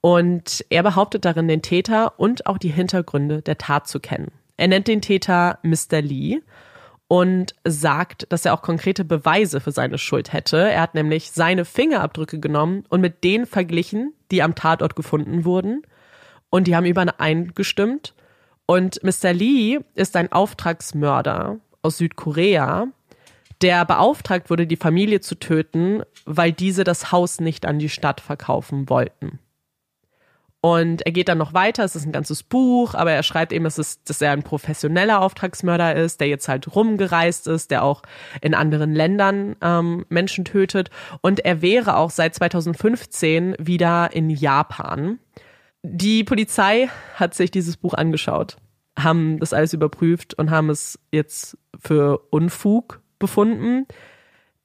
und 0.00 0.64
er 0.70 0.84
behauptet 0.84 1.24
darin, 1.24 1.48
den 1.48 1.62
Täter 1.62 2.20
und 2.20 2.46
auch 2.46 2.58
die 2.58 2.68
Hintergründe 2.68 3.42
der 3.42 3.58
Tat 3.58 3.88
zu 3.88 3.98
kennen. 3.98 4.30
Er 4.56 4.68
nennt 4.68 4.86
den 4.86 5.02
Täter 5.02 5.58
Mr. 5.64 6.00
Lee 6.00 6.42
und 7.08 7.56
sagt, 7.64 8.26
dass 8.28 8.44
er 8.44 8.54
auch 8.54 8.62
konkrete 8.62 9.04
Beweise 9.04 9.58
für 9.58 9.72
seine 9.72 9.98
Schuld 9.98 10.32
hätte. 10.32 10.58
Er 10.58 10.80
hat 10.80 10.94
nämlich 10.94 11.32
seine 11.32 11.64
Fingerabdrücke 11.64 12.38
genommen 12.38 12.84
und 12.88 13.00
mit 13.00 13.24
denen 13.24 13.46
verglichen, 13.46 14.12
die 14.30 14.40
am 14.40 14.54
Tatort 14.54 14.94
gefunden 14.94 15.44
wurden. 15.44 15.82
Und 16.50 16.68
die 16.68 16.76
haben 16.76 16.86
übereingestimmt. 16.86 18.14
Und 18.66 19.02
Mr. 19.02 19.32
Lee 19.32 19.80
ist 19.96 20.14
ein 20.14 20.30
Auftragsmörder 20.30 21.56
aus 21.82 21.98
Südkorea, 21.98 22.86
der 23.62 23.84
beauftragt 23.84 24.50
wurde, 24.50 24.66
die 24.66 24.76
Familie 24.76 25.20
zu 25.20 25.34
töten, 25.34 26.02
weil 26.24 26.52
diese 26.52 26.84
das 26.84 27.12
Haus 27.12 27.40
nicht 27.40 27.66
an 27.66 27.78
die 27.78 27.88
Stadt 27.88 28.20
verkaufen 28.20 28.88
wollten. 28.88 29.38
Und 30.60 31.06
er 31.06 31.12
geht 31.12 31.28
dann 31.28 31.38
noch 31.38 31.54
weiter, 31.54 31.84
es 31.84 31.94
ist 31.94 32.04
ein 32.04 32.12
ganzes 32.12 32.42
Buch, 32.42 32.94
aber 32.94 33.12
er 33.12 33.22
schreibt 33.22 33.52
eben, 33.52 33.64
dass, 33.64 33.78
es, 33.78 34.02
dass 34.02 34.20
er 34.20 34.32
ein 34.32 34.42
professioneller 34.42 35.22
Auftragsmörder 35.22 35.94
ist, 35.94 36.20
der 36.20 36.26
jetzt 36.26 36.48
halt 36.48 36.74
rumgereist 36.74 37.46
ist, 37.46 37.70
der 37.70 37.84
auch 37.84 38.02
in 38.40 38.54
anderen 38.54 38.92
Ländern 38.92 39.54
ähm, 39.62 40.04
Menschen 40.08 40.44
tötet. 40.44 40.90
Und 41.20 41.40
er 41.44 41.62
wäre 41.62 41.96
auch 41.96 42.10
seit 42.10 42.34
2015 42.34 43.54
wieder 43.60 44.12
in 44.12 44.30
Japan. 44.30 45.20
Die 45.82 46.24
Polizei 46.24 46.88
hat 47.14 47.34
sich 47.34 47.52
dieses 47.52 47.76
Buch 47.76 47.94
angeschaut, 47.94 48.56
haben 48.98 49.38
das 49.38 49.52
alles 49.52 49.72
überprüft 49.74 50.34
und 50.34 50.50
haben 50.50 50.70
es 50.70 50.98
jetzt 51.12 51.56
für 51.78 52.18
Unfug 52.30 53.00
befunden. 53.18 53.86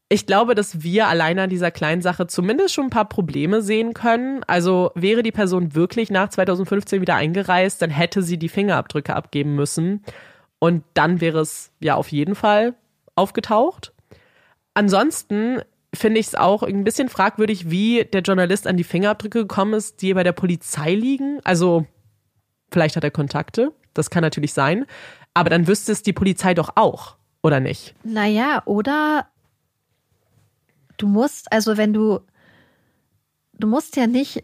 Ich 0.10 0.26
glaube, 0.26 0.54
dass 0.54 0.84
wir 0.84 1.08
alleine 1.08 1.44
an 1.44 1.50
dieser 1.50 1.72
kleinen 1.72 2.02
Sache 2.02 2.28
zumindest 2.28 2.74
schon 2.74 2.86
ein 2.86 2.92
paar 2.92 3.10
Probleme 3.10 3.62
sehen 3.62 3.94
können. 3.94 4.44
Also 4.46 4.92
wäre 4.96 5.24
die 5.24 5.32
Person 5.32 5.74
wirklich 5.74 6.12
nach 6.12 6.30
2015 6.30 7.02
wieder 7.02 7.16
eingereist, 7.16 7.82
dann 7.82 7.90
hätte 7.90 8.22
sie 8.22 8.38
die 8.38 8.50
Fingerabdrücke 8.50 9.16
abgeben 9.16 9.56
müssen. 9.56 10.04
Und 10.60 10.84
dann 10.94 11.20
wäre 11.20 11.40
es 11.40 11.72
ja 11.80 11.96
auf 11.96 12.12
jeden 12.12 12.36
Fall 12.36 12.76
aufgetaucht. 13.16 13.92
Ansonsten 14.76 15.62
finde 15.94 16.20
ich 16.20 16.28
es 16.28 16.36
auch 16.36 16.64
ein 16.64 16.84
bisschen 16.84 17.10
fragwürdig, 17.10 17.70
wie 17.70 18.06
der 18.06 18.22
Journalist 18.22 18.68
an 18.68 18.78
die 18.78 18.84
Fingerabdrücke 18.84 19.40
gekommen 19.40 19.74
ist, 19.74 20.02
die 20.02 20.14
bei 20.14 20.24
der 20.24 20.32
Polizei 20.32 20.96
liegen. 20.96 21.40
Also 21.44 21.86
vielleicht 22.72 22.96
hat 22.96 23.04
er 23.04 23.12
Kontakte, 23.12 23.72
das 23.94 24.10
kann 24.10 24.22
natürlich 24.22 24.54
sein. 24.54 24.86
Aber 25.34 25.50
dann 25.50 25.68
wüsste 25.68 25.92
es 25.92 26.04
die 26.04 26.14
Polizei 26.14 26.54
doch 26.54 26.72
auch, 26.76 27.18
oder 27.44 27.60
nicht? 27.60 27.94
Naja, 28.04 28.64
oder 28.66 29.28
du 30.98 31.08
musst, 31.08 31.52
also 31.52 31.78
wenn 31.78 31.94
du, 31.94 32.20
du 33.54 33.68
musst 33.68 33.96
ja 33.98 34.08
nicht, 34.08 34.44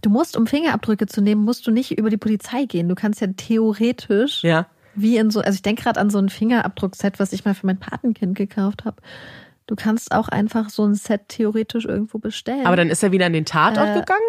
du 0.00 0.08
musst, 0.10 0.36
um 0.36 0.46
Fingerabdrücke 0.46 1.06
zu 1.06 1.20
nehmen, 1.20 1.44
musst 1.44 1.66
du 1.66 1.70
nicht 1.70 1.98
über 1.98 2.10
die 2.10 2.16
Polizei 2.16 2.64
gehen. 2.64 2.88
Du 2.88 2.94
kannst 2.94 3.20
ja 3.20 3.26
theoretisch, 3.26 4.42
Ja. 4.42 4.66
wie 4.94 5.16
in 5.16 5.30
so, 5.30 5.40
also 5.40 5.54
ich 5.56 5.62
denke 5.62 5.82
gerade 5.82 6.00
an 6.00 6.10
so 6.10 6.18
ein 6.18 6.28
Fingerabdruckset, 6.28 7.18
was 7.18 7.32
ich 7.32 7.44
mal 7.44 7.54
für 7.54 7.66
mein 7.66 7.78
Patenkind 7.80 8.36
gekauft 8.36 8.84
habe. 8.84 8.96
Du 9.66 9.76
kannst 9.76 10.12
auch 10.12 10.28
einfach 10.28 10.70
so 10.70 10.84
ein 10.84 10.94
Set 10.94 11.28
theoretisch 11.28 11.84
irgendwo 11.84 12.18
bestellen. 12.18 12.66
Aber 12.66 12.76
dann 12.76 12.90
ist 12.90 13.02
er 13.02 13.12
wieder 13.12 13.26
an 13.26 13.32
den 13.32 13.44
Tatort 13.44 13.90
Äh. 13.96 14.00
gegangen? 14.00 14.20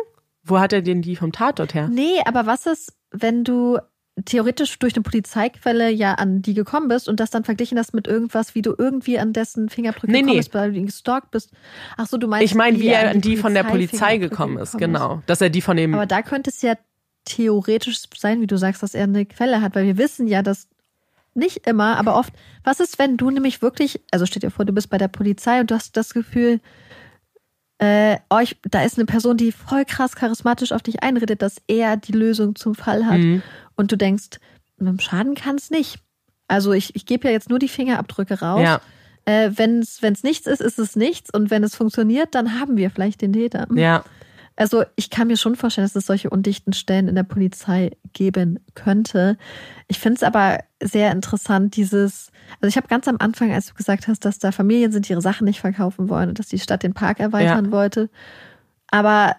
Wo 0.43 0.59
hat 0.59 0.73
er 0.73 0.81
denn 0.81 1.01
die 1.01 1.15
vom 1.15 1.31
Tatort 1.31 1.73
her? 1.73 1.87
Nee, 1.87 2.19
aber 2.25 2.45
was 2.45 2.65
ist, 2.65 2.93
wenn 3.11 3.43
du 3.43 3.77
theoretisch 4.25 4.77
durch 4.79 4.95
eine 4.95 5.03
Polizeiquelle 5.03 5.89
ja 5.89 6.13
an 6.13 6.41
die 6.41 6.53
gekommen 6.53 6.87
bist 6.87 7.09
und 7.09 7.19
das 7.19 7.31
dann 7.31 7.43
verglichen 7.43 7.79
hast 7.79 7.93
mit 7.93 8.07
irgendwas, 8.07 8.53
wie 8.53 8.61
du 8.61 8.75
irgendwie 8.77 9.17
an 9.17 9.33
dessen 9.33 9.69
Fingerabdrücke 9.69 10.11
Nee, 10.11 10.19
gekommen 10.19 10.33
nee. 10.33 10.39
bist, 10.39 10.53
weil 10.53 10.71
du 10.71 10.77
ihn 10.77 10.85
gestalkt 10.85 11.31
bist. 11.31 11.51
Ach 11.97 12.05
so, 12.05 12.17
du 12.17 12.27
meinst, 12.27 12.45
Ich 12.45 12.55
meine, 12.55 12.79
wie 12.79 12.87
er 12.87 13.09
an 13.09 13.21
die 13.21 13.37
von 13.37 13.53
der 13.53 13.63
Polizei 13.63 14.17
gekommen 14.17 14.57
ist, 14.57 14.77
genau. 14.77 15.21
Dass 15.25 15.41
er 15.41 15.49
die 15.49 15.61
von 15.61 15.77
dem. 15.77 15.93
Aber 15.95 16.05
da 16.05 16.21
könnte 16.21 16.51
es 16.51 16.61
ja 16.61 16.75
theoretisch 17.25 18.03
sein, 18.15 18.41
wie 18.41 18.47
du 18.47 18.57
sagst, 18.57 18.83
dass 18.83 18.93
er 18.93 19.05
eine 19.05 19.25
Quelle 19.25 19.61
hat, 19.61 19.75
weil 19.75 19.85
wir 19.85 19.97
wissen 19.97 20.27
ja, 20.27 20.43
dass 20.43 20.67
nicht 21.35 21.65
immer, 21.65 21.97
aber 21.97 22.15
oft, 22.15 22.33
was 22.63 22.79
ist, 22.79 22.99
wenn 22.99 23.17
du 23.17 23.31
nämlich 23.31 23.63
wirklich, 23.63 24.01
also 24.11 24.27
stell 24.27 24.41
dir 24.41 24.51
vor, 24.51 24.65
du 24.65 24.73
bist 24.73 24.91
bei 24.91 24.99
der 24.99 25.07
Polizei 25.07 25.59
und 25.59 25.71
du 25.71 25.75
hast 25.75 25.97
das 25.97 26.13
Gefühl, 26.13 26.59
äh, 27.79 28.17
euch, 28.29 28.55
da 28.69 28.83
ist 28.83 28.97
eine 28.97 29.05
Person, 29.05 29.35
die 29.35 29.51
voll 29.51 29.83
krass 29.83 30.15
charismatisch 30.15 30.71
auf 30.71 30.83
dich 30.83 31.01
einredet, 31.01 31.41
dass 31.41 31.55
er 31.67 31.97
die 31.97 32.11
Lösung 32.11 32.55
zum 32.55 32.75
Fall 32.75 33.05
hat. 33.05 33.17
Mhm. 33.17 33.41
Und 33.75 33.91
du 33.91 33.97
denkst, 33.97 34.39
mit 34.77 34.87
dem 34.87 34.99
Schaden 34.99 35.35
kann 35.35 35.55
es 35.55 35.69
nicht. 35.69 35.99
Also 36.47 36.73
ich, 36.73 36.95
ich 36.95 37.05
gebe 37.05 37.27
ja 37.27 37.31
jetzt 37.33 37.49
nur 37.49 37.59
die 37.59 37.67
Fingerabdrücke 37.69 38.39
raus. 38.39 38.61
Ja. 38.63 38.81
Äh, 39.25 39.51
wenn 39.55 39.79
es 39.79 40.23
nichts 40.23 40.47
ist, 40.47 40.61
ist 40.61 40.79
es 40.79 40.95
nichts. 40.95 41.29
Und 41.33 41.49
wenn 41.49 41.63
es 41.63 41.75
funktioniert, 41.75 42.35
dann 42.35 42.59
haben 42.59 42.77
wir 42.77 42.89
vielleicht 42.91 43.21
den 43.21 43.33
Täter. 43.33 43.67
ja. 43.75 44.03
Also 44.55 44.83
ich 44.95 45.09
kann 45.09 45.29
mir 45.29 45.37
schon 45.37 45.55
vorstellen, 45.55 45.85
dass 45.85 45.95
es 45.95 46.05
solche 46.05 46.29
undichten 46.29 46.73
Stellen 46.73 47.07
in 47.07 47.15
der 47.15 47.23
Polizei 47.23 47.89
geben 48.13 48.59
könnte. 48.75 49.35
Ich 49.87 49.97
finde 49.97 50.17
es 50.17 50.21
aber 50.23 50.59
sehr 50.79 51.11
interessant, 51.11 51.75
dieses, 51.75 52.31
also 52.61 52.67
ich 52.67 52.77
habe 52.77 52.87
ganz 52.87 53.07
am 53.07 53.17
Anfang, 53.17 53.51
als 53.51 53.65
du 53.65 53.73
gesagt 53.73 54.07
hast, 54.07 54.25
dass 54.25 54.37
da 54.37 54.51
Familien 54.51 54.91
sind, 54.91 55.07
die 55.07 55.13
ihre 55.13 55.23
Sachen 55.23 55.45
nicht 55.45 55.59
verkaufen 55.59 56.07
wollen 56.07 56.29
und 56.29 56.37
dass 56.37 56.49
die 56.49 56.59
Stadt 56.59 56.83
den 56.83 56.93
Park 56.93 57.19
erweitern 57.19 57.65
Ja. 57.65 57.71
wollte. 57.71 58.11
Aber 58.91 59.37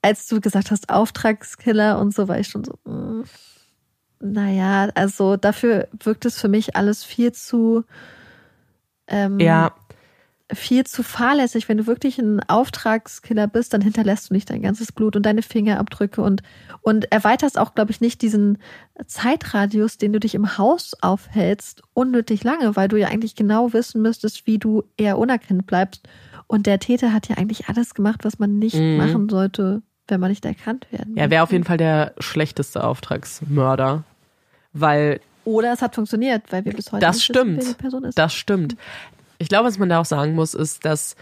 als 0.00 0.26
du 0.28 0.40
gesagt 0.40 0.70
hast, 0.70 0.88
Auftragskiller 0.88 1.98
und 1.98 2.14
so, 2.14 2.26
war 2.28 2.38
ich 2.38 2.48
schon 2.48 2.64
so, 2.64 2.72
mm, 2.90 3.24
naja, 4.24 4.88
also 4.94 5.36
dafür 5.36 5.88
wirkt 6.02 6.24
es 6.24 6.40
für 6.40 6.48
mich 6.48 6.76
alles 6.76 7.04
viel 7.04 7.32
zu, 7.32 7.84
ähm, 9.06 9.38
Ja. 9.38 9.72
viel 10.52 10.84
zu 10.84 11.02
fahrlässig. 11.02 11.68
Wenn 11.68 11.78
du 11.78 11.86
wirklich 11.86 12.18
ein 12.18 12.40
Auftragskiller 12.48 13.46
bist, 13.46 13.72
dann 13.74 13.80
hinterlässt 13.80 14.30
du 14.30 14.34
nicht 14.34 14.50
dein 14.50 14.62
ganzes 14.62 14.92
Blut 14.92 15.16
und 15.16 15.24
deine 15.24 15.42
Fingerabdrücke 15.42 16.20
und, 16.22 16.42
und 16.82 17.10
erweiterst 17.12 17.58
auch, 17.58 17.74
glaube 17.74 17.90
ich, 17.92 18.00
nicht 18.00 18.22
diesen 18.22 18.58
Zeitradius, 19.06 19.98
den 19.98 20.12
du 20.12 20.20
dich 20.20 20.34
im 20.34 20.56
Haus 20.58 20.94
aufhältst, 21.00 21.82
unnötig 21.94 22.44
lange, 22.44 22.76
weil 22.76 22.88
du 22.88 22.96
ja 22.96 23.08
eigentlich 23.08 23.34
genau 23.36 23.72
wissen 23.72 24.02
müsstest, 24.02 24.46
wie 24.46 24.58
du 24.58 24.84
eher 24.96 25.18
unerkannt 25.18 25.66
bleibst. 25.66 26.06
Und 26.46 26.66
der 26.66 26.78
Täter 26.78 27.12
hat 27.12 27.28
ja 27.28 27.36
eigentlich 27.36 27.68
alles 27.68 27.94
gemacht, 27.94 28.24
was 28.24 28.38
man 28.38 28.58
nicht 28.58 28.76
Mhm. 28.76 28.96
machen 28.96 29.28
sollte, 29.28 29.82
wenn 30.08 30.20
man 30.20 30.28
nicht 30.30 30.44
erkannt 30.44 30.86
werden 30.92 31.16
Ja, 31.16 31.30
wäre 31.30 31.42
auf 31.42 31.52
jeden 31.52 31.64
Fall 31.64 31.78
der 31.78 32.12
schlechteste 32.18 32.84
Auftragsmörder. 32.84 34.04
Weil 34.74 35.20
Oder 35.44 35.72
es 35.72 35.80
hat 35.82 35.94
funktioniert, 35.94 36.42
weil 36.52 36.64
wir 36.64 36.72
bis 36.74 36.92
heute 36.92 37.00
Das 37.00 37.16
nicht 37.16 37.30
wissen, 37.30 37.40
stimmt. 37.40 37.58
wer 37.62 37.68
die 37.68 37.74
Person 37.80 38.04
ist. 38.04 38.18
Das 38.18 38.34
stimmt. 38.34 38.76
Ich 39.38 39.48
glaube, 39.48 39.66
was 39.68 39.78
man 39.78 39.88
da 39.88 40.00
auch 40.00 40.04
sagen 40.04 40.34
muss, 40.34 40.52
ist, 40.54 40.84
dass 40.84 41.16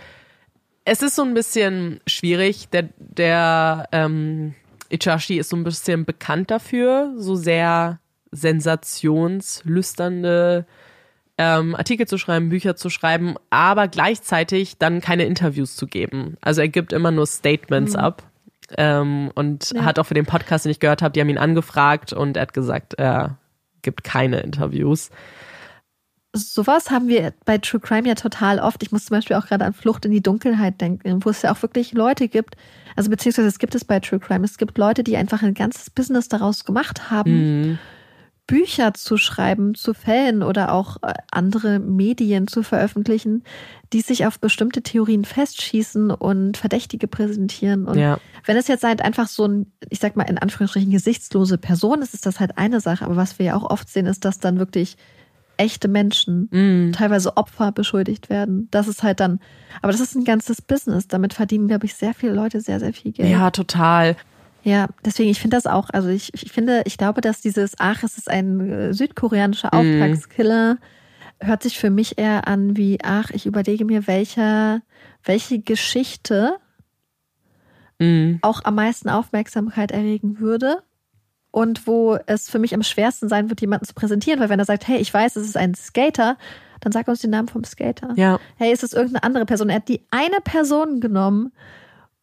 es 0.84 1.00
ist 1.02 1.14
so 1.14 1.22
ein 1.22 1.34
bisschen 1.34 2.00
schwierig. 2.08 2.68
Der, 2.70 2.88
der 2.98 3.88
ähm, 3.92 4.54
Ichashi 4.90 5.38
ist 5.38 5.50
so 5.50 5.56
ein 5.56 5.62
bisschen 5.64 6.04
bekannt 6.04 6.50
dafür, 6.50 7.12
so 7.16 7.36
sehr 7.36 8.00
sensationslüsternde 8.32 10.66
ähm, 11.38 11.74
Artikel 11.74 12.06
zu 12.06 12.18
schreiben, 12.18 12.50
Bücher 12.50 12.76
zu 12.76 12.90
schreiben, 12.90 13.34
aber 13.50 13.88
gleichzeitig 13.88 14.78
dann 14.78 15.00
keine 15.00 15.24
Interviews 15.24 15.76
zu 15.76 15.86
geben. 15.86 16.36
Also 16.40 16.60
er 16.60 16.68
gibt 16.68 16.92
immer 16.92 17.10
nur 17.10 17.26
Statements 17.26 17.96
ab. 17.96 18.22
Ähm, 18.78 19.30
und 19.34 19.70
Ja. 19.72 19.84
hat 19.84 19.98
auch 19.98 20.04
für 20.06 20.14
den 20.14 20.26
Podcast, 20.26 20.64
den 20.64 20.72
ich 20.72 20.80
gehört 20.80 21.02
habe, 21.02 21.12
die 21.12 21.20
haben 21.20 21.28
ihn 21.28 21.38
angefragt 21.38 22.12
und 22.12 22.36
er 22.36 22.42
hat 22.42 22.54
gesagt, 22.54 22.94
er 22.94 23.38
gibt 23.82 24.04
keine 24.04 24.40
Interviews. 24.40 25.10
sowas 26.34 26.90
haben 26.90 27.08
wir 27.08 27.34
bei 27.44 27.58
True 27.58 27.80
Crime 27.80 28.08
ja 28.08 28.14
total 28.14 28.58
oft. 28.58 28.82
Ich 28.82 28.90
muss 28.90 29.04
zum 29.04 29.16
Beispiel 29.16 29.36
auch 29.36 29.46
gerade 29.46 29.64
an 29.64 29.74
Flucht 29.74 30.04
in 30.06 30.12
die 30.12 30.22
Dunkelheit 30.22 30.80
denken, 30.80 31.24
wo 31.24 31.30
es 31.30 31.42
ja 31.42 31.52
auch 31.52 31.60
wirklich 31.62 31.92
Leute 31.92 32.28
gibt, 32.28 32.56
also 32.96 33.10
beziehungsweise 33.10 33.48
es 33.48 33.58
gibt 33.58 33.74
es 33.74 33.84
bei 33.84 34.00
True 34.00 34.18
Crime, 34.20 34.44
es 34.44 34.56
gibt 34.58 34.78
Leute, 34.78 35.02
die 35.04 35.16
einfach 35.16 35.42
ein 35.42 35.54
ganzes 35.54 35.90
Business 35.90 36.28
daraus 36.28 36.64
gemacht 36.64 37.10
haben, 37.10 37.32
Mhm. 37.32 37.78
Bücher 38.52 38.92
zu 38.92 39.16
schreiben 39.16 39.74
zu 39.74 39.94
Fällen 39.94 40.42
oder 40.42 40.72
auch 40.74 40.98
äh, 41.02 41.14
andere 41.30 41.78
Medien 41.78 42.46
zu 42.48 42.62
veröffentlichen, 42.62 43.44
die 43.94 44.02
sich 44.02 44.26
auf 44.26 44.38
bestimmte 44.38 44.82
Theorien 44.82 45.24
festschießen 45.24 46.10
und 46.10 46.58
Verdächtige 46.58 47.08
präsentieren. 47.08 47.86
Und 47.86 47.98
Ja. 47.98 48.18
wenn 48.44 48.58
es 48.58 48.68
jetzt 48.68 48.84
halt 48.84 49.00
einfach 49.00 49.28
so 49.28 49.46
ein, 49.46 49.72
ich 49.88 50.00
sag 50.00 50.16
mal 50.16 50.24
in 50.24 50.36
Anführungsstrichen, 50.36 50.90
gesichtslose 50.90 51.56
Person 51.56 52.02
ist, 52.02 52.12
ist 52.12 52.26
das 52.26 52.40
halt 52.40 52.58
eine 52.58 52.80
Sache. 52.80 53.06
Aber 53.06 53.16
was 53.16 53.38
wir 53.38 53.46
ja 53.46 53.56
auch 53.56 53.70
oft 53.70 53.88
sehen, 53.88 54.04
ist, 54.04 54.26
dass 54.26 54.38
dann 54.38 54.58
wirklich 54.58 54.98
echte 55.56 55.88
Menschen, 55.88 56.48
Mhm. 56.50 56.92
teilweise 56.92 57.36
Opfer 57.38 57.72
beschuldigt 57.72 58.28
werden. 58.28 58.68
Das 58.70 58.86
ist 58.86 59.02
halt 59.02 59.20
dann, 59.20 59.40
aber 59.80 59.92
das 59.92 60.00
ist 60.02 60.14
ein 60.14 60.24
ganzes 60.24 60.60
Business. 60.60 61.08
Damit 61.08 61.32
verdienen, 61.32 61.68
glaube 61.68 61.86
ich, 61.86 61.94
sehr 61.94 62.12
viele 62.12 62.32
Leute 62.34 62.60
sehr, 62.60 62.80
sehr 62.80 62.92
viel 62.92 63.12
Geld. 63.12 63.30
Ja, 63.30 63.50
total. 63.50 64.16
Ja, 64.62 64.88
deswegen, 65.04 65.30
ich 65.30 65.40
finde 65.40 65.56
das 65.56 65.66
auch, 65.66 65.90
also 65.90 66.08
ich, 66.08 66.32
ich 66.34 66.52
finde, 66.52 66.82
ich 66.86 66.96
glaube, 66.96 67.20
dass 67.20 67.40
dieses, 67.40 67.74
ach, 67.78 68.02
es 68.02 68.16
ist 68.16 68.30
ein 68.30 68.70
äh, 68.70 68.94
südkoreanischer 68.94 69.74
Auftragskiller, 69.74 70.78
hört 71.40 71.62
sich 71.62 71.78
für 71.78 71.90
mich 71.90 72.18
eher 72.18 72.46
an 72.46 72.76
wie, 72.76 72.98
ach, 73.02 73.30
ich 73.30 73.46
überlege 73.46 73.84
mir, 73.84 74.06
welcher, 74.06 74.82
welche 75.24 75.58
Geschichte 75.58 76.58
Mhm. 77.98 78.38
auch 78.42 78.64
am 78.64 78.74
meisten 78.74 79.08
Aufmerksamkeit 79.08 79.92
erregen 79.92 80.40
würde 80.40 80.82
und 81.52 81.86
wo 81.86 82.18
es 82.26 82.50
für 82.50 82.58
mich 82.58 82.74
am 82.74 82.82
schwersten 82.82 83.28
sein 83.28 83.48
wird, 83.48 83.60
jemanden 83.60 83.86
zu 83.86 83.94
präsentieren, 83.94 84.40
weil 84.40 84.48
wenn 84.48 84.58
er 84.58 84.64
sagt, 84.64 84.88
hey, 84.88 84.98
ich 84.98 85.12
weiß, 85.12 85.36
es 85.36 85.46
ist 85.46 85.56
ein 85.56 85.74
Skater, 85.74 86.36
dann 86.80 86.90
sag 86.92 87.06
uns 87.06 87.20
den 87.20 87.30
Namen 87.30 87.48
vom 87.48 87.62
Skater. 87.62 88.12
Ja. 88.16 88.40
Hey, 88.56 88.72
ist 88.72 88.82
es 88.82 88.92
irgendeine 88.92 89.22
andere 89.22 89.46
Person? 89.46 89.68
Er 89.68 89.76
hat 89.76 89.88
die 89.88 90.04
eine 90.10 90.40
Person 90.42 91.00
genommen, 91.00 91.52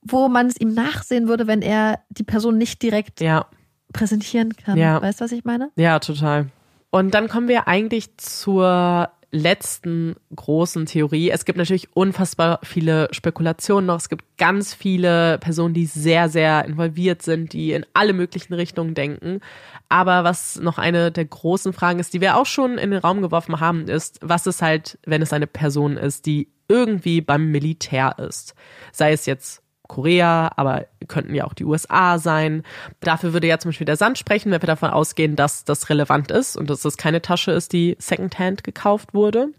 wo 0.02 0.28
man 0.30 0.48
es 0.48 0.60
ihm 0.60 0.74
nachsehen 0.74 1.28
würde, 1.28 1.48
wenn 1.48 1.62
er 1.62 2.00
die 2.10 2.24
Person 2.24 2.58
nicht 2.58 2.82
direkt 2.82 3.22
Ja, 3.22 3.46
präsentieren 3.94 4.54
kann. 4.56 4.78
Ja. 4.78 5.02
Weißt 5.02 5.20
du, 5.20 5.26
was 5.26 5.32
ich 5.32 5.44
meine? 5.46 5.72
ja, 5.76 6.00
total. 6.00 6.48
Und 6.92 7.14
dann 7.14 7.28
kommen 7.28 7.48
wir 7.48 7.68
eigentlich 7.68 8.18
zur 8.18 9.10
letzten 9.32 10.16
großen 10.36 10.88
Theorie. 10.88 11.30
Es 11.30 11.46
gibt 11.46 11.60
natürlich 11.60 11.96
unfassbar 11.96 12.60
viele 12.64 13.08
Spekulationen 13.12 13.86
noch. 13.86 13.98
Es 13.98 14.10
gibt 14.10 14.26
ganz 14.40 14.74
viele 14.74 15.38
Personen, 15.38 15.76
die 15.76 15.86
sehr, 15.86 16.30
sehr 16.30 16.66
involviert 16.66 17.22
sind, 17.22 17.54
die 17.54 17.74
in 17.74 17.86
alle 17.94 18.14
möglichen 18.14 18.56
Richtungen 18.56 18.96
denken. 18.96 19.42
Aber 19.88 20.24
was 20.24 20.60
noch 20.60 20.80
eine 20.80 21.12
der 21.12 21.26
großen 21.26 21.74
Fragen 21.74 22.00
ist, 22.00 22.14
die 22.16 22.22
wir 22.22 22.38
auch 22.38 22.48
schon 22.48 22.80
in 22.80 22.90
den 22.90 23.00
Raum 23.02 23.22
geworfen 23.22 23.60
haben, 23.60 23.88
ist, 23.88 24.18
was 24.24 24.48
ist 24.48 24.64
halt, 24.64 24.98
wenn 25.06 25.22
es 25.22 25.32
eine 25.32 25.48
Person 25.48 25.96
ist, 25.98 26.26
die 26.26 26.50
irgendwie 26.68 27.22
beim 27.22 27.52
Militär 27.52 28.16
ist? 28.18 28.56
Sei 28.92 29.12
es 29.12 29.28
jetzt 29.28 29.62
Korea, 29.90 30.52
aber 30.56 30.86
könnten 31.10 31.36
ja 31.36 31.46
auch 31.46 31.54
die 31.54 31.66
USA 31.66 32.18
sein. 32.20 32.64
Dafür 33.02 33.34
würde 33.34 33.48
ja 33.48 33.58
zum 33.60 33.70
Beispiel 33.70 33.86
der 33.86 33.98
Sand 33.98 34.18
sprechen, 34.18 34.52
wenn 34.52 34.62
wir 34.62 34.68
davon 34.68 34.92
ausgehen, 34.92 35.36
dass 35.36 35.66
das 35.66 35.90
relevant 35.90 36.32
ist 36.32 36.56
und 36.56 36.70
dass 36.70 36.82
das 36.82 36.96
keine 36.96 37.22
Tasche 37.22 37.52
ist, 37.52 37.74
die 37.74 37.98
secondhand 38.00 38.64
gekauft 38.64 39.14
wurde. 39.14 39.50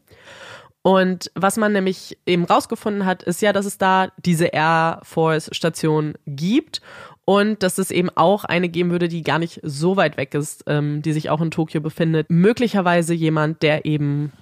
Und 0.82 1.30
was 1.34 1.58
man 1.58 1.72
nämlich 1.72 2.16
eben 2.24 2.44
rausgefunden 2.44 3.04
hat, 3.04 3.22
ist 3.22 3.42
ja, 3.42 3.52
dass 3.52 3.66
es 3.66 3.76
da 3.76 4.12
diese 4.16 4.46
Air 4.46 5.00
Force 5.02 5.50
Station 5.52 6.14
gibt 6.26 6.80
und 7.26 7.62
dass 7.62 7.76
es 7.76 7.90
eben 7.90 8.08
auch 8.08 8.44
eine 8.44 8.70
geben 8.70 8.90
würde, 8.90 9.08
die 9.08 9.22
gar 9.22 9.38
nicht 9.38 9.60
so 9.62 9.96
weit 9.96 10.16
weg 10.16 10.34
ist, 10.34 10.64
ähm, 10.68 11.02
die 11.02 11.12
sich 11.12 11.28
auch 11.28 11.42
in 11.42 11.50
Tokio 11.50 11.82
befindet. 11.82 12.30
Möglicherweise 12.30 13.12
jemand, 13.12 13.62
der 13.62 13.84
eben 13.84 14.32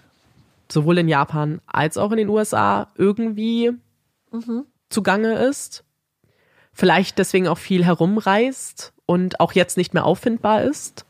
sowohl 0.71 0.99
in 0.99 1.09
Japan 1.09 1.61
als 1.67 1.97
auch 1.97 2.13
in 2.13 2.19
den 2.19 2.29
USA 2.29 2.89
irgendwie 2.97 3.73
zugange 4.91 5.35
ist. 5.35 5.85
Vielleicht 6.73 7.19
deswegen 7.19 7.49
auch 7.49 7.59
viel 7.59 7.85
herumreist 7.85 8.93
und 9.07 9.41
auch 9.41 9.53
jetzt 9.53 9.77
nicht 9.77 9.95
mehr 9.95 10.05
auffindbar 10.05 10.63
ist. 10.63 11.05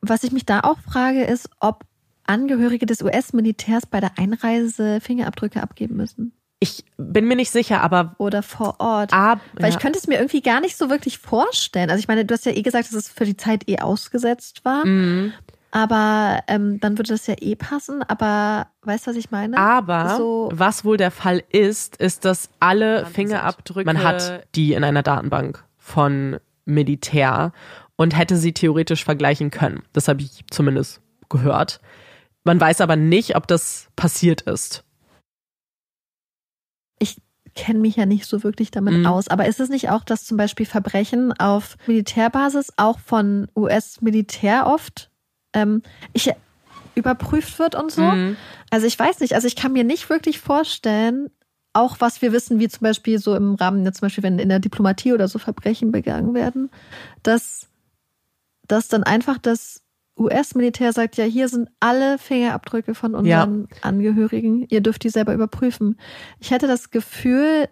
Was 0.00 0.24
ich 0.24 0.32
mich 0.32 0.46
da 0.46 0.60
auch 0.60 0.78
frage, 0.78 1.24
ist, 1.24 1.48
ob 1.60 1.84
Angehörige 2.24 2.86
des 2.86 3.02
US-Militärs 3.02 3.86
bei 3.86 4.00
der 4.00 4.18
Einreise 4.18 5.00
Fingerabdrücke 5.00 5.62
abgeben 5.62 5.96
müssen. 5.96 6.32
Ich 6.62 6.84
bin 6.98 7.26
mir 7.26 7.36
nicht 7.36 7.50
sicher, 7.50 7.80
aber 7.80 8.14
Oder 8.18 8.42
vor 8.42 8.76
Ort. 8.80 9.14
ab, 9.14 9.40
Weil 9.54 9.70
ja. 9.70 9.76
ich 9.76 9.78
könnte 9.78 9.98
es 9.98 10.06
mir 10.06 10.16
irgendwie 10.16 10.42
gar 10.42 10.60
nicht 10.60 10.76
so 10.76 10.90
wirklich 10.90 11.18
vorstellen. 11.18 11.88
Also 11.88 12.00
ich 12.00 12.08
meine, 12.08 12.26
du 12.26 12.34
hast 12.34 12.44
ja 12.44 12.52
eh 12.52 12.60
gesagt, 12.60 12.88
dass 12.88 12.94
es 12.94 13.08
für 13.08 13.24
die 13.24 13.36
Zeit 13.36 13.66
eh 13.68 13.78
ausgesetzt 13.78 14.64
war. 14.64 14.86
Mhm. 14.86 15.32
Aber 15.72 16.42
ähm, 16.48 16.80
dann 16.80 16.98
würde 16.98 17.10
das 17.12 17.26
ja 17.26 17.34
eh 17.40 17.54
passen. 17.54 18.02
Aber 18.02 18.66
weißt 18.82 19.06
du, 19.06 19.10
was 19.10 19.16
ich 19.16 19.30
meine? 19.30 19.56
Aber 19.56 20.16
so, 20.16 20.48
was 20.52 20.84
wohl 20.84 20.96
der 20.96 21.10
Fall 21.12 21.42
ist, 21.50 21.96
ist, 21.96 22.24
dass 22.24 22.50
alle 22.58 23.06
Fingerabdrücke, 23.06 23.84
man 23.86 24.02
hat 24.02 24.46
die 24.54 24.72
in 24.74 24.82
einer 24.84 25.02
Datenbank 25.02 25.64
von 25.78 26.38
Militär 26.64 27.52
und 27.96 28.16
hätte 28.16 28.36
sie 28.36 28.52
theoretisch 28.52 29.04
vergleichen 29.04 29.50
können. 29.50 29.82
Das 29.92 30.08
habe 30.08 30.22
ich 30.22 30.44
zumindest 30.50 31.00
gehört. 31.28 31.80
Man 32.44 32.60
weiß 32.60 32.80
aber 32.80 32.96
nicht, 32.96 33.36
ob 33.36 33.46
das 33.46 33.88
passiert 33.96 34.40
ist. 34.42 34.84
ich 36.98 37.16
kenne 37.54 37.80
mich 37.80 37.96
ja 37.96 38.06
nicht 38.06 38.26
so 38.26 38.42
wirklich 38.44 38.70
damit 38.70 38.94
Mhm. 38.94 39.06
aus. 39.06 39.28
Aber 39.28 39.46
ist 39.46 39.58
es 39.60 39.68
nicht 39.70 39.90
auch, 39.90 40.04
dass 40.04 40.24
zum 40.24 40.36
Beispiel 40.36 40.66
Verbrechen 40.66 41.32
auf 41.32 41.76
Militärbasis 41.86 42.72
auch 42.76 42.98
von 43.00 43.48
US-Militär 43.56 44.66
oft 44.66 45.09
ähm, 45.52 45.82
ich, 46.12 46.32
überprüft 46.94 47.58
wird 47.58 47.74
und 47.74 47.90
so? 47.90 48.02
Mhm. 48.02 48.36
Also 48.70 48.86
ich 48.86 48.98
weiß 48.98 49.20
nicht, 49.20 49.34
also 49.34 49.46
ich 49.46 49.56
kann 49.56 49.72
mir 49.72 49.84
nicht 49.84 50.08
wirklich 50.10 50.40
vorstellen, 50.40 51.30
auch 51.72 51.96
was 52.00 52.20
wir 52.22 52.32
wissen, 52.32 52.58
wie 52.58 52.68
zum 52.68 52.80
Beispiel 52.82 53.18
so 53.18 53.34
im 53.34 53.54
Rahmen, 53.54 53.84
jetzt 53.84 53.98
zum 53.98 54.06
Beispiel, 54.06 54.24
wenn 54.24 54.38
in 54.38 54.48
der 54.48 54.58
Diplomatie 54.58 55.12
oder 55.12 55.28
so 55.28 55.38
Verbrechen 55.38 55.92
begangen 55.92 56.34
werden, 56.34 56.70
dass, 57.22 57.68
dass 58.66 58.88
dann 58.88 59.04
einfach 59.04 59.38
das 59.38 59.82
US-Militär 60.18 60.92
sagt, 60.92 61.16
ja, 61.16 61.24
hier 61.24 61.48
sind 61.48 61.70
alle 61.80 62.18
Fingerabdrücke 62.18 62.94
von 62.94 63.14
unseren 63.14 63.68
Angehörigen, 63.82 64.66
ihr 64.68 64.80
dürft 64.80 65.04
die 65.04 65.08
selber 65.08 65.32
überprüfen. 65.32 65.98
Ich 66.40 66.50
hätte 66.50 66.66
das 66.66 66.90
Gefühl, 66.90 67.68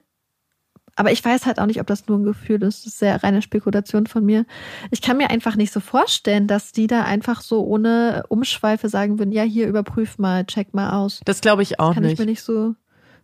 aber 0.99 1.13
ich 1.13 1.25
weiß 1.25 1.47
halt 1.47 1.59
auch 1.61 1.67
nicht, 1.67 1.81
ob 1.81 1.87
das 1.87 2.07
nur 2.09 2.19
ein 2.19 2.25
Gefühl 2.25 2.63
ist. 2.63 2.81
Das 2.85 2.93
ist 2.93 2.99
sehr 2.99 3.23
reine 3.23 3.41
Spekulation 3.43 4.07
von 4.07 4.25
mir. 4.25 4.45
Ich 4.91 5.01
kann 5.01 5.17
mir 5.17 5.31
einfach 5.31 5.57
nicht 5.57 5.73
so 5.73 5.81
vorstellen, 5.81 6.47
dass 6.47 6.73
die 6.73 6.87
da 6.87 7.05
einfach 7.05 7.41
so 7.41 7.65
ohne 7.65 8.25
Umschweife 8.29 8.89
sagen 8.89 9.19
würden, 9.19 9.33
ja, 9.33 9.43
hier 9.43 9.69
überprüf 9.69 10.19
mal, 10.19 10.45
check 10.45 10.75
mal 10.75 10.91
aus. 10.93 11.21
Das 11.25 11.41
glaube 11.41 11.63
ich 11.63 11.81
auch 11.81 11.95
Kann 11.95 12.03
nicht. 12.03 12.15
ich 12.15 12.19
mir 12.19 12.27
nicht 12.27 12.43
so, 12.43 12.75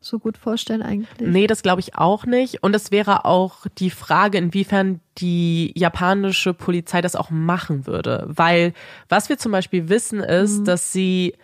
so 0.01 0.19
gut 0.19 0.37
vorstellen 0.37 0.83
eigentlich. 0.83 1.09
Nee, 1.29 1.47
das 1.47 1.63
glaube 1.63 1.81
ich 1.81 1.97
auch 1.97 2.27
nicht. 2.27 2.63
Und 2.63 2.75
es 2.77 2.91
wäre 2.91 3.25
auch 3.25 3.67
die 3.79 3.91
Frage, 3.91 4.39
inwiefern 4.39 5.01
die 5.19 5.73
japanische 5.77 6.55
Polizei 6.55 7.01
das 7.01 7.17
auch 7.17 7.31
machen 7.31 7.87
würde. 7.87 8.25
Weil 8.29 8.73
was 9.09 9.29
wir 9.29 9.39
zum 9.39 9.51
Beispiel 9.53 9.89
wissen 9.89 10.21
ist, 10.21 10.61
Mhm. 10.61 10.65
dass 10.65 10.93
sie 10.93 11.35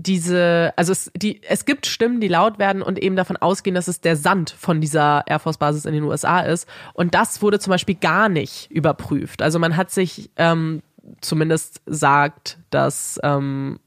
diese, 0.00 0.72
also 0.76 0.92
es, 0.92 1.10
die, 1.14 1.42
es 1.42 1.64
gibt 1.64 1.86
Stimmen, 1.86 2.20
die 2.20 2.28
laut 2.28 2.58
werden 2.58 2.82
und 2.82 2.98
eben 2.98 3.16
davon 3.16 3.36
ausgehen, 3.36 3.74
dass 3.74 3.88
es 3.88 4.00
der 4.00 4.16
Sand 4.16 4.50
von 4.50 4.80
dieser 4.80 5.24
Air 5.26 5.38
Force 5.38 5.58
Basis 5.58 5.84
in 5.84 5.92
den 5.92 6.04
USA 6.04 6.40
ist. 6.40 6.66
Und 6.94 7.14
das 7.14 7.42
wurde 7.42 7.58
zum 7.58 7.70
Beispiel 7.70 7.96
gar 7.96 8.28
nicht 8.28 8.70
überprüft. 8.70 9.42
Also 9.42 9.58
man 9.58 9.76
hat 9.76 9.90
sich 9.90 10.30
ähm, 10.36 10.82
zumindest 11.20 11.82
sagt, 11.86 12.58
dass 12.70 13.20
ähm, 13.22 13.78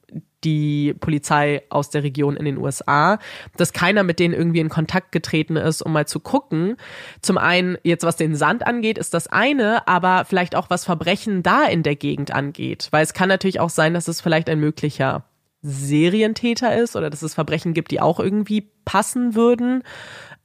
die 0.44 0.94
Polizei 1.00 1.64
aus 1.70 1.90
der 1.90 2.04
Region 2.04 2.36
in 2.36 2.46
den 2.46 2.58
USA, 2.58 3.18
dass 3.58 3.74
keiner 3.74 4.04
mit 4.04 4.20
denen 4.20 4.34
irgendwie 4.34 4.60
in 4.60 4.70
Kontakt 4.70 5.12
getreten 5.12 5.56
ist, 5.56 5.82
um 5.82 5.94
mal 5.94 6.06
zu 6.06 6.20
gucken. 6.20 6.76
Zum 7.22 7.38
einen, 7.38 7.78
jetzt 7.84 8.04
was 8.04 8.18
den 8.18 8.36
Sand 8.36 8.68
angeht, 8.68 8.98
ist 8.98 9.14
das 9.14 9.28
eine, 9.28 9.88
aber 9.88 10.26
vielleicht 10.26 10.56
auch 10.56 10.70
was 10.70 10.86
Verbrechen 10.86 11.42
da 11.44 11.64
in 11.66 11.82
der 11.82 11.96
Gegend 11.96 12.32
angeht. 12.32 12.90
Weil 12.92 13.04
es 13.04 13.14
kann 13.14 13.30
natürlich 13.30 13.60
auch 13.60 13.70
sein, 13.70 13.94
dass 13.94 14.08
es 14.08 14.22
vielleicht 14.22 14.50
ein 14.50 14.60
möglicher 14.60 15.24
Serientäter 15.64 16.78
ist 16.78 16.96
oder 16.96 17.10
dass 17.10 17.22
es 17.22 17.34
Verbrechen 17.34 17.74
gibt, 17.74 17.92
die 17.92 18.02
auch 18.02 18.20
irgendwie 18.20 18.70
passen 18.86 19.34
würden, 19.34 19.84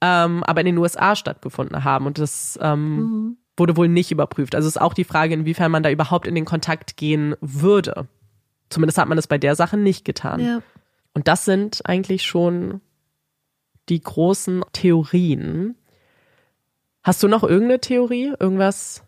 ähm, 0.01 0.45
aber 0.45 0.61
in 0.61 0.67
den 0.67 0.79
USA 0.79 1.17
stattgefunden 1.17 1.85
haben. 1.85 2.07
Und 2.07 2.19
das 2.19 2.59
ähm, 2.63 3.37
wurde 3.57 3.77
wohl 3.77 3.89
nicht 3.89 4.13
überprüft. 4.13 4.55
Also 4.55 4.69
ist 4.69 4.81
auch 4.81 4.95
die 4.95 5.05
Frage, 5.05 5.35
inwiefern 5.35 5.73
man 5.73 5.83
da 5.83 5.91
überhaupt 5.91 6.27
in 6.27 6.37
den 6.37 6.45
Kontakt 6.45 6.97
gehen 6.97 7.35
würde. 7.41 8.07
Zumindest 8.71 8.99
hat 8.99 9.09
man 9.09 9.17
das 9.17 9.27
bei 9.27 9.39
der 9.39 9.57
Sache 9.57 9.77
nicht 9.77 10.05
getan. 10.05 10.41
Ja. 10.41 10.63
Und 11.15 11.27
das 11.27 11.45
sind 11.45 11.81
eigentlich 11.85 12.23
schon 12.23 12.81
die 13.89 14.01
großen 14.01 14.63
Theorien. 14.73 15.75
Hast 17.03 17.23
du 17.23 17.29
noch 17.29 17.43
irgendeine 17.43 17.81
Theorie? 17.81 18.35
Irgendwas 18.39 19.03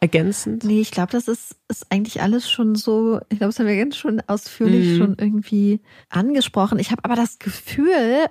ergänzend? 0.00 0.64
Nee, 0.64 0.80
ich 0.80 0.90
glaube, 0.90 1.12
das 1.12 1.28
ist, 1.28 1.56
ist 1.68 1.86
eigentlich 1.90 2.22
alles 2.22 2.50
schon 2.50 2.74
so, 2.74 3.20
ich 3.28 3.38
glaube, 3.38 3.46
das 3.52 3.58
haben 3.58 3.66
wir 3.66 3.76
ganz 3.76 3.96
schon 3.96 4.22
ausführlich 4.26 4.88
Mhm. 4.88 4.96
schon 4.96 5.14
irgendwie 5.18 5.80
angesprochen. 6.08 6.78
Ich 6.78 6.90
habe 6.90 7.04
aber 7.04 7.16
das 7.16 7.38
Gefühl, 7.38 8.26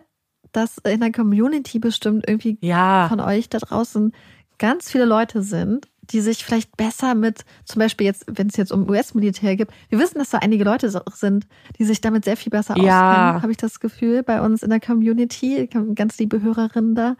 dass 0.51 0.79
in 0.79 0.99
der 0.99 1.11
Community 1.11 1.79
bestimmt 1.79 2.25
irgendwie 2.27 2.57
Ja. 2.61 3.07
von 3.07 3.19
euch 3.19 3.49
da 3.49 3.59
draußen 3.59 4.11
ganz 4.57 4.91
viele 4.91 5.05
Leute 5.05 5.43
sind, 5.43 5.87
die 6.01 6.21
sich 6.21 6.43
vielleicht 6.43 6.75
besser 6.75 7.13
mit, 7.13 7.45
zum 7.65 7.79
Beispiel 7.79 8.07
jetzt, 8.07 8.25
wenn 8.27 8.47
es 8.47 8.57
jetzt 8.57 8.71
um 8.71 8.89
US-Militär 8.89 9.55
gibt, 9.55 9.71
wir 9.89 9.99
wissen, 9.99 10.17
dass 10.17 10.31
da 10.31 10.39
einige 10.39 10.63
Leute 10.63 10.89
sind, 11.13 11.47
die 11.77 11.85
sich 11.85 12.01
damit 12.01 12.25
sehr 12.25 12.35
viel 12.35 12.49
besser 12.49 12.75
Ja. 12.77 13.03
auskennen, 13.03 13.41
habe 13.43 13.51
ich 13.51 13.57
das 13.59 13.79
Gefühl, 13.79 14.23
bei 14.23 14.41
uns 14.41 14.63
in 14.63 14.71
der 14.71 14.79
Community, 14.79 15.69
ganz 15.93 16.17
liebe 16.17 16.41
Hörerinnen 16.41 16.95
da. 16.95 17.15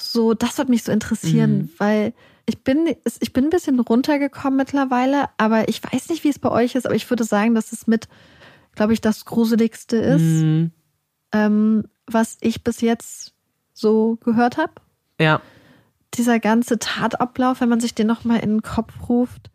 So, 0.00 0.32
das 0.32 0.56
wird 0.56 0.70
mich 0.70 0.82
so 0.84 0.90
interessieren, 0.90 1.58
Mhm. 1.58 1.70
weil 1.76 2.14
ich 2.50 2.62
bin, 2.64 2.94
ich 3.20 3.32
bin 3.32 3.44
ein 3.44 3.50
bisschen 3.50 3.80
runtergekommen 3.80 4.56
mittlerweile, 4.56 5.28
aber 5.38 5.68
ich 5.68 5.82
weiß 5.82 6.08
nicht, 6.10 6.24
wie 6.24 6.28
es 6.28 6.38
bei 6.38 6.50
euch 6.50 6.74
ist, 6.74 6.84
aber 6.84 6.94
ich 6.96 7.08
würde 7.08 7.24
sagen, 7.24 7.54
dass 7.54 7.72
es 7.72 7.86
mit, 7.86 8.08
glaube 8.74 8.92
ich, 8.92 9.00
das 9.00 9.24
Gruseligste 9.24 9.96
ist, 9.96 10.42
Mhm. 10.42 10.72
ähm, 11.32 11.84
was 12.06 12.36
ich 12.40 12.64
bis 12.64 12.80
jetzt 12.80 13.32
so 13.72 14.16
gehört 14.16 14.56
habe 14.56 14.72
Ja. 15.20 15.40
dieser 16.14 16.40
ganze 16.40 16.78
Tatablauf, 16.78 17.60
wenn 17.60 17.68
man 17.68 17.80
sich 17.80 17.94
den 17.94 18.08
nochmal 18.08 18.40
in 18.40 18.50
den 18.50 18.62
Kopf 18.62 18.92
ruft. 19.08 19.50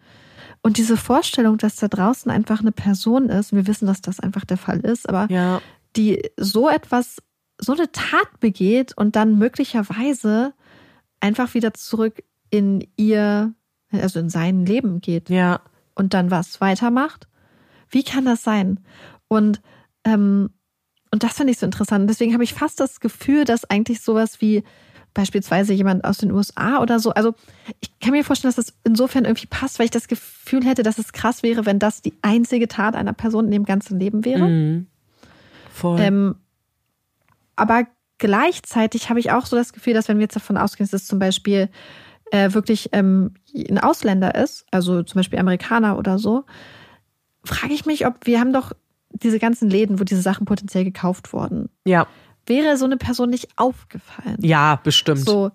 Und 0.64 0.78
diese 0.78 0.98
Vorstellung, 0.98 1.58
dass 1.58 1.76
da 1.76 1.88
draußen 1.90 2.32
einfach 2.32 2.62
eine 2.62 2.72
Person 2.72 3.30
ist, 3.30 3.54
wir 3.54 3.68
wissen, 3.68 3.86
dass 3.88 4.02
das 4.02 4.20
einfach 4.20 4.46
der 4.46 4.58
Fall 4.58 4.80
ist, 4.80 5.08
aber 5.08 5.28
Ja. 5.30 5.62
die 5.96 6.24
so 6.38 6.70
etwas, 6.70 7.18
so 7.60 7.74
eine 7.74 7.92
Tat 7.92 8.40
begeht 8.40 8.98
und 8.98 9.16
dann 9.16 9.38
möglicherweise 9.38 10.54
einfach 11.20 11.54
wieder 11.54 11.74
zurück 11.74 12.24
in 12.50 12.88
ihr, 12.98 13.54
also 13.92 14.20
in 14.20 14.30
sein 14.30 14.66
Leben 14.66 15.02
geht 15.02 15.30
Ja. 15.30 15.62
und 15.96 16.14
dann 16.14 16.32
was 16.32 16.62
weitermacht. 16.62 17.28
Wie 17.90 18.04
kann 18.04 18.26
das 18.26 18.44
sein? 18.44 18.80
Und, 19.28 19.62
ähm, 20.04 20.50
und 21.12 21.24
das 21.24 21.38
finde 21.38 21.52
ich 21.52 21.60
so 21.60 21.66
interessant. 21.66 22.10
Deswegen 22.10 22.34
habe 22.34 22.44
ich 22.44 22.54
fast 22.54 22.80
das 22.80 23.00
Gefühl, 23.00 23.46
dass 23.46 23.70
eigentlich 23.70 24.02
sowas 24.02 24.42
wie 24.42 24.64
beispielsweise 25.14 25.72
jemand 25.72 26.04
aus 26.04 26.18
den 26.18 26.32
USA 26.32 26.82
oder 26.82 27.00
so, 27.00 27.12
also 27.12 27.36
ich 27.80 27.90
kann 28.00 28.12
mir 28.12 28.26
vorstellen, 28.26 28.54
dass 28.54 28.66
das 28.66 28.76
insofern 28.84 29.24
irgendwie 29.24 29.48
passt, 29.48 29.80
weil 29.80 29.86
ich 29.86 29.92
das 29.92 30.10
Gefühl 30.10 30.66
hätte, 30.66 30.84
dass 30.84 30.98
es 30.98 31.14
krass 31.14 31.42
wäre, 31.42 31.66
wenn 31.66 31.80
das 31.80 32.02
die 32.02 32.14
einzige 32.22 32.68
Tat 32.68 32.96
einer 32.96 33.14
Person 33.14 33.46
in 33.46 33.52
dem 33.52 33.64
ganzen 33.64 33.98
Leben 33.98 34.26
wäre. 34.26 34.48
Mhm. 34.50 34.88
Voll. 35.72 36.02
Ähm, 36.02 36.36
aber 37.56 37.88
gleichzeitig 38.18 39.10
habe 39.10 39.20
ich 39.22 39.32
auch 39.32 39.46
so 39.46 39.56
das 39.56 39.72
Gefühl, 39.72 39.94
dass 39.94 40.10
wenn 40.10 40.18
wir 40.18 40.24
jetzt 40.24 40.36
davon 40.36 40.58
ausgehen, 40.58 40.86
dass 40.90 41.02
es 41.02 41.08
zum 41.08 41.20
Beispiel 41.20 41.70
äh, 42.32 42.54
wirklich 42.54 42.90
ähm, 42.92 43.36
ein 43.54 43.80
Ausländer 43.80 44.36
ist, 44.36 44.66
also 44.72 45.04
zum 45.04 45.20
Beispiel 45.20 45.40
Amerikaner 45.40 45.98
oder 45.98 46.20
so, 46.20 46.46
frage 47.44 47.74
ich 47.74 47.86
mich, 47.86 48.06
ob 48.06 48.26
wir 48.26 48.40
haben 48.40 48.54
doch 48.54 48.72
diese 49.10 49.40
ganzen 49.40 49.70
Läden, 49.70 50.00
wo 50.00 50.04
diese 50.04 50.22
Sachen 50.22 50.46
potenziell 50.46 50.84
gekauft 50.84 51.34
wurden. 51.34 51.70
ja. 51.86 52.08
Wäre 52.48 52.78
so 52.78 52.86
eine 52.86 52.98
Person 52.98 53.32
nicht 53.32 53.48
aufgefallen? 53.56 54.38
Ja, 54.40 54.76
bestimmt. 54.76 55.26
So, 55.26 55.50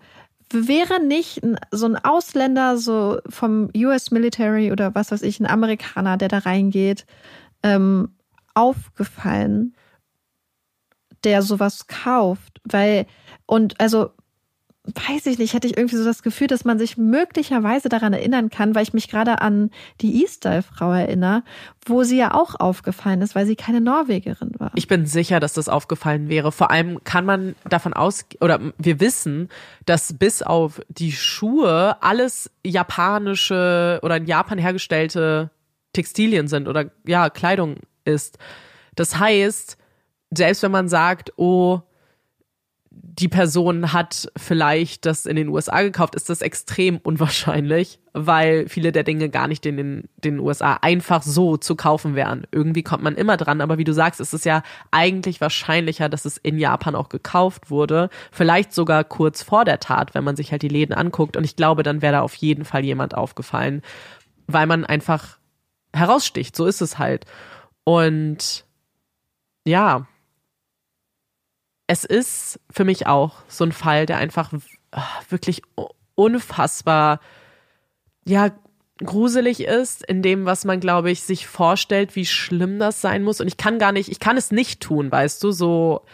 wäre 0.52 1.00
nicht 1.00 1.40
so 1.70 1.86
ein 1.86 1.96
Ausländer, 1.96 2.78
so 2.78 3.20
vom 3.28 3.70
US 3.76 4.10
Military 4.10 4.72
oder 4.72 4.94
was 4.94 5.12
weiß 5.12 5.22
ich, 5.22 5.38
ein 5.38 5.46
Amerikaner, 5.46 6.16
der 6.16 6.26
da 6.26 6.38
reingeht, 6.38 7.06
ähm, 7.62 8.16
aufgefallen, 8.54 9.76
der 11.22 11.42
sowas 11.42 11.86
kauft? 11.86 12.60
Weil, 12.64 13.06
und 13.46 13.80
also, 13.80 14.10
weiß 14.84 15.26
ich 15.26 15.38
nicht, 15.38 15.52
hätte 15.52 15.66
ich 15.66 15.76
irgendwie 15.76 15.96
so 15.96 16.04
das 16.04 16.22
Gefühl, 16.22 16.46
dass 16.46 16.64
man 16.64 16.78
sich 16.78 16.96
möglicherweise 16.96 17.88
daran 17.90 18.14
erinnern 18.14 18.48
kann, 18.48 18.74
weil 18.74 18.82
ich 18.82 18.94
mich 18.94 19.08
gerade 19.08 19.42
an 19.42 19.70
die 20.00 20.24
E-Style-Frau 20.24 20.92
erinnere, 20.92 21.42
wo 21.84 22.02
sie 22.02 22.16
ja 22.16 22.34
auch 22.34 22.58
aufgefallen 22.58 23.20
ist, 23.20 23.34
weil 23.34 23.44
sie 23.44 23.56
keine 23.56 23.82
Norwegerin 23.82 24.52
war. 24.58 24.72
Ich 24.74 24.88
bin 24.88 25.04
sicher, 25.04 25.38
dass 25.38 25.52
das 25.52 25.68
aufgefallen 25.68 26.30
wäre. 26.30 26.50
Vor 26.50 26.70
allem 26.70 27.04
kann 27.04 27.26
man 27.26 27.54
davon 27.68 27.92
aus, 27.92 28.24
oder 28.40 28.58
wir 28.78 29.00
wissen, 29.00 29.50
dass 29.84 30.14
bis 30.18 30.42
auf 30.42 30.80
die 30.88 31.12
Schuhe 31.12 32.02
alles 32.02 32.50
japanische 32.64 34.00
oder 34.02 34.16
in 34.16 34.26
Japan 34.26 34.58
hergestellte 34.58 35.50
Textilien 35.92 36.48
sind 36.48 36.68
oder 36.68 36.86
ja, 37.06 37.28
Kleidung 37.28 37.76
ist. 38.04 38.38
Das 38.94 39.18
heißt, 39.18 39.76
selbst 40.30 40.62
wenn 40.62 40.72
man 40.72 40.88
sagt, 40.88 41.32
oh, 41.36 41.80
die 43.18 43.28
Person 43.28 43.92
hat 43.92 44.30
vielleicht 44.36 45.04
das 45.04 45.26
in 45.26 45.34
den 45.34 45.48
USA 45.48 45.82
gekauft, 45.82 46.14
ist 46.14 46.30
das 46.30 46.42
extrem 46.42 46.98
unwahrscheinlich, 46.98 47.98
weil 48.12 48.68
viele 48.68 48.92
der 48.92 49.02
Dinge 49.02 49.28
gar 49.28 49.48
nicht 49.48 49.66
in 49.66 49.76
den, 49.76 50.08
den 50.16 50.38
USA 50.38 50.74
einfach 50.74 51.22
so 51.22 51.56
zu 51.56 51.74
kaufen 51.74 52.14
wären. 52.14 52.46
Irgendwie 52.52 52.82
kommt 52.82 53.02
man 53.02 53.16
immer 53.16 53.36
dran, 53.36 53.60
aber 53.60 53.78
wie 53.78 53.84
du 53.84 53.92
sagst, 53.92 54.20
ist 54.20 54.32
es 54.32 54.44
ja 54.44 54.62
eigentlich 54.90 55.40
wahrscheinlicher, 55.40 56.08
dass 56.08 56.24
es 56.24 56.36
in 56.36 56.58
Japan 56.58 56.94
auch 56.94 57.08
gekauft 57.08 57.70
wurde. 57.70 58.10
Vielleicht 58.30 58.72
sogar 58.72 59.02
kurz 59.02 59.42
vor 59.42 59.64
der 59.64 59.80
Tat, 59.80 60.14
wenn 60.14 60.24
man 60.24 60.36
sich 60.36 60.52
halt 60.52 60.62
die 60.62 60.68
Läden 60.68 60.94
anguckt. 60.94 61.36
Und 61.36 61.44
ich 61.44 61.56
glaube, 61.56 61.82
dann 61.82 62.02
wäre 62.02 62.12
da 62.12 62.20
auf 62.20 62.34
jeden 62.36 62.64
Fall 62.64 62.84
jemand 62.84 63.16
aufgefallen, 63.16 63.82
weil 64.46 64.66
man 64.66 64.86
einfach 64.86 65.38
heraussticht. 65.92 66.54
So 66.54 66.66
ist 66.66 66.80
es 66.80 66.98
halt. 66.98 67.26
Und 67.84 68.64
ja, 69.64 70.06
es 71.90 72.04
ist 72.04 72.60
für 72.70 72.84
mich 72.84 73.08
auch 73.08 73.38
so 73.48 73.64
ein 73.64 73.72
Fall, 73.72 74.06
der 74.06 74.18
einfach 74.18 74.52
ah, 74.92 75.02
wirklich 75.28 75.60
unfassbar, 76.14 77.18
ja, 78.24 78.52
gruselig 78.98 79.64
ist 79.64 80.04
in 80.04 80.22
dem, 80.22 80.44
was 80.44 80.64
man, 80.64 80.78
glaube 80.78 81.10
ich, 81.10 81.22
sich 81.22 81.48
vorstellt, 81.48 82.14
wie 82.14 82.26
schlimm 82.26 82.78
das 82.78 83.00
sein 83.00 83.24
muss. 83.24 83.40
Und 83.40 83.48
ich 83.48 83.56
kann 83.56 83.80
gar 83.80 83.90
nicht, 83.90 84.08
ich 84.08 84.20
kann 84.20 84.36
es 84.36 84.52
nicht 84.52 84.80
tun, 84.80 85.10
weißt 85.10 85.42
du, 85.42 85.50
so, 85.50 86.04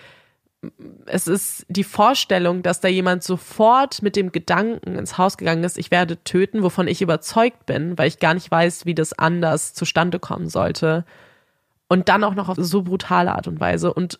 es 1.05 1.27
ist 1.27 1.67
die 1.69 1.85
Vorstellung, 1.85 2.63
dass 2.63 2.81
da 2.81 2.89
jemand 2.89 3.23
sofort 3.23 4.01
mit 4.01 4.17
dem 4.17 4.33
Gedanken 4.33 4.97
ins 4.97 5.19
Haus 5.19 5.37
gegangen 5.37 5.63
ist, 5.63 5.77
ich 5.77 5.91
werde 5.91 6.25
töten, 6.25 6.63
wovon 6.63 6.89
ich 6.89 7.03
überzeugt 7.03 7.67
bin, 7.67 7.99
weil 7.99 8.09
ich 8.09 8.19
gar 8.19 8.33
nicht 8.33 8.51
weiß, 8.51 8.87
wie 8.87 8.95
das 8.95 9.13
anders 9.13 9.75
zustande 9.75 10.21
kommen 10.21 10.49
sollte. 10.49 11.05
Und 11.87 12.09
dann 12.09 12.25
auch 12.25 12.35
noch 12.35 12.49
auf 12.49 12.57
so 12.59 12.81
brutale 12.81 13.35
Art 13.35 13.47
und 13.47 13.61
Weise. 13.61 13.93
Und 13.93 14.19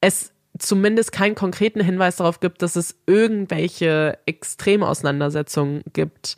es 0.00 0.32
zumindest 0.60 1.12
keinen 1.12 1.34
konkreten 1.34 1.80
Hinweis 1.80 2.16
darauf 2.16 2.40
gibt, 2.40 2.62
dass 2.62 2.76
es 2.76 2.96
irgendwelche 3.06 4.18
Extremauseinandersetzungen 4.26 5.82
gibt. 5.92 6.36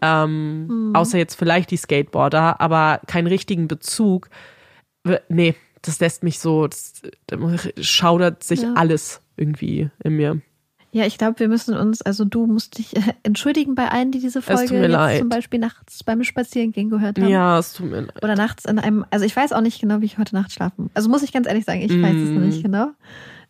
Ähm, 0.00 0.66
mhm. 0.66 0.96
Außer 0.96 1.18
jetzt 1.18 1.34
vielleicht 1.34 1.70
die 1.70 1.76
Skateboarder, 1.76 2.60
aber 2.60 3.00
keinen 3.06 3.26
richtigen 3.26 3.68
Bezug. 3.68 4.28
Nee, 5.28 5.54
das 5.82 6.00
lässt 6.00 6.22
mich 6.22 6.38
so, 6.38 6.66
das, 6.66 7.02
da 7.26 7.38
schaudert 7.80 8.42
sich 8.42 8.62
ja. 8.62 8.72
alles 8.74 9.20
irgendwie 9.36 9.90
in 10.02 10.16
mir. 10.16 10.40
Ja, 10.94 11.04
ich 11.06 11.18
glaube, 11.18 11.40
wir 11.40 11.48
müssen 11.48 11.76
uns, 11.76 12.02
also 12.02 12.24
du 12.24 12.46
musst 12.46 12.78
dich 12.78 12.96
äh, 12.96 13.00
entschuldigen 13.24 13.74
bei 13.74 13.88
allen, 13.88 14.12
die 14.12 14.20
diese 14.20 14.40
Folge 14.40 15.18
zum 15.18 15.28
Beispiel 15.28 15.58
nachts 15.58 16.04
beim 16.04 16.22
Spazierengehen 16.22 16.88
gehört 16.88 17.18
haben. 17.18 17.28
Ja, 17.28 17.58
es 17.58 17.72
tut 17.72 17.90
mir 17.90 18.02
leid. 18.02 18.22
Oder 18.22 18.36
nachts 18.36 18.64
in 18.64 18.78
einem, 18.78 19.04
also 19.10 19.26
ich 19.26 19.34
weiß 19.34 19.52
auch 19.52 19.60
nicht 19.60 19.80
genau, 19.80 20.00
wie 20.02 20.04
ich 20.04 20.18
heute 20.18 20.36
Nacht 20.36 20.52
schlafen. 20.52 20.90
Also 20.94 21.08
muss 21.08 21.24
ich 21.24 21.32
ganz 21.32 21.48
ehrlich 21.48 21.64
sagen, 21.64 21.80
ich 21.80 21.90
mm. 21.90 22.00
weiß 22.00 22.14
es 22.14 22.30
noch 22.30 22.42
nicht 22.42 22.62
genau. 22.62 22.92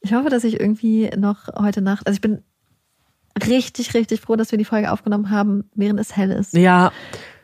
Ich 0.04 0.12
hoffe, 0.12 0.28
dass 0.28 0.44
ich 0.44 0.60
irgendwie 0.60 1.10
noch 1.16 1.48
heute 1.58 1.80
Nacht, 1.80 2.06
also 2.06 2.16
ich 2.16 2.20
bin 2.20 2.42
richtig, 3.48 3.94
richtig 3.94 4.20
froh, 4.20 4.36
dass 4.36 4.50
wir 4.50 4.58
die 4.58 4.66
Folge 4.66 4.92
aufgenommen 4.92 5.30
haben, 5.30 5.70
während 5.74 5.98
es 5.98 6.14
hell 6.14 6.30
ist. 6.30 6.52
Ja. 6.52 6.92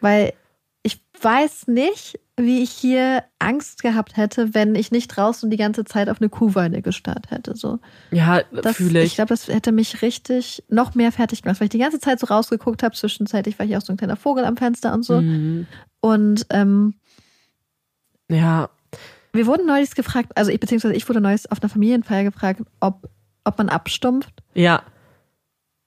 Weil 0.02 0.34
ich 0.82 1.02
weiß 1.20 1.68
nicht, 1.68 2.20
wie 2.36 2.62
ich 2.62 2.70
hier 2.70 3.24
Angst 3.38 3.82
gehabt 3.82 4.18
hätte, 4.18 4.54
wenn 4.54 4.74
ich 4.74 4.92
nicht 4.92 5.08
draußen 5.08 5.50
die 5.50 5.56
ganze 5.56 5.84
Zeit 5.84 6.10
auf 6.10 6.20
eine 6.20 6.28
Kuhweide 6.28 6.82
gestarrt 6.82 7.30
hätte. 7.30 7.56
So. 7.56 7.78
Ja, 8.10 8.42
fühle 8.72 9.00
ich. 9.00 9.06
Ich 9.06 9.14
glaube, 9.14 9.28
das 9.28 9.48
hätte 9.48 9.72
mich 9.72 10.02
richtig 10.02 10.62
noch 10.68 10.94
mehr 10.94 11.12
fertig 11.12 11.42
gemacht, 11.42 11.60
weil 11.60 11.66
ich 11.66 11.70
die 11.70 11.78
ganze 11.78 11.98
Zeit 11.98 12.20
so 12.20 12.26
rausgeguckt 12.26 12.82
habe. 12.82 12.94
Zwischenzeitlich 12.94 13.58
war 13.58 13.64
ich 13.64 13.74
auch 13.74 13.82
so 13.82 13.92
ein 13.92 13.96
kleiner 13.96 14.16
Vogel 14.16 14.44
am 14.44 14.58
Fenster 14.58 14.92
und 14.92 15.02
so. 15.02 15.22
Mhm. 15.22 15.66
Und 16.00 16.46
ähm, 16.50 16.94
ja, 18.30 18.68
wir 19.32 19.46
wurden 19.46 19.66
neulich 19.66 19.94
gefragt, 19.94 20.32
also 20.36 20.50
ich, 20.50 20.60
beziehungsweise 20.60 20.94
ich 20.94 21.08
wurde 21.08 21.20
neulich 21.20 21.50
auf 21.50 21.62
einer 21.62 21.68
Familienfeier 21.68 22.24
gefragt, 22.24 22.62
ob, 22.80 23.08
ob 23.44 23.58
man 23.58 23.68
abstumpft. 23.68 24.42
Ja. 24.54 24.82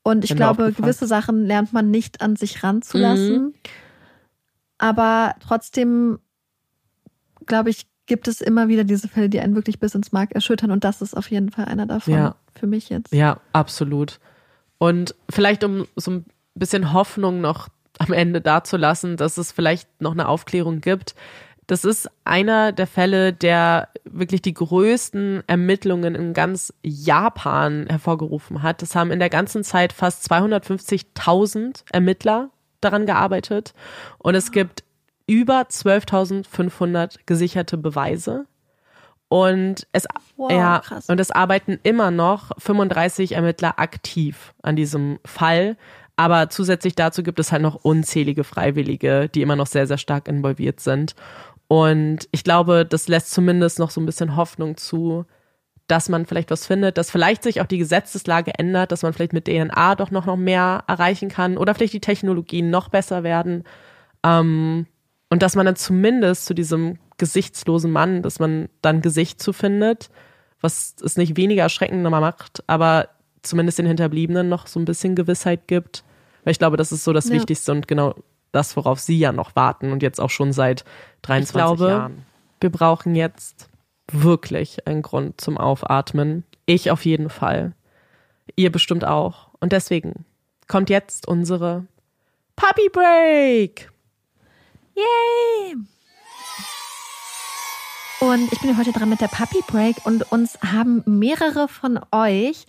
Und 0.03 0.25
ich 0.25 0.35
glaube, 0.35 0.73
gewisse 0.73 1.07
Sachen 1.07 1.45
lernt 1.45 1.71
man 1.71 1.89
nicht 1.89 2.21
an 2.21 2.35
sich 2.35 2.63
ranzulassen. 2.63 3.41
Mhm. 3.41 3.53
Aber 4.77 5.35
trotzdem, 5.39 6.19
glaube 7.45 7.69
ich, 7.69 7.87
gibt 8.05 8.27
es 8.27 8.41
immer 8.41 8.67
wieder 8.67 8.83
diese 8.83 9.07
Fälle, 9.07 9.29
die 9.29 9.39
einen 9.39 9.55
wirklich 9.55 9.79
bis 9.79 9.95
ins 9.95 10.11
Mark 10.11 10.33
erschüttern. 10.33 10.71
Und 10.71 10.83
das 10.83 11.01
ist 11.01 11.15
auf 11.15 11.31
jeden 11.31 11.51
Fall 11.51 11.65
einer 11.65 11.85
davon 11.85 12.13
ja. 12.13 12.35
für 12.53 12.67
mich 12.67 12.89
jetzt. 12.89 13.13
Ja, 13.13 13.39
absolut. 13.53 14.19
Und 14.77 15.15
vielleicht, 15.29 15.63
um 15.63 15.87
so 15.95 16.11
ein 16.11 16.25
bisschen 16.53 16.91
Hoffnung 16.91 17.39
noch 17.39 17.69
am 17.99 18.11
Ende 18.11 18.41
dazulassen, 18.41 19.15
dass 19.15 19.37
es 19.37 19.51
vielleicht 19.53 20.01
noch 20.01 20.11
eine 20.11 20.27
Aufklärung 20.27 20.81
gibt. 20.81 21.15
Das 21.67 21.85
ist 21.85 22.09
einer 22.25 22.71
der 22.71 22.87
Fälle, 22.87 23.33
der 23.33 23.89
wirklich 24.03 24.41
die 24.41 24.53
größten 24.53 25.43
Ermittlungen 25.47 26.15
in 26.15 26.33
ganz 26.33 26.73
Japan 26.83 27.87
hervorgerufen 27.87 28.63
hat. 28.63 28.83
Es 28.83 28.95
haben 28.95 29.11
in 29.11 29.19
der 29.19 29.29
ganzen 29.29 29.63
Zeit 29.63 29.93
fast 29.93 30.29
250.000 30.31 31.83
Ermittler 31.91 32.49
daran 32.81 33.05
gearbeitet 33.05 33.73
und 34.17 34.35
es 34.35 34.51
gibt 34.51 34.83
über 35.25 35.61
12.500 35.61 37.19
gesicherte 37.25 37.77
Beweise. 37.77 38.45
Und 39.29 39.87
es, 39.93 40.05
wow, 40.37 40.51
ja, 40.51 40.79
krass. 40.79 41.09
und 41.09 41.19
es 41.19 41.31
arbeiten 41.31 41.79
immer 41.81 42.11
noch 42.11 42.51
35 42.59 43.31
Ermittler 43.31 43.79
aktiv 43.79 44.53
an 44.61 44.75
diesem 44.75 45.19
Fall. 45.25 45.75
Aber 46.15 46.49
zusätzlich 46.49 46.93
dazu 46.93 47.23
gibt 47.23 47.39
es 47.39 47.51
halt 47.51 47.63
noch 47.63 47.83
unzählige 47.83 48.43
Freiwillige, 48.43 49.29
die 49.29 49.41
immer 49.41 49.55
noch 49.55 49.65
sehr, 49.65 49.87
sehr 49.87 49.97
stark 49.97 50.27
involviert 50.27 50.79
sind. 50.81 51.15
Und 51.73 52.29
ich 52.29 52.43
glaube, 52.43 52.85
das 52.85 53.07
lässt 53.07 53.31
zumindest 53.31 53.79
noch 53.79 53.89
so 53.89 53.99
ein 53.99 54.05
bisschen 54.05 54.35
Hoffnung 54.35 54.77
zu, 54.77 55.25
dass 55.87 56.07
man 56.07 56.27
vielleicht 56.27 56.51
was 56.51 56.67
findet, 56.67 56.99
dass 56.99 57.09
vielleicht 57.09 57.41
sich 57.41 57.61
auch 57.61 57.65
die 57.65 57.79
Gesetzeslage 57.79 58.51
ändert, 58.59 58.91
dass 58.91 59.01
man 59.01 59.11
vielleicht 59.11 59.33
mit 59.33 59.45
DNA 59.45 59.95
doch 59.95 60.11
noch, 60.11 60.27
noch 60.27 60.35
mehr 60.35 60.83
erreichen 60.85 61.29
kann 61.29 61.57
oder 61.57 61.73
vielleicht 61.73 61.93
die 61.93 61.99
Technologien 61.99 62.69
noch 62.69 62.89
besser 62.89 63.23
werden. 63.23 63.63
Ähm, 64.23 64.85
und 65.31 65.41
dass 65.41 65.55
man 65.55 65.65
dann 65.65 65.75
zumindest 65.75 66.45
zu 66.45 66.53
diesem 66.53 66.99
gesichtslosen 67.17 67.89
Mann, 67.89 68.21
dass 68.21 68.37
man 68.37 68.69
dann 68.83 69.01
Gesicht 69.01 69.41
zu 69.41 69.51
findet, 69.51 70.11
was 70.61 70.93
es 71.03 71.17
nicht 71.17 71.37
weniger 71.37 71.63
erschreckender 71.63 72.11
macht, 72.11 72.63
aber 72.67 73.09
zumindest 73.41 73.79
den 73.79 73.87
Hinterbliebenen 73.87 74.47
noch 74.47 74.67
so 74.67 74.79
ein 74.79 74.85
bisschen 74.85 75.15
Gewissheit 75.15 75.67
gibt. 75.67 76.03
Weil 76.43 76.51
ich 76.51 76.59
glaube, 76.59 76.77
das 76.77 76.91
ist 76.91 77.03
so 77.03 77.13
das 77.13 77.29
ja. 77.29 77.33
Wichtigste 77.33 77.71
und 77.71 77.87
genau 77.87 78.13
das, 78.53 78.77
worauf 78.77 78.99
sie 78.99 79.17
ja 79.17 79.31
noch 79.31 79.55
warten 79.55 79.91
und 79.91 80.01
jetzt 80.01 80.21
auch 80.21 80.29
schon 80.29 80.53
seit 80.53 80.85
23 81.23 81.49
ich 81.49 81.53
glaube, 81.53 81.87
Jahren. 81.87 82.25
Wir 82.61 82.69
brauchen 82.69 83.15
jetzt 83.15 83.69
wirklich 84.11 84.87
einen 84.87 85.01
Grund 85.01 85.41
zum 85.41 85.57
Aufatmen. 85.57 86.43
Ich 86.65 86.91
auf 86.91 87.03
jeden 87.03 87.29
Fall. 87.29 87.73
Ihr 88.55 88.71
bestimmt 88.71 89.05
auch. 89.05 89.49
Und 89.59 89.71
deswegen 89.71 90.25
kommt 90.67 90.89
jetzt 90.89 91.27
unsere 91.27 91.85
Puppy 92.55 92.89
Break. 92.91 93.91
Yay! 94.95 95.75
Und 98.19 98.53
ich 98.53 98.61
bin 98.61 98.77
heute 98.77 98.93
dran 98.93 99.09
mit 99.09 99.19
der 99.19 99.27
Puppy 99.27 99.61
Break 99.67 100.05
und 100.05 100.31
uns 100.31 100.57
haben 100.61 101.03
mehrere 101.05 101.67
von 101.67 101.99
euch 102.11 102.65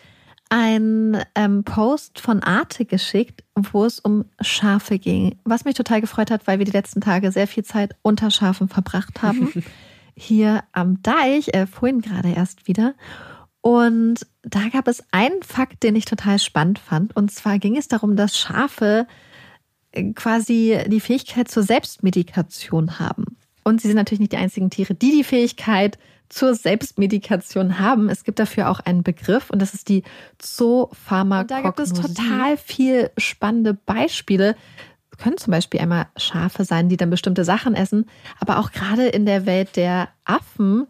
ein 0.51 1.23
ähm, 1.35 1.65
Post 1.65 2.21
von 2.21 2.43
Arte 2.43 2.85
geschickt, 2.85 3.45
wo 3.55 3.85
es 3.85 3.99
um 3.99 4.25
Schafe 4.41 4.99
ging. 4.99 5.37
Was 5.45 5.65
mich 5.65 5.75
total 5.75 6.01
gefreut 6.01 6.31
hat, 6.31 6.47
weil 6.47 6.59
wir 6.59 6.67
die 6.67 6.73
letzten 6.73 7.01
Tage 7.01 7.33
sehr 7.33 7.47
viel 7.47 7.65
Zeit 7.65 7.97
unter 8.03 8.31
Schafen 8.31 8.69
verbracht 8.69 9.23
haben. 9.23 9.65
Hier 10.17 10.63
am 10.73 11.03
Deich, 11.03 11.49
äh, 11.55 11.67
vorhin 11.67 12.01
gerade 12.01 12.31
erst 12.31 12.69
wieder. 12.69 12.95
Und 13.61 14.27
da 14.43 14.69
gab 14.69 14.87
es 14.89 15.03
einen 15.11 15.43
Fakt, 15.43 15.83
den 15.83 15.97
ich 15.97 16.05
total 16.05 16.39
spannend 16.39 16.79
fand. 16.79 17.17
Und 17.17 17.33
zwar 17.33 17.59
ging 17.59 17.77
es 17.77 17.89
darum, 17.89 18.15
dass 18.15 18.39
Schafe 18.39 19.07
äh, 19.93 20.13
quasi 20.13 20.79
die 20.87 21.01
Fähigkeit 21.01 21.51
zur 21.51 21.63
Selbstmedikation 21.63 22.99
haben. 22.99 23.39
Und 23.65 23.81
sie 23.81 23.89
sind 23.89 23.97
natürlich 23.97 24.21
nicht 24.21 24.33
die 24.33 24.37
einzigen 24.37 24.71
Tiere, 24.71 24.95
die 24.95 25.11
die 25.11 25.25
Fähigkeit 25.25 25.99
zur 26.29 26.55
Selbstmedikation 26.55 27.79
haben. 27.79 28.09
Es 28.09 28.25
gibt 28.25 28.39
dafür 28.39 28.71
auch 28.71 28.81
einen 28.81 29.03
Begriff 29.03 29.51
und 29.51 29.61
das 29.61 29.75
ist 29.75 29.89
die 29.89 30.03
Zoopharmakognosie. 30.39 31.63
Da 31.63 31.69
gibt 31.69 31.81
es 31.81 31.93
total 31.93 32.57
viel 32.57 33.11
spannende 33.17 33.75
Beispiele. 33.75 34.57
Es 35.11 35.19
können 35.19 35.37
zum 35.37 35.53
Beispiel 35.53 35.81
einmal 35.81 36.07
Schafe 36.17 36.65
sein, 36.65 36.89
die 36.89 36.97
dann 36.97 37.11
bestimmte 37.11 37.45
Sachen 37.45 37.75
essen, 37.75 38.07
aber 38.41 38.59
auch 38.59 38.73
gerade 38.73 39.07
in 39.07 39.27
der 39.27 39.47
Welt 39.47 39.77
der 39.77 40.09
Affen 40.25 40.87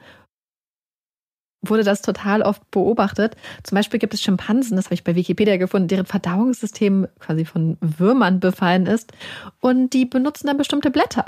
wurde 1.69 1.85
das 1.85 2.03
total 2.03 2.43
oft 2.43 2.71
beobachtet. 2.71 3.37
Zum 3.63 3.77
Beispiel 3.77 3.99
gibt 3.99 4.15
es 4.15 4.23
Schimpansen, 4.23 4.77
das 4.77 4.87
habe 4.87 4.95
ich 4.95 5.05
bei 5.05 5.15
Wikipedia 5.15 5.57
gefunden, 5.57 5.89
deren 5.89 6.07
Verdauungssystem 6.07 7.09
quasi 7.19 7.45
von 7.45 7.79
Würmern 7.81 8.41
befallen 8.41 8.87
ist 8.87 9.13
und 9.61 9.91
die 9.93 10.05
benutzen 10.05 10.47
dann 10.47 10.59
bestimmte 10.59 10.91
Blätter 10.91 11.27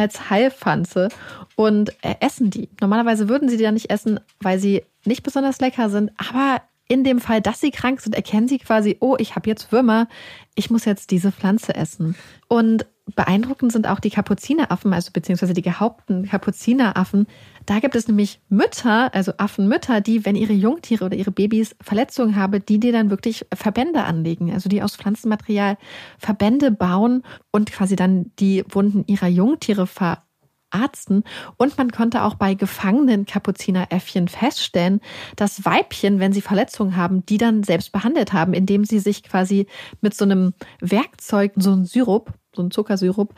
als 0.00 0.30
Heilpflanze 0.30 1.10
und 1.56 1.90
äh, 2.02 2.14
essen 2.20 2.48
die. 2.48 2.70
Normalerweise 2.80 3.28
würden 3.28 3.50
sie 3.50 3.58
die 3.58 3.64
dann 3.64 3.74
nicht 3.74 3.90
essen, 3.90 4.18
weil 4.40 4.58
sie 4.58 4.82
nicht 5.04 5.22
besonders 5.22 5.60
lecker 5.60 5.90
sind, 5.90 6.10
aber 6.16 6.62
in 6.88 7.04
dem 7.04 7.20
Fall, 7.20 7.42
dass 7.42 7.60
sie 7.60 7.70
krank 7.70 8.00
sind, 8.00 8.16
erkennen 8.16 8.48
sie 8.48 8.58
quasi, 8.58 8.96
oh, 9.00 9.16
ich 9.18 9.36
habe 9.36 9.48
jetzt 9.48 9.70
Würmer, 9.70 10.08
ich 10.54 10.70
muss 10.70 10.86
jetzt 10.86 11.10
diese 11.10 11.30
Pflanze 11.30 11.74
essen. 11.74 12.16
Und 12.48 12.86
beeindruckend 13.14 13.72
sind 13.72 13.86
auch 13.86 14.00
die 14.00 14.10
Kapuzineraffen, 14.10 14.92
also 14.92 15.10
beziehungsweise 15.12 15.54
die 15.54 15.62
gehaupten 15.62 16.26
Kapuzineraffen. 16.26 17.26
Da 17.66 17.78
gibt 17.80 17.94
es 17.94 18.08
nämlich 18.08 18.40
Mütter, 18.48 19.14
also 19.14 19.32
Affenmütter, 19.38 20.00
die, 20.00 20.24
wenn 20.24 20.36
ihre 20.36 20.52
Jungtiere 20.52 21.04
oder 21.04 21.16
ihre 21.16 21.30
Babys 21.30 21.76
Verletzungen 21.80 22.36
haben, 22.36 22.64
die 22.66 22.80
dir 22.80 22.92
dann 22.92 23.10
wirklich 23.10 23.46
Verbände 23.52 24.04
anlegen, 24.04 24.52
also 24.52 24.68
die 24.68 24.82
aus 24.82 24.96
Pflanzenmaterial 24.96 25.76
Verbände 26.18 26.70
bauen 26.70 27.22
und 27.50 27.70
quasi 27.72 27.96
dann 27.96 28.32
die 28.38 28.64
Wunden 28.68 29.04
ihrer 29.06 29.28
Jungtiere 29.28 29.86
ver 29.86 30.22
Arzten. 30.70 31.24
Und 31.56 31.76
man 31.76 31.90
konnte 31.90 32.22
auch 32.22 32.34
bei 32.34 32.54
gefangenen 32.54 33.26
Kapuzineräffchen 33.26 34.28
feststellen, 34.28 35.00
dass 35.36 35.64
Weibchen, 35.64 36.20
wenn 36.20 36.32
sie 36.32 36.40
Verletzungen 36.40 36.96
haben, 36.96 37.26
die 37.26 37.38
dann 37.38 37.62
selbst 37.62 37.92
behandelt 37.92 38.32
haben, 38.32 38.54
indem 38.54 38.84
sie 38.84 39.00
sich 39.00 39.22
quasi 39.22 39.66
mit 40.00 40.14
so 40.14 40.24
einem 40.24 40.54
Werkzeug, 40.80 41.52
so 41.56 41.72
einem 41.72 41.84
Syrup, 41.84 42.32
so 42.54 42.62
einem 42.62 42.70
Zuckersyrup, 42.70 43.34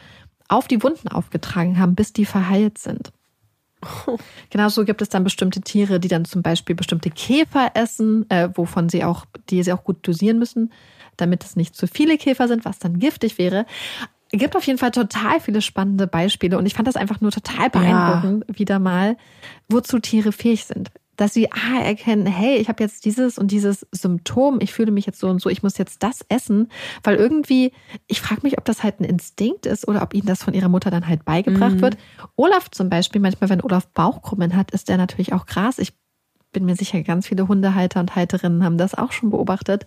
auf 0.49 0.69
die 0.69 0.83
Wunden 0.83 1.09
aufgetragen 1.09 1.79
haben, 1.79 1.95
bis 1.95 2.13
die 2.13 2.27
verheilt 2.27 2.79
sind. 2.79 3.13
Genauso 4.51 4.85
gibt 4.85 5.03
es 5.03 5.09
dann 5.09 5.25
bestimmte 5.25 5.61
Tiere, 5.61 5.99
die 5.99 6.09
dann 6.09 6.25
zum 6.25 6.43
Beispiel 6.43 6.77
bestimmte 6.77 7.11
Käfer 7.11 7.73
essen, 7.75 8.29
äh, 8.31 8.49
wovon 8.55 8.89
sie 8.89 9.05
auch, 9.05 9.25
die 9.51 9.63
sie 9.63 9.73
auch 9.73 9.85
gut 9.85 10.07
dosieren 10.07 10.39
müssen, 10.39 10.73
damit 11.17 11.45
es 11.45 11.57
nicht 11.57 11.75
zu 11.75 11.87
viele 11.87 12.17
Käfer 12.17 12.49
sind, 12.49 12.65
was 12.65 12.79
dann 12.79 12.99
giftig 12.99 13.39
wäre 13.39 13.67
gibt 14.33 14.57
auf 14.57 14.67
jeden 14.67 14.79
Fall 14.79 14.91
total 14.91 15.41
viele 15.41 15.61
spannende 15.61 16.07
Beispiele 16.07 16.59
und 16.59 16.67
ich 16.67 16.75
fand 16.75 16.89
das 16.89 16.97
einfach 16.97 17.21
nur 17.21 17.31
total 17.31 17.71
beeindruckend, 17.71 18.45
ja. 18.49 18.59
wieder 18.59 18.79
mal, 18.79 19.17
wozu 19.69 19.99
Tiere 19.99 20.33
fähig 20.33 20.65
sind. 20.65 20.91
Dass 21.17 21.35
sie 21.35 21.51
ah, 21.53 21.81
erkennen, 21.83 22.27
hey, 22.27 22.57
ich 22.57 22.69
habe 22.69 22.83
jetzt 22.83 23.05
dieses 23.05 23.37
und 23.37 23.51
dieses 23.51 23.87
Symptom, 23.93 24.59
ich 24.61 24.73
fühle 24.73 24.91
mich 24.91 25.05
jetzt 25.05 25.21
so 25.21 25.29
und 25.29 25.43
so, 25.43 25.51
ich 25.51 25.63
muss 25.63 25.77
jetzt 25.77 26.03
das 26.03 26.25
essen, 26.29 26.69
weil 27.03 27.17
irgendwie, 27.17 27.73
ich 28.07 28.21
frage 28.21 28.41
mich, 28.45 28.57
ob 28.57 28.65
das 28.65 28.83
halt 28.83 29.01
ein 29.01 29.05
Instinkt 29.05 29.67
ist 29.67 29.87
oder 29.87 30.03
ob 30.03 30.15
ihnen 30.15 30.27
das 30.27 30.43
von 30.43 30.55
ihrer 30.55 30.71
Mutter 30.71 30.91
dann 30.91 31.07
halt 31.07 31.25
beigebracht 31.25 31.77
mhm. 31.77 31.81
wird. 31.83 31.99
Olaf 32.37 32.71
zum 32.71 32.89
Beispiel, 32.89 33.21
manchmal, 33.21 33.51
wenn 33.51 33.63
Olaf 33.63 33.89
Bauchkrummen 33.89 34.57
hat, 34.57 34.71
ist 34.71 34.89
der 34.89 34.97
natürlich 34.97 35.33
auch 35.35 35.45
Gras. 35.47 35.79
Ich 35.79 35.93
bin 36.53 36.65
mir 36.65 36.77
sicher, 36.77 37.03
ganz 37.03 37.27
viele 37.27 37.49
Hundehalter 37.49 38.01
und 38.01 38.15
Halterinnen 38.17 38.65
haben 38.65 38.79
das 38.79 38.95
auch 38.95 39.13
schon 39.13 39.31
beobachtet. 39.31 39.87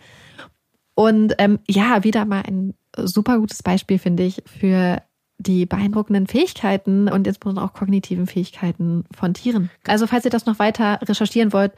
Und 0.96 1.36
ähm, 1.40 1.60
ja, 1.68 2.04
wieder 2.04 2.26
mal 2.26 2.44
ein 2.48 2.74
super 2.98 3.40
gutes 3.40 3.62
Beispiel, 3.64 4.00
finde 4.00 4.24
ich, 4.24 4.42
für 4.46 5.02
die 5.38 5.66
beeindruckenden 5.66 6.28
Fähigkeiten 6.28 7.10
und 7.10 7.28
insbesondere 7.28 7.66
auch 7.66 7.74
kognitiven 7.74 8.28
Fähigkeiten 8.28 9.06
von 9.14 9.34
Tieren. 9.34 9.70
Also 9.86 10.08
falls 10.08 10.26
ihr 10.26 10.32
das 10.32 10.46
noch 10.46 10.60
weiter 10.60 11.00
recherchieren 11.02 11.52
wollt, 11.54 11.74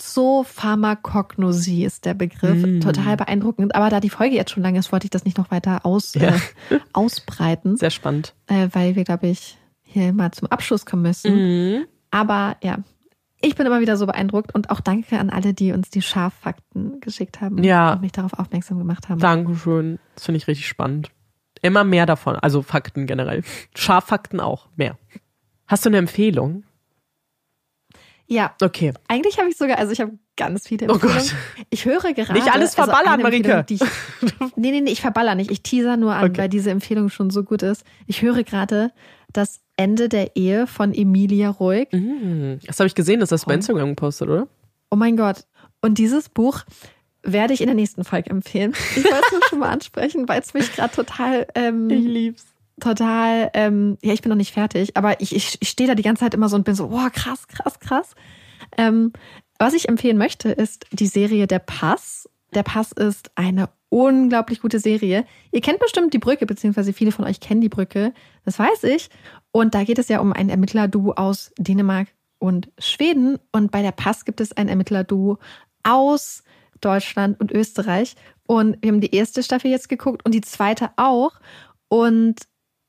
Zoopharmakognosie 0.00 1.84
ist 1.84 2.04
der 2.04 2.14
Begriff. 2.14 2.64
Mm. 2.64 2.80
Total 2.80 3.16
beeindruckend. 3.16 3.74
Aber 3.74 3.90
da 3.90 4.00
die 4.00 4.10
Folge 4.10 4.36
jetzt 4.36 4.52
schon 4.52 4.62
lang 4.62 4.76
ist, 4.76 4.92
wollte 4.92 5.06
ich 5.06 5.10
das 5.10 5.24
nicht 5.24 5.38
noch 5.38 5.50
weiter 5.50 5.84
aus, 5.84 6.14
ja. 6.14 6.36
äh, 6.70 6.78
ausbreiten. 6.92 7.76
Sehr 7.76 7.90
spannend. 7.90 8.34
Äh, 8.46 8.68
weil 8.72 8.94
wir, 8.94 9.04
glaube 9.04 9.26
ich, 9.26 9.58
hier 9.82 10.12
mal 10.12 10.30
zum 10.30 10.48
Abschluss 10.48 10.86
kommen 10.86 11.02
müssen. 11.02 11.80
Mm. 11.80 11.84
Aber 12.10 12.56
ja, 12.62 12.78
ich 13.40 13.54
bin 13.54 13.66
immer 13.66 13.80
wieder 13.80 13.96
so 13.96 14.06
beeindruckt 14.06 14.54
und 14.54 14.70
auch 14.70 14.80
danke 14.80 15.18
an 15.18 15.30
alle, 15.30 15.54
die 15.54 15.72
uns 15.72 15.90
die 15.90 16.02
Schaffakten 16.02 17.00
geschickt 17.00 17.40
haben 17.40 17.62
ja. 17.62 17.94
und 17.94 18.02
mich 18.02 18.12
darauf 18.12 18.34
aufmerksam 18.34 18.78
gemacht 18.78 19.08
haben. 19.08 19.20
Dankeschön. 19.20 19.98
Das 20.14 20.24
finde 20.24 20.38
ich 20.38 20.48
richtig 20.48 20.66
spannend. 20.66 21.10
Immer 21.62 21.84
mehr 21.84 22.06
davon, 22.06 22.36
also 22.36 22.62
Fakten 22.62 23.06
generell. 23.06 23.42
Schaffakten 23.74 24.40
auch, 24.40 24.68
mehr. 24.76 24.96
Hast 25.66 25.84
du 25.84 25.90
eine 25.90 25.98
Empfehlung? 25.98 26.64
Ja. 28.26 28.54
Okay. 28.60 28.92
Eigentlich 29.08 29.38
habe 29.38 29.48
ich 29.48 29.56
sogar, 29.56 29.78
also 29.78 29.92
ich 29.92 30.00
habe 30.00 30.18
ganz 30.36 30.68
viele 30.68 30.86
Empfehlungen. 30.86 31.16
Oh 31.16 31.20
Gott. 31.20 31.34
Ich 31.70 31.86
höre 31.86 32.12
gerade. 32.12 32.34
Nicht 32.34 32.52
alles 32.52 32.78
also 32.78 32.90
verballern, 32.92 33.22
also 33.24 33.42
Marike. 33.42 33.66
Ich, 33.70 33.80
nee, 34.56 34.70
nee, 34.70 34.80
nee, 34.82 34.90
ich 34.90 35.00
verballer 35.00 35.34
nicht. 35.34 35.50
Ich 35.50 35.62
teaser 35.62 35.96
nur 35.96 36.14
an, 36.14 36.30
okay. 36.30 36.42
weil 36.42 36.48
diese 36.48 36.70
Empfehlung 36.70 37.08
schon 37.08 37.30
so 37.30 37.42
gut 37.42 37.62
ist. 37.62 37.84
Ich 38.06 38.22
höre 38.22 38.44
gerade 38.44 38.92
das 39.32 39.60
Ende 39.76 40.08
der 40.08 40.36
Ehe 40.36 40.66
von 40.66 40.92
Emilia 40.92 41.50
Ruhig. 41.50 41.88
Mhm. 41.92 42.58
Das 42.66 42.78
habe 42.80 42.86
ich 42.86 42.94
gesehen, 42.94 43.20
das 43.20 43.32
hast 43.32 43.44
du 43.44 43.48
bei 43.48 43.54
Instagram 43.54 43.90
gepostet, 43.90 44.28
oder? 44.28 44.48
Oh 44.90 44.96
mein 44.96 45.16
Gott. 45.16 45.44
Und 45.80 45.98
dieses 45.98 46.28
Buch 46.28 46.64
werde 47.32 47.54
ich 47.54 47.60
in 47.60 47.66
der 47.66 47.74
nächsten 47.74 48.04
Folge 48.04 48.30
empfehlen. 48.30 48.74
Ich 48.96 49.04
wollte 49.04 49.22
es 49.26 49.32
nur 49.32 49.40
schon 49.48 49.58
mal 49.58 49.70
ansprechen, 49.70 50.28
weil 50.28 50.40
es 50.40 50.54
mich 50.54 50.74
gerade 50.74 50.94
total. 50.94 51.46
Ähm, 51.54 51.90
ich 51.90 52.04
lieb's. 52.04 52.46
Total, 52.80 53.50
ähm, 53.54 53.98
ja, 54.02 54.12
ich 54.12 54.22
bin 54.22 54.30
noch 54.30 54.36
nicht 54.36 54.52
fertig, 54.54 54.96
aber 54.96 55.20
ich, 55.20 55.34
ich, 55.34 55.58
ich 55.60 55.68
stehe 55.68 55.88
da 55.88 55.96
die 55.96 56.02
ganze 56.04 56.20
Zeit 56.20 56.34
immer 56.34 56.48
so 56.48 56.54
und 56.54 56.64
bin 56.64 56.76
so, 56.76 56.92
wow, 56.92 57.10
krass, 57.12 57.48
krass, 57.48 57.80
krass. 57.80 58.14
Ähm, 58.76 59.12
was 59.58 59.74
ich 59.74 59.88
empfehlen 59.88 60.16
möchte, 60.16 60.50
ist 60.50 60.86
die 60.92 61.08
Serie 61.08 61.48
Der 61.48 61.58
Pass. 61.58 62.28
Der 62.54 62.62
Pass 62.62 62.92
ist 62.92 63.30
eine 63.34 63.68
unglaublich 63.88 64.60
gute 64.60 64.78
Serie. 64.78 65.24
Ihr 65.50 65.60
kennt 65.60 65.80
bestimmt 65.80 66.14
die 66.14 66.18
Brücke, 66.18 66.46
beziehungsweise 66.46 66.92
viele 66.92 67.12
von 67.12 67.24
euch 67.24 67.40
kennen 67.40 67.60
die 67.60 67.68
Brücke. 67.68 68.12
Das 68.44 68.58
weiß 68.58 68.84
ich. 68.84 69.10
Und 69.50 69.74
da 69.74 69.84
geht 69.84 69.98
es 69.98 70.08
ja 70.08 70.20
um 70.20 70.32
ein 70.32 70.48
Ermittlerduo 70.48 71.12
aus 71.12 71.52
Dänemark 71.58 72.08
und 72.38 72.70
Schweden. 72.78 73.38
Und 73.50 73.72
bei 73.72 73.82
der 73.82 73.92
Pass 73.92 74.24
gibt 74.24 74.40
es 74.40 74.56
ein 74.56 74.68
Ermittlerduo 74.68 75.38
aus 75.82 76.42
Deutschland 76.80 77.40
und 77.40 77.52
Österreich. 77.52 78.14
Und 78.46 78.76
wir 78.80 78.90
haben 78.90 79.00
die 79.00 79.14
erste 79.14 79.42
Staffel 79.42 79.70
jetzt 79.70 79.88
geguckt 79.88 80.24
und 80.24 80.32
die 80.32 80.40
zweite 80.40 80.90
auch. 80.96 81.32
Und 81.88 82.36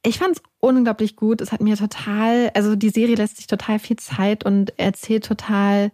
ich 0.05 0.17
fand 0.17 0.37
es 0.37 0.43
unglaublich 0.59 1.15
gut. 1.15 1.41
Es 1.41 1.51
hat 1.51 1.61
mir 1.61 1.75
total, 1.75 2.51
also 2.53 2.75
die 2.75 2.89
Serie 2.89 3.15
lässt 3.15 3.37
sich 3.37 3.47
total 3.47 3.79
viel 3.79 3.97
Zeit 3.97 4.45
und 4.45 4.77
erzählt 4.79 5.25
total 5.25 5.91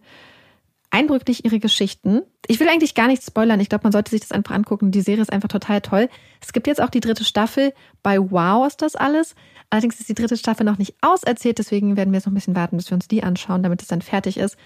eindrücklich 0.90 1.44
ihre 1.44 1.58
Geschichten. 1.58 2.22
Ich 2.46 2.60
will 2.60 2.68
eigentlich 2.68 2.94
gar 2.94 3.08
nichts 3.08 3.26
spoilern. 3.26 3.60
Ich 3.60 3.68
glaube, 3.68 3.82
man 3.84 3.92
sollte 3.92 4.10
sich 4.10 4.20
das 4.20 4.32
einfach 4.32 4.54
angucken. 4.54 4.92
Die 4.92 5.00
Serie 5.00 5.22
ist 5.22 5.32
einfach 5.32 5.48
total 5.48 5.80
toll. 5.80 6.08
Es 6.40 6.52
gibt 6.52 6.66
jetzt 6.66 6.80
auch 6.80 6.90
die 6.90 7.00
dritte 7.00 7.24
Staffel. 7.24 7.72
Bei 8.02 8.18
Wow 8.18 8.66
ist 8.66 8.82
das 8.82 8.94
alles. 8.94 9.34
Allerdings 9.68 9.98
ist 9.98 10.08
die 10.08 10.14
dritte 10.14 10.36
Staffel 10.36 10.64
noch 10.64 10.78
nicht 10.78 10.94
auserzählt. 11.00 11.58
Deswegen 11.58 11.96
werden 11.96 12.12
wir 12.12 12.18
jetzt 12.18 12.26
noch 12.26 12.32
ein 12.32 12.36
bisschen 12.36 12.56
warten, 12.56 12.76
bis 12.76 12.88
wir 12.90 12.94
uns 12.94 13.08
die 13.08 13.24
anschauen, 13.24 13.62
damit 13.62 13.82
es 13.82 13.88
dann 13.88 14.00
fertig 14.00 14.38
ist. 14.38 14.56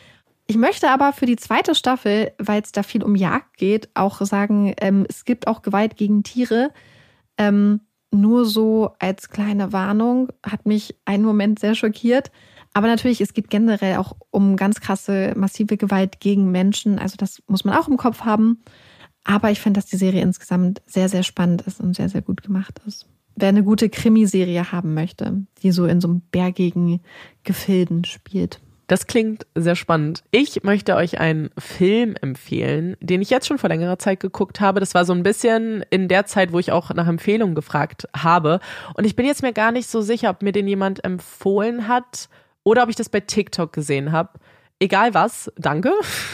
Ich 0.51 0.57
möchte 0.57 0.91
aber 0.91 1.13
für 1.13 1.27
die 1.27 1.37
zweite 1.37 1.77
Staffel, 1.77 2.33
weil 2.39 2.61
es 2.61 2.73
da 2.73 2.83
viel 2.83 3.05
um 3.05 3.15
Jagd 3.15 3.57
geht, 3.57 3.89
auch 3.95 4.21
sagen, 4.23 4.75
ähm, 4.81 5.07
es 5.09 5.25
gibt 5.25 5.47
auch 5.47 5.63
Gewalt 5.63 5.97
gegen 5.97 6.25
Tiere. 6.25 6.73
Ähm, 7.39 7.83
nur 8.11 8.45
so 8.47 8.91
als 8.99 9.29
kleine 9.29 9.73
Warnung 9.73 10.27
hat 10.45 10.67
mich 10.67 10.97
einen 11.05 11.23
Moment 11.23 11.61
sehr 11.61 11.77
schockiert. 11.77 12.33
Aber 12.73 12.89
natürlich, 12.89 13.21
es 13.21 13.33
geht 13.33 13.49
generell 13.49 13.99
auch 13.99 14.17
um 14.31 14.57
ganz 14.57 14.81
krasse, 14.81 15.35
massive 15.37 15.77
Gewalt 15.77 16.19
gegen 16.19 16.51
Menschen. 16.51 16.99
Also 16.99 17.15
das 17.17 17.41
muss 17.47 17.65
man 17.65 17.77
auch 17.77 17.87
im 17.87 17.97
Kopf 17.97 18.23
haben. 18.23 18.61
Aber 19.23 19.53
ich 19.53 19.61
finde, 19.61 19.79
dass 19.79 19.89
die 19.89 19.99
Serie 19.99 20.23
insgesamt 20.23 20.83
sehr, 20.85 21.09
sehr 21.09 21.23
spannend 21.23 21.63
ist 21.63 21.79
und 21.79 21.95
sehr, 21.95 22.09
sehr 22.09 22.23
gut 22.23 22.43
gemacht 22.43 22.81
ist. 22.89 23.07
Wer 23.37 23.51
eine 23.51 23.63
gute 23.63 23.89
Krimiserie 23.89 24.73
haben 24.73 24.95
möchte, 24.95 25.47
die 25.63 25.71
so 25.71 25.87
in 25.87 26.01
so 26.01 26.09
einem 26.09 26.23
bergigen 26.33 26.99
Gefilden 27.45 28.05
spielt. 28.05 28.61
Das 28.91 29.07
klingt 29.07 29.47
sehr 29.55 29.77
spannend. 29.77 30.25
Ich 30.33 30.65
möchte 30.65 30.97
euch 30.97 31.21
einen 31.21 31.51
Film 31.57 32.17
empfehlen, 32.21 32.97
den 32.99 33.23
ich 33.23 33.31
jetzt 33.31 33.47
schon 33.47 33.57
vor 33.57 33.69
längerer 33.71 34.01
Zeit 34.01 34.19
geguckt 34.19 34.61
habe. 34.61 34.81
Das 34.81 34.95
war 34.95 35.05
so 35.05 35.13
ein 35.13 35.23
bisschen 35.23 35.85
in 35.91 36.09
der 36.09 36.27
Zeit, 36.27 36.53
wo 36.53 36.59
ich 36.59 36.73
auch 36.73 36.93
nach 36.93 37.07
Empfehlungen 37.07 37.55
gefragt 37.55 38.09
habe. 38.17 38.59
Und 38.95 39.05
ich 39.07 39.15
bin 39.15 39.27
jetzt 39.27 39.43
mir 39.43 39.53
gar 39.53 39.71
nicht 39.71 39.89
so 39.89 40.01
sicher, 40.01 40.31
ob 40.31 40.43
mir 40.43 40.51
den 40.51 40.67
jemand 40.67 41.05
empfohlen 41.05 41.87
hat 41.87 42.29
oder 42.65 42.83
ob 42.83 42.89
ich 42.89 42.97
das 42.97 43.09
bei 43.09 43.21
TikTok 43.21 43.73
gesehen 43.73 44.11
habe. 44.11 44.41
Egal 44.81 45.15
was, 45.15 45.53
danke. 45.57 45.93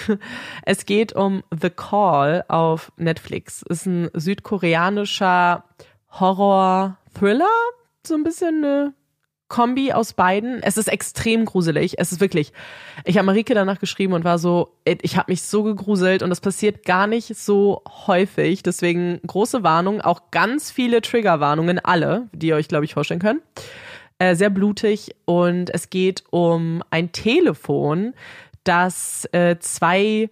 Es 0.64 0.86
geht 0.86 1.12
um 1.12 1.42
The 1.60 1.68
Call 1.68 2.42
auf 2.48 2.90
Netflix. 2.96 3.60
Ist 3.68 3.84
ein 3.84 4.08
südkoreanischer 4.14 5.62
Horror-Thriller, 6.10 7.44
so 8.06 8.14
ein 8.14 8.24
bisschen 8.24 8.64
eine 8.64 8.94
Kombi 9.48 9.92
aus 9.92 10.12
beiden. 10.12 10.62
Es 10.62 10.76
ist 10.76 10.88
extrem 10.88 11.44
gruselig. 11.44 11.98
Es 11.98 12.12
ist 12.12 12.20
wirklich. 12.20 12.52
Ich 13.04 13.16
habe 13.16 13.26
Marike 13.26 13.54
danach 13.54 13.78
geschrieben 13.78 14.12
und 14.12 14.24
war 14.24 14.38
so, 14.38 14.74
ich 14.84 15.16
habe 15.16 15.30
mich 15.30 15.42
so 15.42 15.62
gegruselt 15.62 16.22
und 16.22 16.30
das 16.30 16.40
passiert 16.40 16.84
gar 16.84 17.06
nicht 17.06 17.36
so 17.36 17.82
häufig. 18.06 18.62
Deswegen 18.62 19.20
große 19.26 19.62
Warnung, 19.62 20.00
auch 20.00 20.30
ganz 20.30 20.70
viele 20.70 21.00
Triggerwarnungen, 21.00 21.78
alle, 21.78 22.28
die 22.32 22.48
ihr 22.48 22.56
euch, 22.56 22.68
glaube 22.68 22.84
ich, 22.84 22.94
vorstellen 22.94 23.20
könnt. 23.20 23.42
Äh, 24.18 24.34
sehr 24.34 24.50
blutig 24.50 25.14
und 25.26 25.72
es 25.74 25.90
geht 25.90 26.24
um 26.30 26.82
ein 26.90 27.12
Telefon, 27.12 28.14
das 28.64 29.28
äh, 29.32 29.58
zwei 29.58 30.30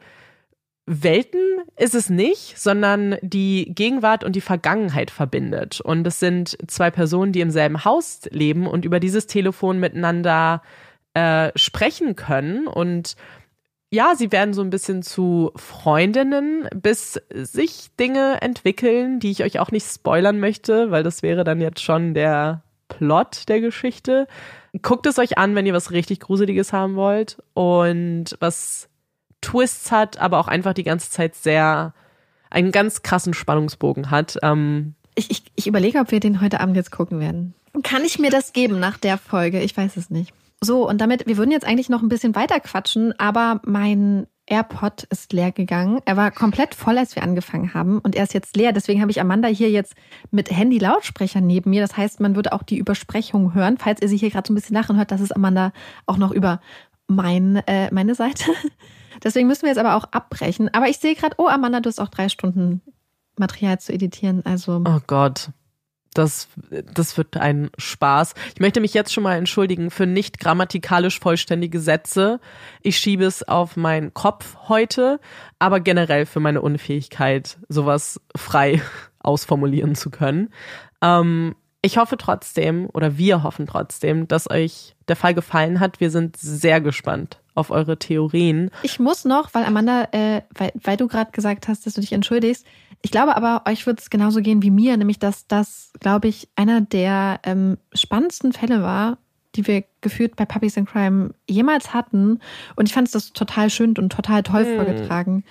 Welten 0.87 1.63
ist 1.77 1.95
es 1.95 2.11
nicht, 2.11 2.59
sondern 2.59 3.17
die 3.23 3.73
Gegenwart 3.75 4.23
und 4.23 4.37
die 4.37 4.43
Vergangenheit 4.43 5.11
verbindet. 5.11 5.81
Und 5.81 6.07
es 6.07 6.21
sind 6.21 6.59
zwei 6.67 6.91
Personen, 6.91 7.33
die 7.33 7.41
im 7.41 7.51
selben 7.51 7.85
Haus 7.85 8.21
leben 8.31 8.67
und 8.67 8.85
über 8.85 9.01
dieses 9.01 9.27
Telefon 9.27 9.81
miteinander 9.81 10.63
äh, 11.15 11.53
sprechen 11.57 12.17
können. 12.17 12.67
Und 12.67 13.17
ja, 13.91 14.15
sie 14.15 14.31
werden 14.31 14.53
so 14.53 14.61
ein 14.61 14.71
bisschen 14.71 15.03
zu 15.03 15.53
Freundinnen, 15.57 16.69
bis 16.75 17.21
sich 17.31 17.91
Dinge 17.99 18.43
entwickeln, 18.43 19.21
die 19.21 19.31
ich 19.31 19.43
euch 19.43 19.61
auch 19.61 19.71
nicht 19.71 19.87
spoilern 19.87 20.39
möchte, 20.39 20.91
weil 20.91 21.03
das 21.03 21.23
wäre 21.23 21.45
dann 21.45 21.63
jetzt 21.63 21.81
schon 21.81 22.13
der 22.13 22.63
Plot 22.89 23.49
der 23.49 23.61
Geschichte. 23.61 24.27
Guckt 24.83 25.07
es 25.07 25.19
euch 25.19 25.39
an, 25.39 25.55
wenn 25.55 25.65
ihr 25.65 25.73
was 25.73 25.93
richtig 25.93 26.21
Gruseliges 26.21 26.73
haben 26.73 26.97
wollt 26.97 27.43
und 27.55 28.37
was 28.41 28.89
Twists 29.45 29.93
hat, 29.93 30.19
aber 30.19 30.39
auch 30.39 30.49
einfach 30.49 30.73
die 30.73 30.85
ganze 30.85 31.11
Zeit 31.11 31.35
sehr 31.35 31.93
einen 32.51 32.73
ganz 32.73 33.03
krassen 33.03 33.35
Spannungsbogen 33.35 34.11
hat. 34.11 34.39
Ähm, 34.43 34.95
ich, 35.15 35.31
ich, 35.31 35.45
Ich 35.55 35.67
überlege, 35.67 35.99
ob 35.99 36.11
wir 36.11 36.21
den 36.21 36.41
heute 36.41 36.61
Abend 36.61 36.77
jetzt 36.77 36.91
gucken 36.91 37.21
werden. 37.21 37.55
Kann 37.83 38.05
ich 38.05 38.19
mir 38.19 38.31
das 38.31 38.53
geben 38.53 38.79
nach 38.79 38.99
der 38.99 39.19
Folge? 39.19 39.61
Ich 39.61 39.77
weiß 39.77 39.97
es 39.97 40.11
nicht. 40.11 40.33
So, 40.61 40.89
und 40.89 41.01
damit, 41.01 41.27
wir 41.27 41.37
würden 41.37 41.51
jetzt 41.51 41.67
eigentlich 41.67 41.89
noch 41.89 42.03
ein 42.03 42.09
bisschen 42.09 42.35
weiter 42.35 42.61
quatschen, 42.61 43.13
aber 43.19 43.61
mein 43.65 44.27
AirPod 44.47 45.05
ist 45.05 45.33
leer 45.33 45.53
gegangen. 45.53 46.01
Er 46.05 46.17
war 46.17 46.31
komplett 46.31 46.75
voll, 46.75 46.99
als 46.99 47.17
wir 47.17 47.23
angefangen 47.23 47.75
haben 47.75 47.99
und 47.99 48.15
er 48.15 48.25
ist 48.25 48.35
jetzt 48.35 48.57
leer. 48.57 48.73
Deswegen 48.73 49.01
habe 49.01 49.11
ich 49.11 49.21
Amanda 49.21 49.49
hier 49.49 49.71
jetzt 49.71 49.95
mit 50.31 50.51
Handy-Lautsprecher 50.51 51.41
neben 51.41 51.71
mir. 51.71 51.81
Das 51.81 51.97
heißt, 51.97 52.21
man 52.21 52.37
würde 52.37 52.53
auch 52.53 52.63
die 52.63 52.79
Übersprechung 52.79 53.55
hören. 53.55 53.79
Falls 53.79 54.03
ihr 54.03 54.09
sie 54.09 54.17
hier 54.17 54.31
gerade 54.31 54.47
so 54.47 54.53
ein 54.53 54.57
bisschen 54.57 54.77
lachen 54.77 54.97
hört, 54.97 55.11
das 55.11 55.21
ist 55.21 55.35
Amanda 55.35 55.73
auch 56.07 56.19
noch 56.19 56.31
über 56.31 56.61
mein, 57.09 57.57
äh, 57.67 57.93
meine 57.93 58.15
Seite. 58.15 58.45
Deswegen 59.23 59.47
müssen 59.47 59.63
wir 59.63 59.71
jetzt 59.71 59.79
aber 59.79 59.95
auch 59.97 60.05
abbrechen. 60.13 60.73
Aber 60.73 60.89
ich 60.89 60.99
sehe 60.99 61.15
gerade, 61.15 61.37
oh 61.39 61.49
Amanda, 61.49 61.81
du 61.81 61.89
hast 61.89 62.01
auch 62.01 62.09
drei 62.09 62.29
Stunden 62.29 62.83
Material 63.37 63.79
zu 63.79 63.93
editieren. 63.93 64.43
Also. 64.45 64.83
Oh 64.87 65.01
Gott. 65.07 65.51
Das, 66.15 66.47
das 66.71 67.17
wird 67.17 67.37
ein 67.37 67.71
Spaß. 67.77 68.35
Ich 68.55 68.61
möchte 68.61 68.81
mich 68.81 68.95
jetzt 68.95 69.13
schon 69.13 69.25
mal 69.25 69.37
entschuldigen 69.37 69.91
für 69.91 70.07
nicht 70.07 70.39
grammatikalisch 70.39 71.19
vollständige 71.19 71.81
Sätze. 71.81 72.39
Ich 72.83 72.99
schiebe 72.99 73.25
es 73.25 73.43
auf 73.43 73.77
meinen 73.77 74.15
Kopf 74.15 74.57
heute, 74.69 75.19
aber 75.59 75.81
generell 75.81 76.25
für 76.25 76.39
meine 76.39 76.63
Unfähigkeit, 76.63 77.59
sowas 77.69 78.21
frei 78.37 78.81
ausformulieren 79.19 79.97
zu 79.97 80.11
können. 80.11 80.51
Ähm, 81.03 81.57
ich 81.85 81.99
hoffe 81.99 82.17
trotzdem, 82.17 82.89
oder 82.95 83.19
wir 83.19 83.43
hoffen 83.43 83.67
trotzdem, 83.67 84.27
dass 84.27 84.51
euch 84.51 84.97
der 85.07 85.17
Fall 85.17 85.35
gefallen 85.35 85.81
hat. 85.81 86.01
Wir 86.01 86.11
sind 86.11 86.37
sehr 86.37 86.81
gespannt 86.81 87.41
auf 87.55 87.71
eure 87.71 87.99
Theorien. 87.99 88.71
Ich 88.83 88.99
muss 88.99 89.25
noch, 89.27 89.53
weil 89.53 89.65
Amanda, 89.65 90.09
äh, 90.13 90.41
weil, 90.55 90.73
weil 90.83 90.97
du 90.97 91.07
gerade 91.09 91.31
gesagt 91.31 91.69
hast, 91.69 91.85
dass 91.85 91.95
du 91.95 92.01
dich 92.01 92.13
entschuldigst, 92.13 92.67
ich 93.03 93.11
glaube 93.11 93.37
aber, 93.37 93.71
euch 93.71 93.87
wird 93.87 94.01
es 94.01 94.09
genauso 94.09 94.41
gehen 94.41 94.63
wie 94.63 94.71
mir, 94.71 94.97
nämlich 94.97 95.19
dass 95.19 95.47
das, 95.47 95.93
glaube 96.01 96.29
ich, 96.29 96.49
einer 96.57 96.81
der 96.81 97.41
ähm, 97.45 97.77
spannendsten 97.93 98.55
Fälle 98.55 98.81
war, 98.83 99.19
die 99.55 99.67
wir 99.67 99.85
geführt 100.01 100.37
bei 100.37 100.47
Puppies 100.47 100.79
in 100.79 100.87
Crime 100.87 101.35
jemals 101.49 101.93
hatten. 101.93 102.41
Und 102.77 102.89
ich 102.89 102.95
fand 102.95 103.09
es 103.09 103.13
das 103.13 103.33
total 103.35 103.69
schön 103.69 103.91
und 103.99 104.11
total 104.11 104.43
toll 104.43 104.65
mhm. 104.65 104.77
vorgetragen. 104.77 105.45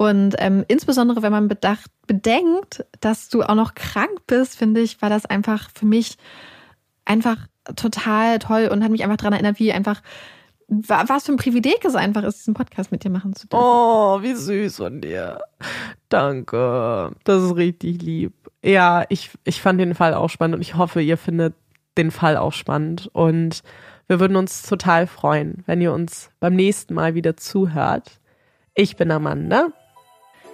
Und 0.00 0.34
ähm, 0.38 0.64
insbesondere, 0.66 1.20
wenn 1.20 1.30
man 1.30 1.46
bedacht, 1.46 1.90
bedenkt, 2.06 2.86
dass 3.00 3.28
du 3.28 3.42
auch 3.42 3.54
noch 3.54 3.74
krank 3.74 4.26
bist, 4.26 4.56
finde 4.56 4.80
ich, 4.80 5.02
war 5.02 5.10
das 5.10 5.26
einfach 5.26 5.68
für 5.74 5.84
mich 5.84 6.16
einfach 7.04 7.36
total 7.76 8.38
toll 8.38 8.70
und 8.72 8.82
hat 8.82 8.90
mich 8.90 9.04
einfach 9.04 9.18
daran 9.18 9.34
erinnert, 9.34 9.58
wie 9.58 9.74
einfach 9.74 10.00
was 10.68 11.26
für 11.26 11.32
ein 11.32 11.36
Privileg 11.36 11.84
es 11.84 11.96
einfach 11.96 12.22
ist, 12.22 12.38
diesen 12.38 12.54
Podcast 12.54 12.90
mit 12.90 13.04
dir 13.04 13.10
machen 13.10 13.34
zu 13.34 13.46
dürfen. 13.46 13.62
Oh, 13.62 14.22
wie 14.22 14.32
süß 14.32 14.76
von 14.76 15.02
dir. 15.02 15.38
Danke. 16.08 17.12
Das 17.24 17.42
ist 17.42 17.56
richtig 17.56 18.00
lieb. 18.00 18.32
Ja, 18.64 19.04
ich, 19.10 19.32
ich 19.44 19.60
fand 19.60 19.82
den 19.82 19.94
Fall 19.94 20.14
auch 20.14 20.30
spannend 20.30 20.54
und 20.54 20.62
ich 20.62 20.76
hoffe, 20.76 21.02
ihr 21.02 21.18
findet 21.18 21.52
den 21.98 22.10
Fall 22.10 22.38
auch 22.38 22.54
spannend. 22.54 23.10
Und 23.12 23.62
wir 24.06 24.18
würden 24.18 24.36
uns 24.36 24.62
total 24.62 25.06
freuen, 25.06 25.62
wenn 25.66 25.82
ihr 25.82 25.92
uns 25.92 26.30
beim 26.40 26.54
nächsten 26.54 26.94
Mal 26.94 27.14
wieder 27.14 27.36
zuhört. 27.36 28.18
Ich 28.74 28.96
bin 28.96 29.10
Amanda. 29.10 29.74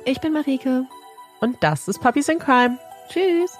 Ich 0.09 0.20
bin 0.20 0.33
Marike. 0.33 0.86
Und 1.41 1.57
das 1.65 1.89
ist 1.89 2.01
Puppies 2.01 2.28
in 2.28 2.39
Crime. 2.39 2.78
Tschüss. 3.09 3.59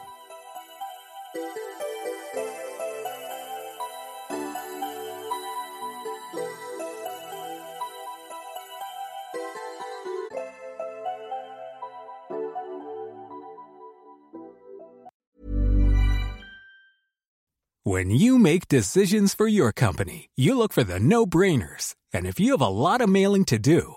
When 17.83 18.10
you 18.10 18.39
make 18.39 18.68
decisions 18.68 19.34
for 19.34 19.49
your 19.49 19.73
company, 19.73 20.28
you 20.36 20.57
look 20.57 20.73
for 20.73 20.84
the 20.84 21.00
no-brainers. 21.00 21.94
And 22.12 22.25
if 22.25 22.39
you 22.39 22.52
have 22.52 22.60
a 22.60 22.68
lot 22.68 23.00
of 23.00 23.08
mailing 23.08 23.44
to 23.47 23.58
do, 23.58 23.97